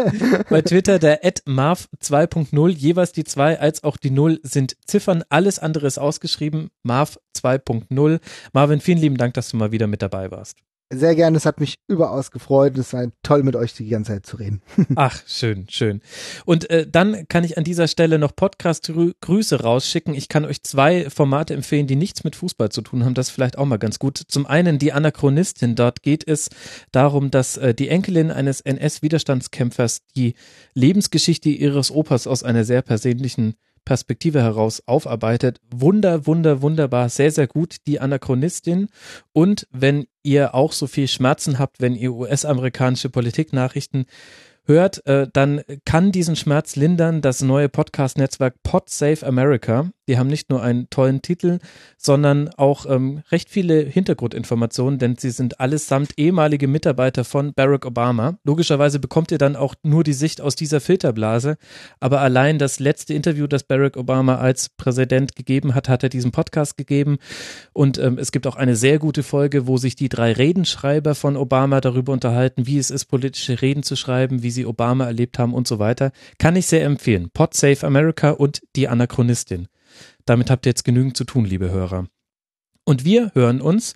bei 0.50 0.60
Twitter 0.60 0.98
der 0.98 1.20
Marv 1.46 1.88
2.0, 2.02 2.68
jeweils 2.68 3.12
die 3.12 3.24
2 3.24 3.58
als 3.58 3.82
auch 3.84 3.96
die 3.96 4.10
0 4.10 4.40
sind 4.42 4.76
Ziffern. 4.84 5.24
Alles 5.30 5.58
andere 5.58 5.86
ist 5.86 5.96
ausgeschrieben. 5.96 6.68
Marv 6.82 7.18
2.0. 7.38 8.20
Marvin, 8.52 8.80
vielen 8.80 8.98
lieben 8.98 9.16
Dank, 9.16 9.32
dass 9.32 9.48
du 9.48 9.56
mal 9.56 9.72
wieder 9.72 9.86
mit 9.86 10.02
dabei 10.02 10.30
warst. 10.30 10.58
Sehr 10.92 11.16
gerne, 11.16 11.36
es 11.36 11.46
hat 11.46 11.58
mich 11.58 11.80
überaus 11.88 12.30
gefreut. 12.30 12.78
Es 12.78 12.92
war 12.92 13.08
toll, 13.24 13.42
mit 13.42 13.56
euch 13.56 13.74
die 13.74 13.88
ganze 13.88 14.12
Zeit 14.12 14.26
zu 14.26 14.36
reden. 14.36 14.62
Ach, 14.94 15.20
schön, 15.26 15.66
schön. 15.68 16.00
Und 16.44 16.70
äh, 16.70 16.86
dann 16.88 17.26
kann 17.26 17.42
ich 17.42 17.58
an 17.58 17.64
dieser 17.64 17.88
Stelle 17.88 18.20
noch 18.20 18.36
Podcast-Grüße 18.36 19.62
rausschicken. 19.62 20.14
Ich 20.14 20.28
kann 20.28 20.44
euch 20.44 20.62
zwei 20.62 21.10
Formate 21.10 21.54
empfehlen, 21.54 21.88
die 21.88 21.96
nichts 21.96 22.22
mit 22.22 22.36
Fußball 22.36 22.68
zu 22.68 22.82
tun 22.82 23.04
haben. 23.04 23.14
Das 23.14 23.28
ist 23.28 23.34
vielleicht 23.34 23.58
auch 23.58 23.64
mal 23.64 23.78
ganz 23.78 23.98
gut. 23.98 24.22
Zum 24.28 24.46
einen 24.46 24.78
die 24.78 24.92
Anachronistin. 24.92 25.74
Dort 25.74 26.02
geht 26.02 26.26
es 26.28 26.50
darum, 26.92 27.32
dass 27.32 27.56
äh, 27.56 27.74
die 27.74 27.88
Enkelin 27.88 28.30
eines 28.30 28.60
NS-Widerstandskämpfers 28.60 30.02
die 30.14 30.34
Lebensgeschichte 30.74 31.48
ihres 31.48 31.90
Opas 31.90 32.28
aus 32.28 32.44
einer 32.44 32.64
sehr 32.64 32.82
persönlichen 32.82 33.56
Perspektive 33.86 34.42
heraus 34.42 34.82
aufarbeitet. 34.84 35.60
Wunder, 35.74 36.26
wunder, 36.26 36.60
wunderbar, 36.60 37.08
sehr, 37.08 37.30
sehr 37.30 37.46
gut, 37.46 37.76
die 37.86 38.00
Anachronistin. 38.00 38.88
Und 39.32 39.66
wenn 39.70 40.06
ihr 40.22 40.54
auch 40.54 40.72
so 40.72 40.86
viel 40.86 41.08
Schmerzen 41.08 41.58
habt, 41.58 41.80
wenn 41.80 41.94
ihr 41.94 42.12
US-amerikanische 42.12 43.08
Politiknachrichten 43.08 44.04
hört, 44.64 45.06
äh, 45.06 45.28
dann 45.32 45.62
kann 45.84 46.12
diesen 46.12 46.36
Schmerz 46.36 46.76
lindern 46.76 47.22
das 47.22 47.40
neue 47.40 47.68
Podcast-Netzwerk 47.70 48.62
Pod 48.62 48.90
Save 48.90 49.24
America. 49.24 49.90
Die 50.08 50.18
haben 50.18 50.28
nicht 50.28 50.50
nur 50.50 50.62
einen 50.62 50.88
tollen 50.90 51.22
Titel, 51.22 51.58
sondern 51.96 52.48
auch 52.56 52.86
ähm, 52.86 53.22
recht 53.30 53.50
viele 53.50 53.80
Hintergrundinformationen, 53.80 54.98
denn 54.98 55.16
sie 55.16 55.30
sind 55.30 55.60
allesamt 55.60 56.12
ehemalige 56.16 56.68
Mitarbeiter 56.68 57.24
von 57.24 57.52
Barack 57.54 57.86
Obama. 57.86 58.38
Logischerweise 58.44 59.00
bekommt 59.00 59.32
ihr 59.32 59.38
dann 59.38 59.56
auch 59.56 59.74
nur 59.82 60.04
die 60.04 60.12
Sicht 60.12 60.40
aus 60.40 60.54
dieser 60.54 60.80
Filterblase, 60.80 61.56
aber 61.98 62.20
allein 62.20 62.58
das 62.58 62.78
letzte 62.78 63.14
Interview, 63.14 63.46
das 63.46 63.64
Barack 63.64 63.96
Obama 63.96 64.36
als 64.36 64.68
Präsident 64.68 65.34
gegeben 65.34 65.74
hat, 65.74 65.88
hat 65.88 66.02
er 66.02 66.08
diesen 66.08 66.30
Podcast 66.30 66.76
gegeben 66.76 67.18
und 67.72 67.98
ähm, 67.98 68.18
es 68.18 68.30
gibt 68.32 68.46
auch 68.46 68.56
eine 68.56 68.76
sehr 68.76 68.98
gute 68.98 69.22
Folge, 69.22 69.66
wo 69.66 69.76
sich 69.76 69.96
die 69.96 70.08
drei 70.08 70.32
Redenschreiber 70.32 71.14
von 71.14 71.36
Obama 71.36 71.80
darüber 71.80 72.12
unterhalten, 72.12 72.66
wie 72.66 72.78
es 72.78 72.90
ist, 72.90 73.06
politische 73.06 73.60
Reden 73.60 73.82
zu 73.82 73.96
schreiben, 73.96 74.42
wie 74.42 74.50
sie 74.50 74.66
Obama 74.66 75.06
erlebt 75.06 75.38
haben 75.38 75.54
und 75.54 75.66
so 75.66 75.78
weiter. 75.78 76.12
Kann 76.38 76.56
ich 76.56 76.66
sehr 76.66 76.84
empfehlen. 76.84 77.30
Pod 77.32 77.54
Save 77.54 77.86
America 77.86 78.30
und 78.30 78.62
die 78.76 78.88
Anachronistin. 78.88 79.68
Damit 80.24 80.50
habt 80.50 80.66
ihr 80.66 80.70
jetzt 80.70 80.84
genügend 80.84 81.16
zu 81.16 81.24
tun, 81.24 81.44
liebe 81.44 81.70
Hörer. 81.70 82.06
Und 82.84 83.04
wir 83.04 83.32
hören 83.34 83.60
uns 83.60 83.94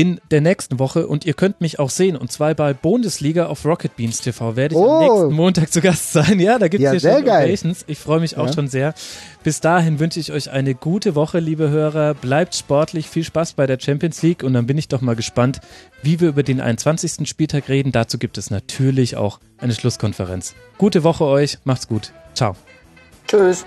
in 0.00 0.20
der 0.30 0.40
nächsten 0.40 0.78
Woche 0.78 1.06
und 1.06 1.26
ihr 1.26 1.34
könnt 1.34 1.60
mich 1.60 1.78
auch 1.78 1.90
sehen 1.90 2.16
und 2.16 2.30
zwar 2.32 2.54
bei 2.54 2.72
Bundesliga 2.72 3.46
auf 3.46 3.66
Rocket 3.66 3.96
Beans 3.96 4.20
TV 4.20 4.56
werde 4.56 4.74
ich 4.74 4.80
oh. 4.80 4.88
am 4.88 5.02
nächsten 5.02 5.34
Montag 5.34 5.72
zu 5.72 5.80
Gast 5.80 6.12
sein. 6.12 6.40
Ja, 6.40 6.58
da 6.58 6.68
gibt 6.68 6.82
es 6.82 6.84
ja, 6.84 6.90
hier 6.92 7.00
schon 7.00 7.24
Locations. 7.26 7.84
Ich 7.86 7.98
freue 7.98 8.20
mich 8.20 8.36
auch 8.36 8.46
ja. 8.46 8.52
schon 8.52 8.68
sehr. 8.68 8.94
Bis 9.42 9.60
dahin 9.60 9.98
wünsche 9.98 10.18
ich 10.20 10.32
euch 10.32 10.50
eine 10.50 10.74
gute 10.74 11.14
Woche, 11.14 11.38
liebe 11.38 11.68
Hörer. 11.68 12.14
Bleibt 12.14 12.54
sportlich, 12.54 13.08
viel 13.08 13.24
Spaß 13.24 13.54
bei 13.54 13.66
der 13.66 13.78
Champions 13.78 14.22
League 14.22 14.42
und 14.42 14.54
dann 14.54 14.66
bin 14.66 14.78
ich 14.78 14.88
doch 14.88 15.00
mal 15.00 15.16
gespannt, 15.16 15.60
wie 16.02 16.20
wir 16.20 16.28
über 16.28 16.44
den 16.44 16.60
21. 16.60 17.28
Spieltag 17.28 17.68
reden. 17.68 17.92
Dazu 17.92 18.16
gibt 18.16 18.38
es 18.38 18.50
natürlich 18.50 19.16
auch 19.16 19.40
eine 19.58 19.74
Schlusskonferenz. 19.74 20.54
Gute 20.78 21.04
Woche 21.04 21.24
euch, 21.24 21.58
macht's 21.64 21.88
gut. 21.88 22.12
Ciao. 22.34 22.56
Tschüss. 23.26 23.66